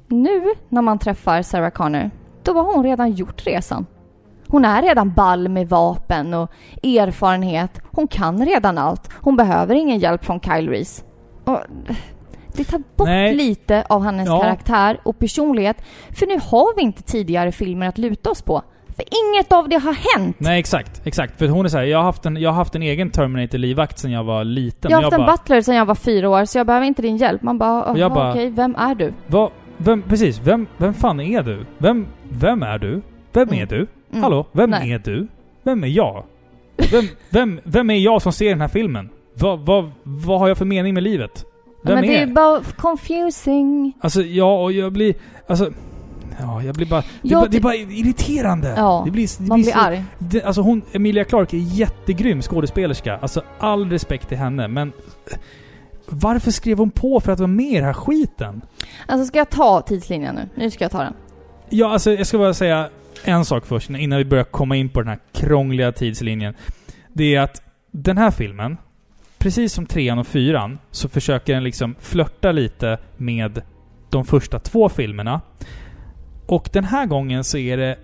Nu 0.08 0.44
när 0.68 0.82
man 0.82 0.98
träffar 0.98 1.42
Sarah 1.42 1.70
Connor, 1.70 2.10
då 2.42 2.52
har 2.52 2.74
hon 2.74 2.84
redan 2.84 3.12
gjort 3.12 3.46
resan. 3.46 3.86
Hon 4.48 4.64
är 4.64 4.82
redan 4.82 5.12
ball 5.12 5.48
med 5.48 5.68
vapen 5.68 6.34
och 6.34 6.50
erfarenhet. 6.82 7.80
Hon 7.92 8.08
kan 8.08 8.46
redan 8.46 8.78
allt. 8.78 9.10
Hon 9.20 9.36
behöver 9.36 9.74
ingen 9.74 9.98
hjälp 9.98 10.24
från 10.24 10.40
Kyle 10.40 10.68
Reese. 10.68 11.04
Och 11.44 11.58
det 12.52 12.64
tar 12.64 12.82
bort 12.96 13.08
Nej. 13.08 13.34
lite 13.34 13.84
av 13.88 14.02
hennes 14.04 14.28
Ja. 14.28 14.40
karaktär 14.40 15.00
och 15.02 15.18
personlighet. 15.18 15.76
För 16.10 16.26
nu 16.26 16.34
har 16.42 16.76
vi 16.76 16.82
inte 16.82 17.02
tidigare 17.02 17.52
filmer 17.52 17.88
att 17.88 17.98
luta 17.98 18.30
oss 18.30 18.42
på. 18.42 18.62
För 18.96 19.04
inget 19.34 19.52
av 19.52 19.68
det 19.68 19.76
har 19.76 20.16
hänt. 20.18 20.36
Nej 20.38 20.58
exakt, 20.60 21.06
exakt. 21.06 21.38
För 21.38 21.48
hon 21.48 21.64
är 21.64 21.68
så 21.68 21.76
här, 21.78 21.84
jag 21.84 21.98
har 21.98 22.04
haft 22.04 22.26
en, 22.26 22.36
jag 22.36 22.50
har 22.50 22.56
haft 22.56 22.74
en 22.74 22.82
egen 22.82 23.10
Terminator-livvakt 23.10 23.98
sedan 23.98 24.10
jag 24.10 24.24
var 24.24 24.44
liten. 24.44 24.90
jag 24.90 24.98
har 24.98 25.02
haft 25.02 25.14
en 25.14 25.26
bara, 25.26 25.36
butler 25.36 25.60
sedan 25.60 25.74
jag 25.74 25.86
var 25.86 25.94
fyra 25.94 26.28
år, 26.28 26.44
så 26.44 26.58
jag 26.58 26.66
behöver 26.66 26.86
inte 26.86 27.02
din 27.02 27.16
hjälp. 27.16 27.42
Man 27.42 27.58
bara, 27.58 27.84
jag 27.86 27.98
"Jaha, 27.98 28.08
bara- 28.14 28.30
okej, 28.30 28.50
vem 28.50 28.76
är 28.76 28.94
du? 28.94 29.12
vad, 29.26 29.50
vem, 29.76 30.02
precis, 30.02 30.38
vem, 30.44 30.66
vem 30.76 30.94
fan 30.94 31.20
är 31.20 31.42
du? 31.42 31.66
Vem, 31.78 32.06
vem 32.30 32.62
är 32.62 32.78
du? 32.78 33.02
Vem 33.32 33.48
Mm. 33.48 33.62
är 33.62 33.66
du? 33.66 33.86
Mm. 34.16 34.22
Hallå? 34.22 34.46
Vem 34.52 34.70
Nej. 34.70 34.92
är 34.92 34.98
du? 34.98 35.28
Vem 35.62 35.84
är 35.84 35.88
jag? 35.88 36.24
Vem, 36.92 37.04
vem, 37.30 37.60
vem 37.64 37.90
är 37.90 37.98
jag 37.98 38.22
som 38.22 38.32
ser 38.32 38.48
den 38.48 38.60
här 38.60 38.68
filmen? 38.68 39.08
Vad, 39.34 39.60
vad, 39.60 39.90
vad 40.02 40.40
har 40.40 40.48
jag 40.48 40.58
för 40.58 40.64
mening 40.64 40.94
med 40.94 41.02
livet? 41.02 41.44
Vem 41.82 41.94
men 41.94 42.06
det 42.06 42.16
är 42.16 42.22
är 42.22 42.26
bara 42.26 42.60
confusing. 42.76 43.92
Alltså, 44.00 44.22
ja, 44.22 44.62
och 44.62 44.72
jag 44.72 44.92
blir... 44.92 45.14
Alltså... 45.46 45.72
Ja, 46.40 46.62
jag 46.62 46.74
blir 46.74 46.86
bara... 46.86 47.00
Det, 47.00 47.28
är 47.28 47.32
Jag 47.32 47.40
bara, 47.40 47.48
det 47.50 47.56
är 47.56 47.60
bara 47.60 47.74
irriterande. 47.74 48.74
Ja, 48.76 49.02
det 49.04 49.10
blir, 49.10 49.28
det 49.38 49.48
Man 49.48 49.62
blir 49.62 49.72
så, 49.72 49.78
arg. 49.78 50.04
Det, 50.18 50.42
alltså 50.42 50.60
hon, 50.60 50.82
Emilia 50.92 51.24
Clarke 51.24 51.56
är 51.56 51.60
jättegrym 51.60 52.42
skådespelerska. 52.42 53.18
Alltså 53.22 53.42
all 53.58 53.90
respekt 53.90 54.28
till 54.28 54.38
henne, 54.38 54.68
men... 54.68 54.92
Varför 56.08 56.50
skrev 56.50 56.78
hon 56.78 56.90
på 56.90 57.20
för 57.20 57.32
att 57.32 57.38
vara 57.38 57.46
med 57.48 57.66
i 57.66 57.74
den 57.74 57.84
här 57.84 57.92
skiten? 57.92 58.62
Alltså 59.06 59.26
ska 59.26 59.38
jag 59.38 59.50
ta 59.50 59.80
tidslinjen 59.80 60.34
nu? 60.34 60.48
Nu 60.54 60.70
ska 60.70 60.84
jag 60.84 60.90
ta 60.90 61.02
den. 61.02 61.14
Ja, 61.68 61.92
alltså 61.92 62.12
jag 62.12 62.26
ska 62.26 62.38
bara 62.38 62.54
säga 62.54 62.88
en 63.24 63.44
sak 63.44 63.66
först 63.66 63.90
innan 63.90 64.18
vi 64.18 64.24
börjar 64.24 64.44
komma 64.44 64.76
in 64.76 64.88
på 64.88 65.00
den 65.00 65.08
här 65.08 65.18
krångliga 65.32 65.92
tidslinjen. 65.92 66.54
Det 67.12 67.34
är 67.34 67.40
att 67.40 67.62
den 67.90 68.18
här 68.18 68.30
filmen, 68.30 68.76
precis 69.38 69.72
som 69.72 69.86
trean 69.86 70.18
och 70.18 70.26
fyran, 70.26 70.78
så 70.90 71.08
försöker 71.08 71.54
den 71.54 71.64
liksom 71.64 71.94
flörta 72.00 72.52
lite 72.52 72.98
med 73.16 73.62
de 74.10 74.24
första 74.24 74.58
två 74.58 74.88
filmerna. 74.88 75.40
Och 76.46 76.68
den 76.72 76.84
här 76.84 77.06
gången 77.06 77.44
så 77.44 77.58
är 77.58 77.76
det 77.76 77.98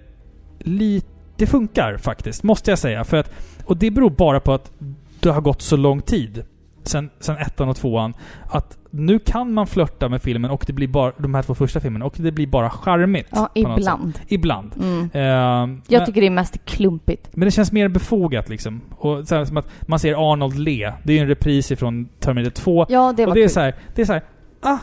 lite... 0.59 1.06
Det 1.36 1.47
funkar 1.47 1.97
faktiskt, 1.97 2.43
måste 2.43 2.70
jag 2.70 2.78
säga. 2.78 3.05
För 3.05 3.16
att, 3.16 3.32
och 3.64 3.76
det 3.76 3.90
beror 3.90 4.10
bara 4.10 4.40
på 4.40 4.52
att 4.52 4.72
det 5.20 5.30
har 5.30 5.40
gått 5.40 5.62
så 5.62 5.76
lång 5.76 6.01
tid 6.01 6.44
sen, 6.89 7.11
sen 7.21 7.37
ettan 7.37 7.69
och 7.69 7.77
tvåan. 7.77 8.15
Att 8.51 8.79
nu 8.91 9.19
kan 9.19 9.53
man 9.53 9.67
flörta 9.67 10.09
med 10.09 10.23
filmen 10.23 10.51
och 10.51 10.65
det 10.67 10.73
blir 10.73 10.89
bara 10.89 11.13
de 11.19 11.35
här 11.35 11.43
två 11.43 11.55
första 11.55 11.81
filmerna 11.81 12.05
och 12.05 12.15
det 12.17 12.33
blir 12.33 12.47
bara 12.47 12.71
charmigt. 12.71 13.29
Ja, 13.31 13.51
ibland. 13.55 14.19
Ibland. 14.29 14.73
Mm. 14.81 15.11
Ehm, 15.13 15.83
Jag 15.89 15.99
men, 16.01 16.07
tycker 16.07 16.21
det 16.21 16.27
är 16.27 16.31
mest 16.31 16.65
klumpigt. 16.65 17.29
men 17.37 17.45
det 17.47 17.51
känns 17.51 17.73
mer 17.73 17.89
befogat 17.89 18.49
liksom. 18.49 18.81
Och 18.99 19.29
så 19.29 19.35
här, 19.37 19.45
som 19.45 19.57
att 19.57 19.69
man 19.81 19.99
ser 19.99 20.33
Arnold 20.33 20.59
le. 20.59 20.93
Det 21.05 21.13
är 21.13 21.17
ju 21.17 21.23
en 21.23 21.29
repris 21.29 21.73
ifrån 21.73 22.09
Terminator 22.21 22.51
2. 22.51 22.87
Ja, 22.89 23.13
det 23.17 23.23
var 23.27 23.31
och 23.31 23.35
det 23.35 23.41
är 23.41 23.45
kul. 23.45 23.51
så 23.51 23.61
här, 23.61 23.75
det 23.95 24.03
är 24.03 24.07
så 24.07 24.13
här, 24.13 24.23
ah, 24.61 24.79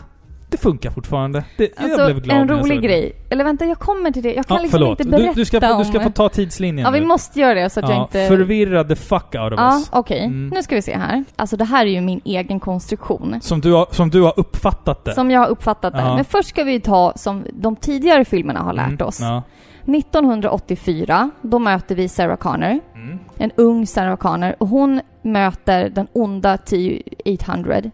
det 0.50 0.58
funkar 0.58 0.92
fortfarande. 0.92 1.44
Det, 1.58 1.70
Alltså, 1.78 1.98
jag 2.02 2.06
blev 2.12 2.22
glad 2.24 2.38
en 2.42 2.48
när 2.48 2.54
jag 2.56 2.64
såg 2.66 2.72
rolig 2.72 2.82
det. 2.82 2.88
grej. 2.88 3.16
Eller 3.30 3.44
vänta, 3.44 3.66
jag 3.66 3.80
kommer 3.80 4.12
till 4.12 4.24
det. 4.24 4.34
Jag 4.34 4.48
kan 4.48 4.58
Ja, 4.58 4.62
liksom 4.64 4.80
förlåt. 4.80 5.00
inte 5.00 5.12
berätta 5.12 5.28
du, 5.28 5.34
du, 5.34 5.46
ska 5.46 5.62
få, 5.62 5.78
du 5.78 5.86
ska 5.86 5.98
om... 5.98 6.04
få 6.04 6.10
ta 6.10 6.30
tidslinjen 6.30 6.86
Ja, 6.86 6.92
vi 6.92 7.00
nu. 7.00 7.06
måste 7.06 7.40
göra 7.40 7.54
det 7.54 7.70
så 7.70 7.80
att 7.80 7.90
jag 7.90 7.98
Ja, 7.98 8.02
inte... 8.04 8.28
Förvirra 8.28 8.84
the 8.84 8.96
fuck 8.96 9.36
out 9.36 9.54
of 9.54 9.60
Ja, 9.60 9.76
us. 9.78 9.90
okej. 9.92 10.26
Mm. 10.26 10.48
Nu 10.54 10.64
ska 10.64 10.76
vi 10.76 10.82
se 10.82 10.98
här. 10.98 11.24
Alltså 11.36 11.58
det 11.58 11.66
här 11.66 11.86
är 11.86 11.90
ju 11.90 12.02
min 12.02 12.22
egen 12.26 12.60
konstruktion. 12.60 13.36
Som 13.42 13.62
du, 13.62 13.72
har, 13.74 13.88
som 13.92 14.10
du 14.10 14.22
har 14.22 14.34
uppfattat 14.40 15.06
det. 15.06 15.14
Som 15.14 15.32
jag 15.32 15.40
har 15.40 15.48
uppfattat 15.48 15.94
det. 15.94 16.00
Ja. 16.02 16.16
Men 16.16 16.26
först 16.26 16.50
ska 16.50 16.64
vi 16.64 16.80
ta 16.80 17.14
som 17.16 17.46
de 17.54 17.76
tidigare 17.76 18.26
filmerna 18.26 18.60
har 18.60 18.74
lärt 18.74 18.88
Mm, 18.88 19.08
oss. 19.08 19.20
Ja. 19.22 19.44
1984, 19.88 21.30
då 21.42 21.60
möter 21.60 21.96
vi 21.96 22.08
Sarah 22.10 22.38
Connor. 22.38 22.80
Mm. 22.96 23.20
En 23.38 23.52
ung 23.56 23.88
Sarah 23.88 24.16
Connor. 24.16 24.56
Och 24.58 24.68
hon 24.68 25.02
möter 25.22 25.90
den 25.90 26.08
onda 26.14 26.58
T-800. 26.58 27.92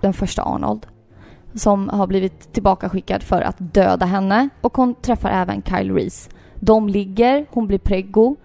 Den 0.00 0.12
första 0.12 0.42
Arnold. 0.42 0.86
Som 1.56 1.88
har 1.88 2.06
blivit 2.06 2.52
tillbakaskickad 2.52 3.22
för 3.22 3.42
att 3.42 3.56
döda 3.58 4.06
henne. 4.06 4.48
Och 4.60 4.76
hon 4.76 4.94
träffar 4.94 5.30
även 5.30 5.62
Kyle 5.62 5.94
Reese. 5.94 6.28
De 6.54 6.88
ligger, 6.88 7.46
hon 7.50 7.66
blir 7.66 7.78
preggo. 7.78 8.36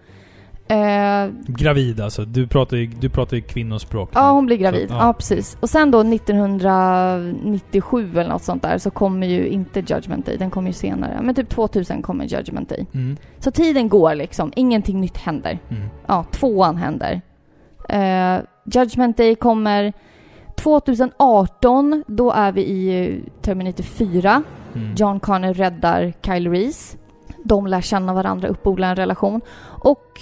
Eh, 0.72 1.30
Gravid 1.48 2.02
alltså. 2.02 2.26
Du 2.26 2.48
pratar 2.48 2.78
ju, 2.78 2.86
du 2.86 3.10
pratar 3.10 3.38
ju 3.38 3.44
kvinnospråk. 3.44 4.10
Ja, 4.14 4.32
hon 4.32 4.46
blir 4.46 4.58
gravid. 4.58 4.90
Så, 4.90 4.96
ja. 4.96 5.14
precis. 5.14 5.58
Och 5.60 5.70
sen 5.70 5.92
då 5.92 6.02
1997 6.02 8.12
eller 8.12 8.30
något 8.30 8.44
sånt 8.44 8.64
där 8.64 8.78
så 8.78 8.92
kommer 8.92 9.28
ju 9.28 9.48
inte 9.48 9.80
Judgment 9.80 10.26
Day, 10.26 10.38
den 10.38 10.50
kommer 10.50 10.68
ju 10.68 10.74
senare. 10.74 11.20
Men 11.22 11.36
typ 11.36 11.50
2000 11.50 12.02
kommer 12.02 12.26
Judgment 12.26 12.70
Day. 12.70 12.86
Mm. 12.94 13.18
Så 13.40 13.52
tiden 13.52 13.90
går 13.90 14.16
liksom, 14.16 14.52
ingenting 14.56 15.02
nytt 15.02 15.18
händer. 15.18 15.60
Mm. 15.70 15.84
Ja, 16.08 16.26
tvåan 16.32 16.78
händer. 16.78 17.22
Eh, 17.90 18.38
Judgment 18.66 19.18
Day 19.18 19.36
kommer 19.36 19.94
2018, 20.64 22.04
då 22.08 22.32
är 22.32 22.52
vi 22.52 22.62
i 22.62 23.10
eh, 23.10 23.42
Terminator 23.42 23.84
4. 23.84 24.44
Mm. 24.76 24.96
John 24.96 25.20
Connor 25.20 25.54
räddar 25.54 26.14
Kyle 26.22 26.52
Reese. 26.52 26.98
De 27.44 27.68
lär 27.68 27.82
känna 27.82 28.14
varandra, 28.14 28.48
uppodla 28.48 28.88
en 28.88 28.96
relation. 28.96 29.42
Och 29.64 30.22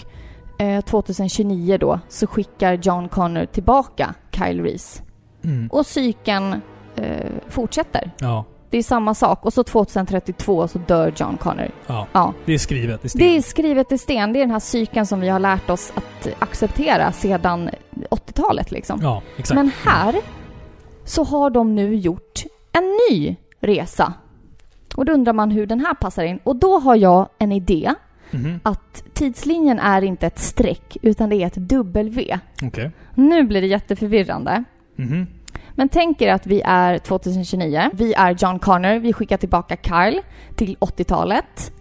eh, 0.59 0.81
2029 0.81 1.77
då 1.77 1.99
så 2.09 2.27
skickar 2.27 2.73
John 2.73 3.09
Connor 3.09 3.45
tillbaka 3.45 4.13
Kyle 4.31 4.63
Reese. 4.63 5.01
Mm. 5.43 5.67
Och 5.67 5.85
cykeln 5.85 6.61
eh, 6.95 7.31
fortsätter. 7.47 8.11
Ja. 8.19 8.45
Det 8.69 8.77
är 8.77 8.83
samma 8.83 9.13
sak. 9.13 9.45
Och 9.45 9.53
så 9.53 9.63
2032 9.63 10.67
så 10.67 10.77
dör 10.79 11.13
John 11.15 11.37
Connor. 11.37 11.71
ja. 11.87 12.07
Ja. 12.13 12.33
Det 12.45 12.53
är 12.53 12.57
skrivet 12.57 13.05
i 13.05 13.09
sten. 13.09 13.19
Det 13.19 13.37
är 13.37 13.41
skrivet 13.41 13.91
i 13.91 13.97
sten. 13.97 14.33
Det 14.33 14.39
är 14.39 14.41
den 14.41 14.51
här 14.51 14.59
cykeln 14.59 15.05
som 15.05 15.19
vi 15.19 15.29
har 15.29 15.39
lärt 15.39 15.69
oss 15.69 15.93
att 15.95 16.27
acceptera 16.39 17.11
sedan 17.11 17.69
80-talet 18.11 18.71
liksom. 18.71 18.99
Ja, 19.03 19.21
exakt. 19.37 19.55
Men 19.55 19.71
här 19.85 20.15
så 21.05 21.23
har 21.23 21.49
de 21.49 21.75
nu 21.75 21.95
gjort 21.95 22.43
en 22.71 22.97
ny 23.11 23.35
resa. 23.59 24.13
Och 24.95 25.05
då 25.05 25.13
undrar 25.13 25.33
man 25.33 25.51
hur 25.51 25.65
den 25.65 25.79
här 25.79 25.93
passar 25.93 26.23
in. 26.23 26.39
Och 26.43 26.55
då 26.55 26.79
har 26.79 26.95
jag 26.95 27.29
en 27.37 27.51
idé 27.51 27.93
Mhm. 28.31 28.59
att 28.63 29.03
tidslinjen 29.13 29.79
är 29.79 30.01
inte 30.01 30.27
ett 30.27 30.39
streck 30.39 30.97
utan 31.01 31.29
det 31.29 31.35
är 31.35 31.47
ett 31.47 31.55
W. 31.57 32.39
Okej. 32.63 32.91
Nu 33.15 33.43
blir 33.43 33.61
det 33.61 33.67
jätteförvirrande. 33.67 34.63
Mhm. 34.95 35.27
Men 35.75 35.89
tänk 35.89 36.21
er 36.21 36.33
att 36.33 36.47
vi 36.47 36.61
är 36.65 36.97
2029. 36.97 37.89
Vi 37.93 38.13
är 38.13 38.35
John 38.39 38.59
Connor. 38.59 38.99
Vi 38.99 39.13
skickar 39.13 39.37
tillbaka 39.37 39.77
Kyle 39.83 40.21
till 40.55 40.77
80-talet. 40.79 41.73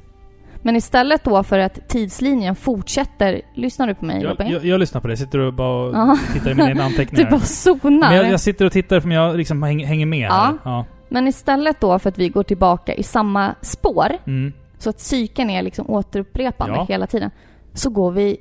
Men 0.63 0.77
istället 0.77 1.25
då 1.25 1.43
för 1.43 1.59
att 1.59 1.89
tidslinjen 1.89 2.57
fortsätter... 2.57 3.41
Lyssnar 3.55 3.87
du 3.87 3.95
på 3.95 4.05
mig 4.05 4.23
Jag, 4.23 4.31
Robin? 4.31 4.49
jag, 4.53 4.65
jag 4.65 4.81
lyssnar 4.81 5.01
på 5.01 5.09
det. 5.09 5.17
Sitter 5.17 5.39
och 5.39 5.55
bara 5.55 5.93
Ja. 5.93 6.19
tittar 6.33 6.51
i 6.51 6.55
mina 6.55 6.69
egna 6.71 6.83
Du 6.83 6.87
anteckningar. 6.89 7.31
bara 7.31 7.41
zonar. 7.41 8.09
Men 8.09 8.17
jag, 8.17 8.31
jag 8.33 8.41
sitter 8.41 8.65
och 8.65 8.73
tittar 8.73 9.01
för 9.01 9.09
jag 9.11 9.37
liksom 9.37 9.63
häng, 9.63 9.85
hänger 9.85 10.07
med 10.07 10.19
Ja. 10.29 10.33
här. 10.33 10.59
Ja. 10.73 10.85
Men 11.09 11.29
istället 11.29 11.81
då 11.81 11.99
för 11.99 12.09
att 12.09 12.19
vi 12.19 12.29
går 12.29 12.43
tillbaka 12.43 12.95
i 12.95 13.03
samma 13.03 13.55
spår, 13.63 14.07
Mm. 14.27 14.53
så 14.79 14.91
att 14.91 15.01
cykeln 15.01 15.51
är 15.51 15.63
liksom 15.63 15.91
återupprepande 15.91 16.75
Ja. 16.75 16.87
hela 16.89 17.07
tiden, 17.07 17.31
så 17.73 17.91
går 17.91 18.11
vi 18.11 18.37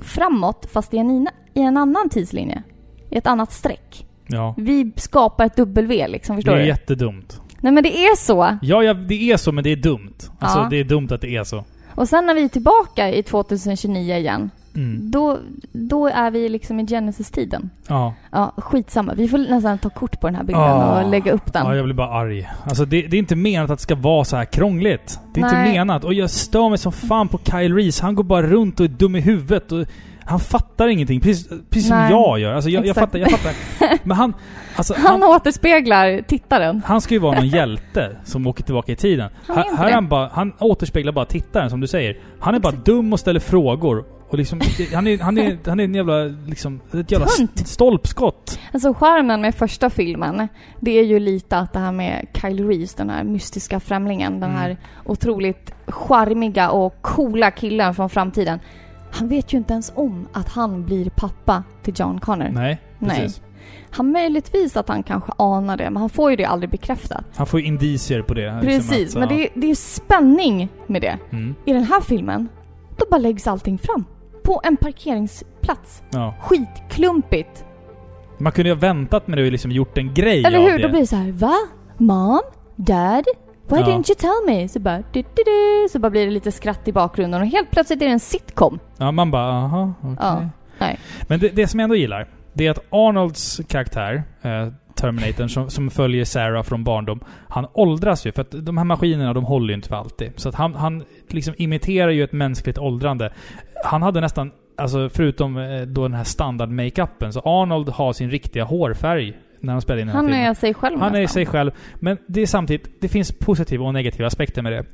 framåt 0.00 0.66
fast 0.72 0.94
i 0.94 0.98
en, 0.98 1.10
ina- 1.10 1.32
i 1.54 1.60
en 1.62 1.76
annan 1.76 2.08
tidslinje. 2.08 2.62
I 3.10 3.16
ett 3.16 3.26
annat 3.26 3.52
streck. 3.52 4.06
Ja. 4.26 4.54
Vi 4.58 4.92
skapar 4.96 5.44
ett 5.46 5.56
W 5.56 6.08
liksom, 6.08 6.36
Det 6.36 6.42
förstår 6.42 6.54
är 6.56 6.60
du? 6.60 6.66
jättedumt. 6.66 7.40
Nej 7.60 7.72
men 7.72 7.82
det 7.82 7.96
är 8.06 8.16
så! 8.16 8.58
Ja, 8.62 8.82
ja, 8.82 8.94
det 8.94 9.30
är 9.30 9.36
så, 9.36 9.52
men 9.52 9.64
det 9.64 9.70
är 9.70 9.76
dumt. 9.76 10.14
Alltså, 10.38 10.58
Ja. 10.58 10.66
det 10.70 10.76
är 10.76 10.84
dumt 10.84 11.08
att 11.10 11.20
det 11.20 11.36
är 11.36 11.44
så. 11.44 11.64
Och 11.94 12.08
sen 12.08 12.26
när 12.26 12.34
vi 12.34 12.44
är 12.44 12.48
tillbaka 12.48 13.12
i 13.14 13.22
2029 13.22 14.14
igen, 14.16 14.50
Mm. 14.76 15.10
Då, 15.10 15.38
då 15.72 16.06
är 16.06 16.30
vi 16.30 16.48
liksom 16.48 16.80
i 16.80 16.86
Genesis-tiden. 16.86 17.70
Ja. 17.88 18.14
Ja, 18.30 18.52
skitsamma. 18.56 19.14
Vi 19.14 19.28
får 19.28 19.38
nästan 19.38 19.78
ta 19.78 19.90
kort 19.90 20.20
på 20.20 20.26
den 20.26 20.34
här 20.36 20.44
bilden 20.44 20.62
Ah. 20.62 21.02
och 21.04 21.10
lägga 21.10 21.32
upp 21.32 21.52
den. 21.52 21.66
Ja, 21.66 21.74
jag 21.76 21.84
blir 21.84 21.94
bara 21.94 22.08
arg. 22.08 22.48
Alltså 22.64 22.84
det, 22.84 23.02
det 23.02 23.16
är 23.16 23.18
inte 23.18 23.36
menat 23.36 23.70
att 23.70 23.78
det 23.78 23.82
ska 23.82 23.94
vara 23.94 24.24
så 24.24 24.36
här 24.36 24.44
krångligt. 24.44 25.18
Det 25.34 25.40
är 25.40 25.44
Nej. 25.52 25.66
inte 25.68 25.78
menat. 25.78 26.04
Och 26.04 26.14
jag 26.14 26.30
stör 26.30 26.68
mig 26.68 26.78
som 26.78 26.92
fan 26.92 27.28
på 27.28 27.38
Kyle 27.38 27.74
Reese. 27.74 28.00
Han 28.00 28.14
går 28.14 28.24
bara 28.24 28.42
runt 28.42 28.80
och 28.80 28.84
är 28.86 28.90
dum 28.90 29.16
i 29.16 29.20
huvudet. 29.20 29.72
Och 29.72 29.86
han 30.26 30.40
fattar 30.40 30.88
ingenting. 30.88 31.20
Precis, 31.20 31.48
precis 31.70 31.88
som 31.88 31.96
jag 31.98 32.38
gör. 32.38 32.52
Alltså 32.54 32.70
jag, 32.70 32.80
jag 32.86 32.88
Exakt. 32.90 33.06
fattar, 33.06 33.18
jag 33.18 33.30
fattar. 33.30 33.54
Men 34.08 34.16
han... 34.16 34.34
Alltså, 34.76 34.94
Han 34.98 35.22
återspeglar 35.22 36.22
tittaren. 36.28 36.82
Han 36.86 37.00
ska 37.00 37.14
ju 37.14 37.20
vara 37.20 37.34
någon 37.34 37.48
hjälte 37.58 38.16
som 38.24 38.46
åker 38.46 38.64
tillbaka 38.64 38.92
i 38.92 38.96
tiden. 38.96 39.30
Han 39.46 39.58
är 39.58 39.62
här 39.62 39.76
här 39.76 39.92
han, 39.92 40.08
bara, 40.08 40.30
han 40.32 40.52
återspeglar 40.60 41.12
bara 41.12 41.24
tittaren 41.24 41.70
som 41.70 41.80
du 41.80 41.86
säger. 41.86 42.18
Han 42.40 42.54
är 42.54 42.58
bara 42.58 42.72
dum 42.72 43.12
och 43.12 43.20
ställer 43.20 43.40
frågor. 43.40 44.04
Och 44.28 44.38
liksom, 44.38 44.60
han 44.94 45.06
är, 45.06 45.18
han 45.18 45.38
är, 45.38 45.58
han 45.66 45.80
är 45.80 45.84
en 45.84 45.94
jävla, 45.94 46.24
liksom, 46.24 46.80
ett 46.94 47.10
jävla 47.12 47.26
Tönt. 47.26 47.50
st- 47.56 47.68
stolpskott. 47.68 48.58
Alltså 48.72 48.94
skärmen 48.94 49.40
med 49.40 49.54
första 49.54 49.90
filmen, 49.90 50.48
det 50.80 50.90
är 50.98 51.04
ju 51.04 51.18
lite 51.18 51.58
att 51.58 51.72
det 51.72 51.78
här 51.78 51.92
med 51.92 52.26
Kyle 52.40 52.68
Reese, 52.68 52.94
den 52.94 53.10
här 53.10 53.24
mystiska 53.24 53.80
främlingen, 53.80 54.32
den 54.40 54.50
Mm. 54.50 54.60
här 54.62 54.76
otroligt 55.04 55.74
charmiga 55.86 56.70
och 56.70 57.02
coola 57.02 57.50
killen 57.50 57.94
från 57.94 58.10
framtiden. 58.10 58.58
Han 59.14 59.28
vet 59.28 59.52
ju 59.52 59.58
inte 59.58 59.72
ens 59.72 59.92
om 59.94 60.28
att 60.32 60.48
han 60.48 60.84
blir 60.84 61.10
pappa 61.10 61.62
till 61.82 61.94
John 61.96 62.20
Connor. 62.20 62.48
Nej, 62.52 62.80
Nej. 62.98 63.20
precis. 63.20 63.42
Han 63.90 64.12
möjligtvis 64.12 64.76
att 64.76 64.88
han 64.88 65.02
kanske 65.02 65.32
anar 65.36 65.76
det, 65.76 65.90
men 65.90 65.96
han 65.96 66.10
får 66.10 66.30
ju 66.30 66.36
det 66.36 66.44
aldrig 66.44 66.70
bekräftat. 66.70 67.24
Han 67.36 67.46
får 67.46 67.60
ju 67.60 67.66
indicier 67.66 68.22
på 68.22 68.34
det. 68.34 68.60
liksom 68.62 68.68
Precis, 68.68 69.16
att, 69.16 69.20
men 69.20 69.28
det 69.28 69.44
är, 69.44 69.48
det 69.54 69.70
är 69.70 69.74
spänning 69.74 70.68
med 70.86 71.02
det. 71.02 71.18
Mm. 71.30 71.54
I 71.64 71.72
den 71.72 71.84
här 71.84 72.00
filmen, 72.00 72.48
då 72.96 73.04
bara 73.10 73.18
läggs 73.18 73.46
allting 73.46 73.78
fram. 73.78 74.04
På 74.42 74.60
en 74.64 74.76
parkeringsplats. 74.76 76.02
Ja. 76.10 76.34
Skitklumpigt. 76.42 77.64
Man 78.38 78.52
kunde 78.52 78.68
ju 78.68 78.74
ha 78.74 78.80
väntat 78.80 79.26
med 79.26 79.38
det 79.38 79.44
och 79.46 79.52
liksom 79.52 79.70
gjort 79.70 79.98
en 79.98 80.14
grej 80.14 80.44
Eller 80.44 80.58
av 80.58 80.64
hur? 80.64 80.78
det. 80.78 80.82
Då 80.82 80.88
blir 80.88 81.00
det 81.00 81.06
så 81.06 81.16
här, 81.16 81.32
va? 81.32 81.54
Mom? 81.98 82.40
Dad? 82.76 83.24
Why 83.68 83.76
Ja. 83.80 83.86
didn't 83.86 84.10
you 84.10 84.16
tell 84.18 84.46
me? 84.56 84.68
Så 84.68 84.80
bara, 84.80 84.98
du, 85.12 85.22
du, 85.22 85.42
du. 85.44 85.88
Så 85.92 85.98
bara 85.98 86.10
blir 86.10 86.24
det 86.26 86.32
lite 86.32 86.52
skratt 86.52 86.88
i 86.88 86.92
bakgrunden 86.92 87.40
och 87.40 87.46
helt 87.46 87.70
plötsligt 87.70 88.02
är 88.02 88.06
det 88.06 88.12
en 88.12 88.20
sitcom. 88.20 88.78
Ja, 88.98 89.12
man 89.12 89.30
bara 89.30 89.52
aha, 89.52 89.92
okej. 90.02 90.16
Ja. 90.20 90.48
Nej. 90.78 90.98
Men 91.28 91.40
det, 91.40 91.48
det 91.48 91.66
som 91.66 91.80
jag 91.80 91.84
ändå 91.84 91.96
gillar, 91.96 92.28
det 92.52 92.66
är 92.66 92.70
att 92.70 92.84
Arnolds 92.90 93.60
karaktär, 93.68 94.22
eh, 94.42 94.68
Terminatorn, 94.94 95.48
som, 95.48 95.70
som 95.70 95.90
följer 95.90 96.24
Sarah 96.24 96.62
från 96.62 96.84
barndom, 96.84 97.20
han 97.48 97.66
åldras 97.72 98.26
ju. 98.26 98.32
För 98.32 98.42
att 98.42 98.50
de 98.50 98.78
här 98.78 98.84
maskinerna, 98.84 99.32
de 99.34 99.44
håller 99.44 99.68
ju 99.68 99.74
inte 99.74 99.88
för 99.88 99.96
alltid. 99.96 100.32
Så 100.36 100.48
att 100.48 100.54
han, 100.54 100.74
han 100.74 101.04
liksom 101.28 101.54
imiterar 101.58 102.10
ju 102.10 102.24
ett 102.24 102.32
mänskligt 102.32 102.78
åldrande. 102.78 103.32
Han 103.84 104.02
hade 104.02 104.20
nästan, 104.20 104.50
alltså 104.76 105.08
förutom 105.08 105.56
eh, 105.56 105.80
då 105.82 106.02
den 106.02 106.14
här 106.14 106.24
standard-makeupen, 106.24 107.32
så 107.32 107.40
Arnold 107.40 107.88
har 107.88 108.12
sin 108.12 108.30
riktiga 108.30 108.64
hårfärg 108.64 109.34
när 109.64 109.72
han 109.72 109.80
spelar 109.82 110.00
in 110.00 110.06
den 110.06 110.16
här 110.16 110.22
Han 110.22 110.26
filmen. 110.30 110.50
är 110.50 110.54
sig 110.54 110.74
själv 110.74 111.00
Han 111.00 111.14
är 111.14 111.20
nästan. 111.20 111.34
sig 111.34 111.46
själv. 111.46 111.70
Men 111.94 112.18
det 112.26 112.42
är 112.42 112.46
samtidigt, 112.46 113.00
det 113.00 113.08
finns 113.08 113.32
positiva 113.32 113.84
och 113.84 113.92
negativa 113.94 114.26
aspekter 114.26 114.62
med 114.62 114.72
det. 114.72 114.84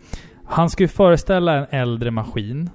Han 0.47 0.70
ska 0.70 0.82
ju 0.84 0.88
föreställa 0.88 1.55
en 1.56 1.66
äldre 1.80 2.10
maskin 2.10 2.70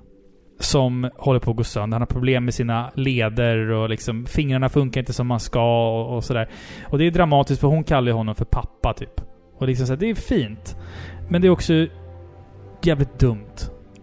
som 0.60 1.10
håller 1.18 1.40
på 1.40 1.52
att 1.52 1.58
gå 1.58 1.64
sönder. 1.64 1.96
Han 1.96 2.02
har 2.02 2.06
problem 2.08 2.46
med 2.46 2.54
sina 2.54 2.92
leder 2.96 3.70
och 3.72 3.90
liksom 3.90 4.26
fingrarna 4.26 4.70
funkar 4.70 5.00
inte 5.02 5.14
som 5.14 5.28
man 5.28 5.40
ska 5.40 5.90
och, 6.02 6.16
och 6.16 6.24
sådär. 6.24 6.50
Och 6.90 6.98
det 6.98 7.06
är 7.08 7.12
dramatiskt 7.12 7.62
för 7.62 7.68
hon 7.68 7.84
kallar 7.84 8.08
ju 8.08 8.14
honom 8.14 8.36
för 8.36 8.46
pappa 8.46 8.94
typ. 8.94 9.22
Och 9.58 9.68
liksom 9.68 9.88
så 9.88 9.94
här, 9.94 10.00
det 10.00 10.10
är 10.10 10.16
fint. 10.16 10.78
Men 11.30 11.42
det 11.42 11.48
är 11.48 11.50
också 11.52 11.74
jävligt 12.84 13.20
dumt. 13.20 13.56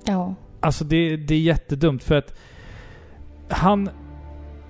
Ja. 0.07 0.35
Alltså 0.61 0.85
det, 0.85 1.17
det 1.17 1.35
är 1.35 1.41
jättedumt 1.41 2.03
för 2.05 2.15
att 2.15 2.35
han... 3.49 3.91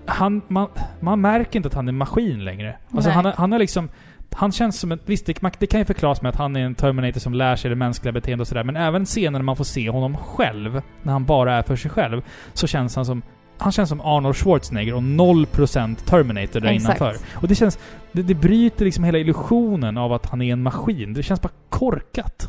Han, 0.07 0.43
man, 0.49 0.69
man 1.01 1.20
märker 1.20 1.59
inte 1.59 1.66
att 1.66 1.74
han 1.74 1.89
är 1.89 1.93
maskin 1.93 2.45
längre. 2.45 2.77
Alltså 2.95 3.11
han, 3.11 3.24
han 3.24 3.53
har 3.53 3.59
liksom... 3.59 3.89
Han 4.35 4.53
känns 4.53 4.81
som 4.81 4.93
en... 4.93 4.99
Visst, 5.07 5.27
det 5.59 5.66
kan 5.66 5.81
ju 5.81 5.85
förklaras 5.85 6.23
med 6.23 6.29
att 6.29 6.37
han 6.37 6.57
är 6.57 6.61
en 6.61 6.74
Terminator 6.74 7.20
som 7.20 7.35
lär 7.35 7.57
sig 7.57 7.70
det 7.70 7.77
mänskliga 7.77 8.12
beteendet 8.12 8.41
och 8.41 8.49
sådär. 8.49 8.65
Men 8.65 8.77
även 8.77 9.05
scener 9.07 9.31
när 9.39 9.43
man 9.43 9.57
får 9.57 9.65
se 9.65 9.91
honom 9.91 10.16
själv, 10.16 10.83
när 11.03 11.12
han 11.12 11.24
bara 11.24 11.55
är 11.55 11.62
för 11.62 11.77
sig 11.77 11.91
själv, 11.91 12.23
så 12.53 12.66
känns 12.66 12.97
han 12.97 13.05
som... 13.05 13.23
Han 13.59 13.73
känns 13.73 13.89
som 13.89 14.01
Arnold 14.01 14.37
Schwarzenegger 14.37 14.95
och 14.95 15.03
0% 15.03 15.97
Terminator 15.97 16.61
där 16.61 16.69
Exakt. 16.69 17.01
innanför. 17.01 17.24
Och 17.35 17.49
det 17.49 17.55
känns... 17.55 17.79
Det, 18.12 18.23
det 18.23 18.35
bryter 18.35 18.85
liksom 18.85 19.05
hela 19.05 19.19
illusionen 19.19 19.99
av 19.99 20.12
att 20.12 20.27
han 20.27 20.43
är 20.43 20.53
en 20.53 20.62
maskin. 20.62 21.15
Det 21.15 21.23
känns 21.23 21.43
bara 21.43 21.53
korkat. 21.69 22.49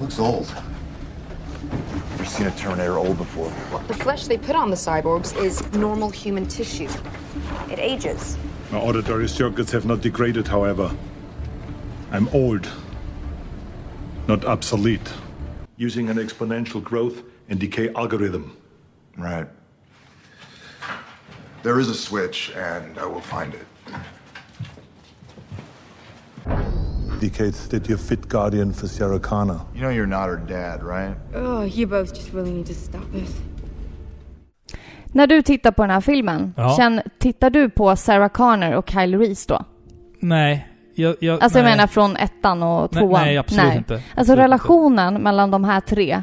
Looks 0.00 0.18
old. 0.18 0.46
Never 2.18 2.30
seen 2.30 2.46
a 2.48 2.50
Terminator 2.50 2.98
old 2.98 3.16
before. 3.16 3.48
The 3.86 3.94
flesh 3.94 4.26
they 4.26 4.38
put 4.38 4.56
on 4.56 4.70
the 4.70 4.76
cyborgs 4.76 5.40
is 5.40 5.62
normal 5.74 6.10
human 6.10 6.48
tissue. 6.48 6.88
It 7.70 7.78
ages. 7.78 8.36
My 8.72 8.78
auditory 8.78 9.28
circuits 9.28 9.70
have 9.70 9.84
not 9.84 10.00
degraded, 10.00 10.48
however. 10.48 10.90
I'm 12.10 12.26
old, 12.30 12.68
not 14.26 14.44
obsolete. 14.44 15.12
Using 15.76 16.10
an 16.10 16.16
exponential 16.16 16.82
growth 16.82 17.22
and 17.48 17.60
decay 17.60 17.94
algorithm. 17.94 18.56
Right. 19.16 19.46
There 21.62 21.78
is 21.78 21.88
a 21.88 21.94
switch, 21.94 22.50
and 22.56 22.98
I 22.98 23.06
will 23.06 23.20
find 23.20 23.54
it. 23.54 23.66
Indicates 27.22 27.68
that 27.68 27.88
you're 27.88 27.96
fit 28.08 28.28
guardian 28.28 28.72
for 28.72 28.86
Sarah 28.86 29.18
Connor. 29.18 29.58
You 29.74 29.80
know 29.80 29.90
you're 29.90 30.06
not 30.06 30.28
her 30.28 30.36
dad, 30.48 30.82
right? 30.82 31.16
Oh, 31.34 31.64
you 31.78 31.86
both 31.88 32.14
just 32.14 32.34
really 32.34 32.50
need 32.52 32.66
to 32.66 32.74
stop 32.74 33.12
this. 33.12 33.36
När 35.12 35.26
du 35.26 35.42
tittar 35.42 35.70
på 35.70 35.82
den 35.82 35.90
här 35.90 36.00
filmen, 36.00 36.54
Ja. 36.56 36.74
känn, 36.76 37.00
tittar 37.18 37.50
du 37.50 37.70
på 37.70 37.96
Sarah 37.96 38.28
Connor 38.28 38.72
och 38.74 38.90
Kyle 38.90 39.18
Reese 39.18 39.46
då? 39.46 39.64
Nej. 40.20 40.68
Jag, 40.94 41.16
jag, 41.20 41.42
Alltså 41.42 41.58
nej. 41.58 41.68
jag 41.68 41.76
menar 41.76 41.86
från 41.86 42.16
ettan 42.16 42.62
och 42.62 42.88
Nej, 42.92 43.02
tvåan. 43.02 43.22
nej, 43.24 43.38
absolut 43.38 43.74
inte. 43.74 43.94
Alltså 43.94 44.04
Absolut 44.16 44.38
relationen 44.38 45.14
mellan 45.22 45.50
de 45.50 45.64
här 45.64 45.80
tre, 45.80 46.22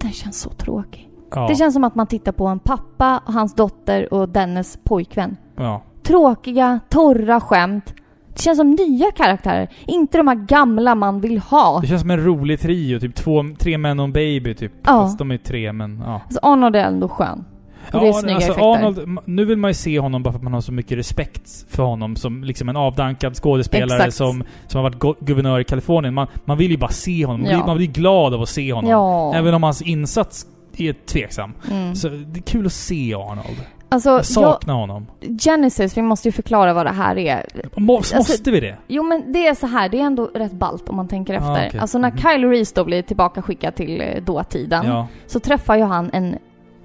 den 0.00 0.12
känns 0.12 0.40
så 0.40 0.50
tråkig. 0.50 1.08
Ja. 1.30 1.48
Det 1.48 1.54
känns 1.54 1.74
som 1.74 1.84
att 1.84 1.94
man 1.94 2.06
tittar 2.06 2.32
på 2.32 2.46
en 2.46 2.58
pappa 2.58 3.22
och 3.26 3.32
hans 3.32 3.54
dotter 3.54 4.14
och 4.14 4.28
dennes 4.28 4.78
pojkvän. 4.84 5.36
Ja. 5.56 5.82
Tråkiga, 6.02 6.80
torra 6.88 7.40
skämt. 7.40 7.94
Det 8.34 8.42
känns 8.42 8.58
som 8.58 8.70
nya 8.70 9.10
karaktärer. 9.10 9.68
Inte 9.86 10.18
de 10.18 10.28
här 10.28 10.34
gamla 10.34 10.94
man 10.94 11.20
vill 11.20 11.38
ha. 11.38 11.80
Det 11.80 11.86
känns 11.86 12.00
som 12.00 12.10
en 12.10 12.24
rolig 12.24 12.60
trio, 12.60 13.00
typ 13.00 13.14
två, 13.14 13.44
tre 13.58 13.78
män 13.78 14.00
och 14.00 14.04
en 14.04 14.12
baby 14.12 14.54
typ. 14.54 14.72
Ja. 14.82 14.90
Fast 14.90 15.18
de 15.18 15.30
är 15.30 15.38
tre 15.38 15.72
men 15.72 16.02
ja. 16.06 16.20
Alltså 16.24 16.40
Arnold 16.42 16.76
är 16.76 16.84
ändå 16.84 17.08
skön. 17.08 17.44
Och 17.92 18.00
det 18.00 18.08
är 18.08 18.12
snygga 18.12 18.34
alltså 18.34 18.50
effekter. 18.50 18.72
Arnold, 18.74 19.18
nu 19.24 19.44
vill 19.44 19.58
man 19.58 19.70
ju 19.70 19.74
se 19.74 19.98
honom 20.00 20.22
bara 20.22 20.32
för 20.32 20.38
att 20.38 20.42
man 20.44 20.52
har 20.52 20.60
så 20.60 20.72
mycket 20.72 20.98
respekt 20.98 21.66
för 21.68 21.82
honom 21.82 22.16
som 22.16 22.44
liksom 22.44 22.68
en 22.68 22.76
avdankad 22.76 23.36
skådespelare 23.36 23.98
Exakt. 23.98 24.14
som, 24.14 24.44
som 24.66 24.82
har 24.84 24.90
varit 24.90 25.20
guvernör 25.20 25.60
i 25.60 25.64
Kalifornien. 25.64 26.14
Man, 26.14 26.26
man 26.44 26.58
vill 26.58 26.70
ju 26.70 26.76
bara 26.76 26.90
se 26.90 27.26
honom. 27.26 27.40
Man, 27.40 27.50
Ja. 27.50 27.56
blir, 27.56 27.66
man 27.66 27.76
blir 27.76 27.86
glad 27.86 28.34
av 28.34 28.42
att 28.42 28.48
se 28.48 28.72
honom. 28.72 28.90
Ja. 28.90 29.34
Även 29.34 29.54
om 29.54 29.62
hans 29.62 29.82
insats 29.82 30.46
är 30.76 30.92
tveksam. 30.92 31.52
Mm. 31.70 31.94
Så 31.94 32.08
det 32.08 32.38
är 32.38 32.42
kul 32.42 32.66
att 32.66 32.72
se 32.72 33.14
Arnold. 33.14 33.60
Alltså, 33.92 34.10
jag 34.10 34.26
saknar 34.26 34.74
honom. 34.74 35.06
Genesis, 35.44 35.96
vi 35.96 36.02
måste 36.02 36.28
ju 36.28 36.32
förklara 36.32 36.72
vad 36.74 36.86
det 36.86 36.90
här 36.92 37.18
är. 37.18 37.46
Måste, 37.76 38.16
Alltså, 38.16 38.50
vi 38.50 38.60
det? 38.60 38.76
Jo 38.88 39.02
men 39.02 39.32
det 39.32 39.46
är 39.46 39.54
så 39.54 39.66
här, 39.66 39.88
det 39.88 40.00
är 40.00 40.04
ändå 40.04 40.30
rätt 40.34 40.52
ballt 40.52 40.88
om 40.88 40.96
man 40.96 41.08
tänker 41.08 41.34
Ah, 41.34 41.36
efter. 41.36 41.68
okej. 41.68 41.80
Alltså 41.80 41.98
när 41.98 42.10
Mhm. 42.10 42.18
Kyle 42.18 42.48
Reese 42.48 42.72
då 42.72 42.84
blir 42.84 43.02
tillbaka 43.02 43.42
skickad 43.42 43.74
till 43.74 44.00
eh, 44.00 44.22
dåtiden 44.22 44.86
Ja. 44.86 45.06
så 45.26 45.40
träffar 45.40 45.76
ju 45.76 45.82
han 45.84 46.10
en, 46.12 46.38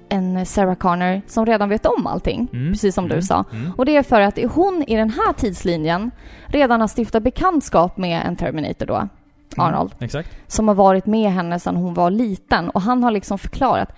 en 0.08 0.46
Sarah 0.46 0.74
Connor 0.74 1.20
som 1.26 1.46
redan 1.46 1.68
vet 1.68 1.86
om 1.86 2.06
allting, 2.06 2.48
Mm. 2.52 2.72
precis 2.72 2.94
som 2.94 3.04
du 3.04 3.12
Mm. 3.14 3.22
sa. 3.22 3.44
Mm. 3.52 3.72
Och 3.76 3.84
det 3.86 3.96
är 3.96 4.02
för 4.02 4.20
att 4.20 4.38
hon 4.54 4.84
i 4.86 4.96
den 4.96 5.10
här 5.10 5.32
tidslinjen 5.32 6.10
redan 6.46 6.80
har 6.80 6.88
stiftat 6.88 7.22
bekantskap 7.22 7.96
med 7.96 8.22
en 8.26 8.36
Terminator 8.36 8.86
då, 8.86 9.08
Arnold, 9.56 9.92
Mm. 9.92 10.04
Exakt. 10.04 10.28
som 10.46 10.68
har 10.68 10.74
varit 10.74 11.06
med 11.06 11.32
henne 11.32 11.58
sedan 11.60 11.76
hon 11.76 11.94
var 11.94 12.10
liten 12.10 12.70
och 12.70 12.82
han 12.82 13.02
har 13.04 13.10
liksom 13.10 13.38
förklarat 13.38 13.88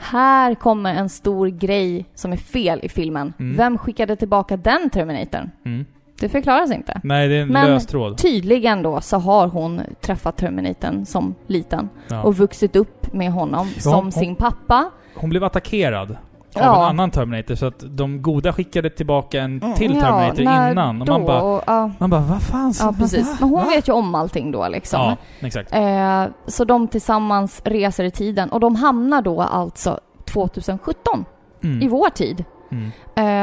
här 0.00 0.54
kommer 0.54 0.94
en 0.94 1.08
stor 1.08 1.48
grej 1.48 2.06
som 2.14 2.32
är 2.32 2.36
fel 2.36 2.80
i 2.82 2.88
filmen. 2.88 3.32
Mm. 3.38 3.56
Vem 3.56 3.78
skickade 3.78 4.16
tillbaka 4.16 4.56
den 4.56 4.90
Terminatorn? 4.90 5.50
Mm. 5.64 5.84
Det 6.20 6.28
förklaras 6.28 6.72
inte. 6.72 7.00
Nej, 7.04 7.28
det 7.28 7.34
är 7.36 7.42
en 7.42 7.48
Men 7.48 7.66
lös 7.66 7.86
tråd. 7.86 8.18
tydligen 8.18 8.82
då 8.82 9.00
så 9.00 9.16
har 9.18 9.48
hon 9.48 9.80
träffat 10.00 10.36
Terminatorn 10.36 11.06
som 11.06 11.34
liten 11.46 11.88
Ja. 12.08 12.22
och 12.22 12.36
vuxit 12.36 12.76
upp 12.76 13.12
med 13.12 13.32
honom 13.32 13.68
som 13.78 13.94
hon- 13.94 14.12
sin 14.12 14.36
pappa. 14.36 14.90
Hon 15.14 15.30
blev 15.30 15.44
attackerad. 15.44 16.16
Av 16.54 16.62
Ja. 16.62 16.76
en 16.76 16.88
annan 16.90 17.10
Terminator, 17.10 17.54
så 17.54 17.66
att 17.66 17.84
de 17.96 18.22
goda 18.22 18.52
skickade 18.52 18.90
tillbaka 18.90 19.40
en 19.42 19.62
Mm, 19.62 19.74
till 19.74 19.94
ja, 19.94 20.00
Terminator 20.00 20.40
innan. 20.40 21.02
Och 21.02 21.08
man 21.08 21.24
bara... 21.24 21.42
Och, 21.42 21.62
ja. 21.66 21.90
Man 21.98 22.10
bara, 22.10 22.20
vad 22.20 22.42
fan? 22.42 22.74
Ja, 22.80 22.94
precis. 22.98 23.40
Men 23.40 23.48
hon 23.48 23.58
Va? 23.64 23.70
vet 23.74 23.88
ju 23.88 23.92
om 23.92 24.14
allting 24.14 24.52
då 24.52 24.68
liksom. 24.68 25.00
Ja, 25.00 25.16
exakt. 25.46 25.72
Eh, 25.74 26.24
så 26.46 26.64
de 26.64 26.88
tillsammans 26.88 27.60
reser 27.64 28.04
i 28.04 28.10
tiden 28.10 28.50
och 28.50 28.60
de 28.60 28.76
hamnar 28.76 29.22
då 29.22 29.40
alltså 29.40 29.98
2017 30.24 31.24
Mm. 31.62 31.82
i 31.82 31.88
vår 31.88 32.08
tid. 32.10 32.44
Mm. 32.72 32.90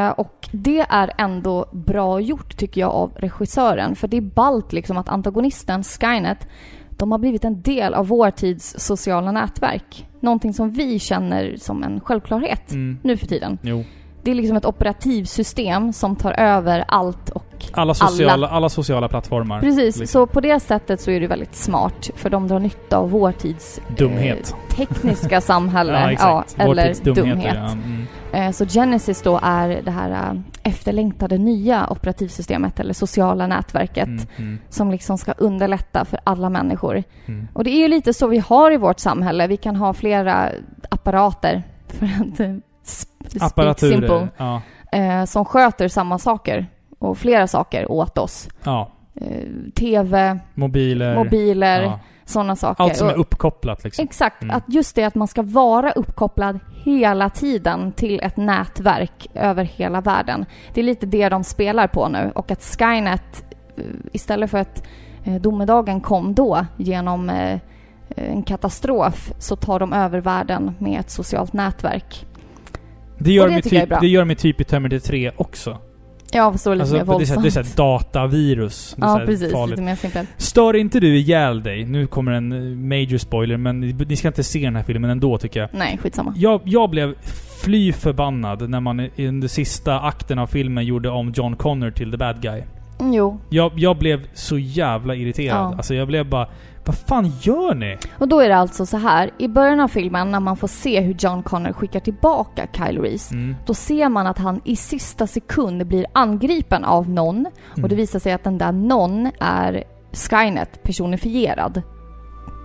Eh, 0.07 0.11
och 0.11 0.49
det 0.51 0.79
är 0.89 1.11
ändå 1.17 1.65
bra 1.71 2.19
gjort 2.19 2.57
tycker 2.57 2.81
jag 2.81 2.91
av 2.91 3.11
regissören. 3.15 3.95
För 3.95 4.07
det 4.07 4.17
är 4.17 4.21
ballt 4.21 4.73
liksom 4.73 4.97
att 4.97 5.09
antagonisten 5.09 5.83
Skynet 5.83 6.47
de 6.97 7.11
har 7.11 7.19
blivit 7.19 7.45
en 7.45 7.61
del 7.61 7.93
av 7.93 8.07
vår 8.07 8.31
tids 8.31 8.75
sociala 8.79 9.31
nätverk. 9.31 10.07
Någonting 10.19 10.53
som 10.53 10.69
vi 10.69 10.99
känner 10.99 11.55
som 11.57 11.83
en 11.83 11.99
självklarhet 11.99 12.71
Mm. 12.71 12.97
nu 13.03 13.17
för 13.17 13.27
tiden. 13.27 13.57
Jo. 13.61 13.83
Det 14.27 14.31
är 14.31 14.35
liksom 14.35 14.57
ett 14.57 14.65
operativsystem 14.65 15.93
som 15.93 16.15
tar 16.15 16.31
över 16.31 16.85
allt 16.87 17.29
och 17.29 17.43
Alla 17.71 17.93
sociala, 17.93 18.47
alla. 18.47 18.69
sociala 18.69 19.07
plattformar. 19.07 19.59
Precis, 19.59 19.97
liksom. 19.99 20.07
så 20.07 20.27
på 20.27 20.41
det 20.41 20.59
sättet 20.59 21.01
så 21.01 21.11
är 21.11 21.19
det 21.19 21.27
väldigt 21.27 21.55
smart 21.55 22.09
för 22.15 22.29
de 22.29 22.47
drar 22.47 22.59
nytta 22.59 22.97
av 22.97 23.09
vår 23.11 23.31
tids 23.31 23.81
Dumhet. 23.97 24.55
eh, 24.69 24.75
tekniska 24.75 25.41
samhälle. 25.51 25.91
Ja, 26.01 26.11
exakt. 26.11 26.55
Vår 26.57 26.63
eller 26.71 26.87
tids 26.87 26.99
dumheter, 26.99 27.29
dumhet. 27.29 27.55
ja. 27.55 27.71
Mm. 27.71 28.05
Eh, 28.47 28.51
Så 28.51 28.65
Genesis 28.65 29.21
då 29.21 29.39
är 29.43 29.81
det 29.85 29.91
här 29.91 30.11
eh, 30.11 30.39
efterlängtade 30.63 31.37
nya 31.37 31.87
operativsystemet 31.89 32.79
eller 32.79 32.93
sociala 32.93 33.47
nätverket 33.47 34.07
Mm, 34.07 34.19
mm. 34.37 34.59
som 34.69 34.91
liksom 34.91 35.17
ska 35.17 35.31
underlätta 35.31 36.05
för 36.05 36.19
alla 36.23 36.49
människor. 36.49 37.03
Mm. 37.25 37.47
Och 37.53 37.63
det 37.63 37.69
är 37.69 37.77
ju 37.79 37.87
lite 37.87 38.13
så 38.13 38.27
vi 38.27 38.37
har 38.39 38.71
i 38.71 38.77
vårt 38.77 38.99
samhälle. 38.99 39.47
Vi 39.47 39.57
kan 39.57 39.75
ha 39.75 39.93
flera 39.93 40.49
apparater 40.89 41.63
för 41.87 42.05
att 42.05 42.39
eh, 42.39 42.55
Apparaturer. 43.39 44.29
Ja. 44.37 44.61
eh, 44.91 45.25
som 45.25 45.45
sköter 45.45 45.87
samma 45.87 46.17
saker 46.19 46.67
och 46.99 47.17
flera 47.17 47.47
saker 47.47 47.91
åt 47.91 48.17
oss. 48.17 48.49
ja. 48.63 48.91
Eh, 49.21 49.47
TV, 49.75 50.39
Mobiler. 50.53 51.15
mobiler, 51.15 51.81
Ja. 51.81 51.99
sådana 52.25 52.55
saker. 52.55 52.83
Allt 52.83 52.95
som 52.97 53.07
är 53.07 53.13
uppkopplat 53.13 53.83
liksom. 53.83 54.03
Exakt, 54.03 54.43
Mm. 54.43 54.55
att 54.57 54.63
just 54.67 54.95
det 54.95 55.03
att 55.03 55.15
man 55.15 55.27
ska 55.27 55.41
vara 55.41 55.91
uppkopplad 55.91 56.59
hela 56.85 57.29
tiden 57.29 57.91
till 57.91 58.19
ett 58.23 58.37
nätverk 58.37 59.27
över 59.33 59.63
hela 59.63 60.01
världen. 60.01 60.45
Det 60.73 60.81
är 60.81 60.83
lite 60.83 61.05
det 61.05 61.29
de 61.29 61.43
spelar 61.43 61.87
på 61.87 62.07
nu 62.09 62.31
och 62.35 62.51
att 62.51 62.63
Skynet 62.79 63.45
eh, 63.77 63.83
istället 64.13 64.51
för 64.51 64.57
att 64.57 64.83
eh, 65.23 65.35
domedagen 65.35 66.01
kom 66.01 66.33
då 66.35 66.65
genom 66.77 67.29
eh, 67.29 67.59
en 68.15 68.43
katastrof 68.43 69.31
så 69.39 69.55
tar 69.55 69.79
de 69.79 69.93
över 69.93 70.21
världen 70.21 70.75
med 70.79 70.99
ett 70.99 71.09
socialt 71.09 71.53
nätverk. 71.53 72.25
Det 73.19 73.31
gör, 73.33 73.47
Och 73.47 73.53
det 73.53 73.61
typ, 73.61 73.89
det 74.01 74.07
gör 74.07 74.31
i 74.31 74.35
typ 74.35 74.61
i 74.61 74.63
Terminator 74.63 74.99
3 74.99 75.31
också. 75.37 75.77
Ja, 76.31 76.51
fast 76.51 76.65
lite 76.65 76.81
Alltså, 76.81 76.95
mer 76.95 77.03
våldsamt. 77.03 77.41
det 77.43 77.47
är 77.47 77.51
såhär 77.51 77.75
datavirus. 77.75 78.95
Det 78.97 79.05
är 79.05 79.19
ja, 79.19 79.25
precis. 79.25 79.51
farligt. 79.51 79.69
Lite 79.71 79.81
mer 79.81 79.95
simpelt. 79.95 80.29
Stör 80.37 80.75
inte 80.75 80.99
du 80.99 81.17
ihjäl 81.17 81.63
dig? 81.63 81.85
Nu 81.85 82.07
kommer 82.07 82.31
en 82.31 82.51
eh, 82.51 82.77
major 82.77 83.17
spoiler, 83.17 83.57
men 83.57 83.79
ni 83.79 84.15
ska 84.15 84.27
inte 84.27 84.43
se 84.43 84.59
den 84.59 84.75
här 84.75 84.83
filmen 84.83 85.09
ändå 85.09 85.37
tycker 85.37 85.59
jag. 85.59 85.69
Nej, 85.73 85.97
skitsamma. 85.97 86.33
Jag, 86.37 86.61
jag 86.63 86.89
blev 86.89 87.15
fly 87.63 87.93
förbannad 87.93 88.69
när 88.69 88.79
man 88.79 88.99
i 88.99 89.11
den 89.15 89.49
sista 89.49 89.99
akten 89.99 90.39
av 90.39 90.47
filmen 90.47 90.85
gjorde 90.85 91.09
om 91.09 91.31
John 91.35 91.55
Connor 91.55 91.91
till 91.91 92.11
the 92.11 92.17
bad 92.17 92.41
guy. 92.41 92.61
Jo, 92.99 93.39
Jag, 93.49 93.71
jag 93.75 93.97
blev 93.97 94.27
så 94.33 94.57
jävla 94.57 95.15
irriterad. 95.15 95.57
Ja. 95.57 95.77
Alltså 95.77 95.93
jag 95.95 96.07
blev 96.07 96.29
bara... 96.29 96.47
Vad 96.85 96.97
fan 96.97 97.31
gör 97.41 97.75
ni? 97.75 97.97
Och 98.19 98.27
då 98.27 98.39
är 98.39 98.49
det 98.49 98.57
alltså 98.57 98.85
så 98.85 98.97
här. 98.97 99.31
I 99.37 99.47
början 99.47 99.79
av 99.79 99.87
filmen 99.87 100.31
när 100.31 100.39
man 100.39 100.57
får 100.57 100.67
se 100.67 101.01
hur 101.01 101.15
John 101.19 101.43
Connor 101.43 101.73
skickar 101.73 101.99
tillbaka 101.99 102.67
Kyle 102.73 103.01
Reese. 103.01 103.31
Mm. 103.31 103.55
Då 103.65 103.73
ser 103.73 104.09
man 104.09 104.27
att 104.27 104.37
han 104.37 104.61
i 104.63 104.75
sista 104.75 105.27
sekund 105.27 105.87
blir 105.87 106.05
angripen 106.13 106.85
av 106.85 107.09
någon. 107.09 107.45
Och 107.71 107.77
Mm. 107.77 107.89
det 107.89 107.95
visar 107.95 108.19
sig 108.19 108.33
att 108.33 108.43
den 108.43 108.57
där 108.57 108.71
någon 108.71 109.31
är 109.39 109.83
Skynet 110.29 110.83
personifierad. 110.83 111.81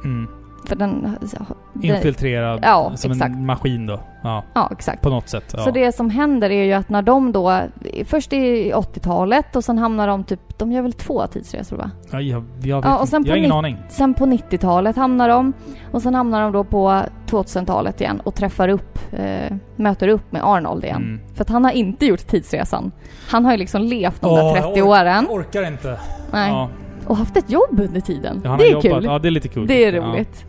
Mm. 0.05 0.29
För 0.67 0.77
den... 0.77 1.17
den 1.21 1.85
Infiltrerad 1.85 2.61
Ja, 2.63 2.93
som 2.97 3.11
exakt. 3.13 3.35
en 3.35 3.47
maskin 3.47 3.87
då. 3.87 4.01
Ja, 4.23 4.45
Ja, 4.55 4.69
exakt. 4.73 5.03
på 5.03 5.09
något 5.11 5.29
sätt. 5.29 5.55
Ja. 5.57 5.65
Så 5.65 5.71
det 5.71 5.93
som 5.95 6.11
händer 6.11 6.51
är 6.51 6.65
ju 6.65 6.73
att 6.73 6.89
när 6.89 7.03
de 7.03 7.33
då... 7.33 7.61
Först 8.05 8.33
i 8.33 8.73
80-talet 8.73 9.57
och 9.57 9.65
sen 9.65 9.79
hamnar 9.79 10.09
de 10.09 10.25
typ... 10.25 10.59
De 10.59 10.73
gör 10.73 10.83
väl 10.83 10.93
två 10.93 11.27
tidsresor 11.27 11.77
va? 11.77 11.91
ja, 12.11 12.21
jag, 12.21 12.45
jag, 12.63 12.77
vet 12.77 12.85
Ja, 12.85 12.95
och 12.95 13.01
inte. 13.01 13.11
sen 13.11 13.25
jag 13.25 13.31
har 13.31 13.35
på 13.35 13.39
ingen 13.39 13.53
aning. 13.53 13.79
Sen 13.89 14.15
på 14.15 14.27
90-talet 14.27 14.97
hamnar 14.97 15.29
de 15.29 15.53
och 15.93 16.03
sen 16.03 16.15
hamnar 16.15 16.43
de 16.43 16.53
då 16.53 16.65
på 16.65 17.03
2000-talet 17.27 18.01
igen 18.01 18.21
och 18.25 18.35
träffar 18.35 18.69
upp, 18.69 18.99
eh, 19.13 19.57
möter 19.77 20.09
upp 20.09 20.33
med 20.33 20.43
Arnold 20.45 20.85
igen. 20.85 21.03
Mm. 21.03 21.21
För 21.35 21.43
att 21.45 21.49
han 21.51 21.65
har 21.65 21.73
inte 21.73 22.07
gjort 22.07 22.27
tidsresan. 22.27 22.93
Han 23.29 23.45
har 23.45 23.53
ju 23.53 23.59
liksom 23.59 23.83
levt 23.83 24.21
de 24.21 24.35
där 24.35 24.45
Åh, 24.45 24.53
30 24.53 24.67
jag 24.69 24.87
ork- 24.87 25.01
åren. 25.01 25.27
Jag 25.29 25.37
orkar 25.37 25.67
inte. 25.67 25.99
Nej. 26.33 26.51
Ja, 26.51 26.69
Och 27.07 27.17
haft 27.17 27.37
ett 27.37 27.51
jobb 27.51 27.81
under 27.81 28.01
tiden. 28.01 28.41
ja, 28.45 28.51
det 28.51 28.57
har 28.57 28.61
är 28.65 28.71
jobbat. 28.71 28.83
kul. 28.85 29.05
Ja, 29.05 29.19
det 29.19 29.29
är 29.29 29.31
lite 29.31 29.49
kul. 29.49 29.67
Det 29.67 29.85
är 29.85 29.93
Ja. 29.93 30.03
roligt. 30.03 30.45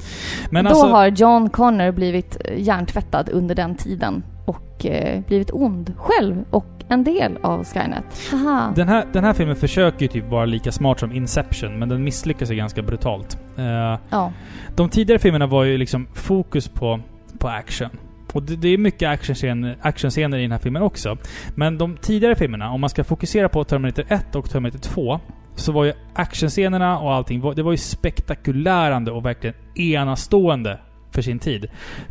Men 0.50 0.66
då 0.66 0.70
alltså, 0.70 0.88
har 0.88 1.08
John 1.08 1.50
Connor 1.50 1.92
blivit 1.92 2.38
eh, 2.46 2.60
hjärntvättad 2.62 3.30
under 3.30 3.56
den 3.56 3.76
tiden 3.76 4.24
och 4.46 4.86
eh, 4.86 5.22
blivit 5.28 5.50
ond 5.54 5.94
själv 5.98 6.44
och 6.50 6.66
en 6.90 7.04
del 7.04 7.38
av 7.42 7.64
Skynet. 7.66 8.04
Haha. 8.32 8.74
den, 8.76 8.88
här, 8.88 9.06
den 9.14 9.24
här 9.24 9.34
filmen 9.34 9.56
försöker 9.56 10.02
ju 10.02 10.08
typ 10.08 10.30
vara 10.30 10.46
lika 10.46 10.72
smart 10.72 11.00
som 11.00 11.12
Inception, 11.12 11.80
men 11.80 11.90
den 11.90 12.04
misslyckas 12.04 12.52
ju 12.52 12.56
ganska 12.56 12.82
brutalt. 12.82 13.38
Eh, 13.58 13.98
Ja. 14.10 14.32
de 14.76 14.90
tidigare 14.90 15.20
filmerna 15.20 15.48
var 15.48 15.64
ju 15.64 15.78
liksom 15.78 16.08
fokus 16.14 16.68
på, 16.68 17.00
på 17.38 17.48
action. 17.48 17.90
Och 18.34 18.44
det, 18.44 18.56
det 18.56 18.68
är 18.68 18.78
mycket 18.78 19.10
actionscener, 19.10 19.78
actionscener 19.82 20.38
i 20.38 20.42
den 20.42 20.52
här 20.52 20.60
filmen 20.60 20.82
också. 20.82 21.18
Men 21.56 21.78
de 21.78 21.98
tidigare 21.98 22.36
filmerna, 22.36 22.72
om 22.72 22.82
man 22.82 22.90
ska 22.90 23.04
fokusera 23.04 23.50
på 23.50 23.64
Terminator 23.64 24.06
1 24.10 24.36
och 24.36 24.50
Terminator 24.50 24.80
2, 24.80 25.20
så 25.56 25.72
var 25.72 25.84
ju 25.84 25.94
actionscenerna 26.14 27.00
och 27.00 27.14
allting, 27.14 27.54
det 27.56 27.64
var 27.64 27.72
ju 27.72 27.78
spektakulärande 27.78 29.12
och 29.12 29.26
verkligen 29.26 29.56
enastående 29.76 30.80
för 31.12 31.22
sin 31.22 31.40
tid. 31.40 31.70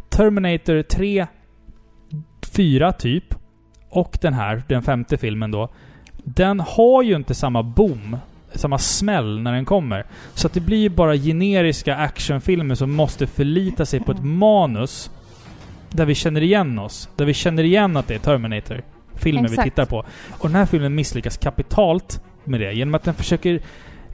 Terminator 0.09 0.83
3, 0.83 1.27
4 2.53 2.93
typ, 2.93 3.35
och 3.89 4.19
den 4.21 4.35
här, 4.35 4.63
den 4.69 4.83
femte 4.83 5.17
filmen 5.17 5.51
då, 5.51 5.69
den 6.25 6.61
har 6.61 7.03
ju 7.03 7.17
inte 7.17 7.35
samma 7.35 7.63
boom, 7.63 8.17
samma 8.53 8.79
smäll 8.79 9.41
när 9.41 9.53
den 9.53 9.65
kommer. 9.65 10.07
Så 10.35 10.47
att 10.47 10.53
det 10.53 10.61
blir 10.61 10.79
ju 10.79 10.89
bara 10.89 11.17
generiska 11.17 11.97
actionfilmer 11.97 12.75
som 12.75 12.93
måste 12.93 13.27
förlita 13.27 13.87
sig 13.87 14.01
på 14.01 14.13
ett 14.13 14.25
manus 14.25 15.11
där 15.91 16.07
vi 16.07 16.15
känner 16.15 16.41
igen 16.41 16.79
oss. 16.79 17.09
Där 17.17 17.25
vi 17.25 17.35
känner 17.35 17.65
igen 17.65 17.97
att 17.97 18.09
det 18.09 18.15
är 18.15 18.19
Terminator. 18.19 18.83
Filmen 19.15 19.45
vi 19.45 19.51
Exakt. 19.51 19.65
tittar 19.65 19.85
på. 19.85 20.05
Och 20.31 20.49
den 20.49 20.55
här 20.55 20.67
filmen 20.67 20.95
misslyckas 20.95 21.37
kapitalt 21.37 22.23
med 22.45 22.61
det. 22.61 22.73
Genom 22.73 22.95
att 22.95 23.05
den 23.05 23.15
försöker 23.15 23.61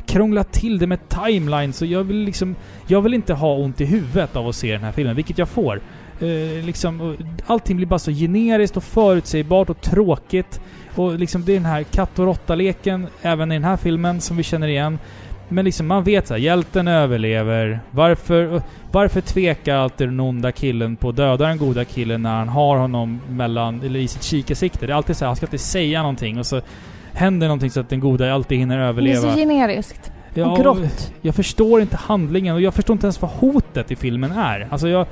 krångla 0.06 0.44
till 0.44 0.78
det 0.78 0.86
med 0.86 1.08
timelines. 1.08 1.76
Så 1.76 1.86
jag 1.86 2.04
vill 2.04 2.16
liksom... 2.16 2.54
Jag 2.86 3.00
vill 3.02 3.14
inte 3.14 3.34
ha 3.34 3.54
ont 3.54 3.80
i 3.80 3.84
huvudet 3.84 4.36
av 4.36 4.48
att 4.48 4.56
se 4.56 4.72
den 4.72 4.82
här 4.82 4.92
filmen, 4.92 5.16
vilket 5.16 5.38
jag 5.38 5.48
får. 5.48 5.80
Eh, 6.20 6.64
liksom, 6.64 7.16
allting 7.46 7.76
blir 7.76 7.86
bara 7.86 7.98
så 7.98 8.10
generiskt 8.10 8.76
och 8.76 8.84
förutsägbart 8.84 9.70
och 9.70 9.80
tråkigt. 9.80 10.60
Och 10.94 11.18
liksom 11.18 11.44
det 11.44 11.52
är 11.52 11.56
den 11.56 11.64
här 11.64 11.82
katt 11.82 12.18
och 12.18 12.24
råtta-leken 12.24 13.06
även 13.22 13.52
i 13.52 13.54
den 13.54 13.64
här 13.64 13.76
filmen 13.76 14.20
som 14.20 14.36
vi 14.36 14.42
känner 14.42 14.68
igen. 14.68 14.98
Men 15.48 15.64
liksom 15.64 15.86
man 15.86 16.04
vet 16.04 16.26
så 16.26 16.34
här, 16.34 16.40
hjälten 16.40 16.88
överlever. 16.88 17.80
Varför, 17.90 18.62
varför 18.92 19.20
tvekar 19.20 19.76
alltid 19.76 20.08
den 20.08 20.20
onda 20.20 20.52
killen 20.52 20.96
på 20.96 21.08
att 21.08 21.16
döda 21.16 21.46
den 21.46 21.58
goda 21.58 21.84
killen 21.84 22.22
när 22.22 22.38
han 22.38 22.48
har 22.48 22.76
honom 22.76 23.20
mellan, 23.28 23.82
eller 23.82 24.00
i 24.00 24.08
sitt 24.08 24.22
kikarsikte? 24.22 24.86
Det 24.86 24.92
är 24.92 24.96
alltid 24.96 25.16
så 25.16 25.24
här, 25.24 25.26
han 25.26 25.36
ska 25.36 25.46
alltid 25.46 25.60
säga 25.60 26.02
någonting 26.02 26.38
och 26.38 26.46
så 26.46 26.60
händer 27.14 27.46
någonting 27.46 27.70
så 27.70 27.80
att 27.80 27.88
den 27.88 28.00
goda 28.00 28.34
alltid 28.34 28.58
hinner 28.58 28.78
Det 28.78 28.84
är 28.84 28.88
överleva. 28.88 29.20
så 29.20 29.36
generiskt. 29.36 30.12
Ja, 30.34 30.50
och 30.50 30.58
grått. 30.58 31.12
Jag 31.20 31.34
förstår 31.34 31.80
inte 31.80 31.96
handlingen 31.96 32.54
och 32.54 32.60
jag 32.60 32.74
förstår 32.74 32.94
inte 32.94 33.06
ens 33.06 33.22
vad 33.22 33.30
hotet 33.30 33.90
i 33.90 33.96
filmen 33.96 34.32
är. 34.32 34.68
Alltså 34.70 34.88
jag... 34.88 35.06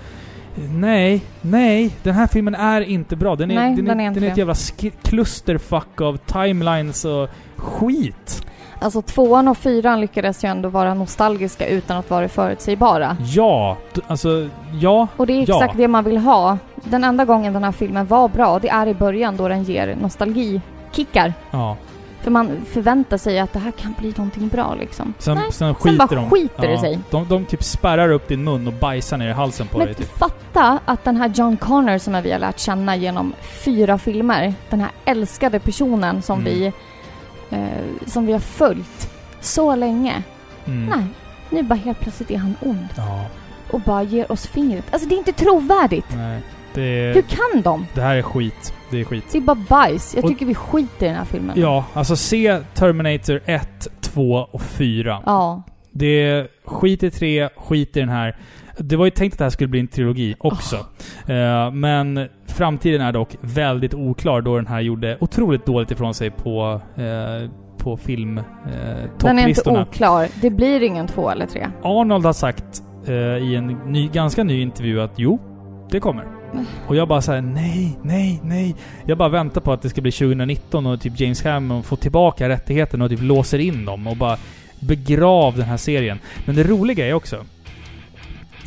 Nej, 0.75 1.23
nej. 1.41 1.91
Den 2.03 2.15
här 2.15 2.27
filmen 2.27 2.55
är 2.55 2.81
inte 2.81 3.17
bra. 3.17 3.37
Den 3.37 3.51
är, 3.51 3.55
Nej, 3.55 3.77
den 3.77 3.85
den 3.85 4.01
är 4.01 4.11
den 4.11 4.25
är 4.25 4.31
ett 4.31 4.37
jävla 4.37 4.55
klusterfuck 5.03 6.01
av 6.01 6.17
timelines 6.17 7.05
och 7.05 7.29
skit. 7.57 8.47
Alltså 8.81 9.03
tvåan 9.03 9.49
och 9.49 9.59
fyran 9.59 10.01
lyckades 10.01 10.45
ju 10.45 10.49
ändå 10.49 10.69
vara 10.69 10.95
nostalgiska 10.95 11.69
utan 11.69 11.97
att 11.97 12.11
vara 12.11 12.29
förutsägbara. 12.29 13.17
Ja, 13.21 13.77
alltså 14.07 14.49
ja. 14.81 15.09
Och 15.17 15.27
det 15.27 15.33
är 15.33 15.37
ja. 15.49 15.57
exakt 15.57 15.77
det 15.77 15.89
man 15.89 16.05
vill 16.05 16.17
ha. 16.17 16.59
Den 16.85 17.05
enda 17.05 17.25
gången 17.25 17.53
den 17.53 17.65
här 17.65 17.73
filmen 17.73 18.07
var 18.07 18.29
bra, 18.29 18.59
det 18.59 18.69
är 18.69 18.87
i 18.87 18.95
början 18.95 19.37
då 19.37 19.49
den 19.49 19.65
ger 19.65 19.97
nostalgikickar. 20.97 21.35
Ja. 21.51 21.77
För 22.21 22.31
man 22.31 22.65
förväntar 22.73 23.17
sig 23.19 23.39
att 23.39 23.53
det 23.53 23.59
här 23.59 23.71
kan 23.71 23.95
bli 23.99 24.09
någonting 24.17 24.49
bra 24.49 24.75
liksom. 24.75 25.15
Sen, 25.19 25.35
Nej, 25.39 25.53
sen 25.53 25.75
skiter 25.75 25.99
bara 25.99 26.15
de. 26.15 26.31
skiter 26.31 26.69
det 26.69 26.79
sig. 26.79 26.99
De, 27.11 27.29
de 27.29 27.45
typ 27.45 27.63
spärrar 27.65 28.11
upp 28.13 28.29
din 28.29 28.45
mun 28.45 28.67
och 28.67 28.73
bajsar 28.73 29.17
ner 29.17 29.29
i 29.29 29.33
halsen 29.33 29.67
på 29.69 29.79
Men 29.79 29.87
dig. 29.87 29.95
Typ. 29.95 30.19
fatta 30.19 30.79
att 30.85 31.05
den 31.05 31.17
här 31.17 31.29
John 31.35 31.57
Connor 31.57 31.99
som 31.99 32.23
vi 32.23 32.33
har 32.33 32.39
lärt 32.39 32.59
känna 32.59 32.97
genom 32.97 33.35
fyra 33.65 33.99
filmer, 33.99 34.55
den 34.71 34.81
här 34.81 34.91
älskade 35.05 35.59
personen 35.59 36.23
som 36.23 36.41
Mm. 36.41 36.53
vi 36.53 36.73
eh, 37.51 37.61
som 38.07 38.27
vi 38.27 38.33
har 38.33 38.41
följt 38.41 39.11
så 39.41 39.75
länge. 39.77 40.23
Mm. 40.67 40.87
Nej, 40.87 41.07
nu 41.51 41.63
bara 41.63 41.75
helt 41.75 42.01
plötsligt 42.01 42.31
är 42.31 42.39
han 42.39 42.57
ond 42.61 42.89
Ja, 42.97 43.25
och 43.71 43.81
bara 43.81 44.03
ger 44.03 44.33
oss 44.33 44.47
fingret. 44.47 44.85
Alltså 44.91 45.09
det 45.09 45.15
är 45.15 45.19
inte 45.19 45.33
trovärdigt. 45.33 46.07
nej. 46.17 46.41
Det, 46.75 47.13
Hur 47.15 47.23
kan 47.23 47.63
de? 47.63 47.87
det 47.95 48.01
här 48.01 48.17
är 48.17 48.23
skit. 48.23 48.73
Det 48.91 49.01
är 49.01 49.05
skit. 49.05 49.25
Det 49.33 49.39
är 49.39 49.43
bara 49.43 49.59
bajs. 49.69 50.15
Jag 50.15 50.25
Och- 50.25 50.31
tycker 50.31 50.47
vi 50.47 50.55
skiter 50.55 51.07
i 51.07 51.09
den 51.09 51.19
här 51.19 51.25
filmen. 51.25 51.61
Ja, 51.61 51.85
alltså 51.95 52.17
se 52.17 52.59
Terminator 52.75 53.41
1, 53.45 53.89
2 54.01 54.49
och 54.51 54.63
4. 54.63 55.23
Ja. 55.27 55.63
Det 55.93 56.07
är 56.07 56.49
skit 56.65 57.03
i 57.03 57.11
3, 57.11 57.49
skit 57.57 57.97
i 57.97 58.01
den 58.01 58.09
här. 58.09 58.37
Det 58.79 58.97
var 58.97 59.05
ju 59.05 59.11
tänkt 59.11 59.33
att 59.33 59.39
det 59.39 59.45
här 59.45 59.51
skulle 59.51 59.69
bli 59.69 59.81
en 59.81 59.89
trilogi 59.89 60.35
också. 60.39 60.77
Eh, 61.27 61.71
men 61.73 62.29
framtiden 62.47 63.01
är 63.01 63.13
dock 63.13 63.37
väldigt 63.41 63.95
oklar 63.95 64.41
då 64.41 64.57
den 64.57 64.67
här 64.67 64.81
gjorde 64.81 65.17
otroligt 65.21 65.67
dåligt 65.67 65.91
ifrån 65.91 66.15
sig 66.15 66.31
på, 66.31 66.81
eh, 66.97 67.51
på 67.79 67.97
film 67.97 68.39
eh, 68.39 68.45
Den 69.21 69.39
är 69.39 69.49
inte 69.49 69.71
oklar. 69.71 70.29
Det 70.43 70.51
blir 70.51 70.83
ingen 70.83 71.07
två 71.07 71.31
eller 71.31 71.47
tre. 71.47 71.69
Arnold 71.83 72.25
har 72.25 72.33
sagt 72.33 72.83
eh, 73.07 73.15
i 73.15 73.55
en 73.55 73.67
ny, 73.67 74.09
ganska 74.09 74.45
ny 74.45 74.61
intervju 74.61 75.01
att 75.01 75.13
jo, 75.17 75.39
det 75.91 76.01
kommer. 76.01 76.25
Och 76.87 76.97
jag 76.97 77.09
bara 77.09 77.23
säger 77.23 77.43
nej, 77.43 77.99
nej, 78.03 78.41
nej. 78.45 78.75
Jag 79.07 79.19
bara 79.19 79.29
väntar 79.29 79.61
på 79.61 79.73
att 79.73 79.83
det 79.83 79.91
ska 79.91 80.01
bli 80.01 80.13
2019 80.13 80.87
och 80.87 81.01
typ 81.01 81.21
James 81.21 81.43
Cameron 81.43 81.83
får 81.83 81.97
tillbaka 81.97 82.49
rättigheterna 82.49 83.05
och 83.05 83.11
typ 83.11 83.23
låser 83.23 83.59
in 83.59 83.85
dem 83.85 84.07
och 84.07 84.17
bara 84.17 84.39
begrav 84.81 85.57
den 85.57 85.67
här 85.67 85.77
serien. 85.77 86.19
Men 86.45 86.57
det 86.57 86.63
roliga 86.65 87.07
är 87.07 87.13
också... 87.13 87.45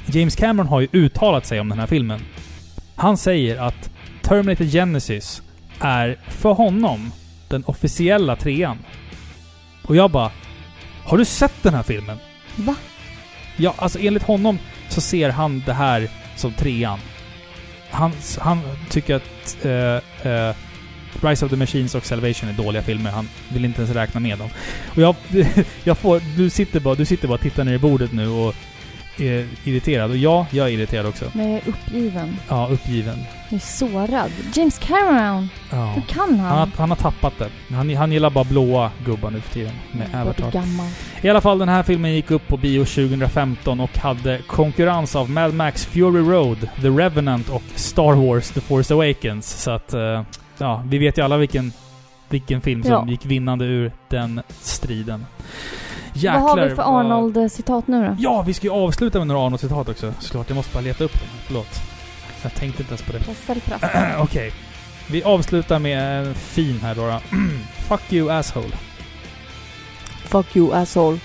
James 0.05 0.35
Cameron 0.35 0.67
har 0.67 0.81
ju 0.81 0.87
uttalat 0.91 1.45
sig 1.45 1.59
om 1.59 1.69
den 1.69 1.79
här 1.79 1.87
filmen. 1.87 2.19
Han 2.95 3.17
säger 3.17 3.61
att 3.61 3.89
Terminator 4.21 4.65
Genesis 4.65 5.41
är 5.79 6.17
för 6.27 6.53
honom 6.53 7.11
den 7.47 7.63
officiella 7.65 8.35
trean. 8.35 8.77
Och 9.85 9.95
jag 9.95 10.11
bara... 10.11 10.31
Har 11.03 11.17
du 11.17 11.25
sett 11.25 11.63
den 11.63 11.73
här 11.73 11.83
filmen? 11.83 12.17
Va? 12.55 12.75
Ja, 13.57 13.73
alltså 13.77 13.99
enligt 13.99 14.23
honom 14.23 14.59
så 14.89 15.01
ser 15.01 15.29
han 15.29 15.63
det 15.65 15.73
här 15.73 16.09
som 16.35 16.53
trean. 16.53 16.99
Han, 17.91 18.11
han 18.39 18.61
tycker 18.89 19.15
att 19.15 19.65
eh, 19.65 20.31
eh, 20.31 20.55
Rise 21.21 21.45
of 21.45 21.51
the 21.51 21.57
Machines 21.57 21.95
och 21.95 22.05
Salvation 22.05 22.49
är 22.49 22.53
dåliga 22.53 22.81
filmer. 22.81 23.11
Han 23.11 23.29
vill 23.49 23.65
inte 23.65 23.81
ens 23.81 23.95
räkna 23.95 24.19
med 24.19 24.37
dem. 24.37 24.49
Och 24.95 25.01
jag, 25.01 25.15
jag 25.83 25.97
får... 25.97 26.21
Du 26.37 26.49
sitter 26.49 26.79
bara, 26.79 26.95
du 26.95 27.05
sitter 27.05 27.27
bara 27.27 27.33
och 27.33 27.41
tittar 27.41 27.63
ner 27.63 27.73
i 27.73 27.77
bordet 27.77 28.11
nu 28.11 28.27
och 28.27 28.55
är 29.19 29.47
irriterad. 29.63 30.11
Och 30.11 30.17
ja, 30.17 30.45
jag 30.51 30.67
är 30.67 30.71
irriterad 30.71 31.05
också. 31.05 31.25
Men 31.33 31.51
jag 31.51 31.61
är 31.63 31.69
uppgiven. 31.69 32.35
Ja, 32.49 32.67
uppgiven. 32.71 33.17
Jag 33.49 33.55
är 33.57 33.59
sårad. 33.65 34.31
James 34.53 34.77
Cameron! 34.79 35.49
Ja. 35.71 35.85
Hur 35.95 36.01
kan 36.01 36.39
han? 36.39 36.39
Han 36.39 36.57
har, 36.57 36.69
han 36.77 36.89
har 36.89 36.97
tappat 36.97 37.33
det. 37.37 37.49
Han, 37.75 37.95
han 37.95 38.11
gillar 38.11 38.29
bara 38.29 38.43
blåa 38.43 38.91
gubbar 39.05 39.31
nu 39.31 39.41
för 39.41 39.53
tiden 39.53 39.73
med 39.91 40.07
Både 40.11 40.21
Avatar. 40.21 40.51
gammal. 40.51 40.87
I 41.21 41.29
alla 41.29 41.41
fall, 41.41 41.59
den 41.59 41.69
här 41.69 41.83
filmen 41.83 42.13
gick 42.15 42.31
upp 42.31 42.47
på 42.47 42.57
bio 42.57 42.85
2015 42.85 43.79
och 43.79 43.97
hade 43.97 44.37
konkurrens 44.47 45.15
av 45.15 45.29
Mad 45.29 45.53
Max 45.53 45.85
Fury 45.85 46.21
Road, 46.21 46.69
The 46.81 46.87
Revenant 46.89 47.49
och 47.49 47.63
Star 47.75 48.13
Wars 48.27 48.49
The 48.49 48.61
Force 48.61 48.93
Awakens. 48.93 49.61
Så 49.63 49.71
att, 49.71 49.93
eh, 49.93 50.21
ja, 50.57 50.83
vi 50.89 50.97
vet 50.97 51.17
ju 51.17 51.21
alla 51.21 51.37
vilken, 51.37 51.71
vilken 52.29 52.61
film 52.61 52.83
som 52.83 52.91
Ja. 52.91 53.05
gick 53.09 53.25
vinnande 53.25 53.65
ur 53.65 53.91
den 54.09 54.41
striden. 54.61 55.25
Jäklar, 56.19 56.39
vad 56.41 56.59
har 56.59 56.69
vi 56.69 56.75
för 56.75 56.99
Arnold-citat 56.99 57.87
nu 57.87 58.05
då? 58.07 58.15
Ja, 58.19 58.41
vi 58.41 58.53
ska 58.53 58.67
ju 58.67 58.73
avsluta 58.73 59.17
med 59.17 59.27
några 59.27 59.41
Arnold-citat 59.47 59.89
också. 59.89 60.13
Såklart, 60.19 60.49
jag 60.49 60.55
måste 60.55 60.73
bara 60.73 60.81
leta 60.81 61.03
upp 61.03 61.13
dem. 61.13 61.27
Förlåt. 61.45 61.79
Jag 62.41 62.53
tänkte 62.53 62.81
inte 62.81 62.91
ens 62.93 63.01
på 63.01 63.11
det. 63.11 63.19
Prassel, 63.19 63.61
prassel. 63.61 63.89
Okej. 64.21 64.51
Vi 65.07 65.23
avslutar 65.23 65.79
med 65.79 66.27
en 66.27 66.35
fin 66.35 66.79
här 66.81 66.95
då. 66.95 67.19
Fuck 67.87 68.13
you 68.13 68.31
asshole. 68.31 68.69
Fuck 70.23 70.55
you 70.55 70.73
asshole. 70.73 71.19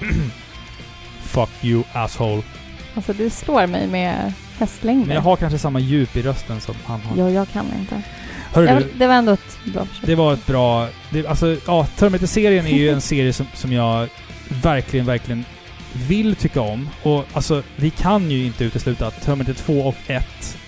Fuck 1.22 1.50
you 1.64 1.82
asshole. 1.92 2.42
Alltså 2.94 3.12
du 3.12 3.30
slår 3.30 3.66
mig 3.66 3.86
med 3.88 4.32
hästlängder. 4.58 5.06
Men 5.06 5.14
jag 5.14 5.22
har 5.22 5.36
kanske 5.36 5.58
samma 5.58 5.78
djup 5.78 6.16
i 6.16 6.22
rösten 6.22 6.60
som 6.60 6.74
han 6.84 7.00
har. 7.00 7.16
Ja, 7.18 7.30
jag 7.30 7.48
kan 7.48 7.66
inte. 7.80 8.02
Hörru 8.54 8.78
du, 8.78 8.98
det 8.98 9.06
var 9.06 9.14
ändå 9.14 9.32
ett 9.32 9.58
bra 9.64 9.84
försök. 9.84 10.06
det 10.06 10.14
var 10.14 10.32
ett 10.32 10.46
bra... 10.46 10.88
Det, 11.10 11.26
alltså, 11.26 11.56
ja, 11.66 11.86
Terminator-serien 11.96 12.66
är 12.66 12.76
ju 12.76 12.90
en 12.90 13.00
serie 13.10 13.32
som, 13.32 13.46
som 13.54 13.72
jag 13.72 14.08
verkligen, 14.48 15.06
verkligen 15.06 15.44
vill 16.08 16.36
tycka 16.36 16.60
om. 16.60 16.88
Och 17.02 17.24
alltså, 17.32 17.62
vi 17.76 17.90
kan 17.90 18.30
ju 18.30 18.46
inte 18.46 18.64
utesluta 18.64 19.06
att 19.06 19.22
Terminator 19.22 19.54
2 19.54 19.80
och 19.80 19.96
1, 20.06 20.58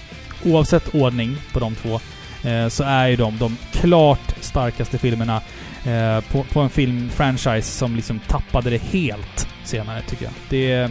oavsett 0.44 0.94
ordning 0.94 1.36
på 1.52 1.60
de 1.60 1.74
två, 1.74 2.00
eh, 2.48 2.68
så 2.68 2.84
är 2.84 3.08
ju 3.08 3.16
de 3.16 3.38
de 3.38 3.56
klart 3.72 4.34
starkaste 4.40 4.98
filmerna 4.98 5.42
eh, 5.84 6.20
på, 6.20 6.44
på 6.44 6.60
en 6.60 6.70
filmfranchise 6.70 7.78
som 7.78 7.96
liksom 7.96 8.18
tappade 8.18 8.70
det 8.70 8.82
helt 8.82 9.48
senare, 9.64 10.02
tycker 10.02 10.24
jag. 10.24 10.32
Det. 10.48 10.90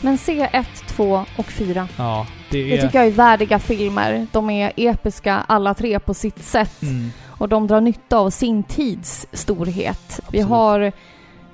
Men 0.00 0.18
se 0.18 0.48
1, 0.52 0.66
2 0.86 1.26
och 1.36 1.52
4. 1.52 1.88
Ja, 1.96 2.26
det 2.50 2.62
Det 2.64 2.78
är... 2.78 2.82
tycker 2.82 2.98
jag 2.98 3.06
är 3.06 3.12
värdiga 3.12 3.58
filmer. 3.58 4.26
De 4.32 4.50
är 4.50 4.72
episka 4.76 5.44
alla 5.48 5.74
tre 5.74 5.98
på 5.98 6.14
sitt 6.14 6.44
sätt. 6.44 6.82
Mm. 6.82 7.10
Och 7.38 7.48
de 7.48 7.66
drar 7.66 7.80
nytta 7.80 8.16
av 8.18 8.30
sin 8.30 8.62
tids 8.62 9.26
storhet. 9.32 10.20
Vi 10.30 10.38
Absolut. 10.38 10.48
har 10.48 10.92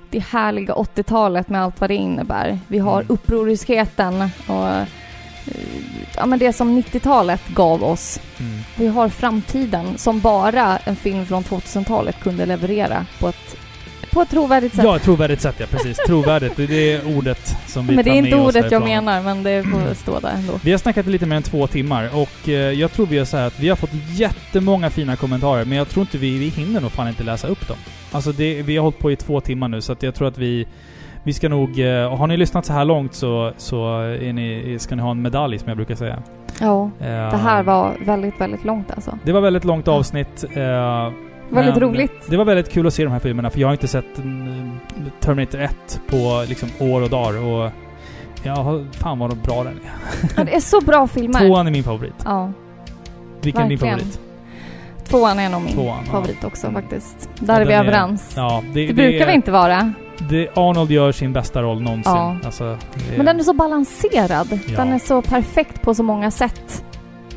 det 0.09 0.19
härliga 0.19 0.73
80-talet 0.73 1.49
med 1.49 1.61
allt 1.63 1.81
vad 1.81 1.89
det 1.89 1.95
innebär. 1.95 2.59
Vi 2.67 2.79
har 2.79 3.01
Mm. 3.01 3.13
upproriskheten 3.13 4.29
och 4.47 4.67
eh, 4.69 4.83
ja, 6.15 6.25
men 6.25 6.39
det 6.39 6.53
som 6.53 6.77
90-talet 6.81 7.47
gav 7.47 7.83
oss. 7.83 8.19
Mm. 8.39 8.59
Vi 8.75 8.87
har 8.87 9.09
framtiden 9.09 9.97
som 9.97 10.19
bara 10.19 10.77
en 10.77 10.95
film 10.95 11.25
från 11.25 11.43
2000-talet 11.43 12.19
kunde 12.23 12.45
leverera 12.45 13.05
på 13.19 13.27
ett, 13.27 13.55
på 14.13 14.21
ett 14.21 14.29
trovärdigt 14.29 14.75
sätt. 14.75 14.83
Ja, 14.85 14.99
trovärdigt 14.99 15.41
sätt 15.41 15.55
ja. 15.57 15.65
Precis. 15.69 15.97
Trovärdigt. 15.97 16.55
Det 16.57 16.93
är 16.93 17.17
ordet 17.17 17.55
som 17.67 17.87
vi 17.87 17.95
men 17.95 18.05
det 18.05 18.11
är 18.11 18.15
inte 18.15 18.35
ordet 18.37 18.55
jag 18.55 18.61
härifrån. 18.81 18.83
menar, 19.05 19.21
men 19.21 19.43
det 19.43 19.63
får 19.63 19.93
stå 19.93 20.19
där 20.19 20.31
ändå. 20.35 20.53
Vi 20.63 20.71
har 20.71 20.77
snackat 20.77 21.05
lite 21.05 21.25
mer 21.25 21.35
än 21.35 21.43
två 21.43 21.67
timmar 21.67 22.09
och 22.13 22.49
eh, 22.49 22.53
jag 22.53 22.91
tror 22.91 23.05
vi 23.05 23.15
gör 23.15 23.25
så 23.25 23.37
att 23.37 23.59
vi 23.59 23.69
har 23.69 23.75
fått 23.75 23.89
jättemånga 24.09 24.89
fina 24.89 25.15
kommentarer 25.15 25.65
men 25.65 25.77
jag 25.77 25.89
tror 25.89 26.01
inte 26.01 26.17
vi, 26.17 26.37
vi 26.39 26.47
hinner 26.49 26.81
nog 26.81 26.91
fan 26.91 27.07
inte 27.07 27.23
läsa 27.23 27.47
upp 27.47 27.67
dem. 27.67 27.77
Alltså 28.11 28.31
det, 28.31 28.61
vi 28.61 28.77
har 28.77 28.83
hållit 28.83 28.99
på 28.99 29.11
i 29.11 29.15
två 29.15 29.41
timmar 29.41 29.67
nu 29.67 29.81
så 29.81 29.91
att 29.91 30.03
jag 30.03 30.15
tror 30.15 30.27
att 30.27 30.37
vi 30.37 30.67
vi 31.23 31.33
ska 31.33 31.49
nog... 31.49 31.79
eh, 31.79 32.17
Har 32.17 32.27
ni 32.27 32.37
lyssnat 32.37 32.65
så 32.65 32.73
här 32.73 32.85
långt 32.85 33.13
så, 33.13 33.51
så 33.57 33.97
är 33.99 34.33
ni, 34.33 34.75
ska 34.79 34.95
ni 34.95 35.01
ha 35.01 35.11
en 35.11 35.21
medalj 35.21 35.59
som 35.59 35.67
jag 35.67 35.77
brukar 35.77 35.95
säga. 35.95 36.19
Ja, 36.59 36.89
Eh, 36.99 37.05
det 37.07 37.37
här 37.37 37.63
var 37.63 37.93
väldigt, 38.05 38.41
väldigt 38.41 38.65
långt 38.65 38.91
alltså. 38.91 39.17
Det 39.23 39.31
var 39.31 39.41
väldigt 39.41 39.63
långt 39.63 39.87
avsnitt. 39.87 40.43
eh, 40.55 41.11
Väldigt 41.51 41.75
men 41.75 41.83
roligt. 41.89 42.11
Det 42.27 42.37
var 42.37 42.45
väldigt 42.45 42.71
kul 42.71 42.87
att 42.87 42.93
se 42.93 43.03
de 43.03 43.11
här 43.11 43.19
filmerna 43.19 43.49
för 43.49 43.59
jag 43.59 43.67
har 43.67 43.71
inte 43.73 43.87
sett 43.87 44.17
mm, 44.17 44.71
Terminator 45.19 45.59
1 45.61 46.01
på 46.07 46.45
liksom 46.47 46.69
år 46.79 47.01
och 47.01 47.09
dagar 47.09 47.45
och... 47.45 47.71
Ja, 48.43 48.81
fan 48.91 49.19
vad 49.19 49.37
bra 49.37 49.63
den 49.63 49.73
är. 49.73 49.91
Ja, 50.37 50.43
det 50.43 50.55
är 50.55 50.59
så 50.59 50.81
bra 50.81 51.07
filmer. 51.07 51.39
Tvåan 51.39 51.67
är 51.67 51.71
min 51.71 51.83
favorit. 51.83 52.13
Ja, 52.25 52.51
Vilken 53.41 53.61
är 53.61 53.69
din 53.69 53.77
favorit? 53.79 54.19
tvåan 55.03 55.39
är 55.39 55.49
nog 55.49 55.61
min 55.61 55.73
Tvåan, 55.73 55.97
ja. 56.05 56.11
favorit 56.11 56.43
också 56.43 56.67
Mm. 56.67 56.81
faktiskt. 56.81 57.29
Där 57.39 57.61
är 57.61 57.65
vi 57.65 57.71
den 57.71 57.81
överens. 57.87 58.33
Ja, 58.35 58.63
det, 58.73 58.87
Det 58.87 58.93
brukar 58.93 59.25
är- 59.25 59.27
vi 59.27 59.33
inte 59.33 59.51
vara. 59.51 59.93
Det, 60.29 60.57
Arnold 60.57 60.91
gör 60.91 61.11
sin 61.11 61.33
bästa 61.33 61.61
roll 61.61 61.81
någonsin. 61.81 62.13
Ja. 62.13 62.35
Alltså, 62.45 62.77
Men 63.17 63.25
den 63.25 63.39
är 63.39 63.43
så 63.43 63.53
balanserad. 63.53 64.47
Ja. 64.67 64.75
Den 64.77 64.93
är 64.93 64.99
så 64.99 65.21
perfekt 65.21 65.81
på 65.81 65.95
så 65.95 66.03
många 66.03 66.31
sätt. 66.31 66.83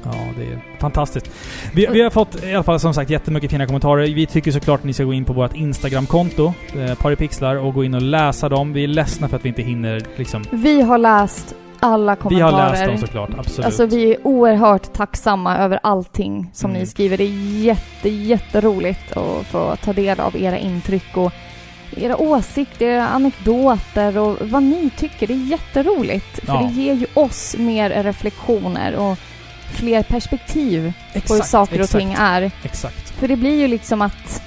Ja, 0.05 0.13
det 0.39 0.43
är 0.45 0.59
fantastiskt. 0.81 1.31
Vi, 1.75 1.87
vi 1.87 2.03
har 2.03 2.11
fått 2.11 2.45
i 2.45 2.55
alla 2.55 2.63
fall 2.63 2.81
som 2.81 2.95
sagt 2.95 3.11
jättemycket 3.11 3.51
fina 3.51 3.67
kommentarer. 3.67 4.07
Vi 4.15 4.27
tycker 4.27 4.53
såklart 4.53 4.81
att 4.81 4.87
ni 4.87 4.93
ska 4.93 5.05
gå 5.05 5.13
in 5.13 5.25
på 5.25 5.33
vårt 5.33 5.55
Instagram-konto, 5.55 6.53
eh, 6.77 6.95
Paripixlar, 6.95 7.57
och 7.57 7.75
gå 7.75 7.85
in 7.85 7.95
och 7.95 8.03
läsa 8.03 8.49
dem. 8.49 8.73
Vi 8.73 8.85
är 8.85 8.89
ledsna 8.89 9.29
för 9.29 9.37
att 9.37 9.45
vi 9.45 9.49
inte 9.49 9.63
hinner 9.63 10.03
liksom... 10.17 10.45
Vi 10.51 10.81
har 10.83 10.99
läst 10.99 11.55
alla 11.81 12.15
Vi 12.15 12.21
kommentarer. 12.21 12.53
har 12.53 12.71
läst 12.71 12.85
dem 12.87 12.99
såklart, 12.99 13.31
absolut. 13.39 13.67
Alltså 13.67 13.87
vi 13.87 14.11
är 14.13 14.27
oerhört 14.27 14.93
tacksamma 14.93 15.59
över 15.59 15.79
allting 15.83 16.51
som 16.53 16.71
Mm. 16.71 16.81
ni 16.83 16.87
skriver. 16.87 17.17
Det 17.17 17.25
är 17.25 17.61
jätte, 17.65 18.09
jätteroligt 18.09 19.17
att 19.17 19.47
få 19.47 19.77
ta 19.85 19.93
del 19.93 20.21
av 20.21 20.37
era 20.37 20.59
intryck 20.59 21.17
och 21.17 21.33
era 21.97 22.17
åsikter, 22.17 22.87
era 22.87 23.09
anekdoter 23.09 24.19
och 24.19 24.37
vad 24.49 24.63
ni 24.63 24.91
tycker. 24.97 25.27
Det 25.27 25.33
är 25.33 25.47
jätteroligt. 25.51 26.39
För 26.47 26.53
Ja. 26.53 26.61
det 26.63 26.73
ger 26.83 26.95
ju 26.95 27.07
oss 27.15 27.57
mer 27.59 27.91
reflektioner 28.03 28.97
och 28.97 29.19
fler 29.75 30.03
perspektiv 30.03 30.83
på 30.83 31.09
hur 31.13 31.19
Exakt, 31.19 31.47
saker 31.51 31.75
och 31.79 31.85
exakt. 31.85 31.99
ting 31.99 32.13
är. 32.19 32.51
Exakt. 32.63 33.11
För 33.11 33.29
det 33.29 33.37
blir 33.37 33.61
ju 33.61 33.69
liksom 33.69 34.03
att... 34.03 34.43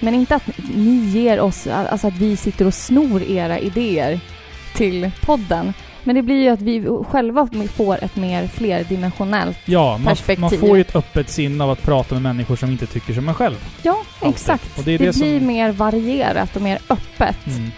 Men 0.00 0.14
inte 0.14 0.34
att 0.34 0.50
ni 0.74 0.90
ger 0.90 1.40
oss, 1.40 1.66
alltså 1.66 2.06
att 2.08 2.16
vi 2.16 2.36
sitter 2.36 2.66
och 2.66 2.74
snor 2.74 3.22
era 3.22 3.58
idéer 3.58 4.20
till 4.74 5.10
podden. 5.20 5.72
Men 6.04 6.14
det 6.14 6.22
blir 6.22 6.42
ju 6.42 6.48
att 6.48 6.60
vi 6.60 6.86
själva 7.10 7.48
får 7.74 8.04
ett 8.04 8.16
mer 8.16 8.46
flerdimensionellt 8.46 9.58
Ja, 9.64 9.90
man, 9.98 10.04
perspektiv. 10.06 10.40
man 10.40 10.50
får 10.50 10.76
ju 10.76 10.80
ett 10.80 10.96
öppet 10.96 11.30
sinne 11.30 11.64
av 11.64 11.70
att 11.70 11.82
prata 11.82 12.14
med 12.14 12.22
människor 12.22 12.56
som 12.56 12.70
inte 12.70 12.86
tycker 12.86 13.14
som 13.14 13.28
en 13.28 13.34
själv. 13.34 13.54
Ja, 13.82 13.96
Alltid. 14.20 14.34
exakt. 14.34 14.78
Och 14.78 14.84
det 14.84 14.98
det 14.98 15.06
det 15.06 15.12
som- 15.12 15.20
blir 15.22 15.40
mer 15.40 15.72
varierat 15.72 16.56
och 16.56 16.62
mer 16.62 16.78
öppet. 16.88 17.46
Mm. 17.46 17.70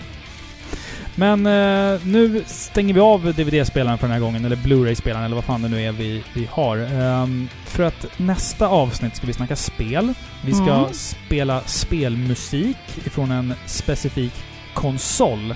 Men 1.20 1.46
eh, 1.46 2.00
nu 2.06 2.44
stänger 2.46 2.94
vi 2.94 3.00
av 3.00 3.34
DVD-spelaren 3.34 3.98
för 3.98 4.06
den 4.06 4.12
här 4.14 4.20
gången, 4.20 4.44
eller 4.44 4.56
Blu-ray-spelaren, 4.56 5.24
eller 5.24 5.34
vad 5.34 5.44
fan 5.44 5.62
det 5.62 5.68
nu 5.68 5.82
är 5.82 5.92
vi, 5.92 6.22
vi 6.34 6.48
har. 6.50 6.76
Ehm, 6.78 7.48
för 7.66 7.82
att 7.82 8.06
nästa 8.16 8.68
avsnitt 8.68 9.16
ska 9.16 9.26
vi 9.26 9.32
snacka 9.32 9.56
spel. 9.56 10.14
Vi 10.44 10.52
ska 10.52 10.70
Mm. 10.74 10.92
spela 10.92 11.60
spelmusik 11.60 12.76
ifrån 13.06 13.30
en 13.30 13.54
specifik 13.66 14.32
konsol. 14.74 15.54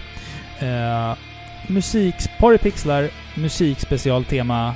Uh, 0.62 1.15
musik, 1.69 2.15
Paripixlar, 2.41 3.09
musikspecialtema 3.35 4.74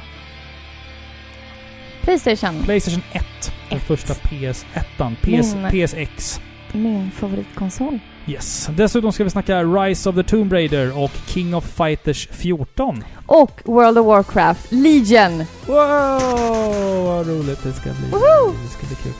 Playstation, 2.03 2.63
Playstation 2.65 3.03
1. 3.13 3.25
Den 3.71 3.81
första 3.81 4.15
PS1. 4.15 5.17
PS, 5.23 5.55
Min- 5.55 5.71
PSX. 5.87 6.41
min 6.73 7.11
favoritkonsol. 7.11 7.99
Yes. 8.29 8.71
Dessutom 8.77 9.13
ska 9.13 9.25
vi 9.25 9.31
snacka 9.31 9.65
Rise 9.65 10.09
of 10.09 10.17
the 10.17 10.23
Tomb 10.23 10.53
Raider 10.53 10.99
och 10.99 11.11
King 11.27 11.55
of 11.55 11.65
Fighters 11.65 12.29
14. 12.31 13.05
Och 13.27 13.61
World 13.65 13.99
of 13.99 14.07
Warcraft 14.07 14.73
Legion. 14.73 15.45
Wow, 15.67 17.05
vad 17.05 17.29
roligt 17.29 17.63
det 17.63 17.73
ska 17.73 17.91
bli. 17.91 18.11
Woho! 18.11 18.53
Det 18.63 18.69
ska 18.69 18.87
bli 18.87 18.97
kul. 19.03 19.13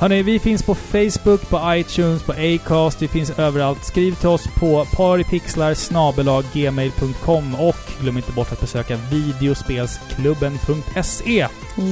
Hörni, 0.00 0.22
vi 0.22 0.38
finns 0.38 0.62
på 0.62 0.74
Facebook, 0.74 1.48
på 1.48 1.60
iTunes, 1.66 2.22
på 2.22 2.32
Acast. 2.32 3.02
Vi 3.02 3.08
finns 3.08 3.38
överallt. 3.38 3.84
Skriv 3.84 4.14
till 4.14 4.28
oss 4.28 4.48
på 4.60 4.86
paripixlar 4.96 6.52
gmail.com 6.52 7.54
och 7.54 7.76
glöm 8.00 8.16
inte 8.16 8.32
bort 8.32 8.52
att 8.52 8.60
besöka 8.60 8.98
videospelsklubben.se. 9.10 11.46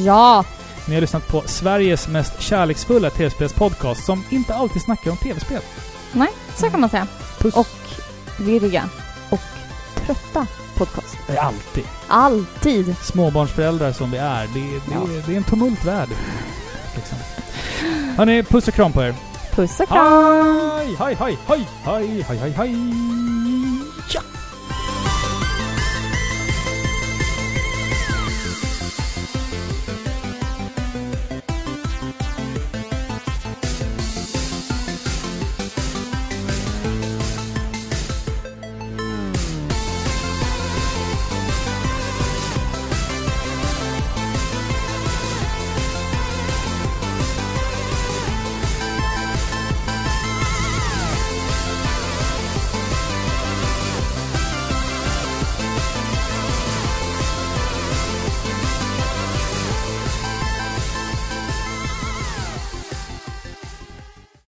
Ja! 0.05 0.45
Ni 0.89 0.95
har 0.95 1.01
lyssnat 1.01 1.29
på 1.29 1.43
Sveriges 1.47 2.09
mest 2.09 2.43
kärleksfulla 2.43 3.11
tv-spelspodcast 3.11 4.05
som 4.05 4.25
inte 4.31 4.55
alltid 4.55 4.83
snackar 4.83 5.11
om 5.11 5.17
tv-spel. 5.17 5.61
Nej, 6.15 6.29
så 6.57 6.71
kan 6.71 6.81
man 6.81 6.91
säga. 6.91 7.07
Puss. 7.39 7.55
Och 7.55 7.67
virriga 8.39 8.89
och 9.31 9.41
trötta 10.07 10.47
podcast. 10.77 11.17
Det 11.27 11.33
är 11.37 11.41
alltid. 11.43 11.85
Alltid. 12.09 12.97
Småbarnsföräldrar 13.03 13.93
som 13.93 14.11
vi 14.11 14.19
är. 14.19 14.47
Det, 14.55 14.61
det, 14.61 14.95
Ja. 14.95 15.01
det 15.27 15.33
är 15.33 15.37
en 15.37 15.45
tumultvärld. 15.45 16.09
Liksom. 16.97 17.19
Hörni, 18.17 18.43
puss 18.43 18.69
och 18.69 18.75
kram 18.75 18.93
på 18.93 19.03
er. 19.03 19.15
Puss 19.55 19.81
och 19.81 19.89
kram! 19.89 20.71
Hej, 20.79 20.97
hej, 20.99 21.17
hej, 21.21 21.39
hej, 21.47 21.69
hej, 21.85 22.23
hej, 22.29 22.39
hej, 22.39 22.51
hej. 22.57 22.75
Ja! 24.15 24.21